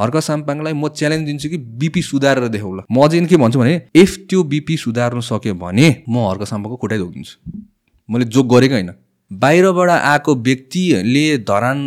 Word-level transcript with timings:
हर्क 0.00 0.16
साम्पाङलाई 0.22 0.72
म 0.72 0.88
च्यालेन्ज 0.88 1.26
दिन्छु 1.26 1.48
कि 1.48 1.58
बिपी 1.80 2.02
सुधारेर 2.02 2.48
देखाउ 2.48 2.72
ल। 2.74 2.80
म 2.90 3.08
चाहिँ 3.08 3.26
के 3.26 3.36
भन्छु 3.36 3.58
भने 3.58 3.74
इफ 3.94 4.16
त्यो 4.30 4.42
बिपी 4.52 4.76
सुधार्नु 4.76 5.20
सक्यो 5.28 5.54
भने 5.54 5.88
म 6.08 6.26
हर्क 6.28 6.42
साम्पाङको 6.52 6.76
खुट्टै 6.76 6.98
धोकिदिन्छु। 6.98 7.34
मैले 8.08 8.24
जोक 8.26 8.46
गरेको 8.54 8.74
होइन। 8.74 8.90
बाहिरबाट 9.30 9.90
आएको 9.90 10.34
व्यक्तिले 10.46 11.26
धरान 11.50 11.78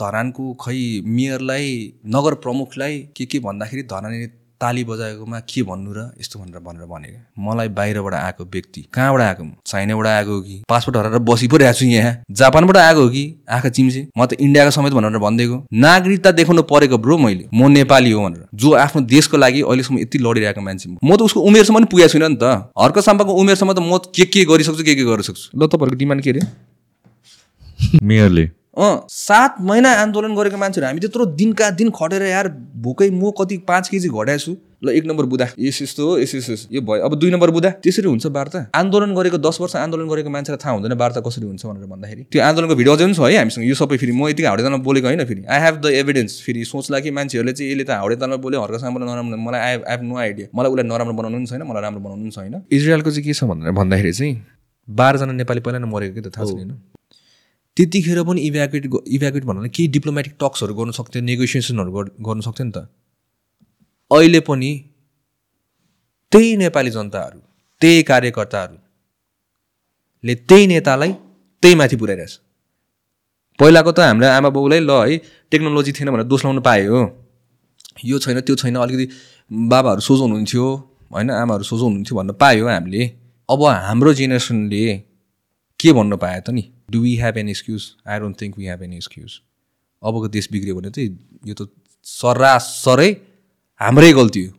धरानको 0.00 0.52
खै 0.60 0.80
मेयरलाई 1.06 1.68
नगर 2.06 2.34
प्रमुखलाई 2.44 2.98
के 3.16 3.24
के 3.26 3.38
भन्दाखेरि 3.40 3.82
धरानले 3.92 4.26
ताली 4.60 4.82
बजाएकोमा 4.84 5.38
के 5.40 5.62
भन्नु 5.62 5.92
र 5.96 6.00
यस्तो 6.20 6.38
भनेर 6.38 6.60
भनेर 6.60 6.84
भनेको। 6.84 7.42
मलाई 7.42 7.68
बाहिरबाट 7.68 8.14
आएको 8.14 8.44
व्यक्ति 8.44 8.80
कहाँबाट 8.92 9.22
आएको? 9.22 9.44
चाइनाबाट 9.66 10.06
आएको 10.06 10.30
हो 10.30 10.40
कि? 10.40 10.62
पासपोर्ट 10.68 10.96
हराएर 10.96 11.18
बसी 11.24 11.48
पो 11.48 11.58
छु 11.72 11.84
यहाँ। 11.86 12.12
जापानबाट 12.30 12.76
आएको 12.76 13.00
हो 13.00 13.08
कि? 13.08 13.24
आँखा 13.48 13.68
चिम्से। 13.68 14.06
म 14.18 14.26
त 14.26 14.32
इन्डियाको 14.36 14.70
समेत 14.70 14.92
भनेर 14.92 15.18
भनिदिएको 15.18 15.64
नागरिकता 15.72 16.30
देखाउनु 16.30 16.62
परेको 16.68 16.98
ब्रो 16.98 17.18
मैले। 17.18 17.48
म 17.54 17.70
नेपाली 17.72 18.10
हो 18.10 18.20
भनेर। 18.20 18.46
जो 18.54 18.72
आफ्नो 18.76 19.02
देशको 19.08 19.36
लागि 19.36 19.62
अहिलेसम्म 19.62 19.98
यति 19.98 20.18
लडिरहेको 20.18 20.60
मान्छे 20.60 20.90
म 21.00 21.16
त 21.16 21.22
उसको 21.24 21.40
उमेरसम्म 21.40 21.78
पनि 21.78 21.86
पुगेको 21.88 22.08
छुइनँ 22.12 22.28
नि 22.28 22.36
त। 22.36 22.68
हर्क 22.76 22.98
साम्पाको 23.00 23.32
उमेरसम्म 23.32 23.72
त 23.72 23.78
म 23.80 23.98
के 24.12 24.24
के 24.28 24.44
गरिसक्छु 24.44 24.84
के 24.84 24.94
के 24.94 25.04
गर्न 25.04 25.22
सक्छु 25.24 25.56
ल 25.56 25.66
तपाईँहरूको 25.66 25.96
डिमान्ड 25.96 26.22
के 26.22 26.30
अरे? 26.30 26.40
मेयरले। 28.04 28.59
अँ 28.80 29.06
सात 29.10 29.56
महिना 29.60 29.90
आन्दोलन 30.02 30.34
गरेको 30.36 30.56
मान्छेहरू 30.56 30.86
हामी 30.86 31.00
त्यत्रो 31.00 31.24
दिनका 31.36 31.70
दिन 31.78 31.90
खटेर 31.92 32.22
यार 32.24 32.48
भोकै 32.80 33.08
म 33.12 33.30
कति 33.38 33.56
पाँच 33.68 33.88
केजी 33.88 34.08
घटाएको 34.08 34.38
छु 34.40 34.56
ल 34.84 34.88
एक 34.96 35.06
नम्बर 35.06 35.24
बुधा 35.28 35.46
यस 35.60 35.82
यस्तो 35.82 36.06
हो 36.08 36.12
यस 36.18 36.34
यस 36.34 36.66
यो 36.72 36.80
भयो। 36.80 37.04
अब 37.04 37.14
दुई 37.20 37.30
नम्बर 37.30 37.50
बुधा 37.50 37.70
त्यसरी 37.84 38.08
हुन्छ 38.08 38.26
वार्ता। 38.32 38.60
आन्दोलन 38.74 39.12
गरेको 39.14 39.38
दस 39.38 39.58
वर्ष 39.60 39.76
आन्दोलन 39.76 40.08
गरेको 40.08 40.30
मान्छेलाई 40.30 40.60
थाहा 40.64 40.72
हुँदैन 40.74 40.92
वार्ता 40.96 41.20
कसरी 41.20 41.46
हुन्छ 41.46 41.66
भनेर 41.66 41.86
भन्दाखेरि। 41.86 42.22
त्यो 42.32 42.42
आन्दोलनको 42.42 42.74
भिडियो 42.74 42.94
अझै 42.96 43.04
पनि 43.04 43.14
छ 43.14 43.20
है 43.20 43.36
हामीसँग। 43.36 43.64
यो 43.68 43.74
सबै 43.76 43.96
फेरि 44.00 44.12
म 44.12 44.28
यतिकै 44.32 44.48
हाउडे 44.48 44.62
तालमा 44.64 44.80
बोलेको 44.88 45.06
होइन 45.06 45.24
फेरि। 45.28 45.44
आई 45.44 45.60
हेभ 45.60 45.76
द 45.84 45.92
एभिडेन्स 46.00 46.40
फेरि 46.40 46.64
सोच्ला 46.64 47.00
कि 47.04 47.10
मान्छेहरूले 47.12 47.52
चाहिँ 47.52 47.70
यसले 47.72 47.84
त 47.84 48.00
हाउडे 48.00 48.16
तालमा 48.16 48.36
बोल्यो 48.40 48.62
हर्क 48.64 48.80
सामले 48.80 49.04
नराम्रो 49.04 49.36
मलाई 49.36 49.60
I 49.60 49.74
I 49.76 49.92
have 49.92 50.02
no 50.08 50.16
idea 50.24 50.46
मलाई 50.56 50.70
उसलाई 50.72 50.88
नराम्रो 50.88 51.14
बनाउनु 51.20 51.36
पनि 51.36 51.46
छैन 51.52 51.62
मलाई 51.68 51.82
राम्रो 51.84 52.00
बनाउनु 52.00 52.22
पनि 52.24 52.32
छैन। 52.32 52.54
इजरायलको 52.72 53.10
चाहिँ 53.10 53.24
के 53.28 53.36
छ 53.36 53.44
भनेर 53.52 53.76
भन्दाखेरि 53.76 54.12
चाहिँ 54.16 54.32
बाह्रजना 54.88 55.32
नेपाली 55.44 55.60
पहिला 55.68 55.78
नै 55.84 55.92
मरेको 55.92 56.14
कि 56.16 56.22
त 56.24 56.32
थाहा 56.32 56.48
छैन 56.48 56.72
त्यतिखेर 57.76 58.18
पनि 58.28 58.40
इभ्याकुएट 58.48 58.84
इभ्याकुएट 59.16 59.44
भन्नाले 59.48 59.70
केही 59.76 59.88
डिप्लोमेटिक 59.96 60.34
टक्सहरू 60.42 60.72
गर्नु 60.78 60.92
सक्थ्यो 60.98 61.20
नेगोसिएसनहरू 61.30 61.90
गर्नु 62.26 62.42
सक्थ्यो 62.48 62.64
नि 62.66 62.72
त। 62.76 62.78
अहिले 64.10 64.40
पनि 64.48 64.70
त्यही 66.32 66.48
नेपाली 66.62 66.90
जनताहरू 66.90 67.38
त्यही 67.80 68.02
कार्यकर्ताहरूले 68.10 70.34
त्यही 70.48 70.64
नेतालाई 70.72 71.12
त्यही 71.62 71.74
माथि 71.80 71.96
पुऱ्याइरहेछ। 72.00 72.32
पहिलाको 73.58 73.90
त 73.92 73.94
हाम्रो 74.00 74.26
आमा 74.36 74.50
बाउलाई 74.56 74.80
ल 74.80 74.90
है 75.06 75.14
टेक्नोलोजी 75.52 75.90
थिएन 75.96 76.08
भनेर 76.12 76.26
दोष 76.32 76.40
लाउनु 76.44 76.60
पायो 76.68 76.98
यो 78.10 78.16
छैन 78.24 78.36
त्यो 78.46 78.54
छैन 78.62 78.76
अलिकति 78.84 79.06
बाबाहरू 79.70 80.00
सोझो 80.08 80.22
हुनुहुन्थ्यो 80.24 80.64
होइन 81.12 81.28
आमाहरू 81.30 81.64
सोझो 81.70 81.84
हुनुहुन्थ्यो 81.84 82.14
भन्न 82.18 82.30
पायो 82.42 82.64
हामीले। 82.68 83.02
अब 83.48 83.60
हाम्रो 83.86 84.10
जेनेरेसनले 84.18 84.82
के 85.80 85.88
भन्नु 85.92 86.16
पायो 86.22 86.40
त 86.46 86.48
नि? 86.56 86.62
Do 86.90 87.00
we 87.00 87.16
have 87.16 87.38
an 87.38 87.48
excuse 87.48 87.90
I 88.06 88.18
don't 88.20 88.40
think 88.42 88.58
we 88.58 88.66
have 88.66 88.82
an 88.82 88.92
excuse 88.94 89.40
अबको 90.02 90.28
देश 90.38 90.48
बिग्रियो 90.52 90.74
भने 90.76 90.90
चाहिँ 90.90 91.10
यो 91.46 91.54
त 91.54 91.68
सरासरै 92.06 93.10
हाम्रै 93.80 94.12
गल्ती 94.12 94.44
हो। 94.44 94.52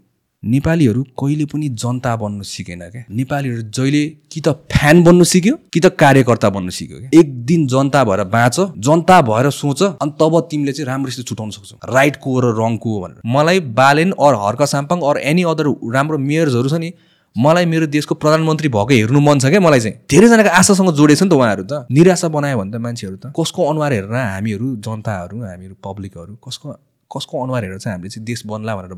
नेपालीहरू 0.43 1.01
कहिले 1.21 1.45
पनि 1.45 1.67
जनता 1.81 2.15
बन्नु 2.17 2.43
सिकेन 2.43 2.79
क्या। 2.89 3.03
नेपालीहरू 3.11 3.61
जहिले 3.77 4.03
कि 4.31 4.41
त 4.41 4.53
फ्यान 4.71 5.03
बन्नु 5.03 5.23
सिक्यो 5.31 5.55
कि 5.73 5.79
त 5.79 5.89
कार्यकर्ता 5.95 6.49
बन्नु 6.55 6.71
सिक्यो 6.77 6.97
क्या। 6.99 7.09
एक 7.19 7.27
दिन 7.45 7.67
जनता 7.73 8.03
भएर 8.03 8.23
बाँच 8.35 8.57
जनता 8.87 9.21
भएर 9.29 9.49
सोच 9.51 9.83
अनि 9.83 10.11
तब 10.21 10.39
तिमीले 10.51 10.73
चाहिँ 10.73 10.87
राम्रोसित 10.87 11.27
छुटाउन 11.27 11.49
सक्छौ। 11.51 11.77
राइटको 11.93 12.39
र 12.39 12.53
रङको 12.59 12.99
भनेर। 13.01 13.21
मलाई 13.35 13.59
Balen 13.77 14.11
or 14.19 14.33
Harka 14.43 14.61
Sampang 14.73 14.99
or 15.09 15.17
any 15.31 15.43
other 15.53 15.69
राम्रो 15.93 16.17
मेयर्सहरू 16.27 16.69
छ 16.69 16.81
नि 16.85 16.91
मलाई 17.35 17.65
मेरो 17.65 17.85
देशको 17.87 18.15
प्रधानमन्त्री 18.15 18.69
भएको 18.69 18.93
हेर्नु 18.93 19.19
मन 19.19 19.39
छ 19.39 19.45
क्या। 19.47 19.59
मलाई 19.59 19.79
चाहिँ 19.79 19.95
धेरैजनाको 20.11 20.49
आशासँग 20.51 20.91
जोडेछ 20.95 21.23
नि 21.23 21.29
त 21.29 21.33
उहाँहरू 21.33 21.63
त। 21.63 21.87
निराशा 21.87 22.27
बनायो 22.27 22.57
भने 22.59 22.71
त 22.71 22.81
मान्छेहरू 22.81 23.17
त। 23.17 23.31
कसको 23.31 23.59
अनुहार 23.71 23.93
हेरेर 23.93 24.15
हामीहरू 24.15 24.67
जनताहरू 24.83 25.37
हामीहरू 25.39 25.75
पब्लिकहरू 25.79 26.35
कसको 26.43 26.67
कसको 27.11 27.33
अनुहार 27.43 27.63
हेरेर 27.63 27.79
चाहिँ 27.79 27.95
हामीले 27.95 28.09
चाहिँ 28.11 28.25
देश 28.25 28.43
बन्ला 28.45 28.75
भनेर 28.75 28.93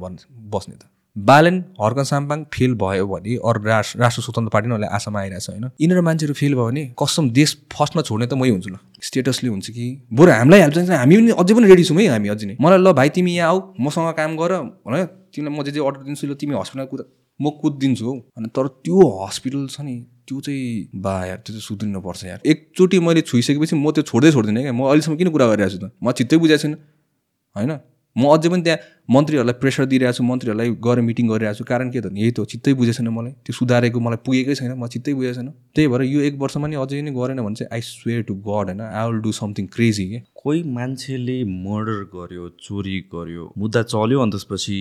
बस्ने 0.49 0.75
त। 0.81 0.89
बालेन 1.15 1.57
हर्क 1.77 1.99
साम्पाङ 2.09 2.43
फेल 2.49 2.73
भयो 2.73 3.05
भने 3.05 3.35
अरू 3.37 3.59
राष्ट्र 3.69 3.99
राष्ट्र 4.01 4.21
स्वतन्त्र 4.25 4.49
पार्टी 4.49 4.69
नै 4.69 4.87
आशामा 4.89 5.19
आइरहेको 5.19 5.45
छ 5.45 5.49
होइन। 5.53 5.69
यिनीहरू 5.77 6.01
मान्छेहरू 6.01 6.33
फेल 6.33 6.53
भयो 6.57 6.65
भने 6.73 6.83
कसम 6.97 7.29
देश 7.29 7.69
फर्स्टमा 7.69 8.01
छोड्ने 8.01 8.25
त 8.25 8.33
मै 8.33 8.49
हुन्छु 8.49 8.69
ल। 8.73 8.81
स्टेटसले 8.97 9.49
हुन्छ 9.53 9.69
कि। 9.69 10.09
बरु 10.09 10.31
हामीलाई 10.33 10.59
हेल्प 10.65 10.73
चाहिन्छ। 10.73 10.89
हामी 10.89 11.15
पनि 11.21 11.31
अझै 11.37 11.53
पनि 11.53 11.67
रेडी 11.69 11.83
छौँ 11.85 12.01
है 12.01 12.09
हामी 12.17 12.29
अझै 12.33 12.45
नै। 12.49 12.55
मलाई 12.57 12.79
ल 12.81 12.97
भाइ 12.97 13.09
तिमी 13.13 13.31
यहाँ 13.37 13.49
आऊ। 13.53 13.57
मसँग 13.77 14.09
काम 14.17 14.31
गर। 14.41 14.51
होइन 14.89 15.05
तिमीलाई 15.29 15.53
म 15.53 15.61
जे 15.61 15.71
जे 15.77 15.79
अर्डर 15.85 16.01
दिन्छु 16.01 16.25
ल 16.25 16.33
तिमी 16.33 16.57
हस्पिटल 16.57 16.89
कुद 16.89 17.01
म 17.41 17.49
कुदिदिन्छु 17.61 18.05
हौ। 18.05 18.13
अनि 18.37 18.47
तर 18.55 18.67
त्यो 18.67 19.25
हस्पिटल 19.25 19.67
छ 19.67 19.81
नि 19.81 19.95
त्यो 20.27 20.41
चाहिँ 20.41 20.89
बा 20.95 21.13
यार 21.25 21.37
त्यो 21.37 21.53
चाहिँ 21.53 21.61
सुध्रिनुपर्छ 21.61 22.23
यार। 22.25 22.39
एकचोटि 22.45 22.99
मैले 22.99 23.21
छोइसकेपछि 23.21 23.75
म 23.75 23.91
त्यो 23.91 24.03
छोड्दै 24.03 24.31
छोड्दिनँ 24.31 24.61
क्या। 24.61 24.73
म 24.73 24.81
अहिलेसम्म 24.87 25.15
किन 25.17 25.29
कुरा 25.29 25.47
गरिरहेको 25.47 25.75
छु 25.75 25.79
त? 25.87 25.91
म 26.03 26.11
चित्तै 26.11 26.37
बुझाएको 26.37 26.61
छैन। 26.61 26.73
होइन? 27.55 27.71
म 28.15 28.29
अझै 28.33 28.49
पनि 28.49 28.61
त्यहाँ 28.63 28.79
मन्त्रीहरूलाई 29.09 29.55
प्रेसर 29.61 29.85
दिइरहेको 29.91 30.17
छु 30.17 30.23
मन्त्रीहरूलाई 30.23 30.69
गएर 30.85 30.99
मिटिङ 31.01 31.27
गरिरहेको 31.29 31.57
छु। 31.59 31.63
कारण 31.65 31.89
के 31.91 31.99
त? 32.01 32.07
यही 32.13 32.31
त 32.31 32.45
चित्तै 32.51 32.73
बुझेको 32.73 32.97
छैन 32.97 33.09
मलाई। 33.09 33.31
त्यो 33.43 33.53
सुधारेको 33.53 33.99
मलाई 33.99 34.19
पुगेकै 34.25 34.55
छैन 34.55 34.71
म 34.73 34.87
चित्तै 34.87 35.13
बुझेको 35.13 35.33
छैन 35.33 35.49
त्यही 35.75 35.87
भएर 35.91 36.01
यो 36.07 36.19
एक 36.29 36.35
वर्षमा 36.39 36.67
नि 36.67 36.75
अझै 36.83 37.01
नै 37.01 37.11
गरेन 37.11 37.41
भने 37.43 37.55
चाहिँ 37.59 37.69
आई 37.73 37.81
स्वेयर 37.83 38.21
टु 38.29 38.33
गड 38.47 38.69
होइन? 38.69 38.81
I 38.81 39.03
will 39.09 39.19
do 39.25 39.31
something 39.33 39.65
crazy 39.75 40.05
के? 40.11 40.19
कोही 40.43 40.63
मान्छेले 40.75 41.37
मर्डर 41.47 41.99
गर्यो 42.13 42.47
चोरी 42.59 42.95
गर्यो 43.11 43.43
मुद्दा 43.57 43.81
चल्यो 43.83 44.19
अनि 44.21 44.31
त्यसपछि 44.31 44.77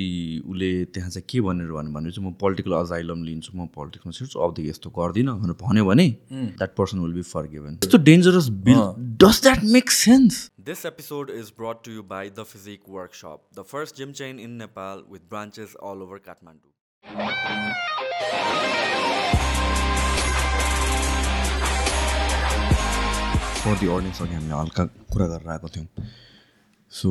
उसले 0.46 0.70
त्यहाँ 0.94 1.10
चाहिँ 1.10 1.26
के 1.30 1.40
भनेर 1.40 1.70
भन्यो 1.72 1.92
भने 1.94 2.10
चाहिँ 2.10 2.28
म 2.28 2.32
पोलिटिकल 2.38 2.72
अजाइलम 2.78 3.22
लिन्छु 3.24 3.50
म 3.54 3.66
पोलिटिक्समा 3.74 4.12
छिर्छु 4.12 4.38
अबदेखि 4.38 4.68
यस्तो 4.68 4.90
गर्दिनँ 4.90 5.34
भनेर 5.40 5.56
भन्यो 5.62 5.84
भने 5.86 6.06
that 6.30 6.70
person 6.78 6.98
will 7.00 7.14
be 7.14 7.22
forgiven 7.48 7.78
यस्तो 7.82 7.98
dangerous 8.10 8.48
bill 8.66 8.82
does 9.22 9.42
that 9.42 9.64
make 9.74 9.90
sense 9.90 10.50
This 10.66 10.84
episode 10.84 11.28
is 11.28 11.50
brought 11.50 11.82
to 11.84 11.90
you 11.90 12.02
by 12.04 12.28
The 12.28 12.44
Physique 12.44 12.86
Workshop, 12.86 13.46
the 13.52 13.64
first 13.64 13.96
gym 13.96 14.12
chain 14.12 14.38
in 14.38 14.58
Nepal 14.58 15.02
with 15.08 15.28
branches 15.28 15.74
all 15.74 16.02
over 16.04 16.20
Kathmandu. 16.20 16.68
For 23.64 23.78
the 23.80 23.86
audience 23.86 24.22
अघि 24.22 24.34
हामीले 24.34 24.54
हल्का 24.54 24.84
कुरा 25.12 25.26
गरेर 25.32 25.50
आएको 25.50 25.68
थियौँ 25.76 26.06
so 26.92 27.10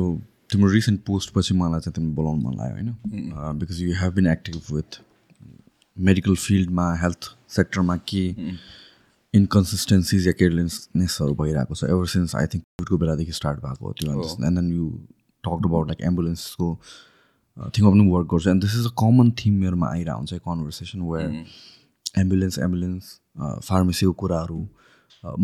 तिम्रो 0.52 0.70
recent 0.72 1.04
पोस्टपछि 1.06 1.54
मलाई 1.60 1.80
चाहिँ 1.80 1.94
तिमी 1.96 2.12
बोलाउनु 2.20 2.48
मन 2.48 2.58
लाग्यो 2.58 2.74
होइन 2.76 3.58
because 3.58 3.82
you 3.82 3.94
have 4.00 4.14
been 4.20 4.26
active 4.36 4.74
with 4.76 5.00
medical 5.96 6.36
फिल्डमा 6.46 6.92
हेल्थ 7.02 7.34
सेक्टरमा 7.58 7.96
के 8.12 8.24
इन्कन्सिस्टेन्सिज 9.34 10.26
या 10.26 10.32
केयरलेसनेसहरू 10.38 11.34
भइरहेको 11.34 11.74
छ. 11.74 11.84
एभर 11.84 12.06
सिन्स 12.14 12.34
आई 12.36 12.46
थिङ्क 12.54 12.64
कोभिडको 12.64 12.98
बेलादेखि 13.04 13.32
स्टार्ट 13.32 13.60
भएको 13.60 13.86
हो 13.86 13.92
त्यो 14.00 14.12
and 14.46 14.58
then 14.58 14.72
you 14.72 14.88
talk 15.44 15.66
about 15.70 15.88
like 15.88 16.00
एम्बुलेन्सको 16.10 16.68
थिङमा 17.76 17.90
पनि 17.90 18.08
वर्क 18.10 18.28
गर्छु 18.34 18.50
and 18.50 18.62
this 18.62 18.74
is 18.80 18.86
a 18.86 18.94
common 19.02 19.30
theme 19.44 19.54
मेरोमा 19.62 19.88
आइरहेको 19.90 20.18
हुन्छ 20.18 20.40
कन्भर्सेसन 20.50 21.00
वेयर 21.12 21.30
एम्बुलेन्स 22.20 22.58
एम्बुलेन्स 22.68 23.18
फार्मेसीको 23.70 24.12
कुराहरू 24.22 24.60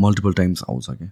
मल्टिपल 0.05 0.33
टाइम्स 0.43 0.63
आउँछ 0.71 0.91
क्या 0.91 1.11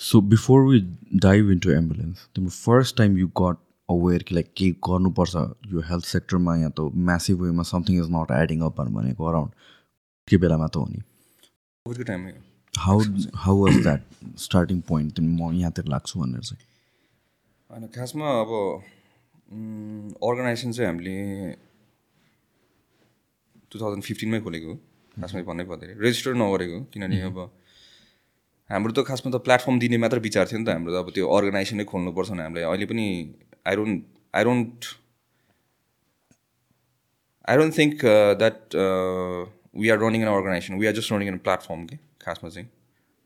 so 0.00 0.20
before 0.34 0.66
we 0.66 0.80
dive 1.22 1.50
into 1.50 1.70
ambulance 1.70 2.28
तिम्रो 2.34 2.50
first 2.50 2.96
time 2.98 3.18
you 3.18 3.28
got 3.40 3.56
aware 3.88 4.22
कि 4.28 4.34
लाइक 4.34 4.52
केही 4.56 4.70
गर्नुपर्छ 4.88 5.34
यो 5.72 5.80
हेल्थ 5.88 6.04
सेक्टरमा 6.10 6.56
या 6.56 6.68
त 6.78 6.90
म्यासिभ 7.08 7.42
वेमा 7.42 7.62
something 7.70 8.04
is 8.04 8.08
not 8.12 8.30
adding 8.42 8.60
up 8.68 8.80
भनेको 8.80 9.24
अराउन्ड 9.32 9.52
के 10.28 10.36
बेलामा 10.44 10.66
त 10.66 10.76
हो 10.76 10.86
नि? 10.90 11.02
How 11.86 13.00
how 13.36 13.56
was 13.56 13.74
that 13.82 14.02
starting 14.40 14.80
point 14.88 15.18
म 15.20 15.50
यहाँतिर 15.54 15.84
लाग्छु 15.94 16.20
भनेर 16.20 16.40
चाहिँ। 16.40 16.62
होइन 17.70 17.86
खासमा 17.96 18.28
अब 18.40 18.52
अर्गनाइजेसन 20.28 20.72
चाहिँ 20.72 20.88
हामीले 20.88 21.16
टु 23.68 23.80
थाउजन्ड 23.80 24.04
फिफ्टिनमै 24.04 24.40
खोलेको 24.40 24.68
हो। 24.70 24.76
खासमा 25.16 25.42
भन्नै 25.50 25.64
पर्दाखेरि 25.72 26.00
रेजिस्टर 26.00 26.34
नगरेको 26.40 26.78
किनभने 26.94 27.20
अब 27.28 27.36
हाम्रो 28.70 28.92
त 28.92 29.04
खासमा 29.04 29.28
त 29.34 29.44
प्लेटफर्म 29.44 29.76
दिने 29.84 29.96
मात्र 30.04 30.18
विचार 30.28 30.48
थियो 30.48 30.58
नि 30.60 30.64
त 30.64 30.68
हाम्रो 30.76 30.92
त। 30.94 30.96
अब 31.04 31.08
त्यो 31.12 31.28
अर्गनाइजेसनै 31.36 31.84
खोल्नुपर्छ 31.92 32.28
भने 32.30 32.42
हामीलाई 32.48 32.64
अहिले 32.70 32.86
पनि 32.92 33.06
I 33.68 33.74
don't 33.76 34.00
I 34.40 34.42
don't 34.48 34.88
I 37.44 37.54
don't 37.60 37.72
think 37.78 37.94
that 38.40 38.58
we 39.82 39.88
are 39.90 39.98
running 39.98 40.22
an 40.22 40.28
organization 40.28 40.74
we 40.80 40.86
are 40.86 40.94
just 40.98 41.12
running 41.12 41.28
an 41.28 41.38
platform 41.46 41.86
के 41.90 41.96
खासमा 42.24 42.50
चाहिँ 42.56 42.68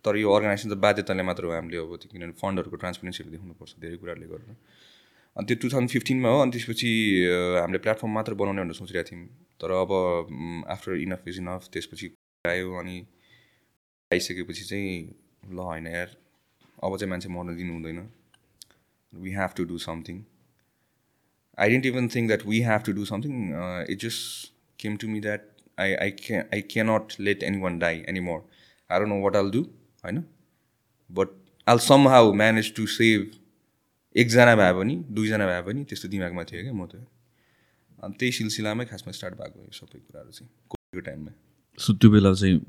तर 0.05 0.17
यो 0.17 0.33
अर्गनाइजेसन 0.33 0.71
त 0.71 0.79
बाध्यताले 0.85 1.23
मात्र 1.31 1.45
हो 1.45 1.53
हामीले 1.53 1.79
अब 1.79 1.97
त्यो 2.03 2.09
किनभने 2.13 2.35
फन्डहरूको 2.43 2.77
ट्रान्सपेरेन्सीहरू 2.85 3.31
देखाउनुपर्छ 3.33 3.73
धेरै 3.85 3.97
कुराहरूले 4.03 4.29
गरेर 4.33 4.57
अनि 5.37 5.47
त्यो 5.49 5.57
टु 5.63 5.69
थाउजन्ड 5.75 5.91
फिफ्टिनमा 5.97 6.29
हो 6.35 6.39
अनि 6.45 6.51
त्यसपछि 6.57 6.91
हामीले 7.61 7.79
प्लेटफर्म 7.87 8.13
मात्र 8.19 8.35
बनाउने 8.41 8.63
भनेर 8.63 8.79
सोचिरहेको 8.81 9.11
थियौँ। 9.11 9.27
तर 9.61 9.71
अब 9.83 9.93
आफ्टर 10.77 10.97
इनफ 11.05 11.29
इज 11.29 11.39
इनफ 11.45 11.69
त्यसपछि 11.75 12.07
आयो 12.55 12.73
अनि 12.81 12.97
आइसकेपछि 14.11 14.65
चाहिँ 14.71 14.97
ल 15.53 15.69
होइन 15.69 15.87
यार 15.99 16.17
अब 16.85 16.97
चाहिँ 16.97 17.11
मान्छे 17.11 17.29
मर्न 17.37 17.57
दिनु 17.61 17.73
हुँदैन। 17.77 18.01
We 19.13 19.31
have 19.39 19.51
to 19.57 19.65
do 19.71 19.79
something 19.91 20.25
I 21.59 21.67
didn't 21.71 21.87
even 21.89 22.09
think 22.09 22.29
that 22.31 22.43
we 22.49 22.59
have 22.65 22.83
to 22.89 22.93
do 22.97 23.05
something. 23.05 23.39
Uh, 23.61 23.85
it 23.93 23.99
just 24.03 24.53
came 24.79 24.97
to 25.03 25.09
that 25.79 26.01
I, 26.01 26.07
I, 26.07 26.11
can, 26.11 26.49
I 26.53 26.61
cannot 26.61 27.17
let 27.19 27.43
anyone 27.43 27.79
die 27.79 28.05
anymore. 28.09 28.43
I 28.91 28.99
don't 28.99 29.09
know 29.09 29.17
what 29.17 29.37
I'll 29.37 29.51
do, 29.51 29.71
I 30.05 30.11
know. 30.11 30.25
But 31.11 31.29
I'll 31.67 31.79
somehow 31.79 32.33
manage 32.33 32.75
to 32.75 32.87
save 32.87 33.35
एकजना 34.17 34.57
भए 34.57 34.73
पनि 34.73 35.05
दुईजना 35.11 35.47
भए 35.47 35.63
पनि 35.63 35.85
त्यस्तो 35.85 36.09
दिमागमा 36.09 36.45
थियो 36.45 36.63
क्या 36.63 36.73
म 36.73 36.87
त 36.87 37.07
अनि 38.03 38.15
त्यही 38.19 38.33
सिलसिलामै 38.33 38.85
खासमा 38.85 39.13
स्टार्ट 39.13 39.35
भएको 39.35 39.59
यो 39.61 39.73
सबै 39.73 39.99
कुराहरू 39.99 40.31
चाहिँ 40.31 40.51
कोभिडको 40.69 41.01
टाइममा 41.01 41.33
सो 41.79 41.93
त्यो 41.93 42.11
बेला 42.11 42.33
चाहिँ 42.35 42.61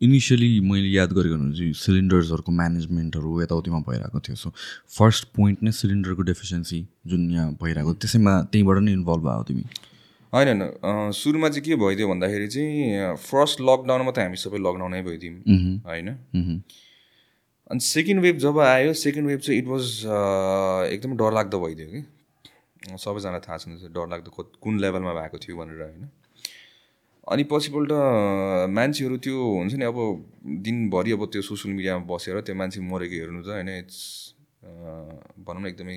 इनिसियली 0.00 0.60
मैले 0.60 0.88
याद 0.88 1.12
गरेको 1.12 1.38
चाहिँ 1.38 1.72
सिलिन्डर्सहरूको 1.72 2.52
म्यानेजमेन्टहरू 2.52 3.40
यताउतिमा 3.42 3.78
भइरहेको 3.88 4.20
थियो 4.20 4.36
सो 4.36 4.52
फर्स्ट 4.98 5.28
पोइन्ट 5.36 5.62
नै 5.62 5.72
सिलिन्डरको 5.80 6.22
डेफिसियन्सी 6.22 6.86
जुन 7.06 7.30
यहाँ 7.30 7.52
भइरहेको 7.62 7.94
त्यसैमा 7.94 8.42
त्यहीँबाट 8.52 8.78
नै 8.78 8.92
इन्भल्भ 8.92 9.24
भयो 9.30 9.42
तिमी 9.48 9.64
होइन 10.32 10.48
होइन। 10.50 11.12
सुरुमा 11.14 11.48
चाहिँ 11.48 11.64
के 11.64 11.76
भइदियो 11.76 12.08
भन्दाखेरि 12.08 12.48
चाहिँ 12.48 13.16
फर्स्ट 13.16 13.60
लकडाउनमा 13.60 14.10
त 14.10 14.18
हामी 14.18 14.36
सबै 14.36 14.58
लकडाउनै 14.58 15.00
भइदियौँ 15.02 15.36
होइन। 15.86 16.08
अनि 17.70 17.80
सेकेन्ड 17.84 18.22
वेभ 18.22 18.36
जब 18.44 18.58
आयो 18.60 18.92
सेकेन्ड 18.98 19.28
वेभ 19.28 19.40
चाहिँ 19.40 19.58
इट 19.60 19.66
वाज 19.68 19.84
एकदमै 20.92 21.16
डरलाग्दो 21.16 21.58
भइदियो 21.60 21.88
कि। 21.88 22.00
सबैजना 22.98 23.38
थाहा 23.40 23.56
छ 23.58 23.90
डरलाग्दो 23.96 24.30
कुन 24.62 24.74
लेभलमा 24.80 25.12
भएको 25.14 25.38
थियो 25.38 25.56
भनेर 25.56 25.82
होइन। 25.82 26.08
अनि 27.26 27.42
पछिपल्ट 27.44 27.90
मान्छेहरू 28.72 29.16
त्यो 29.24 29.36
हुन्छ 29.36 29.74
नि 29.74 29.84
अब 29.84 29.98
दिनभरि 30.64 31.10
अब 31.12 31.22
त्यो 31.32 31.42
सोसियल 31.44 31.74
मिडियामा 31.74 32.04
बसेर 32.08 32.40
त्यो 32.40 32.54
मान्छे 32.56 32.80
मरेको 32.80 33.14
हेर्नु 33.20 33.40
त 33.42 33.48
होइन 33.52 33.68
इट्स 33.68 33.98
भनौँ 35.44 35.62
न 35.62 35.66
एकदमै 35.66 35.96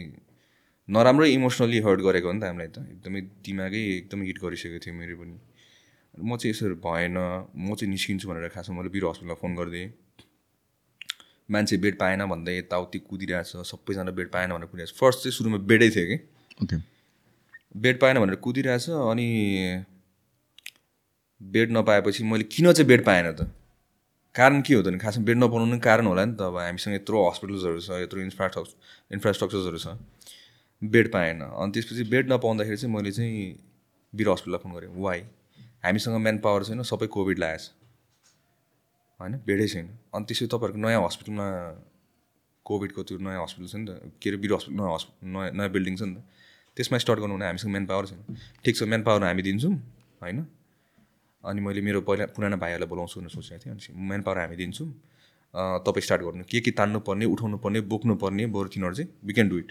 नराम्रै 0.89 1.29
इमोसनली 1.31 1.79
हर्ट 1.85 1.99
गरेको 2.01 2.27
हो 2.27 2.33
नि 2.33 2.39
त 2.41 2.43
हामीलाई 2.49 2.69
त। 2.73 2.77
एकदमै 2.93 3.21
दिमागै 3.45 3.81
एकदमै 4.01 4.25
हिट 4.25 4.37
गरिसकेको 4.41 4.79
थियो 4.81 4.93
मेरो 4.95 5.15
पनि। 5.21 5.35
म 6.19 6.35
चाहिँ 6.35 6.51
यसरी 6.51 6.75
भएन 6.83 7.17
म 7.55 7.75
चाहिँ 7.77 7.91
निस्किन्छु 7.91 8.25
भनेर 8.29 8.49
खासमा 8.51 8.75
मैले 8.77 8.89
बिरो 8.89 9.09
हस्पिटलमा 9.09 9.37
फोन 9.41 9.55
गरिदिएँ 9.55 9.89
मान्छे 11.49 11.77
बेड 11.83 11.95
पाएन 11.99 12.25
भन्दै 12.27 12.57
यताउति 12.57 12.99
कुदिरहेछ 13.07 13.67
सबैजना 13.71 14.11
बेड 14.11 14.29
पाएन 14.31 14.49
भनेर 14.55 14.67
कुदिरहेछ। 14.71 14.91
फर्स्ट 14.99 15.19
चाहिँ 15.23 15.35
सुरुमा 15.37 15.57
बेडै 15.69 15.89
थियो 15.91 16.05
कि। 16.07 16.17
ओके। 16.63 16.75
बेड 17.75 17.99
पाएन 17.99 18.19
भनेर 18.19 18.35
कुदिरहेछ 18.43 18.89
अनि 18.89 19.27
बेड 21.41 21.71
नपाएपछि 21.71 22.23
मैले 22.23 22.43
किन 22.51 22.71
चाहिँ 22.71 22.87
बेड 22.87 23.03
पाएन 23.05 23.31
त? 23.31 23.47
कारण 24.35 24.61
के 24.61 24.73
हो 24.73 24.81
त 24.81 24.87
नि? 24.87 24.97
खासमा 24.99 25.23
बेड 25.25 25.37
नपाउनु 25.43 25.65
नि 25.71 25.79
कारण 25.79 26.05
होला 26.07 26.23
नि 26.25 26.35
त 26.35 26.41
अब 26.47 26.57
हामीसँग 26.57 26.95
यत्रो 26.95 27.17
हस्पिटल्सहरू 27.29 27.79
छ 27.79 27.99
यत्रो 28.03 28.19
इन्फ्रास्ट्रक्चर 28.21 29.15
इन्फ्रास्ट्रक्चर्सहरू 29.15 29.79
छ। 29.79 29.87
बेड 30.81 31.11
पाएन। 31.11 31.41
अनि 31.41 31.71
त्यसपछि 31.71 32.03
बेड 32.09 32.31
नपाउँदाखेरि 32.31 32.77
चाहिँ 32.77 32.95
मैले 32.95 33.11
चाहिँ 33.11 33.41
वीर 34.13 34.29
हस्पिटललाई 34.29 34.59
फोन 34.63 34.71
गरेँ। 34.73 34.89
वाइ 34.97 35.19
हामीसँग 35.83 36.15
म्यान 36.17 36.37
पावर 36.45 36.63
छैन 36.63 36.81
सबै 36.81 37.07
कोभिड 37.07 37.37
लागेछ। 37.39 37.63
होइन? 39.19 39.33
बेडै 39.45 39.67
छैन। 39.67 39.87
अनि 40.13 40.25
त्यसपछि 40.25 40.47
तपाईँहरूको 40.49 40.81
नयाँ 40.81 41.01
हस्पिटलमा 41.05 41.47
कोभिडको 42.65 43.03
त्यो 43.03 43.17
नयाँ 43.17 43.41
हस्पिटल 43.43 43.67
छ 43.67 43.75
नि 43.75 43.85
त। 43.85 43.91
के 44.21 44.29
अरे 44.29 44.37
वीर 44.41 44.53
हस्पिटल 44.53 44.77
नयाँ 44.77 44.93
हस्पिटल 44.93 45.27
नयाँ 45.29 45.51
नयाँ 45.57 45.69
बिल्डिङ 45.69 45.95
छ 45.97 46.01
नि 46.09 46.15
त। 46.15 46.19
त्यसमा 46.77 46.97
स्टार्ट 46.97 47.19
गर्नु 47.19 47.35
भने 47.35 47.45
हामीसँग 47.45 47.71
म्यान 47.71 47.85
पावर 47.85 48.05
छैन। 48.09 48.19
ठिक 48.63 48.73
छ 48.77 48.83
म्यान 48.89 49.01
पावर 49.03 49.23
हामी 49.23 49.41
दिन्छौँ 49.41 49.73
होइन? 50.21 50.39
अनि 51.43 51.59
मैले 51.61 51.81
मेरो 51.81 52.01
पहिला 52.01 52.25
पुरानो 52.33 52.57
भाइहरूलाई 52.57 52.89
बोलाउँछु 52.89 53.19
भनेर 53.19 53.33
सोचेको 53.33 53.59
थिएँ। 53.61 53.73
अनि 53.73 53.81
म्यान 54.07 54.21
पावर 54.21 54.37
हामी 54.37 54.55
दिन्छौँ। 54.55 54.89
तपाईँ 55.85 56.03
स्टार्ट 56.05 56.21
गर्नु। 56.21 56.43
के 56.49 56.59
के 56.61 56.71
तान्नु 56.71 56.99
पर्ने 57.05 57.25
उठाउनु 57.25 57.57
पर्ने 57.59 57.79
बोक्नु 57.91 58.15
पर्ने 58.23 58.45
बरु 58.55 58.67
तिनीहरू 58.73 58.95
चाहिँ 58.95 59.09
वी 59.25 59.33
क्यान 59.33 59.49
डु 59.49 59.57
इट 59.57 59.69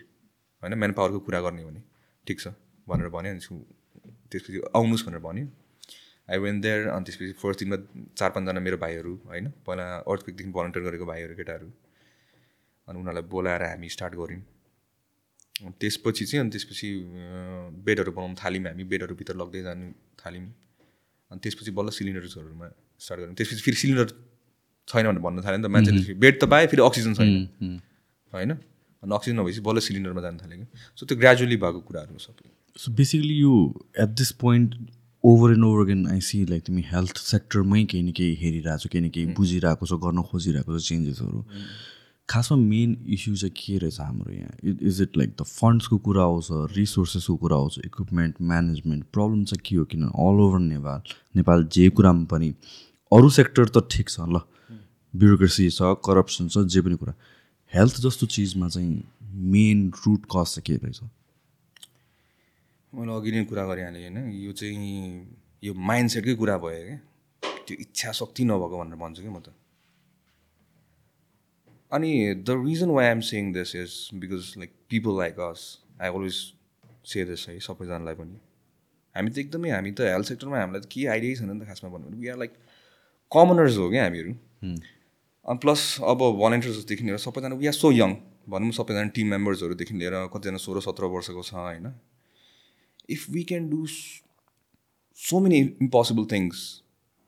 होइन 0.63 0.75
म्यान 0.75 0.93
पावरको 0.99 1.19
कुरा 1.27 1.41
गर्ने 1.41 1.65
भने। 1.65 1.81
ठिक 2.27 2.39
छ 2.41 2.47
भनेर 2.89 3.09
भन्यो 3.17 3.31
अनि 3.33 3.41
त्यसपछि 4.31 4.59
आउनुहोस् 4.77 5.05
भनेर 5.07 5.23
भन्यो। 5.27 5.47
आई 6.31 6.39
वेन 6.39 6.61
देयर 6.61 6.89
अनि 6.95 7.05
त्यसपछि 7.07 7.33
फर्स्ट 7.43 7.59
दिनमा 7.61 7.77
चार 8.19 8.31
पाँचजना 8.31 8.61
मेरो 8.61 8.77
भाइहरू 8.85 9.13
होइन 9.31 9.47
पहिला 9.67 9.85
अर्थक्विकदेखि 10.07 10.51
भलन्टियर 10.57 10.83
गरेको 10.87 11.07
भाइहरू 11.13 11.35
केटाहरू। 11.41 11.69
अनि 12.89 12.97
उनीहरूलाई 13.01 13.27
बोलाएर 13.35 13.63
हामी 13.63 13.89
स्टार्ट 13.97 14.15
गऱ्यौँ। 14.21 14.43
अनि 15.67 15.75
त्यसपछि 15.81 16.25
चाहिँ 16.25 16.41
अनि 16.43 16.51
त्यसपछि 16.55 16.89
बेडहरू 17.87 18.13
बनाउनु 18.17 18.35
थाल्यौँ 18.43 18.65
हामी 18.71 18.85
बेडहरू 18.93 19.15
भित्र 19.21 19.35
लग्दै 19.43 19.63
जानु 19.67 19.87
थाल्यौँ। 20.23 20.47
अनि 21.31 21.39
त्यसपछि 21.43 21.71
बल्ल 21.79 21.89
सिलिन्डर्सहरूमा 21.99 22.67
स्टार्ट 23.01 23.19
गऱ्यौँ। 23.21 23.35
त्यसपछि 23.39 23.63
फेरि 23.67 23.79
सिलिन्डर 23.83 24.09
छैन 24.89 25.05
भनेर 25.07 25.23
भन्न 25.27 25.39
थाल्यो 25.45 25.59
नि 25.59 25.65
त 25.67 25.71
मान्छेले 25.71 26.15
बेड 26.15 26.35
त 26.41 26.45
पायो 26.53 26.67
फेरि 26.71 26.83
अक्सिजन 26.83 27.13
छैन। 27.15 27.31
होइन? 28.33 28.51
अनि 29.03 29.15
अक्सिजन 29.15 29.41
नभएपछि 29.41 29.61
बल्ल 29.67 29.81
सिलिन्डरमा 29.81 30.21
जानु 30.23 30.39
थाल्यो 30.39 30.59
कि 30.59 30.67
सो 30.97 31.07
त्यो 31.07 31.19
ग्रेजुअली 31.19 31.57
भएको 31.57 31.81
कुराहरू 31.91 32.13
हो 32.13 32.19
सबै। 32.25 32.51
सो 32.77 32.93
बेसिकली 32.97 33.37
यो 33.41 33.55
at 34.01 34.11
this 34.23 34.33
point 34.41 34.75
over 35.25 35.53
and 35.53 35.65
over 35.65 35.85
again 35.85 36.07
I 36.09 36.21
see 36.27 36.45
like 36.51 36.63
तिमी 36.67 36.85
हेल्थ 36.91 37.17
सेक्टरमै 37.23 37.85
केही 37.85 38.03
न 38.03 38.13
केही 38.19 38.35
हेरिरहेको 38.43 38.83
छौ 38.83 38.89
केही 38.93 39.05
न 39.05 39.09
केही 39.17 39.27
बुझिरहेको 39.39 39.87
छौ 39.87 39.99
गर्न 40.05 40.23
खोजिरहेको 40.31 40.79
छौ 40.79 40.85
चेन्जेसहरू 40.89 41.45
खासमा 42.29 42.57
मेन 42.59 42.91
इस्यु 43.15 43.35
चाहिँ 43.37 43.53
के 43.57 43.79
रहेछ 43.79 44.01
हाम्रो 44.01 44.33
यहाँ? 44.33 44.53
इज 44.63 45.01
इट 45.03 45.17
लाइक 45.17 45.31
द 45.41 45.43
फन्ड्सको 45.43 45.97
कुरा 45.99 46.23
आउँछ 46.23 46.77
रिसोर्सेसको 46.77 47.37
कुरा 47.37 47.57
आउँछ 47.57 47.79
इक्विपमेन्ट 47.85 48.35
म्यानेजमेन्ट 48.51 49.05
प्रब्लम 49.13 49.43
चाहिँ 49.45 49.63
के 49.67 49.77
हो? 49.77 49.85
किन 49.85 50.05
अल 50.05 50.41
ओभर 50.45 50.59
नेपाल 50.69 51.03
नेपाल 51.37 51.65
जे 51.75 51.89
कुरामा 51.91 52.25
पनि 52.31 52.55
अरू 53.13 53.31
सेक्टर 53.39 53.69
त 53.69 53.87
ठिक 53.91 54.09
छ 54.09 54.21
ल। 54.31 54.41
ब्युरोक्रेसी 55.15 55.69
छ 55.71 55.91
करप्सन 56.07 56.49
छ 56.49 56.65
जे 56.71 56.81
पनि 56.87 56.97
कुरा। 57.03 57.15
हेल्थ 57.75 57.97
जस्तो 58.03 58.27
चिजमा 58.27 58.69
चाहिँ 58.69 59.03
मेन 59.53 59.91
रुट 60.07 60.25
कज 60.33 60.55
चाहिँ 60.55 60.63
के 60.67 60.75
रहेछ? 60.77 61.01
मैले 62.93 63.13
अघि 63.15 63.31
नै 63.33 63.45
कुरा 63.47 63.65
गरिहालेँ 63.67 64.03
होइन 64.03 64.19
यो 64.45 64.53
चाहिँ 64.53 64.91
यो 65.63 65.75
माइन्ड 65.75 66.11
सेटकै 66.11 66.35
कुरा 66.35 66.57
भयो 66.59 66.83
क्या। 66.87 66.99
त्यो 67.67 67.77
इच्छा 67.81 68.13
शक्ति 68.13 68.45
नभएको 68.45 68.77
भनेर 68.79 68.99
भन्छु 68.99 69.23
कि 69.23 69.29
म 69.29 69.39
त। 69.39 69.55
अनि 71.93 72.11
the 72.43 72.51
reason 72.67 72.91
why 72.91 73.07
I'm 73.07 73.21
saying 73.31 73.53
this 73.53 73.75
is 73.77 73.93
because 74.19 74.55
like 74.59 74.71
people 74.91 75.19
like 75.19 75.39
us 75.41 75.63
I 76.03 76.09
always 76.11 76.37
say 77.07 77.25
this 77.25 77.49
है 77.49 77.59
सबैजनालाई 77.63 78.15
पनि। 78.15 78.37
हामी 79.15 79.31
त 79.31 79.39
एकदमै 79.39 79.71
हामी 79.71 79.91
त 79.93 80.11
हेल्थ 80.11 80.27
सेक्टरमा 80.27 80.59
हामीलाई 80.61 80.81
त 80.83 80.87
केही 80.91 81.07
आइडियै 81.07 81.35
छैन 81.39 81.51
नि 81.55 81.61
त 81.63 81.67
खासमा 81.71 81.91
भन्नु 81.91 82.07
भने 82.11 82.19
वी 82.19 82.29
आर 82.35 82.39
लाइक 82.43 82.53
कमनर्स 83.33 83.77
हो 83.79 83.91
क्या 83.91 84.03
हामीहरू। 84.05 84.33
अनि 85.49 85.59
प्लस 85.59 85.81
अब 86.05 86.21
भलेन्टियर्सदेखि 86.39 87.05
लिएर 87.05 87.19
सबैजना 87.19 87.55
वी 87.57 87.67
आर 87.67 87.73
सो 87.73 87.91
यङ 87.93 88.15
भनौँ 88.49 88.73
सबैजना 88.73 89.09
टिम 89.17 89.27
मेम्बर्सहरूदेखि 89.27 89.95
लिएर 89.95 90.15
कतिजना 90.35 90.59
सोह्र 90.59 90.81
सत्र 90.81 91.05
वर्षको 91.15 91.43
छ 91.43 91.55
होइन? 91.55 91.87
If 93.11 93.31
we 93.31 93.43
can 93.45 93.69
do 93.71 93.87
so 93.87 95.41
many 95.41 95.59
impossible 95.83 96.25
things 96.33 96.57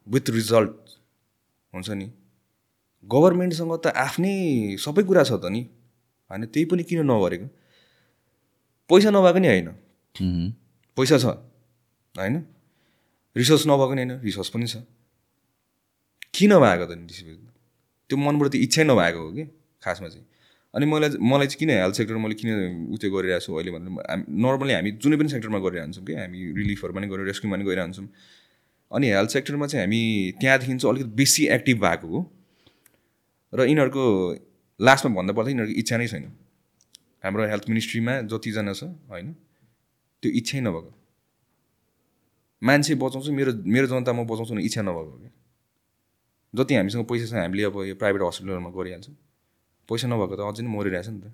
with 0.06 0.30
result 0.30 0.98
हुन्छ 1.72 1.90
नि? 1.90 2.06
गभर्मेन्टसँग 3.06 3.72
त 3.84 3.86
आफ्नै 3.96 4.34
सबै 4.78 5.02
कुरा 5.02 5.24
छ 5.24 5.32
त 5.32 5.44
नि 5.48 5.62
होइन? 6.30 6.46
त्यही 6.46 6.64
पनि 6.70 6.82
किन 6.84 7.00
नगरेको? 7.10 7.46
पैसा 8.90 9.10
नभएको 9.10 9.38
नि 9.38 9.48
होइन। 9.48 9.68
पैसा 10.96 11.16
छ 11.18 11.24
होइन? 12.14 12.36
रिसोर्स 13.36 13.66
नभएको 13.66 13.94
नि 13.94 14.02
होइन 14.02 14.20
रिसोर्स 14.20 14.48
पनि 14.54 14.66
छ। 14.66 14.84
किन 16.34 16.52
भएको 16.58 16.86
त 16.86 16.92
नि 16.98 17.06
त्यसपछि 17.08 17.51
त्यो 18.12 18.18
मनबाट 18.20 18.52
त्यो 18.52 18.60
इच्छै 18.68 18.84
नभएको 18.84 19.20
हो 19.24 19.30
कि 19.32 19.44
खासमा 19.82 20.08
चाहिँ। 20.12 20.26
अनि 20.74 20.86
मलाई 20.86 21.08
मलाई 21.20 21.46
चाहिँ 21.46 21.58
किन 21.60 21.70
हेल्थ 21.70 21.94
सेक्टर 21.96 22.16
मैले 22.16 22.34
किन 22.40 22.50
उ 22.92 22.96
त्यो 23.00 23.10
गरिरहेको 23.12 23.44
छु 23.44 23.50
अहिले 23.56 23.70
भन्दा 23.72 23.88
हामी 24.08 24.24
नर्मली 24.44 24.72
हामी 24.72 24.90
जुनै 25.00 25.16
पनि 25.20 25.28
सेक्टरमा 25.28 25.58
गरिरहन्छौँ 25.64 26.04
कि 26.04 26.12
हामी 26.20 26.38
रिलिफहरू 26.60 26.92
पनि 26.96 27.06
गरेर 27.12 27.26
रेस्क्युमा 27.28 27.56
पनि 27.56 27.64
गइरहन्छौँ 27.68 28.06
अनि 28.90 29.06
हेल्थ 29.16 29.30
सेक्टरमा 29.36 29.66
चाहिँ 29.72 29.84
हामी 29.84 30.00
त्यहाँदेखि 30.40 30.76
चाहिँ 30.76 30.92
अलिकति 30.92 31.12
बेसी 31.16 31.42
एक्टिभ 31.56 31.76
भएको 31.84 32.08
हो। 32.08 32.20
र 33.52 33.58
यिनीहरूको 33.68 34.04
लास्टमा 34.80 35.12
भन्दा 35.16 35.32
पर्दा 35.36 35.50
यिनीहरूको 35.50 35.78
इच्छा 35.80 35.96
नै 36.00 36.06
छैन। 36.08 36.24
हाम्रो 37.24 37.42
हेल्थ 37.52 37.64
मिनिस्ट्रीमा 37.68 38.14
जतिजना 38.32 38.72
छ 38.72 38.82
होइन 39.12 39.28
त्यो 40.22 40.30
इच्छै 40.40 40.60
नभएको। 40.60 40.90
मान्छे 42.62 42.94
बचाउँछु 42.96 43.30
मेरो 43.32 43.52
मेरो 43.66 43.86
जनता 43.92 44.12
म 44.12 44.24
बचाउँछु 44.24 44.52
भने 44.54 44.64
इच्छा 44.64 44.82
नभएको 44.88 45.12
कि। 45.20 45.28
जति 46.54 46.74
हामीसँग 46.74 47.04
पैसा 47.08 47.26
छ 47.26 47.32
हामीले 47.40 47.62
अब 47.64 47.76
यो 47.88 47.94
प्राइभेट 47.96 48.22
हस्पिटलहरूमा 48.22 48.70
गरिहाल्छौँ। 48.76 49.16
पैसा 49.88 50.06
नभएको 50.08 50.34
त 50.36 50.40
अझै 50.40 50.62
नै 50.62 50.70
मरिरहेछ 50.70 51.08
नि 51.08 51.20
त। 51.20 51.26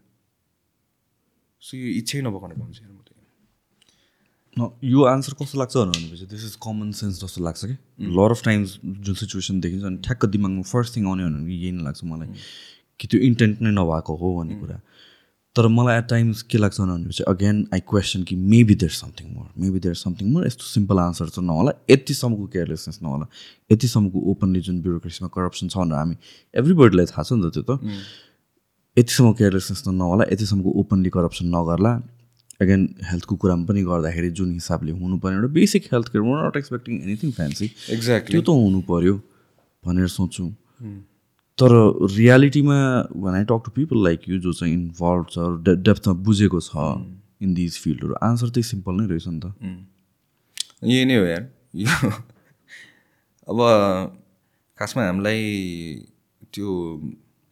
सो 1.63 1.73
यो 1.77 1.89
इच्छै 2.01 2.21
नभएको 2.23 2.47
भन्छु 2.63 2.83
म 2.87 3.03
त 3.03 3.09
न 4.59 4.61
यो 4.83 5.01
आन्सर 5.07 5.33
कस्तो 5.39 5.59
लाग्छ 5.59 5.75
भनेपछि 5.77 6.27
दिस 6.31 6.45
इज 6.45 6.55
कमन 6.63 6.91
सेन्स 6.99 7.15
जस्तो 7.23 7.41
लाग्छ 7.47 7.61
कि? 7.65 7.77
लर 8.11 8.31
अफ 8.35 8.43
टाइम्स 8.45 8.79
जुन 9.07 9.15
सिचुएसन 9.15 9.61
देखिन्छ 9.61 9.85
अनि 9.85 9.99
ठ्याक्क 10.07 10.25
दिमागमा 10.35 10.63
फर्स्ट 10.67 10.97
थिङ 10.97 11.07
आउने 11.07 11.23
भनेको 11.27 11.51
यही 11.51 11.73
नै 11.73 11.83
लाग्छ 11.87 12.01
मलाई 12.05 12.29
कि 12.99 13.07
त्यो 13.07 13.19
इन्टेन्ट 13.23 13.63
नै 13.63 13.71
नभएको 13.71 14.13
हो 14.19 14.29
भन्ने 14.39 14.55
कुरा। 14.59 14.77
तर 15.59 15.67
मलाई 15.75 15.99
एट 15.99 16.07
टाइम्स 16.09 16.43
के 16.51 16.59
लाग्छ 16.59 16.81
भनेपछि 16.81 17.23
अगेन 17.29 17.57
आई 17.75 17.81
क्वेसन 17.91 18.23
कि 18.23 18.35
maybe 18.51 18.75
there 18.83 18.93
something 18.95 19.27
more 19.35 19.47
maybe 19.63 19.79
there 19.87 19.95
something 19.99 20.31
more 20.33 20.47
यस्तो 20.47 20.65
सिम्पल 20.65 20.99
आन्सर 21.05 21.29
चाहिँ 21.35 21.47
नहोला। 21.47 21.73
यतिसम्मको 21.91 22.47
केयरलेसनेस 22.55 22.99
नहोला। 23.03 23.27
यतिसम्मको 23.73 24.19
ओपनली 24.33 24.61
जुन 24.69 24.81
ब्युरोक्रेसीमा 24.83 25.29
करप्सन 25.35 25.69
छ 25.69 25.77
भनेर 25.83 25.99
हामी 25.99 26.17
एभ्रीबडीलाई 26.63 27.07
थाहा 27.11 27.23
छ 27.27 27.33
नि 27.33 27.51
त 27.51 27.55
त्यो 27.59 27.63
त। 27.69 27.71
यतिसम्म 28.97 29.33
केयरलेसनेस 29.41 29.83
त 29.83 29.89
नहोला। 29.99 30.25
यतिसम्मको 30.33 30.71
ओपनली 30.81 31.11
करप्सन 31.19 31.47
नगर्ला। 31.57 31.93
एगेन 32.63 32.83
हेल्थको 33.11 33.35
कुरामा 33.43 33.65
पनि 33.67 33.83
गर्दाखेरि 33.91 34.31
जुन 34.39 34.49
हिसाबले 34.53 34.93
हुनुपर्ने 35.03 35.37
एउटा 35.43 35.51
basic 35.59 35.83
health 35.93 36.09
care 36.15 36.25
not 36.47 36.57
expecting 36.63 36.95
anything 37.03 37.31
fancy 37.39 37.67
exactly 37.99 38.35
त्यो 38.35 38.43
त 38.47 38.55
हुनु 38.63 38.81
पऱ्यो 38.87 39.15
भनेर 39.87 40.07
सोच्छु। 40.15 40.45
तर 41.59 41.73
रियालिटीमा 42.17 42.79
when 43.23 43.35
I 43.35 43.45
talk 43.45 43.63
to 43.65 43.71
people 43.77 44.05
like 44.05 44.29
you 44.29 44.39
जो 44.39 44.53
चाहिँ 44.53 44.75
इन्भल्भ 44.75 45.27
छ 45.31 45.47
डेप्थमा 45.69 46.15
बुझेको 46.27 46.61
छ 46.61 46.73
इन 47.43 47.55
दिज 47.55 47.79
फिल्डहरू 47.83 48.15
आन्सर 48.23 48.49
त्यही 48.49 48.69
सिम्पल 48.69 49.01
नै 49.01 49.07
रहेछ 49.07 49.27
नि 49.29 49.41
त। 49.41 49.47
यही 50.85 51.05
नै 51.05 51.17
हो 51.17 51.25
यार। 51.25 51.45
यो 51.75 51.89
अब 53.51 53.59
खासमा 54.79 55.07
हामीलाई 55.07 55.43
त्यो 56.55 56.69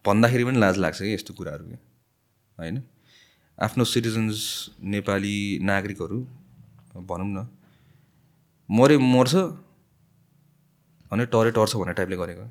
भन्दाखेरि 0.04 0.44
पनि 0.44 0.58
लाज 0.58 0.78
लाग्छ 0.78 0.98
कि 1.00 1.12
यस्तो 1.14 1.34
कुराहरू 1.34 1.64
क्या 1.66 1.78
होइन? 2.58 2.82
आफ्नो 3.58 3.84
सिटिजन्स 3.84 4.38
नेपाली 4.94 5.36
नागरिकहरू 5.62 6.18
भनौँ 7.10 7.28
न 7.28 7.46
मरे 8.68 8.96
मर्छ 8.98 9.34
अनि 11.12 11.26
टरे 11.34 11.50
टर्छ 11.50 11.76
भन्ने 11.76 11.92
टाइपले 11.92 12.16
गरेको। 12.16 12.46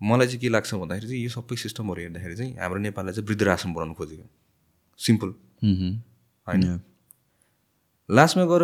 मलाई 0.00 0.26
चाहिँ 0.26 0.40
के 0.40 0.48
लाग्छ 0.48 0.74
भन्दाखेरि 0.74 1.08
चाहिँ 1.08 1.22
यो 1.22 1.28
सबै 1.30 1.56
सिस्टमहरू 1.56 2.00
हेर्दाखेरि 2.02 2.36
चाहिँ 2.36 2.52
हाम्रो 2.60 2.80
नेपाललाई 2.80 3.14
चाहिँ 3.14 3.26
वृद्धाश्रम 3.28 3.74
बनाउनु 3.74 3.94
खोजेको। 3.94 4.26
सिम्पल। 5.00 5.28
होइन? 6.46 6.80
लास्टमा 8.08 8.44
गएर 8.44 8.62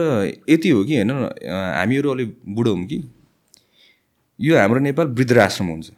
यति 0.51 0.69
हो 0.69 0.85
कि 0.85 0.97
होइन 0.97 1.11
हामीहरू 1.11 2.11
अलिक 2.11 2.37
बुढो 2.49 2.75
हौँ 2.75 2.85
कि 2.87 3.03
यो 4.41 4.59
हाम्रो 4.59 4.81
नेपाल 4.81 5.07
वृद्धाश्रम 5.09 5.67
हुन्छ। 5.67 5.91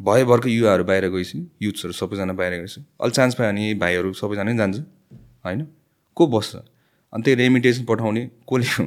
भयभरको 0.00 0.48
युवाहरू 0.48 0.84
बाहिर 0.84 1.08
गएपछि 1.08 1.38
युथ्सहरू 1.62 1.92
सबैजना 1.92 2.32
बाहिर 2.32 2.52
गएपछि 2.54 2.80
अलिक 3.00 3.14
चान्स 3.14 3.34
पायो 3.34 3.52
भने 3.52 3.74
भाइहरू 3.74 4.12
सबैजना 4.12 4.42
नै 4.42 4.56
जान्छ 4.56 4.78
होइन? 5.44 5.66
को 6.16 6.26
बस्छ? 6.26 6.56
अनि 7.12 7.22
त्यही 7.22 7.36
रेमिटेसन 7.36 7.84
पठाउने 7.84 8.22
कसले 8.48 8.66
हो? 8.74 8.84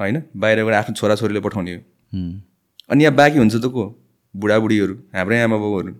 होइन? 0.00 0.22
बाहिरबाट 0.36 0.74
आफ्नो 0.74 0.94
छोराछोरीले 0.94 1.40
पठाउने 1.40 1.74
हो। 1.74 1.80
अनि 2.90 3.04
यहाँ 3.04 3.14
बाँकी 3.14 3.38
हुन्छ 3.38 3.54
त 3.56 3.66
को? 3.66 3.84
बुढाबुढीहरू 4.34 4.94
हाम्रै 5.14 5.46
बाउहरू। 5.46 5.92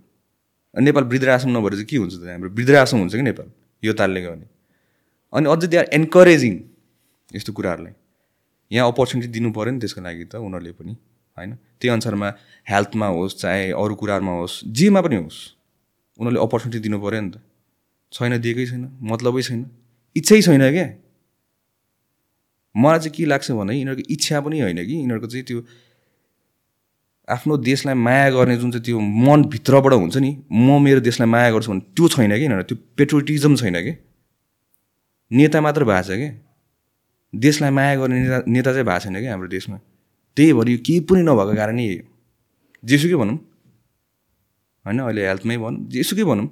अनि 0.74 0.84
नेपाल 0.84 1.04
वृद्धाश्रम 1.04 1.50
नभएर 1.56 1.72
चाहिँ 1.74 1.86
के 1.86 1.96
हुन्छ 1.96 2.14
त 2.14 2.24
हाम्रो 2.28 2.50
वृद्धाश्रम 2.50 2.98
हुन्छ 3.00 3.14
कि 3.14 3.22
नेपाल? 3.22 3.48
यो 3.82 3.92
तालले 3.92 4.20
गयो 4.20 4.32
भने 4.32 4.46
अनि 5.32 5.46
अझै 5.50 5.66
दे 5.66 5.76
आर 5.76 5.86
एन्करेजिङ 5.92 6.54
यस्तो 7.36 7.52
कुराहरूलाई। 7.52 7.94
यहाँ 8.70 8.86
अपर्च्युनिटी 8.90 9.30
दिनु 9.32 9.48
पऱ्यो 9.52 9.70
नि 9.74 9.78
त्यसको 9.78 10.00
लागि 10.00 10.24
त 10.24 10.34
उनीहरूले 10.36 10.72
पनि 10.72 10.92
होइन? 11.36 11.50
त्यही 11.78 11.92
अनुसारमा 11.94 12.28
हेल्थमा 12.70 13.06
होस् 13.06 13.34
चाहे 13.38 13.70
अरू 13.72 13.94
कुराहरूमा 13.94 14.32
होस् 14.40 14.54
जेमा 14.66 15.00
पनि 15.00 15.16
होस् 15.16 15.40
उनीहरूले 16.18 16.40
अपर्च्युनिटी 16.42 16.80
दिनु 16.82 16.98
पऱ्यो 16.98 17.20
नि 17.20 17.30
त। 17.30 17.36
छैन 18.12 18.32
दिएकै 18.40 18.66
छैन 18.66 18.82
मतलबै 19.02 19.42
छैन। 19.42 19.60
इच्छै 20.16 20.40
छैन 20.42 20.62
क्या। 20.74 20.86
मलाई 22.74 22.98
चाहिँ 22.98 23.14
के 23.14 23.24
लाग्छ 23.30 23.50
भने 23.52 23.72
यिनीहरूको 23.74 24.04
इच्छा 24.10 24.36
पनि 24.42 24.56
होइन 24.60 24.80
कि 24.86 24.94
यिनीहरूको 24.94 25.28
चाहिँ 25.30 25.44
त्यो 25.46 25.60
आफ्नो 27.28 27.56
देशलाई 27.56 27.94
माया 27.94 28.30
गर्ने 28.30 28.56
जुन 28.56 28.70
चाहिँ 28.70 28.84
त्यो 28.84 29.00
मनभित्रबाट 29.00 29.92
हुन्छ 29.92 30.16
नि 30.16 30.30
म 30.52 30.82
मेरो 30.82 31.00
देशलाई 31.00 31.28
माया 31.28 31.50
गर्छु 31.50 31.70
भने 31.72 31.80
त्यो 31.96 32.08
छैन 32.08 32.36
कि 32.36 32.42
यिनीहरू 32.42 32.62
त्यो 32.62 32.76
पेट्रोटिजम 32.96 33.56
छैन 33.56 33.76
कि? 33.80 33.92
नेता 35.30 35.60
मात्र 35.60 35.84
भएको 35.84 36.02
छ 36.02 36.16
क्या 36.20 36.30
देशलाई 37.34 37.70
माया 37.70 37.96
गर्ने 37.96 38.20
नेता 38.20 38.42
नेता 38.46 38.72
चाहिँ 38.72 38.86
भएको 38.86 39.00
छैन 39.00 39.20
क्या 39.20 39.32
हाम्रो 39.32 39.48
देशमा? 39.48 39.78
त्यही 40.36 40.52
भएर 40.52 40.68
यो 40.68 40.78
केही 40.86 41.00
पनि 41.00 41.22
नभएको 41.22 41.54
कारण 41.56 41.78
हो 41.80 42.04
जेसुकै 42.84 43.16
भनौँ। 43.16 43.36
होइन 44.84 44.98
अहिले 45.00 45.26
हेल्थमै 45.28 45.56
भनौँ 45.56 45.88
जेसुकै 45.88 46.24
भनौँ। 46.24 46.46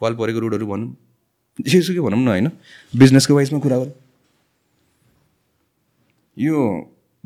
पाल 0.00 0.14
परेको 0.14 0.38
रोडहरू 0.38 0.66
भनौँ। 0.66 0.94
जेसुकै 1.58 2.00
भनौँ 2.00 2.22
न 2.22 2.28
होइन? 2.28 2.48
बिजनेसको 2.94 3.34
वाइजमा 3.34 3.58
कुरा 3.58 3.76
गरौँ। 3.78 3.94
यो 6.36 6.56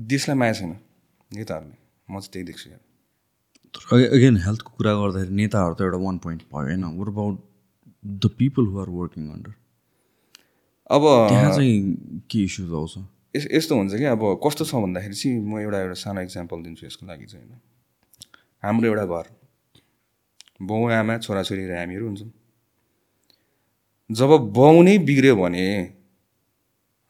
देशलाई 0.00 0.36
माया 0.36 0.52
छैन। 0.52 0.76
नेताहरूले। 1.30 1.83
म 2.08 2.20
चाहिँ 2.20 2.30
त्यही 2.32 2.44
देख्छु। 2.44 2.70
तर 3.74 3.82
अगेन 4.16 4.36
हेल्थको 4.46 4.70
कुरा 4.76 4.92
गर्दाखेरि 4.94 5.34
नेताहरू 5.34 5.74
त 5.74 5.80
एउटा 5.82 5.98
वान 6.04 6.16
पोइन्ट 6.24 6.42
भयो 6.52 6.64
होइन? 6.68 6.84
But 7.00 7.08
about 7.08 7.34
the 8.22 8.24
people 8.38 8.64
who 8.70 8.80
are 8.80 8.88
working 9.00 9.24
under 9.34 9.52
अब 10.94 11.02
त्यहाँ 11.28 11.50
चाहिँ 11.56 11.74
के 12.30 12.38
इस्युज 12.44 12.72
आउँछ? 12.72 12.94
यस 13.36 13.44
यस्तो 13.50 13.74
हुन्छ 13.74 13.92
कि 13.98 14.04
अब 14.14 14.22
कस्तो 14.44 14.64
छ 14.64 14.72
भन्दाखेरि 14.84 15.14
चाहिँ 15.14 15.40
म 15.42 15.58
एउटा 15.58 15.78
एउटा 15.80 15.96
सानो 16.04 16.20
इक्जाम्पल 16.22 16.62
दिन्छु 16.62 16.86
यसको 16.86 17.06
लागि 17.06 17.26
चाहिँ 17.26 17.46
होइन? 17.46 17.60
हाम्रो 18.62 18.86
एउटा 18.88 19.04
घर 19.10 19.26
बाउ 20.62 20.88
आमा 21.00 21.14
छोराछोरी 21.18 21.64
र 21.66 21.72
हामीहरू 21.78 22.04
हुन्छौँ 22.06 22.30
जब 24.10 24.30
बाउ 24.54 24.82
नै 24.86 24.98
बिग्रियो 25.08 25.36
भने 25.36 25.66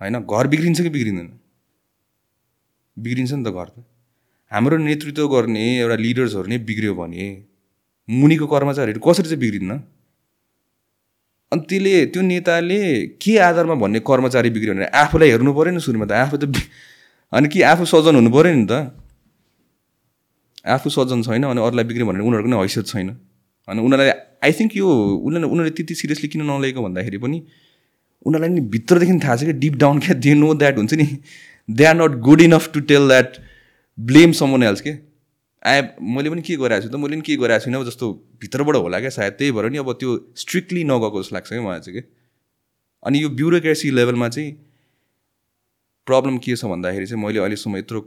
होइन 0.01 0.15
घर 0.23 0.47
बिग्रिन्छ 0.53 0.81
कि 0.81 0.91
बिग्रिँदैन? 0.97 1.29
बिग्रिन्छ 2.97 3.33
नि 3.33 3.45
त 3.45 3.51
घर 3.51 3.69
त। 3.69 3.77
हाम्रो 4.53 4.77
नेतृत्व 4.79 5.27
गर्ने 5.29 5.65
एउटा 5.81 5.97
लिडर्सहरू 5.97 6.49
नै 6.49 6.59
बिग्रियो 6.69 6.95
भने 6.95 7.25
मुनिको 8.09 8.47
कर्मचारीहरू 8.47 9.01
कसरी 9.01 9.29
चाहिँ 9.29 9.41
बिग्रिन्न? 9.41 9.73
अनि 11.53 11.63
त्यसले 11.69 11.93
त्यो 12.13 12.23
नेताले 12.23 12.81
के 13.23 13.33
आधारमा 13.49 13.75
भन्ने 13.83 14.01
कर्मचारी 14.11 14.51
बिग्रियो 14.51 14.75
भने 14.75 14.87
आफूलाई 15.03 15.29
हेर्नु 15.31 15.51
पऱ्यो 15.55 15.73
नि 15.75 15.81
सुरुमा 15.81 16.07
त। 16.07 16.13
आफू 16.25 16.37
त 16.37 16.45
अनि 17.33 17.49
कि 17.49 17.63
आफू 17.73 17.85
सजन 17.85 18.15
हुनु 18.15 18.31
पऱ्यो 18.31 18.55
नि 18.55 18.67
त। 18.71 18.73
आफू 20.75 20.89
सजन 20.91 21.23
छैन 21.27 21.45
अनि 21.45 21.61
अरूलाई 21.61 21.85
बिग्रियो 21.91 22.07
भने 22.09 22.23
उनीहरूको 22.23 22.49
पनि 22.49 22.57
हैसियत 22.63 22.87
छैन। 22.87 23.09
अनि 23.69 23.81
उनीहरूलाई 23.81 24.11
आई 24.45 24.53
थिङ्क 24.59 24.77
यो 24.77 24.87
उनीहरूले 24.87 25.49
उनीहरूले 25.51 25.73
त्यति 25.79 25.95
सिरियसली 25.95 26.29
किन 26.33 26.43
नलिएको 26.51 26.81
भन्दाखेरि 26.85 27.19
पनि 27.25 27.39
उनीहरूलाई 28.27 28.51
नि 28.55 28.61
भित्रदेखि 28.75 29.15
थाहा 29.25 29.37
छ 29.37 29.51
कि 29.51 29.55
डिप 29.63 29.75
डाउन 29.83 29.99
क्या 30.05 30.15
दे 30.21 30.33
नो 30.35 30.55
द्याट 30.61 30.77
हुन्छ 30.79 30.95
नि। 30.95 31.07
They 31.69 31.85
are 31.85 31.95
not 31.97 32.13
good 32.21 32.41
enough 32.41 32.65
to 32.75 32.81
tell 32.93 33.09
that 33.09 33.31
blame 33.99 34.33
someone 34.33 34.63
else 34.63 34.81
के? 34.81 34.95
आए 35.67 35.81
मैले 36.03 36.31
पनि 36.31 36.43
के 36.43 36.57
गरेको 36.57 36.83
छु 36.83 36.89
त? 36.89 37.01
मैले 37.01 37.17
पनि 37.17 37.23
के 37.23 37.37
गरेको 37.37 37.65
छुइनँ। 37.65 37.85
जस्तो 37.85 38.13
भित्रबाट 38.41 38.77
होला 38.77 39.01
क्या 39.01 39.11
सायद 39.11 39.33
त्यही 39.33 39.53
भएर 39.53 39.71
नि 39.71 39.79
अब 39.79 39.93
त्यो 40.01 40.11
स्ट्रिक्टली 40.37 40.85
नगएको 40.85 41.23
जस्तो 41.23 41.35
लाग्छ 41.37 41.49
क्या 41.49 41.63
मलाई 41.63 41.81
चाहिँ 41.81 42.01
कि? 42.01 42.09
अनि 43.03 43.23
यो 43.23 43.29
ब्युरोक्रेसी 43.31 43.91
लेभलमा 43.91 44.29
चाहिँ 44.29 44.53
प्रब्लम 46.07 46.39
के 46.39 46.57
छ 46.57 46.65
भन्दाखेरि 46.65 47.07
चाहिँ 47.07 47.23
मैले 47.25 47.39
अहिलेसम्म 47.41 47.77
यत्रो 47.77 48.01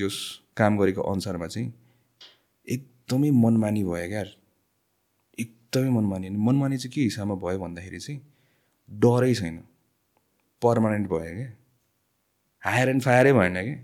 जस 0.00 0.16
काम 0.56 0.78
गरेको 0.78 1.02
अनुसारमा 1.02 1.46
चाहिँ 1.46 1.72
एकदमै 2.66 3.30
मनमानी 3.30 3.82
भयो 3.84 4.08
क्या 4.08 4.24
एकदमै 5.38 5.90
मनमानी। 5.90 6.26
अनि 6.26 6.38
मनमानी 6.38 6.76
चाहिँ 6.78 6.92
के 6.94 7.00
हिसाबमा 7.00 7.34
भयो 7.46 7.58
भन्दाखेरि 7.58 7.98
चाहिँ 7.98 8.20
डरै 8.90 9.34
छैन। 9.34 9.56
पर्मानेन्ट 10.62 11.08
भयो 11.08 11.34
क्या। 11.36 11.50
हायर 12.62 12.88
एन्ड 12.88 13.02
फायरै 13.02 13.32
भएन 13.32 13.54
क्या। 13.54 13.76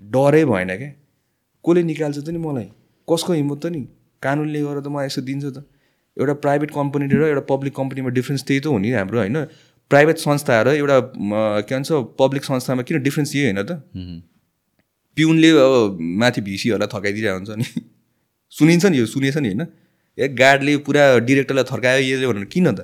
डरै 0.00 0.44
भएन 0.44 0.76
क्या 0.76 0.90
कसले 1.64 1.82
निकाल्छ 1.82 2.18
त 2.18 2.28
नि 2.28 2.38
मलाई? 2.38 2.68
कसको 3.08 3.32
हिम्मत 3.32 3.58
त 3.62 3.66
नि? 3.66 3.82
कानुनले 4.22 4.60
गरेर 4.62 4.80
त 4.80 4.88
मलाई 4.88 5.06
यसो 5.06 5.20
दिन्छ 5.22 5.44
त। 5.44 5.64
एउटा 6.16 6.34
प्राइभेट 6.44 6.70
कम्पनी 6.70 7.04
र 7.12 7.22
एउटा 7.32 7.44
पब्लिक 7.48 7.74
कम्पनीमा 7.74 8.08
डिफ्रेन्स 8.08 8.42
त्यही 8.44 8.60
त 8.60 8.66
हो 8.66 8.78
नि 8.78 8.90
हाम्रो 8.92 9.18
होइन? 9.18 9.38
प्राइभेट 9.90 10.16
संस्था 10.18 10.62
र 10.62 10.68
एउटा 10.76 10.96
म, 11.16 11.30
के 11.64 11.74
भन्छ 11.74 11.88
पब्लिक 12.18 12.44
संस्थामा 12.44 12.82
किन 12.82 13.02
डिफ्रेन्स 13.02 13.34
यही 13.36 13.44
होइन 13.44 13.62
त? 13.62 13.82
पिउनले 15.16 15.50
अब 15.50 15.98
माथि 16.00 16.40
भिसीहरूलाई 16.40 16.88
थकाइदिरहेको 16.94 17.36
हुन्छ 17.38 17.50
नि। 17.50 17.66
सुनिन्छ 18.52 18.84
नि 18.86 18.98
यो 18.98 19.06
सुनेछ 19.06 19.36
नि 19.38 19.48
होइन? 19.48 19.62
ए 20.18 20.28
गार्डले 20.34 20.76
पुरा 20.86 21.02
डिरेक्टरलाई 21.18 21.64
थर्कायो 21.64 22.00
यसले 22.02 22.26
भनेर 22.26 22.44
किन 22.54 22.66
त? 22.74 22.80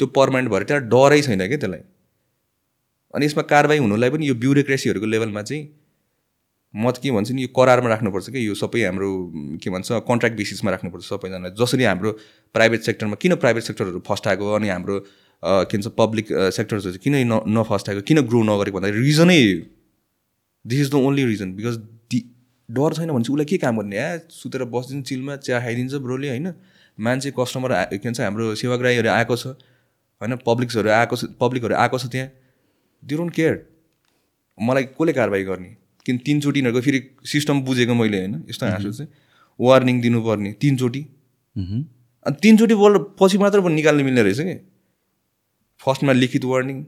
त्यो 0.00 0.06
पर्मानेन्ट 0.10 0.50
भएर 0.50 0.62
त्यहाँ 0.62 0.82
डरै 0.88 1.20
छैन 1.22 1.46
क्या 1.46 1.56
त्यसलाई? 1.56 1.82
अनि 3.14 3.26
यसमा 3.26 3.42
कारवाही 3.52 3.78
हुनुलाई 3.78 4.10
पनि 4.10 4.28
यो 4.28 4.34
ब्युरोक्रेसीहरूको 4.44 5.06
लेभलमा 5.06 5.42
चाहिँ 5.42 5.62
म 6.74 6.90
त 6.90 6.98
के 6.98 7.10
भन्छु 7.14 7.34
नि 7.34 7.42
यो 7.42 7.48
करारमा 7.54 7.88
राख्नुपर्छ 7.88 8.30
कि? 8.34 8.40
यो 8.48 8.54
सबै 8.58 8.82
हाम्रो 8.84 9.08
के 9.62 9.70
भन्छ 9.70 9.88
कन्ट्र्याक्ट 10.10 10.36
बेसिसमा 10.38 10.70
राख्नुपर्छ 10.74 11.04
सबैजनालाई। 11.04 11.50
जसरी 11.54 11.84
हाम्रो 11.84 12.10
प्राइभेट 12.54 12.80
सेक्टरमा 12.82 13.16
किन 13.22 13.34
प्राइभेट 13.38 13.62
सेक्टरहरू 13.62 14.02
फस्टाएको 14.08 14.52
अनि 14.58 14.68
हाम्रो 14.68 14.98
के 15.70 15.76
भन्छ 15.76 15.86
पब्लिक 15.94 16.26
चाहिँ 16.50 16.98
किन 16.98 17.14
न 17.30 17.40
नफस्टाएको 17.58 18.02
किन 18.10 18.20
ग्रो 18.26 18.42
नगरेको 18.50 18.76
भन्दाखेरि 18.78 19.06
रिजनै 19.06 19.40
this 20.64 20.80
is 20.80 20.90
the 20.90 20.94
only 21.06 21.24
reason 21.30 21.54
because 21.54 21.76
the 22.10 22.18
डर 22.68 22.92
छैन 22.98 23.10
भने 23.14 23.22
चाहिँ 23.22 23.34
उसलाई 23.38 23.46
के 23.46 23.56
काम 23.62 23.78
गर्ने? 23.78 23.96
ए 23.96 24.26
सुतेर 24.34 24.64
बसिदिन्छ 24.74 25.08
चिलमा 25.08 25.36
चिया 25.46 25.60
खाइदिन्छ 25.62 25.94
ब्रोले 26.02 26.28
होइन? 26.34 26.46
मान्छे 26.98 27.30
कस्टमर 27.38 27.72
के 27.94 28.02
भन्छ 28.02 28.20
हाम्रो 28.20 28.54
सेवाग्राहीहरू 28.58 29.08
आएको 29.14 29.36
छ 29.36 29.46
होइन? 30.20 30.36
पब्लिक्सहरू 30.42 30.90
आएको 30.90 31.16
छ 31.16 31.30
पब्लिकहरू 31.38 31.74
आएको 31.78 31.98
छ 31.98 32.10
त्यहाँ। 32.10 32.28
दे 33.04 33.16
डोन्ट 33.16 33.32
केयर 33.34 33.54
मलाई 34.58 34.84
कसले 34.92 35.12
कारवाही 35.12 35.44
गर्ने? 35.44 35.70
किन 36.06 36.18
तिनचोटि 36.26 36.58
यिनीहरूको 36.60 36.80
फेरि 36.84 37.00
सिस्टम 37.26 37.60
बुझेको 37.64 37.94
मैले 37.94 38.18
होइन 38.18 38.34
यस्तो 38.48 38.66
हाँसो 38.66 38.92
चाहिँ। 38.92 39.10
वार्निङ 39.60 40.00
दिनुपर्ने 40.00 40.52
तिनचोटि। 40.60 41.00
अनि 42.26 42.36
तिनचोटि 42.42 42.74
बोल 42.74 42.98
पछि 43.20 43.38
मात्र 43.38 43.70
निकाल्नु 43.70 44.04
मिल्ने 44.04 44.22
रहेछ 44.22 44.40
कि? 44.40 44.56
फर्स्टमा 45.80 46.12
लिखित 46.12 46.44
वार्निङ 46.44 46.84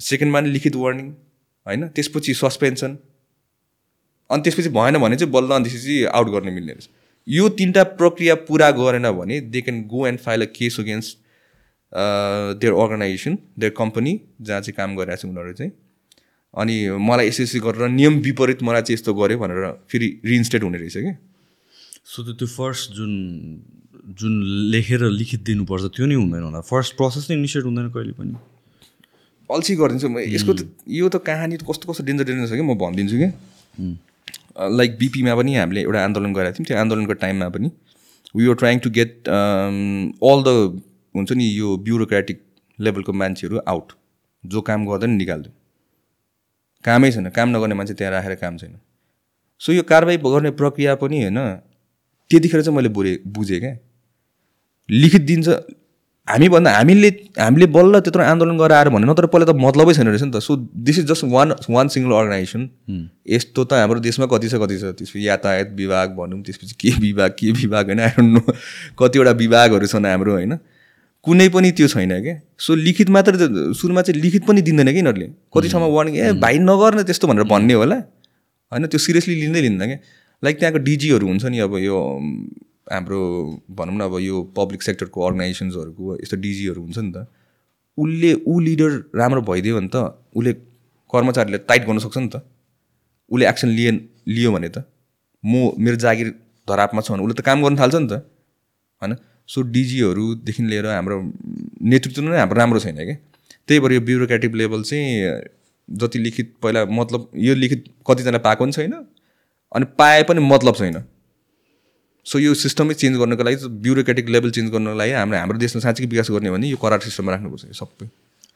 सेकेन्डमा 0.00 0.40
नि 0.40 0.50
लिखित 0.50 0.76
वार्निङ 0.76 1.10
होइन? 1.66 1.88
त्यसपछि 1.88 2.34
सस्पेन्सन 2.34 2.96
अनि 4.30 4.42
त्यसपछि 4.42 4.68
भएन 4.70 4.98
भने 4.98 5.16
चाहिँ 5.16 5.32
बल्ल 5.32 5.50
अनि 5.54 5.64
त्यसपछि 5.64 6.04
आउट 6.12 6.28
गर्न 6.28 6.52
मिल्ने 6.52 6.72
रहेछ। 6.72 6.88
यो 7.26 7.48
तिनवटा 7.58 7.82
प्रक्रिया 8.00 8.34
पुरा 8.48 8.70
गरेन 8.70 9.10
भने 9.12 9.40
they 9.52 9.60
can 9.60 9.82
go 9.86 10.06
and 10.06 10.20
file 10.20 10.42
a 10.42 10.48
case 10.56 10.80
against 10.80 11.18
their 11.96 12.72
organization 12.72 13.38
their 13.58 13.72
company 13.76 14.12
जहाँ 14.40 14.60
चाहिँ 14.60 14.76
काम 14.76 14.96
गरिरहेको 14.96 15.22
छ 15.22 15.30
उनीहरू 15.30 15.52
चाहिँ। 15.52 15.72
अनि 16.54 16.74
मलाई 17.00 17.26
यसो 17.28 17.42
यसो 17.42 17.60
गरेर 17.66 17.88
नियम 17.92 18.14
विपरीत 18.26 18.62
मलाई 18.62 18.82
चाहिँ 18.82 18.96
यस्तो 18.98 19.14
गऱ्यो 19.14 19.38
भनेर 19.38 19.64
फेरि 19.90 20.08
रिइन्स्टेट 20.24 20.62
हुने 20.64 20.78
रहेछ 20.78 20.96
कि। 20.96 21.12
सो 22.04 22.22
त्यो 22.24 22.34
त्यो 22.40 22.48
फर्स्ट 22.48 22.92
जुन 22.96 23.12
जुन 24.18 24.34
लेखेर 24.72 25.02
लिखित 25.10 25.40
दिनुपर्छ 25.42 25.84
त्यो 25.96 26.06
नै 26.06 26.14
हुँदैन 26.14 26.42
होला। 26.42 26.60
फर्स्ट 26.62 26.96
प्रोसेस 26.96 27.30
नै 27.30 27.36
इनिसिएट 27.36 27.64
हुँदैन 27.64 27.88
कहिले 27.90 28.12
पनि। 28.18 28.34
अल्छी 29.50 29.74
गरिदिन्छु। 29.76 30.08
म 30.08 30.18
यसको 30.20 30.52
त 30.54 30.68
यो 30.88 31.08
त 31.08 31.16
कहानी 31.26 31.56
कस्तो 31.64 31.84
कस्तो 31.90 32.04
डेन्जर 32.06 32.24
डेन्जर 32.24 32.46
छ 32.46 32.54
कि 32.54 32.64
म 32.64 32.74
भनिदिन्छु 32.78 33.16
कि। 33.18 33.28
लाइक 34.78 34.90
बिपीमा 34.98 35.34
पनि 35.36 35.54
हामीले 35.54 35.80
एउटा 35.82 36.00
आन्दोलन 36.04 36.32
गरेका 36.32 36.52
थियौँ। 36.56 36.66
त्यो 36.66 36.76
आन्दोलनको 36.78 37.14
टाइममा 37.24 37.48
पनि 37.56 37.68
we 38.36 38.48
are 38.48 38.54
trying 38.62 38.78
to 38.84 38.90
get 38.90 39.28
all 39.28 40.38
the 40.46 40.50
हुन्छ 41.16 41.32
नि 41.32 41.44
यो 41.58 41.76
ब्युरोक्रेटिक 41.86 42.42
लेभलको 42.78 43.12
मान्छेहरू 43.12 43.60
आउट 43.68 43.92
जो 44.44 44.60
काम 44.62 44.86
गर्दैन 44.86 45.10
निकालिदियो 45.16 45.54
कामै 46.84 47.10
छैन। 47.12 47.28
काम 47.30 47.48
नगर्ने 47.50 47.74
मान्छे 47.74 47.94
त्यहाँ 47.94 48.12
राखेर 48.12 48.34
काम 48.36 48.56
छैन। 48.56 48.74
सो 49.60 49.72
यो 49.72 49.82
कारवाही 49.82 50.18
गर्ने 50.26 50.50
प्रक्रिया 50.60 50.94
पनि 51.00 51.22
होइन 51.22 51.38
त्यतिखेर 52.30 52.62
चाहिँ 52.62 52.76
मैले 52.76 52.88
बुझेँ 52.90 53.16
बुझेँ 53.26 53.60
क्या। 53.60 53.74
लिखित 54.88 55.22
दिन्छ। 55.22 55.48
हामीभन्दा 56.28 56.70
हामीले 56.70 57.08
हामीले 57.38 57.66
बल्ल 57.74 58.00
त्यत्रो 58.02 58.22
आन्दोलन 58.22 58.58
गरेर 58.58 58.76
आएर 58.76 58.88
भने 58.90 59.06
नत्र 59.06 59.26
पहिला 59.32 59.46
त 59.46 59.54
मतलबै 59.56 59.92
छैन 59.94 60.08
रहेछ 60.08 60.22
नि 60.22 60.30
त। 60.30 60.38
So 60.42 60.56
this 60.86 60.98
is 60.98 61.06
just 61.10 61.24
one 61.34 61.54
one 61.70 61.88
single 61.88 62.12
organization 62.12 62.62
यस्तो 63.30 63.64
त 63.64 63.72
हाम्रो 63.82 64.00
देशमा 64.02 64.26
कति 64.26 64.48
छ 64.48 64.58
कति 64.58 64.78
छ? 64.78 64.84
त्यसपछि 64.98 65.26
यातायात 65.28 65.68
विभाग 65.74 66.16
भनौँ 66.16 66.42
त्यसपछि 66.42 66.74
के 66.82 66.90
विभाग 67.00 67.30
के 67.38 67.52
विभाग 67.52 67.84
होइन? 67.86 68.00
आई 68.00 68.26
नो 68.26 68.42
कतिवटा 68.98 69.32
विभागहरू 69.42 69.86
छन् 69.86 70.06
हाम्रो 70.06 70.32
होइन? 70.32 70.58
कुनै 71.26 71.48
पनि 71.54 71.70
त्यो 71.78 71.86
छैन 71.88 72.12
क्या 72.22 72.34
सो 72.64 72.74
लिखित 72.86 73.08
मात्र 73.10 73.32
त- 73.36 73.72
सुरुमा 73.78 74.02
चाहिँ 74.02 74.20
लिखित 74.22 74.42
पनि 74.46 74.60
दिँदैन 74.62 74.88
कि 74.92 74.98
यिनीहरूले? 74.98 75.26
कति 75.54 75.68
ठाउँमा 75.68 75.88
वार्निङ 75.96 76.14
ए 76.16 76.32
भाइ 76.44 76.58
नगर्ने 76.62 77.02
त्यस्तो 77.04 77.26
भनेर 77.28 77.44
भन्ने 77.52 77.74
होला। 77.74 77.96
होइन 78.72 78.86
त्यो 78.86 78.98
सिरियसली 79.06 79.34
लिँदै 79.42 79.60
लिँदैन 79.66 79.86
क्या 79.90 79.98
लाइक 80.42 80.54
त्यहाँको 80.58 80.78
डिजीहरू 80.88 81.26
हुन्छ 81.26 81.44
नि 81.52 81.58
अब 81.66 81.74
यो 81.82 81.96
हाम्रो 82.92 83.20
भनौँ 83.78 83.96
न 83.98 84.00
अब 84.06 84.14
यो 84.22 84.42
पब्लिक 84.56 84.82
सेक्टरको 84.82 85.18
अर्गनाइजेसन्सहरूको 85.26 86.16
यस्तो 86.22 86.36
डिजीहरू 86.46 86.80
हुन्छ 86.82 86.98
नि 86.98 87.10
त। 87.12 87.26
उसले 87.98 88.30
ऊ 88.46 88.54
लिडर 88.60 88.90
राम्रो 89.18 89.40
भइदियो 89.42 89.74
भने 89.76 89.88
त 89.94 89.96
उसले 90.36 90.52
कर्मचारीले 91.12 91.58
टाइट 91.68 91.82
गर्न 91.86 91.98
सक्छ 92.06 92.16
नि 92.18 92.28
त। 92.28 92.36
उसले 93.30 93.44
एक्सन 93.48 93.68
लिए 93.68 93.90
लियो 94.28 94.52
भने 94.52 94.68
त। 94.68 94.86
म 95.44 95.74
मेरो 95.78 95.96
जागिर 96.04 96.28
धरापमा 96.68 97.00
छ 97.02 97.10
भने 97.12 97.22
उसले 97.26 97.34
त 97.34 97.46
काम 97.48 97.62
गर्न 97.64 97.76
थाल्छ 97.80 97.94
नि 97.96 98.08
त। 98.08 98.14
होइन? 99.02 99.12
सो 99.48 99.62
डिजीहरूदेखि 99.72 100.62
लिएर 100.62 100.86
हाम्रो 100.86 101.20
नेतृत्व 101.92 102.22
नै 102.22 102.38
हाम्रो 102.38 102.58
राम्रो 102.58 102.80
छैन 102.80 102.96
क्या 102.96 103.16
त्यही 103.68 103.80
भएर 103.80 103.92
यो 103.92 104.00
ब्युरोक्रेटिक 104.08 104.54
लेभल 104.54 104.82
चाहिँ 104.82 105.10
जति 105.88 106.18
लिखित 106.18 106.54
पहिला 106.62 106.84
मतलब 106.92 107.28
यो 107.48 107.54
लिखित 107.54 107.84
कतिजना 108.08 108.38
पाएको 108.46 108.64
पनि 108.64 108.72
छैन 108.72 108.92
अनि 108.92 109.84
पाए 109.98 110.22
पनि 110.28 110.40
मतलब 110.42 110.74
छैन। 110.74 111.02
सो 112.26 112.38
यो 112.38 112.54
सिस्टमै 112.60 112.94
चेन्ज 112.94 113.18
गर्नको 113.18 113.42
लागि 113.44 113.68
ब्युरोक्रेटिक 113.82 114.28
लेभल 114.28 114.50
चेन्ज 114.50 114.70
गर्नको 114.70 114.94
लागि 114.98 115.12
हाम्रो 115.12 115.38
हाम्रो 115.38 115.58
देशमा 115.58 115.80
साँच्चै 115.82 116.06
विकास 116.06 116.30
गर्ने 116.30 116.50
भने 116.50 116.68
यो 116.68 116.76
करार 116.82 117.00
सिस्टममा 117.00 117.32
राख्नुपर्छ 117.32 117.64
यो 117.64 117.72
सबै। 117.80 118.08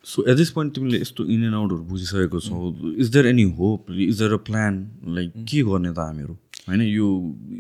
सो 0.07 0.25
एट 0.31 0.37
दिस 0.37 0.51
पोइन्ट 0.51 0.75
तिमीले 0.75 1.01
यस्तो 1.01 1.25
इन 1.25 1.45
एन्ड 1.45 1.55
आउटहरू 1.55 1.83
बुझिसकेको 1.91 2.41
छौ। 2.41 2.57
Is 2.99 3.09
there 3.09 3.27
any 3.27 3.43
hope 3.59 3.91
is 3.91 4.19
there 4.19 4.33
a 4.33 4.37
plan 4.49 4.75
like 5.17 5.33
के 5.51 5.63
गर्ने 5.63 5.93
त 5.93 5.99
हामीहरू? 5.99 6.37
होइन 6.69 6.83
यो 6.83 7.09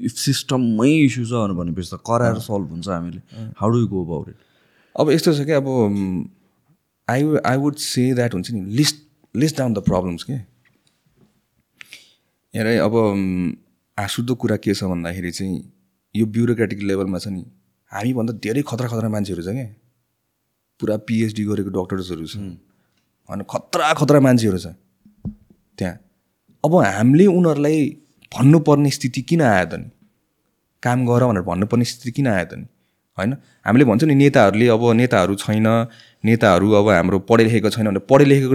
इफ 0.04 0.12
सिस्टममै 0.18 0.90
इस्यु 1.06 1.24
छ 1.26 1.32
भनेपछि 1.56 1.90
त 1.92 2.00
कराएर 2.06 2.38
सल्भ 2.40 2.70
हुन्छ 2.70 2.88
हामीले। 2.88 3.20
How 3.58 3.68
do 3.70 3.86
go 3.86 4.04
about 4.04 4.28
it 4.28 4.36
अब 4.94 5.10
यस्तो 5.10 5.32
छ 5.34 5.44
कि 5.46 5.52
अब 5.52 5.66
I 7.08 7.20
I 7.46 7.56
would 7.56 7.76
say 7.78 8.12
that 8.14 8.34
हुन्छ 8.34 8.50
नि 8.50 8.60
list 8.76 8.96
list 9.34 9.58
down 9.58 9.74
the 9.74 9.78
problems 9.88 10.22
के। 10.24 10.32
हेर 12.54 12.66
अब 12.80 12.94
हाँसउठ्दो 13.98 14.34
कुरा 14.34 14.56
के 14.56 14.74
छ 14.74 14.84
भन्दाखेरि 14.90 15.30
चाहिँ 15.30 15.56
यो 16.14 16.26
ब्युरोक्रेटिक 16.28 16.82
लेभलमा 16.82 17.18
छ 17.18 17.28
नि 17.28 17.44
हामीभन्दा 17.92 18.32
धेरै 18.44 18.62
खतरा 18.66 18.88
खतरा 18.88 19.08
मान्छेहरू 19.08 19.42
छ 19.42 19.54
क्या 19.54 19.68
पुरा 20.80 20.96
पिएचडी 21.08 21.44
गरेको 21.44 21.70
डक्टर्सहरू 21.70 22.26
छ। 22.26 22.36
होइन 23.28 23.42
खतरा 23.50 23.92
खतरा 23.94 24.20
मान्छेहरू 24.20 24.58
छ। 24.58 24.66
त्यहाँ। 25.78 25.96
अब 26.64 26.74
हामीले 26.76 27.26
उनीहरूलाई 27.26 27.80
भन्नुपर्ने 28.32 28.90
स्थिति 28.90 29.22
किन 29.22 29.42
आयो 29.42 29.66
त 29.66 29.74
नि? 29.74 29.90
काम 30.82 31.06
गर 31.06 31.24
भनेर 31.26 31.42
भन्नुपर्ने 31.42 31.84
स्थिति 31.84 32.10
किन 32.16 32.26
आयो 32.28 32.44
त 32.44 32.54
नि? 32.54 32.66
होइन? 33.18 33.32
हामीले 33.66 33.84
भन्छौँ 33.84 34.08
नि 34.08 34.14
नेताहरूले 34.14 34.66
अब 34.68 34.82
नेताहरू 35.00 35.34
छैन 35.34 35.66
नेताहरू 36.24 36.70
अब 36.72 36.88
हाम्रो 36.88 37.18
पढे 37.28 37.44
लेखेको 37.44 37.70
छैन 37.70 37.86
भने 37.88 38.00
पढे 38.10 38.24
लेखेको 38.24 38.54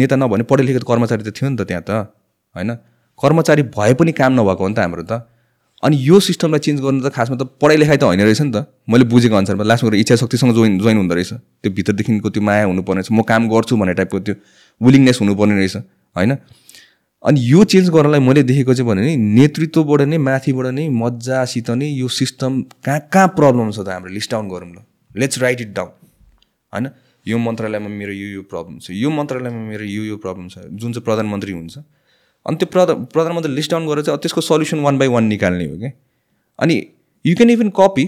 नेता 0.00 0.16
नभने 0.16 0.44
पढे 0.50 0.62
लेखेको 0.62 0.86
कर्मचारी 0.92 1.22
त 1.22 1.34
थियो 1.36 1.50
नि 1.50 1.56
त 1.56 1.62
त्यहाँ 1.68 1.84
त 1.88 1.90
होइन? 2.56 2.74
कर्मचारी 3.20 3.62
भए 3.76 3.94
पनि 3.94 4.12
काम 4.12 4.32
नभएको 4.40 4.62
हो 4.64 4.68
नि 4.68 4.74
त 4.74 4.78
हाम्रो 4.78 5.02
त। 5.02 5.26
अनि 5.82 5.96
यो 5.96 6.20
सिस्टमलाई 6.20 6.60
चेन्ज 6.60 6.80
गर्नु 6.80 7.00
त 7.04 7.12
खासमा 7.12 7.36
त 7.36 7.42
पढाइ 7.60 7.76
लेखाइ 7.76 7.96
त 7.96 8.04
होइन 8.04 8.20
रहेछ 8.20 8.40
नि 8.40 8.52
त। 8.52 8.66
मैले 8.88 9.04
बुझेको 9.12 9.36
अनुसारमा 9.36 9.64
लास्टमा 9.64 9.90
गएर 9.90 10.00
इच्छा 10.00 10.16
शक्तिसँग 10.22 10.52
जोइन 10.56 10.78
जोइन 10.78 10.96
हुँदो 10.96 11.14
रहेछ। 11.14 11.32
त्यो 11.62 11.70
भित्रदेखिको 11.72 12.30
त्यो 12.30 12.42
माया 12.42 12.64
हुनुपर्ने 12.64 13.00
रहेछ। 13.00 13.12
म 13.12 13.22
काम 13.28 13.48
गर्छु 13.48 13.76
भन्ने 13.76 13.94
टाइपको 14.00 14.18
त्यो 14.20 14.34
विलिङनेस 14.80 15.20
हुनुपर्ने 15.20 15.54
रहेछ। 15.56 15.76
होइन? 16.16 16.32
अनि 17.22 17.40
यो 17.44 17.64
चेन्ज 17.64 17.88
गर्नलाई 17.90 18.20
मैले 18.20 18.42
देखेको 18.42 18.74
चाहिँ 18.74 18.88
भने 18.88 19.02
नि 19.06 19.16
नेतृत्वबाट 19.16 20.00
नै 20.08 20.18
माथिबाट 20.18 20.66
नै 20.72 20.88
मजासित 20.88 21.70
नै 21.70 21.86
यो 21.86 22.08
सिस्टम 22.08 22.62
कहाँ 22.84 23.00
कहाँ 23.12 23.28
प्रब्लम 23.36 23.70
छ 23.70 23.84
त 23.84 23.88
हाम्रो? 23.88 24.08
लिस्ट 24.08 24.30
डाउन 24.30 24.48
गरौँ 24.48 24.68
ल। 24.72 24.78
लेट्स 25.16 25.38
राइट 25.38 25.60
इट 25.60 25.72
डाउन 25.76 25.90
होइन? 26.72 26.86
यो 27.26 27.38
मन्त्रालयमा 27.38 27.88
मेरो 27.88 28.12
यो 28.12 28.28
यो 28.34 28.42
प्रब्लम 28.42 28.78
छ। 28.78 28.90
यो 28.96 29.10
मन्त्रालयमा 29.10 29.60
मेरो 29.68 29.84
यो 29.84 30.02
यो 30.04 30.16
प्रब्लम 30.16 30.48
छ। 30.48 30.64
जुन 30.72 30.92
चाहिँ 30.92 31.04
प्रधानमन्त्री 31.04 31.52
हुन्छ 31.52 31.76
अनि 32.46 32.56
त्यो 32.56 32.66
प्रधान 32.72 33.04
प्रधानमन्त्री 33.12 33.52
लिस्ट 33.52 33.70
डाउन 33.70 33.86
गरेर 33.88 34.04
चाहिँ 34.04 34.18
त्यसको 34.24 34.40
सल्युसन 34.40 34.80
वान 34.80 34.98
बाई 34.98 35.08
वान 35.12 35.24
निकाल्ने 35.28 35.64
हो 35.68 35.76
क्या 35.76 35.92
अनि 36.58 36.76
यु 37.24 37.34
क्यान 37.36 37.50
इभन 37.50 37.68
कपी 37.76 38.04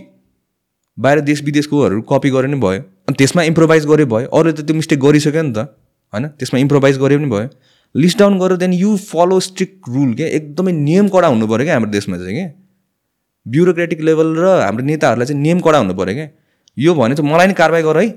बाहिर 0.98 1.20
देश 1.20 1.42
विदेशकोहरू 1.44 2.01
कपी 2.09 2.31
गरे 2.31 2.48
नि 2.48 2.57
भयो। 2.64 2.81
अनि 2.81 3.14
त्यसमा 3.18 3.42
इम्प्रोभाइज 3.42 3.87
गरे 3.87 4.05
भयो। 4.09 4.27
अरूले 4.29 4.53
त 4.53 4.64
त्यो 4.64 4.77
मिस्टेक 4.77 4.98
गरिसक्यो 5.01 5.42
नि 5.42 5.53
त। 5.53 5.68
होइन? 6.12 6.29
त्यसमा 6.40 6.59
इम्प्रोभाइज 6.61 6.98
गरे 6.98 7.16
पनि 7.16 7.29
भयो। 7.29 7.48
लिस्ट 7.95 8.19
डाउन 8.19 8.39
गरेर 8.39 8.57
then 8.57 8.73
you 8.73 8.97
follow 8.97 9.41
strict 9.41 9.89
rule 9.89 10.15
क्या? 10.15 10.27
एकदमै 10.27 10.73
नियम 10.73 11.09
कडा 11.09 11.29
हुनु 11.29 11.47
पऱ्यो 11.47 11.65
क्या 11.65 11.75
हाम्रो 11.75 11.91
देशमा 11.91 12.17
चाहिँ 12.17 12.35
क्या? 12.35 12.51
ब्युरोक्रेटिक 13.47 14.01
लेभल 14.01 14.37
र 14.37 14.61
हाम्रो 14.63 14.85
नेताहरूलाई 14.85 15.27
चाहिँ 15.27 15.43
नियम 15.43 15.61
कडा 15.61 15.79
हुनु 15.79 15.95
पऱ्यो 15.95 16.15
क्या? 16.15 16.29
यो 16.79 16.95
भने 16.95 17.15
चाहिँ 17.15 17.33
मलाई 17.33 17.47
नि 17.47 17.55
कारवाही 17.55 17.83
गर 17.83 17.99
है 17.99 18.09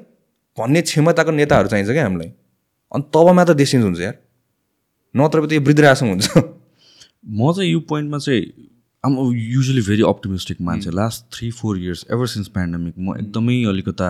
भन्ने 0.58 0.82
क्षमताको 0.82 1.32
नेताहरू 1.32 1.68
चाहिन्छ 1.68 1.92
क्या 1.92 2.04
हामीलाई। 2.04 2.32
अनि 2.96 3.04
तब 3.14 3.30
मात्र 3.30 3.54
देश 3.54 3.72
चेन्ज 3.72 3.84
हुन्छ 3.84 4.00
यार। 4.00 4.16
नत्र 5.16 5.48
त 5.48 5.54
यो 5.54 5.62
वृद्धाश्रम 5.62 6.08
हुन्छ। 6.10 6.30
म 7.28 7.52
चाहिँ 7.54 7.72
यो 7.72 7.80
पोइन्टमा 7.80 8.18
चाहिँ 8.18 8.42
आम 9.06 9.18
युजली 9.36 9.82
भेरी 9.82 10.04
अप्टिमिस्टिक 10.08 10.62
मान्छे। 10.62 10.92
Last 10.92 11.26
three 11.36 11.52
four 11.52 11.78
years 11.78 12.06
ever 12.14 12.28
since 12.28 12.48
pandemic 12.48 12.94
म 12.98 13.18
एकदमै 13.18 13.64
अलिकता 13.64 14.10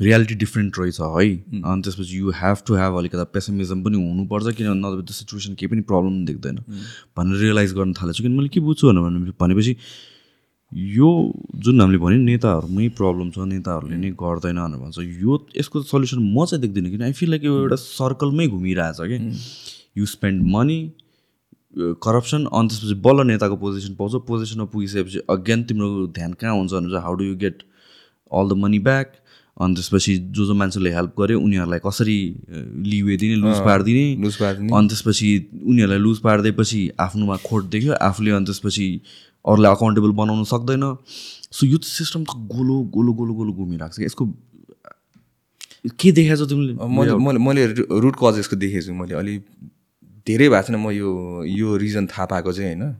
रियालिटी 0.00 0.34
डिफ्रेन्ट 0.34 0.78
रहेछ 0.78 1.00
है? 1.00 1.26
अनि 1.64 1.82
त्यसपछि 1.82 2.18
यु 2.18 2.30
हेभ 2.40 2.56
टु 2.66 2.74
हेभ 2.76 2.96
अलिकता 2.98 3.24
पेसिमिजम 3.32 3.82
पनि 3.84 3.96
हुनुपर्छ 3.96 4.54
किनभने 4.56 4.80
नभए 4.80 5.02
त्यो 5.02 5.14
सिचुएसन 5.14 5.54
केही 5.54 5.68
पनि 5.72 5.82
प्रब्लम 5.90 6.24
देख्दैन। 6.26 6.56
भनेर 7.16 7.40
रियलाइज 7.40 7.72
गर्न 7.74 7.92
थालेछु 8.00 8.22
किन 8.22 8.32
मैले 8.36 8.48
के 8.48 8.60
बुझ्छु 8.60 8.92
भने 8.92 9.32
भनेपछि 9.40 9.76
यो 10.72 11.08
जुन 11.64 11.80
हामीले 11.80 11.98
भन्यो 11.98 12.20
नेताहरूमै 12.20 12.88
प्रब्लम 12.98 13.30
छ 13.30 13.48
नेताहरूले 13.48 13.96
नै 13.96 14.10
गर्दैन 14.20 14.58
भनेर 14.60 14.78
भन्छ। 14.84 14.98
यो 15.22 15.32
यसको 15.56 15.82
सल्युसन 15.88 16.20
म 16.20 16.44
चाहिँ 16.44 16.60
देख्दिनँ 16.62 16.90
किन 16.90 17.02
आई 17.08 17.12
फिल 17.16 17.30
लाइक 17.30 17.44
यो 17.44 17.54
एउटा 17.60 17.76
सर्कलमै 17.80 18.46
घुमिरहेछ 18.48 18.98
कि 19.00 19.18
यु 19.98 20.06
स्पेन्ड 20.06 20.42
मनी 20.54 20.80
करप्सन 22.04 22.44
अनि 22.52 22.68
त्यसपछि 22.68 22.94
बल्ल 23.06 23.26
नेताको 23.26 23.56
पोजिसन 23.62 23.94
पाउँछ। 23.96 24.14
पोजिसनमा 24.28 24.64
पुगिसकेपछि 24.74 25.18
अगेन 25.30 25.62
तिम्रो 25.70 26.06
ध्यान 26.18 26.32
कहाँ 26.40 26.54
हुन्छ 26.56 26.72
भने 26.72 26.88
चाहिँ 26.90 27.02
how 27.02 27.14
do 27.14 27.24
you 27.24 27.36
get 27.44 27.62
all 28.32 28.48
the 28.48 28.52
money 28.60 28.78
back 28.88 29.12
अनि 29.56 29.74
त्यसपछि 29.74 30.16
जो 30.36 30.44
जो 30.46 30.54
मान्छेले 30.54 30.90
हेल्प 30.92 31.12
गर्यो 31.18 31.40
उनीहरूलाई 31.40 31.80
कसरी 31.84 32.18
लिवे 32.86 33.16
दिने 33.16 33.36
लुज 33.40 33.58
पारिदिने 33.64 34.06
लुज 34.22 34.36
पारिदिने। 34.36 34.72
अनि 34.76 34.88
त्यसपछि 34.88 35.28
उनीहरूलाई 35.64 35.98
लुज 35.98 36.18
पारिदिएपछि 36.26 36.80
आफ्नोमा 37.00 37.36
खोट 37.46 37.64
देख्यो 37.72 37.92
आफूले 38.08 38.30
अनि 38.36 38.46
त्यसपछि 38.46 38.86
अरूलाई 39.44 39.72
अकाउन्टेबल 39.72 40.10
बनाउन 40.20 40.44
सक्दैन। 40.52 40.84
सो 41.56 41.66
यो 41.66 41.78
सिस्टम 41.78 42.24
त 42.24 42.36
गोलो 42.52 42.76
गोलो 42.92 43.12
गोलो 43.16 43.32
गोलो 43.34 43.52
घुमिरहेको 43.56 43.96
छ। 43.96 44.00
यसको 44.04 44.24
के 45.96 46.12
देखाएको 46.12 46.44
छ 46.44 46.48
तिमीले? 46.50 46.72
मैले 46.76 47.16
मैले 47.16 47.38
मैले 47.40 47.62
रुट 48.04 48.16
कज 48.20 48.38
यसको 48.44 48.56
देखेको 48.60 48.86
छु। 48.86 48.92
मैले 48.92 49.14
अलि 49.16 49.34
धेरै 50.26 50.48
भएको 50.52 50.66
छैन। 50.68 50.76
म 50.76 50.90
यो 50.92 51.08
यो 51.48 51.76
रिजन 51.80 52.06
थाहा 52.12 52.26
पाएको 52.28 52.52
चाहिँ 52.52 52.76
होइन। 52.76 52.92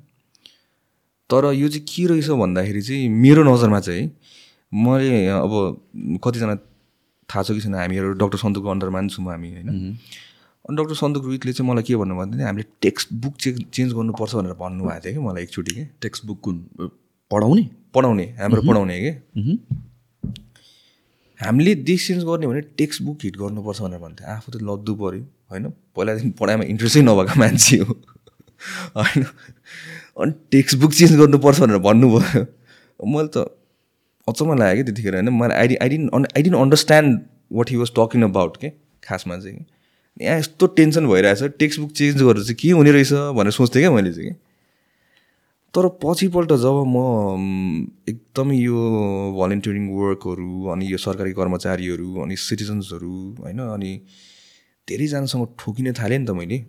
तर 1.31 1.53
यो 1.53 1.69
चाहिँ 1.69 1.85
के 1.85 2.07
रहेछ 2.07 2.29
भन्दाखेरि 2.31 2.83
चाहिँ 2.83 3.09
मेरो 3.11 3.43
नजरमा 3.45 3.81
चाहिँ 3.83 4.05
मैले 4.73 5.27
अब 5.29 5.53
कतिजना 6.25 6.55
थाहा 7.29 7.43
छ 7.43 7.53
कि 7.53 7.61
छैन 7.61 7.75
हामीहरू 7.75 8.13
डक्टर 8.19 8.39
सन्तुकको 8.39 8.71
अन्डरमा 8.71 8.99
पनि 8.99 9.09
छौँ 9.09 9.25
हामी 9.27 9.51
होइन? 9.53 9.69
अनि 10.65 10.77
डक्टर 10.77 10.95
सन्तुक 10.95 11.25
रोहितले 11.25 11.53
चाहिँ 11.53 11.71
मलाई 11.71 11.83
के 11.87 11.97
भन्नुभयो 11.97 12.27
भने 12.27 12.45
हामीले 12.45 12.65
टेक्स्ट 12.83 13.13
बुक 13.23 13.35
चाहिँ 13.41 13.65
चेन्ज 13.73 13.93
गर्नुपर्छ 13.95 14.35
भनेर 14.35 14.55
भन्नुभएको 14.61 15.01
थियो 15.05 15.13
कि 15.15 15.27
मलाई 15.27 15.43
एकचोटि 15.43 15.75
कि? 15.75 15.85
टेक्स्ट 16.03 16.27
बुक 16.27 16.41
कुन? 16.43 16.57
पढाउने? 17.31 17.63
पढाउने 17.95 18.25
हाम्रो 18.39 18.63
पढाउने 18.63 18.99
कि? 19.01 19.13
हामीले 21.41 21.75
डिसिजन्स 21.87 22.25
गर्ने 22.25 22.47
भने 22.47 22.61
टेक्स्ट 22.79 23.03
बुक 23.03 23.19
हिट 23.25 23.37
गर्नुपर्छ 23.37 23.81
भनेर 23.83 23.99
भन्थ्यो 24.01 24.27
आफू 24.35 24.53
त 24.53 24.63
लद्दु 24.63 24.95
पऱ्यो 24.95 25.23
होइन? 25.51 25.65
पहिलादेखि 25.97 26.31
पढाइमा 26.41 26.65
इन्ट्रेस्टै 26.75 27.03
नभएको 27.03 27.39
मान्छे 27.41 27.77
हो 27.79 27.95
होइन? 28.97 29.25
अनि 30.21 30.33
टेक्स्ट 30.53 30.77
बुक 30.81 30.93
चेन्ज 30.93 31.13
गर्नुपर्छ 31.21 31.61
भनेर 31.61 31.79
भन्नुभयो। 31.87 32.45
मैले 33.01 33.29
त 33.29 33.47
अचम्म 34.29 34.59
लाग्यो 34.59 34.77
कि 34.77 34.91
त्यतिखेर 34.91 35.15
होइन। 35.15 35.29
मलाई 35.31 35.57
idea 35.59 35.77
I 35.77 35.89
didn't 35.89 36.15
I 36.15 36.43
didn't 36.43 36.57
understand 36.57 37.21
what 37.53 37.71
he 37.71 37.77
was 37.77 37.91
talking 37.99 38.23
about 38.23 38.57
के? 38.57 38.71
खासमा 39.05 39.37
चाहिँ 39.39 39.65
यहाँ 40.21 40.39
यस्तो 40.39 40.67
टेन्सन 40.77 41.07
भइरहेछ 41.07 41.43
टेक्स्ट 41.59 41.81
बुक 41.81 41.91
चेन्ज 41.93 42.23
गरेर 42.23 42.43
चाहिँ 42.43 42.57
के 42.61 42.71
हुने 42.71 42.91
रहेछ 42.93 43.13
भनेर 43.37 43.53
सोच्थेँ 43.53 43.83
क्या 43.83 43.91
मैले 43.93 44.13
चाहिँ 44.13 44.31
कि? 44.31 44.37
तर 45.75 45.89
पछिपल्ट 46.03 46.53
जब 46.57 46.77
म, 46.89 46.97
एकदमै 48.09 48.57
यो 48.57 48.77
भलिन्टियरिङ 49.39 49.89
वर्कहरू 49.93 50.67
अनि 50.73 50.87
यो 50.93 50.99
सरकारी 50.99 51.33
कर्मचारीहरू 51.33 52.15
अनि 52.23 52.37
सिटिजन्सहरू 52.39 53.13
होइन 53.41 53.59
अनि 53.61 53.93
धेरैजनासँग 54.89 55.47
ठोकिन 55.61 55.93
थालेँ 55.93 56.19
नि 56.19 56.27
त 56.27 56.31
मैले। 56.31 56.65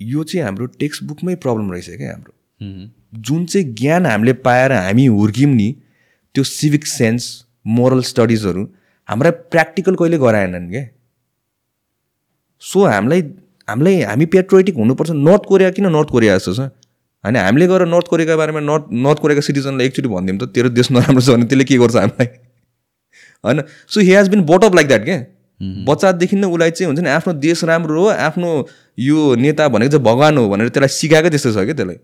यो 0.00 0.24
चाहिँ 0.24 0.44
हाम्रो 0.44 0.66
टेक्स्ट 0.76 1.04
बुकमै 1.04 1.34
प्रब्लम 1.44 1.72
रहेछ 1.72 1.88
क्या 1.96 2.10
हाम्रो। 2.12 2.32
जुन 3.20 3.46
चाहिँ 3.46 3.72
ज्ञान 3.74 4.06
हामीले 4.06 4.32
पाएर 4.44 4.72
हामी 4.72 5.06
हुर्क्यौँ 5.16 5.52
नि 5.54 5.68
त्यो 6.36 6.44
सिभिक 6.44 6.86
सेन्स 6.86 7.28
मोरल 7.76 8.00
स्टडिजहरू 8.08 8.62
हाम्रा 9.08 9.30
प्र्याक्टिकल 9.52 9.94
कहिले 10.00 10.18
गराएनन् 10.18 10.70
क्या 10.70 10.84
सो 12.62 12.84
हामीलाई 12.86 13.22
हामीलाई 13.68 14.00
हामी 14.08 14.26
पेट्रोइटिक 14.32 14.76
हुनुपर्छ 14.76 15.10
नर्थ 15.28 15.44
कोरिया 15.48 15.70
किन 15.76 15.86
नर्थ 15.92 16.10
कोरिया 16.10 16.36
जस्तो 16.38 16.52
छ? 16.54 16.60
होइन 17.24 17.36
हामीले 17.36 17.66
गएर 17.66 17.84
नर्थ 17.86 18.06
कोरियाको 18.10 18.36
बारेमा 18.38 18.60
नर्थ 18.60 18.84
नर्थ 19.06 19.18
कोरियाको 19.22 19.42
सिटिजनलाई 19.46 19.86
एकचोटि 19.86 20.08
भनिदिउँ 20.08 20.38
त 20.40 20.50
तेरो 20.54 20.68
देश 20.78 20.90
नराम्रो 20.90 21.20
छ 21.20 21.36
भने 21.36 21.46
त्यसले 21.46 21.64
के 21.64 21.78
गर्छ 21.78 21.96
हामीलाई? 21.96 22.28
होइन? 23.44 23.62
So 23.88 24.00
he 24.00 24.12
has 24.14 24.28
been 24.34 24.44
brought 24.50 24.64
up 24.64 24.74
like 24.74 24.88
that 24.88 25.04
क्या 25.04 25.18
बच्चादेखि 25.88 26.36
नै 26.36 26.48
उसलाई 26.54 26.70
चाहिँ 26.70 26.88
हुन्छ 26.90 27.00
नि 27.00 27.10
आफ्नो 27.10 27.32
देश 27.46 27.64
राम्रो 27.64 28.02
हो 28.02 28.08
आफ्नो 28.28 28.50
यो 28.98 29.34
नेता 29.44 29.68
भनेको 29.68 29.90
चाहिँ 29.90 30.04
भगवान् 30.04 30.38
हो 30.38 30.48
भनेर 30.48 30.68
त्यसलाई 30.68 30.96
सिकाएकै 30.98 31.30
त्यस्तो 31.30 31.52
छ 31.52 31.64
क्या 31.66 31.74
त्यसलाई? 31.80 31.98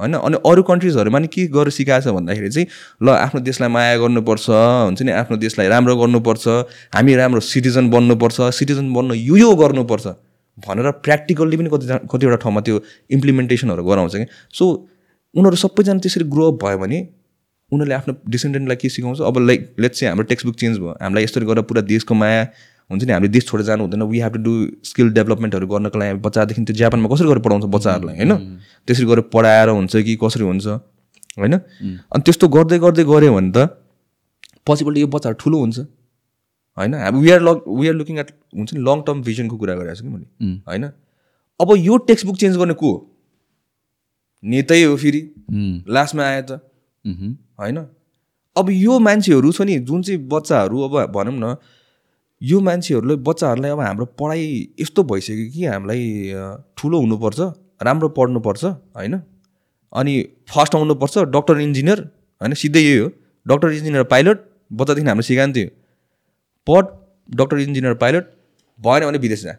होइन? 0.00 0.14
अनि 0.14 0.36
अरू 0.46 0.62
कन्ट्रिजहरूमा 0.62 1.18
नि 1.18 1.28
के 1.28 1.46
गरेर 1.56 1.70
सिकाएको 1.70 2.04
छ 2.04 2.14
भन्दाखेरि 2.14 2.50
चाहिँ 2.50 2.66
ल 3.02 3.08
आफ्नो 3.10 3.40
देशलाई 3.40 3.70
माया 3.70 3.96
गर्नुपर्छ 3.98 4.46
हुन्छ 4.50 5.02
नि? 5.02 5.12
आफ्नो 5.12 5.36
देशलाई 5.36 5.68
राम्रो 5.68 5.96
गर्नुपर्छ 5.96 6.46
हामी 6.94 7.14
राम्रो 7.16 7.40
सिटिजन 7.50 7.90
बन्नुपर्छ 7.90 8.40
सिटिजन 8.54 8.92
बन्न 8.94 9.14
यो 9.14 9.36
यो 9.36 9.54
गर्नुपर्छ 9.54 10.06
भनेर 10.58 10.90
प्र्याक्टिकल्ली 11.04 11.56
पनि 11.56 11.70
कति 11.72 11.86
कतिवटा 12.12 12.36
ठाउँमा 12.44 12.60
त्यो 12.66 12.80
इम्प्लिमेन्टेसनहरू 13.10 13.84
गराउँछ 13.84 14.16
कि? 14.16 14.26
सो 14.54 14.64
उनीहरू 15.34 15.56
सबैजना 15.56 15.98
त्यसरी 16.02 16.24
ग्रो 16.30 16.50
अप 16.52 16.64
भयो 16.64 16.78
भने 16.78 16.98
उनीहरूले 17.72 17.94
आफ्नो 17.94 18.14
डिसेन्डेन्टलाई 18.28 18.76
के 18.76 18.88
सिकाउँछ? 18.88 19.20
अब 19.20 19.38
लाइक 19.46 19.60
लेट्स 19.80 19.98
चाहिँ 20.00 20.10
हाम्रो 20.10 20.24
टेक्स्ट 20.30 20.46
बुक 20.46 20.56
चेन्ज 20.56 20.78
भयो 20.78 20.96
हामीलाई 21.02 21.24
यसरी 21.24 21.46
गरेर 21.46 21.62
पुरा 21.70 21.82
देशको 21.84 22.14
माया 22.14 22.42
हुन्छ 22.90 23.02
नि 23.04 23.12
हामीले 23.12 23.32
देश 23.32 23.44
छोडेर 23.48 23.66
जानु 23.66 23.82
हुँदैन। 23.84 24.02
We 24.10 24.18
have 24.20 24.32
to 24.34 24.40
do 24.42 24.52
skill 24.84 25.08
डेभलपमेन्टहरू 25.12 25.66
गर्नको 25.72 25.98
लागि 25.98 26.18
बच्चादेखि 26.26 26.64
त्यो 26.64 26.76
जापानमा 26.76 27.08
कसरी 27.12 27.28
गरेर 27.28 27.42
पढाउँछ 27.46 27.64
बच्चाहरूलाई 27.76 28.16
होइन? 28.16 28.32
त्यसरी 28.86 29.06
गरेर 29.06 29.24
पढाएर 29.34 29.68
हुन्छ 29.68 29.96
कि 30.06 30.16
कसरी 30.22 30.44
हुन्छ 30.44 30.66
होइन? 31.38 31.54
अनि 31.54 32.22
त्यस्तो 32.24 32.48
गर्दै 32.56 32.78
गर्दै 32.84 33.04
गऱ्यो 33.04 33.34
भने 33.34 33.50
त 33.52 33.58
पछिपल्ट 34.66 34.98
यो 34.98 35.06
बच्चाहरू 35.14 35.36
ठुलो 35.42 35.58
हुन्छ 35.58 35.78
होइन? 36.78 36.94
We 37.20 37.30
are 37.30 37.40
lock 37.42 37.64
we 37.68 37.88
are 37.88 37.94
looking 38.00 38.18
at 38.18 38.30
हुन्छ 38.56 38.74
नि 38.74 38.80
लङ 38.88 39.02
टर्म 39.06 39.22
भिजनको 39.28 39.56
कुरा 39.58 39.74
गरिरहेको 39.74 39.98
छु 39.98 40.04
कि 40.04 40.10
मैले 40.14 40.26
होइन? 40.68 40.84
अब 41.60 41.68
यो 41.78 41.96
टेक्स्ट 42.08 42.26
बुक 42.26 42.36
चेन्ज 42.38 42.56
गर्ने 42.56 42.74
को 42.74 42.92
हो? 42.92 42.98
नेतै 44.42 44.82
हो 44.82 44.96
फेरि 44.96 45.22
लास्टमा 45.88 46.22
आयो 46.24 46.42
त 46.42 46.60
होइन? 47.60 47.78
अब 48.56 48.70
यो 48.72 48.98
मान्छेहरू 48.98 49.52
छ 49.52 49.62
नि 49.62 49.78
जुन 49.88 50.02
चाहिँ 50.02 50.20
बच्चाहरू 50.28 50.80
अब 50.82 50.94
भनौँ 51.12 51.34
न 51.34 51.56
यो 52.42 52.60
मान्छेहरूलाई 52.60 53.16
बच्चाहरूलाई 53.16 53.70
अब 53.70 53.80
हाम्रो 53.80 54.04
पढाइ 54.06 54.68
यस्तो 54.80 55.02
भइसक्यो 55.02 55.52
कि 55.52 55.64
हामीलाई 55.64 56.32
ठुलो 56.76 57.00
हुनुपर्छ 57.00 57.40
राम्रो 57.82 58.08
पढ्नुपर्छ 58.08 58.64
होइन? 58.64 59.22
अनि 59.92 60.28
फर्स्ट 60.54 60.74
आउनुपर्छ 60.74 61.18
डक्टर 61.18 61.60
इन्जिनियर 61.60 62.00
होइन? 62.42 62.54
सिधै 62.54 62.80
यही 62.80 62.98
हो। 62.98 63.08
डक्टर 63.48 63.68
इन्जिनियर 63.68 64.04
पाइलट 64.04 64.40
बच्चादेखि 64.72 65.08
हाम्रो 65.08 65.22
सिकान्थ्यो 65.22 65.68
पढ 66.66 66.86
डक्टर 67.36 67.58
इन्जिनियर 67.58 67.94
पाइलट 67.94 68.24
भएन 68.80 69.06
भने 69.06 69.18
विदेश 69.18 69.42
जा। 69.42 69.56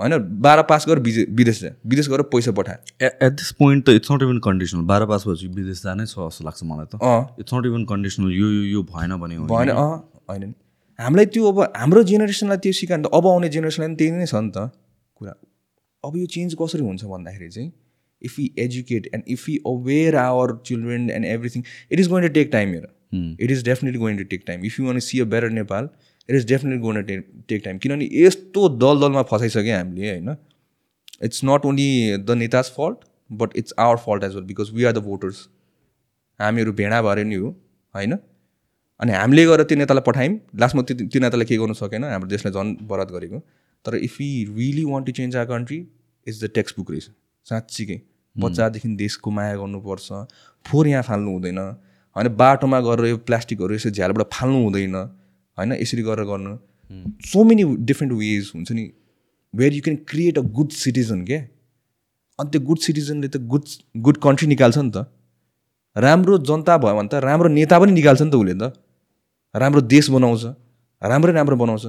होइन? 0.00 0.40
बाह्र 0.40 0.62
पास 0.62 0.84
गर 0.88 0.98
विजे- 0.98 1.28
विदेश 1.30 1.60
जा। 1.62 1.70
विदेश 1.86 2.08
गएर 2.08 2.22
पैसा 2.22 2.50
पठा 2.50 2.72
एट 3.02 3.32
दिस 3.32 3.52
पोइन्ट 3.52 3.86
त 3.86 3.88
इट्स 3.88 4.12
नट 4.12 4.22
इभन 4.22 4.38
कन्डिसनल 4.38 4.80
बाह्र 4.80 5.06
पास 5.06 5.24
भएपछि 5.28 5.46
विदेश 5.46 5.82
जानै 5.82 6.04
छ 6.04 6.08
जस्तो 6.08 6.44
लाग्छ 6.44 6.60
मलाई 6.64 6.86
त। 6.86 6.98
इट्स 7.40 7.54
नट 7.54 7.66
इभन 7.66 7.84
कन्डिसनल 7.84 8.32
यो 8.32 8.50
यो 8.50 8.82
भएन 8.82 9.16
भने 9.16 9.38
भएन 9.38 9.68
अँ। 9.68 10.10
होइन। 10.30 10.54
हामीलाई 10.98 11.26
त्यो 11.34 11.52
अब 11.52 11.60
हाम्रो 11.76 12.02
जेनेरेसनलाई 12.10 12.58
त्यो 12.64 12.72
सिकायो 12.80 12.98
भने 12.98 13.08
त 13.08 13.20
अब 13.20 13.26
आउने 13.26 13.48
जेनेरेसनलाई 13.56 13.88
पनि 13.88 13.96
त्यही 14.00 14.18
नै 14.18 14.26
छ 14.26 14.34
नि 14.34 14.50
त 14.56 14.70
कुरा। 15.20 15.34
अब 16.04 16.16
यो 16.16 16.26
चेन्ज 16.34 16.56
कसरी 16.60 16.82
हुन्छ 16.82 17.04
भन्दाखेरि 17.12 17.48
चाहिँ 17.50 17.70
if 18.22 18.38
you 18.38 18.46
educate 18.64 19.06
and 19.14 19.24
if 19.34 19.48
you 19.48 19.56
aware 19.70 20.16
our 20.16 20.56
children 20.66 21.10
and 21.10 21.26
everything 21.26 21.62
it 21.92 22.00
is 22.00 22.08
going 22.08 22.26
to 22.26 22.32
take 22.34 22.50
time 22.52 22.74
हेर 22.74 22.86
it 23.40 23.50
is 23.50 23.64
definitely 23.64 24.00
going 24.00 24.18
to 24.18 24.24
take 24.34 24.44
time 24.46 24.64
if 24.64 24.78
you 24.80 24.86
want 24.86 24.98
see 25.06 25.20
a 25.20 25.24
better 25.36 25.50
Nepal 25.60 25.88
it 26.28 26.36
is 26.36 26.46
definitely 26.48 26.80
going 26.82 27.02
to 27.02 27.22
take 27.48 27.64
time 27.64 27.78
किनभने 27.78 28.08
यस्तो 28.20 28.68
दल 28.84 29.00
दलमा 29.00 29.22
फसाइसक्यो 29.32 29.76
हामीले 29.76 30.10
होइन? 30.10 30.36
It's 31.22 31.40
not 31.44 31.66
only 31.66 31.88
the 32.18 32.38
नेताज 32.38 32.70
fault 32.76 33.04
but 33.40 33.56
it's 33.56 33.74
our 33.78 33.96
fault 34.06 34.24
as 34.24 34.34
well 34.34 34.44
because 34.44 34.70
we 34.74 34.84
are 34.84 34.92
the 34.92 35.04
voters 35.08 35.42
हामीहरू 36.40 36.72
भेडा 36.80 37.02
भएर 37.02 37.24
नि 37.24 37.34
हो 37.34 37.50
होइन? 37.94 38.16
अनि 39.00 39.12
हामीले 39.12 39.44
गएर 39.46 39.62
त्यो 39.64 39.76
नेतालाई 39.78 40.04
पठायौँ। 40.06 40.34
लास्टमा 40.60 40.82
त्यो 40.82 40.94
त्यो 41.10 41.20
नेतालाई 41.20 41.46
के 41.46 41.56
गर्नु 41.58 41.74
सकेन 41.74 42.04
हाम्रो 42.04 42.28
देशलाई 42.28 42.52
झन् 42.54 42.70
बराद 42.88 43.10
गरेको। 43.16 43.38
तर 43.84 43.94
if 43.98 44.20
you 44.20 44.54
really 44.54 44.84
want 44.84 45.06
to 45.06 45.12
change 45.12 45.36
our 45.36 45.46
country 45.46 45.78
it's 46.26 46.42
the 46.42 46.50
textbook 46.78 46.90
रहेछ 46.90 47.06
साँच्चीकै 47.46 47.98
बच्चादेखि 48.36 48.88
देशको 48.96 49.30
माया 49.30 49.56
गर्नुपर्छ। 49.56 50.08
फोहोर 50.66 50.88
यहाँ 50.88 51.02
फाल्नु 51.02 51.30
हुँदैन। 51.32 51.58
होइन 52.16 52.28
बाटोमा 52.36 52.80
गरेर 52.86 53.06
यो 53.06 53.16
प्लास्टिकहरू 53.28 53.74
यसो 53.74 53.90
झ्यालबाट 53.90 54.28
फाल्नु 54.32 54.58
हुँदैन। 54.64 54.96
होइन 55.58 55.72
यसरी 55.80 56.02
गरेर 56.02 56.24
गर्नु। 56.30 56.54
सो 57.30 57.44
मेनी 57.44 57.64
डिफ्रेन्ट 57.90 58.12
वेज 58.14 58.50
हुन्छ 58.54 58.72
नि। 58.72 58.84
Where 59.54 59.72
you 59.74 59.82
can 59.82 59.96
create 60.08 60.38
a 60.38 60.42
good 60.54 60.70
citizen 60.74 61.24
के 61.24 61.36
अनि 62.38 62.50
त्यो 62.50 62.60
गुड 62.60 62.78
सिटिजनले 62.86 63.28
त 63.28 63.36
गुड 63.52 63.64
गुड 64.06 64.16
कन्ट्री 64.22 64.48
निकाल्छ 64.48 64.78
नि 64.78 64.90
त। 64.90 65.06
राम्रो 65.96 66.38
जनता 66.48 66.78
भयो 66.78 66.94
भने 66.96 67.08
त 67.08 67.22
राम्रो 67.22 67.48
नेता 67.48 67.78
पनि 67.78 67.92
निकाल्छ 67.92 68.22
नि 68.22 68.30
त 68.30 68.34
उसले 68.34 68.54
त। 68.54 68.72
राम्रो 69.54 69.80
देश 69.80 70.10
बनाउँछ 70.10 70.44
राम्रै 71.02 71.32
राम्रो 71.32 71.56
बनाउँछ। 71.56 71.86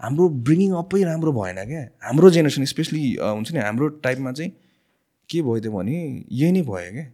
हाम्रो 0.00 0.28
ब्रिङिङ 0.46 0.70
अपै 0.74 1.02
राम्रो 1.04 1.32
भएन 1.32 1.58
क्या। 1.66 1.82
हाम्रो 2.04 2.30
जेनेरेसन 2.30 2.64
स्पेसली 2.66 3.02
हुन्छ 3.18 3.52
नि 3.52 3.58
हाम्रो 3.60 3.88
टाइपमा 4.02 4.32
चाहिँ 4.32 4.50
के 5.30 5.42
भयो 5.42 5.60
त्यो 5.60 5.72
भने 5.72 5.96
यही 6.30 6.52
नै 6.52 6.62
भयो 6.62 6.90
क्या। 6.92 7.06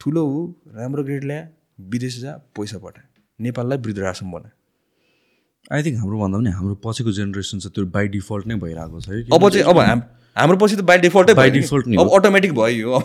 ठुलो 0.00 0.22
हो 0.26 0.40
राम्रो 0.76 1.02
ग्रेड 1.04 1.24
ल्या 1.24 1.40
विदेश 1.92 2.20
जा 2.20 2.32
पैसा 2.54 2.78
पठा 2.78 3.02
नेपाललाई 3.38 3.78
वृद्धाश्रम 3.78 4.30
बना 4.32 4.50
आई 5.72 5.82
थिङ्क 5.82 5.98
हाम्रो 5.98 6.18
भन्दा 6.18 6.38
पनि 6.38 6.50
हाम्रो 6.58 6.74
पछिको 6.84 7.12
जेनेरेसन 7.12 7.58
छ 7.58 7.66
त्यो 7.74 7.86
बाई 7.90 8.08
डिफल्ट 8.14 8.46
नै 8.46 8.54
भइरहेको 8.62 9.00
छ 9.00 9.08
है। 9.08 9.22
अब 9.34 9.48
चाहिँ 9.50 9.66
अब 9.66 9.78
हाम 9.80 10.02
हाम्रो 10.36 10.56
पछि 10.62 10.76
त 10.76 10.80
बाई 10.86 10.98
डिफल्टै 11.02 11.34
default 11.56 11.86
नि 11.88 11.96
अब 11.96 12.14
अटोमेटिक 12.14 12.52
भयो। 12.54 13.00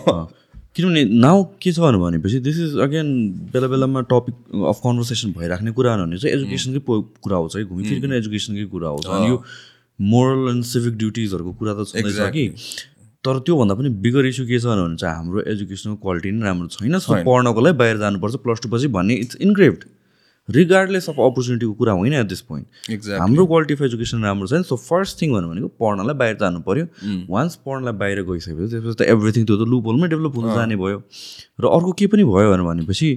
किनभने 0.76 1.04
नाउ 1.20 1.42
के 1.60 1.72
छ 1.72 1.78
भनेपछि 1.78 2.38
दिस 2.40 2.58
इज 2.58 2.76
अगेन 2.80 3.08
बेला 3.52 3.68
बेलामा 3.68 4.00
टपिक 4.08 4.34
अफ 4.68 4.78
कन्भर्सेसन 4.84 5.32
भइराख्ने 5.38 5.70
कुरा 5.76 5.96
भने 5.96 6.18
चाहिँ 6.18 6.36
एजुकेसनकै 6.36 6.80
कुरा 7.22 7.36
आउँछ 7.36 7.56
है 7.56 7.64
घुमिफिरिकन 7.64 8.12
एजुकेसनकै 8.12 8.64
कुरा 8.72 8.88
आउँछ। 8.88 9.06
अनि 9.06 9.28
यो 9.28 9.36
मोरल 10.00 10.48
एन्ड 10.50 10.64
सिभिक 10.64 10.96
ड्युटिजहरूको 10.98 11.52
कुरा 11.60 11.72
त 11.74 11.84
छँदैछ 11.92 12.32
कि। 12.32 12.44
तर 13.24 13.38
त्योभन्दा 13.46 13.74
पनि 13.74 13.88
बिगर 14.02 14.26
इस्यु 14.26 14.46
के 14.46 14.58
छ 14.58 14.64
भने 14.64 14.96
चाहिँ 14.96 15.16
हाम्रो 15.16 15.40
एजुकेसनको 15.52 15.96
क्वालिटी 16.02 16.30
नै 16.32 16.42
राम्रो 16.46 16.68
छैन। 16.72 16.98
पढ्नको 17.28 17.60
लागि 17.60 17.76
बाहिर 17.78 17.96
जानुपर्छ 17.98 18.34
प्लस 18.46 18.60
टू 18.62 18.68
पछि 18.72 18.88
भन्ने 18.96 19.14
इट्स 19.24 19.36
इन्क्रेप्ड 19.48 19.84
रिगार्डलेस 20.48 21.08
अफ 21.08 21.18
अपर्च्युनिटीको 21.26 21.72
कुरा 21.80 21.92
होइन 21.98 22.12
एट 22.12 22.26
दिस 22.28 22.40
पोइन्ट 22.48 22.66
Exactly. 22.94 23.20
हाम्रो 23.20 23.46
क्वालिटी 23.46 23.74
अफ 23.74 23.82
एजुकेसन 23.82 24.24
राम्रो 24.24 24.46
छैन 24.52 24.62
सो 24.70 24.76
फर्स्ट 24.88 25.20
थिङ 25.22 25.32
भन्नु 25.32 25.48
भनेको 25.50 25.68
पढ्नलाई 25.84 26.16
बाहिर 26.22 26.36
जानु 26.40 26.60
पऱ्यो 26.68 26.86
वान्स 27.30 27.56
पढ्नलाई 27.66 27.94
बाहिर 28.02 28.22
गइसकेपछि 28.30 28.70
त्यसपछि 28.74 28.96
त 29.04 29.08
एभ्रिथिङ 29.14 29.46
त्यो 29.46 29.56
त 29.56 29.68
लुपोलमै 29.74 30.08
डेभलप 30.14 30.36
हुन 30.36 30.54
जाने 30.54 30.76
भयो। 30.82 30.98
र 31.60 31.72
अर्को 31.78 31.92
के 32.02 32.06
पनि 32.14 32.24
भयो 32.32 32.56
भनेपछि 32.64 33.10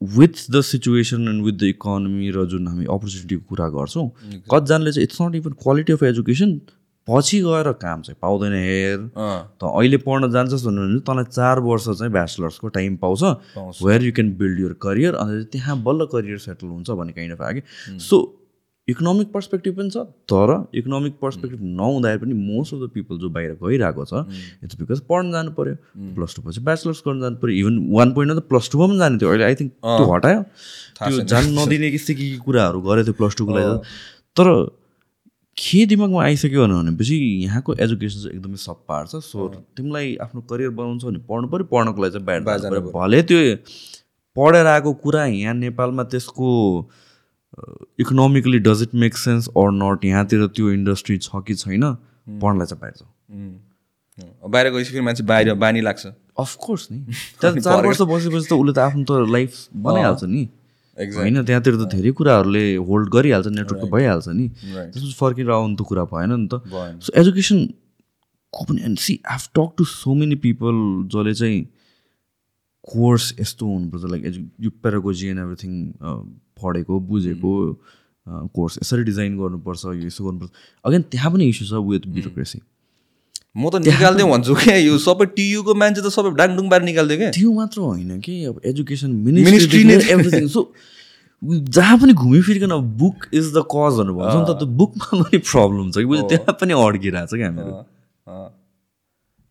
with 0.00 0.34
the 0.50 0.60
situation 0.70 1.28
and 1.28 1.44
with 1.44 1.54
the 1.60 1.62
economy 1.74 2.30
र 2.36 2.44
जुन 2.54 2.66
हामी 2.68 2.84
अपर्च्युनिटीको 2.96 3.44
कुरा 3.52 3.68
गर्छौँ 3.76 4.08
कतिजनाले 4.50 4.92
चाहिँ 4.92 5.04
it's 5.08 5.20
not 5.22 5.34
even 5.36 5.52
quality 5.62 5.92
of 5.92 6.02
education 6.12 6.50
पछि 7.08 7.40
गएर 7.40 7.72
काम 7.82 8.02
चाहिँ 8.02 8.18
पाउँदैन 8.22 8.52
हेर। 8.52 8.98
त 9.16 9.62
अहिले 9.64 9.98
पढ्न 10.06 10.30
जान्छस् 10.32 10.66
भन्यो 10.66 10.82
भने 10.86 11.00
तँलाई 11.06 11.24
चार 11.32 11.58
वर्ष 11.66 11.88
चाहिँ 11.88 12.12
ब्याचलर्सको 12.12 12.68
टाइम 12.78 12.96
पाउँछ। 13.04 13.22
Where 13.82 14.02
you 14.04 14.12
can 14.12 14.32
build 14.38 14.60
your 14.60 14.72
career 14.82 15.14
अन्त 15.14 15.52
त्यहाँ 15.52 15.82
बल्ल 15.82 16.06
करियर 16.14 16.38
सेटल 16.46 16.66
हुन्छ 16.66 16.90
भन्ने 16.90 17.12
काइन्ड 17.12 17.32
अफ 17.34 17.42
आयो 17.42 17.60
कि 17.60 17.98
सो 18.08 18.18
इकोनोमिक 18.88 19.32
पर्सपेक्टिभ 19.32 19.74
पनि 19.76 19.90
छ 19.90 20.02
तर 20.30 20.50
इकोनोमिक 20.78 21.14
पर्सपेक्टिभ 21.22 21.60
नहुँदाखेरि 21.78 22.20
पनि 22.22 22.34
मोस्ट 22.38 22.74
अफ 22.74 22.80
द 22.80 22.90
पिपल 22.94 23.18
जो 23.18 23.28
बाहिर 23.36 23.52
गइरहेको 23.62 24.04
छ 24.06 24.22
इट्स 24.62 24.78
बिकज 24.80 25.00
पढ्न 25.10 25.32
जानु 25.32 25.50
पऱ्यो 25.58 25.74
प्लस 26.14 26.36
टू 26.36 26.42
पछि 26.42 26.60
ब्याचलर्स 26.68 27.02
गर्न 27.06 27.20
जानु 27.20 27.36
पऱ्यो 27.42 27.54
इभन 27.62 27.74
वान 27.94 28.12
पोइन्टमा 28.14 28.38
त 28.40 28.46
प्लस 28.46 28.70
टूमा 28.72 28.86
पनि 28.86 28.98
जाने 28.98 29.18
थियो। 29.18 29.30
अहिले 29.30 29.44
आई 29.44 29.54
थिङ्क 29.58 29.72
त्यो 29.82 30.06
हटायो। 30.12 30.42
त्यो 31.02 31.24
जानु 31.34 31.48
नदिने 31.58 31.90
कि 31.90 31.98
के 31.98 32.36
कुराहरू 32.46 32.80
गरेको 32.86 33.06
थियो 33.06 33.18
प्लस 33.18 33.36
टूको 33.38 33.52
लागि। 33.58 33.74
तर 34.38 34.46
के 35.58 35.84
दिमागमा 35.86 36.22
आइसक्यो 36.24 36.66
भनेपछि 36.68 37.16
यहाँको 37.44 37.74
एजुकेसन 37.74 38.20
चाहिँ 38.20 38.36
एकदमै 38.36 38.56
सप्पार 38.56 39.06
छ। 39.06 39.20
सो 39.24 39.48
तिमीलाई 39.76 40.16
आफ्नो 40.22 40.40
करियर 40.50 40.70
बनाउँछ 40.70 41.04
भने 41.04 41.18
पढ्नु 41.28 41.48
पऱ्यो 41.48 41.64
पढ्नको 41.72 42.02
लागि 42.02 42.12
चाहिँ 42.12 42.26
बाहिर 42.26 42.80
भले 42.92 43.22
त्यो 43.22 43.40
पढेर 44.36 44.66
आएको 44.66 44.92
कुरा 45.04 45.24
यहाँ 45.26 45.54
नेपालमा 45.54 46.04
त्यसको 46.12 46.48
economically 48.00 48.58
does 48.58 48.82
it 48.82 48.94
make 48.94 49.16
sense 49.16 49.48
or 49.48 49.70
not 49.72 50.04
यहाँतिर 50.04 50.46
त्यो 50.56 50.70
इन्डस्ट्री 50.72 51.18
छ 51.18 51.42
कि 51.46 51.54
छैन 51.54 51.92
पढ्नलाई 52.42 52.66
चाहिँ 52.66 52.80
बाहिर 52.80 52.94
अब 54.44 54.50
बाहिर 54.50 54.70
गएपछि 54.70 54.90
फेरि 54.90 55.00
मान्छे 55.04 55.22
बाहिर 55.24 55.54
बानी 55.54 55.80
लाग्छ। 55.80 56.06
अफकोर्स 56.40 56.88
नि। 56.90 56.98
त्यहाँ 57.40 57.60
चार 57.60 57.86
वर्ष 57.86 58.00
बसेपछि 58.00 58.46
त 58.48 58.52
उसले 58.52 58.72
त 58.72 58.78
आफ्नो 58.78 59.04
त 59.04 59.28
लाइफ 59.30 59.52
बनाइहाल्छ 59.76 60.24
नि। 60.24 60.48
होइन 60.96 61.44
त्यहाँतिर 61.44 61.74
त 61.76 61.84
धेरै 61.92 62.10
कुराहरूले 62.16 62.64
होल्ड 62.88 63.08
गरिहाल्छ 63.12 63.46
नेटवर्क 63.52 63.80
त 63.84 63.86
भइहाल्छ 63.92 64.28
नि। 64.28 64.46
त्यसपछि 64.48 65.16
फर्केर 65.20 65.50
आउनु 65.52 65.76
त 65.76 65.82
कुरा 65.84 66.04
भएन 66.08 66.32
नि 66.40 66.48
त। 66.48 66.54
सो 67.04 67.12
एजुकेसनको 67.20 68.62
पनि 68.64 68.80
and 68.88 68.98
see 68.98 69.20
I've 69.28 69.42
talk 69.52 69.70
to 69.76 69.84
so 69.84 70.14
many 70.14 70.36
people 70.40 70.76
जसले 71.12 71.34
चाहिँ 71.34 71.60
कोर्स 72.86 73.24
यस्तो 73.40 73.64
हुनुपर्छ 73.66 74.04
लाइक 74.10 74.24
एजु 74.24 74.40
यो 74.64 74.70
पेरागोजी 74.82 75.26
एन्ड 75.28 75.40
एभ्रिथिङ 75.40 75.72
पढेको 76.62 76.94
बुझेको 77.10 77.52
कोर्स 78.56 78.78
यसरी 78.82 79.02
डिजाइन 79.04 79.36
गर्नुपर्छ 79.38 79.84
यो 79.84 80.06
यसो 80.06 80.24
गर्नुपर्छ। 80.24 80.52
अगेन 80.84 81.02
त्यहाँ 81.12 81.30
पनि 81.32 81.44
इस्यु 81.48 81.66
छ 81.68 81.82
विथ 81.82 82.06
ब्युरोक्रेसी 82.08 82.58
म 83.56 83.70
त 83.70 83.80
निकाल्दै 83.86 84.24
भन्छु 84.30 84.54
क्या 84.62 84.76
यो 84.76 84.98
सबै 85.04 85.26
टियुको 85.36 85.74
मान्छे 85.82 86.00
त 86.02 86.12
सबै 86.16 86.30
डाङडुङ 86.40 86.68
बार 86.72 86.82
निकाल्दियो 86.88 87.18
क्या 87.20 87.30
त्यो 87.36 87.52
मात्र 87.58 87.80
होइन 87.80 88.20
कि 88.26 88.34
अब 88.52 88.60
एजुकेसन 88.72 89.10
मिनिस्ट्री 89.26 90.48
सो 90.54 90.62
जहाँ 91.76 91.96
पनि 92.02 92.12
घुमिफिरिकन 92.12 92.72
बुक 93.00 93.26
इज 93.32 93.52
द 93.54 93.62
कज 93.72 94.00
भनेर 94.00 94.14
भन्छ 94.18 94.34
नि 94.36 94.44
त 94.50 94.58
त्यो 94.60 94.68
बुकमा 94.80 95.22
पनि 95.22 95.38
प्रब्लम 95.50 95.90
छ 95.90 95.96
कि? 95.96 96.04
बुझ्यो 96.10 96.28
त्यहाँ 96.32 96.54
पनि 96.60 96.72
अड्किरहेको 96.84 97.26
छ 97.32 97.40
कि 97.40 97.42
हामीहरू 97.42 97.72
अँ। 97.72 98.48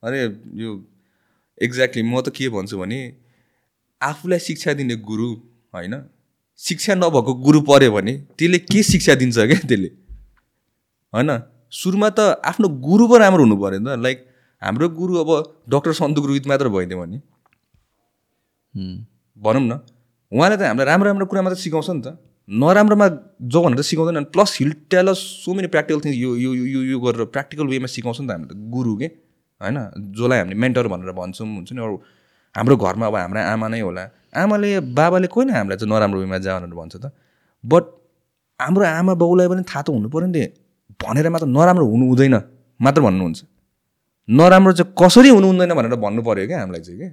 अरे 0.04 0.22
यो 0.64 0.72
एक्ज्याक्टली 1.58 2.04
म 2.04 2.22
त 2.22 2.36
के 2.38 2.50
भन्छु 2.56 2.78
भने 2.78 3.00
आफूलाई 4.02 4.40
शिक्षा 4.48 4.74
दिने 4.82 4.96
गुरु 5.10 5.30
होइन 5.78 5.96
शिक्षा 6.60 6.96
नभएको 7.02 7.34
गुरु 7.46 7.62
पऱ्यो 7.70 7.92
भने 7.98 8.14
त्यसले 8.38 8.60
के 8.72 8.84
शिक्षा 8.92 9.16
दिन्छ 9.22 9.38
क्या 9.38 9.60
त्यसले? 9.66 9.90
होइन? 11.14 11.32
सुरुमा 11.76 12.10
त 12.18 12.20
आफ्नो 12.50 12.68
गुरु 12.88 13.04
पो 13.12 13.16
राम्रो 13.24 13.44
हुनु 13.46 13.58
पऱ्यो 13.64 13.80
नि 13.80 13.86
त। 13.86 14.00
लाइक 14.06 14.18
हाम्रो 14.62 14.88
गुरु 15.00 15.14
अब 15.24 15.30
डक्टर 15.70 15.94
सन्तु 16.02 16.22
गुरुहित 16.22 16.48
मात्र 16.48 16.70
भइदियो 16.76 17.00
भने। 17.02 17.18
भनौँ 19.38 19.62
न 19.62 19.74
उहाँले 20.32 20.56
त 20.58 20.62
हामीलाई 20.72 20.88
राम्रो 20.92 21.08
राम्रो 21.10 21.26
कुरा 21.32 21.42
मात्रै 21.46 21.62
सिकाउँछ 21.64 21.90
नि 21.90 22.02
त। 22.02 22.18
नराम्रोमा 22.48 23.08
जो 23.42 23.60
भनेर 23.64 23.82
सिकाउँदैन। 23.82 24.24
Plus 24.34 24.52
he'll 24.60 24.72
tell 24.92 25.08
so 25.14 25.54
many 25.54 25.68
practical 25.74 26.00
things 26.06 26.18
यो 26.18 26.32
यो 26.38 26.52
यो 26.54 26.82
यो 26.92 26.98
गरेर 27.02 27.26
प्र्याक्टिकल 27.34 27.66
वेमा 27.68 27.88
सिकाउँछ 27.90 28.22
नि 28.22 28.28
त 28.28 28.32
हामीले 28.32 28.54
त 28.54 28.58
गुरु 28.70 28.94
के? 29.02 29.08
होइन? 29.62 29.78
जसलाई 30.14 30.38
हामीले 30.40 30.58
मेन्टर 30.64 30.88
भनेर 30.88 31.12
भन्छौँ 31.12 31.48
हुन्छ 31.48 31.72
नि? 31.74 31.82
अरू 31.82 31.96
हाम्रो 32.56 32.76
घरमा 32.78 33.06
अब 33.10 33.16
हाम्रो 33.16 33.42
आमा 33.54 33.68
नै 33.68 33.80
होला। 33.82 34.04
आमाले 34.32 34.70
बाबाले 34.94 35.28
कोही 35.28 35.46
न 35.46 35.52
हामीलाई 35.58 35.78
चाहिँ 35.82 35.92
नराम्रो 35.92 36.20
वेमा 36.24 36.38
जा 36.46 36.52
भनेर 36.60 36.76
भन्छ 36.80 36.96
त। 37.02 37.06
बट 37.64 37.84
हाम्रो 38.60 38.84
आमा 38.86 39.14
बाउलाई 39.22 39.48
पनि 39.52 39.64
थाहा 39.66 39.82
त 39.82 39.90
हुनु 39.90 40.10
पऱ्यो 40.14 40.28
नि 40.30 40.40
त। 40.40 40.65
भनेर 41.04 41.30
मात्र 41.30 41.48
नराम्रो 41.48 41.86
हुनु 41.86 42.06
हुँदैन 42.10 42.36
मात्र 42.80 43.02
भन्नुहुन्छ। 43.02 43.42
नराम्रो 44.30 44.72
चाहिँ 44.74 44.94
कसरी 45.02 45.30
हुनु 45.30 45.48
हुँदैन 45.48 45.74
भनेर 45.76 45.96
भन्नु 46.06 46.22
पऱ्यो 46.28 46.48
क्या 46.48 46.60
हामीलाई 46.60 46.82
चाहिँ 46.82 47.00
क्या 47.00 47.12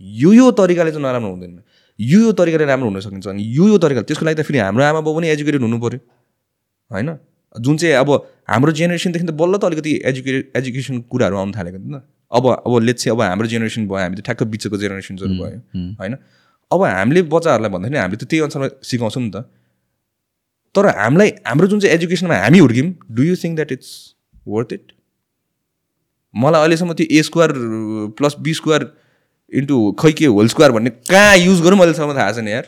यो 0.00 0.30
यो 0.32 0.50
तरिकाले 0.58 0.90
चाहिँ 0.90 1.04
नराम्रो 1.06 1.30
हुँदैन। 1.30 1.60
यो 1.98 2.18
यो 2.20 2.32
तरिकाले 2.32 2.64
राम्रो 2.64 2.88
हुन 2.88 3.00
सकिन्छ 3.00 3.26
अनि 3.28 3.42
यो 3.56 3.64
यो 3.68 3.78
तरिकाले 3.78 4.06
त्यसको 4.06 4.24
लागि 4.26 4.36
त 4.42 4.46
फेरि 4.46 4.58
हाम्रो 4.58 4.84
आमा 4.84 5.00
बाउ 5.00 5.14
पनि 5.16 5.28
एजुकेटेड 5.34 5.62
हुनु 5.62 5.78
पऱ्यो 5.78 5.98
होइन? 6.90 7.08
जुन 7.54 7.76
चाहिँ 7.76 7.94
अब 7.96 8.10
हाम्रो 8.50 8.72
जेनेरेसनदेखि 8.72 9.26
त 9.26 9.30
बल्ल 9.30 9.54
त 9.58 9.64
अलिकति 9.64 9.92
एजुकेटेड 10.10 10.42
एजुकेसन 10.58 11.00
कुराहरू 11.06 11.36
आउनु 11.38 11.52
थालेको 11.54 11.78
नि 11.78 11.90
त। 11.94 12.02
अब 12.34 12.44
अब 12.66 12.72
लेट्स 12.82 13.04
चाहिँ 13.04 13.14
अब 13.16 13.22
हाम्रो 13.22 13.46
जेनेरेसन 13.46 13.86
भयो 13.86 13.98
हामी 14.02 14.16
त 14.18 14.20
ठ्याक्क 14.26 14.42
बिचको 14.50 14.76
जेनेरेसन्सहरू 14.82 15.34
भयो। 15.38 15.58
होइन? 16.00 16.14
अब 16.70 16.80
हामीले 16.82 17.22
बच्चाहरूलाई 17.30 17.70
भन्दाखेरि 17.70 17.98
हामीले 18.02 18.18
त 18.18 18.24
त्यही 18.26 18.42
अनुसारमा 18.42 18.68
सिकाउँछौँ 18.82 19.22
नि 19.22 19.30
त। 19.30 19.46
तर 20.74 20.86
हामीलाई 20.98 21.30
हाम्रो 21.46 21.66
जुन 21.66 21.80
चाहिँ 21.80 21.94
एजुकेसनमा 21.94 22.36
हामी 22.42 22.58
हुर्क्यौँ 22.58 22.90
do 23.16 23.22
you 23.22 23.36
think 23.42 23.56
that 23.56 23.72
it's 23.72 23.90
worth 24.48 24.72
it 24.72 24.92
मलाई 26.34 26.60
अहिलेसम्म 26.60 26.92
त्यो 27.00 27.06
A 27.10 27.22
square 27.22 27.52
plus 28.18 28.36
B 28.46 28.54
square 28.54 28.86
into 29.52 29.76
खै 30.00 30.12
के 30.18 30.26
होल 30.36 30.48
स्क्वायर 30.48 30.72
भन्ने 30.72 30.90
कहाँ 31.10 31.36
युज 31.36 31.60
गरौँ 31.62 31.78
अहिलेसम्म 31.78 32.14
थाहा 32.14 32.32
छैन 32.32 32.48
यार। 32.48 32.66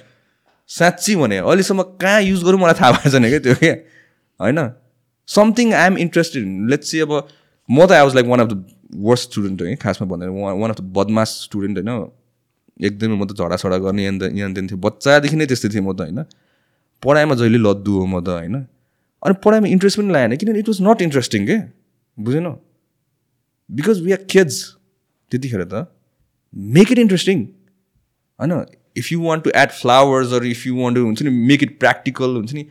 साँच्ची 0.71 1.17
भने 1.17 1.37
अहिलेसम्म 1.39 1.83
कहाँ 2.03 2.21
युज 2.23 2.45
गरौँ 2.45 2.61
मलाई 2.61 2.75
थाहा 2.81 2.91
भएको 2.93 3.11
छैन 3.11 3.29
क्या 3.29 3.39
त्यो 3.47 3.55
क्या 3.63 3.75
होइन? 4.41 4.59
Something 5.29 5.73
I 5.75 5.87
am 5.87 5.99
interested 5.99 6.43
in 6.43 6.69
let's 6.71 6.91
चाहिँ 6.91 7.03
अब 7.03 7.13
म 7.69 7.87
त 7.87 7.93
I 7.93 8.03
was 8.03 8.15
like 8.15 8.27
one 8.27 8.41
of 8.41 8.49
the 8.49 8.65
worst 9.09 9.31
student 9.31 9.63
है 9.63 9.75
खासमा 9.83 10.09
भन्दा 10.09 10.31
वान 10.31 10.71
अफ 10.71 10.81
द 10.81 10.85
बदमास 10.99 11.31
स्टुडेन्ट 11.45 11.79
होइन। 11.79 12.11
एकदमै 12.87 13.17
म 13.17 13.27
त 13.27 13.33
झडासडा 13.35 13.79
गर्ने 13.85 14.05
यहाँ 14.05 14.31
यहाँ 14.31 14.55
थियो 14.55 14.79
बच्चादेखि 14.79 15.37
नै 15.37 15.47
त्यस्तै 15.47 15.69
थिएँ 15.75 15.83
म 15.83 15.93
त 15.93 16.07
होइन? 16.07 16.23
पढाइमा 17.03 17.35
जहिले 17.35 17.59
लद्दु 17.59 17.93
हो 17.99 18.07
म 18.07 18.21
त 18.21 18.29
होइन? 18.29 18.57
अनि 19.23 19.35
पढाइमा 19.45 19.69
इन्ट्रेस्ट 19.69 19.99
पनि 19.99 20.13
लागेन 20.13 20.37
किनभने 20.37 20.59
इट 20.59 20.69
वाज 20.69 20.79
नट 20.83 21.03
इन्ट्रेस्टिङ 21.03 21.47
के? 21.47 21.57
बुझेन? 22.19 22.47
बिकज 23.71 24.01
वी 24.03 24.13
आर 24.13 24.25
किड्स 24.31 24.57
त्यतिखेर 25.33 25.65
त। 25.65 25.87
मेक 26.77 26.93
इट 26.93 26.99
इन्ट्रेस्टिङ 26.99 27.45
होइन? 28.39 28.53
If 28.97 29.13
you 29.13 29.21
want 29.23 29.45
to 29.45 29.51
add 29.63 29.71
flowers 29.81 30.33
or 30.33 30.45
if 30.47 30.67
you 30.67 30.77
want 30.77 30.99
हुन्छ 30.99 31.23
नि 31.23 31.31
मेक 31.49 31.63
इट 31.63 31.79
प्र्याक्टिकल 31.81 32.37
हुन्छ 32.37 32.55
नि 32.55 32.67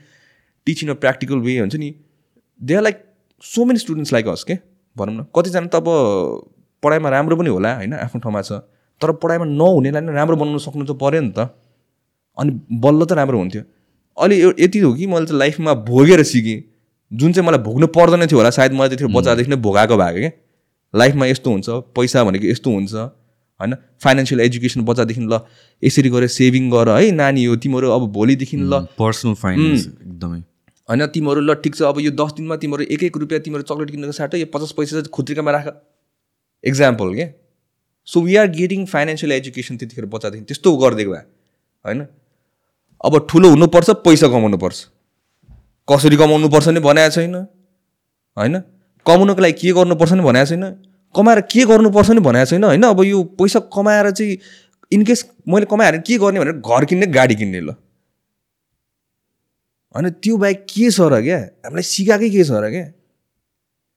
teach 0.68 0.84
in 0.84 0.90
a 0.90 0.94
practical 1.04 1.38
way 1.48 1.58
हुन्छ 1.60 1.76
नि 1.76 1.94
they 2.62 2.76
are 2.76 2.82
like 2.82 3.04
so 3.44 3.66
many 3.66 3.80
students 3.80 4.14
like 4.14 4.28
हस् 4.28 4.44
के 4.44 4.58
भनौँ 4.96 5.16
न। 5.16 5.26
कतिजना 5.36 5.68
त 5.68 5.76
अब 5.76 5.88
पढाइमा 6.84 7.10
राम्रो 7.10 7.36
पनि 7.36 7.50
होला 7.50 7.76
होइन? 7.76 7.94
आफ्नो 7.94 8.20
ठाउँमा 8.22 8.42
छ। 8.42 8.52
तर 9.02 9.12
पढाइमा 9.22 9.46
नहुनेलाई 9.46 10.02
नै 10.02 10.14
राम्रो 10.14 10.36
बनाउनु 10.38 10.60
सक्नु 10.60 10.86
त 10.86 10.98
पऱ्यो 10.98 11.22
नि 11.22 11.32
त। 11.38 11.52
अनि 12.38 12.52
बल्ल 12.72 13.06
त 13.06 13.12
राम्रो 13.20 13.38
हुन्थ्यो। 13.38 13.64
अहिले 14.18 14.40
यो 14.40 14.54
यति 14.60 14.80
हो 14.80 14.94
कि 14.94 15.08
मैले 15.08 15.26
चाहिँ 15.26 15.40
लाइफमा 15.40 15.74
भोगेर 15.86 16.24
सिकेँ। 16.24 16.62
जुन 17.12 17.34
चाहिँ 17.34 17.48
मलाई 17.48 17.60
भोग्नु 17.64 17.88
पर्दैन 17.88 18.26
थियो 18.28 18.38
होला 18.38 18.50
सायद 18.50 18.74
मलाई 18.74 18.90
त्यतिखेर 18.90 19.14
बच्चादेखि 19.14 19.50
नै 19.50 19.56
भोगाएको 19.62 19.98
भएको 19.98 20.20
क्या 20.20 20.32
लाइफमा 20.94 21.26
यस्तो 21.26 21.52
हुन्छ 21.52 21.70
पैसा 21.96 22.24
भनेको 22.24 22.48
यस्तो 22.48 22.72
हुन्छ 22.72 22.94
होइन? 22.94 23.76
फाइनेन्सियल 24.04 24.42
एजुकेसन 24.42 24.82
बच्चादेखि 24.86 25.22
ल 25.22 25.40
यसरी 25.84 26.10
गरेर 26.10 26.28
सेभिङ 26.30 26.70
गर 26.72 26.90
है 26.90 27.12
नानी 27.12 27.46
हो 27.46 27.56
तिमीहरू 27.58 27.92
अब 27.92 28.12
भोलिदेखि 28.12 28.58
ल। 28.58 28.80
पर्सनल 28.98 29.34
फाइनेन्स 29.36 29.86
एकदमै। 29.88 30.40
होइन 30.90 31.06
तिमीहरू 31.08 31.42
ल 31.42 31.54
ठिक 31.62 31.76
छ 31.76 31.82
अब 31.84 32.00
यो 32.00 32.12
दस 32.14 32.34
दिनमा 32.38 32.56
तिमीहरू 32.64 32.84
एक 32.90 33.04
एक 33.04 33.18
रुपियाँ 33.18 33.42
तिमीहरू 33.42 33.64
चक्लेट 33.64 33.92
किन्नुको 33.92 34.18
साटो 34.18 34.38
यो 34.38 34.48
पचास 34.54 34.72
पैसा 34.78 34.92
चाहिँ 34.92 35.12
खुत्रिकामा 35.12 35.52
राख। 35.52 35.68
इक्जाम्पल 36.64 37.16
के? 37.16 37.26
So 38.08 38.22
we 38.22 38.36
are 38.36 38.48
getting 38.52 38.86
financial 38.88 39.32
education 39.32 39.78
त्यतिखेर 39.78 40.06
बच्चादेखि 40.08 40.46
त्यस्तो 40.46 40.76
गरिदिएको 40.78 41.12
भए 41.12 41.24
होइन? 41.86 42.06
अब 43.02 43.28
ठुलो 43.30 43.50
हुनुपर्छ 43.50 43.90
पैसा 44.06 44.28
कमाउनु 44.28 44.58
पर्छ 44.58 44.86
कसरी 45.88 46.18
कमाउनु 46.18 46.50
पर्छ 46.50 46.68
नि 46.68 46.80
भनेको 46.80 47.10
छैन। 47.10 47.36
होइन? 48.38 48.60
कमाउनुको 49.06 49.42
लागि 49.42 49.54
के 49.54 49.72
गर्नुपर्छ 49.74 50.12
नि 50.14 50.24
भनेको 50.24 50.46
छैन। 50.46 50.64
कमाएर 51.16 51.42
के 51.42 51.66
गर्नुपर्छ 51.66 52.10
नि 52.10 52.20
भनेको 52.20 52.46
छैन। 52.46 52.64
होइन? 52.64 52.84
अब 52.84 53.04
यो 53.04 53.24
पैसा 53.38 53.60
कमाएर 53.60 54.12
चाहिँ 54.12 54.38
इनकेस 54.92 55.26
मैले 55.48 55.66
कमाएर 55.66 55.98
के 56.02 56.18
गर्ने 56.18 56.40
भनेर 56.40 56.58
घर 56.58 56.86
किन्ने 56.86 57.08
गाडी 57.08 57.36
किन्ने 57.36 57.60
ल। 57.60 57.70
होइन? 59.96 60.10
त्यो 60.10 60.38
बाहेक 60.38 60.66
के 60.66 60.90
छ 60.92 61.02
र 61.02 61.22
क्या? 61.22 61.38
हामीलाई 61.66 61.84
सिकाएकै 61.84 62.30
के 62.30 62.44
छ 62.44 62.52
र 62.52 62.70
क्या? 62.70 62.86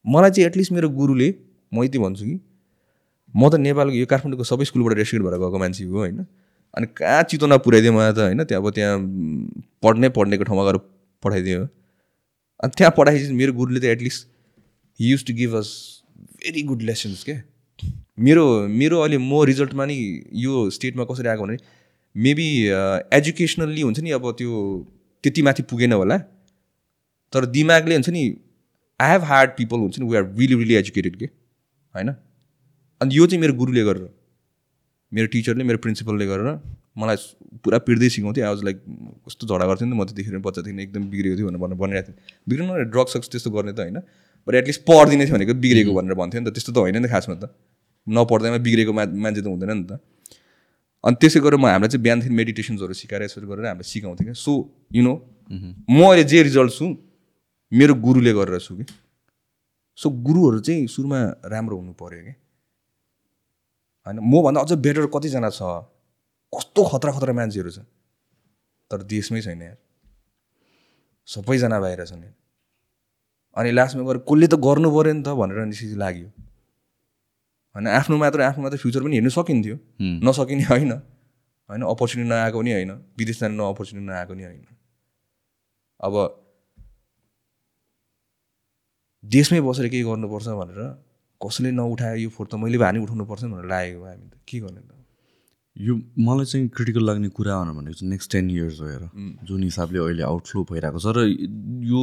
मलाई 0.07 0.31
चाहिँ 0.31 0.47
एटलिस्ट 0.47 0.73
मेरो 0.73 0.89
गुरुले 0.89 1.35
म 1.75 1.85
यति 1.85 1.99
भन्छु 1.99 2.25
कि 2.25 2.41
म 3.37 3.49
त 3.49 3.55
नेपालको 3.55 3.97
यो 3.97 4.07
काठमाडौँको 4.07 4.45
सबै 4.45 4.65
स्कुलबाट 4.65 4.97
रेस्क्युट 4.97 5.23
भएर 5.25 5.37
गएको 5.41 5.59
मान्छे 5.59 5.85
हो 5.85 5.99
होइन? 5.99 6.27
अनि 6.75 6.87
कहाँ 6.97 7.23
चितवनमा 7.31 7.57
पुऱ्याइदियो 7.65 7.93
मलाई 7.93 8.13
त 8.13 8.19
होइन? 8.19 8.45
त्यहाँ 8.45 8.63
अब 8.63 8.71
त्यहाँ 8.71 8.95
पढ्नै 9.83 10.09
पढ्नेको 10.17 10.45
ठाउँमा 10.45 10.65
गएर 10.65 10.77
पठाइदियो 11.23 11.61
अनि 11.63 12.73
त्यहाँ 12.79 12.93
पढाएपछि 12.97 13.33
मेरो 13.35 13.53
गुरुले 13.53 13.81
त 13.81 13.85
at least 13.95 14.29
he 15.01 15.11
used 15.11 15.25
to 15.27 15.35
give 15.35 15.55
us 15.57 15.71
very 16.45 16.63
good 16.63 16.83
lessons 16.83 17.23
के? 17.25 17.35
मेरो 18.19 18.45
मेरो 18.69 19.01
अहिले 19.01 19.19
म 19.19 19.43
रिजल्टमा 19.47 19.85
नि 19.87 19.97
यो 20.45 20.69
स्टेटमा 20.77 21.05
कसरी 21.11 21.29
आएको 21.29 21.43
भने 21.43 21.57
मेबी 22.15 22.49
एजुकेसनल्ली 23.19 23.83
हुन्छ 23.83 23.99
नि 24.01 24.11
अब 24.11 24.31
त्यो 24.39 24.53
त्यति 25.25 25.43
माथि 25.43 25.63
पुगेन 25.71 25.93
होला। 25.93 26.19
तर 27.33 27.47
दिमागले 27.57 27.95
हुन्छ 27.95 28.09
नि 28.11 28.23
आई 29.01 29.11
हेभ 29.11 29.23
हार्ड 29.25 29.51
पिपल 29.59 29.79
हुन्छ 29.79 29.99
नि 29.99 30.09
we 30.09 30.17
are 30.17 30.25
really 30.39 30.55
really 30.55 30.75
educated 30.75 31.17
के? 31.17 31.27
होइन? 31.95 32.11
अनि 33.01 33.17
यो 33.17 33.27
चाहिँ 33.27 33.41
मेरो 33.41 33.55
गुरुले 33.55 33.85
गरेर 33.85 34.09
मेरो 35.13 35.27
टिचरले 35.33 35.65
मेरो 35.65 35.79
प्रिन्सिपलले 35.85 36.27
गरेर 36.27 36.49
मलाई 36.97 37.17
पुरा 37.65 37.79
पिट्दै 37.87 38.09
सिकाउँथेँ 38.09 38.45
आज 38.45 38.63
लाइक 38.65 38.79
कस्तो 39.27 39.47
झगडा 39.49 39.67
गर्थेँ 39.67 39.89
नि 39.89 39.93
त 39.93 39.97
म 39.97 40.05
त्यतिखेर 40.05 40.39
बच्चादेखि 40.45 40.83
एकदम 40.83 41.03
बिग्रेको 41.09 41.37
थियो 41.39 41.49
भनेर 41.49 41.61
भनेर 41.65 41.79
भनिरहेको 41.81 42.13
थिएँ। 42.13 42.19
बिग्रिनु 42.49 42.73
ड्रग 42.93 43.09
सक्स 43.15 43.29
त्यस्तो 43.33 43.51
गर्ने 43.51 43.73
त 43.73 43.81
होइन। 43.81 43.99
बट 44.47 44.55
एटलिस्ट 44.61 44.83
पढिदिने 44.85 45.25
थियो 45.27 45.35
भनेको 45.37 45.55
बिग्रेको 45.65 45.93
भनेर 45.97 46.15
भन्थ्यो 46.21 46.41
नि 46.41 46.47
त। 46.51 46.53
त्यस्तो 46.53 46.73
त 46.73 46.79
होइन 46.85 46.97
नि 47.01 47.09
त 47.09 47.11
खासमा 47.11 47.35
त। 47.41 47.45
नपढ्दैमा 48.07 48.59
बिग्रेको 48.67 48.93
मा 48.93 49.05
मान्छे 49.25 49.41
त 49.41 49.49
हुँदैन 49.49 49.73
नि 49.73 49.85
त। 49.89 49.93
अनि 51.05 51.17
त्यसै 51.23 51.41
गरेर 51.41 51.57
म 51.57 51.67
हामीलाई 51.73 51.89
चाहिँ 51.89 52.03
बिहानदेखि 52.05 52.35
मेडिटेसन्सहरू 52.35 52.95
सिकाएर 53.01 53.23
यसरी 53.29 53.47
गरेर 53.49 53.65
हामीलाई 53.71 53.89
सिकाउँथेँ 53.89 54.27
क्या। 54.29 54.37
सो 54.37 54.53
यु 54.93 55.03
नो 55.09 55.15
म 55.89 55.99
अहिले 56.05 56.25
जे 56.29 56.43
रिजल्ट 56.53 56.73
छु 56.75 56.87
मेरो 57.73 57.95
गुरुले 57.97 58.33
गरेर 58.37 58.61
छु 58.61 58.77
कि। 58.77 58.85
सो 59.99 60.07
गुरुहरू 60.27 60.59
चाहिँ 60.61 60.87
सुरुमा 60.87 61.21
राम्रो 61.49 61.77
हुनु 61.81 61.93
पऱ्यो 61.97 62.23
कि 62.27 62.35
होइन 64.09 64.21
मभन्दा 64.25 64.61
अझ 64.63 64.73
बेटर 64.81 65.07
कतिजना 65.11 65.51
छ 65.51 65.61
कस्तो 66.53 66.85
खतरा 66.87 67.13
खतरा 67.13 67.33
मान्छेहरू 67.35 67.71
छ 67.71 67.85
तर 68.91 69.03
देशमै 69.07 69.41
छैन 69.43 69.63
यार 69.63 69.77
सबैजना 71.29 71.81
बाहिर 71.81 72.05
छन् 72.07 72.25
अनि 73.57 73.71
लास्टमा 73.71 74.03
गएर 74.05 74.19
कसले 74.25 74.47
त 74.49 74.55
गर्नु 74.61 74.89
पऱ्यो 74.91 75.13
नि 75.13 75.23
त 75.23 75.37
भनेर 75.37 75.65
निस्कि 75.67 75.97
लाग्यो 75.97 76.29
होइन 77.75 77.87
आफ्नो 77.91 78.17
मात्र 78.17 78.41
आफ्नो 78.45 78.63
मात्र 78.63 78.77
फ्युचर 78.79 79.03
पनि 79.03 79.15
हेर्नु 79.15 79.31
सकिन्थ्यो 79.31 79.77
नसकिने 80.25 80.65
होइन 80.65 80.93
होइन 81.71 81.83
अपर्च्युनिटी 81.85 82.29
नआएको 82.31 82.59
पनि 82.59 82.73
होइन 82.73 82.93
विदेश 83.19 83.41
जानु 83.41 83.55
न 83.57 83.69
अपर्च्युनिटी 83.69 84.07
नआएको 84.07 84.35
नि 84.35 84.45
होइन 84.45 84.65
अब 86.01 86.15
देशमै 89.25 89.61
बसेर 89.61 89.89
केही 89.89 90.05
गर्नुपर्छ 90.05 90.57
भनेर 90.57 90.81
कसैले 91.41 91.71
नउठायो 91.71 92.17
यो 92.25 92.31
फोटो 92.37 92.57
त 92.57 92.61
मैले 92.61 92.79
भए 92.79 92.93
नि 92.93 92.99
उठाउनुपर्छ 93.07 93.43
भनेर 93.45 93.67
लागेको 93.73 94.05
हामी 94.05 94.27
त। 94.29 94.35
के 94.49 94.59
गर्ने 94.61 94.81
त? 94.81 94.91
यो 95.77 95.95
मलाई 96.27 96.47
चाहिँ 96.51 96.69
क्रिटिकल 96.75 97.05
लाग्ने 97.07 97.29
कुरा 97.39 97.57
भनेको 97.79 97.95
चाहिँ 97.99 98.11
नेक्स्ट 98.11 98.31
टेन 98.33 98.51
इयर्स 98.51 98.81
भएर 98.83 99.03
जुन 99.47 99.63
हिसाबले 99.63 99.99
अहिले 99.99 100.23
आउटफ्लो 100.27 100.63
भइरहेको 100.71 100.99
छ 100.99 101.15
र 101.15 101.19
यो 101.87 102.03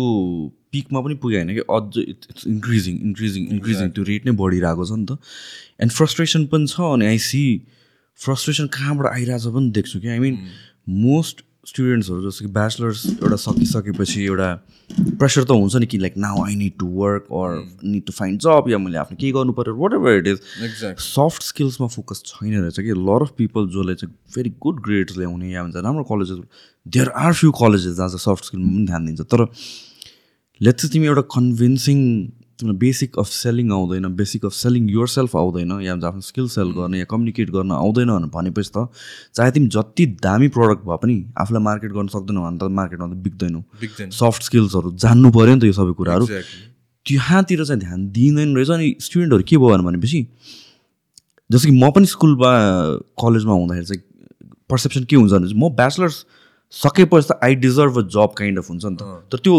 पिकमा 0.71 0.99
पनि 1.03 1.15
पुग्यो 1.19 1.39
होइन 1.39 1.51
कि 1.59 1.63
अझ 1.67 2.03
इट्स 2.03 2.47
इन्क्रिजिङ 2.47 2.93
इन्क्रिजिङ 3.07 3.47
इन्क्रिजिङ 3.55 3.89
त्यो 3.95 4.03
रेट 4.11 4.25
नै 4.25 4.35
बढिरहेको 4.43 4.85
छ 4.87 4.91
नि 4.95 5.05
त। 5.05 5.19
एन्ड 5.83 5.91
फ्रस्ट्रेसन 5.91 6.45
पनि 6.55 6.71
छ 6.71 6.87
अनि 6.95 7.05
आई 7.11 7.19
सी 7.27 7.43
फ्रस्ट्रेसन 8.19 8.71
कहाँबाट 8.77 9.11
आइरहेछ 9.11 9.51
पनि 9.59 9.71
देख्छु 9.75 9.99
कि 9.99 10.07
आई 10.15 10.19
मिन 10.23 10.39
मोस्ट 11.03 11.44
स्टुडेन्ट्सहरू 11.65 12.21
जस्तो 12.29 12.45
कि 12.45 12.51
ब्याचलर्स 12.53 13.05
एउटा 13.11 13.35
सकिसकेपछि 13.43 14.23
एउटा 14.23 14.49
प्रेसर 15.19 15.43
त 15.43 15.51
हुन्छ 15.51 15.75
नि 15.75 15.85
कि 15.85 15.97
like 15.97 16.17
now 16.25 16.43
I 16.45 16.55
need 16.55 16.73
to 16.79 16.87
work 16.97 17.27
or 17.39 17.57
need 17.83 18.05
to 18.05 18.13
find 18.13 18.39
job 18.41 18.69
या 18.69 18.77
मैले 18.77 18.97
आफ्नो 18.97 19.17
केही 19.21 19.31
गर्नु 19.37 19.53
पऱ्यो 19.59 19.75
whatever 19.93 20.17
it 20.17 20.27
is 20.27 20.39
exact 20.65 21.01
soft 21.01 21.43
स्किल्समा 21.43 21.87
focus 21.95 22.23
छैन 22.27 22.53
रहेछ 22.59 22.79
कि। 22.79 22.93
लर 23.09 23.21
अफ 23.21 23.33
पिपल 23.37 23.67
जसले 23.75 23.95
चाहिँ 23.95 24.13
भेरी 24.35 24.53
गुड 24.61 24.81
ग्रेड्स 24.85 25.17
ल्याउने 25.17 25.51
या 25.51 25.63
भन्छ 25.63 25.75
राम्रो 25.89 26.03
colleges 26.13 26.39
there 26.85 27.09
are 27.25 27.33
few 27.33 27.51
colleges 27.61 27.93
जहाँ 27.95 28.09
चाहिँ 28.09 28.25
सफ्ट 28.25 28.45
स्किलमा 28.45 28.71
पनि 28.71 28.85
ध्यान 28.85 29.05
दिन्छ। 29.05 29.21
तर 29.21 29.47
लेट्स 30.61 30.81
चाहिँ 30.81 30.91
तिमी 30.93 31.05
एउटा 31.07 31.21
कन्भिन्सिङ 31.33 31.99
तिमीलाई 32.59 32.77
बेसिक 32.77 33.17
अफ 33.19 33.27
सेलिङ 33.27 33.71
आउँदैन 33.71 34.05
basic 34.15 34.45
of 34.45 34.53
selling 34.53 34.89
your 34.89 35.07
self 35.07 35.35
आउँदैन 35.35 35.71
या 35.81 35.93
आफ्नो 36.07 36.21
स्किल 36.21 36.47
सेल 36.47 36.71
गर्ने 36.71 36.99
या 36.99 37.05
कम्युनिकेट 37.05 37.49
गर्न 37.49 37.71
आउँदैन 37.71 38.29
भनेपछि 38.33 38.71
त 38.77 38.87
चाहे 39.35 39.51
तिमी 39.51 39.67
जति 39.67 40.05
दामी 40.23 40.47
प्रडक्ट 40.47 40.85
भए 40.85 40.97
पनि 41.03 41.15
आफूलाई 41.37 41.63
मार्केट 41.63 41.91
गर्न 41.91 42.07
सक्दैनौ 42.07 42.41
भने 42.41 42.57
त 42.57 42.71
मार्केटमा 42.71 43.07
त 43.07 43.17
बिग्दैनौ। 43.25 43.61
सफ्ट 44.11 44.43
स्किल्सहरू 44.43 44.91
जान्नु 44.95 45.31
पऱ्यो 45.31 45.55
नि 45.55 45.61
त 45.61 45.63
यो 45.63 45.73
सबै 45.73 45.93
कुराहरू। 45.93 46.25
त्यहाँतिर 47.05 47.63
चाहिँ 47.65 47.81
ध्यान 47.81 48.07
दिँदैन 48.09 48.55
रहेछ 48.55 48.69
अनि 48.71 48.95
स्टुडेन्टहरू 49.01 49.43
के 49.43 49.57
भयो 49.57 49.77
भनेपछि 49.83 50.19
जस्तो 51.49 51.69
कि 51.69 51.75
म 51.75 51.91
पनि 51.91 52.05
स्कुलमा 52.05 52.51
कलेजमा 53.21 53.53
हुँदाखेरि 53.53 53.85
चाहिँ 53.85 54.01
पर्सेप्सन 54.69 55.03
के 55.03 55.15
हुन्छ 55.15 55.31
भने 55.33 55.53
म 55.53 55.69
ब्याचलर्स 55.75 56.15
सकेपछि 56.73 57.27
त 57.29 57.39
I 57.43 57.55
deserve 57.55 57.99
a 57.99 58.01
job 58.09 58.33
kind 58.37 58.57
of 58.59 58.69
हुन्छ 58.69 58.85
नि 58.85 58.95
त। 58.95 59.03
तर 59.31 59.37
त्यो 59.37 59.53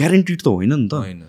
ग्यारेन्टिड 0.00 0.40
त 0.42 0.46
होइन 0.48 0.74
नि 0.74 0.88
त। 0.88 0.94
होइन। 0.94 1.22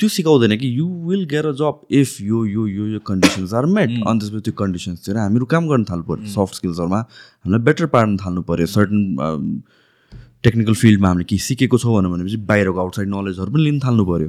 त्यो 0.00 0.08
सिकाउँदैन 0.08 0.56
कि 0.58 0.68
you 0.78 0.86
will 1.08 1.24
get 1.30 1.46
a 1.46 1.52
job 1.60 1.80
if 2.00 2.20
यो 2.20 2.44
यो 2.46 2.66
यो 2.66 2.86
यो 2.86 2.98
कन्डिसन्स 3.06 3.54
आर 3.54 3.66
मेट 3.66 3.90
अनि 3.90 4.18
त्यसपछि 4.18 4.40
त्यो 4.40 4.54
कन्डिसन्सतिर 4.58 5.16
हामीहरू 5.16 5.46
काम 5.52 5.68
गर्न 5.68 5.84
थाल्नु 5.90 6.04
पऱ्यो 6.10 6.30
सफ्ट 6.34 6.54
स्किल्सहरूमा 6.54 6.98
हामीलाई 6.98 7.64
बेटर 7.68 7.86
पार्न 7.94 8.16
थाल्नु 8.24 8.42
पऱ्यो 8.50 8.66
सर्टन 8.76 9.62
टेक्निकल 10.44 10.74
फिल्डमा 10.80 11.08
हामीले 11.08 11.24
केही 11.30 11.38
सिकेको 11.46 11.78
छौँ 11.78 11.94
भनेर 11.94 12.10
भनेपछि 12.12 12.36
बाहिरको 12.50 12.80
आउटसाइड 12.80 13.08
नलेजहरू 13.14 13.50
पनि 13.52 13.62
लिन 13.64 13.80
थाल्नु 13.84 14.04
पऱ्यो 14.10 14.28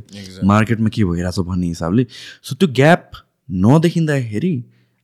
मार्केटमा 0.53 0.89
के 0.95 1.03
भइरहेछ 1.05 1.39
भन्ने 1.51 1.67
हिसाबले। 1.67 2.05
सो 2.43 2.55
त्यो 2.55 2.67
gap 2.82 3.12
नदेखिँदाखेरि 3.67 4.53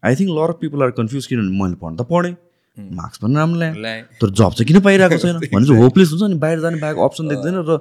I 0.03 0.15
think 0.15 0.31
lot 0.39 0.49
of 0.49 0.57
people 0.61 0.83
are 0.83 0.91
confuse 0.97 1.25
किनभने 1.27 1.61
मैले 1.61 1.75
पढ्नु 1.83 2.03
त 2.03 2.07
पढेँ। 2.09 2.35
मार्क्स 2.77 3.17
पनि 3.17 3.35
राम्रो 3.35 3.59
ल्याएँ। 3.59 3.75
ल्याएँ। 3.81 4.01
तर 4.21 4.29
जब 4.29 4.51
चाहिँ 4.57 4.67
किन 4.67 4.79
पाइरहेको 4.81 5.17
छैन? 5.17 5.37
भने 5.53 5.65
चाहिँ 5.65 5.81
होपलेस 5.83 6.09
हुन्छ 6.11 6.23
नि 6.33 6.37
बाहिर 6.41 6.59
जाने 6.59 6.79
बाहेक 6.81 6.97
अप्सन 7.05 7.27
देख्दैन 7.29 7.55
र 7.69 7.79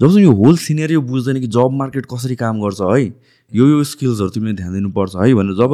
जबसम्म 0.00 0.22
यो 0.22 0.32
होल 0.34 0.56
सिनेरियो 0.58 1.00
बुझ्दैन 1.02 1.40
कि 1.40 1.46
जब 1.56 1.70
मार्केट 1.80 2.06
कसरी 2.12 2.36
काम 2.36 2.60
गर्छ 2.62 2.80
है 2.82 3.02
यो 3.52 3.66
यो 3.68 3.82
स्किल्सहरू 3.84 4.30
तिमीले 4.34 4.54
ध्यान 4.56 4.72
दिनुपर्छ 4.74 5.16
है 5.16 5.34
भनेर 5.34 5.54
जब 5.60 5.72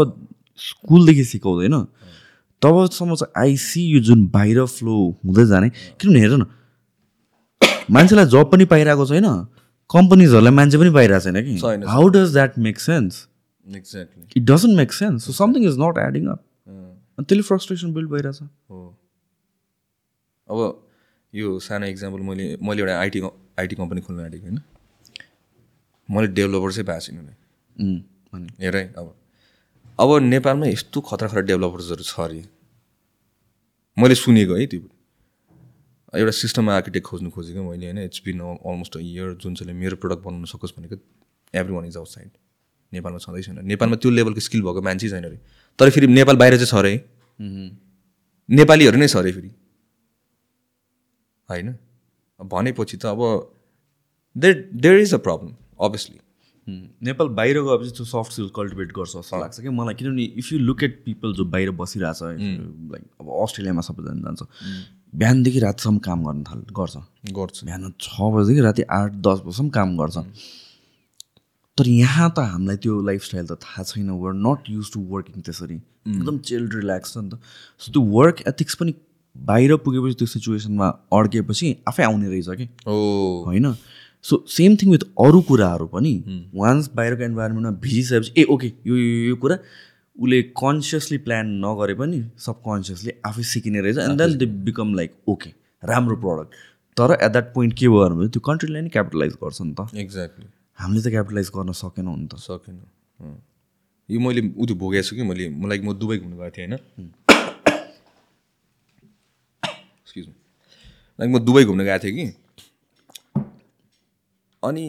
स्कुलदेखि 0.58 1.24
सिकाउँदैन 1.24 1.76
तबसम्म 2.62 3.14
चाहिँ 3.14 3.32
आई 3.42 3.56
सी 3.56 3.82
यो 3.86 4.00
जुन 4.06 4.26
बाहिर 4.28 4.64
फ्लो 4.66 4.96
हुँदै 5.24 5.44
जाने। 5.46 5.68
किनभने 5.70 6.20
हेर 6.20 6.32
न 6.36 6.46
मान्छेलाई 7.90 8.26
जब 8.34 8.50
पनि 8.50 8.64
पाइरहेको 8.72 9.06
छैन 9.06 9.28
कम्पनीजहरूलाई 9.90 10.54
मान्छे 10.54 10.78
पनि 10.78 10.90
पाइरहेको 10.94 11.24
छैन 11.24 11.36
कि। 11.44 11.86
How 11.88 12.08
does 12.08 12.32
that 12.32 12.58
make 12.66 12.80
sense 12.80 13.26
exactly 13.68 14.22
it 14.36 14.44
doesn't 14.50 14.76
make 14.76 14.92
sense 14.92 15.24
so 15.26 15.32
something 15.32 15.64
is 15.68 15.78
not 15.80 15.98
adding 15.98 16.26
up 16.28 16.44
अनि 16.68 17.24
त्यसले 17.24 17.42
फ्रस्ट्रेसन 17.48 17.92
बिल्ड 17.94 18.10
भइरहेछ। 18.10 18.38
हो। 18.42 18.80
अब 20.48 20.58
यो 21.34 21.58
सानो 21.60 21.86
इक्जाम्पल 21.86 22.20
मैले 22.20 22.56
मैले 22.62 22.82
एउटा 22.82 22.98
आइटी 23.00 23.20
आइटी 23.58 23.76
कम्पनी 23.76 24.00
खोल्नु 24.00 24.22
आँटेको 24.22 24.44
होइन। 24.44 24.60
मैले 26.08 26.26
डेभलपर 26.28 26.72
चाहिँ 26.72 27.18
भने। 27.18 27.34
हेर 28.60 28.76
है 28.76 28.86
अब। 28.98 29.14
अब 30.00 30.18
नेपालमा 30.22 30.66
यस्तो 30.66 31.00
खतरा 31.00 31.28
खतरा 31.28 31.40
डेभलपर्सहरू 31.42 32.02
छ 32.02 32.20
अरे। 32.20 32.44
मैले 33.96 34.14
सुनेको 34.14 34.54
है 34.56 34.66
त्यो। 34.66 34.80
एउटा 36.18 36.30
सिस्टम 36.34 36.70
आर्किटेक्ट 36.70 37.06
खोज्नु 37.06 37.30
खोजेको 37.30 37.62
मैले 37.70 37.86
होइन। 37.86 37.98
It's 38.04 38.22
been 38.24 38.40
almost 38.40 38.96
a 38.96 39.00
year 39.00 39.34
जुन 39.38 39.54
चाहिँले 39.54 39.78
मेरो 39.80 39.96
प्रडक्ट 40.02 40.22
बनाउन 40.24 40.44
सकोस् 40.50 40.74
भनेको 40.78 40.96
every 41.54 41.74
one 41.74 41.84
is 41.86 41.96
out 41.96 42.08
side 42.08 42.30
नेपालमा 42.92 43.18
छँदै 43.18 43.42
छैन। 43.42 43.64
नेपालमा 43.66 43.96
त्यो 43.96 44.10
लेभलको 44.10 44.40
स्किल 44.40 44.62
भएको 44.62 44.82
मान्छे 44.82 45.08
छैन 45.08 45.24
अरे। 45.24 45.38
तर 45.78 45.90
फेरि 45.90 46.06
नेपाल 46.10 46.36
बाहिर 46.36 46.56
चाहिँ 46.56 46.70
छ 46.70 46.74
अरे। 46.74 46.94
नेपालीहरू 48.48 48.98
नै 48.98 49.08
छ 49.08 49.16
अरे 49.16 49.32
फेरि। 49.32 49.50
होइन? 51.50 51.74
भनेपछि 52.40 52.96
त 52.96 53.06
अब 53.06 53.20
there 54.36 54.68
there 54.74 54.98
is 55.00 55.14
a 55.14 55.18
problem 55.18 55.54
obviously 55.80 56.18
Nepal 57.02 57.28
बाहिर 57.36 57.60
गएपछि 57.62 57.90
त्यो 57.96 58.04
सफ्ट 58.06 58.32
स्किल 58.32 58.48
कल्टिभेट 58.56 58.92
गर्छ 58.96 59.10
जस्तो 59.10 59.40
लाग्छ 59.40 59.60
कि 59.60 59.68
मलाई। 59.74 59.94
किनभने 59.94 60.24
if 60.38 60.52
you 60.52 60.58
look 60.60 60.82
at 60.82 61.02
people 61.04 61.32
जो 61.34 61.44
बाहिर 61.50 61.70
बसिरहेछ 61.80 62.22
लाइक 62.22 63.04
अब 63.20 63.26
अस्ट्रेलियामा 63.42 63.80
सबैजना 63.82 64.20
जान्छ। 64.22 64.42
बिहानदेखि 65.14 65.58
रातिसम्म 65.60 65.98
काम 65.98 66.24
गर्न 66.24 66.42
थाल 66.44 66.60
गर्छ। 66.70 66.96
गर्छ। 67.34 67.64
बिहान 67.64 67.92
छ 68.00 68.30
बजीदेखि 68.34 68.60
राति 68.62 68.82
आठ 68.98 69.12
दस 69.26 69.38
बजीसम्म 69.46 69.68
काम 69.76 69.96
गर्छ। 69.98 70.16
तर 71.78 71.88
यहाँ 71.88 72.30
त 72.30 72.38
हामीलाई 72.52 72.76
त्यो 72.76 73.00
लाइफस्टाइल 73.02 73.46
त 73.46 73.58
थाहा 73.64 73.82
छैन। 73.90 74.10
Were 74.22 74.32
not 74.46 74.70
used 74.70 74.92
to 74.92 75.00
working 75.10 75.42
त्यसरी। 75.42 75.74
एकदम 75.74 76.38
चिल्ड 76.38 76.74
रिल्याक्स 76.74 77.14
छ 77.14 77.18
नि 77.18 77.30
त। 77.30 77.40
सो 77.80 77.92
त्यो 77.92 78.02
वर्क 78.14 78.36
एथिक्स 78.48 78.74
पनि 78.74 78.94
बाहिर 79.36 79.76
पुगेपछि 79.84 80.14
त्यो 80.14 80.26
सिचुएसनमा 80.26 80.88
अड्केपछि 81.12 81.76
आफै 81.88 82.02
आउने 82.04 82.28
रहेछ 82.28 82.48
कि? 82.50 82.66
होइन? 82.86 83.74
सो 84.24 84.44
सेम 84.48 84.76
थिङ 84.76 84.90
विथ 84.90 85.04
अरू 85.26 85.40
कुराहरू 85.48 85.86
पनि। 85.92 86.14
वान्स 86.54 86.90
बाहिरको 86.96 87.22
इन्भाइरोमेन्टमा 87.24 87.72
भिजिसकेपछि 87.80 88.32
ए 88.40 88.44
ओके 88.54 88.68
यो 88.86 88.96
यो 88.96 89.36
कुरा 89.36 89.56
उसले 90.16 90.42
कन्सियसली 90.60 91.18
प्लान 91.26 91.46
नगरे 91.64 91.94
पनि 92.00 92.18
सबकन्सियसली 92.46 93.12
आफै 93.26 93.42
सिकिने 93.50 93.80
रहेछ 93.80 93.98
and 93.98 94.22
then 94.22 94.36
they 94.38 94.46
become 94.66 94.94
like 94.94 95.10
okay 95.28 95.50
राम्रो 95.82 96.16
प्रडक्ट 96.24 96.50
तर 96.96 97.12
एट 97.12 97.30
द्याट 97.32 97.46
पोइन्ट 97.54 97.72
के 97.78 97.88
भयो 97.88 98.08
भने 98.08 98.28
त्यो 98.28 98.40
कन्ट्रीले 98.48 98.80
नै 98.80 98.90
क्यापिटलाइज 98.96 99.32
गर्छ 99.42 99.58
नि 99.62 99.74
त। 99.78 99.80
एक्ज्याक्टली 99.96 100.46
हामीले 100.78 101.02
त 101.02 101.08
क्यापिटलाइज 101.14 101.48
गर्न 101.56 101.72
सकेनौँ 101.80 102.16
नि 102.18 102.26
त। 102.26 102.34
सकेन। 102.44 102.76
यो 104.08 104.20
मैले 104.20 104.40
उ 104.52 104.66
त्यो 104.66 104.76
भोगेको 104.76 105.08
छु 105.08 105.16
कि 105.16 105.22
मैले 105.22 105.48
मलाई 105.56 105.78
म 105.80 105.96
दुबई 105.96 106.16
घुम्नु 106.18 106.36
गएको 106.36 106.50
थिएँ 106.56 106.66
होइन 106.66 106.78
एक्सक्युज 110.04 110.26
लाइक 111.20 111.30
म 111.30 111.38
दुबई 111.38 111.64
घुम्नु 111.64 111.84
गएको 111.84 111.98
थिएँ 112.04 112.14
कि। 112.16 112.26
अनि 114.62 114.86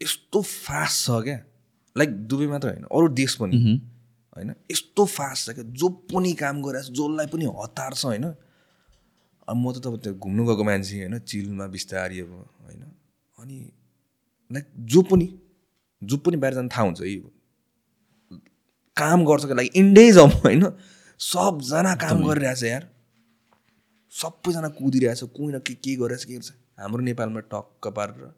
यस्तो 0.00 0.42
फास्ट 0.42 1.06
छ 1.06 1.22
क्या। 1.24 1.38
लाइक 1.96 2.10
दुबई 2.28 2.46
मात्र 2.46 2.68
होइन 2.68 2.84
अरू 2.84 3.08
देश 3.14 3.34
पनि। 3.40 3.56
होइन 4.36 4.54
यस्तो 4.70 5.04
फास्ट 5.06 5.46
छ 5.46 5.54
क्या 5.54 5.64
जो 5.64 5.88
पनि 6.12 6.32
काम 6.42 6.62
गरिरहेको 6.62 6.90
छ 6.90 6.98
जसलाई 6.98 7.26
पनि 7.32 7.44
हतार 7.60 7.92
छ 7.94 8.04
होइन। 8.04 8.24
अब 8.24 9.56
म 9.56 9.72
त 9.72 9.78
तपाईँ 9.78 10.00
त्यो 10.02 10.14
घुम्नु 10.16 10.42
गएको 10.46 10.64
मान्छे 10.64 10.96
होइन 10.98 11.18
चिलमा 11.22 11.66
बिस्तारी 11.70 12.20
अब 12.20 12.30
होइन। 12.66 12.82
अनि 13.38 13.56
लाइक 14.50 14.66
जो 14.90 15.02
पनि 15.06 15.26
जो 16.02 16.16
पनि 16.18 16.36
बाहिर 16.36 16.54
जानु 16.54 16.68
थाहा 16.68 16.84
हुन्छ 16.84 17.00
है 17.00 17.14
काम 18.96 19.24
गर्छ 19.24 19.44
लागि 19.46 19.70
इन्डेज 19.76 20.18
अब 20.18 20.30
होइन 20.42 20.62
सबजना 21.20 21.94
काम 21.96 22.26
गरिरहेछ 22.26 22.62
यार। 22.64 22.84
सबैजना 24.16 24.68
कुदिरहेछ 24.76 25.22
कोही 25.22 25.52
न 25.54 25.58
के 25.60 25.74
के 25.74 25.94
गरिरहेछ 25.96 26.24
के 26.24 26.34
गर्छ 26.34 26.52
हाम्रो 26.80 27.02
नेपालमा 27.04 27.40
टक्क 27.52 27.88
पारेर 27.96 28.30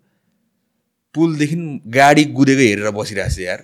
पुलदेखि 1.14 1.56
गाडी 1.96 2.24
कुदेको 2.38 2.62
हेरेर 2.62 2.90
बसिरहेछ 2.96 3.38
यार। 3.40 3.60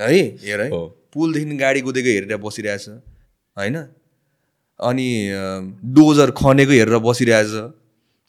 है 0.00 0.22
हेर 0.44 0.60
है। 0.60 0.68
पुलदेखि 1.14 1.56
गाडी 1.56 1.80
कुदेको 1.80 2.08
हेरेर 2.08 2.36
बसिरहेछ 2.46 2.88
होइन? 2.88 3.76
अनि 4.80 5.08
डोजर 5.94 6.30
खनेको 6.40 6.72
हेरेर 6.72 6.98
बसिरहेछ। 7.06 7.54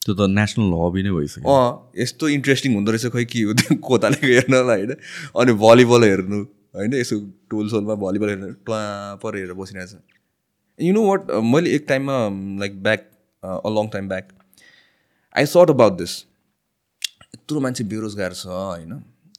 त्यो 0.02 0.14
त 0.14 0.30
नेसनल 0.30 0.72
हबी 0.82 1.02
नै 1.04 1.12
भइसक्यो। 1.18 1.50
अँ 1.50 1.92
यस्तो 1.98 2.30
इन्ट्रेस्टिङ 2.38 2.72
हुँदो 2.76 2.92
रहेछ 2.92 3.06
खै 3.18 3.26
के 3.26 3.42
हो 3.50 3.54
त्यो 3.54 3.76
कोतालेको 3.90 4.28
हेर्नलाई 4.28 4.86
होइन? 4.86 4.94
अनि 5.42 5.52
भलिबल 5.66 6.02
हेर्नु 6.10 6.40
होइन? 6.78 6.94
यसो 7.02 7.16
टोल 7.50 7.66
सोलमा 7.70 7.96
भलिबल 8.06 8.30
हेर्नु 8.30 8.54
ट्वा 8.66 8.80
पर 9.26 9.32
हेरेर 9.38 9.54
बसिरहेछ। 9.58 9.94
यु 10.80 10.94
नो 10.94 11.06
वाट 11.08 11.32
मैले 11.46 11.76
एक 11.76 11.86
टाइममा 11.88 12.18
like 12.60 12.82
back 12.84 13.10
a 13.44 13.70
long 13.70 13.90
time 13.90 14.10
back 14.10 14.30
I 15.36 15.46
short 15.46 15.70
about 15.70 15.98
this 15.98 16.18
यत्रो 17.36 17.60
मान्छे 17.60 17.84
बेरोजगार 17.94 18.34
छ 18.34 18.46
होइन 18.46 18.94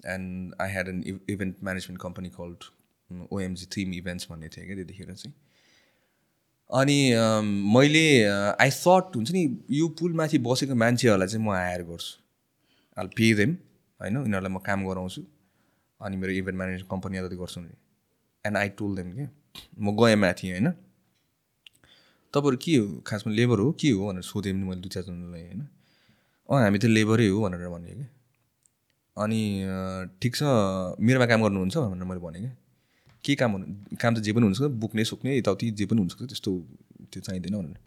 and 0.06 0.54
I 0.60 0.70
had 0.70 0.88
an 0.88 0.98
event 1.30 1.56
management 1.64 2.02
company 2.02 2.28
called 2.40 2.64
OMG 3.32 3.66
theme 3.76 3.94
events 3.94 4.30
भन्ने 4.30 4.48
थिएँ 4.48 4.66
क्या 4.66 4.76
त्यतिखेर 4.76 5.14
चाहिँ। 5.14 5.34
अनि 6.70 7.12
अम, 7.12 7.46
मैले 7.76 8.04
आई 8.26 8.70
सट 8.70 9.16
हुन्छ 9.16 9.30
नि 9.32 9.42
यो 9.70 9.88
पुलमाथि 10.00 10.38
बसेको 10.38 10.74
मान्छेहरूलाई 10.74 11.28
चाहिँ 11.28 11.44
म 11.46 11.50
हायर 11.50 11.82
गर्छु। 11.82 12.12
आई 12.96 13.06
पे 13.16 13.32
देम 13.34 13.56
होइन? 14.00 14.16
यिनीहरूलाई 14.16 14.52
म 14.52 14.58
काम 14.68 14.86
गराउँछु। 14.88 15.22
अनि 16.00 16.16
मेरो 16.16 16.32
इभेन्ट 16.32 16.56
म्यानेजमेन्ट 16.58 16.90
कम्पनी 16.90 17.18
जति 17.18 17.36
गर्छु। 17.36 17.60
एन्ड 18.44 18.56
आई 18.56 18.68
टोल 18.78 18.96
देम 18.96 19.12
के 19.12 19.26
म 19.82 19.96
गएँ 19.96 20.16
माथि 20.16 20.50
होइन? 20.50 20.72
तपाईँहरू 22.34 22.58
के 22.62 22.76
हो? 22.76 22.86
खासमा 23.06 23.32
लेबर 23.32 23.58
हो? 23.58 23.72
के 23.72 23.90
हो 23.90 24.08
भनेर 24.08 24.22
सोधेँ 24.22 24.52
पनि 24.52 24.64
मैले 24.64 24.80
दुई 24.80 24.90
चारजनालाई 24.90 25.42
होइन? 25.42 25.60
अँ 26.48 26.62
हामी 26.62 26.78
त 26.78 26.84
लेबरै 26.86 27.26
हो 27.28 27.40
भनेर 27.40 27.68
भने 27.68 27.90
कि। 27.90 28.06
अनि 29.16 29.40
ठिक 30.22 30.32
छ 30.36 30.42
मेरोमा 31.00 31.26
काम 31.26 31.40
गर्नुहुन्छ 31.42 31.76
भनेर 31.76 32.04
मैले 32.04 32.20
भने 32.20 32.38
क्या 32.40 32.52
के 33.24 33.34
काम 33.34 33.50
हुनु 33.52 33.96
काम 34.00 34.14
त 34.14 34.18
जे 34.18 34.32
पनि 34.32 34.44
हुनसक्छ 34.44 34.70
बोक्ने 34.82 35.04
सोक्ने 35.04 35.36
यताउति 35.38 35.70
जे 35.70 35.86
पनि 35.86 35.98
हुनसक्छ 36.00 36.22
त्यस्तो 36.22 36.50
त्यो 37.12 37.20
चाहिँदैन 37.20 37.54
भनेर। 37.54 37.78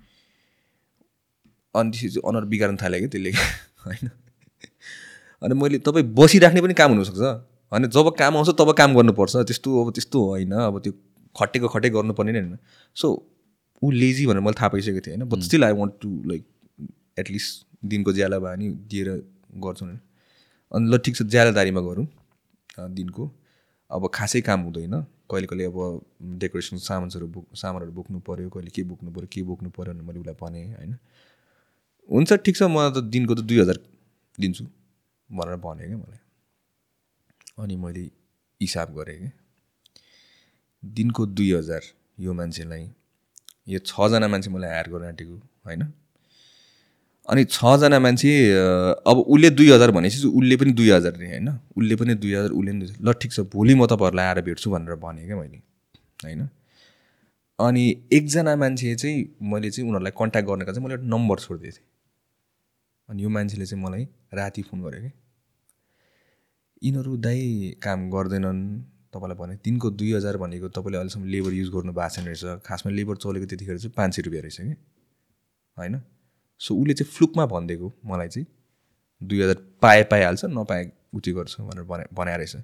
अनि 1.75 1.91
त्यसपछि 1.91 2.19
अनुहार 2.27 2.45
बिगार्न 2.45 2.77
थाल्यो 2.77 2.99
क्या 2.99 3.09
त्यसले 3.09 3.31
होइन? 3.85 4.09
अनि 5.41 5.53
मैले 5.55 5.77
तपाईँ 5.79 6.05
बसिराख्ने 6.13 6.61
पनि 6.61 6.73
काम 6.73 6.91
हुनसक्छ। 6.91 7.21
होइन 7.71 7.87
जब 7.89 8.07
काम 8.19 8.37
आउँछ 8.37 8.49
तब 8.59 8.71
काम 8.77 8.95
गर्नुपर्छ। 8.95 9.35
त्यस्तो 9.49 9.69
अब 9.83 9.91
त्यस्तो 9.91 10.19
होइन 10.29 10.51
अब 10.51 10.79
त्यो 10.79 10.93
खटेको 11.35 11.67
खटे 11.67 11.89
गर्नुपर्ने 11.89 12.31
नै 12.31 12.39
होइन। 12.39 12.57
सो 12.95 13.07
ऊ 13.83 13.91
लेजी 13.91 14.25
भनेर 14.27 14.41
मैले 14.41 14.59
थाहा 14.59 14.69
पाइसकेको 14.69 15.01
थिएँ 15.05 15.15
होइन? 15.15 15.29
But 15.29 15.39
still 15.43 15.63
I 15.63 15.71
want 15.73 15.93
to 16.01 16.09
like 16.31 16.43
at least 17.19 17.65
दिनको 17.85 18.13
ज्याला 18.13 18.39
भए 18.39 18.55
नि 18.57 18.69
दिएर 18.89 19.09
गर्छु 19.63 19.85
अनि 19.85 20.85
ल 20.89 20.97
ठिक 20.97 21.15
छ 21.15 21.21
ज्यालादारीमा 21.23 21.81
गरौँ 21.81 22.07
दिनको। 22.91 23.31
अब 23.91 24.09
खासै 24.13 24.41
काम 24.41 24.61
हुँदैन। 24.61 24.95
कहिले 25.31 25.47
कहिले 25.47 25.65
अब 25.65 25.77
डेकोरेसन 26.39 26.77
सामानहरू 26.77 27.27
बोक 27.27 27.45
सामानहरू 27.55 27.91
बोक्नु 27.91 28.19
पऱ्यो 28.27 28.49
कहिले 28.49 28.71
के 28.75 28.83
बोक्नु 28.83 29.11
पऱ्यो 29.11 29.27
के 29.33 29.41
बोक्नु 29.43 29.69
पऱ्यो 29.69 29.93
भनेर 29.93 30.03
मैले 30.03 30.19
उसलाई 30.19 30.35
भनेँ 30.41 30.65
होइन? 30.73 30.93
हुन्छ 32.09 32.33
ठिक 32.33 32.55
छ 32.57 32.63
म 32.63 32.89
त 32.89 33.03
दिनको 33.13 33.35
त 33.35 33.39
दुई 33.49 33.59
हजार 33.59 33.77
दिन्छु 34.37 34.65
भनेर 35.29 35.55
भने 35.65 35.85
क्या 35.87 35.97
मलाई। 35.97 36.19
अनि 37.63 37.75
मैले 37.75 38.03
हिसाब 38.61 38.95
गरेँ 38.97 39.17
क्या। 39.19 39.31
दिनको 40.83 41.25
दुई 41.37 41.51
हजार 41.53 41.83
यो 42.19 42.33
मान्छेलाई 42.33 42.85
यो 43.67 43.79
छजना 43.79 44.27
मान्छे 44.27 44.49
मलाई 44.51 44.69
हायर 44.69 44.87
गर्न 44.91 45.05
आँटेको 45.07 45.35
होइन? 45.65 45.83
अनि 47.29 47.43
छजना 47.45 47.99
मान्छे 47.99 48.31
अब 49.07 49.17
उसले 49.17 49.49
दुई 49.49 49.69
हजार 49.71 49.91
भनेपछि 49.91 50.27
उसले 50.27 50.55
पनि 50.57 50.71
दुई 50.79 50.89
हजार 50.91 51.17
नि 51.17 51.27
होइन? 51.27 51.49
उसले 51.77 51.95
पनि 51.95 52.15
दुई 52.15 52.33
हजार 52.33 52.51
उसले 52.51 52.71
पनि 52.71 52.85
ल 53.01 53.13
ठिक 53.21 53.31
छ 53.31 53.39
भोलि 53.53 53.73
म 53.75 53.85
तपाईँहरूलाई 53.87 54.25
आएर 54.25 54.41
भेट्छु 54.41 54.71
भनेर 54.71 54.95
भनेँ 54.99 55.25
क्या 55.25 55.37
मैले 55.37 55.57
होइन? 56.23 56.49
अनि 57.59 57.83
एकजना 58.13 58.55
मान्छे 58.55 58.95
चाहिँ 58.95 59.17
मैले 59.41 59.69
चाहिँ 59.71 59.87
उनीहरूलाई 59.89 60.11
कन्ट्याक्ट 60.19 60.47
गर्नेको 60.49 60.71
चाहिँ 60.71 60.83
मैले 60.85 60.95
एउटा 60.95 61.07
नम्बर 61.15 61.39
छोडिदिएको 61.39 61.77
थिएँ। 61.77 61.87
अनि 63.09 63.23
यो 63.23 63.29
मान्छेले 63.29 63.65
चाहिँ 63.65 63.83
मलाई 63.83 64.03
राति 64.33 64.61
फोन 64.61 64.81
गर्यो 64.83 65.01
कि 65.01 65.11
यिनीहरू 66.83 67.17
दाइ 67.17 67.39
काम 67.83 68.09
गर्दैनन्। 68.11 68.59
तपाईँलाई 69.13 69.37
भने 69.37 69.55
दिनको 69.63 69.89
दुई 69.91 70.13
हजार 70.13 70.37
भनेको 70.37 70.69
तपाईँले 70.69 70.97
अहिलेसम्म 70.97 71.25
लेबर 71.27 71.53
युज 71.53 71.69
गर्नु 71.69 71.93
भएको 71.93 72.09
छैन 72.15 72.25
रहेछ। 72.25 72.65
खासमा 72.65 72.91
लेबर 72.91 73.15
चलेको 73.17 73.45
त्यतिखेर 73.45 73.77
चाहिँ 73.77 73.93
पाँच 73.97 74.15
सय 74.15 74.21
रुपियाँ 74.21 74.43
रहेछ 74.43 74.57
कि? 74.57 74.75
होइन? 75.77 76.01
सो 76.61 76.75
उसले 76.75 76.93
चाहिँ 76.93 77.11
फ्लुकमा 77.11 77.45
भनिदिएको 77.45 77.91
मलाई 78.05 78.27
चाहिँ 78.27 78.47
दुई 79.21 79.41
हजार 79.41 79.57
पाए 79.81 80.03
पाइहाल्छ 80.11 80.45
नपाए 80.45 80.91
उति 81.13 81.31
गर्छ 81.31 81.59
भनेर 81.61 81.83
भने 81.83 82.05
बनाएर 82.13 82.37
रहेछ। 82.37 82.55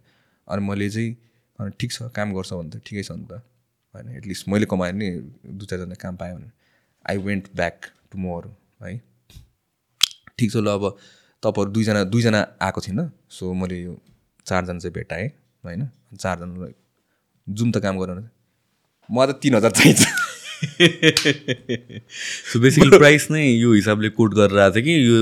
अनि 0.47 0.62
मैले 0.68 0.89
चाहिँ 0.89 1.72
ठिक 1.80 1.91
छ 1.91 2.10
काम 2.16 2.34
गर्छ 2.34 2.54
भने 2.54 2.70
त 2.70 2.82
ठिकै 2.86 3.04
छ 3.04 3.12
नि 3.12 3.26
त। 3.26 3.41
होइन 3.95 4.16
एटलिस्ट 4.18 4.47
मैले 4.50 4.66
कमाएँ 4.66 4.93
नि 4.93 5.10
दुई 5.47 5.66
चारजना 5.66 5.95
काम 5.95 6.16
पाएँ 6.18 6.34
भने। 6.36 6.50
I 7.06 7.18
went 7.18 7.47
back 7.56 7.86
to 8.12 8.18
more 8.18 8.52
है? 8.84 8.97
ठिक 10.38 10.52
छ 10.52 10.56
ल 10.58 10.68
अब 10.70 10.86
तपाईँहरू 11.43 11.72
दुईजना 11.72 12.04
दुईजना 12.04 12.39
आएको 12.62 12.82
थिएन। 12.82 13.00
सो 13.30 13.54
मैले 13.54 13.78
यो 13.82 13.93
चारजना 14.45 14.80
चाहिँ 14.80 14.93
भेटाएँ 14.93 15.28
होइन? 15.64 15.89
चारजनालाई 16.16 16.74
जुम 17.47 17.72
त 17.72 17.78
काम 17.84 17.97
गर 17.99 18.10
मलाई 19.10 19.34
त 19.34 19.39
तिन 19.43 19.55
हजार 19.55 19.72
चाहिन्छ। 19.72 20.01
सो 22.49 22.60
बेसिकली 22.60 22.97
प्राइस 22.97 23.30
नै 23.32 23.45
यो 23.45 23.74
हिसाबले 23.74 24.10
कोट 24.18 24.34
गरेर 24.36 24.60
आएको 24.60 24.76
थियो 24.76 24.84
कि 24.84 24.93
यो 25.07 25.20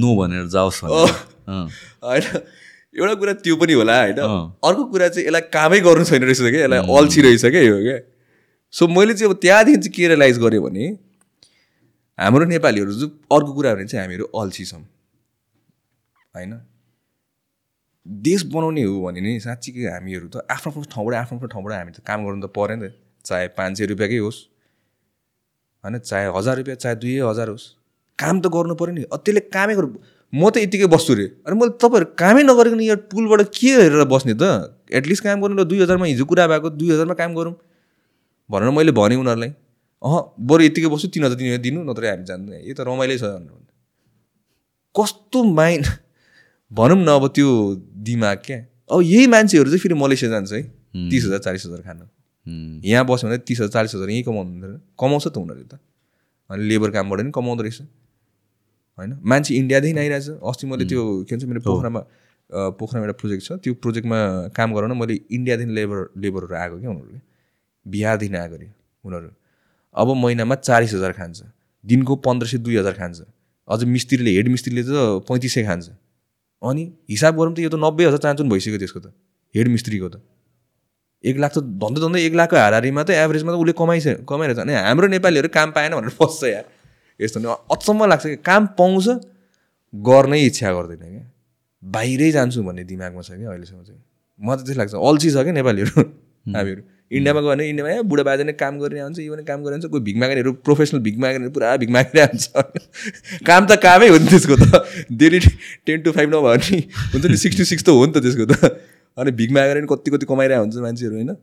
नो 0.00 0.10
भनेर 0.16 0.46
जाओस्। 0.48 0.84
होइन। 0.84 2.24
एउटा 2.94 3.14
कुरा 3.14 3.32
त्यो 3.42 3.56
पनि 3.56 3.72
होला 3.72 3.96
होइन। 4.00 4.18
अर्को 4.18 4.84
कुरा 4.84 5.08
चाहिँ 5.08 5.26
यसलाई 5.26 5.44
कामै 5.50 5.80
गर्नु 5.80 6.04
छैन 6.04 6.22
रहेछ 6.22 6.40
क्या 6.40 6.62
यसलाई 6.64 6.80
अल्छी 6.98 7.20
रहेछ 7.22 7.44
क्या 7.46 7.62
यो 7.62 7.76
क्या। 7.82 7.98
सो 8.74 8.88
मैले 8.88 9.14
चाहिँ 9.14 9.32
अब 9.32 9.38
त्यहाँदेखि 9.42 9.78
चाहिँ 9.78 9.94
के 9.94 10.08
रियलाइज 10.08 10.38
गरेँ 10.38 10.60
भने 10.62 10.86
हाम्रो 12.18 12.44
नेपालीहरू 12.54 12.92
चाहिँ 12.94 13.10
अर्को 13.32 13.52
कुरा 13.52 13.74
भने 13.74 13.86
चाहिँ 13.86 14.02
हामीहरू 14.04 14.24
अल्छी 14.38 14.64
छौँ। 14.64 14.82
होइन। 16.34 16.52
देश 18.06 18.42
बनाउने 18.46 18.82
हो 18.82 19.00
भने 19.02 19.20
नि 19.20 19.40
साँच्चीकै 19.40 19.84
हामीहरू 19.86 20.28
त 20.28 20.44
आफ्नो 20.50 20.70
आफ्नो 20.72 20.82
ठाउँबाट 20.92 21.14
आफ्नो 21.14 21.36
आफ्नो 21.36 21.48
ठाउँबाट 21.48 21.72
हामी 21.72 21.92
त 21.92 22.00
काम 22.00 22.24
गर्नु 22.24 22.46
त 22.46 22.50
पऱ्यो 22.50 22.76
नि 22.76 22.88
त। 22.88 22.92
चाहे 23.24 23.48
पाँच 23.58 23.78
सय 23.78 23.86
रुपियाँकै 23.86 24.18
होस् 24.18 24.40
होइन? 25.84 25.98
चाहे 25.98 26.26
हजार 26.36 26.56
रुपियाँ 26.56 26.76
चाहे 26.76 26.94
दुई 26.96 27.18
हजार 27.20 27.48
होस्। 27.48 27.66
काम 28.18 28.40
त 28.40 28.46
गर्नु 28.48 28.74
पऱ्यो 28.74 28.94
नि। 28.94 29.02
त्यसले 29.04 29.40
कामै 29.52 29.74
गर्नु 29.76 30.00
म 30.32 30.50
त 30.50 30.56
यत्तिकै 30.64 30.86
बस्छु 30.86 31.14
रे। 31.14 31.26
अनि 31.44 31.54
मैले 31.60 31.76
तपाईँहरू 31.76 32.06
कामै 32.16 32.42
नगरिकन 32.48 32.80
यो 32.80 32.96
पुलबाट 33.12 33.40
के 33.52 33.70
हेरेर 33.76 34.04
बस्ने 34.08 34.34
त? 34.34 34.44
एटलिस्ट 34.88 35.24
काम 35.24 35.40
गर्नु 35.42 35.56
ल 35.60 35.64
दुई 35.68 35.78
हजारमा 35.84 36.06
हिजो 36.06 36.24
कुरा 36.24 36.46
भएको 36.48 36.68
दुई 36.80 36.88
हजारमा 36.94 37.14
काम 37.14 37.34
गरौँ। 37.34 37.54
भनेर 38.50 38.70
मैले 38.70 38.92
भनेँ 38.92 39.18
उनीहरूलाई। 39.20 39.52
अह 40.02 40.14
बरु 40.40 40.62
यत्तिकै 40.64 40.88
बस्छु 40.88 41.08
तिन 41.12 41.24
हजार 41.24 41.36
हजार 41.36 41.60
दिनु 41.60 41.84
नत्र 41.84 42.04
हामी 42.08 42.24
जान्दैन 42.24 42.64
यो 42.64 42.74
त 42.74 42.80
रमाइलो 42.80 43.16
छ 43.20 43.24
कस्तो 44.94 45.38
माइन्ड 45.44 45.86
भनौँ 46.70 46.96
न 46.96 47.08
अब 47.10 47.26
त्यो 47.34 47.48
दिमाग 48.00 48.38
क्या 48.46 48.58
अब 48.90 49.00
यही 49.02 49.26
मान्छेहरू 49.26 49.70
चाहिँ 49.70 49.80
फेरि 49.80 49.94
मलेसिया 49.94 50.30
जान्छ 50.30 50.52
है। 50.52 50.62
तिस 51.10 51.24
हजार 51.24 51.38
चालिस 51.38 51.66
हजार 51.66 51.80
खानु। 51.82 52.04
यहाँ 52.84 53.04
बस्यो 53.06 53.28
भने 53.28 53.38
तिस 53.38 53.60
हजार 53.60 53.70
चालिस 53.70 53.94
हजार 53.94 54.08
यहीँ 54.10 54.22
कमाउनु 54.24 54.50
हुँदैन 54.50 54.80
कमाउँछ 55.00 55.26
त 55.28 55.36
उनीहरूले 55.36 55.68
त। 55.68 55.78
अनि 56.50 56.62
लेबर 56.68 56.90
कामबाट 56.90 57.18
पनि 57.20 57.30
कमाउँदो 57.30 57.62
रहेछ। 57.62 57.80
होइन? 58.98 59.10
मान्छे 59.22 59.54
इन्डियादेखि 59.54 59.98
आइरहेछ। 59.98 60.28
अस्ति 60.42 60.66
मैले 60.66 60.84
त्यो 60.90 61.02
के 61.28 61.34
भन्छ 61.36 61.44
मेरो 61.44 61.60
पोखरामा 61.60 62.00
पोखरामा 62.74 63.04
एउटा 63.06 63.16
प्रोजेक्ट 63.20 63.42
छ। 63.46 63.52
त्यो 63.62 63.74
प्रोजेक्टमा 63.78 64.18
काम 64.56 64.74
गराउन 64.74 64.92
मैले 64.98 65.14
इन्डियादेखि 65.30 65.70
लेबर 65.70 65.98
लेबरहरू 66.18 66.54
आएको 66.54 66.76
क्या 66.80 66.90
उनीहरूले। 66.90 67.20
बिहारदेखि 67.86 68.34
आएको 68.34 68.54
अरे 68.54 68.68
उनीहरू। 69.04 69.30
अब 69.94 70.08
महिनामा 70.16 70.54
चालिस 70.66 70.92
हजार 70.94 71.12
खान्छ। 71.12 71.38
दिनको 71.84 72.16
पन्ध्र 72.26 72.46
सय 72.46 72.58
दुई 72.58 72.76
हजार 72.76 72.94
खान्छ। 72.98 73.18
अझ 73.68 73.84
मिस्त्रीले 73.84 74.30
हेड 74.36 74.48
मिस्त्रीले 74.48 74.82
त 74.82 75.22
पैँतिस 75.28 75.54
सय 75.54 75.62
खान्छ। 75.64 75.86
अनि 76.62 76.82
हिसाब 77.10 77.36
गरौँ 77.36 77.54
त 77.54 77.58
यो 77.58 77.70
त 77.70 77.76
नब्बे 77.80 78.04
हजार 78.06 78.20
चान्चुन 78.26 78.48
भइसक्यो 78.48 78.78
त्यसको 78.78 79.00
त 79.00 79.12
हेड 79.54 79.68
मिस्त्रीको 79.68 80.08
त। 80.08 80.20
एक 81.24 81.36
लाख 81.36 81.52
त 81.56 81.58
धन्दै 81.60 82.00
धन्दै 82.00 82.20
एक 82.26 82.34
लाखको 82.40 82.56
हाराहारीमा 82.56 83.02
त 83.04 83.10
एभरेजमा 83.16 83.52
त 83.52 83.56
उसले 83.60 83.72
कमाइस 83.80 84.06
कमाइरहेछ। 84.28 84.58
अनि 84.64 84.72
हाम्रो 84.72 85.06
नेपालीहरू 85.16 85.48
काम 85.52 85.68
पाएन 85.76 85.92
भनेर 85.96 86.12
फस्छ 86.20 86.40
यार। 86.44 86.64
यस्तो 87.20 87.40
नि 87.40 87.48
अचम्म 87.48 88.00
लाग्छ 88.12 88.24
कि 88.26 88.36
काम 88.44 88.62
पाउँछ 88.78 89.06
गर्नै 89.92 90.40
इच्छा 90.48 90.72
गर्दैन 90.72 91.04
क्या। 91.04 91.24
बाहिरै 91.82 92.30
जान्छु 92.36 92.62
भन्ने 92.62 92.84
दिमागमा 92.84 93.22
छ 93.22 93.30
क्या 93.36 93.48
अहिलेसम्म 93.50 93.82
चाहिँ। 93.84 94.00
म 94.40 94.48
त 94.56 94.64
त्यस्तो 94.64 94.80
लाग्छ। 94.80 94.94
अल्छी 94.96 95.28
छ 95.30 95.36
क्या 95.44 95.52
नेपालीहरू 95.60 95.94
हामीहरू। 96.56 96.82
इन्डियामा 97.10 97.40
गयो 97.40 97.50
भने 97.50 97.68
इन्डियामा 97.68 97.90
ए 97.90 98.02
बुढा 98.10 98.22
बाजे 98.22 98.44
नै 98.44 98.52
काम 98.58 98.78
गरिरहेको 98.78 99.06
हुन्छ 99.06 99.18
यो 99.18 99.34
पनि 99.34 99.44
काम 99.44 99.62
गरिरहन्छ 99.64 99.86
कोही 99.94 100.02
भिख 100.08 100.16
माग्नेहरू 100.22 100.52
प्रोफेसनल 100.68 101.00
भिख 101.06 101.16
माग्नेहरू 101.18 101.52
पुरा 101.56 101.76
भिख 101.82 101.90
मागिरहेको 101.90 102.62
हुन्छ 102.62 103.42
काम 103.50 103.66
त 103.66 103.78
कामै 103.82 104.08
हो 104.08 104.18
नि 104.18 104.30
त्यसको 104.30 104.56
त। 104.56 104.82
डेली 105.22 105.40
टेन 105.86 106.02
टु 106.02 106.12
फाइभ 106.12 106.34
नभए 106.34 106.56
नि 106.64 106.80
हुन्छ 107.14 107.24
नि 107.26 107.36
सिक्स 107.44 107.58
टु 107.58 107.64
सिक्स 107.72 107.84
त 107.84 107.96
हो 107.98 108.06
नि 108.06 108.12
त 108.12 108.22
त्यसको 108.22 108.46
त। 108.46 108.72
अनि 109.18 109.30
भिख 109.42 109.50
मागेर 109.58 109.80
नि 109.82 109.90
कति 109.90 110.10
कति 110.10 110.26
कमाइरहेको 110.30 110.62
हुन्छ 110.64 110.76
मान्छेहरू 110.86 111.14
होइन? 111.16 111.34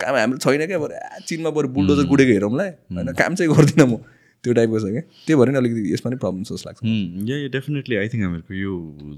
काम 0.00 0.16
हाम्रो 0.16 0.38
छैन 0.44 0.66
क्या 0.66 0.78
बरु 0.84 0.94
चिनमा 1.28 1.50
बरु 1.56 1.68
बुलडोजर 1.76 2.04
गुडेको 2.12 2.32
हेरौँला। 2.32 2.66
होइन 2.92 3.12
काम 3.16 3.34
चाहिँ 3.34 3.52
गर्दिनँ 3.56 3.88
म। 3.88 4.04
त्यो 4.44 4.52
टाइपको 4.54 4.78
छ 4.80 4.90
क्या? 4.92 5.00
त्यही 5.26 5.38
भएर 5.40 5.50
नि 5.50 5.58
अलिकति 5.58 5.92
यसमा 5.92 6.10
नि 6.10 6.16
प्रब्लम 6.16 6.42
जस्तो 6.42 6.68
लाग्छ। 6.68 6.84
या 7.30 7.48
डेफिनेटली 7.56 7.96
आई 7.96 8.08
थिङ्क 8.08 8.24
हामीहरूको 8.24 8.54
यो 8.56 8.74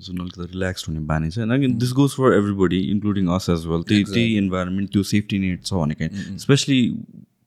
जुन 0.07 0.21
अलिकति 0.21 0.47
रिल्याक्स 0.53 0.89
हुने 0.89 1.01
बानी 1.11 1.31
छ 1.31 1.39
होइन 1.39 1.77
this 1.79 1.93
goes 1.99 2.11
for 2.21 2.39
everybody 2.39 2.81
including 2.95 3.27
us 3.37 3.51
as 3.51 3.67
well 3.67 3.83
त्यही 3.91 4.05
त्यही 4.15 4.37
इन्भाइरोमेन्ट 4.39 4.93
त्यो 4.93 5.03
सेफ्टी 5.13 5.39
नेट 5.39 5.63
छ 5.65 5.75
भने 5.75 5.95
कहीँ। 6.01 6.39
Especially 6.39 6.81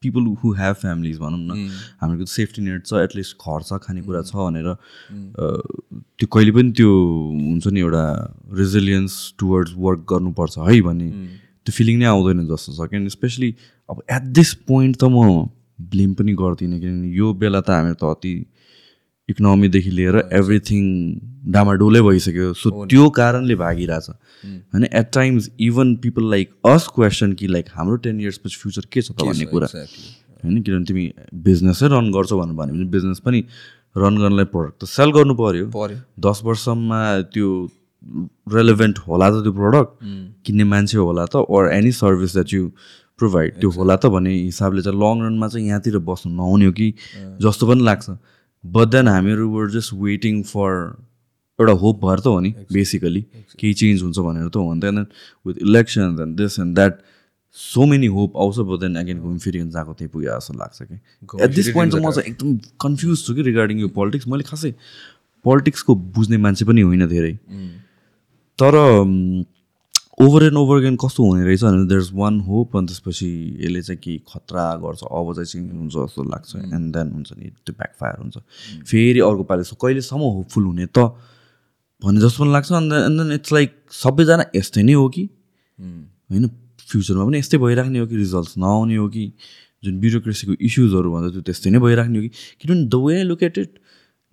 people 0.06 0.26
who 0.42 0.52
have 0.54 0.76
families 0.82 1.18
भनौँ 1.20 1.40
न। 1.42 1.68
हामीहरूको 2.02 2.32
सेफ्टी 2.32 2.62
नेट 2.62 2.86
छ 2.86 3.02
एटलिस्ट 3.04 3.36
घर 3.44 3.62
छ 3.64 3.80
खानेकुरा 3.84 4.22
छ 4.22 4.36
भनेर 4.36 4.68
अ, 4.68 4.78
त्यो 6.20 6.28
कहिले 6.34 6.52
पनि 6.52 6.72
त्यो 6.80 6.92
हुन्छ 7.42 7.68
नि 7.68 7.80
एउटा 7.80 8.04
रेजिलियन्स 8.60 9.18
टुवर्ड्स 9.40 9.74
वर्क 9.78 10.06
गर्नुपर्छ 10.12 10.58
है 10.70 10.80
भन्ने 10.82 11.10
त्यो 11.66 11.72
फिलिङ 11.74 12.00
नै 12.00 12.06
आउँदैन 12.06 12.46
जस्तो 12.48 12.74
छ 12.78 12.90
किनभने 12.90 13.10
स्पेसली 13.10 13.54
अब 13.90 14.02
एट 14.12 14.32
दिस 14.40 14.54
पोइन्ट 14.70 14.98
त 14.98 15.04
म 15.10 15.50
ब्लेम 15.80 16.14
पनि 16.14 16.34
गर्दिनँ 16.34 16.80
किनभने 16.80 17.10
यो 17.16 17.34
बेला 17.36 17.62
त 17.62 17.70
हामीहरू 17.70 17.96
त 18.02 18.16
अति 18.16 18.34
इकोनोमीदेखि 19.30 19.92
लिएर 19.92 20.16
एभ्रिथिङ 20.34 20.84
डामाडोलै 21.54 22.02
भइसक्यो। 22.02 22.52
सो 22.54 22.86
त्यो 22.86 23.10
कारणले 23.18 23.56
भागिरहेछ। 23.56 24.10
होइन 24.10 24.84
at 24.86 25.08
times 25.14 25.50
even 25.68 25.96
people 26.04 26.30
like 26.32 26.52
us 26.66 26.88
question 26.96 27.34
कि 27.40 27.48
लाइक 27.48 27.70
हाम्रो 27.76 27.96
टेन 28.06 28.20
इयर्सपछि 28.22 28.58
फ्युचर 28.62 28.86
के 28.92 29.02
छ 29.02 29.12
त 29.12 29.26
भन्ने 29.26 29.46
कुरा। 29.54 29.68
होइन 29.68 30.62
किनभने 30.62 30.86
तिमी 30.86 31.06
बिजनेसै 31.48 31.88
रन 31.94 32.12
गर्छौ 32.14 32.38
भनेर 32.40 32.56
भन्यो 32.56 32.76
भने 32.76 32.86
बिजनेस 32.92 33.20
पनि 33.26 33.40
रन 33.98 34.18
गर्नलाई 34.18 34.46
प्रडक्ट 34.54 34.84
त 34.84 34.86
सेल 34.90 35.12
गर्नु 35.18 35.36
पऱ्यो 35.42 35.66
पऱ्यो 35.74 35.98
दस 36.22 36.42
वर्षमा 36.46 37.00
त्यो 37.34 37.50
रेलेभेन्ट 38.54 38.98
होला 39.08 39.30
त 39.32 39.42
त्यो 39.44 39.54
प्रडक्ट 39.54 39.92
किन्ने 40.46 40.64
मान्छे 40.72 40.98
होला 40.98 41.26
त 41.26 41.42
or 41.50 41.72
any 41.74 41.92
service 42.00 42.34
that 42.34 42.54
you 42.54 42.70
provide 43.20 43.60
त्यो 43.60 43.70
होला 43.72 43.96
त 43.96 44.06
भन्ने 44.12 44.34
हिसाबले 44.34 44.82
चाहिँ 44.82 45.00
लङ 45.00 45.22
रनमा 45.26 45.48
चाहिँ 45.48 45.68
यहाँतिर 45.68 45.98
बस्नु 46.04 46.34
नहुने 46.36 46.66
हो 46.66 46.72
कि 46.72 46.94
जस्तो 47.42 47.68
पनि 47.68 47.84
लाग्छ। 47.84 48.10
बट 48.64 48.88
देन 48.90 49.08
हामीहरू 49.08 49.50
वर 49.50 49.70
जस्ट 49.72 49.94
वेटिङ 49.94 50.42
फर 50.44 50.72
एउटा 51.60 51.74
होप 51.82 52.06
भएर 52.06 52.20
त 52.20 52.28
हो 52.28 52.40
नि 52.40 52.54
बेसिकली 52.74 53.22
केही 53.60 53.74
चेन्ज 53.74 54.02
हुन्छ 54.04 54.18
भनेर 54.20 54.48
त 54.48 54.56
हो। 54.58 54.74
नि 54.74 54.82
त 54.82 55.08
with 55.48 55.56
election 55.64 56.02
and 56.02 56.38
this 56.38 56.60
and 56.60 56.76
that 56.76 57.00
so 57.56 57.86
many 57.86 58.08
hope 58.12 58.38
आउँछ 58.38 58.58
बट 58.60 58.80
देन 58.80 58.96
अगेन 59.00 59.20
घुम 59.20 59.38
फेरि 59.40 59.60
जहाँको 59.60 59.94
त्यही 59.94 60.10
पुग्यो 60.12 60.36
जस्तो 60.36 60.54
लाग्छ 60.60 60.82
कि। 60.82 60.96
एट 61.44 61.50
दिस 61.56 61.70
पोइन्ट 61.74 61.94
चाहिँ 61.94 62.08
म 62.08 62.12
चाहिँ 62.12 62.30
एकदम 62.32 62.58
कन्फ्युज 62.82 63.26
छु 63.26 63.36
कि 63.36 63.42
रिगार्डिङ 63.42 63.80
यो 63.80 63.88
पोलिटिक्स 63.96 64.28
मैले 64.28 64.44
खासै 64.44 64.74
पोलिटिक्सको 65.46 65.96
बुझ्ने 65.96 66.38
मान्छे 66.38 66.66
पनि 66.66 66.82
होइन 66.82 67.08
धेरै। 67.08 67.34
तर 68.60 68.76
ओभर 70.24 70.44
एन्ड 70.44 70.58
ओभर 70.58 70.78
अगेन 70.78 70.96
कस्तो 70.96 71.24
हुने 71.24 71.44
रहेछ 71.46 71.64
भने 71.64 71.86
देयर 71.88 72.02
इज 72.02 72.10
वान 72.16 72.40
होप 72.48 72.76
अनि 72.78 72.88
त्यसपछि 72.88 73.30
यसले 73.62 73.82
चाहिँ 73.82 74.00
के 74.00 74.18
खतरा 74.32 74.66
गर्छ 74.84 75.04
अब 75.04 75.34
चाहिँ 75.36 75.48
चेन्ज 75.52 75.72
हुन्छ 75.76 75.94
जस्तो 75.96 76.24
लाग्छ 76.24 76.56
एन्ड 76.56 76.88
देन 76.96 77.12
हुन्छ 77.12 77.30
नि 77.36 77.50
त्यो 77.66 77.74
ब्याकफायर 77.76 78.22
हुन्छ। 78.22 78.38
फेरि 78.90 79.20
अर्को 79.28 79.44
पालि 79.50 79.64
कहिलेसम्म 79.82 80.22
होपफुल 80.38 80.64
हुने 80.66 80.86
त 80.96 81.12
भन्ने 82.02 82.22
जस्तो 82.22 82.44
पनि 82.44 82.52
लाग्छ 82.54 82.72
अन्त 82.72 82.94
एन्ड 82.94 83.22
देन 83.22 83.32
इट्स 83.34 83.52
लाइक 83.54 83.72
सबैजना 83.92 84.46
यस्तै 84.56 84.84
नै 84.88 84.94
हो 84.94 85.08
कि? 85.10 85.24
होइन 86.32 86.48
फ्युचरमा 86.88 87.26
पनि 87.26 87.38
यस्तै 87.40 87.58
भइराख्ने 87.66 88.00
हो 88.00 88.08
कि 88.08 88.16
रिजल्ट्स 88.16 88.58
नआउने 88.58 88.96
हो 88.96 89.08
कि 89.10 89.24
जुन 89.84 90.00
ब्युरोक्रेसीको 90.00 90.54
इस्युजहरू 90.62 91.12
भन्छ 91.12 91.34
त्यो 91.34 91.42
त्यस्तै 91.52 91.70
नै 91.76 91.80
भइराख्ने 91.84 92.18
हो 92.18 92.24
कि? 92.24 92.32
किनभने 92.62 92.88
the 92.88 92.96
way 93.04 93.24
look 93.24 93.44
at 93.44 93.58
it 93.58 93.72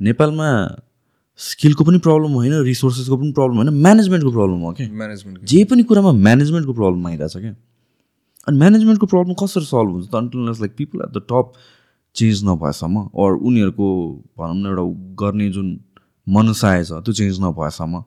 नेपालमा 0.01 0.49
स्किलको 1.41 1.85
पनि 1.85 1.99
प्रब्लम 1.99 2.33
होइन 2.33 2.55
रिसोर्सेसको 2.63 3.17
पनि 3.17 3.33
प्रब्लम 3.33 3.57
होइन 3.57 3.71
म्यानेजमेन्टको 3.83 4.31
प्रब्लम 4.31 4.59
हो 4.61 4.73
क्या 4.73 4.89
म्यानेजमेन्ट 4.89 5.45
जे 5.53 5.65
पनि 5.65 5.83
कुरामा 5.83 6.13
म्यानेजमेन्टको 6.27 6.73
प्रब्लम 6.73 7.07
आइरहेछ 7.07 7.37
क्या 7.37 7.55
अनि 8.49 8.59
म्यानेजमेन्टको 8.59 9.07
प्रब्लम 9.07 9.35
कसरी 9.43 9.65
सल्भ 9.65 9.91
हुन्छ? 9.93 10.07
त 10.11 10.15
unless 10.15 10.61
like 10.61 10.77
people 10.77 10.99
at 11.05 11.11
the 11.17 11.23
top 11.31 11.53
change 12.17 12.45
नभएसम्म 12.45 13.03
अर 13.25 13.33
उनीहरूको 13.49 13.89
भनौँ 14.39 14.57
न 14.57 14.67
एउटा 14.67 14.85
गर्ने 15.25 15.49
जुन 15.51 15.69
मनसाय 16.27 16.85
छ 16.85 17.01
त्यो 17.07 17.13
चेन्ज 17.13 17.41
नभएसम्म। 17.41 18.03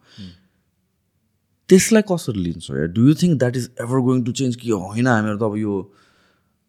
त्यसलाई 1.70 2.04
कसरी 2.12 2.40
लिन्छ? 2.40 2.72
या 2.72 2.86
do 2.94 3.08
you 3.08 3.14
think 3.22 3.38
that 3.40 3.56
is 3.58 3.70
ever 3.82 4.00
going 4.08 4.24
to 4.24 4.32
change 4.32 4.56
कि 4.56 4.70
होइन 4.70 5.08
हामीहरू 5.08 5.38
त 5.38 5.44
अब 5.44 5.58
यो 5.58 5.82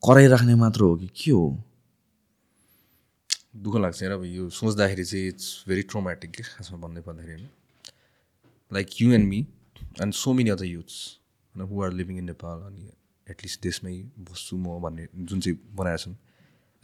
कराइराख्ने 0.02 0.54
मात्र 0.54 0.80
हो 0.82 0.94
कि? 0.96 1.07
के 1.07 1.30
हो? 1.30 1.46
दुःख 3.62 3.76
लाग्छ 3.76 4.02
यार 4.02 4.12
अब 4.12 4.24
यो 4.24 4.48
सोच्दाखेरि 4.50 5.04
चाहिँ 5.04 5.28
इट्स 5.28 5.64
भेरी 5.68 5.82
ट्रोमेटिक 5.92 6.30
के 6.30 6.42
खासमा 6.42 6.78
भन्दै 6.78 7.00
पर्दाखेरि 7.02 7.32
होइन। 7.32 7.50
Like 8.70 8.88
you 9.00 9.12
and 9.12 9.28
me 9.28 9.38
and 10.02 10.12
so 10.14 10.32
many 10.32 10.50
other 10.50 10.64
youths 10.66 10.96
होइन 11.54 11.68
who 11.68 11.82
are 11.84 11.92
living 11.92 12.18
in 12.18 12.24
Nepal 12.26 12.59
अनि 12.62 12.90
एटलिस्ट 13.26 13.62
देशमै 13.62 13.94
बस्छु 14.26 14.57
म 14.57 14.78
भन्ने 14.82 15.07
जुन 15.14 15.40
चाहिँ 15.40 15.59
बनाएका 15.76 16.02
छन्। 16.04 16.16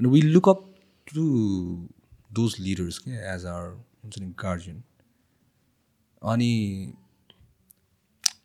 अनि 0.00 0.08
we 0.08 0.20
look 0.22 0.48
up 0.48 0.60
to 1.06 1.22
those 2.32 2.56
leaders 2.60 2.98
के 2.98 3.10
एज 3.34 3.46
आवर 3.46 3.68
हुन्छ 4.02 4.18
नि 4.18 4.32
गार्जियन 4.38 4.82
अनि 6.22 6.50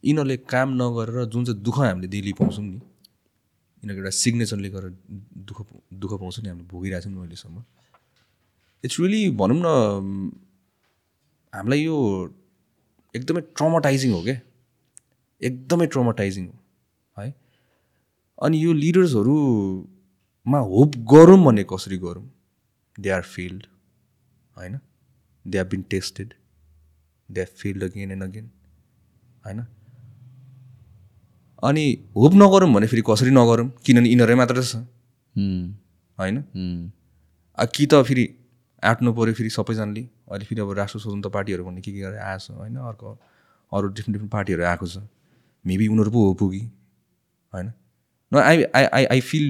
यिनीहरूले 0.03 0.38
काम 0.51 0.69
नगरेर 0.82 1.25
जुन 1.25 1.45
चाहिँ 1.45 1.61
दुःख 1.61 1.78
हामीले 1.80 2.07
डेली 2.07 2.34
पाउँछौँ 2.34 2.65
नि 2.65 2.75
यिनीहरूको 2.75 4.01
एउटा 4.01 4.15
सिग्नेचरले 4.17 4.69
गरेर 4.69 4.93
दुःख 5.47 5.59
दुःख 6.01 6.11
पाउँछौँ 6.21 6.43
नि 6.43 6.49
हामीले 6.49 6.67
भोगिरहेको 6.67 7.09
छौँ 7.09 7.21
अहिलेसम्म। 7.21 7.57
इट्स 8.84 8.99
रियली 8.99 9.30
भनौँ 9.38 9.57
न 9.57 9.67
हामीलाई 11.53 11.82
यो 11.82 11.97
एकदमै 13.13 13.41
ट्रमाटाइजिङ 13.57 14.11
हो 14.13 14.21
क्या? 14.23 14.39
एकदमै 15.41 15.88
ट्रमाटाइजिङ 15.88 16.45
हो 16.47 17.21
है? 17.21 17.34
अनि 18.41 18.63
यो 18.63 18.73
लिडर्सहरूमा 18.73 20.59
होप 20.73 20.97
गरौँ 21.13 21.39
भन्ने 21.45 21.63
कसरी 21.71 21.97
गरौँ? 21.97 22.25
दे 22.95 23.09
आर 23.09 23.21
फिल्ड 23.23 23.65
होइन? 24.57 24.80
They 25.45 25.57
have 25.57 25.67
been 25.69 25.82
tested 25.89 26.34
they 27.30 27.41
have 27.41 27.53
failed 27.57 27.84
again 27.84 28.11
and 28.11 28.23
again 28.23 28.49
होइन? 29.45 29.59
अनि 31.63 31.86
होप 32.15 32.34
नगरौँ 32.36 32.73
भने 32.73 32.88
फेरि 32.88 33.03
कसरी 33.09 33.32
नगरौँ? 33.32 33.67
किनभने 33.86 34.09
यिनीहरू 34.09 34.36
मात्र 34.38 34.63
छ. 34.63 34.75
होइन? 36.17 36.43
कि 37.75 37.86
त 37.86 38.03
फेरि 38.03 38.25
आँट्नु 38.89 39.13
पऱ्यो 39.13 39.33
फेरि 39.33 39.49
सबैजनाले। 39.49 40.01
अहिले 40.01 40.45
फेरि 40.45 40.61
अब 40.61 40.71
राष्ट्र 40.79 40.99
स्वतन्त्र 40.99 41.29
पार्टीहरू 41.29 41.63
भन्ने 41.65 41.81
के 41.81 41.91
के 41.91 41.99
गरेर 41.99 42.19
आएको 42.19 42.39
छ 42.39 42.57
होइन? 42.57 42.75
अर्को 42.89 43.17
अरू 43.71 43.88
डिफ्रेन्ट 43.88 44.13
डिफ्रेन्ट 44.13 44.31
पार्टीहरू 44.31 44.63
आएको 44.63 44.88
छ। 44.88 44.97
मेबी 45.65 45.88
उनीहरू 45.88 46.11
पो 46.11 46.25
हो 46.25 46.33
पुगी 46.41 46.59
होइन? 47.53 47.71
न 48.31 48.38
I 48.38 48.63
I 48.75 48.85
I 48.85 49.05
I 49.05 49.19
feel 49.21 49.45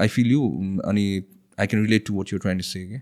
I 0.00 0.08
feel 0.08 0.30
you 0.32 0.40
अनि 0.88 1.04
I 1.58 1.66
can 1.66 1.84
relate 1.84 2.06
to 2.06 2.14
what 2.14 2.32
you 2.32 2.38
trying 2.38 2.60
say 2.68 2.86
क्या 2.86 3.00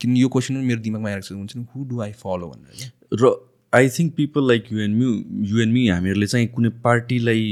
किन 0.00 0.16
यो 0.16 0.28
क्वेसन 0.28 0.54
पनि 0.54 0.66
मेरो 0.66 0.80
दिमागमा 0.80 1.10
आएको 1.10 1.26
छ 1.26 1.32
हुन्छ 1.32 1.56
नि? 1.56 1.66
हु 1.76 1.84
डु 1.84 2.00
आई 2.02 2.12
फलो 2.22 2.48
भनेर 2.48 3.22
र 3.22 3.34
I 3.72 3.88
think 3.90 4.14
people 4.16 4.48
like 4.48 4.72
you 4.72 4.78
and 4.80 4.96
me 4.96 5.06
you 5.50 5.60
and 5.62 5.72
me 5.72 5.88
हामीहरूले 5.88 6.26
चाहिँ 6.26 6.46
कुनै 6.48 6.68
पार्टीलाई 6.84 7.42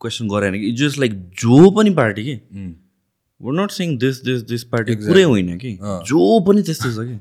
क्वेसन 0.00 0.28
गरेन 0.28 0.54
कि? 0.60 0.70
जस्ट 0.72 0.98
लाइक 0.98 1.12
जो 1.40 1.70
पनि 1.76 1.90
पार्टी 1.94 2.24
कि 2.24 2.34
were 3.42 3.54
not 3.54 3.70
seeing 3.72 3.96
this 3.98 4.22
this 4.24 4.42
this 4.48 4.64
party 4.72 4.96
पुरै 5.02 5.22
होइन 5.24 5.58
कि 5.58 5.76
जो 6.06 6.24
पनि 6.46 6.62
त्यस्तै 6.62 6.90
छ 6.90 7.06
कि 7.06 7.18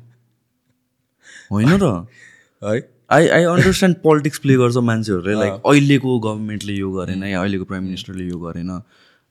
होइन 1.51 1.77
र 1.77 1.93
है 2.61 2.81
I 3.11 3.27
I 3.29 3.43
understand 3.45 3.97
politics 4.03 4.39
play 4.39 4.55
गर्छ 4.57 4.83
मान्छेहरूले 4.85 5.33
लाइक 5.35 5.61
अहिलेको 5.65 6.19
गभर्मेन्टले 6.21 6.73
यो 6.73 6.91
गरेन 6.91 7.23
या 7.25 7.39
अहिलेको 7.39 7.65
प्राइम 7.65 7.83
मिनिस्टरले 7.83 8.27
यो 8.27 8.37
गरेन 8.39 8.69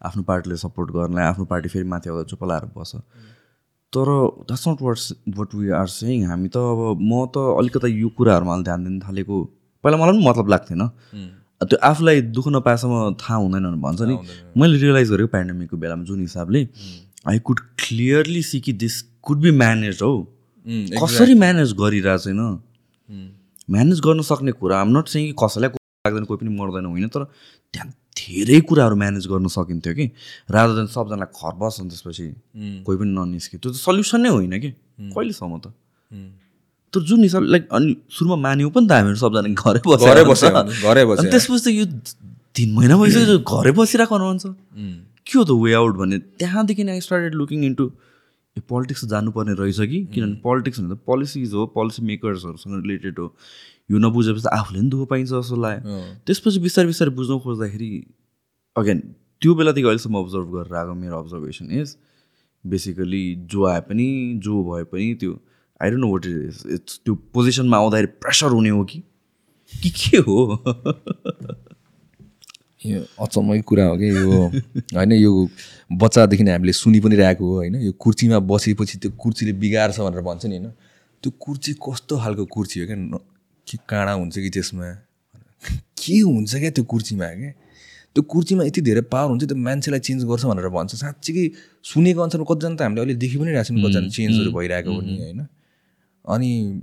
आफ्नो 0.01 0.23
पार्टीले 0.25 0.57
सपोर्ट 0.59 0.91
गर्नलाई 0.93 1.25
आफ्नो 1.27 1.45
पार्टी 1.47 1.69
फेरि 1.69 1.89
माथि 1.89 2.11
आउँदा 2.11 2.25
चुप 2.33 2.45
लाएर 2.45 2.67
बस्छ 2.75 3.01
तर 3.93 4.11
that's 4.43 4.69
not 4.69 4.83
what 4.83 5.37
what 5.39 5.55
we 5.55 5.71
are 5.77 5.87
saying 5.95 6.27
हामी 6.27 6.49
त 6.49 6.65
अब 6.73 7.03
म 7.03 7.25
त 7.29 7.45
अलिकति 7.55 7.93
यो 7.95 8.09
कुराहरूमा 8.19 8.57
ध्यान 8.63 8.85
दिन 8.85 9.01
थालेको 9.01 9.39
पहिला 9.85 9.97
मलाई 9.97 10.15
पनि 10.15 10.27
मतलब 10.27 10.49
लाग्थेन 10.49 10.85
त्यो 11.61 11.79
आफूलाई 11.79 12.21
दुःख 12.33 12.47
नपाएसम्म 12.49 13.15
थाहा 13.21 13.37
हुँदैन 13.37 13.65
भन्छ 13.81 14.01
नि। 14.03 14.17
मैले 14.57 14.79
रियलाइज 14.81 15.11
गरेको 15.11 15.29
पेन्डेमिकको 15.29 15.77
बेलामा 15.77 16.05
जुन 16.05 16.21
हिसाबले 16.21 16.61
आई 17.29 17.39
कुड 17.45 17.61
क्लियरली 17.79 18.43
सी 18.43 18.61
कि 18.61 18.73
दिस 18.73 19.01
कुड 19.23 19.39
बी 19.41 19.51
म्यानेज 19.53 19.99
हौ। 20.03 20.13
कसरी 20.97 21.35
म्यानेज 21.35 21.73
गरिरहेको 21.77 22.25
छैन 22.25 22.41
म्यानेज 23.71 24.01
गर्न 24.01 24.21
सक्ने 24.25 24.53
कुरा 24.57 24.81
आम 24.81 24.89
नट 24.97 25.07
चाहिँ 25.09 25.33
कसैलाई 25.37 25.69
लाग्दैन 26.07 26.25
कोही 26.25 26.39
पनि 26.41 26.51
मर्दैन 26.57 26.87
होइन 26.87 27.09
तर 27.09 27.25
त्यहाँ 27.75 27.89
धेरै 28.17 28.61
कुराहरू 28.69 28.97
म्यानेज 28.97 29.27
गर्न 29.29 29.47
सकिन्थ्यो 29.53 29.95
कि। 29.95 30.07
रादर 30.51 30.75
देन 30.77 30.87
सबजनालाई 30.97 31.29
घर 31.29 31.55
बस्छ 31.61 31.81
अनि 31.81 31.89
त्यसपछि 31.91 32.27
कोही 32.89 32.97
पनि 32.99 33.13
ननिस्क्यो 33.13 33.61
त्यो 33.61 33.71
त 33.73 33.77
सल्युसन 33.77 34.21
नै 34.21 34.29
होइन 34.33 34.55
कि। 34.61 34.71
कहिलेसम्म 35.13 35.59
त? 35.61 35.67
तर 36.95 37.01
जुन 37.09 37.23
हिसाबले 37.23 37.49
लाइक 37.51 37.69
अनि 37.79 37.97
सुरुमा 38.11 38.37
मान्यौँ 38.47 38.71
पनि 38.75 38.87
त 38.87 38.93
हामीहरू 38.99 39.19
सबजना 39.23 39.49
घरै 39.55 39.81
बसेर 39.87 40.11
घरै 40.11 40.25
भने, 40.31 40.75
घरै। 40.83 41.03
अनि 41.19 41.31
त्यसपछि 41.31 41.63
त 41.65 41.69
यो 41.79 41.85
तिन 42.57 42.69
महिना 42.75 42.97
भइसक्यो 42.99 43.39
घरै 43.39 43.73
बसिरहेको 43.79 44.17
रहन्छ 44.19 44.45
के 45.27 45.35
हो 45.39 45.45
त 45.45 45.51
वे 45.63 45.73
आउट 45.81 45.95
भन्ने? 45.97 46.19
त्यहाँदेखि 46.43 46.83
I 46.91 47.01
started 47.07 47.35
looking 47.41 47.65
into 47.65 47.85
a 48.57 48.61
politics 48.67 49.05
जानुपर्ने 49.13 49.55
रहेछ 49.63 49.81
कि? 49.91 49.99
किनभने 50.15 50.41
पोलिटिक्स 50.43 50.81
भने 50.81 50.95
त 50.95 50.99
पोलिसिज 51.07 51.53
हो 51.55 51.67
पोलिसी 51.79 52.03
मेकर्सहरूसँग 52.11 52.75
रिलेटेड 52.83 53.19
हो। 53.19 53.27
यो 53.91 53.99
नबुझेपछि 53.99 54.43
त 54.43 54.51
आफूले 54.51 54.79
पनि 54.81 54.91
दुःख 54.91 55.09
पाइन्छ 55.11 55.31
जस्तो 55.31 55.57
लाग्यो। 55.63 55.99
त्यसपछि 56.27 56.59
बिस्तारै 56.67 56.87
बिस्तारै 56.91 57.13
बुझ्न 57.15 57.39
खोज्दाखेरि 57.47 57.91
अगेन 58.77 58.99
त्यो 59.41 59.55
बेलादेखि 59.55 59.87
अहिलेसम्म 59.87 60.17
अब्जर्भ 60.19 60.49
गरेर 60.55 60.75
आएको 60.81 60.95
मेरो 60.95 61.17
अब्जर्भेसन 61.23 61.67
इज 61.81 61.89
बेसिकली 62.65 63.25
जो 63.51 63.65
आए 63.71 63.81
पनि 63.87 64.09
जो 64.45 64.55
भए 64.67 64.85
पनि 64.91 65.15
त्यो 65.21 65.33
I 65.81 65.91
don't 65.91 66.01
know 66.05 66.13
what 66.13 66.27
is 66.27 66.63
it's 66.75 67.01
त्यो 67.05 67.15
पोजिसनमा 67.35 67.77
आउँदाखेरि 67.77 68.07
प्रेसर 68.21 68.51
हुने 68.51 68.69
हो 68.69 68.85
कि? 68.85 69.03
कि 69.73 69.91
के 69.91 70.17
हो? 70.17 70.39
यो 72.87 73.01
अचम्मकै 73.21 73.61
कुरा 73.69 73.85
हो 73.87 73.97
कि 73.97 74.09
यो 74.17 74.31
होइन 74.97 75.13
यो 75.13 75.49
बच्चादेखि 75.93 76.45
हामीले 76.45 76.73
सुनि 76.73 77.01
पनि 77.01 77.17
रहेको 77.17 77.45
हो 77.45 77.55
होइन। 77.55 77.75
यो 77.77 77.93
कुर्सीमा 77.93 78.39
बसेपछि 78.51 78.99
त्यो 78.99 79.11
कुर्सीले 79.21 79.53
बिगार्छ 79.53 80.01
भनेर 80.01 80.21
भन्छ 80.21 80.47
नि 80.47 80.57
होइन। 80.57 80.71
त्यो 81.23 81.31
कुर्सी 81.41 81.73
कस्तो 81.87 82.19
खालको 82.19 82.45
कुर्सी 82.45 82.81
हो 82.81 82.87
क्या? 82.87 82.97
के 83.67 83.77
काँडा 83.89 84.13
हुन्छ 84.13 84.39
कि 84.39 84.51
त्यसमा? 84.51 84.87
के 86.01 86.19
हुन्छ 86.19 86.55
क्या 86.57 86.71
त्यो 86.71 86.85
कुर्सीमा 86.85 87.27
क्या 87.41 87.53
त्यो 88.15 88.23
कुर्सीमा 88.33 88.65
यति 88.65 88.81
धेरै 88.81 89.01
पावर 89.13 89.31
हुन्छ 89.31 89.45
त्यो 89.45 89.57
मान्छेलाई 89.57 90.01
चेन्ज 90.01 90.25
गर्छ 90.25 90.45
भनेर 90.51 90.69
भन्छ। 90.69 90.95
साँच्चीकै 90.97 91.45
सुनेको 91.85 92.21
अनुसारमा 92.21 92.47
कतिजना 92.51 92.77
त 92.77 92.83
हामीले 92.83 93.01
अहिले 93.01 93.15
देखि 93.23 93.37
पनि 93.39 93.51
रहेको 93.53 93.69
छौँ 93.69 93.83
कतिजना 93.85 94.09
चेन्जहरू 94.09 94.51
भइरहेको 94.57 94.91
हो 94.93 95.01
नि 95.01 95.15
होइन। 95.21 95.41
अनि 96.25 96.83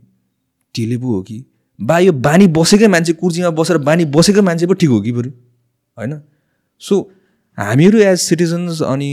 त्यसले 0.76 0.98
पो 0.98 1.16
हो 1.16 1.22
कि? 1.22 1.44
बा 1.80 2.00
यो 2.00 2.12
बानी 2.14 2.48
बसेकै 2.48 2.88
मान्छे 2.88 3.14
कुर्सीमा 3.14 3.50
बसेर 3.50 3.78
बानी 3.78 4.06
बसेकै 4.06 4.42
मान्छे 4.42 4.68
पो 4.68 4.74
ठिक 4.74 4.90
हो 4.90 5.02
कि 5.02 5.12
बरु? 5.12 5.30
होइन? 5.98 6.22
सो 6.80 7.12
हामीहरू 7.58 8.00
एज 8.00 8.18
सिटिजन्स 8.20 8.82
अनि 8.82 9.12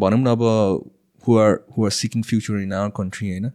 भनौँ 0.00 0.18
न 0.18 0.26
अब 0.26 0.42
who 1.24 1.36
are 1.38 1.58
who 1.76 1.84
are 1.84 1.90
seeking 1.90 2.22
future 2.22 2.60
in 2.60 2.72
our 2.72 2.90
country 2.96 3.30
होइन? 3.30 3.50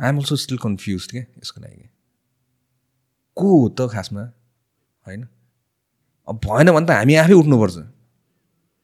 आइएम 0.00 0.16
अल्सो 0.16 0.36
स्टिल 0.36 0.58
कन्फ्युज 0.58 1.06
क्या 1.06 1.22
यसको 1.22 1.60
लागि? 1.60 1.88
को 3.36 3.60
हो 3.60 3.68
त 3.68 3.90
खासमा? 3.92 4.22
होइन? 5.06 5.26
अब 6.28 6.40
भएन 6.44 6.72
भने 6.72 6.86
त 6.86 6.90
हामी 6.90 7.14
आफै 7.14 7.32
उठ्नुपर्छ। 7.32 7.76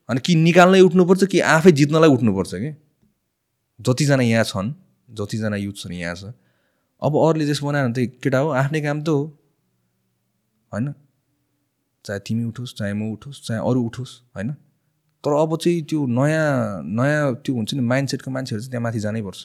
अनि 0.08 0.20
कि 0.20 0.34
निकाल्नै 0.34 0.80
उठ्नुपर्छ 0.80 1.24
कि 1.24 1.40
आफै 1.40 1.72
जित्नलाई 1.72 2.10
उठ्नुपर्छ 2.10 2.54
कि 2.54 2.70
जतिजना 3.80 4.22
यहाँ 4.22 4.44
छन् 4.44 4.72
जतिजना 5.10 5.56
युथ 5.56 5.76
छन् 5.82 5.94
यहाँ 5.94 6.14
छ 6.14 6.32
अब 7.02 7.12
अरूले 7.16 7.46
जस 7.46 7.60
बनायो 7.62 7.88
भने 7.88 8.06
त 8.06 8.20
केटा 8.22 8.38
हो 8.38 8.48
आफ्नै 8.52 8.80
काम 8.80 8.98
त 9.02 9.08
हो। 9.08 9.22
होइन? 10.72 10.92
चाहे 12.04 12.20
तिमी 12.20 12.44
उठोस् 12.44 12.74
चाहे 12.76 12.92
म 12.92 13.12
उठोस् 13.12 13.38
चाहे 13.46 13.60
अरू 13.60 13.80
उठोस् 13.84 14.12
होइन? 14.36 14.50
तर 15.24 15.32
अब 15.32 15.56
चाहिँ 15.56 15.82
त्यो 15.82 16.06
नयाँ 16.06 16.82
नयाँ 16.84 17.34
त्यो 17.44 17.54
हुन्छ 17.54 17.74
नि 17.74 17.80
माइन्ड 17.80 18.08
सेटको 18.08 18.30
मान्छेहरू 18.30 18.60
चाहिँ 18.60 18.70
त्यहाँ 18.70 18.82
माथि 18.82 19.00
जानैपर्छ 19.00 19.40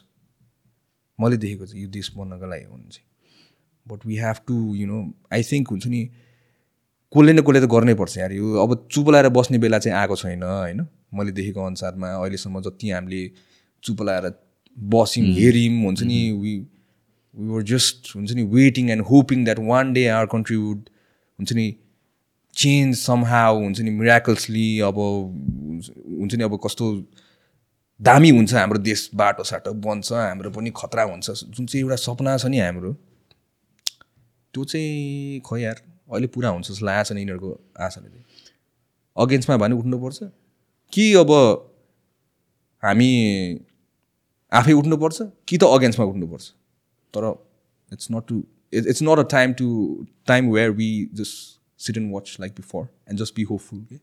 मैले 1.19 1.38
देखेको 1.38 1.65
चाहिँ 1.65 1.83
यो 1.83 1.89
देश 1.89 2.11
बन्नको 2.17 2.45
लागि 2.45 2.63
हो 2.63 2.77
चाहिँ। 2.91 3.07
But 3.86 4.05
we 4.05 4.15
have 4.17 4.38
to 4.47 4.55
you 4.75 4.88
know 4.88 4.99
I 5.33 5.43
think 5.43 5.69
हुन्छ 5.69 5.88
नि 5.88 6.01
कसले 7.13 7.33
न 7.33 7.41
कसले 7.41 7.59
त 7.61 7.67
गर्नै 7.71 7.93
पर्छ 7.95 8.17
यार। 8.17 8.31
यो 8.31 8.45
अब 8.59 8.88
चुप 8.91 9.09
लाएर 9.09 9.29
बस्ने 9.29 9.57
बेला 9.57 9.79
चाहिँ 9.79 9.97
आएको 9.97 10.15
छैन 10.15 10.43
होइन? 10.43 10.88
मैले 11.13 11.31
देखेको 11.31 11.65
अनुसारमा 11.65 12.07
अहिलेसम्म 12.19 12.61
जति 12.61 12.89
हामीले 12.91 13.21
चुप 13.86 14.01
लाएर 14.01 14.33
बस्यौँ 14.79 15.27
हेऱ्यौँ 15.27 15.83
हुन्छ 15.83 16.03
नि 16.03 16.31
वी 16.31 16.59
वी 17.36 17.47
वर 17.47 17.63
जस्ट 17.63 18.15
हुन्छ 18.15 18.31
नि 18.31 18.43
waiting 18.43 18.89
and 18.89 19.03
hoping 19.03 19.43
that 19.43 19.59
one 19.59 19.93
day 19.93 20.07
our 20.07 20.25
country 20.25 20.57
would 20.57 20.89
हुन्छ 21.39 21.53
नि 21.53 21.75
चेन्ज 22.53 22.97
समहाउ 22.97 23.59
हुन्छ 23.59 23.79
नि 23.79 23.89
मिराकल्सली 23.89 24.79
अब 24.79 24.95
हुन्छ 26.19 26.36
नि 26.36 26.43
अब 26.43 26.59
कस्तो 26.63 27.07
दामी 28.01 28.29
हुन्छ 28.29 28.53
हाम्रो 28.53 28.79
देश 28.79 29.09
बाटो 29.15 29.43
साटो 29.43 29.73
बन्छ 29.73 30.11
हाम्रो 30.11 30.51
पनि 30.51 30.71
खतरा 30.75 31.03
हुन्छ 31.03 31.31
जुन 31.31 31.65
चाहिँ 31.65 31.83
एउटा 31.83 31.95
सपना 31.95 32.38
छ 32.38 32.45
नि 32.45 32.59
हाम्रो 32.59 32.93
त्यो 34.53 34.63
चाहिँ 34.63 35.39
खै 35.39 35.61
यार 35.61 35.75
अहिले 36.11 36.27
पुरा 36.27 36.49
हुन्छ 36.49 36.71
जस्तो 36.71 36.86
लागेको 36.86 37.03
छ 37.03 37.11
नि 37.11 37.21
यिनीहरूको 37.21 37.73
आशाले 37.79 38.09
चाहिँ। 38.09 38.25
अगेन्स्टमा 39.17 39.57
भने 39.57 39.75
उठ्नुपर्छ। 39.75 40.19
कि 40.93 41.13
अब 41.13 41.31
हामी 42.83 43.11
आफै 44.55 44.73
उठ्नुपर्छ 44.73 45.21
कि 45.47 45.57
त 45.57 45.63
अगेन्स्टमा 45.75 46.05
उठ्नुपर्छ। 46.05 46.49
तर 47.13 47.23
it's 47.91 48.07
not 48.11 48.27
to 48.27 48.43
it's 48.73 49.03
not 49.03 49.19
a 49.19 49.27
time 49.31 49.53
to 49.53 49.67
time 50.27 50.49
where 50.51 50.71
we 50.79 50.89
just 51.13 51.85
sit 51.85 51.97
and 51.97 52.13
watch 52.13 52.35
like 52.39 52.51
before 52.53 52.87
and 53.09 53.19
just 53.19 53.35
be 53.35 53.43
hopeful 53.51 53.79
के 53.83 53.99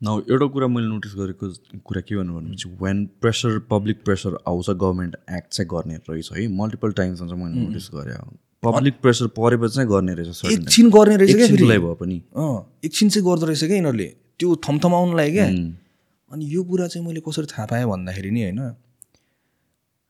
न 0.00 0.22
एउटा 0.30 0.46
कुरा 0.52 0.66
मैले 0.66 0.86
नोटिस 0.88 1.14
गरेको 1.14 1.48
कुरा 1.86 2.00
के 2.00 2.16
भन्नु 2.16 2.34
भनेपछि 2.34 2.68
वेन 2.82 3.04
प्रेसर 3.20 3.58
पब्लिक 3.70 4.04
प्रेसर 4.04 4.36
आउँछ 4.48 4.70
गभर्मेन्ट 4.70 5.16
एक्ट 5.30 5.52
चाहिँ 5.52 5.68
गर्ने 5.70 5.96
रहेछ 6.08 6.32
है? 6.32 6.46
मल्टिपल 6.60 6.92
टाइम्समा 7.00 7.28
चाहिँ 7.28 7.44
मैले 7.44 7.66
नोटिस 7.66 7.88
गरेँ। 7.94 8.14
पब्लिक 8.62 8.94
प्रेसर 9.02 9.26
परेपछि 9.36 9.74
चाहिँ 9.74 9.88
गर्ने 9.88 10.14
रहेछ. 10.14 10.44
एकछिन 10.52 10.90
गर्ने 10.90 11.16
रहेछ 11.16 11.36
क्या 11.36 11.78
भए 11.78 11.94
पनि। 12.00 12.16
अँ 12.36 12.80
एकछिन 12.84 13.08
चाहिँ 13.08 13.26
गर्दो 13.28 13.46
रहेछ 13.46 13.64
क्या 13.64 13.76
यिनीहरूले। 13.76 14.08
त्यो 14.38 14.56
थमथमाउनुलाई 14.68 15.30
क्या। 15.32 15.46
अनि 15.46 16.44
यो 16.54 16.64
कुरा 16.64 16.86
चाहिँ 16.86 17.06
मैले 17.06 17.20
कसरी 17.28 17.46
थाहा 17.52 17.66
पाएँ 17.66 17.86
भन्दाखेरि 17.86 18.30
नि 18.30 18.42
होइन? 18.42 18.60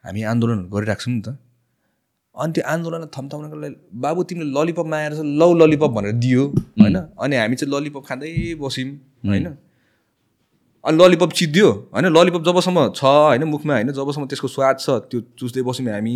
हामी 0.04 0.20
आन्दोलनहरू 0.32 0.68
गरिरहेको 0.74 1.02
छौँ 1.02 1.12
नि 1.14 1.22
त। 1.22 1.28
अनि 2.34 2.52
त्यो 2.54 2.62
आन्दोलन 2.72 3.04
थम्थाउनको 3.16 3.56
लागि 3.62 3.74
बाबु 4.02 4.20
तिमीले 4.28 4.50
ललिपप 4.56 4.86
मागेर 4.86 5.12
चाहिँ 5.12 5.36
लौ 5.40 5.48
ललिपप 5.60 5.90
भनेर 5.96 6.12
दियो 6.22 6.42
होइन? 6.80 6.96
अनि 7.18 7.34
हामी 7.36 7.56
चाहिँ 7.60 7.70
ललिपप 7.74 8.04
खाँदै 8.08 8.30
बस्यौँ 8.60 8.88
होइन? 9.28 9.46
अनि 10.84 10.96
ललिपप 10.96 11.30
चिद्यो 11.38 11.68
होइन? 11.92 12.06
ललिपप 12.16 12.42
जबसम्म 12.48 12.78
छ 12.96 13.02
होइन? 13.04 13.44
मुखमा 13.44 13.74
होइन? 13.74 13.92
जबसम्म 13.92 14.26
त्यसको 14.30 14.48
स्वाद 14.48 14.76
छ 14.80 14.88
त्यो 15.10 15.20
चुस्दै 15.38 15.62
बस्यौँ 15.68 15.92
हामी। 15.92 16.14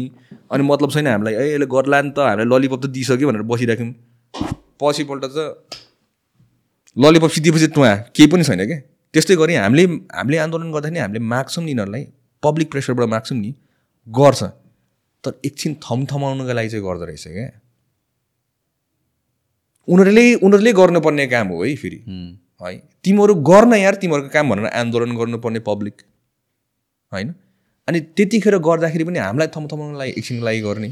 अनि 0.53 0.63
मतलब 0.65 0.91
छैन 0.95 1.07
हामीलाई 1.07 1.35
ए 1.35 1.45
यसले 1.53 1.67
गर्ला 1.75 2.01
नि 2.03 2.11
त 2.17 2.19
हामीलाई 2.25 2.49
ललिपप 2.53 2.81
त 2.85 2.87
दिइसक्यो 2.95 3.27
भनेर 3.29 3.43
बसिराख्यौँ। 3.51 3.93
पछिपल्ट 4.81 5.25
त 5.25 5.39
ललिपप 6.97 7.31
सिद्धिएपछि 7.37 7.69
टुवा 7.75 7.91
केही 8.15 8.29
पनि 8.33 8.45
छैन 8.45 8.65
क्या 8.65 8.79
त्यस्तै 9.15 9.37
गरी 9.37 9.55
हामीले 9.61 9.85
हामीले 10.15 10.39
आन्दोलन 10.39 10.73
गर्दाखेरि 10.73 11.01
हामीले 11.05 11.21
माग्छौँ 11.33 11.65
नि 11.65 11.71
यिनीहरूलाई। 11.71 12.05
पब्लिक 12.43 12.71
प्रेसरबाट 12.71 13.09
माग्छौँ 13.11 13.39
नि। 13.39 13.51
गर्छ। 14.07 14.43
तर 15.25 15.33
एकछिन 15.45 15.75
थमथमाउनुको 15.85 16.53
लागि 16.53 16.69
चाहिँ 16.69 16.85
गर्दो 16.85 17.05
रहेछ 17.05 17.27
क्या। 17.29 17.51
उनीहरूले 19.89 20.25
उनीहरूले 20.35 20.73
गर्नुपर्ने 20.73 21.27
काम 21.27 21.49
हो 21.49 21.63
है 21.65 21.75
फेरि। 21.77 21.99
है। 22.63 22.77
तिमीहरू 23.05 23.35
गर्न 23.51 23.73
यार 23.75 23.95
तिमीहरूको 23.95 24.31
काम 24.33 24.51
भनेर 24.51 24.67
आन्दोलन 24.67 25.17
गर्नुपर्ने 25.17 25.61
पब्लिक 25.61 26.03
होइन? 27.13 27.35
अनि 27.89 28.01
त्यतिखेर 28.17 28.57
गर्दाखेरि 28.59 29.05
पनि 29.05 29.19
हामीलाई 29.19 29.49
थमथमाउनुको 29.57 29.99
लागि 29.99 30.13
एकछिनको 30.19 30.45
लागि 30.45 30.61
गर्ने। 30.61 30.89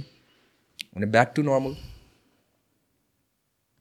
भने 0.94 1.06
back 1.06 1.32
to 1.36 1.42
normal 1.42 1.74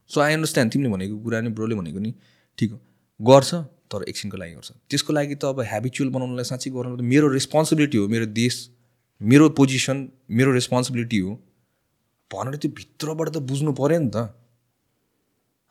so 0.10 0.22
I 0.22 0.34
understand 0.34 0.72
तिमीले 0.74 0.90
भनेको 0.90 1.16
कुरा 1.24 1.42
नि 1.42 1.50
ब्रोले 1.50 1.76
भनेको 1.76 2.00
नि 2.00 2.14
ठिक 2.60 2.72
हो। 2.72 2.80
गर्छ 3.20 3.50
तर 3.92 4.04
एकछिनको 4.10 4.38
लागि 4.38 4.54
गर्छ। 4.54 4.72
त्यसको 4.90 5.14
लागि 5.14 5.36
त 5.36 5.44
अब 5.46 5.60
हेबिचुअल 5.72 6.10
बनाउनलाई 6.10 6.44
साँच्चै 6.44 6.70
गर्नु 6.72 7.04
मेरो 7.04 7.28
रेस्पोन्सिबिलिटी 7.28 7.98
हो 7.98 8.08
मेरो 8.08 8.26
देश। 8.26 8.56
मेरो 9.22 9.50
पोजिसन 9.58 9.98
मेरो 10.32 10.52
रेस्पोन्सिबिलिटी 10.52 11.18
हो 11.20 11.32
भनेर 12.32 12.56
त्यो 12.58 12.72
भित्रबाट 12.78 13.30
त 13.30 13.38
बुझ्नु 13.50 13.72
पऱ्यो 13.80 14.00
नि 14.00 14.10
त। 14.10 14.18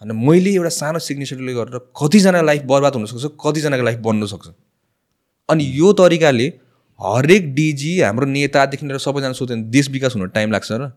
होइन 0.03 0.13
मैले 0.17 0.51
एउटा 0.55 0.71
सानो 0.71 0.99
सिग्नेचरले 0.99 1.55
गरेर 1.55 1.79
कतिजना 2.01 2.41
लाइफ 2.43 2.63
बर्बाद 2.71 2.95
हुनसक्छ 2.95 3.27
कतिजनाको 3.43 3.85
लाइफ 3.85 3.99
बन्नु 4.07 4.27
सक्छ। 4.33 4.47
अनि 5.49 5.65
यो 5.79 5.93
तरिकाले 5.99 6.47
हरेक 7.01 7.55
डिजी 7.55 7.93
हाम्रो 8.01 8.27
नेतादेखि 8.27 8.87
लिएर 8.87 8.99
सबैजना 9.03 9.33
सोध्यो 9.35 9.57
भने 9.57 9.71
देश 9.77 9.91
विकास 9.91 10.15
हुन 10.17 10.29
टाइम 10.31 10.53
लाग्छ 10.53 10.71
र। 10.73 10.93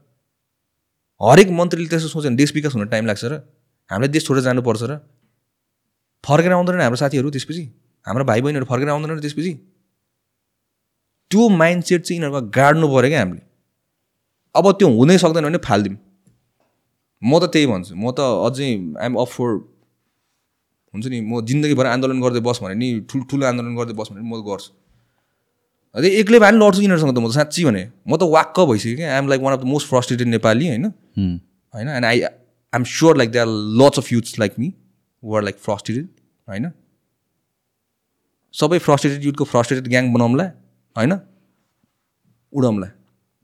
हरेक 1.22 1.49
मन्त्रीले 1.60 1.89
त्यसो 1.89 2.08
सोच्यो 2.08 2.30
भने 2.30 2.38
देश 2.38 2.54
विकास 2.54 2.74
हुन 2.76 2.88
टाइम 2.93 3.06
लाग्छ 3.10 3.24
र। 3.26 3.34
हामीले 3.89 4.08
देश 4.14 4.26
छोडेर 4.28 4.43
जानुपर्छ 4.43 4.84
र। 4.84 5.01
फर्केर 6.24 6.51
आउँदैन 6.54 6.82
हाम्रो 6.82 6.99
साथीहरू 7.01 7.30
त्यसपछि। 7.34 7.64
हाम्रो 8.06 8.24
भाइ 8.30 8.41
बहिनीहरू 8.41 8.66
फर्केर 8.70 8.89
आउँदैन 8.89 9.20
त्यसपछि। 9.20 9.54
त्यो 11.34 11.50
माइन्ड 11.50 11.84
सेट 11.84 12.02
चाहिँ 12.06 12.22
यिनीहरूको 12.22 12.48
गाड्नु 12.54 12.88
पऱ्यो 12.94 13.10
क्या 13.10 13.20
हामीले। 13.26 13.42
अब 14.56 14.66
त्यो 14.80 14.88
हुनै 14.98 15.18
सक्दैन 15.18 15.44
भने 15.50 15.60
फालिदिउँ। 15.66 15.98
म 17.22 17.40
त 17.42 17.50
त्यही 17.50 17.66
भन्छु। 17.74 17.96
म 17.98 18.12
त 18.14 18.20
अझै 18.22 18.70
आइएम 19.02 19.16
अफ 19.18 19.30
फोर 19.34 19.50
हुन्छ 20.94 21.06
नि 21.10 21.20
म 21.26 21.42
जिन्दगीभर 21.42 21.86
आन्दोलन 21.90 22.22
गर्दै 22.22 22.42
बस 22.46 22.60
भने 22.62 22.76
नि 22.78 22.88
ठुल्ठुलो 23.10 23.44
आन्दोलन 23.50 23.74
गर्दै 23.76 23.94
बस 23.98 24.08
भने 24.14 24.22
म 24.22 24.46
गर्छु। 24.46 24.72
अझै 25.96 26.10
एक्लै 26.22 26.40
भए 26.44 26.52
पनि 26.52 26.58
लड्छु 26.62 26.82
यिनीहरूसँग 26.86 27.16
त 27.16 27.20
म 27.20 27.28
त 27.30 27.34
साँच्ची 27.34 27.66
भने। 27.66 27.84
म 28.06 28.12
त 28.18 28.24
वाक्क 28.30 28.58
भइसक्यो 28.70 28.96
क्या। 28.98 29.10
I'm 29.14 29.28
like 29.32 29.42
one 29.42 29.54
of 29.54 29.62
the 29.62 29.66
most 29.74 29.88
frustrated 29.90 30.28
Nepali 30.28 30.68
होइन. 30.68 30.86
होइन? 31.74 31.88
And 31.98 32.06
I 32.06 32.22
I'm 32.22 32.84
sure 32.94 33.18
like 33.18 33.30
they 33.32 33.40
are 33.40 33.50
lots 33.82 33.98
of 34.00 34.12
youths 34.14 34.40
like 34.40 34.52
me 34.60 34.74
were 35.24 35.42
like 35.44 35.58
frustrated 35.66 36.06
होइन? 36.48 36.66
सबै 38.54 38.78
फ्रस्ट्रेटेड 38.80 39.24
युथको 39.26 39.44
फ्रस्ट्रेटेड 39.46 39.88
ग्याङ 39.90 40.14
बनाउँला 40.14 40.46
होइन? 40.96 41.14
उडाउँला 42.54 42.88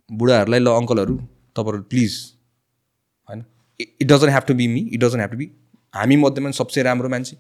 बुढाहरूलाई 0.09 0.59
ल 0.59 0.69
अङ्कलहरू 0.79 1.15
तपाईँहरू 1.55 1.83
प्लिज 1.91 2.13
होइन? 3.29 3.39
It 3.79 4.07
doesn't 4.07 4.31
have 4.35 4.45
to 4.47 4.53
be 4.59 4.67
me 4.67 4.81
it 4.93 4.99
doesn't 5.01 5.21
have 5.21 5.31
to 5.31 5.37
be 5.37 5.47
हामी 5.93 6.15
मध्येमा 6.23 6.51
सबसे 6.61 6.83
राम्रो 6.83 7.09
मान्छे। 7.09 7.35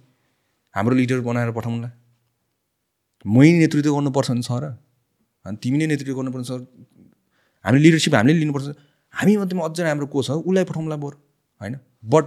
हाम्रो 0.75 0.95
लिडर 0.95 1.19
बनाएर 1.27 1.51
पठाउँला 1.57 1.89
मै 3.25 3.51
नेतृत्व 3.59 3.91
गर्नुपर्छ 3.95 4.31
नि 4.31 4.41
छ 4.41 4.51
र 4.63 4.65
अनि 5.45 5.57
तिमी 5.63 5.77
नै 5.77 5.85
नेतृत्व 5.91 6.15
गर्नुपर्छ 6.19 6.45
सर। 6.47 6.59
हामीले 7.65 7.83
लिडरसिप 7.83 8.15
हामीले 8.15 8.39
लिनुपर्छ। 8.39 8.67
हामी 9.13 9.33
मध्येमा 9.37 9.65
अझै 9.67 9.83
राम्रो 9.83 10.07
को 10.07 10.23
छ? 10.23 10.29
उसलाई 10.47 10.63
पठाउँला 10.69 10.95
बरु 11.03 11.17
होइन? 11.61 11.75
बट 12.13 12.25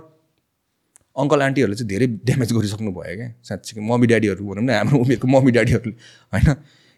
अङ्कल 1.17 1.43
आन्टीहरूले 1.43 1.77
चाहिँ 1.77 1.89
धेरै 1.89 2.07
ड्यामेज 2.29 2.51
गरिसक्नु 2.53 2.91
भयो 2.93 3.17
क्या। 3.17 3.29
साँच्चीको 3.49 3.81
मम्मी 3.81 4.07
ड्याडीहरू 4.07 4.43
भनौँ 4.49 4.65
न 4.65 4.71
हाम्रो 4.71 4.97
उमेरको 5.03 5.27
मम्मी 5.35 5.51
ड्याडीहरूले 5.57 5.95
होइन? 6.33 6.49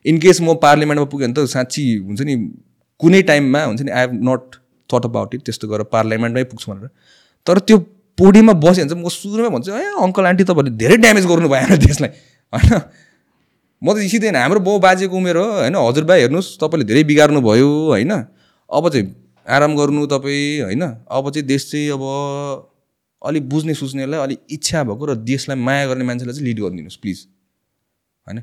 इनकेस 0.05 0.41
म 0.41 0.55
पार्लियामेन्टमा 0.55 1.07
पुगेँ 1.07 1.29
भने 1.29 1.47
त 1.47 1.51
साँच्ची 1.51 1.83
हुन्छ 1.99 2.21
नि 2.23 2.35
कुनै 3.01 3.23
टाइममा 3.23 3.65
हुन्छ 3.65 3.83
नि 3.83 3.91
I 3.91 4.01
have 4.01 4.13
not 4.29 4.57
thought 4.91 5.05
about 5.05 5.35
it 5.35 5.43
त्यस्तो 5.43 5.69
गरेर 5.69 5.89
पार्लियामेन्टमै 5.93 6.45
पुग्छु 6.45 6.73
भनेर 6.73 6.91
तर 7.47 7.59
त्यो 7.59 7.79
पोडियममा 8.19 8.53
बस्यो 8.53 8.85
भने 8.85 8.89
चाहिँ 8.89 9.05
म 9.05 9.09
सुरुमै 9.09 9.49
भन्छु 9.49 9.73
ए 9.73 9.85
अङ्कल 9.99 10.25
आन्टी 10.27 10.45
तपाईँहरूले 10.45 10.77
धेरै 10.77 10.97
ड्यामेज 10.97 11.27
गर्नुभयो 11.27 11.61
हाम्रो 11.61 11.77
देशलाई. 11.77 12.11
होइन? 12.53 12.81
म 13.83 13.87
त 13.95 13.97
सिधै 14.07 14.31
हाम्रो 14.31 14.61
बाउ 14.61 14.79
बाजेको 14.79 15.17
उमेर 15.17 15.37
हो 15.37 15.47
होइन? 15.61 15.77
हजुरबा 15.77 16.15
हेर्नुहोस् 16.15 16.51
तपाईँले 16.61 16.85
धेरै 16.85 17.03
बिगार्नु 17.05 17.41
भयो 17.41 17.69
होइन? 17.91 18.13
अब 18.71 18.85
चाहिँ 18.89 19.07
आराम 19.47 19.73
गर्नु 19.77 20.07
तपाईँ 20.07 20.63
होइन? 20.63 20.85
अब 21.11 21.25
चाहिँ 21.31 21.47
देश 21.47 21.71
चाहिँ 21.71 21.91
अब 21.91 22.03
अलिक 23.23 23.49
बुझ्ने 23.49 23.75
सुझ्नेलाई 23.75 24.21
अलिक 24.21 24.39
इच्छा 24.51 24.85
भएको 24.85 25.05
र 25.05 25.15
देशलाई 25.25 25.59
माया 25.59 25.87
गर्ने 25.87 26.05
मान्छेलाई 26.05 26.35
चाहिँ 26.35 26.47
लिड 26.49 26.61
गरिदिनुहोस् 26.61 26.97
प्लिज। 26.97 27.19
होइन? 28.27 28.39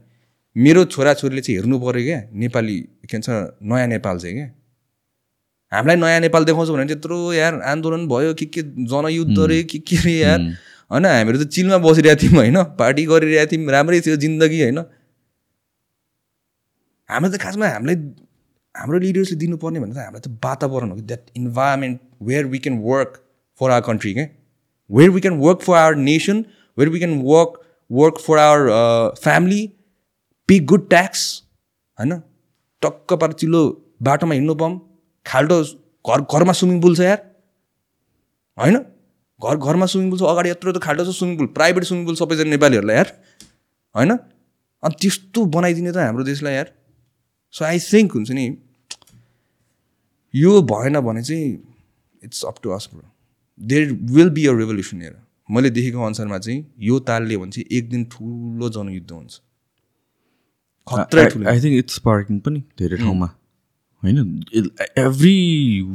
मेरो 0.56 0.84
छोराछोरीले 0.86 1.42
चाहिँ 1.42 1.58
हेर्नु 1.58 1.80
पऱ्यो 1.80 2.04
क्या 2.04 2.20
नेपाली 2.34 2.78
के 3.08 3.18
भन्छ 3.18 3.30
नयाँ 3.64 3.88
नेपाल 3.88 4.18
चाहिँ 4.20 4.36
क्या। 4.36 4.48
हामीलाई 5.72 5.96
नयाँ 5.96 6.20
नेपाल 6.20 6.46
देखाउँछ 6.46 6.70
भने 6.70 6.86
त्यत्रो 6.86 7.18
यार 7.34 7.62
आन्दोलन 7.72 8.08
भयो 8.08 8.34
के 8.40 8.46
के 8.46 8.62
जनयुद्ध 8.92 9.40
रे 9.50 9.64
के 9.64 9.80
के 9.80 9.96
रे 10.06 10.14
यार। 10.14 10.40
होइन 10.92 11.06
हामीहरू 11.06 11.44
त 11.44 11.48
चिलमा 11.48 11.78
बसिरहेको 11.88 12.22
थियौँ 12.22 12.36
होइन। 12.36 12.58
पार्टी 12.76 13.06
गरिरहेको 13.08 13.52
थियौँ 13.52 13.72
राम्रै 13.72 14.02
थियो 14.02 14.16
जिन्दगी 14.20 14.62
होइन। 14.62 14.80
हाम्रो 17.10 17.32
त 17.32 17.40
खासमा 17.40 17.68
हामीलाई 17.68 17.96
हाम्रो 18.76 19.00
लिडर्सले 19.00 19.38
दिनुपर्ने 19.40 19.80
भने 19.80 19.94
त 19.96 19.98
हामीलाई 20.04 20.22
त 20.28 20.36
वातावरण 20.44 20.90
हो 20.92 20.96
कि। 20.96 21.08
That 21.08 21.24
environment 21.40 22.00
where 22.22 22.46
we 22.52 22.60
can 22.60 22.76
work 22.84 23.12
for 23.60 23.72
our 23.72 23.84
country 23.88 24.14
क्या 24.14 24.28
where 24.90 25.10
we 25.10 25.22
can 25.22 25.40
work 25.40 25.60
for 25.64 25.76
our 25.78 25.96
nation 25.96 26.38
where 26.78 26.90
we 26.90 27.00
can 27.00 27.22
work 27.24 27.62
work 27.90 28.20
for 28.28 28.38
our 28.38 28.62
family 29.24 29.62
pay 30.52 30.60
good 30.68 30.88
tax 30.90 31.22
होइन? 32.00 32.12
टक्क 32.82 33.14
पार 33.20 33.34
चिल्लो 33.42 33.60
बाटोमा 34.04 34.34
हिँड्नु 34.34 34.56
पाऊँ 34.62 34.74
खाल्टो 35.26 35.58
घर 36.06 36.22
घरमा 36.28 36.54
स्विमिङ 36.60 36.82
पुल 36.82 36.96
छ 36.96 37.02
यार। 37.02 37.20
होइन? 38.58 38.78
घर 39.40 39.58
घरमा 39.58 39.86
स्विमिङ 39.86 40.10
पुल 40.12 40.20
छ। 40.20 40.24
अगाडि 40.32 40.50
यत्रो 40.50 40.72
त 40.72 40.82
खाल्टो 40.84 41.06
छ 41.06 41.16
swimming 41.18 41.38
pool 41.38 41.48
private 41.58 41.84
swimming 41.84 42.06
pool 42.06 42.16
सबैजना 42.22 42.50
नेपालीहरूलाई 42.50 42.96
यार। 42.96 43.14
होइन? 43.96 44.12
अनि 44.84 44.96
त्यस्तो 45.02 45.46
बनाइदिने 45.56 45.92
त 45.92 45.98
हाम्रो 45.98 46.24
देशलाई 46.24 46.54
यार। 46.54 46.74
सो 47.54 47.66
आई 47.66 47.80
थिङ्क 47.80 48.12
हुन्छ 48.12 48.32
नि 48.32 48.46
यो 50.34 50.62
भएन 50.64 51.00
भने 51.00 51.24
चाहिँ 51.24 51.48
it's 52.24 52.44
up 52.46 52.60
to 52.64 52.70
us 52.70 52.90
bro 52.94 53.08
there 53.60 53.92
will 54.18 54.30
be 54.30 54.46
a 54.48 54.58
revolution 54.58 55.02
हेर 55.02 55.16
मैले 55.50 55.70
देखेको 55.70 56.04
अनुसारमा 56.06 56.38
चाहिँ 56.40 56.60
यो 56.80 57.00
तालले 57.08 57.38
भने 57.38 57.52
चाहिँ 57.52 57.78
एक 57.78 57.90
दिन 57.90 58.06
ठुलो 58.12 58.70
जनयुद्ध 58.70 59.12
हुन्छ। 59.12 59.40
खतरा 60.88 61.28
ठुलो। 61.30 61.50
आई 61.50 61.62
थिङ्क 61.62 61.76
इट्स 61.78 61.96
स्पार्किङ 61.96 62.40
पनि 62.46 62.60
धेरै 62.80 62.98
ठाउँमा। 62.98 63.28
होइन 64.04 64.18
एभ्री 64.98 65.36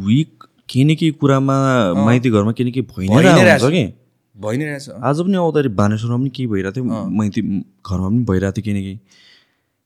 विक 0.07 0.45
केही 0.69 0.85
न 0.85 0.95
केही 0.97 1.13
कुरामा 1.21 1.57
माइती 2.05 2.31
घरमा 2.31 2.53
केही 2.53 2.71
न 2.71 2.73
केही 2.73 2.87
भइ 2.97 3.07
नै 3.09 3.23
रहेको 3.23 3.65
हुन्छ 3.65 3.75
कि? 3.75 3.85
भइ 4.37 4.57
नै 4.57 4.65
रहेछ। 4.65 4.89
आज 5.03 5.21
पनि 5.23 5.37
आउँदाखेरि 5.37 5.69
बानेश्वरमा 5.83 6.17
पनि 6.17 6.31
केही 6.31 6.47
भइरहेको 6.53 6.75
थियो। 6.77 6.85
माइती 7.19 7.41
घरमा 7.43 8.09
पनि 8.09 8.25
भइरहेको 8.31 8.57
थियो 8.57 8.65
केही 8.65 8.75
न 8.79 8.83
केही। 8.83 8.99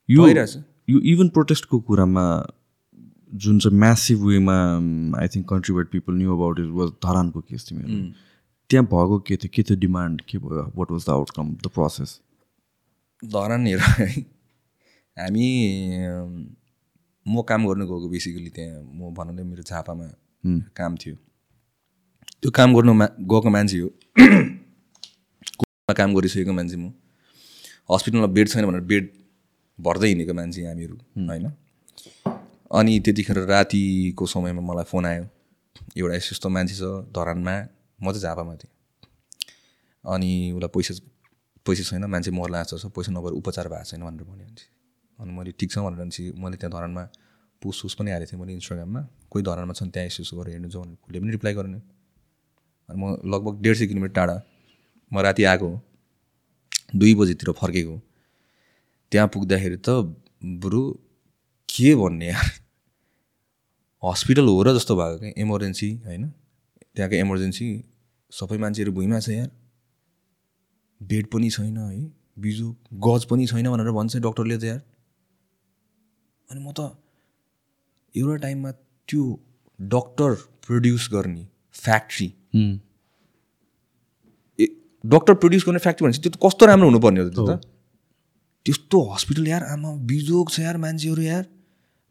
यो 0.08 0.24
भइरहेछ। 0.24 0.56
यो 0.90 0.98
इभन 1.12 1.28
प्रोटेस्टको 1.36 1.78
कुरामा 1.90 2.24
जुन 3.42 3.58
चाहिँ 3.58 3.78
म्यासिभ 3.78 4.18
वेमा 4.26 4.56
I 5.20 5.28
think 5.34 5.46
contribute 5.48 5.90
people 5.90 6.14
knew 6.14 6.36
about 6.36 6.60
it 6.60 6.70
was 6.78 6.88
धरानको 7.04 7.40
case 7.40 7.66
थियो 7.70 7.78
मेरो। 7.78 8.12
त्यहाँ 8.70 8.84
भएको 8.86 9.18
के 9.26 9.36
थियो? 9.36 9.50
के 9.54 9.62
थियो? 9.62 9.78
डिमान्ड 9.80 10.20
के 10.28 10.38
भयो? 10.38 10.62
What 10.76 10.90
was 10.90 11.04
the 11.06 11.10
outcome 11.10 11.46
the 11.64 11.70
process 11.74 12.20
Dharan 13.22 13.66
हेर 13.66 13.80
हामी 15.16 15.46
म 17.26 17.42
काम 17.48 17.66
गर्नु 17.68 17.84
गएको 17.86 18.08
बेसिकली 18.08 18.50
त्यहाँ 18.50 18.82
म 18.82 19.14
भनौँ 19.14 19.34
न 19.34 19.46
मेरो 19.46 19.62
झापामा 19.62 20.06
काम 20.76 20.96
थियो। 20.96 21.16
त्यो 22.42 22.50
काम 22.50 22.74
गर्नु 22.74 22.92
मा 22.94 23.06
गएको 23.20 23.50
मान्छे 23.50 23.78
हो। 23.78 23.88
कोमा 25.60 25.94
काम 26.00 26.14
गरिसकेको 26.14 26.52
मान्छे 26.52 26.76
म। 26.76 26.92
हस्पिटलमा 27.90 28.26
बेड 28.26 28.48
छैन 28.48 28.66
भनेर 28.66 28.80
बेड 28.80 29.04
भर्दै 29.78 30.08
हिँडेको 30.08 30.34
मान्छे 30.34 30.66
हामीहरू 30.66 30.96
होइन? 31.28 31.46
अनि 32.72 32.92
त्यतिखेर 33.04 33.38
रातिको 33.52 34.26
समयमा 34.26 34.62
मलाई 34.62 34.84
फोन 34.84 35.06
आयो। 35.06 35.24
एउटा 35.96 36.14
यस्तो 36.16 36.32
यस्तो 36.34 36.48
मान्छे 36.48 36.74
छ 36.74 36.82
धरानमा 37.12 37.54
म 38.00 38.12
चाहिँ 38.12 38.22
झापामा 38.22 38.54
थिएँ। 38.54 38.72
अनि 40.04 40.30
उसलाई 40.56 40.70
पैसा 40.74 40.92
पैसा 41.66 41.82
छैन 41.90 42.04
मान्छे 42.08 42.30
मर्ला 42.30 42.62
जस्तो 42.62 42.76
छ 42.78 42.92
पैसा 42.96 43.12
नभएर 43.12 43.32
उपचार 43.40 43.68
भएको 43.68 43.84
छैन 43.90 44.00
भनेर 44.00 44.24
भन्यो 44.24 44.79
अनि 45.20 45.32
मैले 45.32 45.52
ठिक 45.58 45.70
छ 45.70 45.78
भनेर 45.78 46.08
चाहिँ 46.08 46.32
मैले 46.42 46.56
त्यहाँ 46.56 46.72
धरानमा 46.72 47.02
पोस्ट 47.62 47.80
सोस्ट 47.82 47.98
पनि 47.98 48.10
हालेको 48.10 48.30
थिएँ 48.32 48.40
मैले 48.40 48.52
इन्स्टाग्राममा। 48.52 49.00
कोही 49.30 49.42
धरानमा 49.44 49.72
छन् 49.76 49.90
त्यहाँ 49.90 50.06
यसो 50.06 50.36
गरेर 50.36 50.52
हेर्नु 50.52 50.68
जाउँ 50.68 50.84
कसले 50.96 51.20
पनि 51.20 51.30
रिप्लाई 51.30 51.54
गरेन। 51.54 51.74
अनि 52.88 52.96
म 52.96 53.04
लगभग 53.28 53.60
डेढ 53.62 53.74
सय 53.76 53.86
किलोमिटर 53.86 54.14
टाढा। 54.14 54.36
म 55.12 55.18
राति 55.20 55.44
आएको 55.44 55.70
दुई 56.96 57.14
बजीतिर 57.14 57.52
फर्केको। 57.52 57.96
त्यहाँ 59.12 59.28
पुग्दाखेरि 59.28 59.76
त 59.76 59.88
बरु 60.62 60.82
के 61.68 61.94
भन्ने 61.94 62.26
यार? 62.28 62.48
हस्पिटल 64.02 64.46
हो 64.48 64.62
र 64.62 64.74
जस्तो 64.74 64.96
भएको 64.96 65.18
क्या 65.18 65.32
इमर्जेन्सी 65.36 65.88
होइन? 66.06 66.22
त्यहाँको 66.96 67.16
इमर्जेन्सी 67.16 67.66
सबै 68.32 68.56
मान्छेहरू 68.58 68.92
भुइँमा 68.92 69.20
छ 69.20 69.28
यार। 69.30 69.50
बेड 71.00 71.26
पनि 71.32 71.50
छैन 71.50 71.76
है 71.76 72.00
बिजु 72.40 72.66
गज 73.04 73.24
पनि 73.30 73.46
छैन 73.46 73.68
भनेर 73.70 73.90
भन्छ 73.92 74.16
डक्टरले 74.16 74.56
त 74.58 74.64
यार। 74.64 74.80
अनि 76.50 76.60
म 76.60 76.72
त 76.78 76.80
एउटा 78.14 78.36
टाइममा 78.42 78.70
त्यो 79.08 79.24
डक्टर 79.78 80.34
प्रड्युस 80.66 81.08
गर्ने 81.12 81.44
फ्याक्ट्री 81.82 82.28
ए 84.58 84.66
डक्टर 85.04 85.34
प्रड्युस 85.44 85.64
गर्ने 85.66 85.78
फ्याक्ट्री 85.86 86.06
भनेपछि 86.06 86.22
त्यो 86.22 86.32
त 86.32 86.38
कस्तो 86.46 86.66
राम्रो 86.66 86.88
हुनुपर्ने 86.88 87.20
हो 87.20 87.28
त्यो 87.30 87.46
त? 87.46 87.50
त्यस्तो 88.66 88.98
हस्पिटल 89.12 89.46
यार 89.48 89.62
आमा 89.74 89.90
बिजोग 90.10 90.50
छ 90.50 90.60
यार 90.60 90.76
मान्छेहरू 90.84 91.22
यार। 91.22 91.44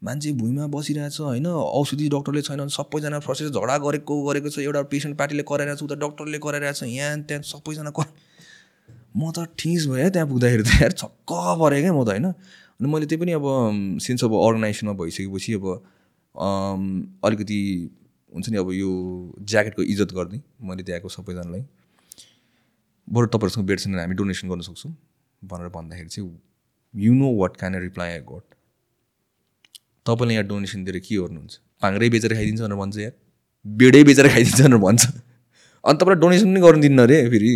मान्छे 0.02 0.32
भुइँमा 0.32 0.66
बसिरहेछ 0.72 1.20
होइन? 1.20 1.46
औषधि 1.46 2.08
डक्टरले 2.08 2.42
छैन 2.42 2.68
सबैजना 2.72 3.18
फ्रस्ट्रेट 3.20 3.52
झगडा 3.52 3.76
गरेको 3.84 4.14
गरेको 4.24 4.48
छ 4.48 4.58
एउटा 4.64 4.82
पेसेन्ट 4.92 5.16
पार्टीले 5.18 5.42
कराइरहेको 5.50 5.78
छ 5.80 5.82
उता 5.88 5.96
डक्टरले 6.06 6.38
कराइरहेको 6.46 6.78
छ 6.80 6.88
यहाँ 6.88 7.20
त्यहाँ 7.28 7.42
सबैजना 7.52 7.90
म 9.16 9.30
त 9.36 9.44
ठिस 9.58 9.86
भयो 9.92 10.08
त्यहाँ 10.16 10.28
पुग्दाखेरि 10.32 10.62
त 10.62 10.80
यार 10.82 10.92
छक्क 11.02 11.30
परेँ 11.60 11.80
क्या 11.82 11.92
म 11.92 12.04
त 12.04 12.08
होइन? 12.16 12.32
अनि 12.80 12.88
मैले 12.92 13.06
त्यही 13.06 13.20
पनि 13.20 13.32
अब 13.32 13.44
सिन्स 14.02 14.24
अब 14.24 14.32
अर्गनाइजेसनमा 14.34 14.92
भइसकेपछि 15.00 15.52
अब 15.54 15.64
अलिकति 17.24 17.58
हुन्छ 18.32 18.48
नि 18.50 18.56
अब 18.58 18.70
यो 18.72 18.90
ज्याकेटको 19.52 19.82
इज्जत 19.82 20.12
गरिदिएँ 20.16 20.42
मैले 20.68 20.82
त्यहाँको 20.82 21.08
सबैजनालाई। 21.08 21.62
बरु 23.08 23.26
तपाईँहरूसँग 23.26 23.66
बेड 23.66 23.78
छैन 23.80 23.92
भने 23.92 24.02
हामी 24.02 24.14
डोनेसन 24.14 24.48
गर्न 24.48 24.60
सक्छौँ 24.68 24.92
भनेर 25.42 25.68
भन्दाखेरि 25.76 26.08
चाहिँ 26.08 26.30
you 26.94 27.12
know 27.14 27.28
what 27.40 27.56
kind 27.60 27.74
reply 27.86 28.10
I 28.10 28.20
got 28.32 28.44
तपाईँले 30.06 30.34
यहाँ 30.34 30.46
डोनेसन 30.48 30.84
दिएर 30.84 30.98
के 30.98 31.16
गर्नुहुन्छ? 31.16 31.52
पाङ्रै 31.82 32.08
बेचेर 32.10 32.34
खाइदिन्छ 32.34 32.60
भनेर 32.60 32.76
भन्छ 32.80 32.96
यार। 32.98 33.12
बेडै 33.66 34.02
बेचेर 34.04 34.28
खाइदिन्छ 34.28 34.60
भनेर 34.62 34.80
भन्छ। 34.86 35.02
अनि 35.84 35.96
तपाईँलाई 36.00 36.20
डोनेसन 36.20 36.46
पनि 36.52 36.60
गर्नु 36.60 36.82
दिन्न 36.82 36.98
अरे 37.02 37.16
फेरि। 37.30 37.52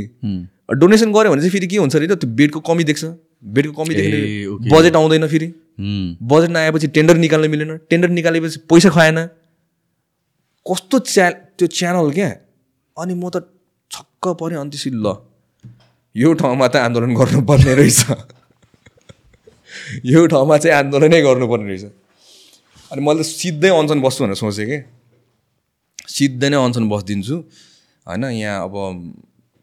डोनेसन 0.83 1.13
गऱ्यो 1.13 1.31
भने 1.33 1.41
चाहिँ 1.41 1.53
फेरि 1.53 1.67
के 1.67 1.77
हुन्छ 1.77 1.97
अरे? 1.97 2.07
त 2.07 2.19
त्यो 2.21 2.29
बेडको 2.41 2.61
कमी 2.69 2.85
देख्छ। 2.85 3.05
बेडको 3.45 3.85
कमी 3.85 3.95
देख्ने. 3.95 4.21
बजेट 4.73 4.97
आउँदैन 4.97 5.27
फेरि। 5.29 5.49
बजेट 6.23 6.51
नआएपछि 6.51 6.87
टेन्डर 6.97 7.17
निकाल्न 7.17 7.51
मिलेन। 7.51 7.77
टेन्डर 7.91 8.09
निकालेपछि 8.09 8.59
पैसा 8.71 8.91
खुवाएन। 8.91 9.19
कस्तो 10.67 10.99
च्या 10.99 11.31
त्यो 11.61 11.67
च्यानल 11.69 12.11
क्या? 12.11 12.31
अनि 12.97 13.15
म 13.15 13.29
त 13.29 13.45
छक्क 13.91 14.41
परेँ 14.41 14.59
अनि 14.59 14.71
त्यसरी 14.71 14.97
ल। 14.97 15.07
यो 16.15 16.33
ठाउँमा 16.41 16.67
त 16.69 16.77
आन्दोलन 16.77 17.15
गर्नुपर्ने 17.15 17.75
रहेछ। 17.75 18.01
यो 20.05 20.27
ठाउँमा 20.27 20.57
चाहिँ 20.59 20.77
आन्दोलनै 20.79 21.21
गर्नुपर्ने 21.21 21.69
रहेछ। 21.69 21.85
अनि 22.93 23.01
मैले 23.03 23.21
त 23.21 23.27
सिधै 23.27 23.69
अनसन 23.69 24.01
बस्छु 24.01 24.25
भनेर 24.25 24.39
सोचेँ 24.41 24.67
कि। 24.67 24.79
सिधै 26.07 26.49
नै 26.49 26.57
अनसन 26.57 26.89
बसिदिन्छु। 26.89 27.37
होइन 28.07 28.25
यहाँ 28.41 28.65
अब 28.65 28.75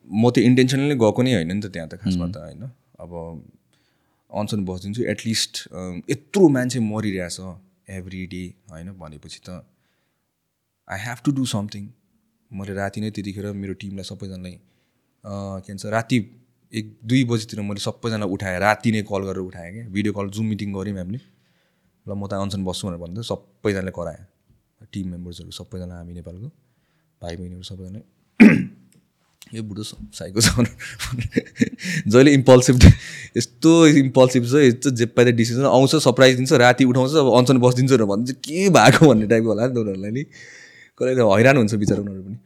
म 0.06 0.24
त 0.30 0.38
इन्टेन्सनली 0.44 0.96
गएको 1.00 1.22
नै 1.24 1.34
होइन 1.34 1.50
नि 1.50 1.62
त 1.64 1.72
त्यहाँ 1.74 1.90
त 1.90 1.98
खासमा 1.98 2.28
त 2.30 2.38
होइन। 2.44 2.64
अब 3.00 3.12
अनसन 4.32 4.66
बसिदिन्छु 4.66 5.04
एटलिस्ट 5.14 5.54
यत्रो 6.10 6.48
मान्छे 6.56 6.80
मरिरहेछ 6.82 7.40
एभ्री 7.98 8.26
डे 8.34 8.44
होइन? 8.72 8.92
भनेपछि 9.00 9.40
त 9.48 9.64
I 10.88 11.00
have 11.06 11.18
to 11.26 11.32
do 11.32 11.46
something 11.54 11.84
मैले 12.52 12.74
राति 12.74 13.02
नै 13.02 13.10
त्यतिखेर 13.16 13.52
मेरो 13.62 13.74
टिमलाई 13.82 14.04
सबैजनालाई 14.04 14.56
के 15.64 15.72
भन्छ 15.72 15.86
राति 15.98 16.18
एक 16.72 16.86
दुई 17.04 17.24
बजीतिर 17.30 17.62
मैले 17.62 17.80
सबैजना 17.80 18.26
उठाएँ। 18.36 18.60
राति 18.60 18.92
नै 18.92 19.02
कल 19.12 19.22
गरेर 19.28 19.44
उठाएँ 19.44 19.72
क्या। 19.74 19.88
भिडियो 19.96 20.14
कल 20.14 20.30
जुम 20.36 20.46
मिटिङ 20.52 20.74
गऱ्यौँ 20.74 20.98
हामीले। 20.98 21.20
ल 22.06 22.12
म 22.16 22.28
त 22.28 22.34
अनसन 22.40 22.64
बस्छु 22.64 22.88
भनेर 22.88 23.00
भन्दा 23.04 23.22
सबैजनाले 23.32 23.92
कराएँ। 23.92 24.24
टिम 24.92 25.06
मेम्बर्सहरू 25.12 25.52
सबैजना 25.52 25.96
हामी 25.98 26.14
नेपालको 26.14 26.48
भाइ 27.22 27.36
बहिनीहरू 27.38 27.64
सबैजना। 27.64 28.00
यो 29.54 29.64
बुढो 29.64 29.84
साइको 29.84 30.42
छ 30.42 30.48
जहिले 32.08 32.32
इम्पल्सिभ 32.34 32.76
यस्तो 33.38 33.72
इम्पल्सिभ 33.88 34.46
छ 34.52 34.62
यस्तो 34.64 34.92
जे 35.00 35.06
पाइदा 35.18 35.32
डिसिजन 35.40 35.66
आउँछ 35.66 35.96
सरप्राइज 35.96 36.36
दिन्छ 36.38 36.52
राति 36.64 36.86
उठाउँछ 36.92 37.16
अब 37.24 37.28
अनसन 37.38 37.58
बसिदिन्छ 37.66 37.92
भनेर 37.92 38.06
भन्छ 38.12 38.32
के 38.48 38.70
भएको 38.78 39.08
भन्ने 39.08 39.28
टाइपको 39.28 39.50
होला 39.50 39.68
नि 39.68 39.74
त 39.74 39.78
उनीहरूलाई 39.78 40.12
नि। 40.12 40.24
कहिले 40.98 41.24
हैरान 41.34 41.58
हुन्छ 41.58 41.74
बिचरा 41.84 42.00
उनीहरू 42.02 42.24
पनि। 42.24 42.38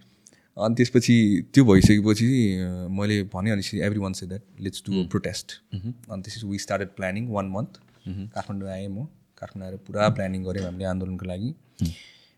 अनि 0.58 0.76
त्यसपछि 0.76 1.16
त्यो 1.53 1.64
भइसकेपछि 1.66 2.26
मैले 2.97 3.22
भने 3.34 3.51
अनि 3.51 3.64
everyone 3.99 4.14
say 4.14 4.26
that 4.26 4.43
let's 4.66 4.84
do 4.88 5.03
protest 5.12 5.47
अनि 5.76 6.22
त्यसपछि 6.22 6.47
we 6.47 6.58
started 6.66 6.89
planning 6.97 7.28
one 7.30 7.45
month 7.56 7.80
Kathmandu 8.08 8.70
आएँ 8.72 8.88
म। 8.88 9.06
काठमाडौँ 9.38 9.70
आएर 9.70 9.78
पुरा 9.88 10.10
प्लानिङ 10.18 10.43
गऱ्यौँ 10.43 10.66
हामीले 10.66 10.86
आन्दोलनको 10.86 11.26
लागि। 11.26 11.49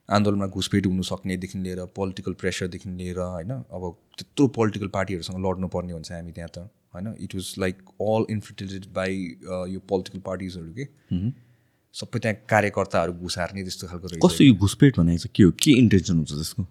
आन्दोलनमा 0.09 0.47
घुसपेट 0.47 0.85
हुनु 0.85 1.03
सक्नेदेखि 1.03 1.59
लिएर 1.59 1.85
पोलिटिकल 1.95 2.33
प्रेसरदेखि 2.41 2.89
लिएर 2.89 3.19
होइन 3.19 3.51
अब 3.51 3.83
त्यत्रो 4.17 4.47
पोलिटिकल 4.57 4.87
पार्टीहरूसँग 4.93 5.37
लड्नु 5.45 5.67
पर्ने 5.67 5.93
हुन्छ 5.93 6.11
हामी 6.11 6.31
त्यहाँ 6.31 6.51
त 6.55 6.69
होइन? 6.93 7.07
It 7.19 7.35
was 7.35 7.53
like 7.59 7.75
all 8.01 8.25
infiltrated 8.31 8.85
by 8.95 9.13
यो 9.73 9.79
पोलिटिकल 9.89 10.19
पार्टिजहरू 10.25 10.71
के? 10.79 10.85
सबै 11.95 12.19
त्यहाँ 12.19 12.37
कार्यकर्ताहरू 12.49 13.13
घुसार्ने 13.13 13.61
त्यस्तो 13.63 13.87
खालको 13.87 14.07
रहेछ। 14.07 14.25
कस्तो 14.25 14.43
यो 14.43 14.53
घुसपेट 14.55 14.99
भनेको 14.99 15.17
चाहिँ 15.17 15.33
के 15.35 15.43
हो? 15.43 15.51
के 15.63 15.71
इन्टेन्सन 15.83 16.15
हुन्छ 16.15 16.31
त्यसको? 16.31 16.63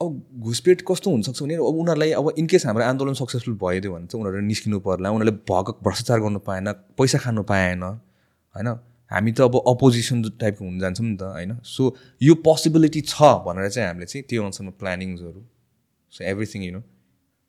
अब 0.00 0.22
घुसपेट 0.42 0.82
कस्तो 0.88 1.10
हुनसक्छ 1.10 1.42
भने 1.42 1.54
अब 1.54 1.76
उनीहरूलाई 1.80 2.10
अब 2.18 2.34
इनकेस 2.38 2.66
हाम्रो 2.66 2.84
आन्दोलन 2.84 3.14
सक्सेसफुल 3.14 3.54
भइदियो 3.62 3.92
भने 3.94 4.06
चाहिँ 4.06 4.24
उनीहरू 4.24 4.46
निस्किनु 4.46 4.78
पर्ला 4.86 5.10
उनीहरूले 5.10 5.36
भग 5.50 5.66
भ्रष्टाचार 5.84 6.20
गर्नु 6.20 6.38
पाएन 6.48 6.72
पैसा 6.98 7.18
खानु 7.22 7.42
पाएन 7.50 7.82
होइन? 7.82 8.68
हामी 9.12 9.32
त 9.32 9.40
अब 9.48 9.54
अपोजिसन 9.72 10.22
टाइपको 10.40 10.64
हुन 10.64 10.78
जान्छौँ 10.78 11.06
नि 11.06 11.16
त 11.16 11.22
होइन? 11.36 11.52
सो 11.74 11.82
यो 12.28 12.34
पोसिबिलिटी 12.48 13.00
छ 13.12 13.14
भनेर 13.46 13.68
चाहिँ 13.74 13.88
हामीले 13.88 14.06
चाहिँ 14.12 14.24
त्यो 14.30 14.42
अनुसारमा 14.42 14.72
प्लानिङ्सहरू 14.80 15.40
सो 16.12 16.24
एभ्रिथिङ 16.32 16.60
यु 16.64 16.72
नो 16.72 16.82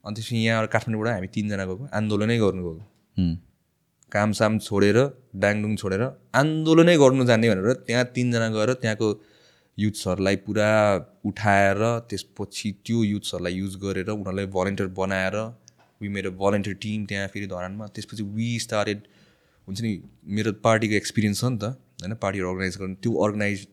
अनि 0.05 0.13
त्यसपछि 0.15 0.43
यहाँ 0.45 0.67
काठमाडौँबाट 0.75 1.13
हामी 1.15 1.29
तिनजना 1.35 1.65
गएको 1.65 1.83
आन्दोलनै 1.99 2.37
गर्नु 2.43 2.61
गएको। 2.67 2.83
कामसाम 4.11 4.57
छोडेर 4.65 4.97
डाङडुङ 5.43 5.75
छोडेर 5.81 6.01
आन्दोलनै 6.41 6.95
गर्नु 7.03 7.25
जाने 7.29 7.49
भनेर 7.51 7.79
त्यहाँ 7.87 8.05
तिनजना 8.15 8.47
गएर 8.57 8.73
त्यहाँको 8.81 9.07
युथ्सहरूलाई 9.77 10.35
पुरा 10.45 10.69
उठाएर 11.25 11.79
त्यसपछि 12.09 12.69
त्यो 12.85 13.03
युथ्सहरूलाई 13.03 13.53
युज 13.61 13.73
गरेर 13.83 14.09
उनीहरूलाई 14.11 14.47
भलेन्टियर 14.57 14.89
बनाएर 14.99 15.37
वी 16.01 16.07
मेरो 16.15 16.31
भलेन्टियर 16.43 16.75
टिम 16.83 17.05
त्यहाँ 17.09 17.27
फेरि 17.33 17.47
धरानमा 17.53 17.85
त्यसपछि 17.95 18.23
वी 18.37 18.49
स्टार्टेड 18.65 18.99
हुन्छ 19.67 19.81
नि 19.81 19.91
मेरो 20.31 20.51
पार्टीको 20.63 20.95
एक्सपिरियन्स 20.95 21.41
छ 21.41 21.45
नि 21.45 21.57
त 21.57 21.71
होइन 21.99 22.15
पार्टीहरू 22.21 22.49
अर्गनाइज 22.49 22.77
गर्नु 22.77 22.95
त्यो 22.97 23.13
अर्गनाइज 23.25 23.67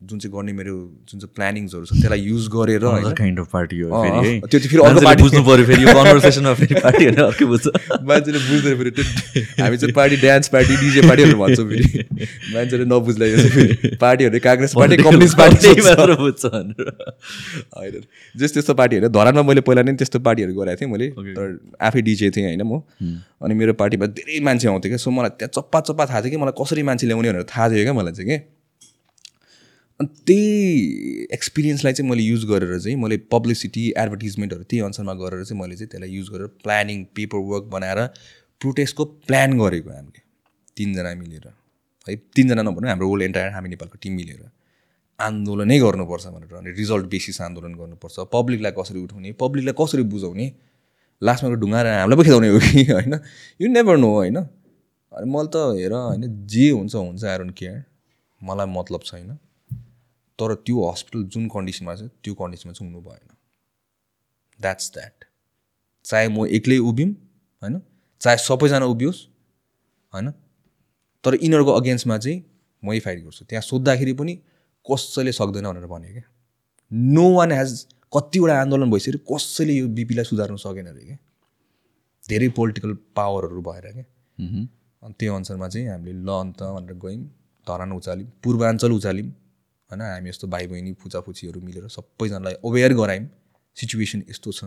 जुन 0.00 0.18
चाहिँ 0.18 0.32
गर्ने 0.32 0.52
मेरो 0.52 0.72
जुन 1.08 1.20
चाहिँ 1.20 1.32
प्लानिङ्सहरू 1.34 1.84
छ 1.86 1.92
त्यसलाई 1.92 2.20
युज 2.20 2.48
गरेर 2.54 2.84
होइन। 2.84 3.12
काइन्ड 3.16 3.38
अफ 3.40 3.48
पार्टी 3.52 3.78
हो 3.80 3.88
त्यो 3.88 4.58
चाहिँ 4.58 4.68
फेरि 4.68 4.82
अर्को 4.84 5.00
party- 5.06 5.22
बुझ्नु 5.22 5.40
पऱ्यो 5.46 5.64
फेरि 5.66 5.84
कन्भर्सेसनमा 5.88 6.52
फेरि 6.54 6.74
पार्टी 6.84 7.06
भने 7.06 7.22
अर्कै 7.24 7.44
बुझ्छ। 7.52 7.66
मान्छेले 8.10 8.38
बुझ्दैन 8.48 8.76
फेरि 8.76 8.90
हामी 9.60 9.76
चाहिँ 9.76 9.94
पार्टी 9.96 10.16
डान्स 10.24 10.48
पार्टी 10.54 10.76
डिजे 10.82 11.00
पार्टीहरू 11.08 11.36
भन्छौँ 11.40 11.66
फेरि। 11.70 11.86
मान्छेले 12.54 12.84
नबुझ्ला 12.92 13.26
पार्टीहरू 14.04 14.38
काङ्ग्रेस 14.46 14.74
पार्टी 14.76 14.96
कम्युनिस्ट 15.02 15.36
पार्टी। 15.38 15.68
मात्र 15.88 16.16
बुझ्छ 16.20 16.44
होइन 16.44 17.94
जस्तो 18.36 18.54
त्यस्तो 18.54 18.74
पार्टीहरू 18.82 19.08
धरानमा 19.16 19.42
मैले 19.48 19.60
पहिला 19.64 19.82
नै 19.88 19.96
त्यस्तो 19.96 20.18
पार्टीहरू 20.28 20.52
गराएको 20.60 20.80
थिएँ 20.80 20.90
मैले। 20.92 21.08
तर 21.40 21.46
आफै 21.80 22.00
डिजे 22.04 22.30
थिएँ 22.36 22.46
होइन 22.46 22.62
म। 22.68 22.84
अनि 23.42 23.54
मेरो 23.54 23.72
पार्टीमा 23.80 24.06
धेरै 24.12 24.40
मान्छे 24.44 24.68
आउँथ्यो 24.68 24.90
क्या। 24.92 25.00
सो 25.00 25.10
मलाई 25.10 25.30
त्यहाँ 25.40 25.50
चप्पा 25.56 25.80
चप्पा 25.88 26.04
थाहा 26.12 26.20
थियो 26.20 26.30
कि 26.30 26.38
मलाई 26.44 26.54
कसरी 26.60 26.82
मान्छे 26.84 27.06
ल्याउने 27.06 27.32
भनेर 27.32 27.48
थाहा 27.48 27.68
थियो 27.72 27.84
क्या 27.88 27.96
मलाई 27.96 28.12
चाहिँ 28.12 28.28
कि। 28.30 28.38
अनि 30.00 30.08
त्यही 30.26 31.26
एक्सपिरियन्सलाई 31.32 31.92
चाहिँ 31.92 32.10
मैले 32.10 32.22
युज 32.22 32.44
गरेर 32.44 32.78
चाहिँ 32.80 32.96
मैले 32.96 33.16
पब्लिसिटी 33.16 33.94
एडभर्टिजमेन्टहरू 33.96 34.62
त्यही 34.62 34.82
अनुसारमा 34.84 35.14
गरेर 35.14 35.44
चाहिँ 35.44 35.60
मैले 35.62 35.76
चाहिँ 35.76 35.88
त्यसलाई 35.88 36.10
युज 36.10 36.28
गरेर 36.30 36.46
प्लानिङ 36.46 37.04
पेपर 37.04 37.38
वर्क 37.38 37.64
बनाएर 37.64 38.06
प्रोटेस्टको 38.60 39.04
प्लान 39.04 39.58
गरेको 39.58 39.90
हामीले 39.90 40.20
तिनजना 40.76 41.14
मिलेर। 41.14 41.48
है 42.08 42.16
तिनजना 42.36 42.62
नभनौँ 42.62 42.90
हाम्रो 42.90 43.08
होल 43.08 43.22
एन्टायर 43.22 43.50
हामी 43.52 43.68
नेपालको 43.68 43.98
टिम 44.02 44.12
मिलेर। 44.12 44.50
आन्दोलनै 45.20 45.78
गर्नुपर्छ 45.80 46.26
भनेर 46.26 46.54
अनि 46.54 46.70
रिजल्ट 46.70 47.06
बेसिस 47.06 47.40
आन्दोलन 47.40 47.74
गर्नुपर्छ। 47.74 48.28
पब्लिकलाई 48.32 48.72
कसरी 48.78 49.00
उठाउने 49.00 49.32
पब्लिकलाई 49.32 49.74
कसरी 49.80 50.02
बुझाउने 50.12 50.46
लास्टमा 51.22 51.48
एउटा 51.50 51.60
ढुङ्गा 51.60 51.80
हामीलाई 51.80 52.16
पो 52.16 52.22
खेदाउने 52.22 52.48
हो 52.48 52.58
कि 52.58 52.84
होइन? 52.92 53.14
यु 53.60 53.68
नेभर 53.68 53.96
नो 53.96 54.12
होइन? 54.12 54.36
अनि 54.36 55.26
मैले 55.32 55.48
त 55.48 55.56
हेर 55.80 55.92
होइन 55.92 56.46
जे 56.46 56.70
हुन्छ 56.70 56.94
हुन्छ 56.94 57.24
डोन्ट 57.24 57.54
केयर 57.56 57.84
मलाई 58.40 58.66
मतलब 58.66 59.00
छैन। 59.04 59.38
तर 60.38 60.54
त्यो 60.66 60.88
हस्पिटल 60.90 61.22
जुन 61.34 61.48
कन्डिसनमा 61.48 61.94
छ 61.96 62.08
त्यो 62.24 62.34
कन्डिसनमा 62.40 62.72
चाहिँ 62.72 62.90
हुनु 62.90 63.02
भएन। 63.08 63.28
द्याट्स 64.60 64.90
द्याट 64.94 65.24
चाहे 66.04 66.28
म 66.28 66.46
एक्लै 66.58 66.78
उभिउँ 66.90 67.10
होइन? 67.62 67.80
चाहे 68.20 68.36
सबैजना 68.38 68.86
उभियोस् 68.86 69.20
होइन? 70.12 70.30
तर 71.24 71.34
यिनीहरूको 71.34 71.72
अगेन्स्टमा 71.72 72.18
चाहिँ 72.18 72.38
मै 72.82 72.98
फाइट 73.00 73.24
गर्छु। 73.24 73.44
त्यहाँ 73.44 73.62
सोद्धाखेरि 73.62 74.12
पनि 74.12 74.34
कसैले 74.86 75.32
सक्दैन 75.32 75.66
भनेर 75.66 75.86
भन्यो 75.86 76.12
क्या। 76.12 76.26
नो 76.90 77.24
वान 77.34 77.52
हेज 77.52 77.70
कतिवटा 78.12 78.60
आन्दोलन 78.60 78.90
भइसक्यो 78.90 79.20
कसैले 79.26 79.72
यो 79.72 79.88
बिपीलाई 79.96 80.24
सुधार्नु 80.24 80.56
सकेन 80.56 80.86
अरे 80.86 81.04
क्या। 81.06 81.18
धेरै 82.24 82.48
पोलिटिकल 82.58 82.92
पावरहरू 83.16 83.62
भएर 83.62 83.86
क्या। 83.92 84.04
अनि 85.02 85.14
त्यो 85.18 85.34
अनुसारमा 85.34 85.68
चाहिँ 85.68 85.88
हामीले 85.88 86.12
ल 86.12 86.30
अन्त 86.36 86.62
भनेर 86.76 86.94
गयौँ 87.04 87.24
धरान 87.66 87.92
उचाल्यौँ 87.92 88.30
पूर्वाञ्चल 88.44 88.92
उचाल्यौँ 88.92 89.28
होइन 89.90 90.00
हामी 90.02 90.28
यस्तो 90.28 90.46
भाइ 90.48 90.66
बहिनी 90.66 90.92
फुचाफुचीहरू 90.92 91.60
मिलेर 91.60 91.88
सबैजनालाई 91.88 92.54
अवेर 92.64 92.92
गरायौँ 92.94 93.26
सिचुएसन 93.76 94.22
यस्तो 94.30 94.52
छ 94.52 94.64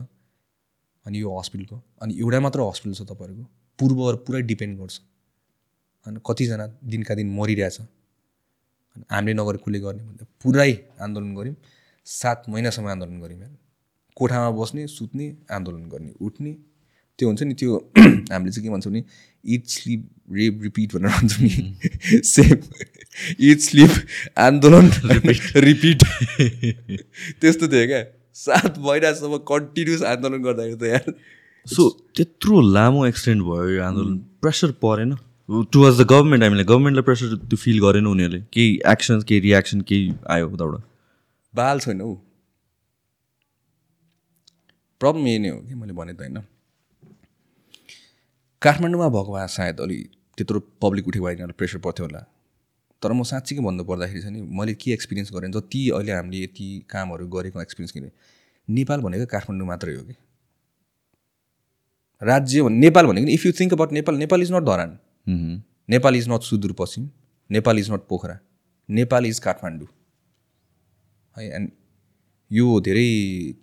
अनि 1.06 1.20
यो 1.20 1.38
हस्पिटलको 1.40 1.78
अनि 2.02 2.14
एउटा 2.20 2.40
मात्र 2.40 2.60
हस्पिटल 2.62 2.94
छ 2.94 3.02
तपाईँहरूको। 3.10 3.46
पूर्वहरू 3.80 4.18
पुरै 4.18 4.42
डिपेन्ड 4.42 4.80
गर्छ। 4.80 4.96
होइन 6.06 6.18
कतिजना 6.28 6.66
दिनका 6.84 7.16
दिन 7.16 7.28
मरिरहेछ। 7.36 7.80
अनि 7.80 9.04
हामीले 9.12 9.34
नगरे 9.34 9.58
कसले 9.58 9.80
गर्ने 9.80 10.04
भन्दा 10.04 10.26
पुरै 10.44 10.72
आन्दोलन 11.02 11.36
गऱ्यौँ। 11.36 11.56
सात 12.08 12.44
महिनासम्म 12.50 12.88
आन्दोलन 12.88 13.20
गऱ्यौँ 13.22 13.40
यार। 13.42 13.54
कोठामा 14.18 14.50
बस्ने 14.52 14.88
सुत्ने 14.88 15.28
आन्दोलन 15.52 15.84
गर्ने 15.90 16.14
उठ्ने 16.22 16.52
त्यो 17.20 17.28
हुन्छ 17.28 17.42
नि 17.44 17.54
त्यो 17.54 17.76
हामीले 18.32 18.52
चाहिँ 18.52 18.64
के 18.64 18.70
भन्छौँ 18.70 18.94
नि 18.94 19.04
इट 19.44 19.68
स्लिप 19.68 20.02
रेप 20.32 20.60
रिपिट 20.64 20.96
भनेर 20.96 21.12
भन्छौँ 21.12 21.44
नि। 21.44 22.22
सेम 22.24 22.60
इट 23.50 23.60
स्लिप 23.62 23.92
आन्दोलन 24.40 24.86
रिपिट 25.66 26.04
त्यस्तो 27.42 27.68
थियो 27.68 27.88
क्या। 27.88 28.04
सात 28.36 28.78
महिनासम्म 28.80 29.38
कन्टिन्युस 29.48 30.04
आन्दोलन 30.12 30.44
गर्दाखेरि 30.44 30.78
त 30.78 30.84
यार। 30.94 31.14
सो 31.66 31.90
त्यत्रो 32.16 32.62
लामो 32.76 33.06
एक्सटेन्ड 33.06 33.42
भयो 33.44 33.68
यो 33.70 33.82
आन्दोलन। 33.84 34.18
प्रेसर 34.42 34.72
परेन। 34.84 35.12
टुवर्ड्स 35.50 35.98
द 36.00 36.06
गभर्मेन्ट 36.10 36.44
हामीले 36.44 36.64
गभर्मेन्टलाई 36.64 37.04
प्रेसर 37.04 37.36
त्यो 37.44 37.58
फिल 37.58 37.80
गरेन 37.82 38.06
उनीहरूले। 38.08 38.42
केही 38.54 38.80
एक्सन 38.88 39.22
केही 39.28 39.40
रियाक्सन 39.42 39.82
केही 39.90 40.14
आयो 40.30 40.50
उताबाट। 40.50 40.82
बाल 41.54 41.80
छैन 41.80 42.02
हौ। 42.02 42.14
प्रब्लम 45.02 45.28
यही 45.28 45.40
नै 45.40 45.50
हो 45.50 45.60
कि 45.60 45.74
मैले 45.74 45.94
भने 45.94 46.14
त 46.14 46.20
होइन। 46.22 46.38
काठमाडौँमा 48.62 49.08
भएको 49.10 49.32
भए 49.34 49.48
सायद 49.50 49.80
अलि 49.82 49.98
त्यत्रो 50.38 50.60
पब्लिक 50.84 51.08
उठेको 51.08 51.26
भए 51.26 51.36
प्रेसर 51.60 51.80
पर्थ्यो 51.86 52.06
होला। 52.06 52.22
तर 53.02 53.12
म 53.14 53.24
साँच्चीकै 53.24 53.62
भन्नु 53.64 53.84
पर्दाखेरि 53.84 54.22
चाहिँ 54.22 54.34
नि 54.36 54.42
मैले 54.60 54.74
के 54.76 54.92
एक्सपिरियन्स 54.92 55.32
गरेँ 55.34 55.52
जति 55.52 55.90
अहिले 55.90 56.12
हामीले 56.12 56.44
यति 56.44 56.68
कामहरू 56.90 57.28
गरेको 57.36 57.62
एक्सपिरियन्स 57.62 57.92
किने 57.92 58.12
नेपाल 58.68 59.00
भनेको 59.02 59.26
काठमाडौँ 59.26 59.68
मात्रै 59.68 59.96
हो 59.96 60.04
कि? 60.04 60.16
राज्य 62.22 62.62
भने 62.62 62.78
नेपाल 62.80 63.06
भनेको 63.08 63.28
if 63.32 63.46
you 63.46 63.52
think 63.60 63.74
about 63.74 63.92
Nepal 63.92 64.16
Nepal 64.18 64.42
is 64.42 64.52
not 64.52 64.64
Dharan. 64.64 64.92
Nepal 65.90 66.16
is 66.16 66.30
not 66.30 66.42
Sudurpaschim 66.44 67.10
Nepal 67.50 67.80
is 67.80 67.92
not 67.92 68.02
Pokhara 68.10 68.40
Nepal 68.90 69.26
is 69.26 69.40
Kathmandu. 69.40 69.88
है 71.38 71.50
एन्ड 71.56 71.72
यो 72.52 72.80
धेरै 72.82 73.10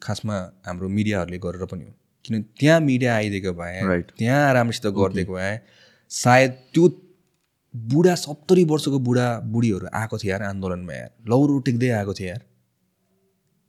खासमा 0.03 0.37
हाम्रो 0.67 0.89
मिडियाहरूले 0.89 1.39
गरेर 1.39 1.65
पनि 1.73 1.85
हो। 1.85 1.93
किनभने 2.25 2.45
त्यहाँ 2.61 2.81
मिडिया 2.81 3.15
आइदिएको 3.17 3.53
भए. 3.53 4.03
त्यहाँ 4.19 4.53
राम्रोसित 4.55 4.87
गरिदिएको 4.99 5.33
भए 5.35 5.59
सायद 6.11 6.51
त्यो 6.75 6.89
बुढा 7.77 8.15
सत्तरी 8.15 8.65
वर्षको 8.65 8.99
बुढा 8.99 9.27
बुढीहरू 9.53 9.87
आएको 9.95 10.19
थियो 10.19 10.31
यार 10.31 10.43
आन्दोलनमा 10.43 10.95
यार। 10.95 11.11
लौरो 11.29 11.59
टेक्दै 11.67 11.89
आएको 11.91 12.15
थियो 12.15 12.29
यार। 12.29 12.43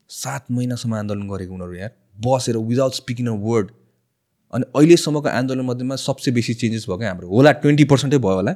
सात 0.10 0.52
महिनासम्म 0.52 0.94
आन्दोलन 0.96 1.28
गरेको 1.30 1.54
उनीहरू 1.54 1.74
यार। 1.76 1.92
बसेर 2.18 2.58
विदाउट 2.58 2.94
स्पिकिङ 2.94 3.28
अ 3.28 3.36
वर्ड 3.44 3.72
अनि 4.54 4.66
अहिलेसम्मको 4.76 5.30
आन्दोलन 5.30 5.66
मध्येमा 5.66 5.96
सबसे 5.98 6.32
बेसी 6.32 6.54
चेन्जेस 6.54 6.86
भएको 6.90 7.04
हाम्रो। 7.04 7.28
होला 7.28 7.52
ट्वेन्टी 7.64 7.84
पर्सेन्टै 7.84 8.18
भयो 8.18 8.36
होला। 8.36 8.54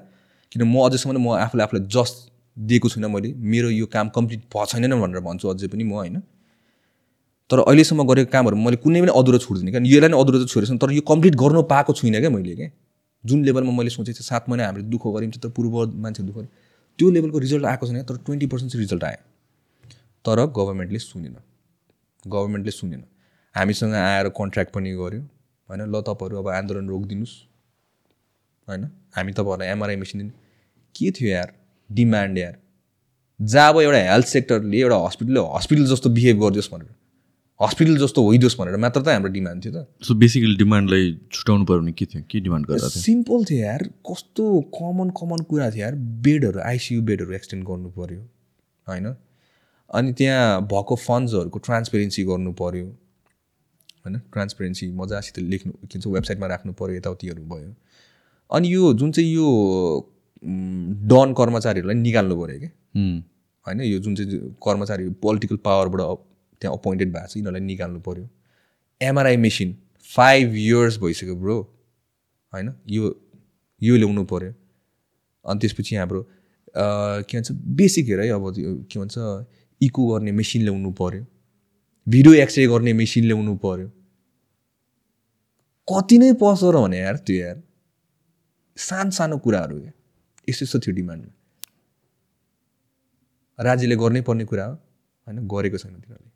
किन 0.52 0.62
म 0.64 0.76
अझैसम्म 0.88 1.18
म 1.20 1.36
आफूले 1.38 1.64
आफूलाई 1.64 1.88
जस्ट 1.88 2.16
दिएको 2.58 2.90
छुइनँ 2.90 3.10
मैले। 3.10 3.34
मेरो 3.36 3.70
यो 3.70 3.86
काम 3.86 4.10
कम्प्लिट 4.16 4.42
भएको 4.48 4.66
छैन 4.72 4.94
भनेर 5.02 5.20
भन्छु 5.20 5.48
अझै 5.50 5.68
पनि 5.68 5.84
म 5.84 5.92
होइन। 6.00 6.22
तर 7.50 7.60
अहिलेसम्म 7.68 8.04
गरेको 8.08 8.32
कामहरू 8.32 8.56
मैले 8.56 8.78
कुनै 8.80 9.02
पनि 9.02 9.12
अधुरो 9.12 9.38
छोड्दिनँ। 9.44 9.72
क्या 9.72 9.82
यसलाई 9.84 10.10
नै 10.10 10.18
अधुरो 10.18 10.38
चाहिँ 10.40 10.52
छोडेको 10.54 10.76
छ 10.76 10.80
तर 10.80 10.92
यो 10.92 11.04
कम्प्लिट 11.12 11.36
गर्नु 11.36 11.62
पाएको 11.68 11.92
छुइनँ 12.00 12.20
क्या 12.24 12.30
मैले 12.32 12.56
क्या। 12.56 12.70
जुन 13.26 13.46
लेभलमा 13.46 13.72
मैले 13.72 13.90
सोचेको 13.90 14.16
थिएँ 14.16 14.26
सात 14.26 14.50
महिना 14.50 14.66
हामीले 14.66 14.86
दुःख 14.86 15.08
गऱ्यौँ 15.08 15.32
तर 15.32 15.50
पूर्व 15.50 15.86
मान्छे 15.96 16.24
दुःख 16.24 16.36
गऱ्यो। 16.36 16.48
त्यो 17.00 17.10
लेभलको 17.12 17.40
रिजल्ट 17.40 17.66
आएको 17.66 17.88
छैन 17.88 18.04
तर 18.04 18.18
ट्वेन्टी 18.18 18.46
पर्सेन्ट 18.46 18.72
चाहिँ 18.72 18.86
रिजल्ट 18.86 19.04
आयो। 19.04 19.22
तर 20.26 20.46
गभर्मेन्टले 20.46 21.00
सुनेन। 21.00 21.36
गभर्मेन्टले 22.28 22.72
सुनेन। 22.72 23.04
हामीसँग 23.56 23.94
आएर 23.94 24.30
कन्ट्र्याक्ट 24.30 24.74
पनि 24.74 24.92
गऱ्यो। 24.92 25.22
होइन 25.70 25.82
ल 25.82 26.02
तपाईँहरू 26.02 26.38
अब 26.38 26.48
आन्दोलन 26.48 26.90
रोकिदिनुहोस्। 26.90 27.36
होइन 28.70 28.84
हामी 29.16 29.32
तपाईँहरूलाई 29.32 29.68
एमआरआई 29.68 29.96
मेसिन 29.96 30.22
दिने। 30.22 30.32
के 30.96 31.12
थियो 31.12 31.30
यार? 31.30 31.54
डिमान्ड 31.92 32.38
यार। 32.38 32.58
जहाँ 33.42 33.74
अब 33.74 33.80
एउटा 33.80 33.98
हेल्थ 33.98 34.26
सेक्टरले 34.26 34.78
एउटा 34.78 34.98
हस्पिटलले 34.98 35.40
हस्पिटल 35.40 35.86
जस्तो 35.86 36.10
बिहेभ 36.10 36.40
गरिदियोस् 36.40 36.72
भनेर। 36.74 36.96
हस्पिटल 37.62 37.98
जस्तो 37.98 38.22
होइदियोस् 38.24 38.58
भनेर 38.60 38.78
मात्र 38.78 39.02
त 39.02 39.08
हाम्रो 39.08 39.32
डिमान्ड 39.32 39.66
थियो 39.66 39.74
त। 39.74 40.04
सो 40.04 40.14
बेसिकली 40.18 40.56
डिमान्डलाई 40.58 41.12
छुट्याउनु 41.32 41.66
पऱ्यो 41.66 41.80
भने 41.82 41.92
के 41.92 42.06
थियो? 42.06 42.24
के 42.32 42.40
डिमान्ड 42.40 42.66
गर्दा 42.68 42.88
सिम्पल 42.90 43.44
थियो? 43.46 43.60
यार। 43.60 43.84
कस्तो 44.10 44.46
कमन 44.78 45.10
कमन 45.20 45.44
कुरा 45.50 45.70
थियो 45.72 45.82
यार। 45.82 45.96
बेडहरू 46.26 46.60
आइसियु 46.60 47.02
बेडहरू 47.02 47.34
एक्सटेन्ड 47.34 47.66
गर्नु 47.68 47.90
पऱ्यो 47.98 48.22
होइन? 48.88 49.14
अनि 49.90 50.14
त्यहाँ 50.14 50.62
भएको 50.66 50.96
फन्ड्सहरूको 50.96 51.60
ट्रान्सपेरेन्सी 51.60 52.24
गर्नु 52.24 52.52
पऱ्यो 52.62 52.86
होइन? 52.86 54.18
ट्रान्सपेरेन्सी 54.34 54.92
मजासित 54.98 55.40
लेख्नु 55.40 55.72
के 55.74 55.86
भन्छ 55.88 56.08
वेबसाइटमा 56.08 56.48
राख्नु 56.48 56.74
पऱ्यो 56.74 56.96
यताउतिहरू 56.96 57.44
भयो। 57.44 57.74
अनि 58.50 58.74
यो 58.74 58.94
जुन 58.94 59.12
चाहिँ 59.12 59.34
यो 59.34 59.48
डन 61.14 61.34
कर्मचारीहरूलाई 61.38 61.96
निकाल्नु 61.96 62.36
पऱ्यो 62.42 62.60
कि 62.60 62.66
हुँ। 62.66 63.24
होइन? 63.66 63.82
यो 63.82 64.00
जुन 64.00 64.16
चाहिँ 64.16 64.40
कर्मचारी 64.66 65.10
पोलिटिकल 65.22 65.56
पावरबाट 65.62 66.28
त्यहाँ 66.62 66.78
अपोइन्टेड 66.78 67.10
भएको 67.14 67.28
छ 67.28 67.38
यिनीहरूलाई 67.38 67.66
निकाल्नु 67.66 68.00
पऱ्यो 68.08 68.26
एमआरआई 69.02 69.38
मेसिन 69.38 69.70
फाइभ 70.16 70.56
इयर्स 70.56 70.98
भइसक्यो 71.00 71.36
ब्रो 71.36 71.58
होइन? 72.54 72.68
यो 72.90 73.04
यो 73.82 73.96
ल्याउनु 73.98 74.24
पऱ्यो 74.32 74.52
अनि 75.46 75.60
त्यसपछि 75.60 75.96
हाम्रो 75.96 76.22
के 76.78 77.38
भन्छ 77.38 77.52
बेसिक 77.82 78.06
हेर 78.10 78.20
है 78.20 78.30
अब 78.30 78.44
के 78.92 79.00
भन्छ 79.00 79.16
इको 79.82 80.02
गर्ने 80.08 80.32
मेसिन 80.32 80.62
ल्याउनु 80.62 80.92
पऱ्यो 81.02 81.24
भिडियो 82.08 82.34
एक्सरे 82.44 82.68
गर्ने 82.68 82.94
मेसिन 82.94 83.24
ल्याउनु 83.26 83.54
पऱ्यो 83.66 83.88
कति 85.88 86.16
नै 86.18 86.34
पर्छ 86.42 86.64
र 86.64 86.76
भने 86.82 86.98
यार 87.00 87.16
त्यो 87.18 87.36
यार। 87.36 87.58
सानो 88.78 89.12
सानो 89.12 89.38
कुराहरू 89.46 89.80
क्या। 89.80 89.94
यस्तो 90.50 90.64
यस्तो 90.66 90.80
थियो 90.80 90.96
डिमान्डमा 90.96 91.34
राज्यले 93.60 93.96
गर्नै 93.96 94.22
पर्ने 94.28 94.46
कुरा 94.46 94.66
हो 94.66 94.74
होइन? 94.74 95.38
गरेको 95.48 95.78
छैन 95.78 95.94
तिनीहरूले। 95.94 96.31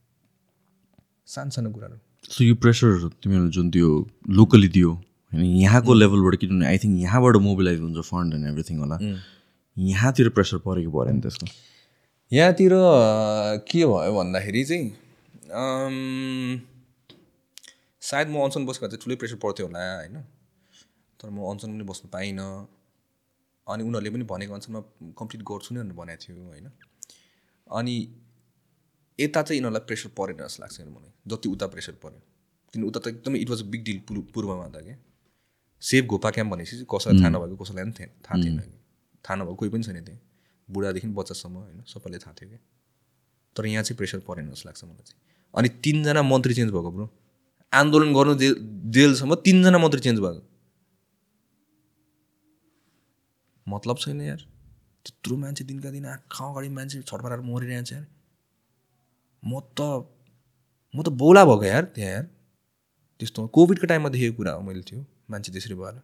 सानो 1.28 1.50
सानो 1.56 1.70
कुराहरू। 1.72 1.98
सो 2.30 2.44
यो 2.44 2.56
प्रेसर 2.64 3.10
तिमीहरूले 3.24 3.52
जुन 3.52 3.70
त्यो 3.72 3.90
लोकली 4.38 4.68
दियो 4.76 4.92
होइन? 4.92 5.46
यहाँको 5.62 5.94
लेभलबाट 5.94 6.36
किनभने 6.42 6.66
आई 6.68 6.78
थिङ्क 6.84 6.96
यहाँबाट 7.02 7.36
मोबिलाइज 7.48 7.80
हुन्छ 7.82 8.00
फन्ड 8.10 8.34
एन्ड 8.34 8.46
एभ्रिथिङ 8.50 8.78
होला। 8.80 8.98
यहाँतिर 9.78 10.30
प्रेसर 10.36 10.58
परेको 10.66 10.92
परेन 10.92 11.22
त्यसको। 11.22 11.46
यहाँतिर 12.32 12.74
के 13.70 13.82
भयो 13.86 14.14
भन्दाखेरि 14.18 14.64
चाहिँ 14.66 14.86
सायद 18.02 18.28
म 18.30 18.36
अनसन 18.46 18.66
बसेको 18.66 18.88
चाहिँ 18.88 19.02
ठुलै 19.04 19.16
प्रेसर 19.22 19.38
पर्थ्यो 19.44 19.66
होला 19.68 19.82
होइन? 19.82 20.16
तर 21.20 21.30
म 21.30 21.38
अनसन 21.52 21.70
पनि 21.74 21.86
बस्नु 21.90 22.08
पाइनँ। 22.14 22.50
अनि 23.68 23.82
उनीहरूले 23.84 24.10
पनि 24.14 24.26
भनेको 24.30 24.54
अनुसारमा 24.54 24.82
कम्प्लिट 25.20 25.42
गर्छु 25.50 25.70
नै 25.76 25.82
भनेको 26.00 26.22
थियो 26.24 26.44
होइन? 26.50 26.68
अनि 27.68 27.96
यता 29.20 29.42
चाहिँ 29.42 29.58
यिनीहरूलाई 29.60 29.86
प्रेसर 29.88 30.10
परेन 30.18 30.38
जस्तो 30.38 30.64
लाग्छ 30.64 30.82
मलाई 30.82 31.12
जति 31.28 31.50
उता 31.50 31.68
प्रेसर 31.68 31.96
पऱ्यो 32.04 32.22
किन 32.74 32.84
उता 32.84 33.00
त 33.00 33.08
एकदमै 33.08 33.40
it 33.40 33.50
was 33.50 33.62
a 33.62 33.66
big 33.74 33.84
deal 33.84 34.00
पूर्वमा 34.10 34.68
त 34.68 34.84
क्या 34.86 34.98
सेफ 35.82 36.06
घोपा 36.06 36.30
क्याम्प 36.32 36.52
भनेपछि 36.54 36.86
कसैलाई 36.94 37.22
थाहा 37.22 37.30
नभएको 37.30 37.64
कसैलाई 37.64 37.84
पनि 37.84 37.94
थिएन। 38.00 38.10
थाहा 38.26 38.38
थिएन 38.44 38.58
कि। 38.60 38.78
थाहा 39.26 39.36
नभएको 39.36 39.56
कोही 39.56 39.72
पनि 39.72 39.84
छैन 39.84 40.04
त्यहाँ। 40.04 40.22
बुढादेखि 40.68 41.08
बच्चासम्म 41.08 41.56
होइन 41.56 41.82
सबैलाई 41.88 42.20
थाहा 42.20 42.34
थियो 42.42 42.50
क्या 42.50 42.60
तर 43.56 43.66
यहाँ 43.66 43.84
चाहिँ 43.84 43.98
प्रेसर 43.98 44.20
परेन 44.28 44.50
जस्तो 44.52 44.70
लाग्छ 44.70 44.84
मलाई 44.84 45.06
चाहिँ। 45.06 45.22
अनि 45.54 45.70
तिनजना 45.84 46.22
मन्त्री 46.22 46.54
चेन्ज 46.54 46.72
भएको 46.72 46.92
ब्रो। 46.92 47.10
आन्दोलन 47.74 48.14
गर्नु 48.14 48.36
जे 48.36 48.50
जेलसम्म 48.96 49.36
तिनजना 49.46 49.78
मन्त्री 49.78 50.02
चेन्ज 50.02 50.20
भएको। 50.20 50.42
मतलब 53.68 53.98
छैन 53.98 54.22
यार। 54.22 54.42
त्यत्रो 55.06 55.38
मान्छे 55.38 55.64
दिनका 55.64 55.90
दिन 55.92 56.06
आँखा 56.06 56.44
अगाडि 56.52 56.70
मान्छे 56.70 57.02
छटपटाएर 57.02 57.42
मरिरहेको 57.42 57.86
छ 57.86 57.94
यार। 57.94 58.06
म 59.46 59.60
त 59.78 59.82
म 60.94 61.02
त 61.06 61.10
बोला 61.22 61.44
भएको 61.46 61.66
यार 61.66 61.84
त्यहाँ। 61.96 62.12
यार 62.12 62.26
त्यस्तो 63.20 63.48
कोभिडको 63.56 63.86
टाइममा 63.88 64.10
देखेको 64.10 64.36
कुरा 64.38 64.52
हो 64.58 64.62
मैले 64.68 64.82
त्यो 64.90 65.00
मान्छे 65.30 65.52
त्यसरी 65.52 65.76
भएर। 65.76 65.96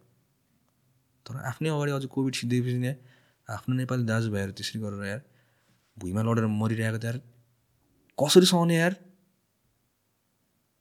तर 1.26 1.34
आफ्नै 1.50 1.68
अगाडि 1.70 1.92
अझ 1.92 2.04
कोभिड 2.14 2.34
सिद्धिएपछि 2.34 2.78
नि 2.84 2.92
आफ्नो 3.48 3.72
नेपाली 3.74 4.04
दाजुभाइहरू 4.10 4.52
त्यसरी 4.58 4.78
गरेर 4.84 5.02
यार 5.06 5.20
भुइँमा 5.96 6.22
लडेर 6.22 6.46
मरिरहेको 6.60 6.98
त 6.98 7.04
यार 7.04 7.18
कसरी 8.18 8.46
सहने 8.46 8.76
यार? 8.76 8.92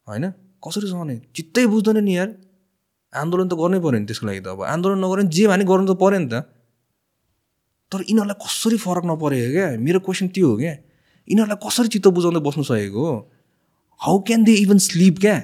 होइन? 0.08 0.26
कसरी 0.64 0.88
सहने? 0.94 1.16
चित्तै 1.36 1.66
बुझ्दैन 1.66 1.98
नि 2.04 2.14
यार। 2.18 2.30
आन्दोलन 3.14 3.48
त 3.52 3.54
गर्नै 3.62 3.80
पऱ्यो 3.84 4.00
नि 4.00 4.06
त्यसको 4.06 4.26
लागि 4.28 4.42
त 4.46 4.48
अब। 4.54 4.62
आन्दोलन 4.74 4.98
नगऱ्यो 5.04 5.24
भने 5.24 5.34
जे 5.36 5.44
भने 5.52 5.64
गर्नु 5.72 5.86
त 5.90 5.98
पऱ्यो 6.04 6.20
नि 6.24 6.30
त। 6.32 6.36
तर 7.92 8.00
यिनीहरूलाई 8.08 8.38
कसरी 8.46 8.78
फरक 8.86 9.06
नपरेको 9.12 9.52
क्या? 9.52 9.68
मेरो 9.86 10.00
क्वेसन 10.06 10.28
त्यो 10.36 10.48
हो 10.48 10.56
क्या। 10.62 10.76
यिनीहरूलाई 11.28 11.60
कसरी 11.64 11.88
चित्त 11.94 12.08
बुझाउँदै 12.08 12.42
बस्नु 12.42 12.64
सकेको? 12.64 13.06
How 14.02 14.20
can 14.28 14.44
they 14.44 14.54
even 14.64 14.78
slip 14.78 15.20
क्या? 15.20 15.36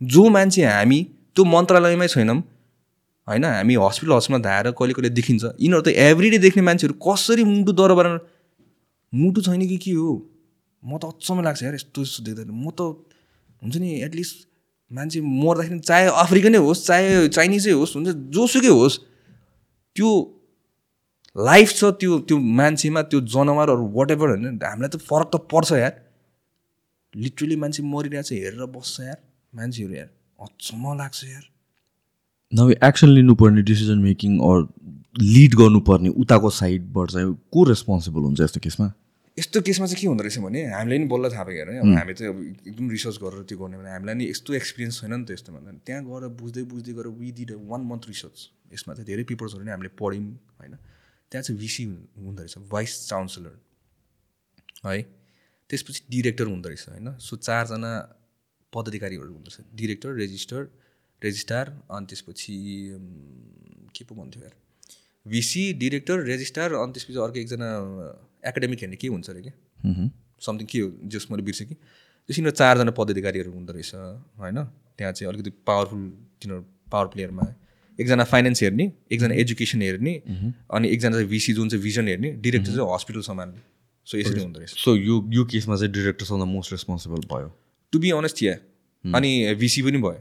जो 0.00 0.28
मान्छे 0.28 0.64
हामी 0.64 0.98
त्यो 1.36 1.44
मन्त्रालयमै 1.44 2.08
छैनौँ 2.08 2.38
होइन? 3.28 3.44
हामी 3.44 3.74
हस्पिटल 3.74 4.12
हस्पिटलमा 4.12 4.38
धाएर 4.48 4.70
कहिले 4.72 4.94
कहिले 4.94 5.10
देखिन्छ। 5.10 5.44
यिनीहरू 5.60 5.82
त 5.82 5.88
एभ्रिडे 6.08 6.38
देख्ने 6.38 6.62
मान्छेहरू 6.62 6.94
कसरी 6.96 7.44
मुटु 7.44 7.72
दर 7.72 7.92
बनाएर 7.98 8.18
मुटु 9.12 9.40
छैन 9.42 9.66
कि 9.68 9.76
के 9.76 9.92
हो? 9.92 10.10
म 10.82 10.98
त 10.98 11.04
अचम्म 11.04 11.42
लाग्छ 11.42 11.62
यार 11.62 11.74
यस्तो 11.74 12.02
यस्तो 12.02 12.24
देख्दैन 12.24 12.50
म 12.50 12.70
त 12.70 12.80
हुन्छ 13.62 13.76
नि 13.76 13.88
एटलिस्ट 14.06 14.36
मान्छे 14.90 15.20
मर्दाखेरि 15.20 15.78
चाहे 15.80 16.06
अफ्रिकनै 16.24 16.58
होस् 16.64 16.86
चाहे 16.86 17.28
चाइनिजै 17.36 17.72
होस् 17.74 17.94
हुन्छ 17.96 18.08
जोसुकै 18.34 18.72
होस् 18.72 18.96
त्यो 19.96 20.08
लाइफ 21.38 21.72
छ 21.72 21.90
त्यो 22.00 22.18
त्यो 22.28 22.38
मान्छेमा 22.60 23.02
त्यो 23.10 23.20
जनावरहरू 23.34 23.86
वाट 23.96 24.10
एभर 24.10 24.28
होइन 24.28 24.58
हामीलाई 24.64 24.88
त 24.88 25.00
फरक 25.08 25.30
त 25.34 25.40
पर्छ 25.52 25.72
यार। 25.72 25.94
लिटरली 27.14 27.56
मान्छे 27.56 27.82
मरिरहेको 27.82 28.28
छ 28.28 28.32
हेरेर 28.32 28.66
बस्छ 28.76 29.00
यार। 29.00 29.18
मान्छेहरू 29.52 29.94
यार 29.94 30.08
अचम्म 30.38 30.96
लाग्छ 30.98 31.24
यार। 31.24 31.44
नभए 32.52 32.74
एक्सन 32.88 33.08
लिनुपर्ने 33.08 33.62
डिसिजन 33.70 33.98
मेकिङ 34.08 34.38
अर 34.48 34.66
लिड 35.34 35.54
गर्नुपर्ने 35.60 36.10
उताको 36.22 36.50
साइडबाट 36.56 37.10
चाहिँ 37.10 37.34
को 37.52 37.64
रेस्पोन्सिबल 37.70 38.20
हुन्छ 38.22 38.40
यस्तो 38.40 38.60
केसमा? 38.66 38.86
यस्तो 39.38 39.60
केसमा 39.62 39.86
चाहिँ 39.86 40.00
के 40.00 40.06
हुँदो 40.08 40.22
रहेछ 40.22 40.38
भने 40.42 40.64
हामीले 40.74 40.98
नि 40.98 41.06
बल्ल 41.06 41.30
थाहा 41.30 41.44
पायो 41.44 41.58
हेर 41.58 41.70
हामी 41.98 42.14
चाहिँ 42.14 42.34
अब 42.34 42.38
एकदम 42.66 42.90
रिसर्च 42.90 43.16
गरेर 43.22 43.42
त्यो 43.48 43.58
गर्ने 43.58 43.76
भने 43.78 43.90
हामीलाई 43.90 44.14
नि 44.14 44.24
यस्तो 44.30 44.54
एक्सपिरियन्स 44.60 45.00
छैन 45.00 45.14
नि 45.14 45.24
त 45.24 45.30
यस्तोमा 45.38 45.58
त 45.60 45.78
त्यहाँ 45.86 46.02
गएर 46.04 46.28
बुझ्दै 46.40 46.62
बुझ्दै 46.72 46.92
गएर 46.98 47.08
we 47.18 47.30
did 47.38 47.50
one 47.70 47.80
month 47.90 48.08
research 48.12 48.36
यसमा 48.74 48.94
चाहिँ 48.94 49.06
धेरै 49.06 49.24
पेपर्सहरू 49.30 49.64
नि 49.64 49.70
हामीले 49.70 49.90
पढ्यौँ 49.94 50.26
होइन। 50.60 50.74
त्यहाँ 51.32 51.42
चाहिँ 51.42 51.58
भिसी 51.60 51.84
हुँदो 51.84 52.42
रहेछ 52.42 52.58
भाइस 52.72 52.92
चान्सलर 53.08 53.54
है? 54.86 55.02
त्यसपछि 55.70 56.00
डिरेक्टर 56.10 56.46
हुँदो 56.46 56.68
रहेछ 56.68 56.88
होइन? 56.88 57.16
सो 57.18 57.36
चारजना 57.36 57.90
पदाधिकारीहरू 58.72 59.32
हुँदो 59.32 59.50
रहेछ 59.50 59.76
डिरेक्टर 59.80 60.14
रेजिस्टर 60.22 60.62
रेजिस्ट्रार 61.22 61.66
अनि 61.90 62.06
त्यसपछि 62.06 62.56
के 63.96 64.04
पो 64.04 64.14
भन्थ्यो 64.14 64.42
यार? 64.42 64.54
भिसी 65.26 65.62
डिरेक्टर 65.82 66.16
रेजिस्ट्रार 66.32 66.72
अनि 66.72 66.92
त्यसपछि 66.92 67.18
अर्को 67.26 67.38
एकजना 67.38 67.68
एकाडेमिक 68.48 68.78
हेर्ने 68.80 68.96
के 68.96 69.08
हुन्छ 69.08 69.30
अरे 69.30 69.42
कि? 69.46 69.52
समथिङ 70.46 70.66
के 70.72 70.78
हो 70.80 70.90
जस 71.12 71.26
मैले 71.30 71.42
बिर्सेँ 71.42 71.66
कि? 71.68 71.74
त्यस 71.74 72.38
यिनीहरू 72.38 72.56
चारजना 72.56 72.90
पदाधिकारीहरू 72.98 73.50
हुँदो 73.52 73.72
रहेछ 73.72 73.94
होइन? 74.40 74.58
त्यहाँ 74.98 75.12
चाहिँ 75.12 75.32
अलिकति 75.32 75.50
पावरफुल 75.66 76.02
तिनीहरू 76.40 76.64
पावर 76.92 77.06
प्लेयरमा 77.12 77.44
एकजना 77.98 78.24
फाइनेन्स 78.24 78.62
हेर्ने 78.62 78.84
एकजना 79.12 79.34
एजुकेसन 79.34 79.82
हेर्ने 79.82 80.14
अनि 80.70 80.88
एकजना 80.88 81.12
चाहिँ 81.12 81.28
भिसी 81.28 81.52
जुन 81.52 81.68
चाहिँ 81.68 81.82
भिजन 81.84 82.08
हेर्ने 82.08 82.30
डिरेक्टर 82.44 82.72
चाहिँ 82.72 82.94
हस्पिटल 82.94 83.20
सम्हाल्ने। 83.28 83.60
सो 84.06 84.18
यसरी 84.18 84.40
हुँदो 84.40 84.58
रहेछ। 84.58 84.70
सो 84.78 84.96
यो 84.96 85.16
यो 85.32 85.44
केसमा 85.44 85.76
चाहिँ 85.76 85.92
डिरेक्टरसँग 85.92 86.42
मोस्ट 86.48 86.72
रेस्पोन्सिबल 86.72 87.20
भयो। 87.32 87.48
टु 87.92 87.98
बी 87.98 88.10
अनेस्ट 88.10 88.42
या 88.42 88.54
अनि 89.04 89.54
भिसी 89.58 89.82
पनि 89.82 89.98
भयो। 89.98 90.20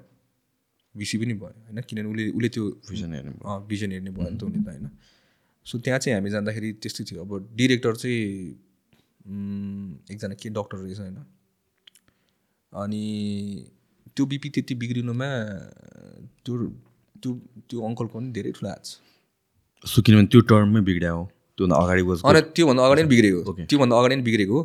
भिसी 0.96 1.18
पनि 1.18 1.34
भयो 1.34 1.54
होइन? 1.68 1.82
किनभने 1.82 2.10
उसले 2.10 2.30
उसले 2.32 2.50
त्यो 2.50 2.64
भिजन 2.90 3.14
हेर्ने 3.14 3.32
अँ 3.46 3.58
भिजन 3.68 3.92
हेर्ने 3.92 4.12
भयो 4.12 4.30
नि 4.30 4.38
त 4.38 4.44
उसले 4.44 4.60
त 4.60 4.68
होइन? 4.68 4.90
सो 5.66 5.80
त्यहाँ 5.80 6.00
चाहिँ 6.00 6.16
हामी 6.18 6.30
जाँदाखेरि 6.30 6.72
त्यस्तै 6.82 7.04
थियो। 7.12 7.22
अब 7.22 7.32
डिरेक्टर 7.56 7.96
चाहिँ 7.96 8.24
एकजना 10.12 10.36
के 10.42 10.50
डक्टर 10.50 10.78
रहेछ 10.78 11.00
होइन? 11.00 11.18
अनि 12.72 13.04
त्यो 14.16 14.26
बिपी 14.26 14.50
त्यति 14.50 14.76
बिग्रिनुमा 14.76 15.30
त्यो 16.44 16.54
त्यो 17.22 17.32
त्यो 17.70 17.78
अङ्कलको 17.88 18.14
पनि 18.18 18.30
धेरै 18.36 18.52
ठुलो 18.58 18.70
हात 18.70 18.84
छ। 18.86 18.92
सो 19.84 19.98
किनभने 20.06 20.28
त्यो 20.34 20.42
टर्ममै 20.50 20.82
बिग्रिया 20.90 21.12
हो 21.12 21.24
त्योभन्दा 21.58 21.76
अगाडि 21.84 22.02
अनि 22.30 22.42
त्योभन्दा 22.56 22.84
अगाडि 22.88 23.02
नै 23.04 23.10
बिग्रेको 23.14 23.40
त्योभन्दा 23.70 23.96
अगाडि 24.00 24.16
नै 24.16 24.24
बिग्रेको 24.28 24.58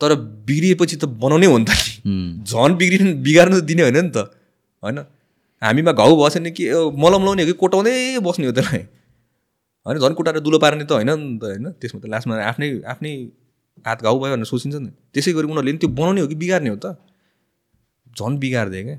तर 0.00 0.10
बिग्रिएपछि 0.48 0.96
त 0.96 1.04
बनाउनै 1.22 1.46
हो 1.52 1.56
नि 1.58 1.66
त 1.68 1.70
नि 2.06 2.16
झन् 2.50 2.74
बिग्रिनु 2.80 3.12
बिगार्नु 3.26 3.56
त 3.60 3.64
दिने 3.70 3.82
होइन 3.82 3.98
नि 3.98 4.10
त। 4.14 4.18
होइन? 4.82 4.98
हामीमा 5.62 5.92
घाउ 5.92 6.12
भएछ 6.20 6.36
नि 6.38 6.50
कि 6.54 6.64
मलम 7.02 7.22
लाउने 7.26 7.42
हो 7.42 7.48
कि 7.50 7.56
कोटाउँदै 7.62 7.94
बस्ने 8.22 8.46
हो 8.46 8.52
त्यसलाई। 8.52 8.82
होइन? 9.86 9.98
झन् 9.98 10.14
कुटाएर 10.14 10.38
दुलो 10.46 10.58
पार्ने 10.64 10.84
त 10.84 10.92
होइन 10.92 11.10
नि 11.10 11.38
त 11.38 11.44
होइन? 11.44 11.66
त्यसमा 11.80 11.98
त 12.00 12.06
लास्टमा 12.06 12.34
आफ्नै 12.50 12.68
आफ्नै 12.86 13.12
हात 13.86 13.98
घाउ 14.06 14.16
भयो 14.22 14.32
भनेर 14.34 14.48
सोचिन्छ 14.52 14.76
नि। 14.78 14.90
त्यसै 15.12 15.32
गरी 15.34 15.46
उनीहरूले 15.50 15.72
नि 15.74 15.78
त्यो 15.82 15.90
बनाउने 15.98 16.20
हो 16.22 16.28
कि 16.30 16.36
बिगार्ने 16.42 16.70
हो 16.70 16.78
त? 16.78 16.86
झन् 18.16 18.38
बिगारिदियो 18.38 18.84
क्या 18.86 18.96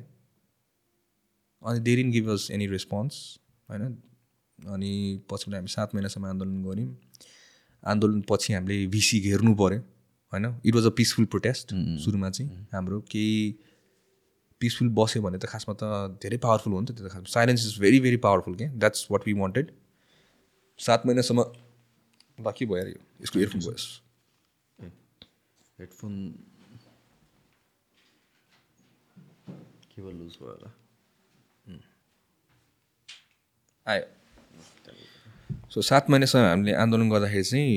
अनि 1.62 1.80
देरिन 1.80 2.12
गिभ 2.12 2.30
अस 2.32 2.50
एनी 2.52 2.68
रेस्पोन्स 2.68 3.16
होइन? 3.70 3.98
अनि 4.60 4.92
पछिबाट 5.30 5.56
हामी 5.56 5.68
सात 5.68 5.96
महिनासम्म 5.96 6.26
आन्दोलन 6.26 6.64
गऱ्यौँ। 6.64 6.96
आन्दोलन 7.84 8.22
पछि 8.30 8.54
हामीले 8.54 8.86
भिसी 8.88 9.20
घेर्नु 9.20 9.56
पऱ्यो 9.56 9.80
होइन? 10.34 10.46
It 10.66 10.76
was 10.76 10.86
a 10.86 10.90
peaceful 10.98 11.26
protest 11.26 11.74
सुरुमा 12.04 12.30
चाहिँ 12.30 12.68
हाम्रो 12.74 13.00
केही 13.12 13.56
पिसफुल 14.62 14.90
बस्यो 14.96 15.22
भने 15.24 15.38
त 15.38 15.46
खासमा 15.52 15.74
त 15.82 15.84
धेरै 16.24 16.38
पावरफुल 16.46 16.74
हो 16.74 16.80
नि 16.80 16.88
त 16.88 16.98
त्यो 16.98 17.08
त 17.08 17.12
खासमा 17.12 17.32
silence 17.34 17.66
is 17.68 17.80
very 17.82 18.00
very 18.00 18.18
powerful 18.26 18.56
क्या 18.56 18.70
द्याट्स 18.76 19.08
वाट 19.12 19.28
वी 19.28 19.34
वान्टेड 19.40 19.72
सात 20.80 21.06
महिनासम्म 21.06 21.44
बाँकी 22.40 22.66
भयो 22.66 22.82
अरे 22.82 22.96
यसको 23.22 23.40
इयरफोन 23.40 23.62
भयो। 23.62 23.76
हेडफोन 25.80 26.14
केबल 29.96 30.14
लुज 30.16 30.38
भयो 30.40 30.50
होला? 30.50 30.70
आयो। 33.90 34.06
सो 35.74 35.82
सात 35.82 36.10
महिनासम्म 36.10 36.46
हामीले 36.46 36.74
आन्दोलन 36.82 37.10
गर्दाखेरि 37.10 37.44
चाहिँ 37.44 37.74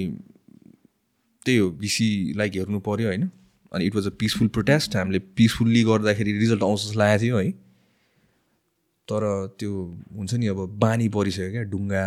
त्यही 1.47 1.59
हो 1.59 1.71
बिसीलाई 1.83 2.49
घेर्नु 2.51 2.79
पऱ्यो 2.89 3.07
होइन। 3.09 3.25
अनि 3.73 3.83
it 3.87 3.95
was 3.95 4.07
a 4.07 4.15
peaceful 4.21 4.49
protest 4.57 4.97
हामीले 4.97 5.19
पिसफुल्ली 5.39 5.83
गर्दाखेरि 5.85 6.33
रिजल्ट 6.39 6.63
आउँछ 6.63 6.81
जस्तो 6.83 6.99
लागेको 7.01 7.23
थियो 7.25 7.37
है। 7.39 7.51
तर 9.09 9.23
त्यो 9.59 9.71
हुन्छ 10.17 10.33
नि 10.35 10.47
अब 10.53 10.59
बानी 10.85 11.09
परिसक्यो 11.17 11.51
क्या 11.51 11.65
ढुङ्गा 11.73 12.05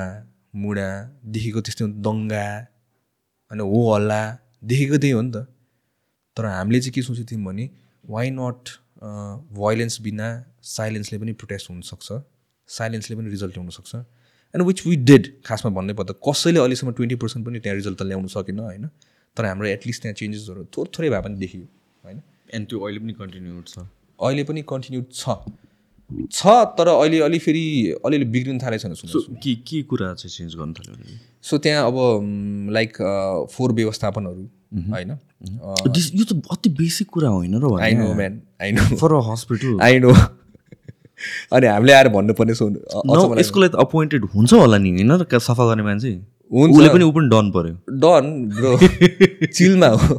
मुढा 0.56 0.90
देखेको 1.34 1.60
त्यस्तै 1.66 1.86
दङ्गा 2.08 2.46
होइन 3.52 3.60
हो 3.72 3.82
हल्ला 3.94 4.22
देखेको 4.64 4.98
त्यही 4.98 5.14
हो 5.18 5.22
नि 5.22 5.32
त। 5.36 5.38
तर 6.38 6.46
हामीले 6.46 6.80
चाहिँ 6.80 6.94
के 6.94 7.02
सोचेको 7.02 7.28
थियौँ 7.32 7.44
भने 7.46 7.66
वाइ 8.14 8.30
नट 8.38 8.62
भोइलेन्स 9.58 10.02
बिना 10.02 10.28
साइलेन्सले 10.76 11.18
पनि 11.20 11.34
प्रोटेस्ट 11.42 11.70
हुनसक्छ। 11.70 12.08
साइलेन्सले 12.70 13.16
पनि 13.18 13.30
रिजल्ट 13.30 13.54
ल्याउनसक्छ 13.58 13.96
एन्ड 13.96 14.66
विच 14.68 14.86
वी 14.88 14.96
डेड 15.10 15.28
खासमा 15.46 15.72
भन्नै 15.78 15.94
पर्दा 15.94 16.14
कसैले 16.30 16.60
अहिलेसम्म 16.60 16.92
ट्वेन्टी 17.00 17.16
पर्सेन्ट 17.24 17.46
पनि 17.48 17.60
त्यहाँ 17.60 17.76
रिजल्ट 17.76 17.98
त 18.00 18.04
ल्याउनु 18.12 18.28
सकेन 18.28 18.60
होइन? 18.60 18.88
तर 19.38 19.46
हाम्रो 19.46 19.68
एटलिस्ट 19.68 20.02
त्यहाँ 20.02 20.16
चेन्जेसहरू 20.16 20.66
थोर 20.78 20.86
थोरै 20.98 21.10
भए 21.10 21.22
पनि 21.22 21.36
देखियो 21.38 21.64
होइन? 22.04 22.22
एन्ड 22.54 22.68
त्यो 22.70 22.80
अहिले 22.86 23.00
पनि 23.00 23.14
कन्टिन्यू 23.22 23.62
छ। 23.68 23.78
अहिले 24.20 24.44
पनि 24.50 24.62
कन्टिन्यू 24.70 25.02
छ। 25.12 25.38
छ 26.32 26.48
तर 26.78 26.88
अहिले 26.88 27.20
अलि 27.28 27.38
फेरि 27.40 27.64
अलिअलि 28.06 28.26
बिग्रिनु 28.34 28.60
थालेको 28.64 28.82
छैन 28.84 28.94
सुन्नु 29.02 29.36
के 29.44 29.54
के 29.68 29.82
कुरा 29.92 30.14
चाहिँ 30.14 30.32
चेन्ज 30.38 30.56
गर्न 30.56 30.74
थाल्यो 30.80 31.18
सो 31.44 31.58
त्यहाँ 31.66 31.86
अब 31.92 31.98
लाइक 32.78 32.98
फोहोर 33.54 33.72
व्यवस्थापनहरू 33.80 34.44
होइन? 34.92 35.12
This- 35.96 36.14
यो 36.16 36.26
त 36.30 36.42
अति 36.52 36.70
बेसिक 36.80 37.08
कुरा 37.10 37.30
होइन 37.30 37.56
र 37.64 37.74
I 37.82 37.94
know 37.94 38.14
man 38.14 38.42
I 38.62 38.72
know 38.72 38.84
for 38.98 39.14
a 39.14 39.22
hospital 39.32 39.80
I 39.82 40.00
know 40.00 40.14
अनि 41.54 41.68
हामीले 41.68 41.94
आएर 41.94 42.08
भन्नुपर्ने 42.16 42.54
यसको 43.42 43.60
लागि 43.60 43.72
त 43.74 43.76
अपोइन्टेड 43.80 44.26
हुन्छ 44.36 44.54
होला 44.54 44.78
नि 44.78 44.92
होइन? 44.92 45.12
सफा 45.40 45.64
गर्ने 45.70 45.84
मान्छे। 45.84 46.12
उसले 46.52 46.90
पनि 46.94 47.04
ऊ 47.04 47.12
पनि 47.12 47.28
डन 47.30 47.52
पर्यो 47.52 47.74
डन 48.04 48.26
ब्रो। 48.56 48.72
चिलमा 49.48 49.88
हो। 49.88 50.16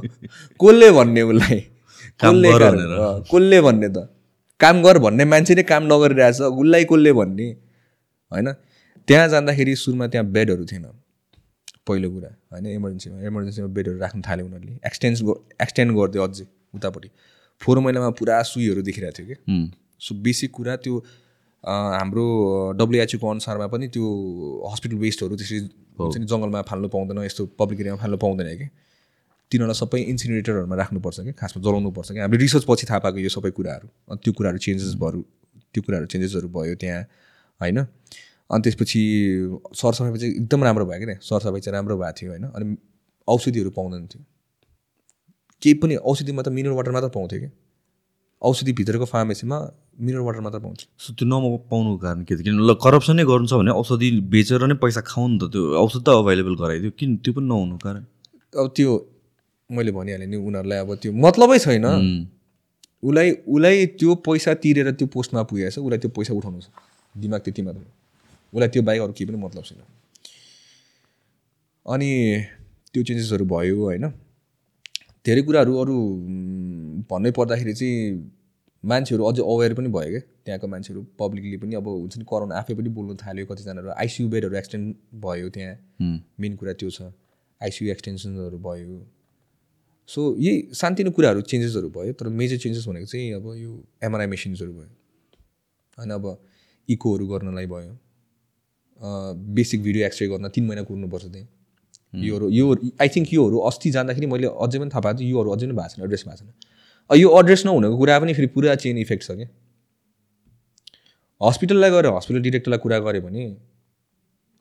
कसले 0.62 0.90
भन्ने 0.98 1.22
उसलाई? 1.22 1.60
कसले 2.20 2.50
कसले 3.30 3.60
भन्ने 3.60 3.88
त? 3.88 4.08
काम 4.60 4.82
गर 4.82 4.98
भन्ने 4.98 5.24
मान्छे 5.24 5.54
नै 5.54 5.62
काम 5.62 5.82
नगरिरहेछ। 5.92 6.40
उसलाई 6.42 6.84
कसले 6.84 7.12
भन्ने? 7.12 7.46
होइन? 8.32 8.52
त्यहाँ 9.08 9.28
जाँदाखेरि 9.28 9.74
सुरुमा 9.76 10.06
त्यहाँ 10.08 10.26
बेडहरू 10.26 10.64
थिएन। 10.66 10.86
पहिलो 11.86 12.08
कुरा 12.10 12.30
होइन? 12.52 12.66
इमर्जेन्सीमा 12.66 13.16
इमर्जेन्सीमा 13.26 13.68
बेडहरू 13.68 13.98
राख्न 13.98 14.20
थाल्यो 14.26 14.46
उनीहरूले। 14.46 14.74
एक्सटेन्स 14.86 15.18
एक्सटेन्ड 15.62 15.90
गरिदियो 15.98 16.22
अझै 16.24 16.46
उतापट्टि। 16.74 17.08
फोहोर 17.62 17.78
महिनामा 17.84 18.10
पुरा 18.18 18.42
सुईहरू 18.42 18.82
देखिरहेको 18.82 19.16
थियो 19.18 19.26
कि? 19.30 19.36
सो 20.00 20.14
बेसिक 20.22 20.50
कुरा 20.52 20.76
त्यो 20.76 20.94
हाम्रो 21.64 22.24
डब्लुएचओको 22.78 23.30
अनुसारमा 23.30 23.66
पनि 23.66 23.88
त्यो 23.88 24.06
हस्पिटल 24.72 24.96
वेस्टहरू 24.96 25.36
त्यसरी 25.36 25.58
हुन्छ 25.98 26.16
नि 26.16 26.26
जङ्गलमा 26.26 26.62
फाल्नु 26.62 26.88
पाउँदैन 26.88 27.18
यस्तो 27.24 27.46
पब्लिक 27.60 27.80
एरियामा 27.80 28.00
फाल्नु 28.02 28.18
पाउँदैन 28.18 28.48
कि 28.58 28.68
तिनीहरूलाई 29.52 29.78
सबै 29.78 30.00
इन्सिनेटरहरूमा 30.12 30.76
राख्नुपर्छ 30.76 31.20
कि 31.20 31.32
खासमा 31.40 31.62
जलाउनुपर्छ 31.62 32.12
कि 32.12 32.18
हामीले 32.18 32.40
रिसर्च 32.42 32.64
पछि 32.68 32.86
थाहा 32.90 32.98
पाएको 32.98 33.18
यो 33.18 33.30
सबै 33.30 33.50
कुराहरू। 33.50 33.88
अनि 34.10 34.18
त्यो 34.24 34.32
कुराहरू 34.38 34.58
चेन्जेस 34.58 34.94
भयो 35.02 35.20
त्यो 35.74 35.82
कुराहरू 35.86 36.06
चेन्जेसहरू 36.12 36.48
भयो 36.48 36.74
त्यहाँ 36.82 37.02
होइन? 37.60 37.78
अनि 38.50 38.62
त्यसपछि 38.62 39.00
सरसफाइ 39.74 40.18
चाहिँ 40.18 40.34
एकदम 40.34 40.64
राम्रो 40.64 40.86
भयो 40.86 41.06
कि 41.06 41.14
सरसफाइ 41.22 41.60
चाहिँ 41.60 41.74
राम्रो 41.76 41.96
भएको 41.98 42.12
थियो 42.20 42.30
होइन? 42.30 42.44
अनि 42.56 42.76
औषधिहरू 43.28 43.70
पाउँदैन 43.70 44.06
थियो। 44.06 44.22
केही 45.62 45.74
पनि 45.82 45.94
औषधिमा 46.10 46.42
त 46.42 46.48
मिनरल 46.48 46.74
वाटर 46.78 46.90
मात्र 46.90 47.08
पाउँथ्यो 47.08 47.40
कि 47.40 47.50
औषधि 48.42 48.72
भित्रको 48.78 49.04
फार्मेसीमा 49.04 49.58
मिनरल 49.96 50.24
वाटर 50.28 50.40
मात्र 50.40 50.58
पाउँथ्यो 50.60 50.86
सो 51.00 51.12
त्यो 51.16 51.26
नपाउनुको 51.26 51.98
कारण 52.04 52.22
के 52.28 52.34
थियो? 52.36 52.44
किन 52.44 52.60
ल 52.68 52.74
करप्सनै 52.84 53.24
गर्नु 53.24 53.46
छ 53.48 53.54
भने 53.60 53.72
औषधि 53.80 54.08
बेचेर 54.28 54.62
नै 54.68 54.76
पैसा 54.76 55.00
खाऊ 55.00 55.24
नि 55.28 55.38
त 55.40 55.44
त्यो 55.52 55.62
औषध 55.72 56.00
त 56.04 56.08
अभाइलेबल 56.20 56.54
गराइदियो। 56.60 56.90
किन? 56.98 57.10
त्यो 57.24 57.32
पनि 57.32 57.46
नहुनु 57.48 57.76
कारण। 57.80 58.02
अब 58.52 58.66
त्यो 58.76 58.90
मैले 59.70 59.90
भनिहालेँ 59.96 60.28
नि 60.28 60.36
उनीहरूलाई 60.36 60.78
अब 60.84 60.90
त्यो 61.02 61.10
मतलबै 61.16 61.58
छैन। 61.64 61.86
उसलाई 63.02 63.28
उसलाई 63.48 63.86
त्यो 63.98 64.14
पैसा 64.26 64.54
तिरेर 64.62 64.90
त्यो 65.00 65.06
पोस्टमा 65.14 65.42
पुगेको 65.48 65.70
छ 65.70 65.78
उसलाई 65.80 65.98
त्यो 66.04 66.10
पैसा 66.16 66.32
उठाउनु 66.36 66.60
छ। 66.60 66.68
दिमाग 67.14 67.40
त्यति 67.44 67.62
मात्र। 67.62 67.84
उसलाई 68.52 68.68
त्यो 68.68 68.82
बाहेक 68.84 69.02
अरू 69.02 69.12
केही 69.16 69.26
पनि 69.30 69.38
मतलब 69.44 69.64
छैन। 69.64 69.80
अनि 71.86 72.10
त्यो 72.92 73.02
चेन्जेसहरू 73.02 73.44
भयो 73.48 73.76
होइन। 73.80 74.04
धेरै 75.24 75.42
कुराहरू 75.42 75.72
अरू 75.82 75.96
भन्नै 77.10 77.30
पर्दाखेरि 77.38 77.72
चाहिँ 77.74 77.96
मान्छेहरू 78.92 79.24
अझै 79.28 79.42
अवेर 79.52 79.74
पनि 79.74 79.88
भयो 79.96 80.10
क्या 80.10 80.20
त्यहाँको 80.46 80.66
मान्छेहरू 80.74 81.00
पब्लिकली 81.18 81.56
पनि 81.62 81.74
अब 81.74 81.88
हुन्छ 81.88 82.18
नि 82.18 82.24
करोना 82.30 82.54
आफै 82.60 82.74
पनि 82.78 82.88
बोल्नु 82.96 83.14
थाल्यो 83.22 83.46
कतिजनाहरू 83.46 83.90
आइसियु 84.02 84.28
बेडहरू 84.34 84.56
एक्सटेन्ड 84.56 84.94
भयो 85.24 85.48
त्यहाँ। 85.56 85.74
मेन 86.40 86.56
कुरा 86.56 86.72
त्यो 86.80 86.90
छ। 86.90 87.10
आइसियु 87.60 87.90
एक्सटेन्सनहरू 87.92 88.58
भयो। 88.68 88.98
सो 90.08 90.20
यही 90.38 90.56
सानोतिनो 90.80 91.10
कुराहरू 91.10 91.40
चेन्जेसहरू 91.50 91.88
भयो 91.96 92.12
तर 92.18 92.28
मेजर 92.40 92.58
चेन्जेस 92.64 92.86
भनेको 92.88 93.06
चाहिँ 93.12 93.32
अब 93.34 93.46
यो 93.56 93.72
एमआरआई 94.04 94.26
मेसिन्सहरू 94.34 94.72
भयो। 94.72 94.90
होइन 95.98 96.10
अब 96.18 96.24
इकोहरू 96.88 97.26
गर्नलाई 97.26 97.66
भयो। 97.66 97.92
बेसिक 99.56 99.82
भिडियो 99.82 100.06
एक्सरे 100.06 100.28
गर्न 100.28 100.48
तिन 100.54 100.64
महिना 100.66 100.82
कुर्नुपर्छ 100.90 101.24
त्यहाँ। 101.26 101.48
योहरू 102.24 102.48
यो 102.50 102.64
आई 103.00 103.08
थिङ्क 103.14 103.32
योहरू 103.32 103.58
अस्ति 103.68 103.90
जाँदाखेरि 103.90 104.26
मैले 104.26 104.46
अझै 104.46 104.78
पनि 104.78 104.90
थाहा 104.94 105.00
पाएको 105.06 105.18
छु 105.18 105.24
योहरू 105.26 105.50
अझै 105.52 105.66
पनि 105.66 105.76
भएको 105.76 105.88
छैन 105.94 106.04
एड्रेस 106.04 106.24
भएको 106.28 106.36
छैन। 106.38 106.75
यो 107.14 107.38
एड्रेस 107.40 107.64
नहुनेको 107.66 107.96
कुरा 107.98 108.18
पनि 108.20 108.34
फेरि 108.34 108.46
पुरा 108.46 108.74
चेन 108.74 108.98
इफेक्ट 108.98 109.22
छ 109.24 109.30
क्या। 109.30 109.48
हस्पिटललाई 111.40 111.90
गएर 111.90 112.06
हस्पिटल 112.06 112.40
डिरेक्टरलाई 112.42 112.78
कुरा 112.78 112.98
गऱ्यो 112.98 113.22
भने 113.22 113.44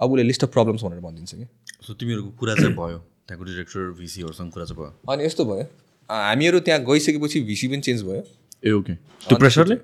अब 0.01 0.11
उसले 0.11 0.23
लिस्ट 0.23 0.43
अफ 0.43 0.51
प्रब्लम्स 0.53 0.83
भनेर 0.83 0.99
भनिदिन्छ 0.99 1.35
कि 1.35 1.45
सो 1.87 1.93
तिमीहरूको 1.93 2.29
कुरा 2.39 2.55
चाहिँ 2.55 2.73
भयो। 2.75 2.97
त्यहाँको 3.27 3.43
डिरेक्टर 3.45 3.91
भिसीहरूसँग 3.99 4.51
कुरा 4.51 4.65
चाहिँ 4.65 4.77
भयो। 4.83 5.11
अनि 5.13 5.25
यस्तो 5.25 5.45
भयो। 5.45 5.63
हामीहरू 6.09 6.59
त्यहाँ 6.59 6.79
गइसकेपछि 6.85 7.41
भिसी 7.41 7.67
पनि 7.67 7.81
चेन्ज 7.81 8.03
भयो। 8.03 8.23
ए 8.65 8.71
ओके 8.71 8.93
त्यो 8.95 9.37
प्रेसरले 9.37 9.75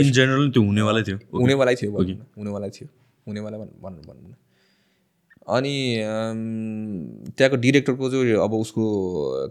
इन 0.00 0.12
जेनरल 0.12 0.50
त्यो 0.50 0.62
हुनेवालै 0.62 1.02
थियो? 1.02 1.18
हुनेवालै 1.34 1.74
थियो 1.74 1.90
हुनेवालै 1.92 2.70
थियो। 2.70 2.88
हुनेवाला 3.28 3.58
भन्- 3.58 3.82
भन्नु 3.82 4.02
भन्नु 4.02 4.34
अनि 5.46 5.74
त्यहाँको 7.36 7.56
डिरेक्टरको 7.56 8.10
जो 8.10 8.40
अब 8.42 8.54
उसको 8.54 8.84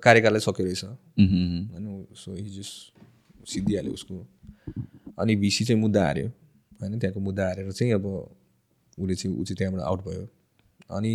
कार्यकाललाई 0.03 0.39
सक्यो 0.39 0.65
रहेछ। 0.65 0.83
होइन 0.83 1.85
सो 2.15 2.33
हिजो 2.35 2.63
सिद्धिहाल्यो 3.51 3.93
उसको 3.93 4.15
अनि 5.19 5.35
भिसी 5.35 5.65
चाहिँ 5.65 5.81
मुद्दा 5.81 6.05
हार्यो। 6.05 6.27
होइन 6.81 6.99
त्यहाँको 6.99 7.19
मुद्दा 7.19 7.43
हारेर 7.47 7.71
चाहिँ 7.71 7.93
अब 7.93 8.05
उसले 8.05 9.15
चाहिँ 9.15 9.37
ऊ 9.37 9.43
चाहिँ 9.43 9.57
त्यहाँबाट 9.57 9.81
आउट 9.83 9.99
भयो। 10.07 10.27
अनि 10.89 11.13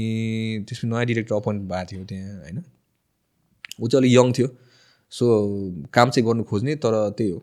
त्यसपछि 0.69 0.86
नयाँ 0.86 1.07
डिरेक्टर 1.07 1.35
अपोइन्ट 1.35 1.62
भएको 1.62 1.86
थियो 1.93 2.05
त्यहाँ 2.05 2.40
होइन। 2.43 2.62
ऊ 3.81 3.89
चाहिँ 3.89 4.01
अलिक 4.02 4.12
यङ 4.12 4.32
थियो। 4.32 4.48
सो 5.12 5.27
काम 5.94 6.11
चाहिँ 6.11 6.27
गर्नु 6.27 6.43
खोज्ने 6.44 6.74
तर 6.77 6.94
त्यही 7.19 7.31
हो। 7.31 7.39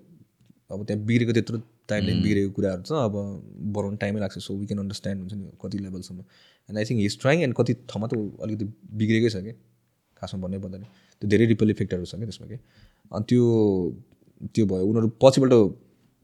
अब 0.71 0.85
त्यहाँ 0.85 1.03
बिग्रेको 1.05 1.33
त्यत्रो 1.33 1.57
टाइमले 1.89 2.13
बिग्रेको 2.21 2.51
कुराहरू 2.51 2.83
छ 2.83 2.91
अब 3.01 3.15
बनाउनु 3.71 3.97
टाइमै 3.97 4.19
लाग्छ 4.19 4.37
सो 4.39 4.57
वी 4.57 4.65
क्यान 4.65 4.79
अन्डरस्ट्यान्ड 4.79 5.21
हुन्छ 5.21 5.33
नि 5.35 5.51
कति 5.61 5.77
लेभलसम्म 5.79 6.19
and 6.69 6.77
I 6.77 6.85
think 6.85 6.99
he's 6.99 7.19
trying 7.19 7.41
and 7.41 7.55
कति 7.55 7.73
ठाउँमा 7.85 8.07
त 8.07 8.19
अलिकति 8.41 8.65
बिग्रेकै 8.95 9.29
छ 9.29 9.43
कि 9.43 9.53
खासमा 10.21 10.41
भन्नै 10.41 10.59
पर्दैन 10.59 10.83
त्यो 11.21 11.29
धेरै 11.29 11.45
रिपल 11.47 11.69
इफेक्टहरू 11.69 12.05
छ 12.05 12.15
क्या 12.15 12.27
त्यसमा 12.27 12.47
कि 12.47 12.59
अनि 13.11 13.25
त्यो 13.25 13.47
त्यो 14.49 14.65
भयो 14.67 14.85
उनीहरू 14.85 15.09
पछिबाट 15.21 15.53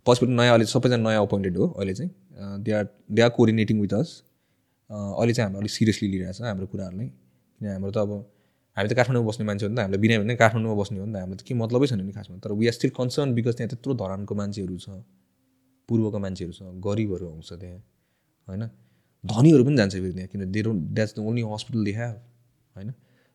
पछिबाट 0.05 0.29
नयाँ 0.31 0.53
अहिले 0.53 0.65
सबैजना 0.67 1.01
नयाँ 1.03 1.21
अपोइन्टेड 1.21 1.57
हो 1.57 1.67
अहिले 1.69 1.93
चाहिँ 1.93 2.11
they 2.61 2.71
are 2.73 2.87
they 3.11 3.21
are 3.21 3.29
coordinating 3.31 3.81
with 3.81 3.93
us 3.95 4.13
अहिले 4.89 5.33
चाहिँ 5.33 5.45
हाम्रो 5.45 5.59
अलिक 5.59 5.71
सिरियसली 5.71 6.07
लिइरहेको 6.09 6.37
छ 6.37 6.47
हाम्रो 6.47 6.67
कुराहरूलाई 6.67 7.07
किन 7.07 7.67
हाम्रो 7.69 7.91
त 7.91 7.97
अब 7.99 8.11
हामी 8.77 8.89
त 8.89 8.93
काठमाडौँमा 8.95 9.27
बस्ने 9.27 9.45
मान्छे 9.45 9.65
हो 9.65 9.69
नि 9.69 9.77
त 9.77 9.79
हामीलाई 9.79 10.01
बिना 10.01 10.19
भने 10.19 10.35
काठमाडौँमा 10.35 10.77
बस्ने 10.81 10.99
हो 10.99 11.05
नि 11.05 11.13
त 11.13 11.17
हामीलाई 11.17 11.37
त 11.37 11.47
केही 11.47 11.59
मतलबै 11.59 11.87
छैन 11.87 12.01
नि 12.01 12.13
खासमा 12.13 12.37
तर 12.43 12.51
we 12.53 12.67
are 12.67 12.73
still 12.73 12.91
concern 12.93 13.33
because 13.33 13.55
त्यहाँ 13.57 13.69
त्यत्रो 13.69 13.93
धरानको 13.95 14.35
मान्छेहरू 14.35 14.77
छ 14.77 14.89
पूर्वका 15.89 16.19
मान्छेहरू 16.19 16.53
छ 16.53 16.61
गरिबहरू 16.85 17.29
आउँछ 17.29 17.53
त्यहाँ 17.53 17.79
होइन? 18.47 18.63
धनीहरू 19.23 19.63
पनि 19.65 19.75
जान्छ 19.77 19.93
फेरि 19.93 20.13
त्यहाँ 20.13 20.27
किन 20.27 20.51
they 20.51 20.61
don't 20.63 20.81
that's 20.95 21.15
the 21.15 21.19
only 21.19 21.41
hospital 21.53 21.83
they 21.85 21.91
have 21.93 22.15
होइन? 22.75 22.91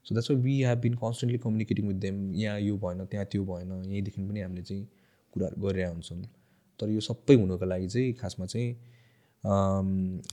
So 0.07 0.15
that's 0.15 0.31
we 0.45 0.55
have 0.62 0.79
been 0.81 0.95
constantly 0.97 1.39
communicating 1.39 1.89
with 1.89 1.99
them 2.01 2.16
यहाँ 2.35 2.61
यो 2.61 2.77
भएन 2.85 3.05
त्यहाँ 3.07 3.27
त्यो 3.33 3.45
भएन 3.45 3.73
यहीँदेखि 3.85 4.20
पनि 4.23 4.41
हामीले 4.41 4.62
चाहिँ 4.62 4.85
कुराहरू 5.33 5.62
गरिरहेका 5.62 5.93
हुन्छौँ। 5.93 6.23
तर 6.81 6.91
यो 6.91 7.01
सबै 7.01 7.35
हुनुको 7.35 7.65
लागि 7.65 7.89
चाहिँ 7.89 8.12
खासमा 8.20 8.47
चाहिँ 8.47 8.70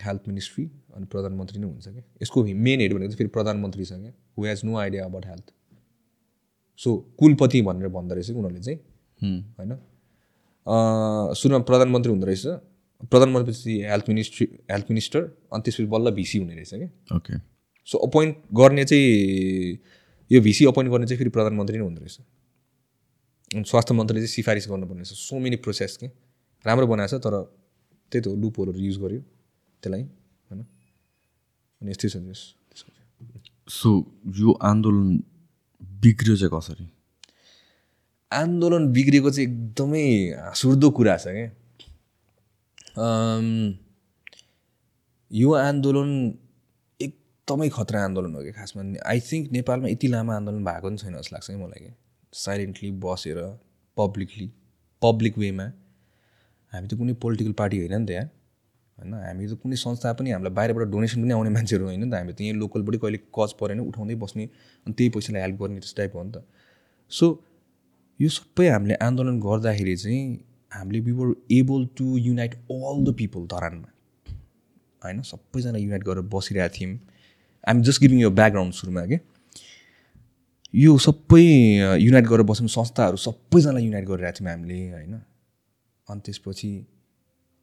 हेल्थ 0.05 0.27
मिनिस्ट्री 0.27 0.65
अनि 0.95 1.05
प्रधानमन्त्री 1.05 1.59
नै 1.59 1.67
हुन्छ 1.67 1.87
क्या। 1.87 2.03
यसको 2.21 2.43
मेन 2.43 2.79
हेड 2.81 2.93
भनेको 2.93 3.07
चाहिँ 3.07 3.17
फेरि 3.17 3.29
प्रधानमन्त्री 3.29 3.85
छ 3.85 3.93
क्या 3.93 4.11
who 4.37 4.45
has 4.45 4.61
no 4.65 4.77
idea 4.77 5.05
about 5.05 5.25
health 5.25 5.51
so 6.79 6.95
कुलपति 7.19 7.61
भनेर 7.61 7.87
भन्दो 7.89 8.15
रहेछ 8.15 8.27
कि 8.27 8.33
उनीहरूले 8.33 8.61
चाहिँ 8.61 8.79
होइन? 9.59 9.71
सुरुमा 10.67 11.59
प्रधानमन्त्री 11.63 12.11
हुँदो 12.11 12.25
रहेछ। 12.25 12.45
प्रधानमन्त्री 13.05 13.81
हेल्थ 13.81 14.05
मिनिस्ट्री 14.09 14.45
हेल्थ 14.71 14.85
मिनिस्टर 14.89 15.21
अनि 15.53 15.61
त्यसपछि 15.61 15.85
बल्ल 15.85 16.11
भिसी 16.11 16.37
हुने 16.37 16.55
रहेछ 16.55 16.73
क्या। 16.73 17.15
ओके। 17.15 17.33
सो 17.85 17.97
अपोइन्ट 17.97 18.37
गर्ने 18.53 18.85
चाहिँ 18.85 19.77
यो 20.31 20.41
भिसी 20.41 20.65
अपोइन्ट 20.65 20.91
गर्ने 20.91 21.07
चाहिँ 21.07 21.17
फेरि 21.17 21.29
प्रधानमन्त्री 21.29 21.77
नै 21.77 21.83
हुँदो 21.83 22.01
रहेछ। 22.01 22.17
अनि 23.55 23.63
स्वास्थ्य 23.63 23.93
मन्त्रीले 23.93 24.21
चाहिँ 24.21 24.33
सिफारिस 24.33 24.67
गर्नुपर्ने 24.69 25.01
रहेछ। 25.01 25.17
सो 25.17 25.39
मेनी 25.39 25.55
प्रोसेस 25.55 25.97
के। 25.97 26.07
राम्रो 26.65 26.87
बनाएको 26.87 27.17
छ 27.17 27.21
तर 27.21 27.33
त्यही 28.11 28.21
त 28.21 28.27
हो 28.27 28.35
लुपहरू 28.35 28.73
युज 28.73 28.97
गर्यो। 28.97 29.21
त्यसलाई 29.83 30.01
होइन। 30.01 30.65
अनि 31.81 31.91
यस्तै 31.91 32.09
छ। 32.09 32.17
सो 33.69 33.89
यो 34.37 34.51
आन्दोलन 34.51 35.23
बिग्रियो 36.01 36.35
चाहिँ 36.37 36.51
कसरी? 36.53 36.85
आन्दोलन 38.35 38.87
बिग्रेको 38.93 39.29
चाहिँ 39.31 39.47
एकदमै 39.49 40.05
हाँसउठ्दो 40.39 40.89
कुरा 40.97 41.15
छ 41.17 41.35
क्या 41.35 41.49
यो 45.31 45.53
आन्दोलन 45.59 46.09
एकदमै 46.99 47.69
खतरा 47.69 48.03
आन्दोलन 48.03 48.35
हो 48.35 48.41
कि? 48.43 48.51
खासमा 48.51 48.81
आई 49.05 49.19
थिङ्क 49.29 49.51
नेपालमा 49.51 49.87
यति 49.89 50.07
लामो 50.07 50.31
आन्दोलन 50.31 50.63
भएको 50.65 50.87
पनि 50.87 50.97
छैन 50.97 51.13
जस्तो 51.17 51.35
लाग्छ 51.35 51.47
कि 51.47 51.55
मलाई 51.55 51.81
कि? 51.85 51.91
साइलेन्टली 52.33 52.91
बसेर 53.03 53.37
पब्लिकली 53.97 54.47
पब्लिक 55.01 55.37
वेमा 55.37 55.65
हामी 56.71 56.87
त 56.87 56.93
कुनै 56.99 57.13
पोलिटिकल 57.23 57.53
पार्टी 57.61 57.77
होइन 57.79 57.95
नि 58.01 58.05
त 58.05 58.11
यहाँ 58.11 58.27
होइन 58.97 59.13
हामी 59.25 59.47
त 59.47 59.57
कुनै 59.63 59.75
संस्था 59.77 60.13
पनि 60.19 60.31
हामीलाई 60.31 60.53
बाहिरबाट 60.59 60.87
डोनेसन 60.89 61.21
पनि 61.23 61.33
आउने 61.33 61.51
मान्छेहरू 61.57 61.85
होइन 61.85 62.03
नि 62.03 62.09
त 62.11 62.13
हामी 62.13 62.33
त 62.33 62.41
यहीँ 62.41 62.55
लोकलबाटै 62.63 62.99
कहिले 63.03 63.19
कज 63.37 63.51
परेन 63.59 63.79
उठाउँदै 63.87 64.15
बस्ने 64.23 64.45
अनि 64.85 64.93
त्यही 64.93 65.09
पैसालाई 65.15 65.41
हेल्प 65.41 65.57
गर्ने 65.61 65.79
त्यस्तो 65.79 65.97
टाइपको 65.97 66.17
हो 66.19 66.25
नि 66.25 66.31
त। 66.31 66.37
सो 67.11 67.25
यो 68.21 68.29
सबै 68.29 68.67
हामीले 68.67 68.95
आन्दोलन 68.95 69.39
गर्दाखेरि 69.39 69.95
चाहिँ 69.97 70.39
हामीले 70.73 70.99
we 70.99 71.11
were 71.11 71.35
able 71.51 71.87
to 71.97 72.17
unite 72.17 72.55
all 72.55 73.03
the 73.03 73.15
people 73.17 73.47
धरानमा 73.47 73.89
होइन? 75.03 75.21
सबैजना 75.21 75.77
युनाइट 75.77 76.03
गरेर 76.03 76.21
बसिरहेको 76.21 76.75
थियौँ। 76.79 76.99
आइम 77.67 77.81
जस्ट 77.81 78.01
गिभिङ 78.01 78.19
यो 78.19 78.29
ब्याकग्राउन्ड 78.31 78.73
सुरुमा 78.73 79.05
के 79.05 79.19
यो 80.75 80.97
सबै 80.97 81.43
युनाइट 81.99 82.25
गरेर 82.25 82.41
बस्यौँ 82.41 82.67
संस्थाहरू 82.67 83.17
सबैजना 83.17 83.79
युनाइट 83.79 84.05
गरिरहेको 84.05 84.39
थियौँ 84.39 84.51
हामीले 84.51 84.91
होइन? 84.91 85.13
अनि 86.09 86.21
त्यसपछि 86.25 86.85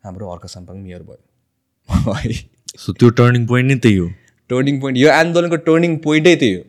हाम्रो 0.05 0.33
हर्क 0.33 0.47
साम्पाङ 0.47 0.77
मेयर 0.77 1.03
भयो। 1.03 2.13
है। 2.15 2.33
सो 2.77 2.93
त्यो 2.93 3.11
टर्निङ 3.11 3.47
पोइन्ट 3.47 3.73
नै 3.73 3.79
त्यही 3.79 3.97
हो। 3.97 4.11
टर्निङ 4.49 4.81
पोइन्ट 4.81 4.99
यो 4.99 5.11
आन्दोलनको 5.11 5.57
टर्निङ 5.57 5.99
पोइन्टै 5.99 6.37
त्यही 6.37 6.55
हो। 6.55 6.65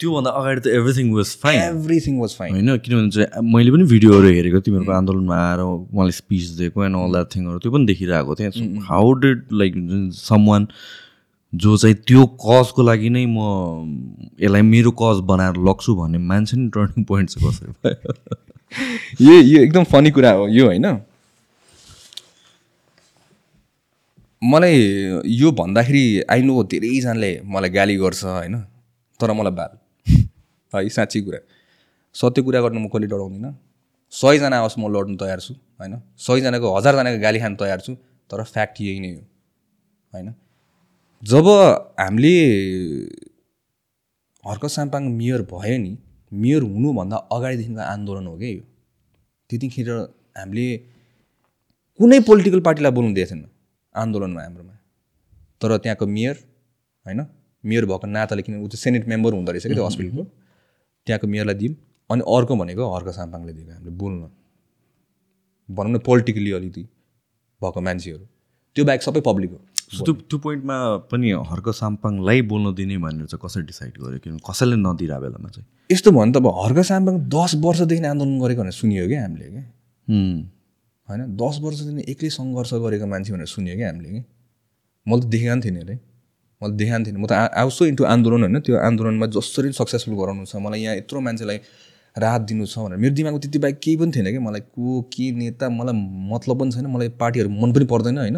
त्योभन्दा 0.00 0.30
अगाडि 0.38 0.60
त 0.60 0.66
everything 0.78 1.12
was 1.14 1.28
fine 1.42 1.60
everything 1.62 2.18
was 2.20 2.34
fine 2.38 2.54
होइन 2.54 2.76
किनभने 2.84 3.10
चाहिँ 3.10 3.42
मैले 3.52 3.70
पनि 3.70 3.84
भिडियोहरू 3.92 4.28
हेरेको 4.36 4.60
तिमीहरूको 4.66 4.92
आन्दोलनमा 4.92 5.36
आएर 5.42 5.60
उहाँले 5.60 6.12
स्पिच 6.12 6.48
दिएको 6.58 6.84
एन्ड 6.84 6.96
अल 6.96 7.12
द्याट 7.12 7.28
थिङहरू 7.36 7.58
त्यो 7.58 7.72
पनि 7.72 7.86
देखिरहेको 7.86 8.34
थिएँ। 8.34 8.50
How 8.90 9.12
did 9.22 9.44
like 9.62 9.74
some 10.18 10.46
one 10.48 10.66
जो 11.52 11.76
चाहिँ 11.76 11.96
त्यो 12.08 12.26
कजको 12.42 12.82
लागि 12.82 13.10
नै 13.16 13.24
म 13.26 13.38
यसलाई 14.42 14.62
मेरो 14.74 14.90
कज 15.02 15.20
बनाएर 15.30 15.62
लग्छु 15.68 15.94
भन्ने 15.94 16.18
मान्छे 16.18 16.56
नि 16.56 16.68
टर्निङ 16.74 17.04
पोइन्ट 17.04 17.30
चाहिँ 17.30 17.50
कसरी 17.50 17.72
भयो? 17.84 18.14
यो 19.26 19.40
यो 19.40 19.62
एकदम 19.62 19.84
फनी 19.94 20.10
कुरा 20.10 20.30
हो 20.32 20.48
यो 20.48 20.66
होइन। 20.66 20.86
मलाई 24.42 24.76
यो 25.38 25.50
भन्दाखेरि 25.62 26.04
आई 26.30 26.42
नो 26.42 26.62
धेरैजनाले 26.74 27.32
मलाई 27.46 27.70
गाली 27.70 27.96
गर्छ 27.96 28.24
होइन? 28.24 28.60
तर 29.20 29.32
मलाई 29.32 29.52
बाल 29.52 29.78
है 30.76 30.88
साँच्ची 30.88 31.20
कुरा। 31.20 31.38
सत्य 32.14 32.42
कुरा 32.42 32.60
गर्न 32.60 32.78
म 32.78 32.88
कहिले 32.88 33.06
डराउँदिनँ। 33.06 33.52
सयजना 34.12 34.56
आओस् 34.58 34.78
म 34.78 34.86
लड्नु 34.94 35.16
तयार 35.16 35.40
छु 35.40 35.54
होइन? 35.80 35.94
सयजनाको 36.16 36.66
हजारजनाको 36.76 37.18
गाली 37.20 37.38
खान 37.40 37.54
तयार 37.56 37.80
छु 37.80 37.92
तर 38.30 38.42
फ्याक्ट 38.44 38.80
यही 38.80 39.00
नै 39.00 39.10
हो 39.14 39.22
होइन? 40.12 40.28
जब 41.22 41.46
हामीले 42.00 42.34
हर्क 44.44 44.64
साम्पाङ 44.68 45.02
मेयर 45.20 45.42
भयो 45.50 45.78
नि 45.78 45.92
मेयर 46.32 46.62
हुनुभन्दा 46.64 47.16
अगाडिदेखिको 47.32 47.82
आन्दोलन 47.84 48.26
हो 48.26 48.36
क्या 48.38 48.50
यो। 48.50 48.62
त्यतिखेर 49.50 49.90
हामीले 50.38 50.66
कुनै 52.00 52.18
पोलिटिकल 52.28 52.60
पार्टीलाई 52.60 52.92
बोल्नु 52.92 53.14
दिएको 53.14 53.28
छैन 53.30 53.42
आन्दोलनमा 53.94 54.40
हाम्रोमा। 54.42 54.74
तर 55.60 55.70
त्यहाँको 55.82 56.06
मेयर 56.06 56.36
होइन? 57.06 57.20
मेयर 57.64 57.84
भएको 57.86 58.06
नाताले 58.06 58.42
किन 58.42 58.54
ऊ 58.62 58.68
चाहिँ 58.68 58.82
सेनेट 58.84 59.04
मेम्बर 59.08 59.32
हुँदो 59.34 59.52
रहेछ 59.52 59.66
कि 59.66 59.74
त्यो 59.74 59.86
हस्पिटलको 59.86 60.24
त्यहाँको 61.06 61.26
मेयरलाई 61.26 61.54
दियौँ 61.54 61.74
अनि 62.10 62.22
अर्को 62.36 62.54
भनेको 62.56 62.82
हर्क 62.94 63.08
साम्पाङले 63.18 63.52
दिएको 63.52 63.72
हामीले 63.72 63.90
बोल्न। 64.02 64.22
भनौँ 65.68 65.92
न 65.92 65.98
पोलिटिकली 66.06 66.50
अलिकति 66.52 66.82
भएको 67.60 67.80
मान्छेहरू। 67.80 68.24
त्यो 68.76 68.84
बाहेक 68.84 69.02
सबै 69.02 69.20
पब्लिक 69.20 69.50
हो। 69.50 69.58
त्यो 70.04 70.12
त्यो 70.28 70.38
पोइन्टमा 70.44 70.76
पनि 71.12 71.30
हर्क 71.50 71.68
साम्पाङलाई 71.80 72.42
बोल्न 72.50 72.74
दिने 72.74 72.96
भनेर 73.04 73.26
चाहिँ 73.26 73.40
कसरी 73.44 73.62
डिसाइड 73.70 73.94
गर्यो? 74.02 74.18
किनभने 74.24 74.42
कसैले 74.48 74.76
नदिएर 74.76 75.12
बेलामा 75.24 75.48
चाहिँ। 75.54 75.66
यस्तो 75.92 76.10
भयो 76.10 76.20
भने 76.20 76.32
त 76.32 76.36
अब 76.36 76.46
हर्क 76.64 76.78
साम्पाङ 76.90 77.14
दस 77.36 77.52
वर्षदेखि 77.64 78.04
आन्दोलन 78.04 78.36
गरेको 78.40 78.60
भनेर 78.60 78.76
सुनियो 78.80 79.06
क्या 79.08 79.20
हामीले 79.22 79.46
क्या। 79.54 79.64
होइन? 81.08 81.20
दस 81.36 81.54
वर्षदेखि 81.64 82.02
एक्लै 82.12 82.30
सङ्घर्ष 82.38 82.72
गरेको 82.84 83.06
मान्छे 83.12 83.30
भनेर 83.32 83.48
सुन्यो 83.54 83.74
क्या 83.76 83.88
हामीले 83.88 84.10
कि? 84.14 84.22
मैले 85.06 85.22
त 85.22 85.26
देखेको 85.32 85.52
पनि 85.52 85.62
थिएन 85.64 85.76
अरे 85.84 85.96
मैले 86.64 86.76
देखाएको 86.80 87.04
थिएन 87.06 87.16
म 87.20 87.26
त 87.28 87.32
आउँछु 87.62 87.84
इन्टु 87.86 88.04
आन्दोलन 88.08 88.40
होइन 88.42 88.60
त्यो 88.64 88.76
आन्दोलनमा 88.80 89.26
जसरी 89.36 89.72
सक्सेसफुल 89.76 90.14
गराउनु 90.16 90.44
छ 90.48 90.56
मलाई 90.56 90.80
यहाँ 90.80 90.96
यत्रो 90.96 91.20
मान्छेलाई 91.20 91.58
राहत 92.16 92.42
दिनु 92.48 92.66
छ 92.66 92.78
भनेर। 92.78 92.98
मेरो 92.98 93.14
दिमागमा 93.14 93.38
त्यति 93.44 93.58
बाहेक 93.58 93.78
केही 93.82 93.96
पनि 93.96 94.12
थिएन 94.16 94.26
कि 94.32 94.38
मलाई 94.38 94.60
को 94.72 95.00
के 95.12 95.30
नेता 95.34 95.68
मलाई 95.68 95.94
मतलब 96.32 96.60
पनि 96.60 96.70
छैन 96.72 96.86
मलाई 96.86 97.08
पार्टीहरू 97.20 97.50
मन 97.50 97.72
पनि 97.72 97.84
पर्दैन 97.92 98.18
होइन। 98.18 98.36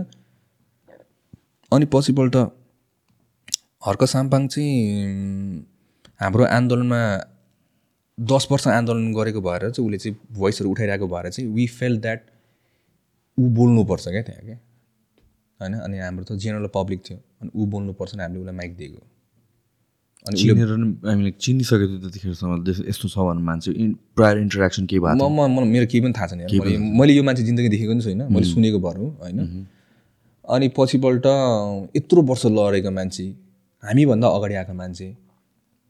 अनि 1.73 1.87
पछिपल्ट 1.93 2.37
हर्क 3.87 4.05
साम्पाङ 4.05 4.47
चाहिँ 4.49 5.65
हाम्रो 6.21 6.45
आन्दोलनमा 6.51 7.01
दस 8.19 8.49
वर्ष 8.51 8.67
आन्दोलन 8.69 9.13
गरेको 9.15 9.41
भएर 9.41 9.71
चाहिँ 9.71 9.87
उसले 9.87 9.99
चाहिँ 9.99 10.17
भोइसहरू 10.33 10.71
उठाइरहेको 10.71 11.07
भएर 11.07 11.29
चाहिँ 11.31 11.51
वी 11.53 11.67
फेल 11.79 11.99
द्याट 12.01 12.21
ऊ 13.39 13.49
बोल्नुपर्छ 13.59 14.09
क्या 14.09 14.23
त्यहाँ 14.23 14.45
क्या? 14.47 14.59
होइन? 15.61 15.75
अनि 15.77 15.99
हाम्रो 15.99 16.25
त 16.25 16.39
जेनरल 16.41 16.69
पब्लिक 16.75 17.01
थियो। 17.11 17.19
अनि 17.41 17.51
ऊ 17.55 17.67
बोल्नुपर्छ 17.67 18.15
नि 18.17 18.23
हामीले 18.23 18.41
उसलाई 18.41 18.57
माइक 18.57 18.77
दिएको। 18.77 19.01
अनि 20.27 20.37
चिनेर 20.41 20.71
नि 20.83 20.89
हामीले 21.07 21.31
चिनिसकेको 21.45 21.87
थियो 21.87 22.01
त्यतिखेरसम्म 22.03 22.53
यस्तो 22.89 23.07
छ 23.09 23.17
भने 23.29 23.43
मान्छे। 23.49 23.71
प्रायर 24.17 24.37
इन्टरेक्सन 24.39 24.87
केही 24.91 25.01
भएको 25.01 25.29
म 25.29 25.47
म 25.47 25.67
मेरो 25.75 25.87
केही 25.87 26.01
पनि 26.05 26.15
थाहा 26.19 26.27
छैन। 26.27 26.41
मैले 26.99 27.13
यो 27.15 27.23
मान्छे 27.23 27.43
जिन्दगी 27.49 27.69
देखेको 27.75 27.93
पनि 27.93 28.03
छैन। 28.07 28.23
मैले 28.33 28.47
सुनेको 28.47 28.79
भर 28.87 28.97
हो 28.97 29.07
होइन। 29.23 29.67
अनि 30.45 30.67
पछिपल्ट 30.79 31.27
यत्रो 31.97 32.23
वर्ष 32.23 32.47
लडेको 32.57 32.91
मान्छे 32.99 33.25
हामीभन्दा 33.83 34.27
अगाडि 34.37 34.55
आएको 34.55 34.75
मान्छे 34.75 35.09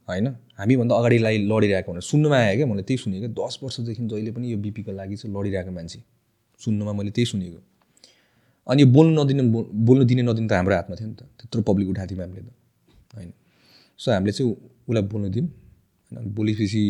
होइन। 0.07 0.27
हामीभन्दा 0.59 0.93
अगाडिलाई 0.95 1.37
लडिरहेको 1.51 1.91
भनेर 1.91 2.05
सुन्नुमा 2.11 2.37
आयो 2.37 2.55
क्या 2.57 2.67
मैले 2.67 2.83
त्यही 2.83 2.97
सुनेको। 3.03 3.27
दस 3.39 3.59
वर्षदेखि 3.63 4.01
जहिले 4.05 4.31
पनि 4.35 4.45
यो 4.51 4.57
बिपीको 4.57 4.91
लागि 4.91 5.15
चाहिँ 5.15 5.33
लडिरहेको 5.33 5.71
मान्छे। 5.71 5.99
सुन्नुमा 6.61 6.91
मैले 6.99 7.11
त्यही 7.11 7.25
सुनेको। 7.31 7.59
अनि 8.67 8.81
यो 8.83 8.87
बोल्नु 8.95 9.23
नदिने 9.23 9.43
बोल्नु 9.87 10.03
दिने 10.05 10.21
नदिने 10.27 10.47
त 10.47 10.53
हाम्रो 10.59 10.75
हातमा 10.75 10.95
थियो 10.99 11.07
नि 11.07 11.15
त। 11.15 11.21
त्यत्रो 11.39 11.61
पब्लिक 11.69 11.87
उठाएको 11.89 12.15
थियौँ 12.15 12.25
हामीले 12.25 12.41
त 12.41 13.15
होइन। 13.15 13.31
सो 13.99 14.11
हामीले 14.11 14.31
चाहिँ 14.37 14.51
उसलाई 14.87 15.03
बोल्नु 15.11 15.29
दियौँ। 15.35 15.47
होइन 16.11 16.33
बोलेपछि 16.37 16.81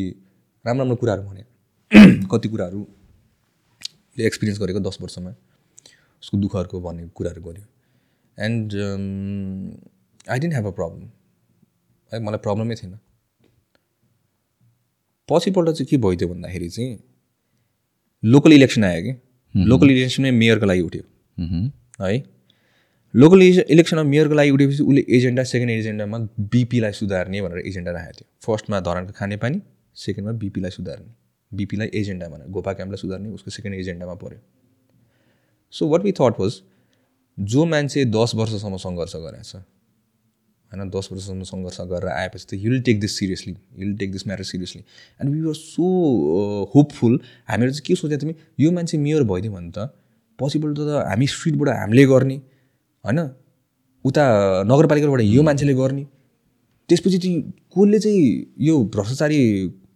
राम्रो 0.66 0.84
राम्रो 0.84 0.96
कुराहरू 1.02 1.24
भने 1.30 1.44
कति 2.32 2.48
कुराहरू 2.50 2.80
एक्सपिरियन्स 4.28 4.60
गरेको 4.62 4.80
दस 4.88 4.98
वर्षमा 5.02 5.32
उसको 6.24 6.38
दुःखहरूको 6.38 6.82
भन्ने 6.82 7.08
कुराहरू 7.18 7.42
गर्यो। 7.42 7.66
And 8.38 8.74
I 10.30 10.40
didn't 10.40 10.54
have 10.54 10.68
a 10.68 10.72
problem 10.80 11.02
है 12.12 12.20
मलाई 12.26 12.42
प्रब्लमै 12.46 12.76
थिएन। 12.76 12.98
पछिपल्ट 15.30 15.70
चाहिँ 15.70 15.88
के 15.90 15.98
भइदियो 15.98 16.30
भन्दाखेरि 16.30 16.70
चाहिँ 16.70 16.98
लोकल 18.24 18.54
इलेक्सन 18.54 18.84
आयो 18.84 19.02
कि? 19.04 19.14
लोकल 19.56 19.92
इलेक्सनमै 19.92 20.32
मेयरको 20.32 20.66
लागि 20.66 20.82
उठ्यो। 20.82 21.04
है। 21.40 22.24
लोकल 23.16 23.42
इले- 23.42 23.66
इलेक्सनमा 23.66 24.04
मेयरको 24.04 24.34
लागि 24.34 24.50
उठेपछि 24.50 24.84
उसले 24.84 25.06
एजेन्डा 25.10 25.44
सेकेन्ड 25.44 25.72
एजेन्डामा 25.72 26.18
बिपीलाई 26.40 26.92
सुधार्ने 26.92 27.42
भनेर 27.42 27.68
एजेन्डा 27.68 27.92
राखेको 27.92 28.12
थियो। 28.12 28.28
फर्स्टमा 28.42 28.80
धरानको 28.80 29.12
खानेपानी 29.12 29.62
सेकेन्डमा 29.96 30.38
बिपीलाई 30.38 30.72
सुधार्ने। 30.72 31.28
बिपीलाई 31.54 31.90
एजेन्डा 31.94 32.28
भनेर 32.28 32.48
गोपा 32.48 32.74
क्याम्पलाई 32.74 32.98
सुधार्ने 32.98 33.30
उसको 33.30 33.52
सेकेन्ड 33.52 33.78
एजेन्डामा 33.78 34.14
पऱ्यो 34.14 34.40
so 35.72 35.88
what 35.88 36.02
we 36.02 36.12
thought 36.12 36.40
was 36.40 36.62
जो 37.40 37.66
मान्छे 37.66 38.06
दस 38.06 38.32
वर्षसम्म 38.36 38.78
सङ्घर्ष 38.78 39.16
गरेको 39.16 39.44
छ 39.44 39.56
होइन 39.56 40.90
दस 40.90 41.10
वर्षसम्म 41.12 41.44
सङ्घर्ष 41.44 41.82
गरेर 41.82 42.08
आएपछि 42.08 42.46
त 42.50 42.54
you'll 42.54 42.82
take 42.82 43.00
this 43.00 43.20
seriously 43.20 43.56
you'll 43.78 43.96
take 43.96 44.12
this 44.12 44.28
matter 44.28 44.44
seriously 44.44 44.84
and 45.22 45.36
we 45.36 45.48
are 45.48 45.54
so 45.54 45.86
hopeful 46.76 47.20
हामीहरू 47.48 47.74
चाहिँ 47.74 47.86
के 47.86 47.96
सोचेको 47.96 48.24
थियौँ 48.24 48.36
यो 48.60 48.72
मान्छे 48.72 48.98
मेयर 48.98 49.24
भइदियो 49.24 49.54
भने 49.54 49.72
त 49.78 49.94
पसिबल 50.40 50.70
त 50.78 50.80
हामी 51.10 51.28
स्ट्रिटबाट 51.28 51.70
हामीले 51.70 52.06
गर्ने 52.06 52.38
होइन? 53.04 53.20
उता 54.06 54.24
नगरपालिकाबाट 54.72 55.22
यो 55.36 55.42
मान्छेले 55.44 55.74
गर्ने। 55.74 56.04
त्यसपछि 56.90 57.18
चाहिँ 57.18 57.42
कसले 57.74 58.00
चाहिँ 58.00 58.22
यो 58.68 58.76
भ्रष्टाचारी 58.96 59.40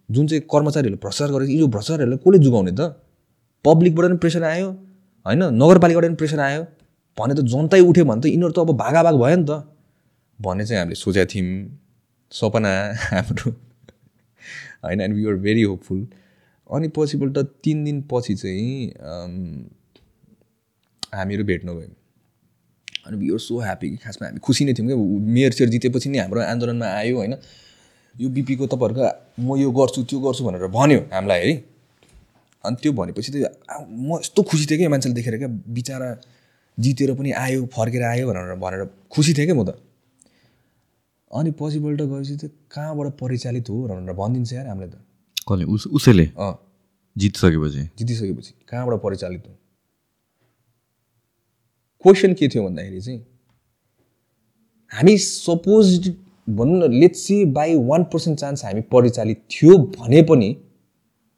जुन 0.08 0.26
चाहिँ 0.26 0.42
कर्मचारीहरूले 0.52 1.00
भ्रष्टाचार 1.04 1.30
गरेको 1.34 1.52
यो 1.60 1.66
भ्रष्टाचारीहरूलाई 1.74 2.20
कसले 2.24 2.38
जुगाउने 2.44 2.72
त? 2.72 2.80
पब्लिकबाट 3.64 4.04
पनि 4.06 4.18
प्रेसर 4.18 4.42
आयो 4.44 4.68
होइन? 5.26 5.42
नगरपालिकाबाट 5.62 6.04
पनि 6.08 6.16
प्रेसर 6.20 6.40
आयो। 6.40 6.62
भने 7.18 7.34
त 7.34 7.40
जनतै 7.52 7.80
उठ्यो 7.80 8.04
भने 8.04 8.20
त 8.20 8.26
यिनीहरू 8.26 8.52
त 8.52 8.58
अब 8.58 8.70
भागाभाग 8.76 9.14
भयो 9.22 9.36
नि 9.36 9.46
त। 9.48 9.52
भन्ने 10.40 10.64
चाहिँ 10.66 10.80
हामीले 10.80 10.96
सोचेका 10.96 11.26
थियौँ। 11.32 11.78
सपना 12.32 12.70
हाम्रो 13.12 13.50
होइन? 14.84 15.00
And 15.00 15.14
we 15.16 15.22
are 15.30 15.36
very 15.46 15.62
hopeful 15.62 16.00
अनि 16.70 16.88
पछिपल्ट 16.96 17.38
तिन 17.64 17.84
दिनपछि 17.84 18.34
चाहिँ 18.34 18.90
हामीहरू 21.12 21.44
भेट्नु 21.44 21.74
भयो। 21.74 21.90
अनि 23.06 23.16
वी 23.16 23.32
आर 23.32 23.38
सो 23.38 23.58
ह्याप्पी 23.60 23.88
कि 23.90 23.96
खासमा 23.96 24.26
हामी 24.28 24.40
खुसी 24.40 24.64
नै 24.64 24.74
थियौँ 24.74 24.88
क्या 24.88 24.96
मेयर 25.34 25.52
सेयर 25.52 25.70
जितेपछि 25.70 26.08
नि 26.08 26.18
हाम्रो 26.18 26.40
आन्दोलनमा 26.40 26.86
आयो 26.86 27.16
होइन। 27.16 27.34
यो 28.14 28.28
बिपीको 28.28 28.66
तपाईँहरूको 28.66 29.42
म 29.42 29.56
यो 29.56 29.70
गर्छु 29.70 30.02
त्यो 30.04 30.18
गर्छु 30.20 30.44
भनेर 30.44 30.66
भन्यो 30.68 31.00
हामीलाई 31.12 31.40
है। 31.40 31.54
अनि 32.64 32.76
त्यो 32.82 32.92
भनेपछि 32.92 33.30
त 33.32 33.36
म 33.88 34.20
यस्तो 34.20 34.42
खुसी 34.42 34.64
थिएँ 34.66 34.78
क्या 34.78 34.86
यो 34.86 34.90
मान्छेले 34.90 35.14
देखेर 35.14 35.36
क्या। 35.38 35.48
बिचरा 35.48 36.08
जितेर 36.78 37.14
पनि 37.14 37.30
आयो 37.32 37.66
फर्केर 37.68 38.02
आयो 38.02 38.28
भनेर 38.28 38.54
भनेर 38.56 38.82
खुसी 39.10 39.34
थिएँ 39.34 39.46
क्या 39.46 39.56
म 39.56 39.64
त। 39.64 39.76
अनि 41.30 41.50
पछिपल्ट 41.58 42.00
गएपछि 42.00 42.36
त 42.36 42.50
कहाँबाट 42.70 43.18
परिचालित 43.20 43.68
हो 43.68 43.76
भनेर 43.88 44.14
भनिदिन्छ 44.14 44.52
यार 44.52 44.66
हामीलाई 44.66 44.90
त। 44.90 44.96
कसले? 45.48 45.64
उस 45.64 45.86
उसैले? 45.86 46.26
अँ। 46.36 46.54
जितिसकेपछि? 47.16 47.82
जितिसकेपछि 47.98 48.52
कहाँबाट 48.68 49.00
परिचालित 49.00 49.42
हो? 49.48 49.52
क्वेसन 52.02 52.34
के 52.34 52.48
थियो 52.48 52.62
भन्दाखेरि 52.64 53.00
चाहिँ 53.00 53.20
हामी 54.92 55.16
सपोज 55.18 56.08
भनौँ 56.48 56.78
न 56.78 56.92
let's 56.92 57.20
see 57.26 57.44
by 57.56 57.74
one 57.88 58.04
percent 58.12 58.38
chance 58.38 58.64
हामी 58.64 58.80
परिचालित 58.92 59.42
थियो 59.50 59.76
भने 59.78 60.22
पनि 60.30 60.50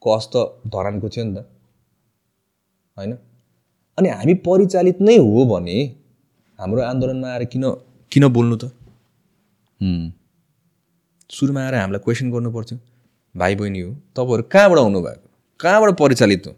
कस 0.03 0.29
त 0.33 0.45
धरानको 0.73 1.09
थियो 1.09 1.25
नि 1.25 1.35
त 1.35 1.47
होइन? 2.97 3.13
अनि 3.99 4.09
हामी 4.09 4.35
परिचालित 4.49 5.01
नै 5.01 5.17
हो 5.19 5.45
भने 5.53 5.77
हाम्रो 6.59 6.83
आन्दोलनमा 6.83 7.29
आएर 7.29 7.45
किन 7.53 7.65
किन 8.13 8.29
बोल्नु 8.33 8.57
त? 8.57 8.65
सुरुमा 11.31 11.61
आएर 11.61 11.75
हामीलाई 11.75 12.03
क्वेसन 12.05 12.31
गर्नु 12.33 12.51
पर्थ्यो 12.53 12.79
भाइ 13.35 13.55
बहिनी 13.61 13.81
हो 13.81 13.91
तपाईँहरू 14.17 14.43
कहाँबाट 14.53 14.79
आउनुभएको? 14.79 15.27
कहाँबाट 15.61 15.99
परिचालित 15.99 16.47
हो? 16.47 16.53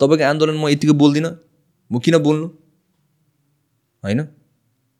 तपाईँको 0.00 0.24
आन्दोलन 0.30 0.56
म 0.56 0.68
यतिको 0.68 0.94
बोल्दिनँ 0.94 1.32
म 1.90 1.98
किन 1.98 2.18
बोल्नु? 2.18 2.48
होइन? 4.02 4.20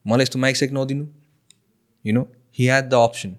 मलाई 0.05 0.23
यस्तो 0.23 0.39
माइक 0.39 0.57
सेक 0.57 0.73
नदिनु। 0.73 1.07
You 2.05 2.12
know 2.15 2.23
he 2.59 2.65
had 2.66 2.89
the 2.91 2.95
option 3.09 3.31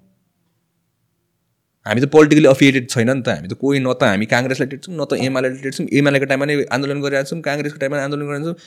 हामी 1.86 2.02
त 2.02 2.06
पोलिटिकली 2.12 2.48
अफिएटेड 2.48 2.90
छैन 2.90 3.10
नि 3.10 3.22
त। 3.22 3.28
हामी 3.30 3.48
त 3.48 3.54
कोही 3.60 3.80
न 3.80 3.94
त 3.94 4.04
हामी 4.08 4.26
काङ्ग्रेसलाई 4.34 4.70
टेट्छौँ 4.72 4.96
न 4.96 5.04
त 5.04 5.20
एमालेलाई 5.20 5.62
टेट्छौँ। 5.64 5.88
एमालेको 6.00 6.26
टाइममा 6.32 6.46
नै 6.48 6.56
आन्दोलन 6.72 7.00
गरिरहेको 7.04 7.30
छौँ 7.30 7.42
काङ्ग्रेसको 7.44 7.80
टाइममा 7.80 8.04
आन्दोलन 8.08 8.26
गरिरहेको 8.28 8.54
छौँ। 8.54 8.58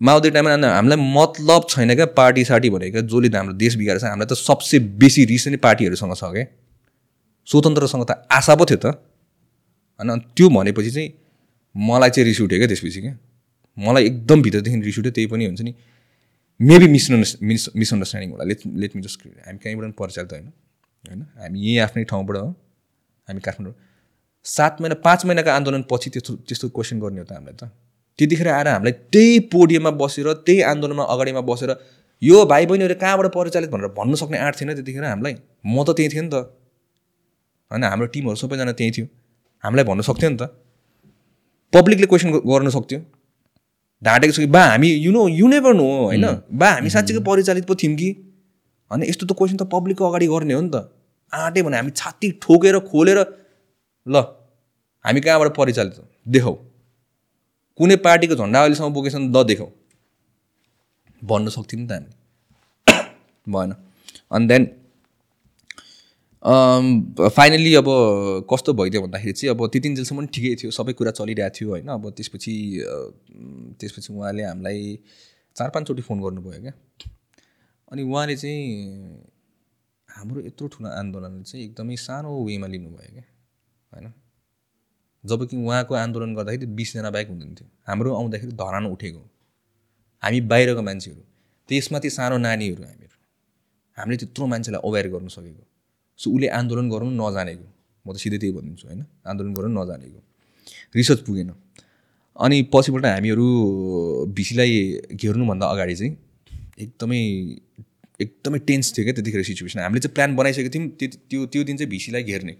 माओवादीको 0.00 0.34
टाइममा 0.34 0.68
हामीलाई 0.76 0.98
मतलब 1.16 1.60
छैन 1.72 1.94
क्या 1.94 2.06
पार्टी 2.18 2.44
सार्टी 2.44 2.68
भनेको। 2.74 3.00
जसले 3.08 3.28
त 3.28 3.34
हाम्रो 3.40 3.54
देश 3.56 3.72
बिगारेको 3.80 4.04
छ 4.04 4.12
हामीलाई 4.12 4.28
त 4.28 4.36
सबसे 4.36 4.76
बेसी 5.00 5.24
रिस 5.32 5.48
नै 5.48 5.60
पार्टीहरूसँग 5.64 6.12
छ 6.12 6.24
क्या। 6.36 6.44
स्वतन्त्रसँग 7.48 8.04
त 8.04 8.12
आशा 8.28 8.54
पो 8.60 8.64
थियो 8.68 8.78
त। 8.84 9.00
होइन 10.00 10.10
त्यो 10.36 10.46
भनेपछि 10.52 10.90
चाहिँ 10.96 11.08
मलाई 11.74 12.10
चाहिँ 12.10 12.26
रिस 12.28 12.40
उठ्यो 12.44 12.58
क्या 12.60 12.68
त्यसपछि 12.68 13.00
क्या। 13.00 13.14
मलाई 13.78 14.02
एकदम 14.10 14.38
भित्रदेखि 14.44 14.80
रिस 14.88 14.98
उठ्यो 15.00 15.12
त्यही 15.16 15.26
पनि 15.32 15.44
हुन्छ 15.48 15.60
नि। 15.62 15.72
मेबी 16.62 16.86
मिसअन्डर्स 16.86 17.36
मिस 17.42 17.68
मिसअन्डरस्ट्यान्डिङ 17.76 18.30
होला. 18.32 18.44
लेट 18.44 18.60
लेट 18.66 18.96
मी 18.96 19.02
जस्ट 19.02 19.26
हामी 19.46 19.58
कहीँबाट 19.58 19.84
पनि 19.84 19.94
परिचालित 19.98 20.32
होइन। 20.32 20.46
होइन? 21.04 21.22
हामी 21.38 21.58
यहीँ 21.60 21.78
आफ्नै 21.78 22.04
ठाउँबाट 22.04 22.36
हो। 22.36 22.48
हामी 23.28 23.40
काठमाडौँ। 23.40 23.74
सात 24.44 24.80
महिना 24.80 24.94
पाँच 24.94 25.24
महिनाको 25.26 25.50
आन्दोलन 25.50 25.82
पछि 25.90 26.10
त्यस्तो 26.10 26.34
त्यस्तो 26.48 26.68
क्वेसन 26.68 27.00
गर्ने 27.00 27.18
हो 27.18 27.24
त 27.24 27.32
हामीलाई 27.32 27.54
त। 27.54 27.70
त्यतिखेर 28.18 28.48
आएर 28.48 28.68
हामीलाई 28.68 28.92
त्यही 28.92 29.38
पोडियममा 29.54 29.90
बसेर 29.90 30.32
त्यही 30.46 30.62
आन्दोलनमा 30.62 31.04
अगाडिमा 31.04 31.40
बसेर 31.40 31.70
यो 32.22 32.44
भाइ 32.46 32.66
बहिनीहरू 32.66 32.94
कहाँबाट 32.94 33.26
परिचालित 33.34 33.70
भनेर 33.70 33.88
भन्नु 33.98 34.16
सक्ने 34.16 34.38
आँट 34.38 34.54
थिएन 34.60 34.74
त्यतिखेर 34.74 35.04
हामीलाई। 35.04 35.34
म 35.66 35.84
त 35.84 35.90
त्यहीँ 35.96 36.10
थिएँ 36.12 36.22
नि 36.22 36.30
त। 36.30 36.34
होइन? 37.70 37.84
हाम्रो 37.84 38.06
टिमहरू 38.06 38.36
सबैजना 38.36 38.72
त्यहीँ 38.72 38.92
थियो। 38.92 39.06
हामीलाई 39.64 39.84
भन्नु 39.84 40.02
सक्थ्यो 40.02 40.30
नि 40.30 40.36
त। 40.36 40.42
पब्लिकले 41.72 42.06
क्वेसन 42.06 42.28
गर्न 42.46 42.68
सक्थ्यो। 42.70 43.00
ढाँटेको 44.02 44.32
छ 44.32 44.38
कि 44.38 44.46
बा 44.46 44.62
हामी 44.66 44.88
you 44.88 45.12
know 45.12 45.28
you 45.28 45.48
never 45.48 45.74
know 45.74 45.86
होइन? 46.06 46.26
बा 46.52 46.68
हामी 46.70 46.90
साँच्चीकै 46.90 47.22
परिचालित 47.24 47.66
पो 47.66 47.74
थियौँ 47.74 47.96
कि? 47.96 48.10
होइन 48.90 49.02
यस्तो 49.02 49.26
त 49.26 49.32
क्वेसन 49.38 49.56
त 49.56 49.62
पब्लिकको 49.72 50.08
अगाडि 50.10 50.26
गर्ने 50.26 50.54
हो 50.54 50.60
नि 50.60 50.70
त। 50.74 50.90
आँट्यो 51.32 51.64
भने 51.64 51.76
हामी 51.76 51.90
छाती 51.96 52.30
ठोकेर 52.42 52.78
खोलेर 52.90 53.18
ल 54.06 54.16
हामी 55.04 55.20
कहाँबाट 55.20 55.54
परिचालित 55.56 55.98
हो 55.98 56.04
देखाउ 56.26 56.54
कुनै 57.78 57.96
पार्टीको 57.96 58.34
झन्डा 58.34 58.60
अहिलेसम्म 58.60 58.92
बोकेछ 58.92 59.14
भने 59.14 59.28
ल 59.28 59.44
देखाउ 59.44 59.68
भन्न 61.22 61.48
सक्थ्यौँ 61.48 61.80
नि 61.82 61.88
त 61.88 61.92
हामी। 61.92 62.10
भएन। 63.52 63.74
अनि 64.32 64.46
देन 64.46 64.62
फाइनली 66.42 67.74
अब 67.74 67.86
कस्तो 68.50 68.72
भइदियो 68.74 69.02
भन्दाखेरि 69.02 69.32
चाहिँ 69.32 69.54
अब 69.54 69.66
त्यति 69.72 69.88
जेलसम्म 69.94 70.26
ठिकै 70.34 70.54
थियो 70.62 70.70
सबै 70.70 70.92
कुरा 70.92 71.10
चलिरहेको 71.10 71.54
थियो 71.54 71.70
होइन। 71.70 71.88
अब 71.88 72.10
त्यसपछि 72.10 72.54
त्यसपछि 73.80 74.12
उहाँले 74.12 74.42
हामीलाई 74.42 74.98
चार 75.56 75.70
पाँचचोटि 75.70 76.02
फोन 76.02 76.20
गर्नुभयो 76.22 76.60
क्या। 76.60 76.72
अनि 77.92 78.02
उहाँले 78.02 78.36
चाहिँ 78.36 78.58
हाम्रो 80.08 80.40
यत्रो 80.40 80.68
ठुलो 80.68 80.88
आन्दोलनले 80.90 81.42
चाहिँ 81.42 81.64
एकदमै 81.64 81.96
सानो 81.96 82.30
वेमा 82.44 82.66
लिनुभयो 82.66 83.10
क्या 83.12 83.24
होइन। 83.92 84.12
जब 85.24 85.46
कि 85.48 85.56
उहाँको 85.56 85.94
आन्दोलन 85.94 86.34
गर्दाखेरि 86.34 86.66
बिसजना 86.78 87.10
बाइक 87.10 87.28
हुँदैन 87.28 87.54
थियो 87.54 87.68
हाम्रो 87.88 88.14
आउँदाखेरि 88.14 88.52
धरान 88.52 88.86
उठेको। 88.86 89.22
हामी 90.22 90.40
बाहिरको 90.50 90.82
मान्छेहरू। 90.82 91.22
त्यसमाथि 91.68 92.10
सानो 92.10 92.36
नानीहरू 92.38 92.82
हामीहरू। 92.82 93.16
हामीले 93.96 94.16
त्यत्रो 94.16 94.46
मान्छेलाई 94.46 94.80
अवेर 94.88 95.06
गर्नु 95.08 95.28
सकेको। 95.28 95.64
सो 96.22 96.30
उसले 96.30 96.48
आन्दोलन 96.54 96.86
गर्नु 96.90 97.10
नजानेको 97.20 97.66
म 98.04 98.08
त 98.08 98.16
सिधै 98.18 98.38
त्यही 98.38 98.52
भनिदिन्छु 98.56 98.84
होइन 98.88 99.00
आन्दोलन 99.26 99.52
गर्नु 99.54 99.72
नजानेको 99.76 100.20
रिसर्च 100.94 101.20
पुगेन 101.26 101.50
अनि 102.36 102.56
पछिबाट 102.72 103.04
हामीहरू 103.06 103.46
भिसीलाई 104.32 104.74
घेर्नुभन्दा 105.14 105.66
अगाडि 105.68 105.94
चाहिँ 105.94 106.12
एकदमै 106.78 107.20
एकदमै 108.20 108.58
टेन्स 108.68 108.92
थियो 108.92 109.04
क्या 109.04 109.14
त्यतिखेर 109.14 109.42
सिचुएसन 109.44 109.80
हामीले 109.80 110.00
चाहिँ 110.00 110.14
प्लान 110.14 110.36
बनाइसकेको 110.36 110.70
थियौँ 110.74 110.88
त्यो 110.98 111.08
त्यो 111.24 111.40
त्यो 111.46 111.62
दिन 111.64 111.76
चाहिँ 111.76 111.90
भिसीलाई 111.90 112.22
घेर्ने 112.24 112.54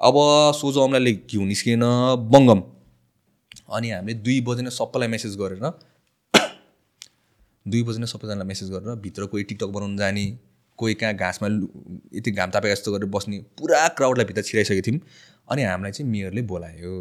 अब 0.00 0.16
सोझो 0.54 0.80
अमलाले 0.80 1.12
घिउ 1.24 1.44
निस्किएन 1.46 1.84
बङ्गम 2.28 2.60
अनि 3.70 3.90
हामीले 3.90 4.14
दुई 4.20 4.40
बजे 4.42 4.62
नै 4.62 4.72
सबैलाई 4.72 5.08
मेसेज 5.08 5.36
गरेर 5.36 5.64
दुई 7.66 7.82
बजी 7.82 7.98
नै 8.00 8.08
सबैजनालाई 8.08 8.46
मेसेज 8.46 8.68
गरेर 8.70 9.00
भित्र 9.00 9.26
कोही 9.32 9.44
टिकटक 9.44 9.70
बनाउनु 9.70 9.96
जाने 9.96 10.24
कोही 10.78 10.94
कहाँ 10.94 11.14
घाँसमा 11.14 11.48
यति 12.18 12.30
घाम 12.30 12.50
तापेको 12.50 12.74
जस्तो 12.74 12.92
गरेर 12.92 13.08
बस्ने 13.10 13.38
पुरा 13.58 13.86
क्राउडलाई 13.98 14.26
भित्र 14.26 14.42
छिराइसकेको 14.42 14.86
थियौँ। 14.86 15.00
अनि 15.50 15.62
हामीलाई 15.62 15.92
चाहिँ 15.92 16.10
मेयरले 16.10 16.42
बोलायो। 16.50 16.94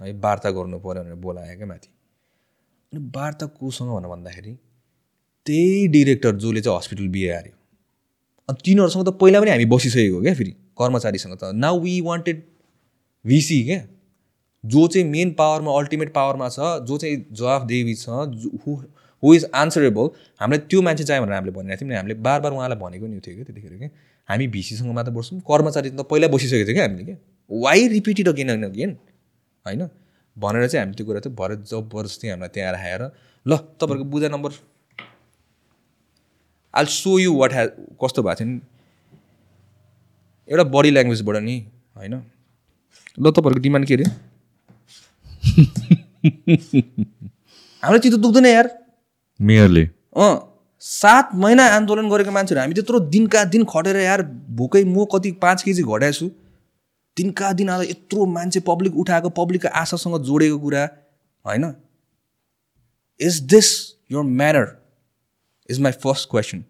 है 0.00 0.12
वार्ता 0.20 0.50
गर्नु 0.50 0.78
पऱ्यो 0.78 1.02
भनेर 1.02 1.14
बोलायो 1.24 1.56
क्या 1.56 1.66
माथि। 1.66 1.88
अनि 2.92 3.00
वार्ता 3.16 3.46
कोसँग 3.60 3.90
भनेर 3.90 4.10
भन्दाखेरि 4.10 4.52
त्यही 5.46 5.86
डिरेक्टर 5.94 6.36
जसले 6.36 6.60
चाहिँ 6.60 6.78
हस्पिटल 6.78 7.08
बिहे 7.14 7.32
हार्यो। 7.32 7.56
अनि 8.48 8.58
तिनीहरूसँग 8.64 9.06
त 9.08 9.16
पहिला 9.20 9.40
पनि 9.40 9.50
हामी 9.50 9.64
बसिसकेको 9.72 10.20
क्या 10.22 10.34
फेरि 10.34 10.50
कर्मचारीसँग 10.80 11.36
त। 11.42 11.50
नाउ 11.54 11.80
वी 11.80 12.00
वान्टेड 12.00 12.42
भिसी 13.24 13.62
क्या। 13.64 13.80
जो 14.64 14.86
चाहिँ 14.88 15.08
मेन 15.08 15.32
पावरमा 15.38 15.72
अल्टिमेट 15.78 16.12
पावरमा 16.14 16.48
छ 16.48 16.58
जो 16.88 16.96
चाहिँ 16.98 17.16
जवाफदेवी 17.32 17.94
छ 17.94 18.08
हु 18.66 18.76
हु 19.24 19.34
इज 19.34 19.50
आन्सरेबल 19.54 20.08
हामीलाई 20.40 20.66
त्यो 20.70 20.82
मान्छे 20.82 21.04
चाहियो 21.04 21.24
भनेर 21.24 21.34
हामीले 21.34 21.52
भनिरहेको 21.52 21.80
थियौँ 21.80 21.90
नि। 21.90 21.96
हामीले 21.96 22.14
बार 22.14 22.40
बार 22.40 22.52
उहाँलाई 22.52 22.78
भनेको 22.78 23.06
नि 23.06 23.20
थियो 23.20 23.34
क्या 23.34 23.44
त्यतिखेर 23.44 23.78
क्या 23.78 23.88
हामी 24.28 24.46
भिसीसँग 24.48 24.94
मात्र 24.94 25.10
बस्छौँ 25.10 25.40
कर्मचारी 25.40 25.90
त 25.90 26.06
पहिला 26.10 26.28
बसिसकेको 26.28 26.68
थियो 26.68 26.74
क्या 26.74 26.84
हामीले 26.84 27.04
क्या 27.04 27.16
why 27.50 27.88
repeated 27.88 28.28
again 28.28 28.50
and 28.50 28.64
again 28.64 28.96
होइन? 29.66 29.88
भनेर 30.36 30.68
चाहिँ 30.68 30.84
हामी 30.84 30.94
त्यो 30.94 31.06
कुरा 31.06 31.20
चाहिँ 31.20 31.36
भरे 31.36 31.56
जबरजस्ती 31.56 32.28
हामीलाई 32.28 32.48
त्यहाँ 32.48 32.72
राखेर 32.72 33.10
ल 33.46 33.56
तपाईँहरूको 33.80 34.10
बुझा 34.10 34.28
number. 34.28 34.50
All 36.74 36.86
so 36.86 37.18
you 37.18 37.34
what 37.34 37.52
ह्या 37.52 37.66
कस्तो 38.02 38.22
भएको 38.22 38.40
थियो 38.40 38.48
नि। 38.48 38.60
एउटा 40.48 40.64
बडी 40.64 40.90
ल्याङ्ग्वेजबाट 40.90 41.36
नि 41.36 41.66
होइन? 41.96 42.22
ल 43.18 43.30
तपाईँहरूको 43.30 43.60
डिमान्ड 43.60 43.88
के 43.88 43.94
अरे? 43.94 44.04
हाम्रो 47.82 47.98
चित्त 47.98 48.18
दुख्दैन 48.18 48.46
यार। 48.46 48.83
मेयरले 49.40 49.84
अँ 50.16 50.32
सात 50.82 51.30
महिना 51.34 51.64
आन्दोलन 51.74 52.08
गरेको 52.10 52.30
मान्छेहरू 52.30 52.60
हामी 52.60 52.74
त्यत्रो 52.74 52.98
दिनका 53.10 53.44
दिन 53.52 53.64
खटेर 53.64 53.96
यार 53.96 54.22
भोकै 54.52 54.84
म 54.84 55.04
कति 55.12 55.30
पाँच 55.42 55.62
केजी 55.62 55.82
घटाएको 55.84 56.12
छु 56.12 56.30
दिनका 57.16 57.52
दिन 57.52 57.68
आज 57.70 57.82
यत्रो 57.90 58.26
मान्छे 58.26 58.60
पब्लिक 58.60 58.96
उठाएको 58.96 59.28
पब्लिकको 59.36 59.68
आशासँग 59.80 60.18
जोडेको 60.24 60.58
कुरा 60.58 60.82
होइन? 61.44 61.64
Is 63.20 63.40
this 63.50 63.68
your 64.12 64.24
manner 64.24 64.66
is 65.68 65.80
my 65.80 65.92
first 66.04 66.28
question 66.30 66.64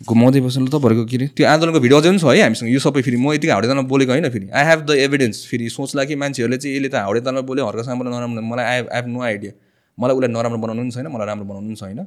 घुमाउँदै 0.00 0.40
बस्नु 0.40 0.66
तपाईँहरूको 0.66 1.04
के 1.10 1.16
अरे? 1.16 1.26
त्यो 1.36 1.46
आन्दोलनको 1.48 1.80
भिडियो 1.80 1.98
अझै 1.98 2.08
पनि 2.10 2.18
छ 2.18 2.24
है 2.26 2.42
हामीसँग। 2.42 2.68
यो 2.70 2.78
सबै 2.78 3.02
फेरि 3.02 3.16
म 3.16 3.32
यतिकै 3.32 3.52
हाउडे 3.52 3.68
तालमा 3.68 3.82
बोलेको 3.90 4.12
होइन 4.12 4.28
फेरि। 4.30 4.48
आई 4.50 4.64
हेभ 4.64 4.80
द 4.86 4.90
एभिडेन्स 5.06 5.46
फेरि 5.46 5.68
सोच्ला 5.70 6.04
कि 6.04 6.14
मान्छेहरूले 6.14 6.58
चाहिँ 6.58 6.76
यसले 6.76 6.88
त 6.88 7.02
हाउडे 7.02 7.20
तालमा 7.26 7.42
बोल्यो 7.48 7.66
हर्का 7.66 7.94
नराम्रो। 7.94 8.42
मलाई 8.50 8.64
आई 8.64 8.78
हेभ 8.94 9.06
नो 9.08 9.22
आइडिया 9.22 9.52
मलाई 9.98 10.14
उसलाई 10.16 10.32
नराम्रो 10.32 10.58
बनाउनु 10.62 10.82
पनि 10.82 10.90
छैन 10.90 11.06
मलाई 11.14 11.26
राम्रो 11.26 11.46
बनाउनु 11.50 11.68
पनि 11.68 11.76
छैन 11.76 12.00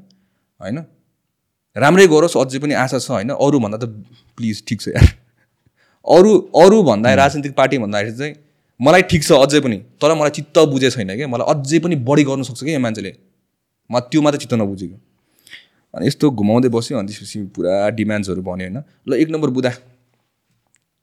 होइन? 0.60 0.78
राम्रै 1.76 2.08
गरोस् 2.08 2.38
अझै 2.38 2.60
पनि 2.60 2.74
आशा 2.84 3.00
छ 3.00 3.10
होइन? 3.12 3.30
अरूभन्दा 3.36 3.78
त 3.78 3.86
प्लिज 4.38 4.64
ठिक 4.68 4.80
छ 4.82 4.88
यार। 4.96 5.08
अरू 6.06 6.32
अरू 6.56 6.78
भन्दा 6.84 7.14
राजनीतिक 7.14 7.54
पार्टी 7.56 7.78
भन्दाखेरि 7.84 8.18
चाहिँ 8.18 8.36
मलाई 8.80 9.02
ठिक 9.12 9.22
छ 9.24 9.32
अझै 9.44 9.60
पनि 9.62 9.78
तर 10.02 10.14
मलाई 10.16 10.32
चित्त 10.38 10.58
बुझे 10.72 10.90
छैन 10.92 11.16
क्या। 11.16 11.28
मलाई 11.28 11.46
अझै 11.54 11.80
पनि 11.80 11.96
बढी 12.08 12.24
गर्नु 12.24 12.44
सक्छ 12.44 12.64
कि 12.64 12.74
यो 12.74 12.80
मान्छेले। 12.80 13.12
म 13.90 14.00
त्यो 14.12 14.22
मात्रै 14.22 14.40
चित्त 14.44 14.54
नबुझेको। 14.56 14.98
अनि 15.94 16.08
यस्तो 16.08 16.26
घुमाउँदै 16.32 16.70
बस्यो 16.72 16.98
अनि 16.98 17.08
त्यसपछि 17.12 17.40
पुरा 17.56 17.72
डिमान्ड्सहरू 17.92 18.42
भन्यो 18.42 18.68
होइन? 18.68 18.78
ल 19.08 19.12
एक 19.20 19.30
नम्बर 19.30 19.50
बुधा 19.52 19.72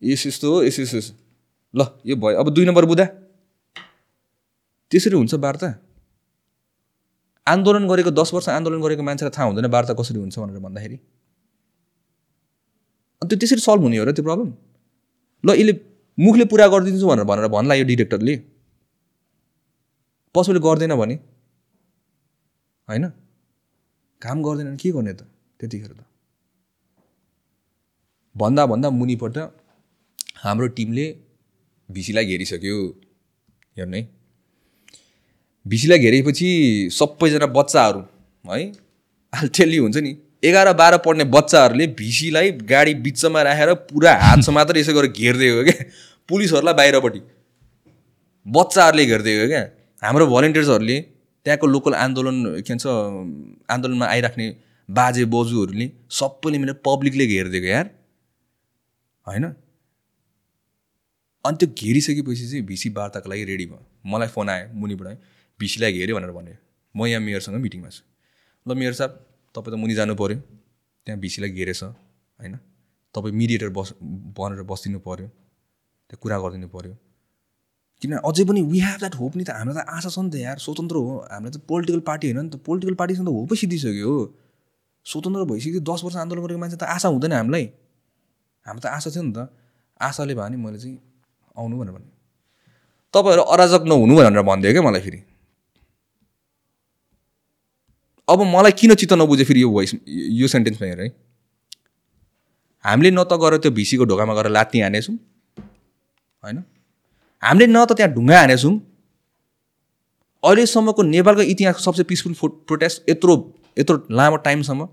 यस 0.02 0.26
यस्तो 0.26 0.46
हो 0.52 0.62
यस 0.64 0.78
यस 0.80 0.94
यस। 0.94 1.06
ल 1.74 1.80
यो 2.08 2.16
भयो। 2.16 2.36
अब 2.40 2.48
दुई 2.48 2.64
नम्बर 2.64 2.84
बुधा 2.84 3.06
त्यसरी 4.92 5.16
हुन्छ 5.16 5.34
वार्ता। 5.36 5.68
आन्दोलन 7.52 7.84
गरेको 7.90 8.10
दस 8.20 8.30
वर्ष 8.34 8.48
आन्दोलन 8.48 8.80
गरेको 8.84 9.02
मान्छेलाई 9.08 9.32
थाहा 9.36 9.46
हुँदैन 9.48 9.66
वार्ता 9.74 9.92
कसरी 10.00 10.18
हुन्छ 10.18 10.36
भनेर 10.38 10.58
भन्दाखेरि। 10.66 10.96
त्यो 13.22 13.36
त्यसरी 13.40 13.60
सल्भ 13.60 13.82
हुने 13.82 13.96
हो 13.98 14.04
र 14.08 14.12
त्यो 14.16 14.24
प्रब्लम 14.28 14.48
ल 15.44 15.48
यसले 15.60 15.72
मुखले 16.18 16.44
पुरा 16.52 16.66
गरिदिन्छु 16.72 17.06
भनेर 17.10 17.26
भनेर 17.30 17.46
भन्ला 17.54 17.74
यो 17.80 17.84
डिरेक्टरले 17.90 18.34
पशुले 20.34 20.60
गर्दैन 20.66 20.92
भने। 21.00 21.14
होइन? 22.88 23.04
काम 24.22 24.36
गर्दैन 24.42 24.76
के 24.76 24.88
गर्ने 24.96 25.12
त 25.14 25.20
त्यतिखेर 25.60 25.92
त? 25.92 26.00
भन्दा 28.36 28.62
भन्दा 28.70 28.88
मुनिपल्ट 28.90 29.36
हाम्रो 30.44 30.66
टिमले 30.76 31.06
भिसीलाई 31.88 32.24
घेरिसक्यो। 32.30 32.76
हेर्नु। 33.76 33.96
है 33.96 34.17
भिसीलाई 35.68 35.98
घेरेपछि 35.98 36.48
सबैजना 36.92 37.46
बच्चाहरू 37.58 38.00
है? 38.44 38.72
टेली 39.56 39.76
हुन्छ 39.76 39.96
नि। 39.98 40.16
एघार 40.44 40.72
बाह्र 40.74 40.96
पढ्ने 41.04 41.24
बच्चाहरूले 41.34 41.86
भिसीलाई 41.98 42.50
गाडी 42.70 42.94
बिचमा 43.04 43.42
राखेर 43.42 43.72
पुरा 43.90 44.12
हात 44.18 44.42
समातेर 44.44 44.76
यसो 44.78 44.92
गरेर 44.94 45.10
घेरिदिएको 45.12 45.62
क्या। 45.64 45.84
पुलिसहरूलाई 46.28 46.74
बाहिरपट्टि। 46.74 47.20
बच्चाहरूले 48.46 49.04
घेरिदिएको 49.06 49.46
क्या। 49.48 49.62
हाम्रो 50.02 50.26
भलिन्टियर्सहरूले 50.26 50.98
त्यहाँको 51.46 51.66
लोकल 51.66 51.94
आन्दोलन 51.96 52.36
के 52.62 52.72
भन्छ 52.72 52.86
आन्दोलनमा 53.70 54.06
आइराख्ने 54.06 54.46
बाजे 54.88 55.24
बोजूहरूले 55.34 55.86
सबैले 56.18 56.58
मिलेर 56.58 56.76
पब्लिकले 56.86 57.26
घेरिदिएको 57.26 57.66
यार। 57.66 57.90
होइन? 59.26 59.44
अनि 61.44 61.56
त्यो 61.60 61.68
घेरिसकेपछि 61.78 62.44
चाहिँ 62.50 62.64
भिसी 62.66 62.88
वार्ताको 62.96 63.30
लागि 63.30 63.44
रेडी 63.44 63.66
भयो। 63.66 63.84
मलाई 64.06 64.28
फोन 64.28 64.48
आयो 64.48 64.66
मुनिबाट 64.74 65.08
है 65.08 65.16
भिसीलाई 65.60 65.92
घेऱ्यो 65.92 66.14
भनेर 66.16 66.32
भन्यो। 66.32 66.56
म 66.94 67.06
यहाँ 67.06 67.22
मेयरसँग 67.22 67.56
मिटिङमा 67.58 67.90
छु। 67.90 68.02
ल 68.66 68.70
मेयर 68.74 68.92
साहब 68.94 69.12
तपाईँ 69.54 69.72
त 69.74 69.76
मुनि 69.78 69.94
जानु 69.94 70.14
पऱ्यो 70.14 70.38
त्यहाँ 71.06 71.18
भिसीलाई 71.20 71.50
घेरेछ 71.50 71.82
होइन? 71.82 72.54
तपाईँ 73.14 73.34
मिडिएटर 73.34 73.68
बस 73.74 73.88
बनेर 74.38 74.62
बसिदिनु 74.70 74.98
पऱ्यो 75.00 75.28
त्यहाँ 76.08 76.20
कुरा 76.22 76.36
गरिदिनु 76.38 76.68
पऱ्यो 76.68 76.94
किन 78.02 78.12
अझै 78.22 78.44
पनि 78.46 78.60
वी 78.62 78.78
हेभ 78.78 78.98
द्याट 79.02 79.14
होप 79.18 79.32
नि 79.36 79.44
त। 79.44 79.50
हाम्रो 79.58 79.74
त 79.74 79.82
आशा 79.82 80.08
छ 80.14 80.18
नि 80.22 80.30
त 80.30 80.34
यार। 80.38 80.58
स्वतन्त्र 80.62 80.96
हो। 80.96 81.12
हाम्रो 81.34 81.50
त 81.50 81.58
पोलिटिकल 81.66 82.00
पार्टी 82.06 82.24
होइन 82.30 82.38
नि 82.46 82.50
त। 82.54 82.62
पोलिटिकल 82.62 82.94
पार्टीसँग 82.94 83.26
त 83.26 83.30
होपै 83.34 83.56
सिद्धिसक्यो 83.58 84.06
हो। 84.06 84.22
स्वतन्त्र 85.06 85.42
भइसक्यो। 85.50 85.80
दस 85.82 86.00
वर्ष 86.06 86.16
आन्दोलन 86.22 86.42
गरेको 86.46 86.60
मान्छे 86.62 86.78
त 86.78 86.86
आशा 86.86 87.08
हुँदैन 87.10 87.32
हामीलाई। 87.34 87.64
हाम्रो 88.66 88.82
त 88.82 88.86
आशा 88.86 89.10
थियो 89.10 89.22
नि 89.26 89.32
त। 89.34 89.50
आशाले 89.98 90.34
भयो 90.38 90.48
नि 90.54 90.56
मैले 90.62 90.78
चाहिँ 90.78 90.94
आउनु 91.58 91.74
भनेर 91.74 91.92
भने 91.98 92.08
तपाईँहरू 93.14 93.42
अराजक 93.50 93.82
नहुनु 93.90 94.14
भनेर 94.14 94.42
भनिदियो 94.46 94.72
क्या 94.78 94.82
मलाई 94.86 95.02
फेरि। 95.02 95.18
अब 98.28 98.40
मलाई 98.54 98.72
किन 98.78 98.94
चित्त 98.94 99.12
नबुझ्यो 99.20 99.44
फेरि 99.48 99.62
यो 99.62 99.70
भोइस 99.70 99.94
यो 100.40 100.46
सेन्टेन्समा 100.48 100.86
हेर 100.88 101.00
है? 101.00 101.08
हामीले 102.84 103.10
न 103.10 103.24
त 103.24 103.32
गएर 103.42 103.56
त्यो 103.64 103.70
भिसीको 103.78 104.04
ढोकामा 104.04 104.34
गएर 104.34 104.48
लात्ती 104.56 104.80
हानेछौँ 104.80 105.16
होइन? 106.42 106.58
हामीले 107.42 107.66
न 107.66 107.84
त 107.84 107.92
त्यहाँ 107.96 108.12
ढुङ्गा 108.14 108.38
हानेछौँ। 108.38 108.74
अहिलेसम्मको 110.42 111.02
नेपालको 111.02 111.42
इतिहासको 111.52 111.82
सबसे 111.82 112.02
पिसफुल 112.10 112.34
फो 112.40 112.48
प्रोटेस्ट 112.68 113.10
यत्रो 113.10 113.34
यत्रो 113.78 113.96
लामो 114.18 114.36
टाइमसम्म 114.44 114.88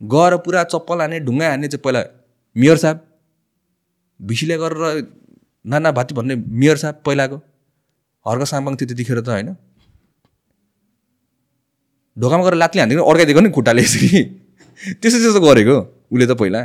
गएर 0.00 0.36
पुरा 0.44 0.64
चप्पल 0.74 1.00
हाने 1.00 1.20
ढुङ्गा 1.28 1.48
हान्ने 1.48 1.68
चाहिँ 1.68 1.82
पहिला 1.84 2.02
मेयर 2.56 2.76
साहब 2.82 3.06
भिसीले 4.20 4.56
गरेर 4.58 5.06
नाना 5.64 5.90
भाती 5.96 6.14
भन्ने 6.14 6.34
मेयर 6.60 6.76
साहब 6.82 7.02
पहिलाको 7.06 7.36
हर्क 8.26 8.42
साम्बाङ 8.52 8.76
थियो 8.76 8.88
त्यतिखेर 8.88 9.20
त 9.20 9.28
होइन? 9.28 9.56
ढोकामा 12.20 12.42
गएर 12.44 12.54
लात्ली 12.62 12.80
हानिदिएको 12.80 13.04
अड्काइदिएको 13.10 13.40
नि 13.40 13.50
खुट्टाले 13.56 13.82
यसरी? 13.82 14.08
त्यस्तो 15.00 15.18
त्यस्तो 15.22 15.40
गरेको? 15.40 15.76
उसले 16.12 16.26
त 16.26 16.32
पहिला। 16.40 16.60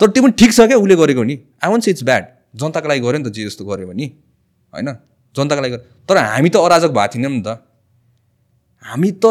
तर 0.00 0.06
त्यो 0.14 0.22
पनि 0.22 0.32
ठिक 0.38 0.50
छ 0.52 0.60
क्या 0.70 0.78
उसले 0.78 0.94
गरेको 0.96 1.22
नि। 1.22 1.34
आई 1.62 1.68
वन्ट 1.72 1.88
इट्स 1.88 2.02
ब्याड 2.04 2.24
जनताको 2.60 2.86
लागि 2.88 3.00
गऱ्यो 3.00 3.18
नि 3.18 3.24
त 3.24 3.32
जे 3.34 3.44
जस्तो 3.46 3.64
गऱ्यो 3.64 3.86
भने। 3.90 4.06
होइन? 4.72 4.88
जनताको 5.34 5.60
लागि 5.62 5.76
तर 6.08 6.16
हामी 6.16 6.48
त 6.50 6.56
अराजक 6.66 6.90
भएको 6.94 7.12
थिएनौँ 7.14 7.32
नि 7.34 7.42
त। 7.46 7.48
हामी 8.84 9.10
त 9.22 9.24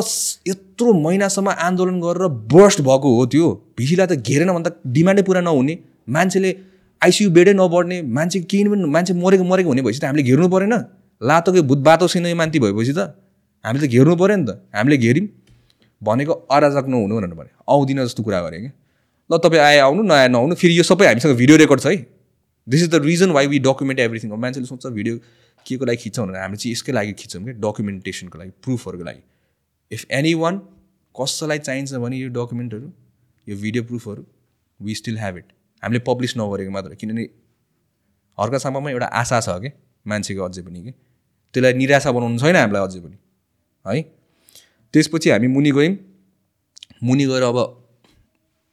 यत्रो 0.48 0.94
महिनासम्म 1.06 1.49
आन्दोलन 1.68 1.98
गरेर 2.02 2.27
बर्स्ट 2.53 2.80
भएको 2.81 3.07
हो 3.18 3.26
त्यो। 3.31 3.48
भिसीलाई 3.77 4.07
त 4.07 4.14
घेरेन 4.19 4.49
भने 4.56 4.69
त 4.69 4.81
डिमान्डै 4.88 5.23
पुरा 5.23 5.41
नहुने। 5.48 5.76
मान्छेले 6.10 6.49
आइसियु 7.02 7.30
बेडै 7.38 7.53
नबढ्ने। 7.53 7.98
मान्छे 8.18 8.40
केही 8.49 8.64
पनि 8.72 8.90
मान्छे 8.95 9.14
मरेको 9.14 9.44
मरेको 9.44 9.69
हुने 9.69 9.81
भएपछि 9.85 9.99
त 9.99 10.06
हामीले 10.10 10.23
घेर्नु 10.23 10.48
परेन। 10.49 10.73
लातोकै 11.22 11.61
भूत 11.69 11.80
बातो 11.88 12.06
यो 12.07 12.35
मान्ती 12.35 12.60
भएपछि 12.60 12.94
त। 12.98 12.99
हामीले 13.65 13.88
त 13.88 13.90
घेर्नु 13.95 14.15
पऱ्यो 14.19 14.35
नि 14.38 14.45
त। 14.48 14.52
हामीले 14.76 14.98
घेऱ्यौँ 14.98 15.27
भनेको 16.04 16.34
अराजक 16.52 16.86
नहुनु 16.88 17.16
भनेर 17.16 17.34
भने 17.34 17.50
आउँदिन 17.70 18.04
जस्तो 18.06 18.24
कुरा 18.24 18.42
गरेँ 18.42 18.62
क्या 18.62 18.72
ल 19.30 19.38
तपाईँ 19.40 19.62
आए 19.62 19.78
आउनु 19.80 20.04
नआए 20.04 20.28
नआउनु 20.28 20.56
फेरि 20.56 20.78
यो 20.78 20.84
सबै 20.84 21.06
हामीसँग 21.08 21.36
भिडियो 21.38 21.58
रेकर्ड 21.58 21.82
छ 21.82 21.88
है। 21.88 21.98
This 22.68 22.82
is 22.84 22.90
the 22.90 22.96
reason 23.04 23.32
why 23.32 23.48
we 23.48 23.60
document 23.60 24.00
everything 24.00 24.32
मान्छेले 24.38 24.68
सोच्छ 24.68 24.86
भिडियो 24.88 25.18
के 25.66 25.78
को 25.78 25.86
लागि 25.86 25.98
खिच्छौँ? 25.98 26.26
भनेर 26.28 26.42
हामी 26.42 26.58
चाहिँ 26.58 26.72
यसकै 26.74 26.92
लागि 26.92 27.14
खिच्छौँ 27.20 27.44
क्या 27.44 27.54
डकुमेन्टेसनको 27.64 28.40
लागि 28.40 28.52
प्रुफहरूको 28.64 29.06
लागि। 29.06 29.22
इफ 29.92 30.06
एनी 30.12 30.34
वान 30.44 30.58
कसैलाई 31.16 31.60
चाहिन्छ 31.60 31.94
भने 32.04 32.18
यो 32.18 32.30
डकुमेन्टहरू 32.38 32.88
यो 33.48 33.56
भिडियो 33.62 33.84
प्रुफहरू 33.84 34.26
वी 34.80 34.96
स्टिल 34.96 35.18
ह्याभ 35.18 35.38
इट 35.38 35.48
हामीले 35.84 36.00
पब्लिस 36.10 36.38
नगरेको 36.38 36.72
मात्र। 36.72 36.96
किनभने 36.96 37.24
हर्का 38.38 38.58
साम्बामा 38.58 38.90
एउटा 38.92 39.08
आशा 39.22 39.40
छ 39.40 39.60
क्या 39.64 39.72
मान्छेको 40.06 40.44
अझै 40.44 40.62
पनि 40.62 40.84
कि। 40.84 40.92
त्यसलाई 40.92 41.74
निराशा 41.74 42.12
बनाउनु 42.12 42.38
छैन 42.40 42.56
हामीलाई 42.56 42.88
अझै 42.88 43.00
पनि। 43.00 43.18
है? 43.86 44.04
त्यसपछि 44.94 45.30
हामी 45.30 45.48
मुनि 45.48 45.72
गयौँ। 45.72 45.95
मुनि 47.03 47.26
गएर 47.26 47.44
अब 47.44 47.57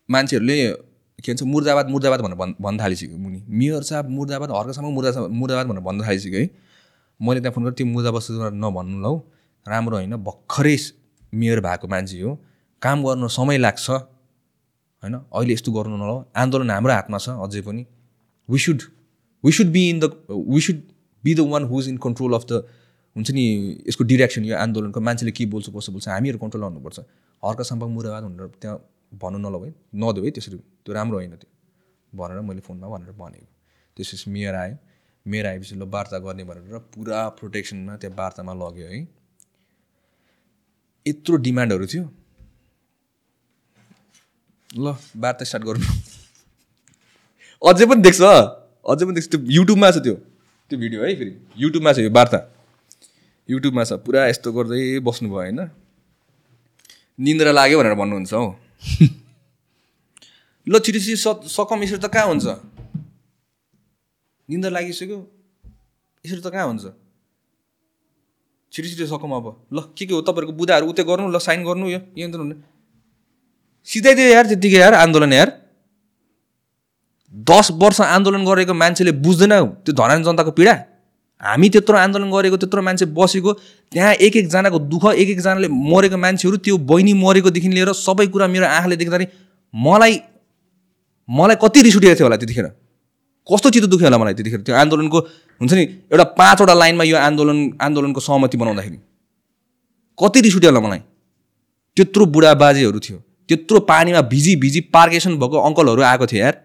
मान्छेहरूले 0.09 0.57
के 1.25 1.33
भन्छ 1.33 1.43
मुर्दाबाद 1.43 1.87
मुर्दाबाद 1.91 2.21
भनेर 2.21 2.37
भन् 2.37 2.53
भन्न 2.61 2.77
थालिसक्यो 2.81 3.19
मुनि। 3.19 3.39
मेयर 3.49 3.83
साहब 3.83 4.09
मुर्दाबाद 4.11 4.51
हर्कासम्म 4.51 4.89
मुर्दा 4.97 5.11
मुर्दाबाद 5.41 5.67
भनेर 5.67 5.85
भन्न 5.89 6.01
थालिसक्यो 6.07 6.41
है। 6.41 6.49
मैले 7.21 7.41
त्यहाँ 7.41 7.55
फोन 7.55 7.63
गरेँ 7.65 7.77
त्यो 7.77 7.87
मुर्दाबाद 7.87 8.23
सुर्दाबाद 8.23 8.55
नभन्नु 8.65 8.99
ल 9.05 9.07
राम्रो 9.67 9.97
होइन 9.97 10.17
भर्खरै 10.29 10.77
मेयर 11.33 11.61
भएको 11.61 11.87
मान्छे 11.89 12.21
हो। 12.21 12.31
काम 12.83 12.99
गर्न 13.05 13.27
समय 13.29 13.59
लाग्छ। 13.59 13.91
होइन 15.03 15.15
अहिले 15.15 15.53
यस्तो 15.53 15.73
गर्नु 15.73 15.97
नल। 15.97 16.13
आन्दोलन 16.37 16.71
हाम्रो 16.71 16.93
हातमा 16.93 17.19
छ 17.19 17.29
अझै 17.45 17.61
पनि। 17.69 17.83
We 18.49 18.59
should 18.59 18.81
we 19.45 19.53
should 19.53 19.69
be 19.73 19.83
in 19.91 20.01
the 20.01 20.05
we 20.29 20.61
should 20.61 20.79
be 21.25 21.35
the 21.35 21.41
one 21.53 21.65
who's 21.71 21.89
in 21.89 21.97
control 21.97 22.33
of 22.35 22.45
the 22.51 22.53
हुन्छ 23.17 23.31
नि 23.31 23.45
यसको 23.89 24.05
डिरेक्सन 24.05 24.45
यो 24.45 24.57
आन्दोलनको 24.57 25.01
मान्छेले 25.01 25.33
के 25.39 25.47
बोल्छ 25.53 25.67
कसो 25.77 25.93
बोल्छ 25.93 26.09
हामीहरू 26.09 26.39
कन्ट्रोल 26.39 26.63
गर्नुपर्छ 26.65 26.99
हर्का 27.43 27.65
सम्पर्क 27.71 27.91
मुराबाद 27.91 28.23
भनेर 28.25 28.49
त्यहाँ 28.61 28.77
भन्नु 29.23 29.39
नलौ 29.39 29.61
है 29.65 29.71
नदेऊ 30.03 30.25
है 30.25 30.31
त्यसरी 30.31 30.57
त्यो 30.85 30.95
राम्रो 30.95 31.17
होइन 31.19 31.35
त्यो। 31.37 31.49
भनेर 32.13 32.41
मैले 32.49 32.61
फोनमा 32.67 32.87
भनेर 32.89 33.13
भनेको। 33.19 33.47
त्यसपछि 33.97 34.31
मेयर 34.31 34.55
आयो। 34.55 34.77
मेयर 35.27 35.47
आएपछि 35.47 35.75
ल 35.75 35.83
वार्ता 35.95 36.19
गर्ने 36.19 36.45
भनेर 36.45 36.79
पुरा 36.95 37.19
प्रोटेक्सनमा 37.39 37.97
त्यो 37.97 38.11
वार्तामा 38.19 38.53
लग्यो 38.63 38.87
है। 38.87 39.01
यत्रो 41.07 41.37
डिमान्डहरू 41.47 41.87
थियो। 41.87 42.05
ल 44.71 44.87
वार्ता 45.23 45.45
स्टार्ट 45.45 45.65
गर्नु 45.67 45.87
अझै 47.63 47.87
पनि 47.91 48.03
देख्छ 48.03 48.21
अझै 48.23 49.05
पनि 49.07 49.15
देख्छ। 49.15 49.29
त्यो 49.31 49.41
युट्युबमा 49.57 49.91
छ 49.91 49.99
त्यो। 50.07 50.15
त्यो 50.71 50.79
भिडियो 50.79 51.01
है 51.05 51.15
फेरि। 51.19 51.33
युट्युबमा 51.59 51.93
छ 51.93 51.99
यो 52.07 52.11
वार्ता। 52.11 52.39
युट्युबमा 53.51 53.85
छ 53.85 53.93
पुरा 54.07 54.27
यस्तो 54.31 54.49
गर्दै 54.53 54.83
बस्नुभयो 55.03 55.39
होइन? 55.41 55.61
निन्द्रा 57.19 57.53
लाग्यो 57.53 57.79
भनेर 57.79 57.95
भन्नुहुन्छ 57.95 58.33
हौ। 58.35 58.47
ल 60.71 60.79
छिटो 60.79 60.99
छिटो 60.99 61.19
स 61.19 61.27
सकम 61.51 61.83
यसरी 61.83 61.99
त 61.99 62.07
कहाँ 62.07 62.27
हुन्छ? 62.31 62.47
निन्द्रा 64.49 64.71
लागिसक्यो। 64.71 65.19
यसरी 66.25 66.41
त 66.41 66.49
कहाँ 66.55 66.67
हुन्छ? 66.67 66.85
छिटो 68.73 68.89
छिटो 68.89 69.07
सकम 69.07 69.31
अब। 69.35 69.47
ल 69.73 69.79
के 69.97 70.07
के 70.07 70.15
हो 70.15 70.21
तपाईँहरूको 70.23 70.55
बुदाहरू 70.55 70.87
उतै 70.87 71.03
गर्नु 71.03 71.29
ल 71.31 71.39
साइन 71.39 71.65
गर्नु 71.65 71.87
यो 71.91 72.01
यहाँनिर 72.15 72.41
हुने। 72.41 72.57
सिधाइदियो 73.89 74.29
यार 74.31 74.47
त्यत्तिकै 74.47 74.79
यार 74.79 74.95
आन्दोलन 74.95 75.33
यार। 75.33 75.51
दस 77.35 77.71
वर्ष 77.75 78.01
आन्दोलन 78.01 78.45
गरेको 78.47 78.75
मान्छेले 78.75 79.13
बुझ्दैन 79.19 79.53
त्यो 79.83 79.93
धरान 79.93 80.23
जनताको 80.23 80.51
पीडा। 80.55 80.75
हामी 81.41 81.69
त्यत्रो 81.75 81.97
आन्दोलन 81.97 82.31
गरेको 82.31 82.57
त्यत्रो 82.63 82.83
मान्छे 82.83 83.07
बसेको 83.17 83.53
त्यहाँ 83.93 84.13
एक 84.27 84.37
एकजनाको 84.37 84.79
दुःख 84.93 85.05
एक 85.15 85.29
एकजनाले 85.31 85.69
मरेको 85.69 86.17
मान्छेहरू 86.17 86.57
त्यो 86.67 86.77
बहिनी 86.91 87.13
मरेकोदेखि 87.25 87.69
लिएर 87.69 87.93
सबै 87.97 88.27
कुरा 88.27 88.47
मेरो 88.47 88.67
आँखाले 88.67 88.97
देख्दाखेरि 88.97 89.27
मलाई 89.75 90.21
मलाई 91.29 91.57
कति 91.63 91.83
रिस 91.83 91.97
उठेको 91.97 92.15
थियो 92.19 92.27
होला 92.27 92.37
त्यतिखेर। 92.37 92.67
कस्तो 93.49 93.71
चित्त 93.71 93.87
दुख्यो 93.89 94.07
होला 94.07 94.19
मलाई 94.19 94.35
त्यतिखेर? 94.35 94.61
त्यो 94.61 94.75
आन्दोलनको 94.75 95.19
हुन्छ 95.61 95.73
नि 95.73 95.83
एउटा 96.13 96.25
पाँचवटा 96.39 96.75
लाइनमा 96.75 97.05
यो 97.05 97.17
आन्दोलन 97.17 97.59
आन्दोलनको 97.81 98.21
सहमति 98.21 98.57
बनाउँदाखेरि। 98.59 98.99
कति 100.19 100.41
रिस 100.41 100.57
उठ्यो 100.57 100.71
होला 100.71 100.81
मलाई? 100.87 101.01
त्यत्रो 101.97 102.27
बुढा 102.27 102.55
बाजेहरू 102.55 103.01
थियो। 103.01 103.19
त्यत्रो 103.49 103.81
पानीमा 103.81 104.21
भिजी 104.33 104.57
भिजी 104.57 104.81
पार्केसन 104.95 105.37
भएको 105.39 105.57
अङ्कलहरू 105.69 106.03
आएको 106.03 106.27
थियो 106.27 106.41
यार। 106.45 106.57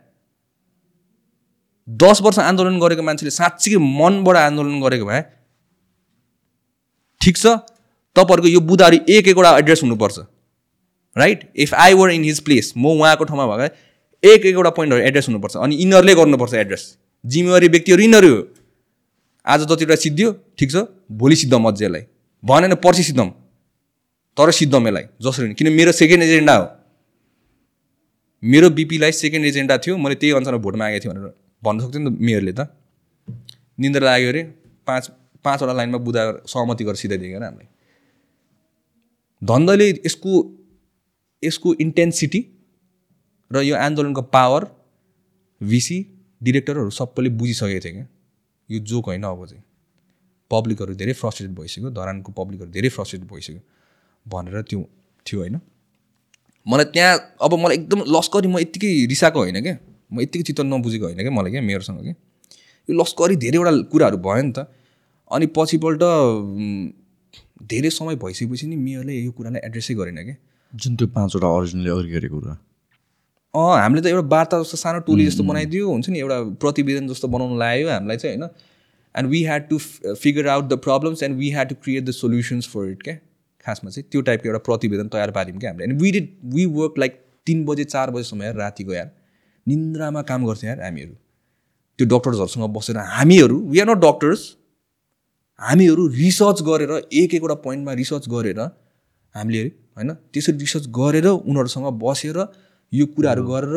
दस 1.88 2.22
वर्ष 2.22 2.40
आन्दोलन 2.40 2.80
गरेको 2.80 3.03
मान्छेले 3.03 3.32
साँच्चीकै 3.32 3.78
मनबाट 3.78 4.38
आन्दोलन 4.38 4.82
गरेको 4.82 5.06
भए 5.06 5.22
ठिक 7.22 7.38
छ? 7.38 7.45
तपाईँहरूको 8.16 8.49
यो 8.49 8.60
बुदाहरू 8.62 8.98
एक 9.10 9.28
एकवटा 9.28 9.57
एड्रेस 9.57 9.84
हुनुपर्छ 9.84 10.20
right 11.16 11.40
if 11.56 11.74
I 11.76 11.94
were 11.94 12.12
in 12.12 12.24
his 12.24 12.40
place 12.41 12.74
म 12.78 12.86
उहाँको 12.91 13.24
ठाउँमा 13.26 13.45
भए 13.57 13.70
एक 14.24 14.45
एकवटा 14.45 14.70
पोइन्टहरू 14.72 15.03
एड्रेस 15.03 15.28
हुनुपर्छ 15.28 15.56
अनि 15.57 15.76
यिनीहरूले 15.76 16.16
गर्नुपर्छ 16.16 16.53
एड्रेस 16.56 16.84
जिम्मेवारी 17.24 17.68
व्यक्तिहरू 17.68 18.02
यिनीहरू 18.02 18.36
हो। 18.36 18.41
आज 19.48 19.62
जतिवटा 19.64 19.95
सिद्धियो 19.95 20.32
ठिक 20.57 20.72
छ? 20.72 20.86
भोलि 21.12 21.36
सिद्धम 21.36 21.68
मजालाई 21.68 22.03
भनेन 22.44 22.76
पर्सि 22.84 23.03
सिद्धम। 23.03 23.30
तर 24.38 24.52
सिद्धम 24.52 24.88
यसलाई 24.88 25.06
जसरी 25.22 25.53
किन 25.53 25.74
मेरो 25.74 25.91
सेकेन्ड 25.94 26.24
एजेन्डा 26.24 26.56
हो। 26.56 26.68
मेरो 28.44 28.70
बिपीलाई 28.70 29.12
सेकेन्ड 29.14 29.45
एजेन्डा 29.45 29.78
थियो 29.78 29.98
मैले 29.98 30.16
त्यही 30.16 30.34
अनुसार 30.36 30.57
भोट 30.57 30.76
मागेको 30.76 31.03
थिएँ 31.03 31.14
भनेर 31.14 31.34
भन्न 31.66 31.80
सक्थ्यो 31.82 32.02
नि 32.02 32.10
त 32.10 32.22
मेयरले 32.22 32.54
त। 32.54 32.62
निन्द्रा 33.78 34.06
लाग्यो 34.06 34.30
अरे 34.30 34.42
पाँच 34.88 35.04
पाँचवटा 35.46 35.74
लाइनमा 35.74 35.98
बुधा 36.08 36.22
सहमति 36.48 36.84
गरेर 36.84 36.96
सिधाइदियो 36.96 37.30
क्या 37.32 37.48
हामीलाई। 37.48 37.68
धन्दले 39.42 39.88
यसको 40.06 40.32
यसको 41.44 41.74
इन्टेन्सिटी 41.84 42.42
र 43.52 43.62
यो 43.62 43.76
आन्दोलनको 43.78 44.22
पावर 44.36 44.62
भिसी 45.62 45.98
डिरेक्टरहरू 46.42 46.90
सबैले 47.00 47.30
बुझिसकेको 47.40 47.80
थियो 47.86 47.94
क्या। 47.94 48.08
यो 48.70 48.80
जोक 48.90 49.06
होइन 49.06 49.24
अब 49.26 49.46
चाहिँ। 49.46 49.64
पब्लिकहरू 50.52 50.94
धेरै 50.96 51.14
फ्रस्ट्रेटेड 51.14 51.54
भइसक्यो 51.58 51.90
धरानको 51.92 52.32
पब्लिकहरू 52.32 52.72
धेरै 52.72 52.90
फ्रस्ट्रेटेड 52.90 53.28
भइसक्यो 53.30 53.62
भनेर 54.26 54.62
त्यो 54.70 54.82
थियो 55.26 55.40
होइन। 55.40 55.60
मलाई 56.66 56.86
त्यहाँ 56.94 57.14
अब 57.42 57.54
मलाई 57.60 57.76
एकदम 57.78 58.00
लस्करी 58.16 58.48
म 58.48 58.60
यत्तिकै 58.60 58.90
रिसाएको 59.14 59.40
होइन 59.40 59.62
क्या। 59.62 59.76
म 60.11 60.22
यत्तिकै 60.22 60.44
चित्त 60.44 60.61
नबुझेको 60.65 61.06
होइन 61.06 61.19
क्या 61.19 61.32
मलाई 61.32 61.52
क्या 61.52 61.61
मेयरसँग 61.61 62.02
क्या 62.03 62.15
यो 62.90 62.94
लस्करी 63.02 63.36
धेरैवटा 63.44 63.72
कुराहरू 63.91 64.18
भयो 64.27 64.44
नि 64.44 64.52
त। 64.52 64.68
अनि 65.32 65.45
पछिपल्ट 65.56 66.03
धेरै 67.69 67.90
समय 67.90 68.15
भइसकेपछि 68.22 68.68
नि 68.68 68.76
मेयरले 68.77 69.14
यो 69.15 69.32
कुरालाई 69.32 69.61
एड्रेसै 69.65 69.94
गरेन 69.95 70.22
क्या 70.23 70.36
जुन 70.73 70.95
त्यो 70.95 71.07
पाँचवटा 71.15 71.48
अरिजिनली 71.57 71.90
अघि 71.90 72.11
गरेको 72.11 72.40
कुरा। 72.40 72.56
अँ 73.53 73.82
हामीले 73.82 74.02
त 74.02 74.07
एउटा 74.07 74.27
वार्ता 74.27 74.61
जस्तो 74.61 74.77
सानो 74.77 74.99
टोली 75.07 75.26
जस्तो 75.26 75.44
बनाइदियो 75.44 75.90
हुन्छ 75.90 76.10
नि 76.10 76.19
एउटा 76.19 76.38
प्रतिवेदन 76.61 77.07
जस्तो 77.07 77.27
बनाउनु 77.36 77.57
लाग्यो 77.57 77.90
हामीलाई 77.90 78.18
चाहिँ 78.18 78.38
होइन। 78.38 78.49
And 79.15 79.30
we 79.30 79.44
had 79.44 79.68
to 79.69 79.77
figure 80.22 80.48
out 80.53 80.65
the 80.69 80.77
problems 80.86 81.23
and 81.23 81.38
we 81.40 81.49
had 81.52 81.69
to 81.69 81.76
create 81.84 82.03
the 82.06 82.11
solutions 82.14 82.68
for 82.69 82.90
it 82.91 83.03
क्या। 83.03 83.15
खासमा 83.65 83.90
चाहिँ 83.90 84.07
त्यो 84.11 84.22
टाइपको 84.22 84.49
एउटा 84.49 84.60
प्रतिवेदन 84.65 85.07
तयार 85.10 85.32
पार्यौँ 85.32 85.60
क्या 85.60 85.69
हामीले। 85.69 85.86
And 85.90 86.02
we 86.02 86.11
did 86.11 86.27
we 86.56 86.65
work 86.80 86.99
like 86.99 87.14
तिन 87.48 87.65
बजे 87.65 87.84
चार 87.86 88.11
बजीसम्म 88.11 88.52
रातिको 88.57 88.94
यार। 88.94 89.10
निन्द्रामा 89.68 90.22
काम 90.30 90.46
गर्थ्यौँ 90.46 90.70
यार 90.72 90.82
हामीहरू। 90.84 91.14
त्यो 92.00 92.06
डक्टर्सहरूसँग 92.08 92.66
बसेर 92.76 92.98
हामीहरू 93.16 93.58
वी 93.72 93.80
आर 93.80 93.88
नट 93.90 94.00
डक्टर्स 94.04 94.42
हामीहरू 95.60 96.08
रिसर्च 96.14 96.62
गरेर 96.70 96.92
एक 97.14 97.34
एकवटा 97.34 97.56
पोइन्टमा 97.66 97.94
रिसर्च 98.02 98.30
गरेर 98.30 98.60
हामीले 99.36 99.62
होइन 99.98 100.10
त्यसरी 100.34 100.58
रिसर्च 100.58 100.86
गरेर 101.00 101.28
उनीहरूसँग 101.28 101.88
बसेर 102.04 102.38
यो 102.94 103.06
कुराहरू 103.16 103.44
गरेर 103.48 103.76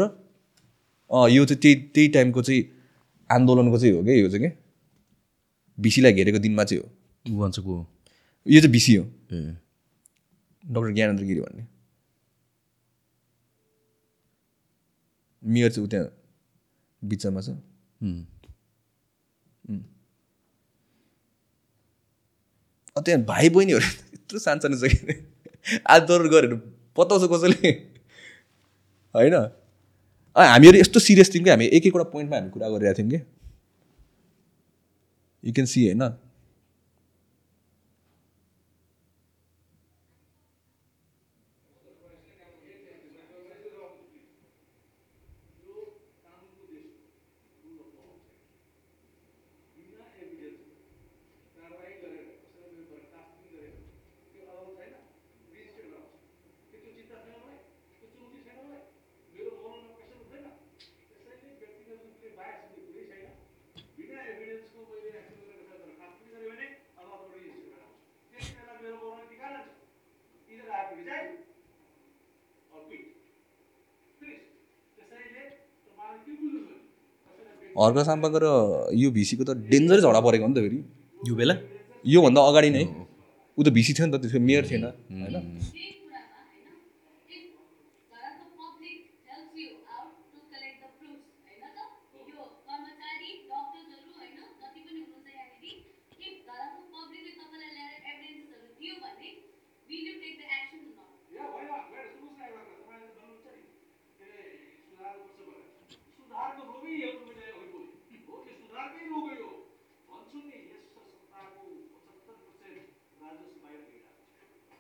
यो 1.37 1.45
चाहिँ 1.45 1.61
त्यही 1.63 1.75
त्यही 1.95 2.09
टाइमको 2.17 2.43
चाहिँ 2.43 2.63
आन्दोलनको 3.31 3.79
चाहिँ 3.79 3.95
हो 3.95 4.03
क्या 4.05 4.15
यो 4.15 4.29
चाहिँ 4.29 4.43
क्या 4.43 4.53
भिसीलाई 5.79 6.13
घेरेको 6.13 6.39
दिनमा 6.39 6.65
चाहिँ 6.65 6.83
हो। 6.83 6.89
भन्छ 7.39 7.59
को 7.59 7.75
यो 8.47 8.61
चाहिँ 8.61 8.73
भिसी 8.73 8.95
हो। 8.95 9.05
ए। 9.05 9.41
डक्टर 10.65 10.93
ज्ञानेन्द्र 10.95 11.25
गिरी 11.25 11.41
भन्ने। 11.41 11.65
मेयर 15.49 15.71
चाहिँ 15.73 15.87
ऊ 15.87 15.91
त्यहाँ 15.91 16.09
बिचमा 17.05 17.41
छ 17.41 17.49
त्यहाँ 22.97 23.23
भाइ 23.25 23.49
बहिनीहरू 23.49 23.81
यत्रो 24.15 24.39
सानसानो 24.39 24.77
छ 24.77 24.93
कि? 24.93 25.15
आदर 25.87 26.29
गरेर 26.29 26.55
पताउँछ 26.97 27.31
कसैले? 27.33 27.71
होइन? 29.15 29.35
हामीहरू 30.37 30.79
यस्तो 30.79 31.01
सिरियस 31.01 31.35
थियौँ 31.35 31.45
कि 31.45 31.51
हामी 31.51 31.67
एक 31.67 31.87
एकवटा 31.87 32.05
पोइन्टमा 32.05 32.37
हामी 32.37 32.51
कुरा 32.51 32.69
गरिरहेको 32.69 32.99
थियौँ 32.99 33.11
कि? 33.11 33.21
यु 35.45 35.53
क्यान 35.53 35.67
सी 35.67 35.87
होइन? 35.87 36.03
हर्क 77.81 77.99
साम्पाको 78.09 78.39
र 78.45 78.47
यो 79.03 79.09
भिसीको 79.19 79.43
त 79.49 79.51
डेन्जरै 79.73 80.01
झगडा 80.05 80.21
परेको 80.27 80.45
हो 80.45 80.51
नि 80.51 80.55
त 80.57 80.61
फेरि। 80.67 80.79
यो 81.21 81.35
बेला? 81.41 81.55
योभन्दा 82.15 82.41
अगाडि 82.51 82.71
नै। 82.77 82.85
ऊ 83.59 83.61
त 83.67 83.69
भिसी 83.77 83.93
थियो 83.97 84.07
नि 84.07 84.13
त 84.15 84.17
त्यसको 84.23 84.41
मेयर 84.49 84.65
थिएन 84.71 84.85
होइन 84.85 85.37
if 85.85 85.97
धराको 88.13 88.45
public 88.61 88.99
help 89.29 89.53
you 89.63 89.69
out 89.95 90.13
to 90.33 90.39
collect 90.53 90.79
the 90.83 90.85
proofs 90.99 91.27
होइन 91.47 91.63
त 91.77 91.79
यो 92.31 92.43
कर्मचारी 92.69 93.31
डक्टर्सहरू 93.51 94.11
होइन 94.19 94.37
जति 94.61 94.81
पनि 94.87 94.99
हुनुहुन्छ 95.03 95.29
यहाँनिर 95.37 95.79
if 96.27 96.35
धराको 96.49 96.81
पब्लिकले 96.95 97.33
तपाईँलाई 97.41 97.71
ल्याएर 97.77 97.95
एभिडेन्सेसहरू 98.11 98.67
दियो 98.81 98.95
भने 99.05 99.31
will 99.91 100.03
you 100.09 100.15
take 100.23 100.35
the 100.39 100.43
action 100.59 100.81
not 100.87 101.09
सुधारको 106.17 106.63
रोगै 106.71 106.93
एउटा 107.03 107.23
मैले 107.27 107.47
अघि 107.51 108.19
बोलेँ 108.27 108.29
हो 108.29 108.35
यो 108.47 108.55
सुधारकै 108.61 109.03
रोगै 109.13 109.37
हो 109.43 109.51
भन्छु 110.09 110.39
नि 110.47 110.57
यस 110.71 110.85
संस्थाको 110.95 111.63
पचहत्तर 111.93 112.37
पर्सेन्ट 112.45 112.87
राजस्व 113.23 113.57
बाहिर 113.63 113.81
गइरहेको 113.87 114.23
छ 114.23 114.71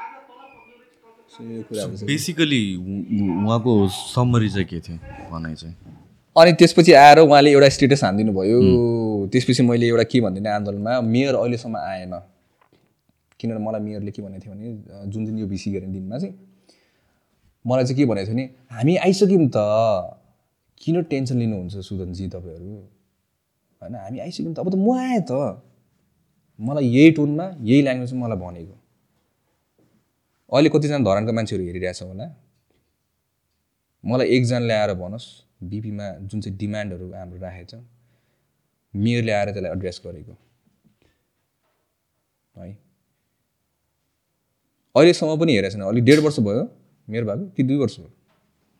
आज 0.00 0.12
तल 0.28 0.40
कमजोरी 0.54 0.84
यो 0.84 0.94
कुराहरू 0.94 1.12
चाहिँ 1.12 1.26
बेसिकली 1.40 2.62
उहाँको 2.76 3.72
समरी 3.88 4.48
चाहिँ 4.50 4.66
के 4.66 4.80
थियो 4.80 4.96
भनाइ 5.30 5.54
चाहिँ? 5.54 5.74
अनि 6.36 6.52
त्यसपछि 6.58 6.92
आएर 6.92 7.18
उहाँले 7.18 7.50
एउटा 7.52 7.68
स्टेटस 7.68 8.04
हानिदिनु 8.04 8.32
भयो 8.34 8.58
त्यसपछि 9.32 9.62
मैले 9.62 9.86
एउटा 9.88 10.02
के 10.10 10.20
भनिदिने 10.20 10.50
आन्दोलनमा 10.50 11.00
मेयर 11.00 11.34
अहिलेसम्म 11.34 11.76
आएन। 11.76 12.14
किनभने 13.40 13.60
मलाई 13.64 13.80
मेयरले 13.80 14.10
के 14.10 14.22
भनेको 14.22 14.44
थियो 14.44 14.54
भने 14.54 15.10
जुन 15.12 15.24
दिन 15.24 15.38
यो 15.38 15.46
भिसी 15.46 15.70
गर्ने 15.72 15.92
दिनमा 15.94 16.18
चाहिँ 16.18 16.34
मलाई 17.64 17.84
चाहिँ 17.84 17.96
के 17.96 18.04
भनेको 18.10 18.26
थियो 18.26 18.34
भने 18.34 18.44
हामी 18.74 18.96
आइसक्यौँ 19.06 19.48
त। 19.54 19.58
किन 20.82 21.02
टेन्सन 21.10 21.38
लिनुहुन्छ 21.38 21.74
सुदनजी 21.86 22.26
तपाईँहरू? 22.34 22.74
होइन 23.82 23.94
हामी 23.94 24.18
आइसक्यौँ 24.26 24.54
त। 24.54 24.58
अब 24.58 24.70
त 24.70 24.74
म 24.74 24.90
आएँ 24.98 25.22
त। 25.22 25.32
मलाई 26.58 26.86
यही 26.86 27.10
टोनमा 27.14 27.46
यही 27.62 27.82
ल्याङ्ग्वेजमा 27.82 28.26
मलाई 28.26 28.38
भनेको। 28.38 28.74
अहिले 30.52 30.70
कतिजना 30.74 30.98
धरानका 31.04 31.32
मान्छेहरू 31.32 31.64
हेरिरहेछ 31.64 32.02
होला। 32.02 32.26
मलाई 34.04 34.26
एकजनाले 34.36 34.74
आएर 34.74 34.92
भनोस् 34.94 35.26
बिपीमा 35.70 36.06
जुन 36.28 36.40
चाहिँ 36.40 36.56
डिमान्डहरू 36.58 37.06
हाम्रो 37.12 37.38
राखेको 37.40 37.66
छ 37.70 37.84
मेयरले 38.94 39.32
आएर 39.32 39.48
त्यसलाई 39.52 39.72
एड्रेस 39.72 40.00
गरेको। 40.04 40.34
है। 42.54 42.72
अहिलेसम्म 44.96 45.36
पनि 45.40 45.52
हेरेको 45.56 45.72
छैन 45.74 45.82
अलिक 45.84 46.04
डेढ 46.04 46.20
वर्ष 46.26 46.38
भयो 46.40 46.62
मेयर 47.08 47.24
भएको 47.24 47.44
कि 47.56 47.62
दुई 47.62 47.76
वर्ष 47.76 47.96
भयो? 47.98 48.10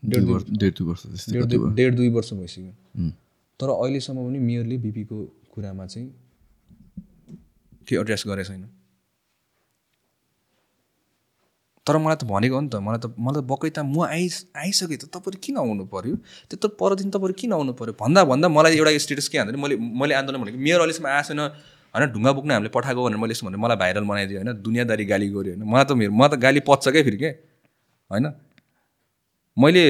डेढ 0.03 0.23
दुई 0.25 0.33
वर्ष 0.33 0.45
डेढ 1.29 1.45
दुई 1.45 1.59
भयो? 1.59 1.71
डेढ 1.75 1.95
दुई 1.97 2.09
वर्ष 2.17 2.33
भइसक्यो। 2.33 2.73
तर 3.61 3.69
अहिलेसम्म 3.69 4.19
पनि 4.27 4.39
मेयरले 4.39 4.77
बिपीको 4.79 5.17
कुरामा 5.53 5.87
चाहिँ 5.87 6.09
केही 7.87 8.01
एड्रेस 8.01 8.25
गरेको 8.27 8.49
छैन। 8.49 8.65
तर 11.89 11.97
मलाई 11.99 12.17
त 12.17 12.25
भनेको 12.29 12.55
हो 12.55 12.61
नि 12.61 12.69
त 12.69 12.77
मलाई 12.79 13.01
त 13.01 13.07
मलाई 13.19 13.41
त 13.41 13.47
बकै 13.53 13.71
त 13.71 13.79
म 13.87 14.05
आइस 14.07 14.37
आइसकेँ 14.57 14.99
त 14.99 15.09
तपाईँहरू 15.09 15.41
किन 15.41 15.57
आउनु 15.59 15.85
पऱ्यो 15.89 16.15
त्यो 16.51 16.57
त 16.59 16.77
पर 16.77 16.95
दिन 17.01 17.11
तपाईँहरू 17.11 17.35
किन 17.41 17.53
आउनु 17.53 17.73
पऱ्यो 17.73 17.95
भन्दा 17.97 18.25
भन्दा 18.25 18.49
मलाई 18.49 18.77
एउटा 18.77 18.93
स्टेटस 18.99 19.29
के 19.29 19.39
भन्दाखेरि 19.39 19.63
मैले 19.63 19.77
मैले 20.01 20.15
आन्दोलन 20.21 20.39
भनेको 20.43 20.59
मेयर 20.61 20.79
अहिलेसम्म 20.81 21.09
आएको 21.09 21.29
छैन 21.29 21.41
होइन 21.95 22.13
ढुङ्गा 22.13 22.33
बोक्न 22.33 22.51
हामीले 22.51 22.71
पठाएको 22.71 23.01
भनेर 23.05 23.19
मैले 23.19 23.33
यसो 23.33 23.47
भने 23.47 23.57
मलाई 23.57 23.77
भाइरल 23.77 24.05
बनाइदियो 24.05 24.39
होइन 24.41 24.53
दुनियाँदारी 24.63 25.05
गाली 25.05 25.29
गऱ्यो 25.29 25.53
होइन 25.53 25.65
मलाई 25.65 25.85
त 25.85 25.93
मेरो 26.01 26.13
मलाई 26.13 26.29
त 26.29 26.41
गाली 26.45 26.61
पच्छ 26.69 26.85
क्या 26.89 27.03
फेरि 27.03 27.17
के? 27.17 27.31
होइन? 28.11 28.27
मैले 29.57 29.85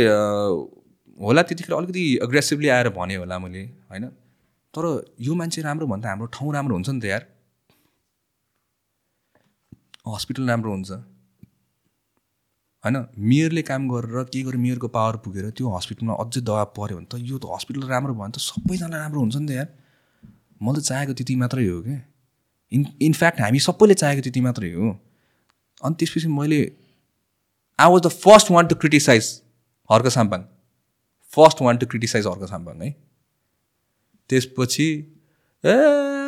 होला 1.19 1.43
त्यतिखेर 1.43 1.75
अलिकति 1.75 2.05
एग्रेसिभली 2.23 2.69
आएर 2.77 2.89
भने 2.99 3.15
होला 3.17 3.39
मैले 3.39 3.63
होइन? 3.91 4.05
तर 4.75 4.85
यो 5.21 5.35
मान्छे 5.35 5.63
राम्रो 5.63 5.87
भन्दा 5.87 6.09
हाम्रो 6.09 6.27
ठाउँ 6.37 6.53
राम्रो 6.55 6.75
हुन्छ 6.75 6.89
नि 6.91 7.01
त 7.01 7.05
यार। 7.05 7.23
हस्पिटल 10.07 10.49
राम्रो 10.49 10.71
हुन्छ। 10.73 11.18
होइन 12.85 12.97
मेयरले 13.31 13.63
काम 13.69 13.89
गरेर 13.89 14.25
के 14.33 14.43
गरेर 14.43 14.61
मेयरको 14.65 14.89
पावर 14.97 15.17
पुगेर 15.25 15.51
त्यो 15.59 15.71
हस्पिटलमा 15.77 16.15
अझै 16.25 16.41
दबाब 16.41 16.73
पऱ्यो 16.77 16.97
भने 16.99 17.07
त 17.07 17.15
यो 17.31 17.39
त 17.39 17.55
हस्पिटल 17.55 17.83
राम्रो 17.89 18.13
भयो 18.15 18.23
भने 18.23 18.33
त 18.33 18.39
सबैजना 18.43 18.97
राम्रो 18.99 19.21
हुन्छ 19.21 19.37
नि 19.37 19.47
त 19.47 19.51
यार। 19.53 19.69
मैले 20.63 20.81
चाहेको 20.83 21.13
त्यति 21.19 21.35
मात्रै 21.43 21.67
हो 21.67 21.81
क्या 21.83 21.99
इन 22.73 22.87
इनफ्याक्ट 23.03 23.41
हामी 23.41 23.61
सबैले 23.67 23.95
चाहेको 24.03 24.23
त्यति 24.27 24.41
मात्रै 24.47 24.71
हो। 24.73 24.87
अनि 25.83 25.95
त्यसपछि 25.99 26.29
मैले 26.37 26.61
I 27.79 27.89
was 27.93 28.01
the 28.03 28.09
first 28.23 28.51
one 28.51 28.67
to 28.67 28.75
criticize 28.85 29.27
Harka 29.91 30.07
Sampang. 30.15 30.41
First 31.33 31.63
one 31.63 31.77
to 31.77 31.87
criticize 31.87 32.27
Harka 32.27 32.45
Sampang 32.51 32.83
है। 32.83 32.91
त्यसपछि 34.31 34.89
ए 35.65 35.77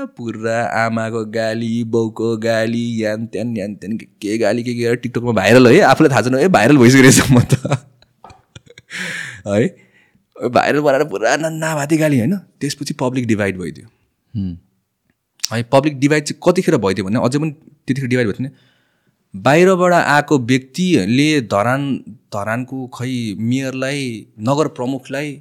पुरा 0.06 0.56
आमाको 0.84 1.24
गाली 1.34 1.84
बाउको 1.84 2.36
गाली 2.36 2.82
यान 3.02 3.26
त्यान 3.26 3.56
यान 3.56 3.74
त्यान 3.74 3.96
के 3.96 4.06
के 4.22 4.38
गाली 4.38 4.62
के 4.62 4.74
के 4.74 4.82
गरेर 4.82 4.96
टिकटकमा 4.96 5.32
भाइरल 5.32 5.68
है। 5.68 5.80
आफूलाई 5.80 6.10
थाहा 6.10 6.22
छैन 6.22 6.34
है 6.34 6.48
भाइरल 6.48 6.78
भइसकेको 6.78 7.02
रहेछ 7.02 7.30
म 7.30 7.40
त। 7.40 7.54
है? 9.46 9.66
भाइरल 10.36 10.80
बनाएर 10.80 11.04
पुरा 11.04 11.36
नन्नाभाती 11.36 11.96
गाली 11.96 12.18
होइन? 12.18 12.36
त्यसपछि 12.60 12.94
पब्लिक 12.94 13.26
डिभाइड 13.26 13.58
भइदियो। 13.58 13.86
हुँ। 14.34 15.62
पब्लिक 15.72 15.98
डिभाइड 16.00 16.24
चाहिँ 16.24 16.40
कतिखेर 16.46 16.76
भइदियो 16.76 17.06
भने 17.06 17.18
अझै 17.24 17.38
पनि 17.38 17.50
त्यतिखेर 17.50 18.08
डिभाइड 18.08 18.26
भएको 18.26 18.38
थियो 18.38 18.48
भने। 18.48 18.68
बाहिरबाट 19.34 19.92
आएको 19.92 20.38
व्यक्तिले 20.38 21.40
धरान 21.40 21.82
धरानको 22.34 22.86
खै 22.94 23.34
मेयरलाई 23.38 24.26
नगर 24.40 24.68
प्रमुखलाई 24.68 25.32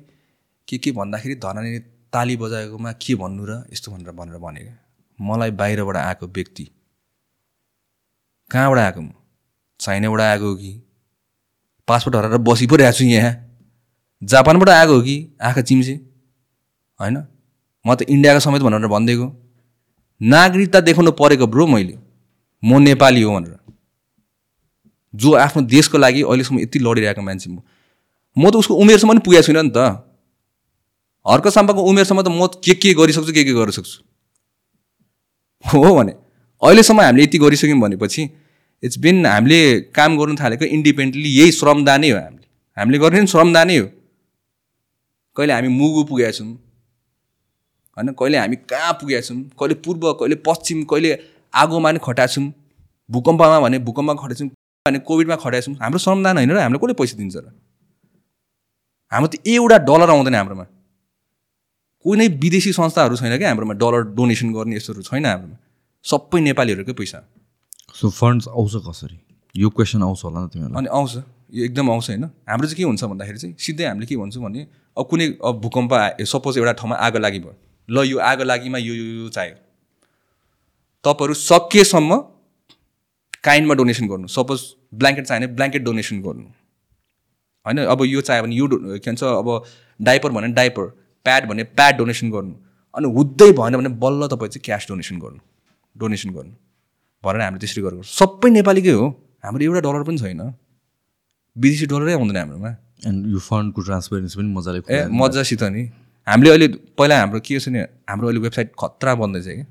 के 0.67 0.77
के 0.77 0.91
भन्दाखेरि 0.91 1.35
धरानले 1.35 1.79
ताली 2.13 2.37
बजाएकोमा 2.37 2.91
के 2.91 3.15
भन्नु 3.15 3.45
र 3.45 3.63
यस्तो 3.73 3.91
भनेर 3.91 4.11
भनेर 4.11 4.37
भने 4.37 4.59
क्या। 4.59 4.77
मलाई 5.21 5.51
बाहिरबाट 5.51 5.95
आएको 5.95 6.27
व्यक्ति। 6.27 6.71
कहाँबाट 8.51 8.79
आएको 8.79 9.01
म? 9.01 9.11
चाइनाबाट 9.79 10.21
आएको 10.21 10.45
हो 10.45 10.55
कि? 10.55 10.81
पासपोर्ट 11.87 12.15
हराएर 12.15 12.37
बसी 12.37 12.67
पो 12.67 12.75
रहेको 12.75 12.97
छु 12.97 13.05
यहाँ। 13.05 13.33
जापानबाट 14.23 14.69
आएको 14.69 14.93
हो 14.93 15.01
कि? 15.01 15.37
आँखा 15.41 15.61
चिम्से। 15.61 15.93
होइन? 17.01 17.23
म 17.87 17.95
त 17.95 18.01
इन्डियाको 18.01 18.39
समेत 18.39 18.61
भनेर 18.61 18.87
भनिदिएको 18.87 19.27
नागरिकता 20.21 20.79
देखाउनु 20.79 21.11
परेको 21.11 21.47
ब्रो 21.47 21.67
मैले। 21.67 21.99
म 22.65 22.81
नेपाली 22.81 23.21
हो 23.21 23.39
भनेर। 23.39 23.59
जो 25.15 25.33
आफ्नो 25.33 25.61
देशको 25.61 25.97
लागि 25.97 26.21
अहिलेसम्म 26.21 26.59
यति 26.59 26.79
लडिरहेको 26.79 27.21
मान्छे 27.21 27.49
म। 27.49 27.61
म 28.37 28.49
त 28.51 28.55
उसको 28.55 28.73
उमेरसम्म 28.73 29.11
पनि 29.11 29.19
पुगेको 29.19 29.43
छुइनँ 29.43 29.63
नि 29.63 29.71
त। 29.77 30.08
हर्क 31.25 31.47
साम्पाको 31.47 31.81
उमेरसम्म 31.83 32.21
त 32.21 32.27
म 32.29 32.47
के 32.65 32.73
के 32.73 32.93
गरिसक्छु 32.93 33.33
के 33.33 33.43
के 33.43 33.53
गर्न 33.53 33.71
सक्छु 33.71 33.97
हो 35.65 35.95
भने 35.95 36.13
अहिलेसम्म 36.61 37.01
हामीले 37.01 37.23
यति 37.23 37.37
गरिसक्यौँ 37.37 37.79
भनेपछि 37.79 38.29
इट्स 38.83 38.97
बिन 39.03 39.25
हामीले 39.25 39.59
काम 39.95 40.17
गर्नु 40.17 40.35
थालेको 40.41 40.65
इन्डिपेन्डेन्टली 40.65 41.29
यही 41.29 41.51
श्रमदानै 41.51 42.09
हो 42.09 42.17
हामीले। 42.17 42.45
हामीले 42.77 42.97
गर्ने 42.99 43.19
नि 43.21 43.27
श्रमदानै 43.27 43.77
हो। 43.77 43.85
कहिले 45.35 45.53
हामी 45.53 45.67
मुगु 45.67 46.03
पुगेका 46.09 46.31
छौँ 46.31 46.47
होइन? 46.47 48.07
कहिले 48.19 48.37
हामी 48.37 48.55
कहाँ 48.71 48.93
पुगेका 49.01 49.21
छौँ? 49.27 49.37
कहिले 49.59 49.75
पूर्व 49.83 50.13
कहिले 50.19 50.35
पश्चिम 50.47 50.83
कहिले 50.87 51.11
आगोमा 51.53 51.91
नि 51.91 51.99
खटाएको 51.99 52.33
छौँ। 52.33 52.47
भूकम्पमा 53.09 53.59
भने 53.59 53.79
भूकम्पमा 53.83 54.13
खटाएको 54.15 54.39
छौँ 54.39 54.49
भने 54.85 54.99
कोभिडमा 55.03 55.35
खटाएको 55.35 55.65
छौँ। 55.65 55.75
हाम्रो 55.83 55.99
श्रमदान 55.99 56.35
होइन 56.37 56.51
र 56.51 56.57
हामीलाई 56.63 56.79
कसले 56.79 56.93
पैसा 56.95 57.15
दिन्छ 57.19 57.35
र? 57.35 57.51
हाम्रो 59.11 59.27
त 59.27 59.35
एउटा 59.45 59.77
डलर 59.83 60.09
आउँदैन 60.09 60.35
हाम्रोमा। 60.35 60.65
कुनै 62.05 62.27
विदेशी 62.43 62.71
संस्थाहरू 62.73 63.15
छैन 63.15 63.37
क्या 63.37 63.47
हाम्रोमा 63.47 63.73
डलर 63.73 64.01
डोनेसन 64.15 64.53
गर्ने 64.53 64.75
यस्तोहरू 64.75 65.01
छैन 65.01 65.25
हाम्रोमा। 65.25 65.57
सबै 66.05 66.39
नेपालीहरूकै 66.41 66.93
पैसा। 66.93 67.19
सो 67.95 68.09
फन्ड्स 68.09 68.47
आउँछ 68.47 68.75
कसरी? 68.87 69.17
यो 69.55 69.69
क्वेसन 69.69 70.03
आउँछ 70.03 70.23
होला 70.23 70.39
नि 70.39 70.47
तिमीहरूलाई। 70.53 70.79
अनि 70.79 70.89
आउँछ। 70.97 71.13
यो 71.53 71.65
एकदम 71.65 71.89
आउँछ 71.91 72.09
होइन। 72.09 72.23
हाम्रो 72.23 72.67
चाहिँ 72.67 72.77
के 72.77 72.83
हुन्छ 72.83 73.03
भन्दाखेरि 73.03 73.39
चाहिँ 73.39 73.55
सिधै 73.59 73.85
हामीले 73.85 74.05
के 74.05 74.15
भन्छौँ 74.17 74.43
भने 74.43 74.67
अब 74.97 75.05
कुनै 75.09 75.25
अब 75.43 75.61
भूकम्प 75.61 75.91
सपोज 76.23 76.57
एउटा 76.57 76.71
ठाउँमा 76.79 76.95
आगो 76.95 77.19
लागि 77.19 77.39
भयो। 77.39 77.55
ल 77.89 78.05
यो 78.05 78.17
आगो 78.19 78.43
लागिमा 78.43 78.77
यो 78.77 78.93
यो 78.93 79.29
चाहियो। 79.29 79.55
तपाईँहरू 81.03 81.33
सकेसम्म 81.33 82.17
काइन्डमा 83.43 83.73
डोनेसन 83.73 84.07
गर्नु। 84.07 84.27
सपोज 84.27 84.59
ब्ल्याङ्केट 84.93 85.25
चाहियो 85.25 85.47
भने 85.47 85.55
ब्ल्याङ्केट 85.55 85.83
डोनेसन 85.83 86.21
गर्नु। 86.21 86.47
होइन 87.65 87.77
अब 87.85 88.03
यो 88.05 88.21
चाहियो 88.21 88.43
भने 88.43 88.55
यो 88.55 88.67
के 88.67 89.09
भन्छ 89.09 89.23
अब 89.23 89.63
डाइपर 89.99 90.31
भने 90.31 90.47
डाइपर 90.53 90.98
प्याड 91.25 91.47
भने 91.49 91.63
प्याड 91.77 91.97
डोनेसन 91.97 92.29
गर्नु। 92.31 92.53
अनि 92.95 93.07
हुँदै 93.15 93.51
भएन 93.59 93.77
भने 93.77 93.89
बल्ल 94.03 94.27
तपाईँ 94.27 94.49
चाहिँ 94.49 94.63
क्यास 94.65 94.85
डोनेसन 94.89 95.19
गर्नु। 95.19 95.39
डोनेसन 95.95 96.29
गर्नु। 96.35 96.53
भनेर 97.23 97.41
हामीले 97.41 97.59
त्यसरी 97.59 97.81
गरेको 97.83 98.03
सबै 98.03 98.49
नेपालीकै 98.49 98.93
हो। 98.95 99.05
हाम्रो 99.43 99.63
एउटा 99.65 99.81
डलर 99.87 100.03
पनि 100.03 100.17
छैन। 100.17 100.41
विदेशी 101.55 101.85
डलरै 101.91 102.13
आउँदैन 102.13 102.37
हाम्रोमा। 102.37 102.71
एन्ड 103.07 103.19
यो 103.31 103.39
फन्डको 103.39 103.79
ट्रान्सपेरेन्सी 103.81 104.35
पनि 104.39 104.49
मजाले 104.53 104.79
ए। 104.89 105.07
मजासित 105.11 105.63
नि। 105.75 105.83
हामीले 106.27 106.49
अहिले 106.49 106.67
पहिला 106.97 107.15
हाम्रो 107.19 107.39
के 107.39 107.59
छ 107.59 107.67
नि 107.69 107.79
हाम्रो 108.09 108.27
अहिले 108.27 108.41
वेबसाइट 108.45 108.71
खतरा 108.79 109.15
बन्दैछ 109.15 109.47
कि। 109.47 109.63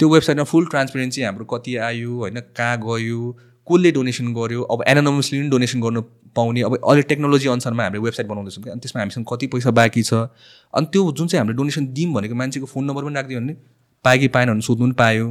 त्यो 0.00 0.06
वेबसाइटमा 0.08 0.44
फुल 0.44 0.64
ट्रान्सपेरेन्सी 0.66 1.22
हाम्रो 1.22 1.44
कति 1.44 1.76
आयो 1.88 2.12
होइन 2.20 2.40
कहाँ 2.56 2.76
गयो 2.82 3.20
कसले 3.66 3.90
डोनेसन 3.92 4.26
गर्यो? 4.34 4.62
अब 4.62 4.82
एनानोमसली 4.88 5.38
पनि 5.40 5.48
डोनेसन 5.50 5.80
गर्नु 5.80 6.00
पाउने। 6.36 6.60
अब 6.62 6.72
अहिले 6.78 7.02
टेक्नोलोजी 7.02 7.48
अनुसारमा 7.48 7.82
हामीले 7.82 8.02
वेबसाइट 8.04 8.26
बनाउँदैछौँ 8.28 8.64
कि 8.64 8.70
अनि 8.70 8.80
त्यसमा 8.80 9.00
हामीसँग 9.02 9.26
कति 9.30 9.46
पैसा 9.52 9.70
बाँकी 9.70 10.02
छ? 10.02 10.14
अनि 10.74 10.86
त्यो 10.92 11.12
जुन 11.12 11.26
चाहिँ 11.26 11.40
हामीले 11.40 11.56
डोनेसन 11.56 11.86
दिउँ 11.92 12.12
भनेको 12.14 12.34
मान्छेको 12.34 12.66
फोन 12.66 12.84
नम्बर 12.84 13.02
पनि 13.04 13.14
राखिदियो 13.14 13.40
भने 13.40 13.54
पायो 14.04 14.20
कि 14.20 14.28
पाएन 14.28 14.48
भने 14.52 14.60
सोध्नु 14.62 14.86
पनि 14.86 14.94
पायो। 14.94 15.26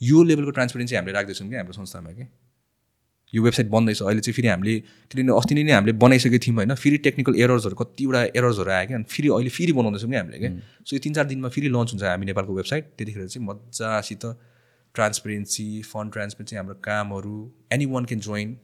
यो 0.00 0.22
लेभलको 0.24 0.50
ट्रान्सपेरेन्सी 0.58 0.94
हामीले 0.96 1.14
राख्दैछौँ 1.14 1.48
कि 1.48 1.56
हाम्रो 1.56 1.74
संस्थामा 1.78 2.10
कि। 2.18 2.26
यो 3.32 3.42
वेबसाइट 3.42 3.68
बन्दैछ। 3.70 4.02
अहिले 4.02 4.20
चाहिँ 4.20 4.34
फेरि 4.34 4.48
हामीले 4.48 4.74
किनभने 5.12 5.32
अस्ति 5.38 5.54
नै 5.54 5.62
नै 5.62 5.72
हामीले 5.72 5.92
बनाइसकेको 6.02 6.38
थियौँ 6.44 6.56
होइन। 6.56 6.74
फेरि 6.74 6.96
टेक्निकल 7.06 7.34
एरर्सहरू 7.36 7.74
कतिवटा 7.76 8.20
एरर्सहरू 8.40 8.70
आयो 8.72 8.86
कि 8.88 8.94
अनि 8.94 9.04
फेरि 9.04 9.28
अहिले 9.28 9.50
फेरि 9.52 9.72
बनाउँदैछौँ 9.78 10.10
कि 10.10 10.16
हामीले 10.16 10.38
क्या 10.38 10.50
सो 10.88 10.96
यो 10.96 11.00
तिन 11.04 11.12
चार 11.14 11.24
दिनमा 11.30 11.48
फेरि 11.52 11.68
लन्च 11.68 11.88
हुन्छ 11.92 12.04
हामी 12.04 12.26
नेपालको 12.26 12.52
वेबसाइट 12.56 12.84
त्यतिखेर 12.96 13.26
चाहिँ 13.28 13.46
मजासित 13.48 14.24
ट्रान्सपेरेन्सी 14.98 15.68
फन्ड 15.92 16.12
ट्रान्सपेरेन्सी 16.12 16.56
हाम्रो 16.56 16.74
कामहरू 16.88 17.38
एनी 17.72 17.86
वान 17.94 18.04
क्यान 18.12 18.20
जोइन। 18.28 18.54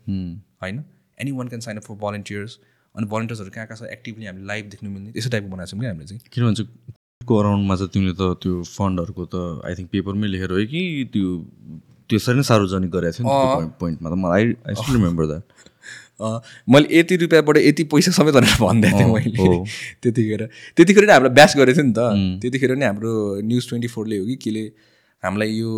होइन? 0.63 0.85
Anyone 1.39 1.49
can 1.49 1.61
sign 1.69 1.77
up 1.77 1.85
for 1.91 1.95
volunteers 2.03 2.59
अनि 2.95 3.07
भलन्टियर्सहरू 3.13 3.51
कहाँ 3.55 3.67
कहाँ 3.67 3.79
छ? 3.79 3.93
एक्टिभली 3.93 4.27
हामीले 4.27 4.47
लाइभ 4.47 4.71
देख्नु 4.71 4.91
मिल्ने। 4.91 5.13
त्यस्तो 5.13 5.31
टाइपको 5.31 5.57
बनाएको 5.57 5.71
छौँ 5.71 5.81
कि 5.81 5.87
हामीले 5.87 6.07
चाहिँ। 6.07 6.21
किनभने 6.33 6.55
चाहिँ 6.55 6.95
को 7.27 7.37
अराउन्डमा 7.39 7.77
चाहिँ 7.77 7.91
तिमीले 7.95 8.15
त 8.21 8.23
त्यो 8.43 8.63
फन्डहरूको 8.71 9.25
त 9.35 9.37
आई 9.67 9.75
थिङ्क 9.75 9.89
पेपरमै 9.93 10.29
लेखेर 10.35 10.51
हो 10.53 10.65
कि 10.73 10.83
त्यो 11.13 11.29
त्यसरी 12.11 12.37
नै 12.37 12.43
सार्वजनिक 12.49 12.91
गरेको 12.97 13.17
थियो 13.19 13.61
नि 13.61 13.71
पोइन्टमा 13.81 14.09
त? 14.11 14.15
मलाई 14.25 14.45
आई 14.69 14.75
स्टिल 14.81 14.95
रिमेम्बर 14.97 15.27
द्याट 15.27 15.45
मैले 16.71 16.99
यति 16.99 17.17
रुपियाँबाट 17.17 17.57
यति 17.59 17.85
पैसा 17.93 18.11
समेत 18.19 18.35
भनेर 18.35 18.57
भनिदिएको 18.61 18.99
थिएँ 18.99 19.09
मैले। 19.15 19.57
त्यतिखेर 20.03 20.43
त्यतिखेर 20.77 21.07
नै 21.07 21.13
हामीलाई 21.13 21.35
ब्यास 21.39 21.57
गरेको 21.57 21.77
थियो 21.79 21.87
नि 21.87 21.95
त। 21.99 22.41
त्यतिखेर 22.43 22.75
नै 22.83 22.87
हाम्रो 22.87 23.13
न्युज 23.51 23.69
ट्वेन्टी 23.69 23.89
फोरले 23.95 24.19
हो 24.19 24.27
कि 24.27 24.37
केले 24.45 24.65
हामीलाई 25.25 25.51
यो 25.59 25.71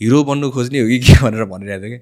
हिरो 0.00 0.22
बन्नु 0.24 0.50
खोज्ने 0.54 0.80
हो 0.80 0.86
कि 0.88 0.98
के 1.06 1.14
भनेर 1.24 1.44
भनिरहेको 1.52 1.86
थियो 1.86 1.98
कि? 1.98 2.00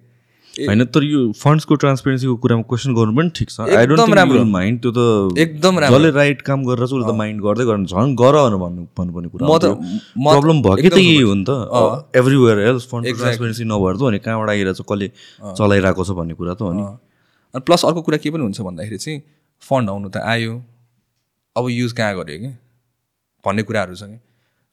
होइन 0.54 0.84
तर 0.94 1.02
यो 1.04 1.20
फन्ड्सको 1.36 1.74
ट्रान्सपेरेन्सीको 1.82 2.34
कुरामा 2.42 2.62
क्वेसन 2.68 2.94
गर्नु 2.96 3.12
पनि 3.16 3.30
ठिक 3.36 3.48
छ। 3.50 3.60
आई 3.60 3.84
एकदम 3.84 3.96
डोन्ट 3.96 4.14
राम्रो। 4.16 4.44
माइन्ड 4.56 4.76
त्यो 4.82 4.90
त 4.96 5.38
एकदम 5.44 5.78
राम्रो। 5.84 5.98
जसले 5.98 6.10
राइट 6.16 6.42
काम 6.48 6.64
गरेर 6.64 6.86
चाहिँ 6.86 7.00
उसले 7.00 7.12
त 7.12 7.16
माइन्ड 7.16 7.40
गर्दै 7.46 7.64
गर्नु 7.70 7.86
झन् 7.92 8.14
गर 8.20 8.34
भनेर 8.40 8.56
भन्नु 8.64 8.82
भन्नुपर्ने 8.98 9.28
कुरा 9.36 9.44
म 9.48 9.58
त- 9.58 9.64
हो। 9.64 10.32
प्रब्लम 10.32 10.62
भयो 10.64 10.76
कि 10.82 10.88
त 10.88 10.96
यही 10.96 11.20
हो 11.20 11.34
नि 11.34 11.44
त। 11.44 11.50
एभ्रिवेयर 12.16 12.58
एल्स 12.72 12.84
फन्ड 12.92 13.04
ट्रान्सपेरेन्सी 13.16 13.64
नभएर 13.68 13.94
त 13.96 14.00
भने 14.08 14.18
कहाँबाट 14.24 14.48
आइरहेको 14.56 14.80
छ 14.80 14.86
कसले 14.88 15.08
चलाइरहेको 15.60 16.02
छ 16.04 16.10
भन्ने 16.20 16.34
कुरा 16.40 16.54
त 16.56 16.62
हो 16.64 16.72
नि। 16.72 16.82
अनि 17.54 17.60
प्लस 17.68 17.84
अर्को 17.84 18.00
कुरा 18.08 18.18
के 18.24 18.30
पनि 18.32 18.42
हुन्छ 18.48 18.60
भन्दाखेरि 18.60 18.98
चाहिँ 19.04 19.18
फन्ड 19.62 19.86
आउनु 19.92 20.08
त 20.08 20.24
आयो 20.24 20.52
अब 21.56 21.64
युज 21.68 21.92
कहाँ 21.92 22.12
गर्यो 22.16 22.38
कि? 22.40 22.50
भन्ने 23.44 23.62
कुराहरू 23.68 23.94
छ 23.94 24.08
कि। 24.08 24.18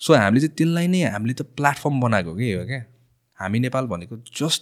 सो 0.04 0.14
हामीले 0.14 0.40
चाहिँ 0.44 0.56
त्यसलाई 0.58 0.88
नै 0.94 1.02
हामीले 1.16 1.34
त 1.34 1.42
प्लेटफर्म 1.58 2.00
बनाएको 2.02 2.32
कि 2.36 2.52
हो 2.54 2.64
क्या? 2.70 2.82
हामी 3.40 3.60
नेपाल 3.66 3.86
भनेको 3.94 4.16
जस्ट 4.40 4.62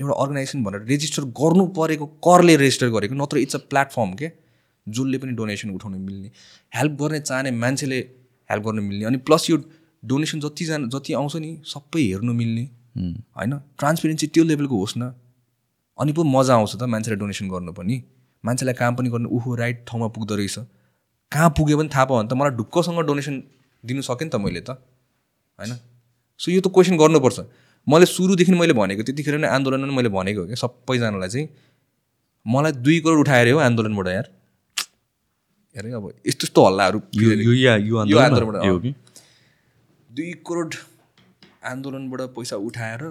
एउटा 0.00 0.14
अर्गनाइजेसन 0.22 0.62
भनेर 0.64 0.82
रेजिस्टर 0.92 1.24
गर्नु 1.40 1.64
परेको 1.78 2.06
करले 2.26 2.56
रेजिस्टर 2.62 2.88
गरेको 2.96 3.14
नत्र 3.14 3.38
इट्स 3.44 3.56
अ 3.56 3.60
प्लेटफर्म 3.72 4.12
के? 4.20 4.28
जसले 4.86 5.18
पनि 5.22 5.32
डोनेसन 5.40 5.70
उठाउनु 5.70 5.98
मिल्ने 5.98 6.30
हेल्प 6.76 6.92
गर्ने 7.00 7.20
चाहने 7.20 7.50
मान्छेले 7.64 7.98
हेल्प 8.50 8.64
गर्नु 8.66 8.82
मिल्ने 8.82 9.04
अनि 9.10 9.18
प्लस 9.28 9.50
यो 9.50 9.56
डोनेसन 10.02 10.40
जतिजना 10.40 10.88
जति 10.94 11.12
आउँछ 11.20 11.36
नि 11.36 11.50
सबै 11.72 12.02
हेर्नु 12.02 12.32
मिल्ने। 12.40 12.64
होइन? 13.36 13.52
ट्रान्सपेरेन्सी 13.78 14.26
त्यो 14.34 14.44
लेभलको 14.44 14.76
होस् 14.76 14.96
न। 14.98 15.12
अनि 15.98 16.12
पो 16.12 16.24
मजा 16.24 16.54
आउँछ 16.54 16.72
त 16.76 16.82
मान्छेलाई 16.94 17.18
डोनेसन 17.22 17.48
गर्नु 17.48 17.72
पनि। 17.78 18.02
मान्छेलाई 18.44 18.74
काम 18.74 18.96
पनि 18.96 19.08
गर्नु 19.14 19.28
उहो 19.36 19.54
राइट 19.62 19.84
ठाउँमा 19.88 20.08
पुग्दो 20.16 20.34
रहेछ। 20.36 20.58
कहाँ 21.32 21.50
पुग्यो 21.58 21.76
पनि 21.78 21.88
थाहा 21.94 22.04
पायो 22.04 22.18
भने 22.20 22.28
त 22.28 22.34
मलाई 22.40 22.54
ढुक्कसँग 22.58 23.00
डोनेसन 23.06 23.36
दिनु 23.84 24.02
सकेँ 24.02 24.26
नि 24.26 24.30
त 24.30 24.36
मैले 24.36 24.60
त। 24.60 24.70
होइन? 25.58 25.72
सो 26.40 26.50
यो 26.50 26.60
त 26.60 26.68
क्वेसन 26.74 26.96
गर्नुपर्छ। 26.96 27.38
मैले 27.86 28.06
सुरुदेखि 28.06 28.52
मैले 28.54 28.74
भनेको 28.78 29.02
त्यतिखेर 29.02 29.38
नै 29.42 29.48
आन्दोलनमा 29.48 29.86
नै 29.86 29.94
मैले 29.96 30.08
भनेको 30.08 30.40
हो 30.40 30.46
क्या। 30.46 30.58
सबैजनालाई 30.62 31.28
चाहिँ 31.28 31.48
मलाई 32.46 32.72
दुई 32.78 32.98
करोड 33.00 33.18
उठाएर 33.26 33.48
हो 33.52 33.58
आन्दोलनबाट 33.58 34.08
यार। 34.08 34.26
हेर 35.76 35.84
अब 35.94 36.04
यस्तो 36.26 36.46
यस्तो 36.46 36.60
हल्लाहरू 36.66 36.98
यो 37.14 37.28
यो 37.32 37.52
या 37.54 37.72
यो 37.76 38.04
यो 38.06 38.18
आन्दोलन 38.18 38.56
आन्दोलनबाट, 38.60 38.94
दुई 40.10 40.30
करोड 40.46 40.74
आन्दोलनबाट 41.64 42.20
पैसा 42.36 42.56
उठाएर 42.56 43.02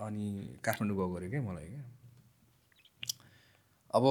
अनि 0.00 0.26
काठमाडौँ 0.64 0.96
गएको 0.96 1.14
अरे 1.16 1.28
क्या 1.30 1.40
मलाई 1.42 1.66
क्या। 1.66 1.82
अब 3.94 4.04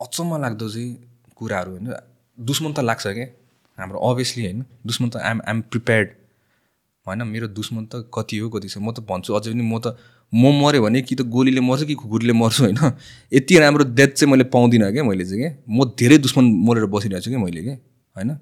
अचम्म 0.00 0.30
लाग्दो 0.42 0.68
चाहिँ 0.68 0.90
कुराहरू 1.36 1.70
होइन। 1.70 1.88
दुश्मन 2.38 2.72
त 2.72 2.78
लाग्छ 2.80 3.06
क्या। 3.06 3.26
हाम्रो 3.78 3.98
अभियसली 4.00 4.44
होइन 4.44 4.64
दुश्मन 4.86 5.08
त 5.08 5.16
आइम 5.16 5.40
आइम 5.48 5.60
प्रिपेयर्ड 5.60 6.08
होइन 7.06 7.22
मेरो 7.22 7.48
दुश्मन 7.48 7.84
त 7.84 8.10
कति 8.14 8.38
हो 8.38 8.48
कति 8.50 8.68
छ 8.68 8.78
म 8.78 8.92
त 8.92 9.00
भन्छु 9.00 9.34
अझै 9.34 9.52
पनि 9.52 9.62
म 9.62 9.78
त 9.78 9.96
म 10.32 10.50
मऱ्यो 10.62 10.82
भने 10.82 11.02
कि 11.02 11.14
त 11.14 11.22
गोलीले 11.22 11.60
मर्छु 11.60 11.86
कि 11.86 11.94
कुकुरले 11.94 12.32
मर्छु 12.32 12.64
होइन? 12.64 12.78
यति 13.32 13.58
राम्रो 13.58 13.84
डेथ 13.94 14.08
चाहिँ 14.08 14.30
मैले 14.30 14.44
पाउँदिनँ 14.44 14.92
क्या 14.92 15.04
मैले 15.04 15.24
चाहिँ 15.24 15.40
क्या 15.40 15.52
म 15.68 15.84
धेरै 15.98 16.18
दुश्मन 16.18 16.44
मरेर 16.68 16.86
बसिरहेको 16.86 17.24
छु 17.24 17.30
कि 17.30 17.36
मैले 17.36 17.62
क्या 17.62 17.74
होइन? 18.16 18.36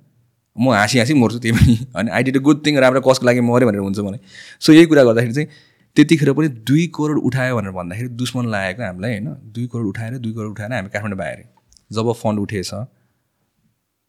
म 0.56 0.72
हाँसी 0.72 0.98
हाँसी 0.98 1.14
मर्छु 1.14 1.38
त्यही 1.38 1.58
पनि 1.58 1.74
होइन? 1.96 2.08
I 2.08 2.22
did 2.22 2.36
a 2.36 2.40
good 2.40 2.66
thing 2.66 2.78
राम्रो 2.78 3.00
कसको 3.00 3.26
लागि 3.26 3.40
मऱ्यो 3.40 3.66
भनेर 3.68 3.80
हुन्छ 3.80 3.98
मलाई। 3.98 4.20
सो 4.60 4.72
यही 4.72 4.86
कुरा 4.86 5.04
गर्दाखेरि 5.04 5.34
चाहिँ 5.34 5.48
त्यतिखेर 5.96 6.32
पनि 6.32 6.48
दुई 6.48 6.86
करोड 6.94 7.18
उठायो 7.18 7.56
भनेर 7.56 7.72
भन्दाखेरि 7.72 8.08
दुश्मन 8.08 8.46
लागेको 8.46 8.82
हामीलाई 8.82 9.10
होइन? 9.10 9.28
दुई 9.52 9.66
करोड 9.66 9.86
उठाएर 9.86 10.18
दुई 10.18 10.32
करोड 10.32 10.50
उठाएर 10.50 10.72
हामी 10.72 10.88
काठमाडौँ 10.88 11.18
बाहिर 11.18 11.44
जब 11.92 12.12
फन्ड 12.12 12.38
उठेछ 12.38 12.70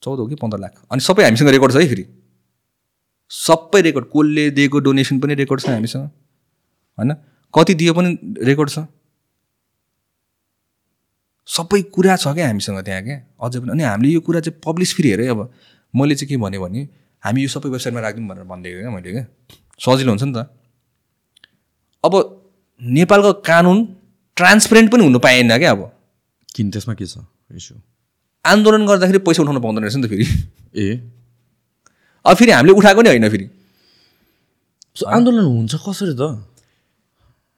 चौध 0.03 0.19
हो 0.19 0.25
कि 0.27 0.35
पन्ध्र 0.35 0.59
लाख। 0.59 0.73
अनि 0.91 1.01
सबै 1.01 1.23
हामीसँग 1.23 1.49
रेकर्ड 1.49 1.71
छ 1.73 1.75
है 1.75 1.87
फेरि। 1.87 2.05
सबै 3.31 3.81
रेकर्ड 3.81 4.05
कसले 4.05 4.49
दिएको 4.51 4.79
डोनेसन 4.79 5.19
पनि 5.19 5.33
रेकर्ड 5.35 5.61
छ 5.61 5.69
हामीसँग। 5.69 6.09
होइन? 6.97 7.13
कति 7.53 7.73
दियो 7.73 7.93
पनि 7.93 8.09
रेकर्ड 8.43 8.69
छ। 8.69 8.85
सबै 11.47 11.81
कुरा 11.95 12.15
छ 12.15 12.33
क्या 12.33 12.47
हामीसँग 12.47 12.79
त्यहाँ 12.83 13.03
क्या। 13.03 13.17
अझै 13.39 13.59
पनि। 13.59 13.71
अनि 13.71 13.83
हामीले 13.83 14.13
यो 14.13 14.21
कुरा 14.21 14.39
चाहिँ 14.39 14.59
पब्लिस 14.59 14.93
फेरि 14.95 15.09
हेरेँ 15.09 15.29
अब। 15.29 15.39
मैले 15.93 16.15
चाहिँ 16.15 16.29
के 16.29 16.37
भने 16.43 16.59
भने 16.59 16.81
हामी 17.23 17.41
यो 17.41 17.49
सबै 17.49 17.69
वेबसाइटमा 17.69 18.01
राखिदिउँ 18.01 18.27
भनेर 18.29 18.43
भनिदिएको 18.43 18.79
क्या 18.79 18.91
मैले 18.91 19.11
क्या। 19.11 19.25
सजिलो 19.79 20.11
हुन्छ 20.11 20.23
नि 20.23 20.33
त। 20.35 20.49
अब 22.03 22.13
नेपालको 22.81 23.31
कानुन 23.47 23.77
ट्रान्सपेरेन्ट 24.37 24.91
पनि 24.91 25.03
हुनु 25.03 25.19
पाएन 25.19 25.57
क्या 25.57 25.71
अब। 25.71 25.81
किन? 26.55 26.71
त्यसमा 26.71 26.93
के 26.93 27.05
छ 27.05 27.17
इस्यु 27.55 27.77
आन्दोलन 28.45 28.85
गर्दाखेरि 28.85 29.19
पैसा 29.27 29.41
उठाउनु 29.43 29.61
पाउँदैन 29.61 29.83
रहेछ 29.83 29.95
नि 29.95 30.03
त 30.03 30.09
फेरि। 30.09 30.25
ए। 30.83 30.99
अब 32.25 32.35
फेरि 32.35 32.51
हामीले 32.51 32.73
उठाएको 32.73 33.01
नि 33.01 33.09
होइन 33.09 33.29
फेरि। 33.29 33.49
सो 34.95 35.05
आन्दोलन 35.07 35.45
हुन्छ 35.45 35.75
कसरी 35.75 36.13
त? 36.13 36.23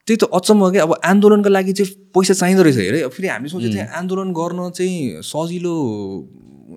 त्यही 0.06 0.16
त 0.16 0.24
अचम्म 0.30 0.60
हो 0.60 0.70
कि? 0.70 0.78
अब 0.78 0.92
आन्दोलनको 1.04 1.48
लागि 1.48 1.72
चाहिँ 1.72 1.92
पैसा 2.14 2.34
चाहिँदो 2.34 2.62
रहेछ 2.62 2.78
हेरे 2.78 3.02
अब 3.02 3.10
फेरि 3.10 3.28
हामीले 3.28 3.50
सोचेको 3.50 3.74
थियौँ 3.74 3.88
आन्दोलन 3.98 4.28
गर्न 4.32 4.70
चाहिँ 4.70 5.22
सजिलो 5.22 5.74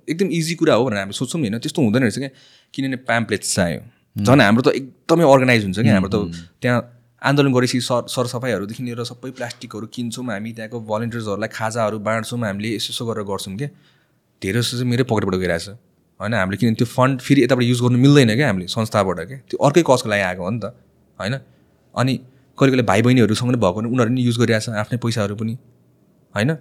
एकदम 0.10 0.28
इजी 0.34 0.56
कुरा 0.56 0.74
हो 0.74 0.86
भनेर 0.86 1.00
हामी 1.00 1.14
सोच्छौँ 1.14 1.42
नि 1.42 1.48
होइन। 1.48 1.60
त्यस्तो 1.62 1.82
हुँदैन 1.82 2.02
रहेछ 2.02 2.18
क्या 2.18 2.30
किनभने 2.74 2.98
प्याम्पलेट 3.06 3.42
चाहियो। 3.46 3.82
झन् 4.16 4.42
हाम्रो 4.42 4.62
त 4.62 4.74
एकदमै 4.74 5.24
अर्गनाइज 5.24 5.64
हुन्छ 5.64 5.80
कि? 5.80 5.90
हाम्रो 5.90 6.10
त 6.10 6.18
त्यहाँ 6.62 6.80
आन्दोलन 7.22 7.54
गरेपछि 7.54 7.80
सर 7.82 8.02
सरसफाइहरूदेखि 8.08 8.84
लिएर 8.84 9.04
सबै 9.04 9.32
प्लास्टिकहरू 9.38 9.88
किन्छौँ 9.94 10.26
हामी 10.26 10.52
त्यहाँको 10.58 10.80
भलिन्टियर्सहरूलाई 10.82 11.50
खाजाहरू 11.54 12.00
बाँड्छौँ 12.00 12.40
हामीले 12.40 12.70
यसो 12.76 12.90
यसो 12.94 13.06
गरेर 13.06 13.24
गर्छौँ 13.24 13.56
क्या 13.58 13.70
धेरै 14.42 14.60
जस्तो 14.60 14.78
चाहिँ 14.78 14.90
मेरै 14.90 15.04
पकेटबाट 15.04 15.36
गइरहेछ। 15.36 15.68
होइन 16.20 16.34
हामीले 16.34 16.58
किनभने 16.58 16.76
त्यो 16.76 16.88
फन्ड 16.88 17.22
फेरि 17.22 17.44
यताबाट 17.44 17.64
युज 17.64 17.80
गर्नु 17.82 17.98
मिल्दैन 17.98 18.36
क्या 18.36 18.48
हामीले 18.48 18.68
संस्थाबाट 18.68 19.20
क्या। 19.28 19.38
त्यो 19.50 19.58
अर्कै 19.66 19.84
कसको 19.88 20.10
लागि 20.10 20.24
आएको 20.24 20.44
हो 20.44 20.50
नि 20.50 20.60
त 20.60 20.66
होइन? 21.20 21.36
अनि 21.96 22.14
कहिले 22.58 22.72
कहिले 22.72 22.84
भाइ 22.84 23.02
बहिनीहरूसँग 23.02 23.48
पनि 23.50 23.58
भएको 23.58 23.80
उनीहरू 23.80 24.10
पनि 24.10 24.22
युज 24.22 24.38
गरिरहेछ 24.40 24.70
आफ्नै 24.82 24.98
पैसाहरू 25.04 25.36
पनि 25.36 25.54
होइन? 26.36 26.52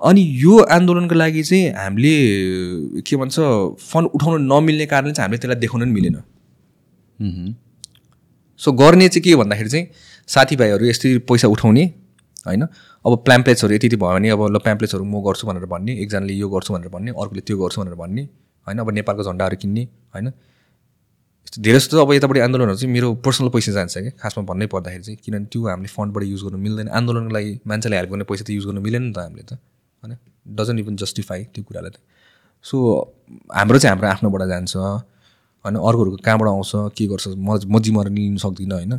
अनि 0.00 0.22
यो 0.42 0.54
आन्दोलनको 0.70 1.14
लागि 1.14 1.42
चाहिँ 1.42 1.72
हामीले 1.76 2.14
के 3.04 3.16
भन्छ 3.16 3.36
फन्ड 3.90 4.06
उठाउन 4.16 4.46
नमिल्ने 4.52 4.86
कारणले 4.86 5.12
चाहिँ 5.12 5.26
हामीले 5.26 5.40
त्यसलाई 5.40 5.60
देखाउन 5.60 5.80
पनि 5.82 5.92
मिलेन। 5.92 6.16
सो 8.60 8.72
गर्ने 8.72 9.08
चाहिँ 9.08 9.22
के 9.24 9.36
भन्दाखेरि 9.36 9.70
चाहिँ 9.70 9.86
साथीभाइहरू 10.28 10.84
यस्तै 10.86 11.18
पैसा 11.28 11.48
उठाउने 11.48 11.84
होइन? 12.46 12.62
अब 13.04 13.16
प्लाम्प्लेट्सहरू 13.24 13.74
यति 13.74 13.86
यति 13.86 13.96
भयो 13.96 14.14
भने 14.14 14.28
अब 14.30 14.42
ल 14.54 14.58
प्याम्प्लेट्सहरू 14.60 15.04
म 15.04 15.20
गर्छु 15.24 15.46
भनेर 15.46 15.64
भन्ने 15.66 15.92
एकजनाले 16.02 16.34
यो 16.34 16.48
गर्छु 16.48 16.74
भनेर 16.74 16.88
भन्ने 16.88 17.10
अर्कोले 17.10 17.40
त्यो 17.40 17.56
गर्छु 17.58 17.80
भनेर 17.80 17.94
भन्ने 17.94 18.22
होइन? 18.66 18.78
अब 18.78 18.90
नेपालको 18.90 19.22
झन्डाहरू 19.24 19.56
किन्ने 19.56 19.82
होइन? 20.14 20.32
धेरै 21.58 21.78
जस्तो 21.78 22.00
अब 22.04 22.12
यतापट्टि 22.12 22.40
आन्दोलनहरू 22.40 22.76
चाहिँ 22.76 22.92
मेरो 22.92 23.08
पर्सनल 23.24 23.48
पैसा 23.48 23.72
जान्छ 23.72 23.98
कि 23.98 24.10
खासमा 24.20 24.44
भन्नै 24.44 24.66
पर्दाखेरि 24.74 25.02
चाहिँ 25.02 25.18
किनभने 25.24 25.46
त्यो 25.52 25.60
हामीले 25.68 25.88
फन्डबाट 25.88 26.22
युज 26.24 26.42
गर्नु 26.44 26.58
मिल्दैन। 26.58 26.88
आन्दोलनको 26.88 27.32
लागि 27.34 27.52
मान्छेलाई 27.66 27.98
हेल्प 27.98 28.10
गर्ने 28.12 28.24
पैसा 28.30 28.44
त 28.44 28.50
युज 28.50 28.64
गर्नु 28.68 28.80
मिलेन 28.80 29.02
नि 29.02 29.12
त 29.12 29.18
हामीले 29.18 29.44
त 29.48 29.52
होइन? 30.02 30.12
डजन्ट 30.56 30.78
इभन 30.80 30.96
जस्टिफाई 31.00 31.40
त्यो 31.56 31.64
कुरालाई 31.64 31.90
त। 31.90 31.98
सो 32.64 32.76
हाम्रो 33.48 33.78
चाहिँ 33.78 33.92
हाम्रो 33.96 34.08
आफ्नोबाट 34.12 34.42
जान्छ 34.52 34.76
होइन? 34.76 35.76
अर्कोहरूको 35.88 36.18
कहाँबाट 36.20 36.48
आउँछ 36.48 36.72
के 36.96 37.06
गर्छ 37.08 37.26
म 37.32 37.56
म 37.64 37.80
जिम्मेवारी 37.80 38.10
लिन 38.14 38.36
सक्दिनँ 38.36 38.76
होइन? 38.76 38.94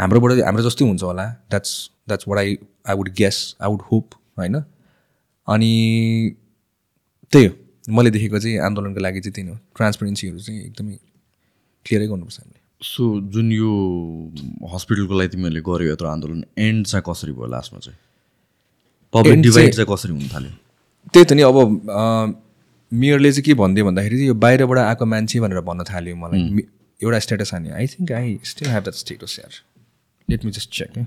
हाम्रोबाट 0.00 0.32
हाम्रो 0.32 0.62
जस्तै 0.62 0.84
हुन्छ 0.84 1.02
होला। 1.02 1.26
That's 1.26 1.90
that's 2.08 2.24
what 2.28 2.38
I 2.38 2.58
I 2.88 2.96
would 2.96 3.08
guess 3.08 3.56
I 3.62 3.70
would 3.70 3.80
hope 3.92 4.10
होइन? 4.38 4.60
अनि 5.48 6.34
त्यही 7.32 7.46
हो। 7.46 7.54
मैले 7.94 8.10
देखेको 8.10 8.38
चाहिँ 8.38 8.58
आन्दोलनको 8.58 9.00
लागि 9.00 9.20
चाहिँ 9.20 9.32
त्यही 9.32 9.48
हो। 9.48 9.58
ट्रान्सपेरेन्सीहरू 9.76 10.38
चाहिँ 10.38 10.60
एकदमै 10.60 10.98
क्लियरै 11.86 12.06
गर्नुपर्छ 12.06 12.40
हामीले। 12.40 12.60
सो 12.82 13.20
जुन 13.20 13.52
यो 13.52 13.70
हस्पिटलको 14.74 15.18
लागि 15.18 15.28
तिमीहरूले 15.28 15.60
गर्यो 15.60 15.92
यत्रो 15.92 16.08
आन्दोलन 16.08 16.44
एन्ड 16.58 16.86
चाहिँ 16.86 17.04
कसरी 17.10 17.32
भयो 17.32 17.46
लास्टमा 17.46 17.80
चाहिँ? 17.80 17.98
पब्लिक 19.14 19.40
डिभाइड 19.42 19.74
चाहिँ- 19.74 19.94
कसरी 19.94 20.12
हुन 20.12 20.28
थाल्यो? 20.28 20.50
त्यही 21.12 21.24
त 21.24 21.32
नि 21.32 21.42
अब 21.42 22.40
मेयरले 22.92 23.32
चाहिँ 23.32 23.42
के 23.42 23.54
भनिदियो 23.54 23.86
भन्दाखेरि 23.86 24.16
चाहिँ 24.16 24.28
यो 24.28 24.34
बाहिरबाट 24.34 24.78
आएको 24.78 25.06
मान्छे 25.06 25.40
भनेर 25.40 25.60
भन्न 25.60 25.84
थाल्यो 25.84 26.16
मलाई। 26.16 26.40
एउटा 27.02 27.18
status 27.18 27.50
हान्यो। 27.54 27.74
I 27.74 27.86
think 27.86 28.12
I 28.12 28.40
still 28.44 28.68
have 28.68 28.82
that 28.82 28.94
status 28.94 29.36
यार। 29.38 29.69
लेट 30.30 30.44
मी 30.44 30.50
जस्ट 30.50 30.70
चेक 30.72 30.98
है 30.98 31.06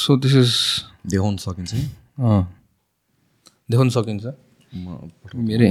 सो 0.00 0.16
दिस 0.16 0.34
इज 0.42 0.52
देखाउन 1.12 1.36
सकिन्छ? 1.44 1.72
देखाउन 3.70 3.90
सकिन्छ। 3.96 4.24
मेरै 5.48 5.70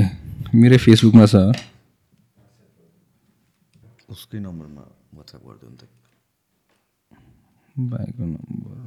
मेरै 0.53 0.77
फेसबुकमा 0.85 1.26
छ। 1.34 1.35
उसकै 4.14 4.39
नम्बरमा 4.45 4.84
वाट्सएप 5.18 5.41
गरिदियो 5.47 5.69
नि 5.72 5.77
त। 5.80 5.84
भाइको 7.91 8.23
नम्बर। 8.34 8.77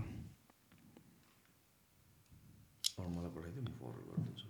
मलाई 3.12 3.30
पठाइदियो 3.34 3.62
म 3.62 3.70
फरवर्ड 3.80 4.04
गरिदिन्छु। 4.08 4.46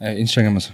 इन्स्टाग्राममा 0.00 0.60
छ 0.60 0.72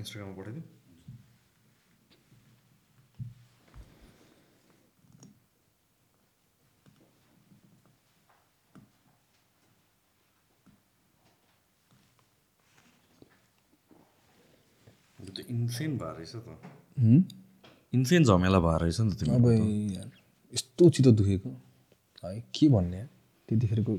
इन्स्टाग्राममा 0.00 0.34
पठाइदिउँ 0.36 0.64
इन्सेन 15.50 15.96
भएर 15.98 16.14
रहेछ 16.16 16.34
त 16.36 16.48
इन्सेन 17.92 18.24
झमेला 18.24 18.58
भएर 18.60 18.80
रहेछ 18.80 19.00
नि 19.00 19.14
त 19.14 19.28
अब 19.28 20.19
यस्तो 20.52 20.90
चित्त 20.90 21.08
दुखेको। 21.10 21.50
है 22.24 22.40
के 22.54 22.68
भन्ने? 22.68 23.02
त्यतिखेरको 23.48 23.96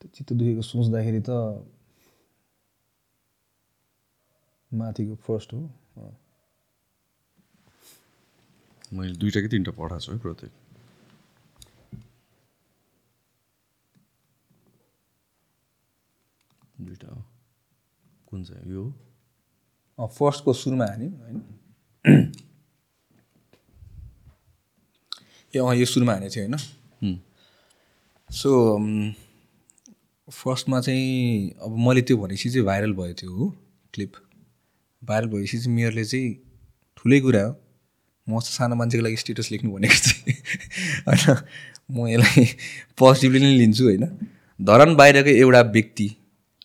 त्यो 0.00 0.08
चित्त 0.14 0.32
दुखेको 0.32 0.62
सोच्दाखेरि 0.62 1.20
त 1.28 1.30
माथिको 4.70 5.14
फर्स्ट 5.26 5.52
हो। 5.52 5.60
मैले 8.92 9.14
दुइटा 9.18 9.40
कि 9.40 9.48
तिनवटा 9.48 9.72
पठाएको 9.72 10.00
छु 10.00 10.12
है 10.12 10.18
प्रत्येक। 10.18 10.52
दुइटा 16.80 17.08
हो। 17.14 17.22
कुन 18.28 18.44
चाहिँ 18.44 18.72
यो 18.72 18.84
फर्स्टको 19.98 20.52
सुरुमा 20.52 20.86
हान्यो 20.86 21.10
होइन? 21.22 21.42
ए 25.54 25.58
अँ 25.58 25.74
यो 25.76 25.86
सुरुमा 25.86 26.12
हानेको 26.12 26.34
थियो 26.34 26.44
होइन। 26.44 27.18
सो 28.30 28.50
फर्स्टमा 30.28 30.80
चाहिँ 30.80 31.50
अब 31.62 31.76
मैले 31.86 32.02
त्यो 32.02 32.16
भनेपछि 32.16 32.50
चाहिँ 32.50 32.66
भाइरल 32.66 32.92
भयो 32.92 33.12
त्यो 33.12 33.30
हो 33.30 33.48
क्लिप 33.94 34.12
भाइरल 35.02 35.28
भएपछि 35.28 35.58
चाहिँ 35.58 35.74
मेयरले 35.76 36.04
चाहिँ 36.04 36.34
ठुलै 36.96 37.20
कुरा 37.20 37.42
हो। 37.42 37.52
म 38.26 38.38
जस्तो 38.38 38.52
सानो 38.54 38.74
मान्छेको 38.76 39.04
लागि 39.04 39.16
स्टेटस 39.16 39.50
लेख्नु 39.52 39.72
भनेको 39.72 39.98
चाहिँ 39.98 40.34
होइन 41.06 41.36
म 41.90 42.06
यसलाई 42.08 42.44
पोजिटिभली 42.98 43.40
नै 43.40 43.52
लिन्छु 43.58 43.84
होइन। 43.84 44.04
धरान 44.60 44.94
बाहिरको 44.96 45.30
एउटा 45.30 45.60
व्यक्ति 45.76 46.08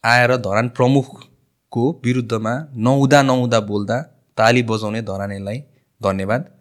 आएर 0.06 0.36
धरान 0.38 0.70
प्रमुखको 0.78 1.84
विरुद्धमा 2.06 2.54
नहुँदा 2.78 3.22
नहुँदा 3.22 3.60
बोल्दा 3.70 3.98
ताली 4.38 4.64
बजाउने 4.64 5.02
धरानेलाई 5.02 5.60
धन्यवाद। 6.02 6.52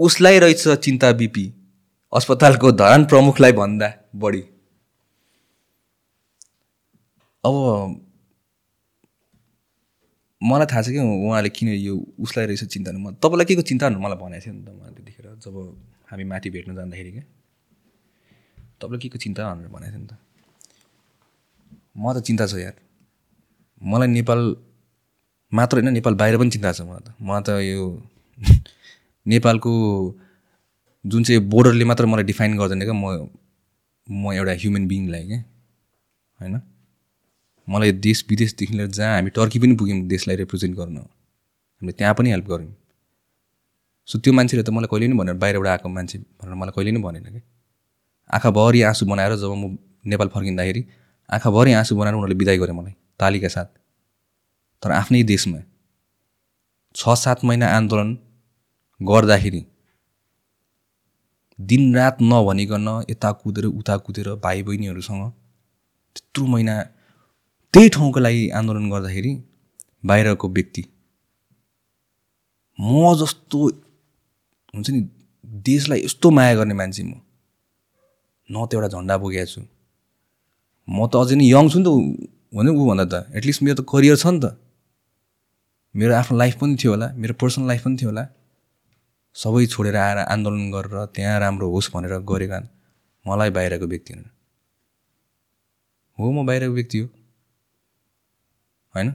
उसलाई 0.00 0.38
रहेछ 0.38 0.68
चिन्ता 0.84 1.12
बिपी। 1.12 1.52
अस्पतालको 2.12 2.72
धरान 2.72 3.04
प्रमुखलाई 3.04 3.52
भन्दा 3.52 3.88
बढी। 4.16 4.42
अब 7.44 7.54
मलाई 10.40 10.66
थाहा 10.66 10.82
छ 10.82 10.88
कि 10.90 10.98
उहाँले 10.98 11.48
किन 11.48 11.68
यो 11.68 11.94
उसलाई 12.20 12.46
रहेछ 12.46 12.64
चिन्ता 12.66 12.92
म 12.92 13.14
तपाईँलाई 13.16 13.46
के 13.46 13.54
को 13.56 13.62
चिन्ता 13.62 13.88
मलाई 13.90 14.18
भनेको 14.18 14.44
थियो 14.44 14.54
नि 14.54 14.62
त 14.62 14.68
मलाई 14.70 14.92
त्यतिखेर 14.94 15.26
जब 15.40 15.54
हामी 16.10 16.24
माथि 16.24 16.50
भेट्न 16.50 16.74
जाँदाखेरि 16.76 17.10
क्या 17.12 17.24
तपाईँलाई 18.80 19.00
के 19.00 19.08
को 19.08 19.18
चिन्ता 19.18 19.40
भनेर 19.54 19.68
भनेको 19.68 19.92
थियो 19.92 20.00
नि 20.00 20.06
त? 20.06 20.12
म 21.96 22.12
त 22.12 22.20
चिन्ता 22.20 22.44
छ 22.46 22.54
यार। 22.60 22.76
मलाई 23.80 24.08
नेपाल 24.08 24.40
मात्र 25.52 25.74
होइन 25.78 25.92
नेपाल 25.92 26.14
बाहिर 26.20 26.36
पनि 26.38 26.50
चिन्ता 26.50 26.72
छ 26.72 26.80
मलाई 26.84 27.00
त। 27.00 27.08
मलाई 27.22 27.42
त 27.42 27.48
यो 27.64 27.84
नेपालको 29.26 29.72
जुन 31.04 31.24
चाहिँ 31.24 31.40
बोर्डरले 31.50 31.84
मात्र 31.84 32.06
मलाई 32.06 32.24
डिफाइन 32.24 32.56
गर्दैन 32.58 32.82
क्या 32.82 32.92
म 32.92 33.28
म 34.06 34.32
एउटा 34.32 34.52
ह्युमन 34.52 34.86
बिइङलाई 34.88 35.26
क्या 35.26 35.38
होइन? 36.38 36.60
मलाई 37.68 37.92
देश 38.06 38.24
विदेशदेखि 38.30 38.74
लिएर 38.76 38.90
जहाँ 38.90 39.14
हामी 39.14 39.30
टर्की 39.36 39.58
पनि 39.58 39.74
पुग्यौँ 39.76 40.00
देशलाई 40.08 40.36
रिप्रेजेन्ट 40.36 40.76
गर्न। 40.76 40.96
हामीले 40.96 41.92
त्यहाँ 41.92 42.14
पनि 42.14 42.30
हेल्प 42.30 42.46
गऱ्यौँ। 42.46 42.74
सो 44.08 44.18
त्यो 44.18 44.32
मान्छेले 44.32 44.62
त 44.62 44.70
मलाई 44.70 44.88
कहिले 44.90 45.06
पनि 45.06 45.18
भनेर 45.18 45.34
बाहिरबाट 45.42 45.68
आएको 45.68 45.88
मान्छे 45.88 46.18
भनेर 46.18 46.54
मलाई 46.54 46.72
कहिले 46.76 46.90
पनि 46.92 47.02
भनेन 47.02 47.24
कि 47.34 47.42
आँखाभरि 48.30 48.82
आँसु 48.82 49.06
बनाएर 49.06 49.34
जब 49.36 49.52
म 49.54 49.76
नेपाल 50.06 50.28
फर्किँदाखेरि 50.34 50.82
आँखाभरि 51.30 51.72
आँसु 51.72 51.96
बनाएर 51.96 52.14
उनीहरूले 52.14 52.38
बिदाई 52.38 52.58
गरे 52.58 52.72
मलाई 52.72 52.94
तालीका 53.18 53.48
साथ। 53.48 53.68
तर 54.82 54.90
आफ्नै 54.92 55.22
देशमा 55.24 55.58
छ 56.94 57.14
सात 57.18 57.44
महिना 57.44 57.66
आन्दोलन 57.76 58.14
गर्दाखेरि 59.00 59.62
दिनरात 61.58 62.16
नभनिकन 62.22 62.88
यता 63.10 63.30
कुदेर 63.42 63.64
उता 63.66 63.96
कुदेर 64.06 64.28
भाइ 64.44 64.62
बहिनीहरूसँग 64.62 65.22
त्यत्रो 66.16 66.46
महिना 66.46 66.74
त्यही 67.74 67.88
ठाउँको 67.96 68.20
लागि 68.20 68.48
आन्दोलन 68.58 68.90
गर्दाखेरि 68.90 69.32
बाहिरको 70.06 70.48
व्यक्ति 70.48 70.84
म 72.78 73.14
जस्तो 73.20 73.58
हुन्छ 74.74 74.90
नि 74.90 75.00
देशलाई 75.66 76.00
यस्तो 76.04 76.30
माया 76.30 76.54
गर्ने 76.54 76.74
मान्छे 76.74 77.02
म। 77.02 77.12
न 78.48 78.66
त 78.66 78.74
एउटा 78.74 78.88
झन्डा 78.88 79.16
बोकेको 79.18 79.46
छु। 79.52 79.60
म 80.88 81.06
त 81.08 81.16
अझै 81.16 81.36
नै 81.40 81.44
यङ 81.48 81.68
छु 81.72 81.78
नि 81.80 81.84
त 81.84 81.90
भने 82.56 82.70
ऊभन्दा 82.70 83.04
त 83.12 83.14
एटलिस्ट 83.36 83.62
मेरो 83.62 83.76
त 83.80 83.84
करियर 83.92 84.16
छ 84.22 84.26
नि 84.32 84.40
त। 84.44 84.46
मेरो 85.94 86.12
आफ्नो 86.20 86.36
लाइफ 86.38 86.54
पनि 86.60 86.76
थियो 86.80 86.92
होला 86.92 87.08
मेरो 87.20 87.34
पर्सनल 87.40 87.66
लाइफ 87.72 87.84
पनि 87.84 87.96
थियो 88.00 88.10
होला। 88.10 88.24
सबै 89.36 89.66
छोडेर 89.66 89.96
आएर 89.96 90.18
आन्दोलन 90.18 90.70
गरेर 90.70 91.04
त्यहाँ 91.14 91.38
राम्रो 91.40 91.66
होस् 91.70 91.90
भनेर 91.94 92.12
गरेका 92.30 92.60
मलाई 93.24 93.50
बाहिरको 93.50 93.86
व्यक्ति 93.86 94.12
हुन्। 94.12 94.24
हो 96.18 96.30
म 96.32 96.46
बाहिरको 96.46 96.74
व्यक्ति 96.74 96.98
हो। 96.98 97.06
होइन? 98.94 99.12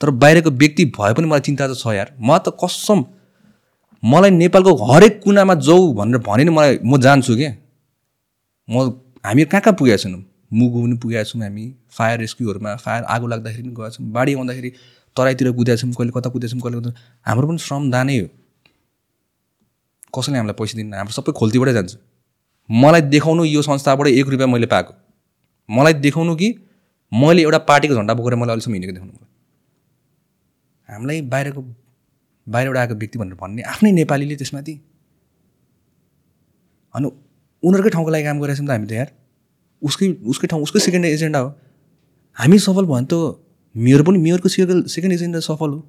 तर 0.00 0.10
बाहिरको 0.22 0.50
व्यक्ति 0.50 0.84
भए 0.96 1.12
पनि 1.14 1.26
मलाई 1.26 1.40
चिन्ता 1.40 1.68
त 1.68 1.76
छ 1.76 1.92
यार। 1.94 2.16
म 2.20 2.38
त 2.38 2.56
कसम 2.56 3.04
मलाई 4.02 4.30
नेपालको 4.30 4.72
हरेक 4.84 5.20
कुनामा 5.22 5.54
जाऊ 5.60 5.92
भनेर 5.92 6.18
भने 6.24 6.44
नि 6.44 6.50
मलाई 6.50 6.78
म 6.84 7.00
जान्छु 7.00 7.36
क्या 7.36 7.52
म 8.68 8.88
हामी 9.24 9.44
कहाँ 9.44 9.60
कहाँ 9.60 9.76
पुगेका 9.76 9.96
छौँ? 9.96 10.22
मुगु 10.52 10.78
पनि 10.82 10.96
पुगेका 10.96 11.24
छौँ 11.24 11.42
हामी। 11.42 11.64
फायर 11.92 12.18
रेस्क्युहरूमा 12.20 12.74
फायर 12.76 13.02
आगो 13.04 13.26
लाग्दाखेरि 13.26 13.62
पनि 13.62 13.74
गएका 13.76 13.90
छौँ। 13.90 14.06
बाढी 14.16 14.34
आउँदाखेरि 14.34 14.70
तराईतिर 15.16 15.52
कुदेका 15.52 15.76
छौँ 15.76 15.92
कहिले 15.92 16.12
कता 16.16 16.28
कुदेका 16.30 16.50
छौँ 16.52 16.60
कहिले 16.60 16.80
कता। 16.80 16.90
हाम्रो 17.26 17.46
पनि 17.48 17.58
श्रमदानै 17.58 18.18
हो। 18.18 18.28
कसैले 20.16 20.38
हामीलाई 20.38 20.56
पैसा 20.60 20.76
दिन्न 20.76 20.94
हाम्रो 20.94 21.14
सबै 21.18 21.32
खोल्तीबाटै 21.40 21.72
जान्छ। 21.78 21.92
मलाई 22.70 23.02
देखाउनु 23.14 23.44
यो 23.44 23.62
संस्थाबाट 23.62 24.06
एक 24.08 24.26
रुपियाँ 24.28 24.48
मैले 24.52 24.66
पाएको। 24.66 24.92
मलाई 25.68 25.94
देखाउनु 26.04 26.34
कि 26.36 26.48
मैले 27.12 27.42
एउटा 27.42 27.58
पार्टीको 27.70 27.94
झन्डा 27.94 28.14
बोकेर 28.14 28.34
मैले 28.34 28.52
अहिलेसम्म 28.52 28.74
हिँडेको 28.74 28.92
देखाउनु। 28.92 29.14
हामीलाई 30.88 31.20
बाहिरको 31.32 31.62
बाहिरबाट 32.46 32.78
आएको 32.78 32.94
व्यक्ति 32.94 33.18
भनेर 33.18 33.34
भन्ने 33.40 33.62
आफ्नै 33.72 33.90
नेपालीले 33.92 34.36
त्यसमाथि। 34.36 34.74
अनि 36.94 37.06
उनीहरूकै 37.62 37.90
ठाउँको 37.90 38.10
लागि 38.10 38.24
काम 38.24 38.36
गरिरहेछौँ 38.40 38.66
त 38.66 38.70
हामी 38.70 38.86
त 38.86 38.92
यार। 38.92 39.08
उसकै 39.82 40.06
उसकै 40.32 40.46
ठाउँ 40.50 40.62
उसकै 40.62 40.80
सेकेन्ड 40.86 41.04
एजेन्डा 41.06 41.38
हो। 41.38 41.48
हामी 42.36 42.58
सफल 42.58 42.84
भयो 42.86 42.94
भने 42.94 43.06
त 43.10 43.14
मेयर 43.74 44.02
पनि 44.02 44.18
मेयरको 44.18 44.48
सेकेन्ड 44.48 44.86
सेकेन्ड 44.94 45.12
एजेन्डा 45.14 45.40
सफल 45.46 45.70
हो। 45.70 45.80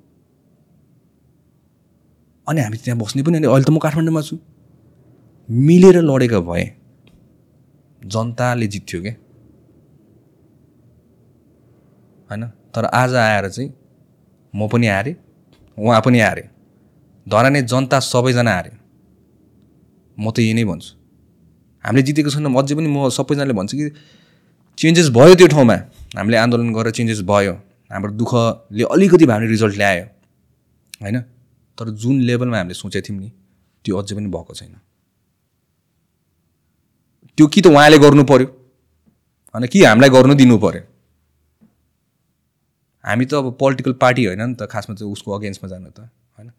अनि 2.47 2.61
हामी 2.61 2.77
त्यहाँ 2.77 2.99
बस्ने 2.99 3.23
पनि 3.23 3.37
होइन 3.37 3.47
अहिले 3.47 3.65
त 3.65 3.69
म 3.69 3.77
काठमाडौँमा 3.77 4.21
छु। 4.21 4.37
मिलेर 5.49 5.97
लडेका 6.01 6.39
भए 6.39 6.65
जनताले 8.01 8.67
जित्थ्यो 8.67 9.01
क्या। 9.01 9.13
होइन? 12.29 12.43
तर 12.73 12.85
आज 12.85 13.15
आएर 13.15 13.49
चाहिँ 13.49 13.69
म 14.53 14.67
पनि 14.67 14.87
हारेँ 14.87 15.15
उहाँ 15.77 16.01
पनि 16.01 16.19
हारे। 16.19 16.49
धराने 17.27 17.61
जनता 17.61 17.99
सबैजना 17.99 18.51
हारे। 18.51 18.71
म 20.17 20.31
त 20.31 20.39
यही 20.39 20.53
नै 20.53 20.63
भन्छु। 20.63 20.91
हामीले 21.85 22.03
जितेको 22.03 22.29
छैनौँ 22.29 22.51
अझै 22.55 22.75
पनि 22.75 22.87
म 22.87 23.09
सबैजनाले 23.09 23.53
भन्छ 23.53 23.71
कि 23.75 23.91
चेन्जेस 24.77 25.09
भयो 25.11 25.35
त्यो 25.35 25.47
ठाउँमा। 25.47 25.75
हामीले 26.15 26.37
आन्दोलन 26.37 26.73
गरेर 26.73 26.91
चेन्जेस 26.91 27.21
भयो। 27.21 27.53
हाम्रो 27.91 28.11
दुःखले 28.15 28.83
अलिकति 28.83 29.25
भए 29.25 29.47
रिजल्ट 29.47 29.75
ल्यायो। 29.75 30.05
होइन? 31.03 31.17
तर 31.77 31.89
जुन 32.01 32.21
लेभलमा 32.21 32.57
हामीले 32.57 32.73
सोचेको 32.73 33.07
थियौँ 33.07 33.19
नि 33.21 33.29
त्यो 33.85 33.97
अझै 33.97 34.15
पनि 34.15 34.27
भएको 34.27 34.53
छैन। 34.53 34.75
त्यो 37.37 37.47
कि 37.47 37.61
त 37.61 37.67
उहाँले 37.67 37.97
गर्नु 37.99 38.23
पर्यो 38.23 38.47
होइन 39.53 39.67
कि 39.67 39.83
हामीलाई 39.83 40.09
गर्नु 40.09 40.33
दिनु 40.35 40.57
पर्यो। 40.57 40.83
हामी 43.03 43.25
त 43.25 43.33
अब 43.33 43.55
पोलिटिकल 43.59 43.93
पार्टी 44.03 44.25
होइन 44.25 44.41
नि 44.41 44.55
त 44.55 44.67
खासमा 44.67 44.95
चाहिँ 44.95 45.11
उसको 45.11 45.31
अगेन्स्टमा 45.37 45.69
जानु 45.69 45.89
त 45.89 45.99
होइन? 46.37 46.49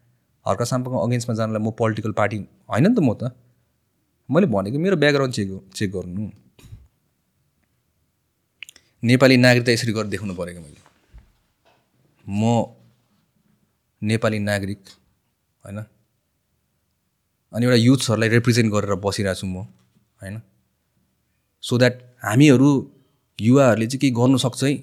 हर्का 0.45 0.65
साम्पाको 0.65 0.97
अगेन्स्टमा 1.07 1.35
जानलाई 1.35 1.61
म 1.61 1.71
पोलिटिकल 1.71 2.11
पार्टी 2.11 2.37
होइन 2.69 2.87
नि 2.87 2.95
त 2.95 2.99
म 2.99 3.13
त। 3.13 3.35
मैले 4.29 4.47
भनेको 4.47 4.79
मेरो 4.79 4.95
ब्याकग्राउन्ड 4.97 5.33
चेक 5.35 5.49
चेक 5.75 5.91
गर्नु। 5.91 6.29
नेपाली 9.03 9.37
नागरिकता 9.37 9.71
यसरी 9.71 9.91
गरेर 9.91 10.07
देखाउनु 10.07 10.35
पऱ्यो 10.35 10.53
कि 10.53 10.61
मैले। 10.63 10.79
म 12.25 12.41
नेपाली 14.01 14.39
नागरिक 14.39 14.81
होइन? 15.69 15.79
अनि 17.53 17.65
एउटा 17.65 17.77
युथ्सहरूलाई 17.77 18.29
रिप्रेजेन्ट 18.29 18.73
गरेर 18.73 18.95
बसिरहेको 19.05 19.39
छु 19.39 19.47
म 19.47 19.55
होइन? 20.21 20.41
सो 21.63 21.77
द्याट 21.77 22.01
हामीहरू 22.25 22.69
युवाहरूले 23.39 23.87
चाहिँ 23.87 23.99
केही 23.99 24.13
गर्नु 24.13 24.37
सक्छ 24.37 24.63
है? 24.63 24.73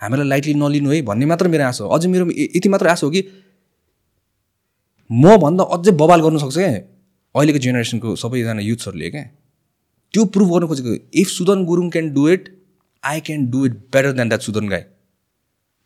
हामीलाई 0.00 0.28
लाइटली 0.28 0.54
नलिनु 0.54 0.90
है 0.90 1.02
भन्ने 1.02 1.26
मात्र 1.26 1.48
मेरो 1.48 1.64
आशा 1.64 1.84
हो। 1.84 1.90
अझै 1.90 2.08
मेरो 2.08 2.30
यति 2.30 2.68
मात्र 2.68 2.86
आशा 2.88 3.06
हो 3.06 3.10
कि 3.12 3.22
मभन्दा 5.10 5.64
अझै 5.74 5.92
बवाल 6.02 6.20
गर्नु 6.22 6.38
सक्छ 6.38 6.54
क्या। 6.54 6.68
अहिलेको 7.34 7.58
जेनेरेसनको 7.58 8.16
सबैजना 8.16 8.62
युथ्सहरूले 8.62 9.10
क्या। 9.10 9.24
त्यो 10.14 10.24
प्रुभ 10.34 10.48
गर्नु 10.52 10.66
खोजेको 10.68 10.90
if 11.20 11.28
Sudan 11.28 11.64
Gurung 11.64 11.90
can 11.90 12.12
do 12.14 12.28
it 12.28 12.42
I 13.04 13.20
can 13.20 13.46
do 13.50 13.64
it 13.66 13.72
better 13.92 14.12
than 14.12 14.28
that 14.28 14.40
Sudan 14.40 14.68
guy 14.68 14.84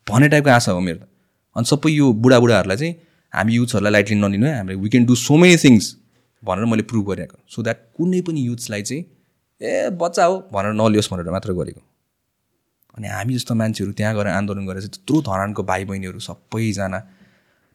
भन्ने 0.06 0.28
टाइपको 0.28 0.50
आशा 0.50 0.72
हो 0.72 0.80
मेरो 0.80 1.06
अनि 1.56 1.64
सबै 1.64 1.90
यो 1.90 2.12
बुढाबुढाहरूलाई 2.12 2.76
चाहिँ 2.76 2.94
हामी 3.32 3.54
युथ्सहरूलाई 3.54 3.92
लाइटली 3.92 4.16
नलिनु 4.16 4.46
है 4.46 4.56
हामीले 4.56 4.78
we 4.82 4.88
can 4.88 5.04
do 5.06 5.14
so 5.16 5.36
many 5.36 5.56
things 5.64 5.86
भनेर 6.42 6.64
मैले 6.72 6.82
प्रुभ 6.90 7.04
गरिरहेको 7.08 7.38
सो 7.54 7.62
द्याट 7.62 7.78
कुनै 7.96 8.20
पनि 8.28 8.40
युथ्सलाई 8.46 8.82
चाहिँ 8.82 9.02
ए 9.60 9.90
बच्चा 10.00 10.24
हो 10.24 10.36
भनेर 10.52 10.72
नलियोस् 10.80 11.10
भनेर 11.12 11.30
मात्र 11.30 11.52
गरेको। 11.52 11.82
अनि 12.98 13.08
हामी 13.08 13.34
जस्तो 13.34 13.54
मान्छेहरू 13.54 13.92
त्यहाँ 13.98 14.14
गएर 14.14 14.26
आन्दोलन 14.28 14.66
गरेर 14.66 14.80
चाहिँ 14.80 14.92
त्यत्रो 14.94 15.20
धरानको 15.28 15.62
भाइ 15.70 15.84
बहिनीहरू 15.90 16.20
सबैजना 16.20 16.98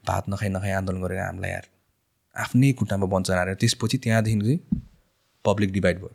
भात 0.04 0.24
नखाइ 0.30 0.50
नखाइ 0.50 0.72
आन्दोलन 0.80 1.02
गरेर 1.04 1.20
हामीलाई 1.20 1.52
यार 1.52 1.66
आफ्नै 2.36 2.72
खुट्टामा 2.80 3.06
हारेर 3.30 3.56
त्यसपछि 3.62 3.98
त्यहाँदेखि 4.04 4.40
चाहिँ 4.42 4.82
पब्लिक 5.46 5.72
डिभाइड 5.74 5.98
भयो। 6.00 6.12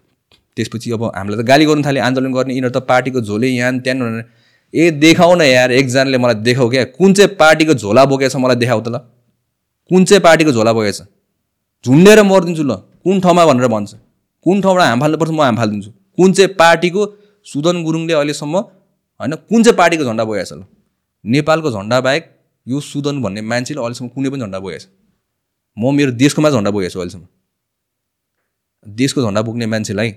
त्यसपछि 0.56 0.90
अब 0.92 1.04
हामीलाई 1.16 1.42
त 1.42 1.46
गाली 1.46 1.64
गर्नु 1.66 1.82
थाल्यो 1.84 2.02
आन्दोलन 2.04 2.32
गर्ने 2.32 2.54
यिनीहरू 2.54 2.74
त 2.78 2.82
पार्टीको 2.88 3.20
झोले 3.20 3.48
यहाँ 3.48 3.78
त्यहाँ 3.80 4.00
भनेर 4.00 4.24
ए 4.74 4.90
देखाउ 5.04 5.34
न 5.34 5.42
यार 5.42 5.72
एकजनाले 5.72 6.18
मलाई 6.18 6.42
देखाउ 6.48 6.68
क्या। 6.70 6.84
कुन 6.98 7.14
चाहिँ 7.14 7.34
पार्टीको 7.36 7.74
झोला 7.74 8.04
बोकेछ 8.12 8.36
मलाई 8.36 8.56
देखाउ 8.64 8.80
त 8.80 8.88
ल। 8.88 8.96
कुन 9.90 10.04
चाहिँ 10.04 10.20
पार्टीको 10.22 10.52
झोला 10.52 10.72
बोकेछ 10.72 11.00
झुन्डेर 11.84 12.22
मरिदिन्छु 12.22 12.62
ल। 12.62 12.74
कुन 13.04 13.20
ठाउँमा 13.20 13.44
भनेर 13.46 13.66
भन्छ? 13.68 13.94
कुन 14.46 14.60
ठाउँबाट 14.62 14.84
हाम 14.84 15.00
फाल्नुपर्छ 15.00 15.30
म 15.30 15.40
हाम 15.40 15.56
फालिदिन्छु। 15.56 15.90
कुन 16.18 16.32
चाहिँ 16.32 16.54
पार्टीको 16.54 17.02
सुदन 17.46 17.82
गुरुङले 17.84 18.12
अहिलेसम्म 18.12 18.56
होइन 18.56 19.34
कुन 19.48 19.62
चाहिँ 19.62 19.76
पार्टीको 19.78 20.04
झन्डा 20.04 20.24
बोकेछ 20.24 20.52
ल? 20.52 20.62
नेपालको 21.24 21.70
झन्डा 21.70 22.00
बाहेक 22.00 22.24
यो 22.66 22.80
सुदन 22.82 23.22
भन्ने 23.22 23.40
मान्छेले 23.42 23.80
अहिलेसम्म 23.80 24.08
कुनै 24.14 24.28
पनि 24.30 24.40
झन्डा 24.40 24.58
बोकेछ 24.58 24.86
म 25.76 25.94
मेरो 25.96 26.12
देशकोमा 26.20 26.50
झन्डा 26.50 26.70
बोकेको 26.70 26.92
छु 26.92 26.98
अहिलेसम्म। 27.00 27.26
देशको 28.86 29.22
झन्डा 29.22 29.42
बोक्ने 29.42 29.66
मान्छेलाई 29.66 30.10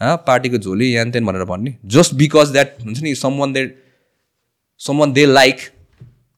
हा 0.00 0.14
पार्टीको 0.26 0.58
झोली 0.58 0.86
यान 0.96 1.10
त्यान 1.10 1.26
भनेर 1.26 1.44
भन्ने। 1.44 1.76
जस्ट 1.86 2.14
बिकज 2.14 2.52
द्याट 2.52 2.68
हुन्छ 2.82 3.02
नि 3.02 3.14
someone 3.38 3.52
they 3.52 3.62
they 5.14 5.26
like 5.26 5.56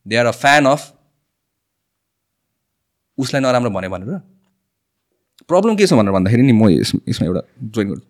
they 0.06 0.16
are 0.16 0.26
a 0.26 0.30
fan 0.34 0.66
of 0.66 0.80
उसलाई 3.18 3.42
नराम्रो 3.42 3.70
भने 3.70 3.88
भनेर? 3.88 4.20
प्रब्लम 5.48 5.76
के 5.76 5.86
छ 5.86 5.92
भनेर 5.92 6.12
भन्दाखेरि 6.12 6.42
नि 6.42 6.52
म 6.52 6.68
यस 6.70 6.92
यसमा 7.08 7.26
एउटा 7.26 7.42
जोइन 7.62 7.88
गर्छु। 7.88 8.06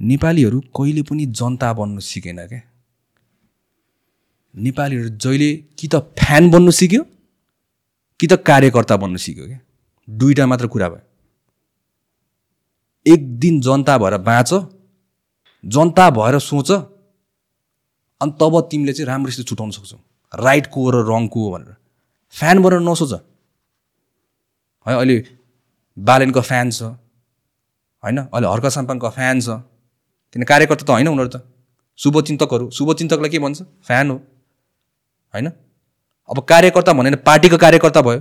नेपालीहरू 0.00 0.58
कहिले 0.76 1.02
पनि 1.02 1.26
जनता 1.38 1.72
बन्नु 1.74 2.00
सिकेन 2.00 2.38
क्या 2.46 2.60
नेपालीहरू 4.54 5.08
जहिले 5.16 5.50
कि 5.78 5.86
त 5.88 5.94
फ्यान 6.18 6.50
बन्नु 6.50 6.70
सिक्यो 6.72 7.02
कि 8.20 8.26
त 8.26 8.32
कार्यकर्ता 8.42 8.96
बन्नु 8.96 9.18
सिक्यो 9.18 9.44
क्या 9.46 9.60
दुइटा 10.08 10.46
मात्र 10.46 10.66
कुरा 10.66 10.88
भयो। 10.88 11.02
एक 13.06 13.20
दिन 13.38 13.60
जनता 13.60 13.98
भएर 13.98 14.16
बाँच 14.24 14.50
जनता 15.64 16.10
भएर 16.10 16.38
सोच 16.40 16.70
अनि 18.20 18.32
तब 18.40 18.54
तिमीले 18.70 18.92
चाहिँ 18.92 19.06
राम्रोसित 19.06 19.46
छुट्याउन 19.46 19.70
सक्छौ। 19.70 19.98
राइट 20.34 20.66
को 20.66 20.78
हो 20.82 20.90
र 20.90 20.96
रङ 21.06 21.26
को 21.28 21.38
हो 21.40 21.50
भनेर। 21.52 21.74
फ्यान 22.34 22.62
भनेर 22.62 22.80
नसोच। 22.80 23.12
है 24.88 24.96
अहिले 24.96 25.16
बालेनको 25.96 26.40
फ्यान 26.40 26.70
छ 26.70 26.82
होइन 28.02 28.18
अहिले 28.18 28.48
हर्क 28.48 28.66
साम्पाङको 28.66 29.10
फ्यान 29.10 29.40
छ 29.40 29.48
किन 30.34 30.42
कार्यकर्ता 30.44 30.84
त 30.84 30.90
होइन 30.90 31.08
उनीहरू 31.08 31.30
त। 31.30 31.36
शुभचिन्तकहरू। 31.98 32.70
शुभचिन्तकलाई 32.70 33.30
के 33.30 33.38
भन्छ? 33.38 33.62
फ्यान 33.82 34.10
हो। 34.10 34.16
होइन? 35.34 35.46
अब 36.30 36.38
कार्यकर्ता 36.44 36.92
भनेर 36.92 37.16
पार्टीको 37.26 37.56
कार्यकर्ता 37.56 38.00
भयो। 38.02 38.20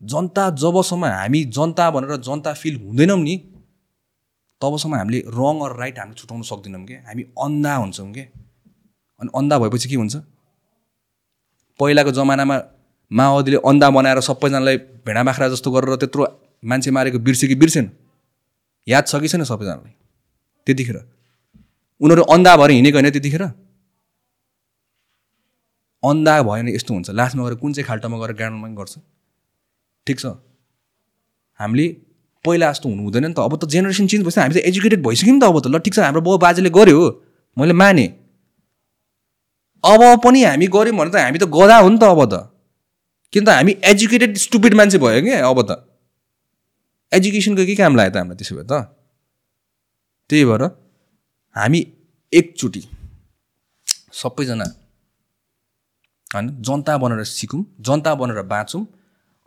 जनता 0.00 0.44
जबसम्म 0.56 1.04
हामी 1.04 1.44
जनता 1.52 1.90
भनेर 1.90 2.16
जनता 2.18 2.52
फिल 2.54 2.76
हुँदैनौँ 2.80 3.18
नि 3.18 3.36
तबसम्म 4.60 4.94
हामीले 4.94 5.20
रङ 5.28 5.56
र 5.62 5.72
राइट 5.76 5.98
हामीले 5.98 6.16
छुट्याउन 6.16 6.42
सक्दैनौँ 6.42 6.84
क्या 6.86 6.98
हामी 7.06 7.22
अन्धा 7.38 7.74
हुन्छौँ 7.76 8.12
क्या 8.12 8.24
अनि 9.20 9.30
अन्धा 9.34 9.58
भएपछि 9.58 9.88
के 9.88 9.96
हुन्छ? 9.96 10.16
पहिलाको 11.80 12.10
जमानामा 12.10 12.56
माओवादीले 13.10 13.58
अन्धा 13.66 13.90
बनाएर 13.90 14.20
सबैजनालाई 14.20 14.76
भेडा 15.06 15.22
बाख्रा 15.22 15.48
जस्तो 15.48 15.70
गरेर 15.70 15.96
त्यत्रो 15.96 16.24
मान्छे 16.62 16.90
मारेको 16.90 17.18
बिर्स्यो 17.18 17.48
कि 17.48 17.54
बिर्सेन। 17.54 17.90
याद 18.86 19.04
छ 19.06 19.20
कि 19.20 19.28
छैन 19.28 19.44
सबैजनालाई? 19.44 19.92
त्यतिखेर। 20.66 20.96
उनीहरू 22.00 22.22
अन्धा 22.22 22.56
भएर 22.56 22.70
हिँडेको 22.70 22.96
होइन 22.98 23.10
त्यतिखेर? 23.10 23.42
अन्धा 26.02 26.42
भयो 26.42 26.62
भने 26.62 26.74
यस्तो 26.74 26.94
हुन्छ। 26.94 27.10
लास्टमा 27.10 27.42
गएर 27.44 27.54
कुन 27.58 27.72
चाहिँ 27.72 27.86
खाल्टोमा 27.86 28.16
गएर 28.18 28.32
ग्राउन्डमा 28.32 28.68
गर्छ। 28.78 28.94
ठिक 30.06 30.18
छ। 30.20 30.26
हामीले 31.60 31.86
पहिला 32.44 32.72
जस्तो 32.72 32.88
हुनु 32.88 33.02
हुँदैन 33.02 33.26
नि 33.26 33.34
त। 33.34 33.38
अब 33.42 33.56
त 33.58 33.68
जेनेरेसन 33.68 34.06
चेन्ज 34.06 34.22
भएपछि 34.24 34.40
हामी 34.40 34.54
त 34.54 34.64
एजुकेटेड 34.64 35.02
भइसक्यौँ 35.02 35.34
नि 35.36 35.40
त 35.40 35.44
अब 35.44 35.58
त। 35.60 35.66
ल 35.66 35.78
ठिक 35.82 35.94
छ। 35.94 35.98
हाम्रो 36.06 36.22
बाउ 36.22 36.38
बाजेले 36.38 36.70
गर्यो 36.70 37.04
मैले 37.58 37.74
माने। 37.74 38.06
अब 39.84 40.02
पनि 40.24 40.40
हामी 40.44 40.66
गऱ्यौँ 40.66 40.96
भने 40.96 41.10
त 41.10 41.16
हामी 41.20 41.38
त 41.38 41.44
गधा 41.50 41.76
हो 41.84 41.88
नि 41.90 41.98
त 41.98 42.04
अब 42.04 42.22
त। 42.32 42.49
किन 43.32 43.44
त 43.44 43.48
हामी 43.48 43.72
एजुकेटेड 43.90 44.36
स्टुपिड 44.44 44.74
मान्छे 44.74 44.98
भयो 44.98 45.20
क्या 45.26 45.38
अब 45.48 45.58
त? 45.68 45.70
एजुकेसनको 47.12 47.64
के 47.66 47.74
काम 47.82 47.96
लाग्यो 47.96 48.12
त 48.14 48.16
हामीलाई 48.16 48.36
त्यसो 48.40 48.54
भए 48.56 48.66
त? 48.70 48.72
त्यही 50.30 50.44
भएर 50.50 50.62
हामी 51.56 51.80
एकचोटि 52.32 52.82
सबैजना 54.20 54.66
होइन 56.34 56.46
जनता 56.66 56.96
बनेर 57.02 57.24
सिकौँ 57.24 57.62
जनता 57.86 58.14
बनेर 58.20 58.42
बाँचौँ 58.52 58.82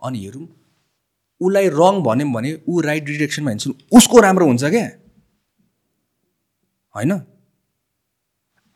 अनि 0.02 0.18
हेरौँ 0.24 0.46
उसलाई 1.40 1.68
रङ 1.80 1.94
भन्यौँ 2.08 2.32
भने 2.32 2.50
ऊ 2.68 2.80
राइट 2.88 3.04
डिरेक्सनमा 3.04 3.50
हिँड्छ 3.50 3.64
उसको 3.96 4.20
राम्रो 4.26 4.46
हुन्छ 4.46 4.64
क्या? 4.74 4.86
होइन? 6.94 7.12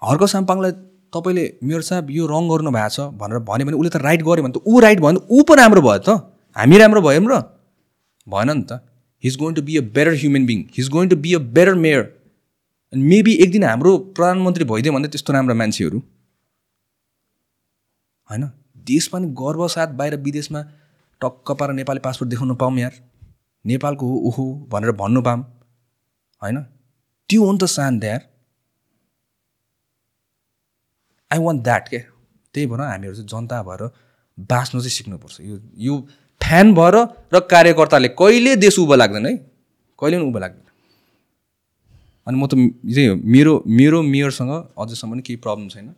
हर्क 0.02 0.22
साम्पाङलाई 0.34 0.72
तपाईँले 1.12 1.44
मेरो 1.62 1.82
साहब 1.82 2.10
यो 2.10 2.26
रङ 2.26 2.48
गर्नु 2.48 2.70
भएको 2.70 2.88
छ 2.88 3.00
भनेर 3.20 3.38
भन्यो 3.38 3.66
भने 3.66 3.76
उसले 3.76 3.90
त 3.90 4.02
राइट 4.02 4.22
गर्यो 4.22 4.42
भने 4.44 4.52
त 4.52 4.62
ऊ 4.66 4.80
राइट 4.80 5.00
भयो 5.00 5.08
भने 5.08 5.20
ऊ 5.30 5.42
पो 5.42 5.54
राम्रो 5.54 5.82
भयो 5.82 5.98
त। 5.98 6.10
हामी 6.56 6.78
राम्रो 6.78 7.00
भयौँ 7.00 7.26
र। 7.28 7.40
भएन 8.28 8.50
नि 8.50 8.62
त। 8.62 8.80
He's 9.24 9.36
going 9.36 9.54
to 9.54 9.62
be 9.62 9.76
a 9.76 9.80
better 9.80 10.14
human 10.14 10.46
being 10.46 10.64
he's 10.78 10.88
going 10.88 11.08
to 11.08 11.16
be 11.16 11.34
a 11.34 11.38
better 11.38 11.74
mayor 11.74 12.02
maybe 12.92 13.32
एक 13.34 13.50
दिन 13.52 13.64
हाम्रो 13.64 13.96
प्रधानमन्त्री 13.98 14.64
भइदियो 14.64 14.92
भने 14.92 15.08
त्यस्तो 15.08 15.32
राम्रो 15.32 15.54
मान्छेहरू। 15.54 15.98
होइन? 18.30 18.50
देशमा 18.86 19.20
नि 19.20 19.28
गर्व 19.32 19.68
साथ 19.68 19.88
बाहिर 19.88 20.16
विदेशमा 20.16 20.62
टक्क 21.20 21.50
पाएर 21.50 21.72
नेपाली 21.72 22.00
पासपोर्ट 22.00 22.30
देखाउनु 22.30 22.54
पाऊँ 22.54 22.78
यार। 22.78 22.94
नेपालको 23.66 24.06
हो 24.06 24.16
ओहो 24.28 24.44
भनेर 24.68 24.92
भन्नु 24.92 25.22
पाऊँ। 25.22 25.44
होइन? 26.42 26.58
त्यो 27.28 27.44
हो 27.44 27.52
नि 27.52 27.58
त 27.58 27.64
शान्त 27.64 28.04
यार। 28.04 28.20
आई 31.30 31.38
वान्ट 31.38 31.62
द्याट 31.62 31.88
के? 31.88 31.98
त्यही 32.54 32.66
भएर 32.66 32.80
हामीहरू 32.80 33.14
चाहिँ 33.14 33.28
जनता 33.28 33.62
भएर 33.62 33.82
बाँच्नु 34.38 34.80
चाहिँ 34.80 34.90
सिक्नुपर्छ। 34.90 35.40
यो 35.40 35.56
यो 35.86 35.94
फ्यान 36.40 36.74
भएर 36.74 36.94
र 37.34 37.40
कार्यकर्ताले 37.50 38.08
कहिले 38.20 38.56
देश 38.56 38.78
उभो 38.78 38.94
लाग्दैन 38.94 39.26
है? 39.26 39.36
कहिले 39.98 40.16
पनि 40.16 40.28
उभो 40.28 40.38
लाग्दैन। 40.38 40.66
अनि 42.26 42.36
म 42.38 42.46
त 42.46 42.54
चाहिँ 42.94 43.20
मेरो 43.24 43.52
मेरो 43.66 44.02
मेयरसँग 44.02 44.52
अझैसम्म 44.78 45.12
पनि 45.12 45.22
केही 45.22 45.36
प्रब्लम 45.44 45.68
छैन। 45.68 45.94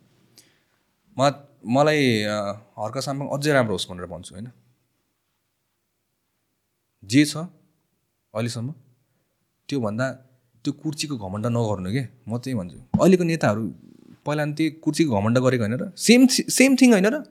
म 1.18 1.30
मलाई 1.60 2.00
अ, 2.24 2.36
हर्क 2.78 2.98
साम्पाङ 3.04 3.28
अझै 3.36 3.52
राम्रो 3.52 3.74
होस् 3.74 3.88
भनेर 3.90 4.06
भन्छु 4.06 4.34
होइन? 4.34 4.48
जे 7.02 7.24
छ 7.24 7.36
अहिलेसम्म 8.34 8.70
त्योभन्दा 9.68 10.06
त्यो 10.64 10.72
कुर्चीको 10.82 11.14
घमण्ड 11.16 11.46
नगर्नु 11.46 11.90
के? 11.92 12.02
म 12.28 12.38
त्यही 12.38 12.54
भन्छु 12.58 12.78
अहिलेको 13.00 13.24
नेताहरू 13.24 13.62
पहिला 14.26 14.44
नि 14.44 14.52
त्यही 14.52 14.70
कुर्चीको 14.70 15.20
घमण्ड 15.20 15.38
गरेको 15.38 15.64
होइन 15.64 15.76
र 15.80 15.90
सेम 15.96 16.26
सेम 16.26 16.76
थिङ 16.76 16.92
होइन 16.92 17.06
र 17.06 17.22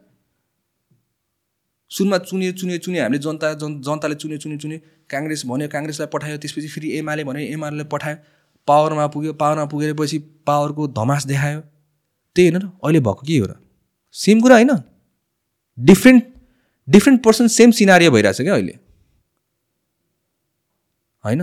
सुरुमा 1.92 2.18
चुन्यो 2.18 2.52
चुन्यो 2.52 2.78
चुन्यो 2.78 3.04
हामीले 3.04 3.20
जनता 3.20 3.54
जन 3.54 3.82
जनताले 3.82 4.16
चुन्यो 4.16 4.38
चुन्यो 4.38 4.58
चुन्यो 4.58 4.80
काङ्ग्रेस 5.10 5.46
भन्यो 5.46 5.68
काङ्ग्रेसलाई 5.68 6.08
पठायो 6.08 6.38
त्यसपछि 6.38 6.68
फेरि 6.68 6.92
एमाले 6.98 7.24
भन्यो 7.24 7.54
एमाले 7.54 7.84
पठायो 7.84 8.18
पावरमा 8.68 9.08
पुग्यो 9.08 9.34
पावरमा 9.34 9.66
पुगेर 9.66 9.94
पछि 9.94 10.18
पावरको 10.46 10.88
धमास 10.88 11.26
देखायो। 11.26 11.62
त्यही 12.36 12.50
होइन 12.50 12.62
र 12.62 12.66
अहिले 12.84 13.00
भएको 13.00 13.26
के 13.26 13.38
हो 13.38 13.46
र? 13.46 13.54
सेम 14.12 14.42
कुरा 14.42 14.56
होइन। 14.56 14.72
Different 15.80 16.24
different 16.90 17.24
person 17.24 17.48
same 17.48 17.72
scenario 17.72 18.12
भइरहेछ 18.12 18.42
क्या 18.42 18.54
अहिले। 18.54 18.80
होइन? 21.24 21.42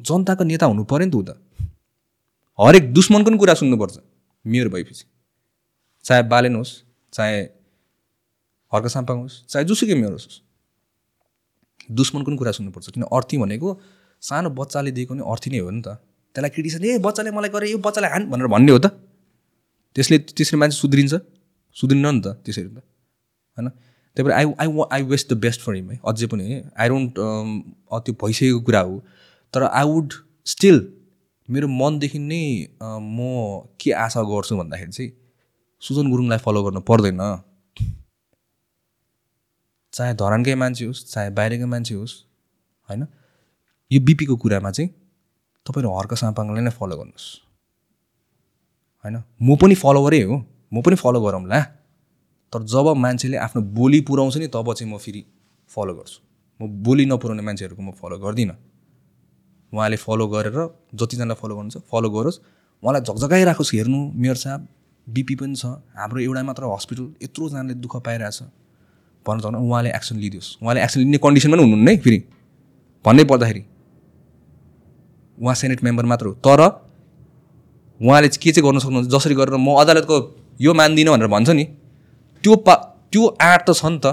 जनताको 0.00 0.44
नेता 0.44 0.66
हुनु 0.66 0.84
पऱ्यो 0.84 1.06
नि 1.06 1.10
त 1.10 1.14
ऊ 1.14 1.22
त। 1.22 1.30
हरेक 2.58 2.92
दुश्मनको 2.92 3.30
पनि 3.30 3.38
कुरा 3.38 3.54
सुन्नुपर्छ। 3.54 4.13
मेयर 4.44 4.68
भएपछि। 4.68 5.04
चाहे 6.04 6.22
बालेन 6.32 6.54
होस् 6.56 6.72
चाहे 7.12 7.36
हर्क 8.72 8.86
साम्पाङ 8.94 9.16
होस् 9.18 9.36
चाहे 9.48 9.64
जोसुकै 9.64 9.94
मेयर 9.94 10.12
होस्। 10.12 10.40
दुश्मनको 11.90 12.30
पनि 12.30 12.36
कुरा 12.36 12.52
सुन्नुपर्छ। 12.52 12.90
किन 12.90 13.02
अर्थी 13.08 13.36
भनेको 13.38 13.68
सानो 14.22 14.50
बच्चाले 14.58 14.90
दिएको 14.96 15.14
नि 15.14 15.22
अर्थी 15.32 15.48
नै 15.50 15.58
हो 15.58 15.70
नि 15.70 15.82
त। 15.82 15.88
त्यसलाई 16.34 16.50
क्रिटिसाइज 16.50 16.84
ए 16.84 16.98
बच्चाले 16.98 17.30
मलाई 17.30 17.50
गरे 17.54 17.70
यो 17.70 17.78
बच्चालाई 17.78 18.10
हान 18.10 18.22
भनेर 18.30 18.46
भन्ने 18.50 18.72
हो 18.72 18.78
त। 18.78 18.86
त्यसले 19.96 20.18
त्यसरी 20.36 20.58
मान्छे 20.58 20.76
सुध्रिन्छ। 20.76 21.14
सुध्रिन्न 21.76 22.06
नि 22.14 22.20
त 22.20 22.26
त्यसरी 22.44 22.68
त। 22.68 22.78
होइन? 23.56 23.68
त्यही 24.16 24.24
भएर 24.24 24.34
I 24.34 24.44
I 24.62 24.68
I 24.94 25.02
wish 25.12 25.32
the 25.32 25.36
best 25.38 25.60
for 25.60 25.74
him 25.74 25.90
है। 25.90 25.96
अझै 26.02 26.26
पनि 26.32 26.44
आई 26.74 26.88
डोन्ट 26.88 27.12
त्यो 28.04 28.12
भइसकेको 28.22 28.60
कुरा 28.66 28.80
हो। 28.80 28.94
तर 29.54 29.62
आई 29.62 29.84
वुड 29.86 30.12
स्टिल 30.46 30.76
मेरो 31.48 31.68
मनदेखि 31.68 32.18
नै 32.18 32.42
म 32.80 33.18
के 33.80 33.90
आशा 33.92 34.22
गर्छु 34.22 34.56
भन्दाखेरि 34.56 34.92
चाहिँ 34.92 35.10
सुजन 35.82 36.10
गुरुङलाई 36.10 36.38
फलो 36.40 36.60
गर्नु 36.64 36.80
पर्दैन। 36.80 37.20
चाहे 39.92 40.12
धरानकै 40.20 40.54
मान्छे 40.54 40.84
होस् 40.84 41.00
चाहे 41.12 41.30
बाहिरकै 41.30 41.68
मान्छे 41.68 41.94
होस् 41.94 42.14
होइन? 42.88 43.02
यो 43.90 43.98
बिपीको 44.00 44.36
कुरामा 44.42 44.70
चाहिँ 44.70 44.88
तपाईँहरू 45.66 45.90
हर्क 45.98 46.12
साम्पाङलाई 46.22 46.64
नै 46.64 46.72
फलो 46.72 46.94
गर्नुहोस्। 46.96 47.26
होइन? 49.04 49.16
म 49.40 49.56
पनि 49.60 49.74
फलोवरै 49.84 50.22
हो। 50.24 50.36
म 50.72 50.82
पनि 50.82 50.96
फलो 50.96 51.20
गरौँला 51.20 51.60
तर 52.52 52.62
जब 52.72 52.86
मान्छेले 52.96 53.36
आफ्नो 53.36 53.60
बोली 53.78 54.00
पुऱ्याउँछ 54.08 54.36
नि 54.40 54.46
तब 54.48 54.72
चाहिँ 54.72 54.90
म 54.92 54.98
फेरि 54.98 55.22
फलो 55.70 55.92
गर्छु। 55.94 56.18
म 56.60 56.62
बोली 56.82 57.04
नपुऱ्याउने 57.06 57.42
मान्छेहरूको 57.42 57.82
म 57.82 57.90
फलो 58.00 58.16
गर्दिनँ। 58.18 58.56
उहाँले 59.74 59.96
फलो 59.98 60.24
गरेर 60.30 60.56
जतिजनालाई 60.94 61.36
फलो 61.42 61.54
गर्नुहुन्छ 61.58 61.76
फलो 61.90 62.08
गरोस्। 62.14 62.38
उहाँलाई 62.82 63.02
झकझकाइराखोस् 63.02 63.74
हेर्नु 63.74 64.00
मेयर 64.22 64.36
साहब 64.38 64.60
बिपी 65.06 65.34
पनि 65.34 65.56
छ। 65.58 65.64
हाम्रो 65.98 66.20
एउटा 66.22 66.42
मात्र 66.48 66.62
हस्पिटल 66.70 67.06
यत्रोजनाले 67.22 67.74
दुःख 67.82 67.94
पाइरहेछ। 68.06 68.38
भन्न 69.26 69.40
चाहनु 69.42 69.58
उहाँले 69.58 69.90
एक्सन 69.98 70.16
लिइदियोस्। 70.22 70.48
उहाँले 70.62 70.80
एक्सन 70.86 70.98
लिने 71.00 71.18
कन्डिसनमा 71.18 71.56
पनि 71.56 71.62
हुनुहुन्न 71.64 71.88
है 71.88 71.96
फेरि। 72.04 72.18
भन्नै 73.04 73.24
पर्दाखेरि 73.30 73.62
उहाँ 75.38 75.54
सेनेट 75.60 75.82
मेम्बर 75.84 76.04
मात्र 76.06 76.26
हो। 76.26 76.32
तर 76.46 76.60
उहाँले 78.00 78.28
के 78.28 78.50
चाहिँ 78.52 78.64
गर्नु 78.64 78.80
सक्नुहुन्छ 78.80 79.08
जसरी 79.10 79.34
गरेर 79.34 79.56
म 79.58 79.74
अदालतको 79.82 80.16
यो 80.60 80.70
मान्दिनँ 80.74 81.10
भनेर 81.10 81.28
भन्छ 81.34 81.50
नि 81.50 81.64
त्यो 82.44 82.54
पा 82.62 82.74
त्यो 83.10 83.22
आँट 83.42 83.60
त 83.66 83.72
छ 83.74 83.84
नि 83.90 83.98
त 83.98 84.06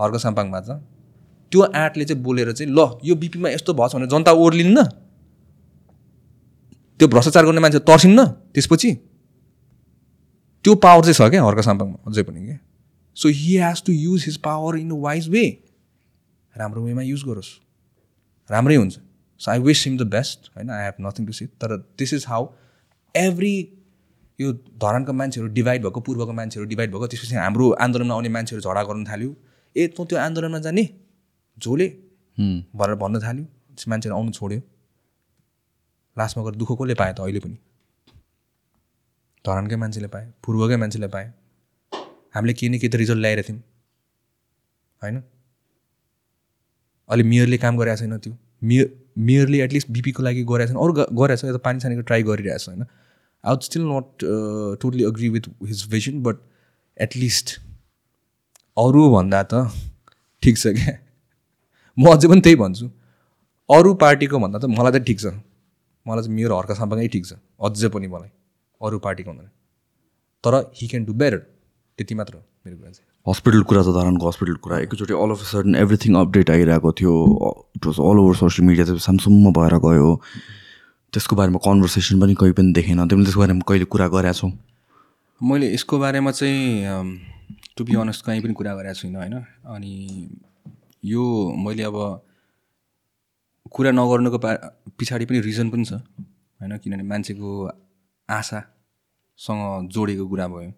हर्क 0.00 0.16
साम्पाङमा 0.16 0.60
त 0.60 0.80
त्यो 1.52 1.60
आँटले 1.62 2.04
चाहिँ 2.04 2.22
बोलेर 2.22 2.52
चाहिँ 2.52 2.72
ल 2.72 2.80
यो 3.04 3.14
बिपीमा 3.16 3.48
यस्तो 3.50 3.74
भएछ 3.74 3.94
भने 3.96 4.06
जनता 4.06 4.32
ओर्लिन्न 4.34 4.84
त्यो 7.00 7.08
भ्रष्टाचार 7.08 7.44
गर्ने 7.46 7.60
मान्छे 7.60 7.78
तर्सिन्न। 7.88 8.24
त्यसपछि 8.54 8.90
त्यो 10.64 10.74
पावर 10.84 11.02
चाहिँ 11.04 11.14
छ 11.14 11.30
क्या 11.30 11.42
हर्क 11.44 11.60
साम्पाङमा 11.64 11.98
अझै 12.06 12.22
पनि 12.22 12.40
क्या 12.44 12.58
so 13.16 13.28
he 13.30 13.56
has 13.58 13.82
to 13.86 13.92
use 13.94 14.24
his 14.26 14.36
power 14.42 14.76
in 14.78 14.90
a 14.90 15.00
wise 15.00 15.28
way 15.28 15.44
राम्रो 16.54 16.82
वेमा 16.84 17.02
युज 17.02 17.22
गरोस्। 17.24 17.50
राम्रै 18.50 18.76
हुन्छ। 18.76 18.94
So 19.40 19.50
I 19.50 19.58
wish 19.60 19.84
him 19.86 19.96
the 19.98 20.02
best 20.10 20.50
होइन? 20.56 20.70
I 20.70 20.84
have 20.84 20.94
nothing 21.00 21.26
to 21.26 21.32
see 21.32 21.46
तर 21.46 21.76
दिस 21.98 22.14
इज 22.14 22.24
हाउ 22.28 22.46
एभ्री 23.14 23.54
यो 24.38 24.52
धरानका 24.52 25.12
मान्छेहरू 25.12 25.48
डिभाइड 25.52 25.82
भएको 25.82 26.00
पूर्वको 26.00 26.32
मान्छेहरू 26.32 26.68
डिभाइड 26.68 26.90
भएको 26.90 27.06
त्यसपछि 27.06 27.34
हाम्रो 27.36 27.70
आन्दोलनमा 27.80 28.14
आउने 28.14 28.28
मान्छेहरू 28.28 28.62
झगडा 28.62 28.82
गर्नु 28.82 29.04
थाल्यो। 29.04 29.34
ए 29.76 29.86
तँ 29.88 30.06
त्यो 30.06 30.18
आन्दोलनमा 30.18 30.58
जाने। 30.66 30.84
झोले 31.64 31.88
भनेर 32.78 32.94
भन्न 32.94 33.22
थाल्यो। 33.22 33.46
मान्छेहरू 33.88 34.16
आउनु 34.16 34.32
छोड्यो। 34.32 34.60
लास्टमा 36.18 36.44
गएर 36.44 36.54
दुःख 36.54 36.68
कसले 36.72 36.94
पायो 37.00 37.14
त 37.14 37.20
अहिले 37.20 37.40
पनि? 37.40 37.56
धरानकै 39.46 39.76
मान्छेले 39.76 40.08
पायो 40.14 40.30
पूर्वकै 40.44 40.76
मान्छेले 40.76 41.08
पायो। 41.14 41.30
हामीले 42.34 42.52
केही 42.58 42.70
न 42.70 42.78
केही 42.78 42.88
त 42.88 42.96
रिजल्ट 42.96 43.20
ल्याएर 43.24 43.42
थियौँ। 43.48 43.60
होइन? 45.02 45.16
अहिले 47.08 47.24
मेयरले 47.24 47.58
काम 47.58 47.76
गरिरहेको 47.78 48.00
छैन 48.00 48.18
त्यो। 48.18 48.34
मेयर 48.62 48.86
मेयरले 49.18 49.58
एटलिस्ट 49.62 49.90
बिपीको 49.90 50.22
लागि 50.22 50.42
गरिरहेको 50.44 50.72
छैन। 50.72 50.82
अरू 50.84 50.92
ग- 50.92 51.10
गरिरहेको 51.20 51.46
छ 51.46 51.50
यता 51.50 51.58
पानी 51.64 51.80
सानीको 51.80 52.02
ट्राई 52.02 52.22
गरिरहेको 52.22 52.58
छ 52.58 52.68
होइन? 52.68 52.82
I 53.46 53.52
would 53.52 53.62
still 53.62 53.82
not 53.82 54.80
totally 54.82 55.04
agree 55.04 55.28
with 55.28 55.46
his 55.62 55.86
vision 55.90 56.22
but 56.22 56.36
at least 57.00 57.58
अरूभन्दा 58.78 59.42
त 59.52 59.54
ठिक 60.42 60.58
छ 60.58 60.66
क्या। 60.78 61.07
म 61.98 62.04
अझै 62.14 62.28
पनि 62.30 62.40
त्यही 62.40 62.56
भन्छु। 62.56 62.86
अरू 63.68 63.94
पार्टीको 64.02 64.38
भन्दा 64.38 64.58
त 64.58 64.64
मलाई 64.70 64.92
त 64.94 65.02
ठिक 65.04 65.18
छ। 65.20 65.26
मलाई 66.06 66.22
चाहिँ 66.24 66.36
मेरो 66.38 66.54
हर्का 66.58 66.74
साम्पाङै 66.80 67.08
ठिक 67.14 67.24
छ। 67.26 67.32
अझै 67.60 67.88
पनि 67.90 68.06
मलाई 68.06 68.30
अरू 68.80 68.98
पार्टीको 69.06 69.30
भन्दा 69.30 69.50
तर 70.44 70.54
हि 70.78 70.86
क्यान 70.88 71.04
डु 71.04 71.12
बेटर 71.12 71.38
त्यति 71.98 72.14
मात्र 72.14 72.34
हो 72.38 72.42
मेरो 72.64 72.76
कुरा 72.78 72.90
चाहिँ। 72.94 73.06
हस्पिटल 73.26 73.62
कुरा 73.68 73.82
छ 73.82 73.88
धरानको 73.98 74.24
हस्पिटल 74.28 74.56
कुरा। 74.64 74.78
एकैचोटि 74.86 75.14
all 75.18 75.30
of 75.34 75.40
sudden 75.50 75.74
everything 75.74 76.14
update 76.22 76.50
आइरहेको 76.50 76.92
थियो। 76.98 77.14
It 77.76 77.82
was 77.86 77.98
all 77.98 78.18
over 78.22 78.34
social 78.40 78.66
media 78.68 78.84
चाहिँ 78.86 79.02
सामसुममा 79.02 79.50
भएर 79.58 79.74
गयो। 79.84 80.08
त्यसको 81.12 81.36
बारेमा 81.36 81.58
कन्भर्सेसन 81.66 82.20
पनि 82.22 82.34
कहीँ 82.40 82.54
पनि 82.56 82.72
देखेन। 82.78 83.04
तिमीले 83.10 83.26
त्यसको 83.26 83.40
बारेमा 83.42 83.64
कहिले 83.68 83.86
कुरा 83.90 84.06
गरेका 84.14 84.32
छौ? 84.38 84.48
मैले 85.40 85.66
यसको 85.74 85.98
बारेमा 85.98 86.30
चाहिँ 86.30 87.76
टु 87.76 87.84
बी 87.84 87.92
अनेस्ट 88.00 88.24
कहीँ 88.24 88.40
पनि 88.46 88.54
कुरा 88.54 88.72
गरेको 88.78 88.94
छुइनँ 88.94 89.18
होइन? 89.18 89.34
अनि 89.74 89.92
यो 91.02 91.22
मैले 91.56 91.82
अब 91.82 91.96
कुरा 93.72 93.90
नगर्नुको 93.90 94.38
पा 94.38 94.50
पछाडि 95.00 95.24
पनि 95.26 95.40
रिजन 95.40 95.70
पनि 95.70 95.84
छ। 95.84 95.92
होइन? 95.92 96.78
किनभने 96.78 97.02
मान्छेको 97.02 97.48
आशासँग 98.28 99.88
जोडेको 99.88 100.24
कुरा 100.28 100.46
भयो। 100.48 100.70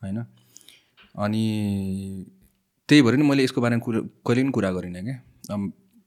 होइन? 0.00 0.18
अनि 1.18 1.44
त्यही 2.88 3.02
भएर 3.02 3.14
नि 3.16 3.22
मैले 3.22 3.44
यसको 3.44 3.60
बारेमा 3.60 3.82
कुरा 3.82 4.00
कहिले 4.26 4.42
पनि 4.42 4.52
कुरा 4.52 4.70
गरिनँ 4.70 5.02
क्या। 5.04 5.16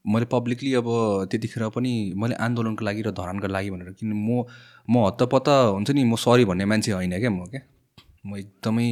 मैले 0.06 0.26
पब्लिकली 0.26 0.74
अब 0.74 0.88
त्यतिखेर 1.32 1.64
पनि 1.76 1.92
मैले 2.16 2.36
आन्दोलनको 2.36 2.86
लागि 2.86 3.02
र 3.02 3.12
धरानको 3.12 3.48
लागि 3.48 3.70
भनेर 3.72 3.92
किन 4.00 4.14
म 4.14 4.44
म 4.88 5.06
हत्तपत्त 5.06 5.48
हुन्छ 5.76 5.90
नि 5.92 6.04
म 6.04 6.16
सरी 6.16 6.46
भन्ने 6.46 6.66
मान्छे 6.66 6.92
होइन 6.92 7.20
क्या 7.20 7.30
म 7.30 7.46
क्या। 7.46 7.62
म 8.26 8.38
एकदमै 8.38 8.88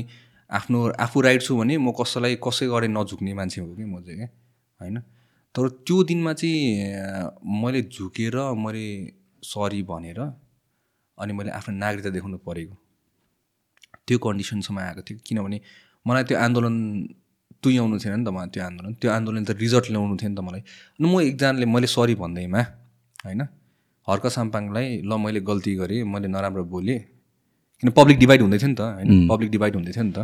आफ्नो 0.50 0.80
आफू 1.00 1.22
राइट 1.22 1.42
छु 1.42 1.58
भने 1.58 1.78
म 1.78 1.92
कसैलाई 1.92 2.36
कसै 2.44 2.68
गरे 2.68 2.88
नझुक्ने 2.88 3.34
मान्छे 3.34 3.62
हो 3.62 3.76
कि 3.76 3.86
म 3.86 4.02
चाहिँ 4.04 4.18
क्या? 4.18 4.30
होइन? 4.80 5.00
तर 5.56 5.68
त्यो 5.88 6.04
दिनमा 6.04 6.34
चाहिँ 6.34 7.42
मैले 7.62 7.82
झुकेर 7.82 8.36
मैले 8.54 8.86
सरी 9.44 9.82
भनेर 9.84 10.20
अनि 11.18 11.34
मैले 11.34 11.52
आफ्नो 11.52 11.76
नागरिकता 11.76 12.10
देखाउनु 12.10 12.38
परेको। 12.38 12.76
त्यो 14.08 14.18
कन्डिसनसम्म 14.20 14.80
आएको 14.80 15.02
थियो 15.02 15.18
किनभने 15.26 15.58
मलाई 16.06 16.24
त्यो 16.30 16.38
आन्दोलन 16.38 16.76
तुल्याउनु 17.64 17.98
थिएन 18.00 18.20
नि 18.20 18.26
त 18.26 18.30
मलाई 18.30 18.50
त्यो 18.54 18.64
आन्दोलन। 18.64 18.94
त्यो 19.02 19.10
आन्दोलन 19.12 19.44
त 19.46 19.52
रिजल्ट 19.58 19.86
ल्याउनु 19.90 20.16
थियो 20.22 20.30
नि 20.30 20.36
त 20.36 20.42
मलाई। 20.46 20.62
अनि 21.00 21.06
म 21.10 21.14
एकजनाले 21.22 21.66
मैले 21.66 21.88
सरी 21.88 22.16
भन्दैमा 22.22 22.62
होइन? 23.26 23.42
हर्क 24.08 24.26
साम्पाङलाई 24.28 25.02
ल 25.02 25.12
मैले 25.18 25.40
गल्ती 25.42 25.74
गरेँ 25.82 26.04
मैले 26.06 26.28
नराम्रो 26.28 26.64
बोलेँ 26.70 27.00
किन 27.86 27.94
पब्लिक 27.94 28.18
डिभाइड 28.20 28.42
हुँदै 28.42 28.58
थियो 28.58 28.70
नि 28.70 28.76
त 28.76 28.82
होइन 28.82 29.28
पब्लिक 29.30 29.50
डिभाइड 29.52 29.76
हुँदै 29.76 29.92
थियो 29.94 30.04
नि 30.04 30.14
त। 30.18 30.20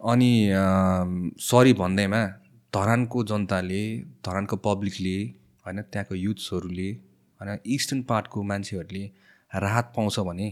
अनि 0.00 0.30
सरी 1.40 1.72
भन्दैमा 1.72 2.20
धरानको 2.72 3.24
जनताले 3.24 3.82
धरानको 4.20 4.56
पब्लिकले 4.66 5.16
होइन 5.64 5.78
त्यहाँको 5.88 6.14
युथ्सहरूले 6.16 6.88
होइन 7.40 7.58
इस्टर्न 7.64 8.02
पार्टको 8.04 8.42
मान्छेहरूले 8.44 9.04
राहत 9.52 9.86
पाउँछ 9.96 10.16
भने 10.28 10.48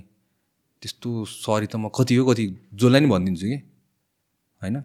त्यस्तो 0.82 1.10
सरी 1.36 1.66
त 1.66 1.76
म 1.76 1.92
कति 1.92 2.14
हो 2.16 2.24
कति 2.24 2.44
जसलाई 2.72 3.00
नि 3.00 3.08
भनिदिन्छु 3.12 3.46
कि 3.46 3.56
होइन 4.62 4.76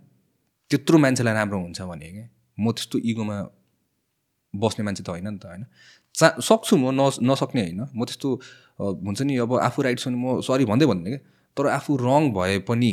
त्यत्रो 0.72 0.98
मान्छेलाई 0.98 1.34
राम्रो 1.34 1.60
हुन्छ 1.62 1.82
भने 1.88 2.08
क्या 2.12 2.28
म 2.58 2.72
त्यस्तो 2.76 3.00
इगोमा 3.12 3.38
बस्ने 4.54 4.82
मान्छे 4.86 5.04
त 5.04 5.10
होइन 5.10 5.28
नि 5.28 5.40
त 5.40 5.46
होइन। 5.48 5.64
चा 6.16 6.28
सक्छु 6.44 6.76
म 6.76 6.92
न 6.92 7.02
नसक्ने 7.24 7.62
होइन 7.64 7.82
म 7.96 8.00
त्यस्तो 8.04 8.30
हुन्छ 8.82 9.22
नि 9.22 9.38
अब 9.38 9.54
आफू 9.60 9.82
राइट 9.82 10.00
छ 10.00 10.08
भने 10.08 10.18
म 10.18 10.42
सरी 10.42 10.66
भन्दै 10.66 10.86
भन्दिनँ 10.86 11.18
क्या। 11.18 11.28
तर 11.58 11.68
आफू 11.68 11.98
रङ 11.98 12.32
भए 12.34 12.60
पनि 12.68 12.92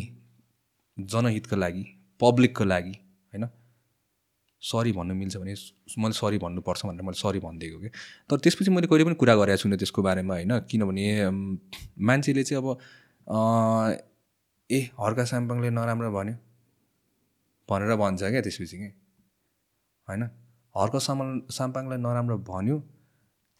जनहितको 0.97 1.57
लागि 1.57 1.85
पब्लिकको 2.21 2.65
लागि 2.65 2.95
होइन 3.33 3.49
सरी 4.63 4.93
भन्नु 4.93 5.15
मिल्छ 5.15 5.37
भने 5.37 5.55
मैले 5.99 6.13
सरी 6.13 6.39
भन्नुपर्छ 6.39 6.87
भनेर 6.87 7.03
मैले 7.03 7.19
सरी 7.19 7.39
भनिदिएको 7.41 7.79
कि 7.81 7.89
तर 8.31 8.37
त्यसपछि 8.39 8.71
मैले 8.71 8.87
कहिले 8.87 9.05
पनि 9.05 9.15
कुरा 9.15 9.35
गरेको 9.37 9.57
छुइनँ 9.57 9.79
त्यसको 9.79 10.03
बारेमा 10.03 10.35
होइन 10.35 10.59
किनभने 10.71 11.07
मान्छेले 12.03 12.43
चाहिँ 12.45 12.63
अब 12.63 12.67
ए 14.71 14.81
हर्का 15.01 15.25
साम्पाङले 15.25 15.71
नराम्रो 15.71 16.11
भन्यो 16.13 16.35
भनेर 17.69 17.97
भन्छ 17.97 18.21
क्या 18.23 18.41
त्यसपछि 18.41 18.77
कि। 18.77 18.89
होइन 20.09 20.23
हर्क 20.75 20.97
सामान 21.03 21.29
साम्पाङलाई 21.51 21.99
नराम्रो 21.99 22.39
भन्यो 22.47 22.77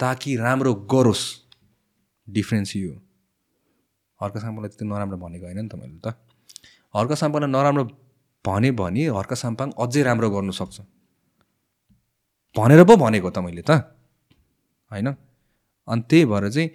ताकि 0.01 0.37
राम्रो 0.37 0.75
गरोस् 0.93 1.25
डिफ्रेन्स 2.29 2.77
यो। 2.77 2.93
हर्क 4.21 4.37
साम्पाङलाई 4.39 4.69
त्यति 4.69 4.85
नराम्रो 4.85 5.17
भनेको 5.19 5.45
होइन 5.47 5.61
नि 5.63 5.69
त 5.69 5.75
मैले 5.81 5.99
त। 6.05 6.07
हर्क 6.95 7.13
साम्पाङलाई 7.21 7.51
नराम्रो 7.51 7.85
भने 8.45 8.71
भने 8.81 9.05
हर्क 9.17 9.33
साम्पाङ 9.35 9.69
अझै 9.79 10.03
राम्रो 10.03 10.29
गर्नु 10.31 10.53
सक्छ। 10.53 10.81
भनेर 12.57 12.85
पो 12.85 12.97
भनेको 12.97 13.31
त 13.31 13.39
मैले 13.39 13.63
त। 13.63 13.71
होइन? 14.91 15.09
अनि 15.89 16.03
त्यही 16.11 16.25
भएर 16.25 16.49
चाहिँ 16.51 16.71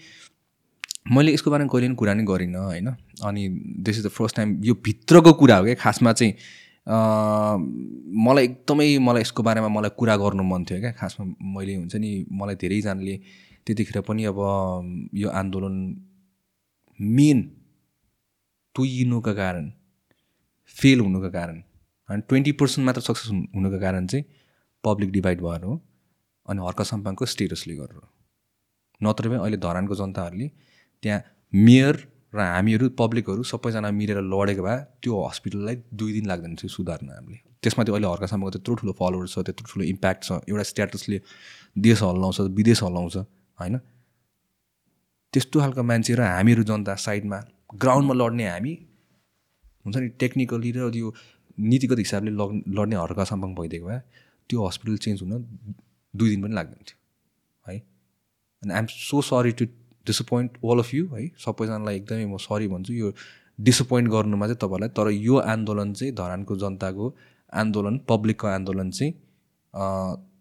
मैले 1.12 1.34
यसको 1.34 1.52
बारेमा 1.52 1.70
कहिले 1.70 1.88
पनि 1.88 1.96
कुरा 2.00 2.14
नै 2.14 2.24
गरिनँ 2.24 2.64
होइन? 2.64 2.88
अनि 3.28 3.42
this 3.86 3.98
is 4.00 4.06
the 4.06 4.10
first 4.10 4.36
time 4.36 4.50
यो 4.64 4.74
भित्रको 4.86 5.34
कुरा 5.34 5.58
हो 5.58 5.64
क्या। 5.66 5.76
खासमा 5.76 6.14
चाहिँ 6.14 6.34
मलाई 8.26 8.44
एकदमै 8.44 8.88
मलाई 9.00 9.22
यसको 9.22 9.44
बारेमा 9.44 9.68
मलाई 9.68 9.92
कुरा 10.00 10.16
गर्नु 10.18 10.44
मन 10.44 10.64
थियो 10.64 10.80
क्या। 10.80 10.92
खासमा 11.00 11.24
मैले 11.56 11.76
हुन्छ 11.76 11.96
नि 11.96 12.12
मलाई 12.32 12.56
धेरैजनाले 12.56 13.16
त्यतिखेर 13.68 14.02
पनि 14.07 14.23
अब 14.26 14.40
यो 15.15 15.30
आन्दोलन 15.41 15.76
मेन 16.99 17.41
तुइनुका 18.76 19.34
कारण 19.34 19.72
फेल 20.77 20.99
हुनुको 20.99 21.30
कारण 21.31 21.61
अनि 22.10 22.22
ट्वेन्टी 22.30 22.52
पर्सेन्ट 22.60 22.85
मात्र 22.85 23.02
सक्सेस 23.02 23.30
हुनुको 23.56 23.80
कारण 23.80 24.07
चाहिँ 24.07 24.26
पब्लिक 24.84 25.11
डिभाइड 25.11 25.41
भएर 25.41 25.64
हो 25.64 25.73
अनि 26.48 26.65
हर्क 26.65 26.81
सम्पाङको 26.91 27.26
स्टेटसले 27.34 27.76
गरेर 27.76 27.98
हो। 27.98 28.07
नत्र 29.02 29.30
पनि 29.30 29.40
अहिले 29.40 29.57
धरानको 29.65 29.95
जनताहरूले 29.95 30.48
त्यहाँ 31.03 31.22
मेयर 31.53 31.95
र 32.34 32.40
हामीहरू 32.40 32.90
पब्लिकहरू 32.99 33.44
सबैजना 33.45 33.91
मिलेर 33.94 34.19
लडेको 34.34 34.64
भए 34.64 34.77
त्यो 35.03 35.14
हस्पिटललाई 35.26 35.76
दुई 35.94 36.11
दिन 36.14 36.26
लाग्दैन 36.31 36.56
थियो 36.60 36.69
सुधार्न 36.76 37.10
हामीले। 37.10 37.38
त्यसमा 37.64 37.84
त्यो 37.85 37.94
अहिले 37.95 38.07
हर्का 38.07 38.27
सम्पाङको 38.31 38.52
त्यत्रो 38.56 38.76
ठुलो 38.81 38.94
फलोवर्स 38.99 39.34
छ 39.35 39.45
त्यत्रो 39.48 39.65
ठुलो 39.72 39.84
इम्प्याक्ट 39.94 40.22
छ 40.23 40.31
एउटा 40.49 40.64
स्ट्याटसले 40.72 41.19
देश 41.88 42.02
हल्लाउँछ 42.03 42.40
विदेश 42.60 42.84
हल्लाउँछ। 42.84 43.15
होइन? 43.64 43.77
त्यस्तो 45.34 45.60
खालको 45.60 45.84
मान्छे 45.91 46.15
र 46.15 46.22
हामीहरू 46.30 46.64
जनता 46.69 46.95
साइडमा 47.03 47.40
ग्राउन्डमा 47.84 48.14
लड्ने 48.22 48.45
हामी 48.49 48.73
हुन्छ 49.85 49.95
नि 49.98 50.07
टेक्निकली 50.22 50.72
र 50.72 50.90
त्यो 50.95 51.14
नीतिगत 51.72 51.99
हिसाबले 51.99 52.31
लग 52.41 52.49
लड्ने 52.77 52.95
हर्का 52.95 53.23
सम्पाङ 53.31 53.56
भइदिएको 53.56 53.88
भए 53.88 53.99
त्यो 54.49 54.65
हस्पिटल 54.68 54.98
चेन्ज 55.06 55.22
हुन 55.23 55.31
दुई 56.14 56.30
दिन 56.30 56.44
पनि 56.44 56.53
लाग्दैन 56.53 56.84
थियो 56.90 56.98
है? 57.65 57.77
अनि 58.64 58.73
I'm 58.73 58.88
so 58.98 59.22
sorry 59.30 59.52
to 59.60 59.65
disappoint 60.06 60.57
all 60.65 60.80
of 60.80 60.94
you 60.94 61.07
है? 61.14 61.27
सबैजनालाई 61.45 61.95
एकदमै 61.95 62.26
म 62.26 62.38
सरी 62.45 62.68
भन्छु 62.73 62.94
यो 62.94 63.14
डिसपोइन्ट 63.60 64.10
गर्नुमा 64.11 64.45
चाहिँ 64.48 64.57
तपाईँहरूलाई 64.61 64.90
तर 64.98 65.10
यो 65.23 65.38
आन्दोलन 65.53 65.94
चाहिँ 65.94 66.14
धरानको 66.15 66.56
जनताको 66.64 67.06
आन्दोलन 67.53 67.98
पब्लिकको 68.10 68.48
आन्दोलन 68.48 68.91
चाहिँ 68.91 69.11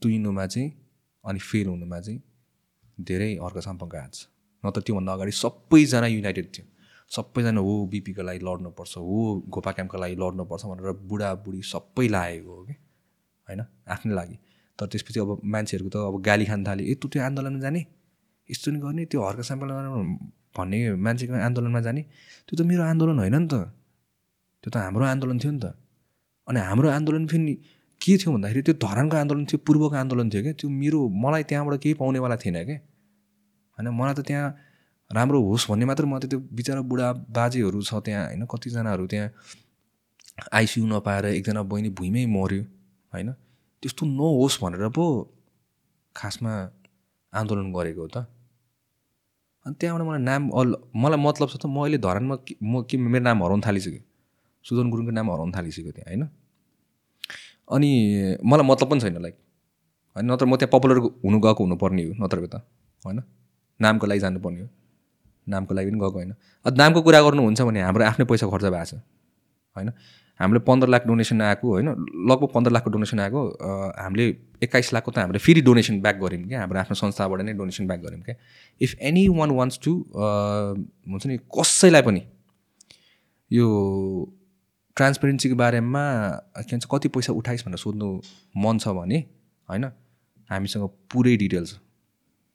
तुइनुमा 0.03 0.47
चाहिँ 0.47 0.69
अनि 1.25 1.39
फेल 1.51 1.67
हुनुमा 1.67 2.01
चाहिँ 2.01 2.21
धेरै 2.99 3.37
अर्को 3.37 3.61
सम्पर्क 3.61 3.95
हात 3.95 4.15
छ। 4.15 4.27
नत्र 4.65 4.81
त्योभन्दा 4.81 5.13
अगाडि 5.13 5.33
सबैजना 5.33 6.07
युनाइटेड 6.07 6.47
थियो। 6.55 6.67
सबैजना 7.11 7.61
हो 7.61 7.73
बिपीको 7.87 8.23
लागि 8.23 8.39
लड्नुपर्छ 8.39 8.97
हो 8.97 9.19
गोपा 9.49 9.73
क्याम्पको 9.73 9.99
लागि 9.99 10.15
लड्नुपर्छ 10.15 10.65
भनेर 10.67 10.93
बुढाबुढी 11.09 11.61
सबै 11.63 12.09
लागेको 12.09 12.53
हो 12.55 12.63
कि? 12.65 12.75
होइन? 13.49 13.61
आफ्नै 13.89 14.15
लागि। 14.15 14.37
तर 14.79 14.87
त्यसपछि 14.87 15.21
अब 15.21 15.41
मान्छेहरूको 15.45 15.91
त 15.91 15.97
अब 15.97 16.23
गाली 16.23 16.45
खान 16.45 16.61
थाल्यो 16.67 16.85
ए 16.87 16.95
तँ 16.95 17.09
त्यो 17.09 17.23
आन्दोलनमा 17.23 17.61
जाने? 17.61 17.81
यस्तो 18.51 18.71
नि 18.71 18.79
गर्ने 18.81 19.05
त्यो 19.05 19.21
हर्क 19.23 19.41
स्याम्पल 19.41 19.69
भन्ने 20.57 20.79
मान्छेको 20.97 21.35
आन्दोलनमा 21.35 21.81
जाने? 21.81 22.03
त्यो 22.49 22.55
त 22.59 22.61
मेरो 22.67 22.83
आन्दोलन 22.83 23.19
होइन 23.19 23.37
नि 23.37 23.49
त। 23.49 23.55
त्यो 24.65 24.71
त 24.71 24.77
हाम्रो 24.77 25.05
आन्दोलन 25.05 25.39
थियो 25.39 25.53
नि 25.53 25.61
त। 25.61 25.67
अनि 26.49 26.61
हाम्रो 26.61 26.89
आन्दोलन 26.89 27.27
फेरि 27.27 27.55
के 28.03 28.17
थियो 28.19 28.31
भन्दाखेरि 28.35 28.63
त्यो 28.67 28.75
धरानको 28.85 29.17
आन्दोलन 29.17 29.45
थियो 29.51 29.59
पूर्वको 29.67 29.97
आन्दोलन 30.03 30.27
थियो 30.31 30.43
क्या। 30.43 30.53
त्यो 30.61 30.69
मेरो 30.83 30.99
मलाई 31.25 31.43
त्यहाँबाट 31.51 31.75
केही 31.83 31.95
पाउनेवाला 32.03 32.37
थिएन 32.43 32.57
क्या। 32.67 32.79
होइन 33.79 33.89
मलाई 33.99 34.15
त 34.19 34.21
त्यहाँ 34.29 34.47
राम्रो 35.11 35.39
होस् 35.49 35.69
भन्ने 35.71 35.85
मात्र 35.87 36.05
म 36.11 36.19
त 36.19 36.27
त्यो 36.33 36.39
बिचरा 36.57 36.83
बुढा 36.91 37.07
बाजेहरू 37.37 37.81
छ 37.89 38.03
त्यहाँ 38.07 38.25
होइन 38.27 38.43
कतिजनाहरू 38.51 39.07
त्यहाँ 39.13 39.29
आइसियु 40.59 40.85
नपाएर 40.89 41.25
एकजना 41.39 41.63
बहिनी 41.71 41.89
भुइँमै 41.99 42.25
मऱ्यो 42.27 42.63
होइन। 43.13 43.29
त्यस्तो 43.83 44.03
नहोस् 44.19 44.57
भनेर 44.63 44.89
पो 44.97 45.05
खासमा 46.17 46.53
आन्दोलन 47.33 47.67
गरेको 47.73 48.01
हो 48.03 48.09
त। 48.09 48.17
अनि 49.67 49.75
त्यहाँबाट 49.79 50.07
मलाई 50.09 50.23
नाम 50.31 50.43
अल 50.59 50.69
मलाई 50.91 51.19
मतलब 51.23 51.49
छ 51.53 51.57
त 51.63 51.65
म 51.71 51.87
अहिले 51.87 51.99
धरानमा 52.03 52.35
म 52.63 52.83
के 52.89 52.97
मेरो 52.97 53.25
नाम 53.29 53.39
हराउनु 53.45 53.63
थालिसक्यो। 53.63 54.03
सुदन 54.65 54.87
गुरुङको 54.91 55.13
नाम 55.19 55.27
हराउनु 55.33 55.53
थालिसक्यो 55.57 55.93
त्यहाँ 55.93 56.09
होइन। 56.11 56.25
अनि 57.73 57.91
मलाई 58.45 58.67
मतलब 58.69 58.89
पनि 58.91 59.01
छैन 59.01 59.17
लाइक 59.23 59.37
होइन 60.17 60.33
नत्र 60.33 60.47
म 60.47 60.57
त्यहाँ 60.57 60.73
पपुलर 60.73 60.99
हुनु 61.25 61.39
गएको 61.41 61.61
हुनुपर्ने 61.65 62.03
हो 62.05 62.13
नत्रको 62.25 62.47
त 62.47 62.57
होइन? 63.05 63.23
नामको 63.81 64.07
लागि 64.07 64.21
जानुपर्ने 64.21 64.61
हो 64.61 64.69
नामको 65.47 65.75
लागि 65.75 65.91
पनि 65.91 65.99
गएको 66.01 66.19
होइन। 66.19 66.35
अब 66.67 66.73
नामको 66.79 67.01
कुरा 67.03 67.21
गर्नुहुन्छ 67.23 67.61
भने 67.63 67.81
हाम्रो 67.83 68.05
आफ्नै 68.05 68.25
पैसा 68.31 68.47
खर्च 68.51 68.65
भएको 68.65 68.85
छ 68.85 68.95
होइन? 69.77 69.91
हामीले 70.41 70.61
पन्ध्र 70.67 70.89
लाख 70.89 71.07
डोनेसन 71.07 71.41
आएको 71.43 71.69
होइन? 71.69 71.89
लगभग 72.31 72.49
पन्ध्र 72.55 72.71
लाखको 72.73 72.91
डोनेसन 72.91 73.21
आएको 73.21 73.41
हामीले 74.03 74.25
एक्काइस 74.63 74.93
लाखको 74.95 75.11
त 75.13 75.19
हामीले 75.19 75.39
फेरि 75.39 75.61
डोनेसन 75.63 76.01
ब्याक 76.03 76.17
गऱ्यौँ 76.23 76.49
क्या? 76.49 76.61
हाम्रो 76.61 76.79
आफ्नो 76.81 76.95
संस्थाबाट 76.99 77.41
नै 77.41 77.53
डोनेसन 77.55 77.87
ब्याक 77.87 78.01
गऱ्यौँ 78.01 78.23
क्या? 78.23 78.37
If 78.81 78.91
any 79.01 79.25
one 79.39 79.51
wants 79.59 79.79
to 79.85 79.93
हुन्छ 80.13 81.27
नि 81.27 81.37
कसैलाई 81.59 82.03
पनि 82.03 82.23
यो 83.51 83.67
ट्रान्सपेरेन्सीको 84.97 85.57
बारेमा 85.57 86.05
के 86.59 86.71
भन्छ 86.71 86.87
कति 86.91 87.09
पैसा 87.09 87.33
उठाइस् 87.33 87.65
भनेर 87.67 87.79
सोध्नु 87.79 88.09
मन 88.57 88.79
छ 88.79 88.89
भने 88.99 89.19
होइन 89.69 89.85
हामीसँग 90.51 90.89
पुरै 91.13 91.37
details 91.37 91.79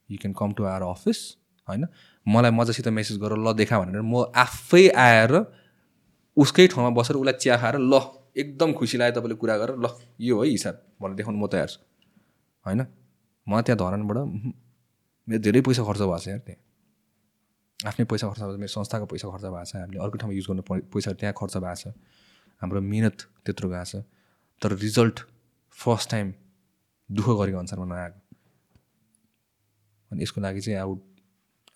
you 0.10 0.18
can 0.22 0.34
come 0.34 0.54
to 0.54 0.64
our 0.66 0.84
office 0.88 1.20
होइन। 1.68 1.88
मलाई 2.26 2.52
मजासित 2.52 2.88
मेसेज 2.94 3.18
गरेर 3.20 3.40
ल 3.40 3.54
देखा 3.54 3.80
भनेर 3.80 4.02
म 4.04 4.30
आफै 4.36 4.88
आएर 4.98 5.34
उसकै 6.38 6.68
ठाउँमा 6.68 6.90
बसेर 6.94 7.16
उसलाई 7.18 7.34
चिया 7.42 7.58
खाएर 7.58 7.76
ल 7.82 8.00
एकदम 8.38 8.74
खुसी 8.78 8.98
लाग्यो 8.98 9.16
तपाईँले 9.18 9.36
कुरा 9.42 9.58
गरेर 9.58 9.78
ल 9.82 9.88
यो 10.22 10.36
है 10.42 10.48
हिसाब 10.50 10.76
भनेर 11.02 11.16
देखाउनु 11.18 11.40
म 11.42 11.48
तयार 11.50 11.68
छु। 11.68 11.80
होइन? 12.66 12.82
म 13.48 13.62
त्यहाँ 13.66 13.78
धरानबाट 13.80 14.18
मेरो 15.28 15.40
धेरै 15.42 15.62
पैसा 15.66 15.84
खर्च 15.84 16.02
भएको 16.06 16.20
छ 16.20 16.28
यार 16.28 16.42
त्यहाँ। 16.46 16.62
आफ्नै 17.80 18.06
पैसा 18.06 18.28
खर्च 18.30 18.40
भएको 18.40 18.54
छ 18.54 18.60
मेरो 18.62 18.74
संस्थाको 18.78 19.06
पैसा 19.10 19.26
खर्च 19.34 19.44
भएको 19.44 19.66
छ 19.66 19.76
हामीले 19.76 20.00
अर्को 20.06 20.18
ठाउँमा 20.22 20.36
युज 20.38 20.46
गर्नु 20.48 20.64
पैसा 20.94 21.14
त्यहाँ 21.18 21.34
खर्च 21.34 21.58
भएको 21.58 21.76
छ। 21.82 21.86
हाम्रो 22.62 22.82
मिहिनेत 22.82 23.22
त्यत्रो 23.46 23.70
गएको 23.70 23.86
छ। 23.86 24.04
तर 24.62 24.72
रिजल्ट 24.78 25.20
फर्स्ट 25.78 26.10
टाइम 26.12 26.34
दुःख 27.10 27.28
गरेको 27.40 27.58
अनुसारमा 27.58 27.86
नआएको 27.86 28.20
अनि 30.12 30.24
यसको 30.24 30.42
लागि 30.42 30.62
चाहिँ 30.62 30.80
out 30.80 31.02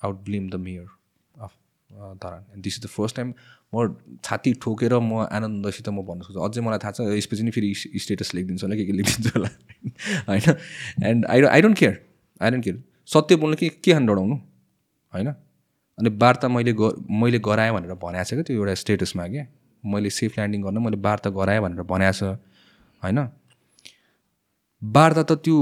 out 0.03 0.23
blame 0.25 0.49
the 0.49 0.55
mayor 0.55 0.87
of 1.41 1.51
Dharan. 2.23 2.61
This 2.61 2.77
is 2.77 2.83
the 2.85 2.87
first 2.87 3.15
time 3.15 3.33
म 3.75 3.95
छाती 4.23 4.53
ठोकेर 4.53 4.93
म 4.99 5.27
आनन्दसित 5.31 5.89
म 5.89 6.01
भन्नु 6.07 6.23
सक्छु। 6.23 6.39
अझै 6.39 6.61
मलाई 6.61 6.79
थाहा 6.83 6.91
छ 6.91 6.99
यसपछि 7.17 7.43
नि 7.43 7.51
फेरि 7.51 7.73
स्टेटस 7.75 8.33
लेखिदिन्छु 8.35 8.65
होला 8.65 8.75
के 8.75 8.85
के 8.85 8.91
लेखिदिन्छु 8.91 9.39
होला। 9.39 9.49
होइन? 10.29 10.55
And 11.03 11.25
I 11.25 11.41
I 11.41 11.61
don't 11.61 11.77
care 11.77 11.95
I 12.41 12.51
don't 12.51 12.63
care 12.63 12.83
सत्य 13.05 13.35
बोल्नु 13.35 13.57
के 13.57 13.69
के 13.69 13.91
खान 13.93 14.05
डराउनु? 14.05 14.35
होइन? 15.13 15.27
अनि 15.97 16.09
वार्ता 16.17 16.47
मैले 16.47 16.73
मैले 17.21 17.39
गराएँ 17.39 17.71
भनेर 17.71 17.93
भनेको 17.93 18.23
छ 18.23 18.33
क्या 18.33 18.43
त्यो 18.43 18.55
एउटा 18.57 18.73
स्टेटसमा 18.83 19.27
क्या? 19.27 19.45
मैले 19.85 20.09
सेफ 20.09 20.31
ल्यान्डिङ 20.31 20.61
गर्न 20.61 20.77
मैले 20.77 20.97
वार्ता 20.97 21.29
गराएँ 21.29 21.59
भनेर 21.59 21.83
भनेको 21.83 22.11
छ 22.11 22.23
होइन? 23.03 23.19
वार्ता 24.83 25.23
त 25.23 25.31
त्यो 25.31 25.57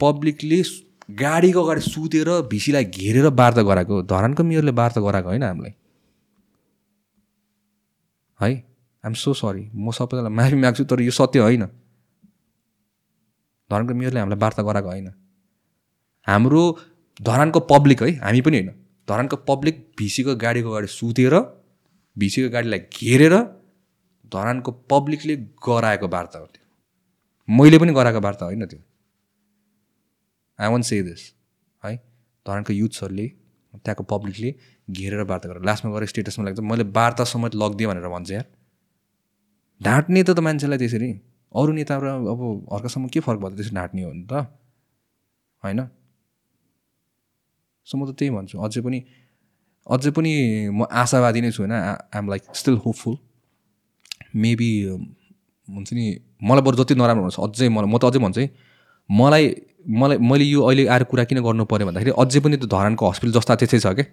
पब्लिकले 0.00 0.62
गाडीको 1.10 1.62
अगाडि 1.62 1.80
सुतेर 1.80 2.28
भिसीलाई 2.48 2.84
घेरेर 2.84 3.26
वार्ता 3.26 3.62
गराएको। 3.62 4.02
धरानको 4.02 4.44
मेयरले 4.44 4.70
वार्ता 4.70 5.00
गराएको 5.00 5.28
होइन 5.28 5.42
हामीलाई? 5.42 5.70
है? 8.40 8.48
आइएम 9.04 9.14
सो 9.14 9.34
सरी 9.34 9.70
म 9.74 9.90
सबैजनालाई 9.90 10.32
माफी 10.32 10.56
माग्छु 10.56 10.84
तर 10.84 11.00
यो 11.00 11.10
सत्य 11.10 11.38
होइन। 11.38 11.66
धरानको 13.70 13.94
मेयरले 13.94 14.20
हामीलाई 14.20 14.38
वार्ता 14.38 14.62
गराएको 14.62 14.88
होइन। 14.88 15.12
हाम्रो 16.26 16.78
धरानको 17.22 17.60
पब्लिक 17.60 18.02
है 18.02 18.10
हामी 18.16 18.40
पनि 18.40 18.56
होइन। 18.56 18.70
धरानको 19.08 19.36
पब्लिक 19.36 19.90
भिसीको 19.98 20.36
गाडीको 20.36 20.70
अगाडि 20.70 20.86
सुतेर 20.86 21.34
भिसीको 22.18 22.48
गाडीलाई 22.52 22.78
घेरेर 22.78 23.34
धरानको 24.32 24.70
पब्लिकले 24.92 25.36
गराएको 25.66 26.08
वार्ता 26.08 26.38
हो 26.38 26.46
त्यो। 26.46 26.64
मैले 27.48 27.78
पनि 27.78 27.92
गराएको 27.92 28.20
वार्ता 28.20 28.44
होइन 28.44 28.66
त्यो? 28.66 28.80
आई 30.58 30.68
वान्ट 30.68 30.84
से 30.84 31.02
दिस 31.02 31.22
है? 31.82 31.96
धरानको 32.46 32.72
युथ्सहरूले 32.72 33.26
त्यहाँको 33.74 34.04
पब्लिकले 34.12 34.54
घेरेर 34.90 35.22
वार्ता 35.30 35.48
गरेर 35.48 35.64
लास्टमा 35.64 35.92
गएर 35.92 36.06
स्टेटसमा 36.06 36.44
लाग्छ 36.44 36.60
मैले 36.60 36.84
वार्ता 36.98 37.24
समेत 37.24 37.54
लगिदिएँ 37.54 37.88
भनेर 37.90 38.08
भन्छ 38.08 38.30
यार। 38.30 38.46
ढाँट्ने 39.80 40.22
त 40.22 40.30
त 40.30 40.40
मान्छेलाई 40.40 40.78
त्यसरी। 40.78 41.10
अरू 41.54 41.72
नेता 41.72 41.96
अब 41.96 42.40
हर्कसम्म 42.72 43.08
के 43.08 43.20
फरक 43.20 43.38
भयो 43.40 43.56
त्यसरी 43.56 43.74
ढाँट्ने 43.76 44.02
हो 44.02 44.12
नि 44.12 44.24
त 44.26 44.32
होइन? 45.62 45.80
सो 47.86 47.94
म 47.98 48.10
त 48.10 48.16
त्यही 48.18 48.30
भन्छु। 48.30 48.58
अझै 48.58 48.80
पनि 48.80 48.98
अझै 49.88 50.10
पनि 50.16 50.32
म 50.70 50.86
आशावादी 51.02 51.40
नै 51.40 51.50
छु 51.50 51.62
होइन। 51.62 51.72
I'm 51.72 52.28
like 52.28 52.42
still 52.54 52.76
hopeful 52.84 53.16
maybe 54.36 54.70
हुन्छ 55.68 55.88
नि 55.92 56.04
मलाई 56.42 56.62
बरु 56.62 56.76
जति 56.80 56.94
नराम्रो 56.94 57.22
हुन्छ 57.26 57.38
अझै 57.46 57.68
मलाई 57.68 57.90
म 57.92 57.96
त 57.98 58.04
अझै 58.04 58.20
भन्छु 58.24 58.40
है 58.40 58.48
मलाई 59.10 59.44
मलाई 60.00 60.16
मैले 60.20 60.44
यो 60.44 60.60
अहिले 60.62 60.86
आएर 60.94 61.04
कुरा 61.10 61.24
किन 61.24 61.38
गर्नु 61.46 61.64
पऱ्यो 61.64 61.86
भन्दाखेरि 61.88 62.12
अझै 62.22 62.40
पनि 62.44 62.56
त्यो 62.60 62.68
धरानको 62.74 63.02
हस्पिटल 63.10 63.32
जस्ता 63.38 63.54
त्यसै 63.60 63.78
छ 63.84 63.92
क्या 63.98 64.06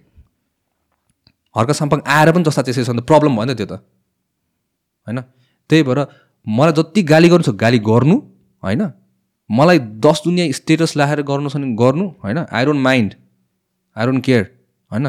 हर्क 1.56 1.72
साम्पाङ 1.80 2.00
आएर 2.18 2.32
पनि 2.36 2.44
जस्ता 2.48 2.62
त्यसै 2.68 2.84
छ 2.84 2.90
भने 2.92 3.04
प्रब्लम 3.12 3.36
भयो 3.36 3.46
नि 3.46 3.54
त 3.54 3.58
त्यो 3.60 3.68
त। 3.68 3.74
होइन? 5.08 5.20
त्यही 5.70 5.84
भएर 5.88 6.00
मलाई 6.48 6.74
जति 6.80 7.02
गाली 7.12 7.28
गर्नु 7.34 7.44
छ 7.48 7.52
गाली 7.64 7.80
गर्नु 7.90 8.16
होइन? 8.64 8.82
मलाई 9.50 9.80
दस 10.06 10.18
दुनियाँ 10.26 10.52
स्टेटस 10.60 10.96
लाएर 11.00 11.22
गर्नु 11.30 11.50
छ 11.50 11.56
भने 11.60 11.76
गर्नु 11.84 12.06
होइन? 12.24 12.38
I 12.56 12.66
don't 12.66 12.82
mind 12.88 13.12
I 13.96 14.06
don't 14.06 14.24
care 14.28 14.44
होइन? 14.92 15.06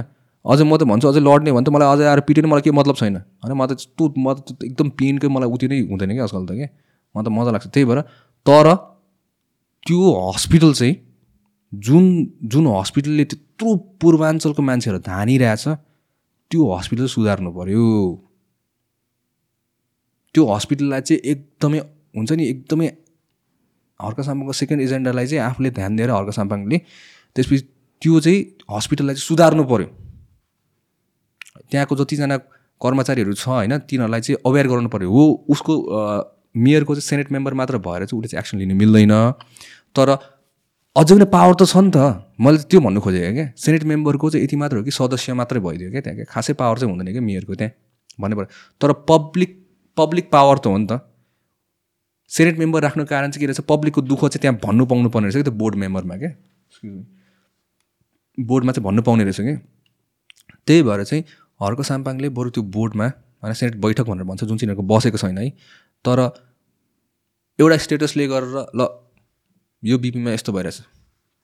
अझै 0.46 0.64
म 0.64 0.76
त 0.78 0.82
भन्छु 0.90 1.06
अझै 1.10 1.20
लड्ने 1.20 1.50
भने 1.56 1.64
त 1.66 1.70
मलाई 1.74 1.88
अझै 1.94 2.04
आएर 2.10 2.20
पिट्यो 2.28 2.48
मलाई 2.50 2.62
केही 2.66 2.76
मतलब 2.78 2.94
छैन। 3.00 3.16
होइन 3.42 3.52
मलाई 3.58 3.68
त 3.70 3.80
यस्तो 3.80 4.02
म 4.14 4.26
त 4.34 4.62
एकदम 4.68 4.88
पेनकै 4.98 5.28
मलाई 5.34 5.48
उति 5.54 5.66
नै 5.70 5.78
हुँदैन 5.90 6.10
कि 6.16 6.20
आजकल 6.26 6.44
त 6.46 6.52
कि? 6.58 6.66
मलाई 7.14 7.24
त 7.26 7.28
मजा 7.36 7.50
लाग्छ। 7.56 7.66
त्यही 7.74 7.84
भएर 7.90 8.00
तर 8.46 8.66
त्यो 9.86 10.00
हस्पिटल 10.34 10.72
चाहिँ 10.78 10.94
जुन 11.72 12.04
जुन 12.52 12.66
हस्पिटलले 12.66 13.24
त्यत्रो 13.32 13.70
पूर्वाञ्चलको 14.00 14.62
मान्छेहरू 14.62 14.98
धानिरहेछ 15.06 15.64
त्यो 16.50 16.62
हस्पिटल 16.74 17.06
सुधार्नु 17.14 17.50
पऱ्यो 17.58 17.86
त्यो 20.34 20.42
हस्पिटललाई 20.54 21.00
चाहिँ 21.00 21.20
एकदमै 21.32 21.78
हुन्छ 22.16 22.32
नि 22.32 22.44
एकदमै 22.52 22.88
हर्क 24.00 24.18
साम्पाङको 24.26 24.52
सेकेन्ड 24.62 24.82
एजेन्डालाई 24.82 25.26
चाहिँ 25.26 25.42
आफूले 25.42 25.70
ध्यान 25.78 25.96
दिएर 25.96 26.10
हर्क 26.10 26.30
साम्पाङले 26.38 26.78
त्यसपछि 27.36 27.62
त्यो 28.02 28.20
चाहिँ 28.20 28.40
हस्पिटललाई 28.76 29.14
चाहिँ 29.14 29.26
सुधार्नु 29.26 29.64
पऱ्यो 29.72 29.88
त्यहाँको 31.70 31.96
जतिजना 31.96 32.36
कर्मचारीहरू 32.80 33.32
छ 33.34 33.48
होइन 33.48 33.78
तिनीहरूलाई 33.88 34.20
चाहिँ 34.20 34.38
अवेर 34.46 34.66
गराउनु 34.68 34.88
पऱ्यो 34.94 35.08
हो 35.10 35.22
उसको 35.48 35.72
मेयरको 36.56 36.94
चाहिँ 36.94 37.06
सेनेट 37.10 37.32
मेम्बर 37.32 37.54
मात्र 37.60 37.78
भएर 37.86 38.04
चाहिँ 38.06 38.18
उसले 38.18 38.28
चाहिँ 38.28 38.40
एक्सन 38.40 38.58
लिनु 38.58 38.74
मिल्दैन। 38.74 39.14
तर 39.96 40.08
अझै 40.96 41.14
पनि 41.14 41.24
पावर 41.28 41.54
त 41.60 41.62
छ 41.68 41.76
नि 41.84 41.90
त। 41.92 41.98
मैले 42.40 42.58
त्यो 42.70 42.80
भन्नु 42.80 43.00
खोजेको 43.00 43.32
क्या 43.34 43.46
सेनेट 43.56 43.84
मेम्बरको 43.84 44.30
चाहिँ 44.30 44.44
यति 44.44 44.56
मात्र 44.56 44.76
हो 44.76 44.82
कि 44.84 44.92
सदस्य 44.92 45.32
मात्रै 45.40 45.60
भइदियो 45.60 45.90
क्या 45.90 46.00
त्यहाँ 46.00 46.16
क्या। 46.16 46.26
खासै 46.32 46.52
पावर 46.56 46.78
चाहिँ 46.78 46.92
हुँदैन 46.92 47.12
क्या 47.12 47.22
मेयरको 47.22 47.54
त्यहाँ 47.54 47.72
भन्नु 48.20 48.36
पऱ्यो। 48.36 48.48
तर 48.80 48.92
पब्लिक 49.04 49.50
पब्लिक 49.96 50.30
पावर 50.32 50.58
त 50.58 50.66
हो 50.66 50.76
नि 50.76 50.86
त। 50.90 51.00
सेनेट 52.30 52.58
मेम्बर 52.58 52.82
राख्नु 52.82 53.04
कारण 53.04 53.30
चाहिँ 53.30 53.40
के 53.40 53.46
रहेछ? 53.46 53.60
पब्लिकको 53.68 54.00
दुःख 54.02 54.20
चाहिँ 54.32 54.40
त्यहाँ 54.40 54.56
भन्नु 54.64 54.84
पाउनु 54.86 55.08
पर्ने 55.12 55.28
रहेछ 55.28 55.36
कि 55.36 55.42
त्यो 55.50 55.56
बोर्ड 55.60 55.74
मेम्बरमा 55.76 56.16
क्या। 56.16 56.30
बोर्डमा 58.38 58.72
चाहिँ 58.72 58.84
भन्नु 58.84 59.02
पाउने 59.02 59.24
रहेछ 59.24 59.40
कि। 59.40 59.54
त्यही 60.66 60.82
भएर 60.82 61.04
चाहिँ 61.04 61.24
हर्क 61.60 61.80
साम्पाङले 61.90 62.28
बरु 62.38 62.50
त्यो 62.50 62.62
बोर्डमा 62.76 63.06
होइन 63.42 63.52
सेनेट 63.60 63.76
बैठक 63.84 64.06
भनेर 64.10 64.24
भन्छ 64.30 64.44
जुन 64.44 64.56
चाहिँ 64.58 64.68
यिनीहरूको 64.68 64.84
बसेको 64.94 65.18
छैन 65.18 65.38
है 65.38 65.48
तर 66.04 66.18
एउटा 67.58 67.76
स्टेटसले 67.84 68.26
गरेर 68.32 68.54
ल 68.78 68.88
यो 69.82 69.98
बिपीमा 69.98 70.30
यस्तो 70.32 70.52
भइरहेछ। 70.52 70.78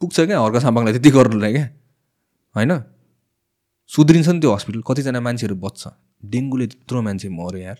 पुग्छ 0.01 0.17
क्या 0.21 0.41
हर्क 0.41 0.57
साम्पाङलाई 0.65 0.93
त्यति 0.93 1.11
गर्नुलाई 1.17 1.53
क्या 1.53 1.67
होइन? 2.55 2.73
सुध्रिन्छ 3.91 4.29
नि 4.29 4.41
त्यो 4.41 4.51
हस्पिटल 4.55 4.83
कतिजना 4.89 5.21
मान्छेहरू 5.21 5.57
बच्छ। 5.65 5.83
डेङ्गुले 6.33 6.67
त्यत्रो 6.73 7.03
मान्छे 7.03 7.29
मऱ्यो 7.29 7.61
यार। 7.63 7.79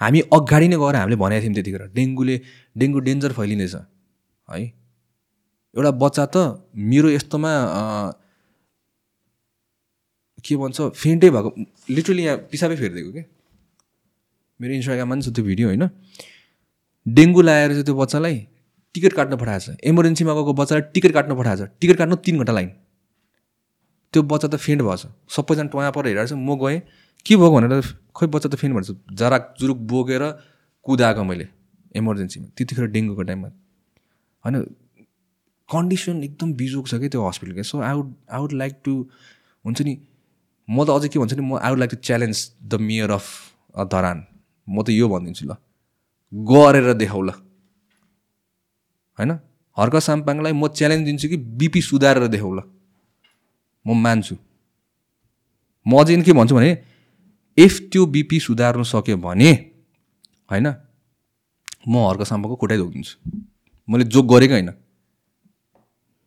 हामी 0.00 0.20
अगाडि 0.38 0.68
नै 0.68 0.76
गएर 0.76 0.96
हामीले 0.96 1.16
भनेको 1.22 1.42
थियौँ 1.42 1.54
त्यतिखेर 1.54 1.82
डेङ्गुले 1.98 2.36
डेङ्गु 2.76 2.98
डेन्जर 3.08 3.32
फैलिनेछ 3.38 3.74
है? 3.74 4.60
एउटा 5.74 5.90
बच्चा 6.02 6.24
त 6.34 6.36
मेरो 6.74 7.08
यस्तोमा 7.10 7.52
के 10.46 10.56
भन्छ 10.56 10.80
फेन्टै 11.02 11.30
भएको 11.36 11.50
लिटरली 11.90 12.22
यहाँ 12.24 12.36
पिसाबै 12.50 12.76
फेरिदिएको 12.76 13.12
क्या 13.12 13.24
मेरो 14.60 14.72
इन्स्टाग्राममा 14.74 15.14
पनि 15.14 15.22
छ 15.22 15.34
त्यो 15.36 15.44
भिडियो 15.44 15.66
होइन। 15.68 15.84
डेङ्गु 17.06 17.40
लगाएर 17.42 17.70
चाहिँ 17.70 17.84
त्यो 17.84 17.94
बच्चालाई 17.94 18.36
टिकट 18.94 19.12
काट्न 19.12 19.36
पठाएको 19.36 19.64
छ। 19.64 19.76
इमर्जेन्सीमा 19.84 20.32
गएको 20.34 20.52
बच्चालाई 20.60 20.82
टिकट 20.94 21.12
काट्न 21.12 21.32
पठाएको 21.36 21.66
छ। 21.66 21.68
टिकट 21.80 21.96
काट्नु 21.98 22.16
तिन 22.24 22.38
घन्टा 22.38 22.52
लाइन। 22.52 22.70
त्यो 24.14 24.22
बच्चा 24.22 24.48
त 24.48 24.56
फेन्ट 24.56 24.82
भएछ 24.82 25.02
सबैजना 25.28 25.68
टोया 25.74 25.90
पर 25.92 26.06
हेरेर 26.06 26.26
चाहिँ 26.26 26.40
म 26.40 26.56
गएँ। 26.56 26.80
के 27.26 27.36
भएको 27.36 27.50
भनेर 27.56 27.82
खोइ 28.16 28.28
बच्चा 28.32 28.48
त 28.48 28.54
फेन्ट 28.56 28.72
भएछ। 28.76 28.88
जराक 29.12 29.54
जुरुक 29.60 29.78
बोकेर 29.92 30.22
कुदाएको 30.86 31.22
मैले 31.24 31.46
इमर्जेन्सीमा 31.94 32.46
त्यतिखेर 32.56 32.86
डेङ्गुको 32.96 33.22
टाइममा। 33.22 33.48
होइन 34.44 34.56
कन्डिसन 35.68 36.22
एकदम 36.24 36.52
बिजोक 36.54 36.88
छ 36.88 36.94
कि 37.02 37.08
त्यो 37.12 37.20
हस्पिटलको 37.28 37.62
so 37.62 37.80
I 37.82 37.94
would 37.94 38.08
I 38.32 38.38
would 38.40 38.52
like 38.62 38.72
to 38.84 38.92
हुन्छ 39.64 39.82
नि 39.82 39.94
म 40.68 40.84
त 40.84 40.90
अझै 40.90 41.08
के 41.08 41.18
भन्छु 41.18 41.36
नि 41.36 41.42
म 41.42 41.58
I 41.62 41.70
would 41.70 41.78
like 41.78 41.90
to 41.90 41.96
challenge 41.96 42.36
the 42.62 42.74
mayor 42.74 43.10
of 43.10 43.26
Dharan. 43.86 44.18
म 44.68 44.82
त 44.82 44.90
यो 44.90 45.08
भनिदिन्छु 45.08 45.44
ल। 45.46 45.52
गरेर 46.32 46.92
देखाउ 46.94 47.22
ल। 47.22 47.30
होइन? 49.18 49.32
हर्क 49.76 49.96
साम्पाङलाई 49.96 50.52
म 50.52 50.66
च्यालेन्ज 50.68 51.04
दिन्छु 51.04 51.28
कि 51.28 51.36
बिपी 51.36 51.80
सुधारेर 51.80 52.26
देखाउ 52.26 52.52
ल। 52.54 52.60
म 53.86 53.94
मान्छु। 53.94 54.34
म 55.86 55.92
अझै 56.02 56.22
के 56.22 56.32
भन्छु 56.32 56.54
भने 56.54 56.70
इफ 57.56 57.74
त्यो 57.92 58.06
बिपी 58.06 58.40
सुधार्नु 58.40 58.84
सक्यो 58.84 59.16
भने 59.16 59.50
होइन? 60.50 60.66
म 61.88 61.94
हर्क 62.10 62.22
साम्पाको 62.22 62.56
खुट्टै 62.56 62.76
धोकिदिन्छु। 62.76 63.14
मैले 63.88 64.04
जोक 64.04 64.26
गरेको 64.26 64.54
होइन। 64.54 64.70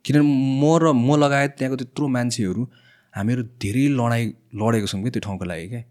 किनभने 0.06 0.24
म 0.62 0.64
र 0.80 0.84
म 0.96 1.20
लगायत 1.20 1.52
त्यहाँको 1.58 1.76
त्यत्रो 1.76 2.08
मान्छेहरू 2.08 2.62
हामीहरू 3.14 3.44
धेरै 3.62 3.86
लडाइँ 4.00 4.26
लडेको 4.62 4.88
छौँ 4.88 5.02
कि 5.04 5.10
त्यो 5.10 5.22
ठाउँको 5.26 5.46
लागि 5.46 5.68
क्या 5.70 5.84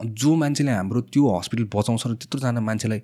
अनि 0.00 0.10
जो 0.20 0.34
मान्छेले 0.42 0.72
हाम्रो 0.72 1.00
त्यो 1.14 1.22
हस्पिटल 1.38 1.64
बचाउँछ 1.74 2.02
र 2.06 2.14
त्यत्रोजना 2.20 2.60
मान्छेलाई 2.60 3.00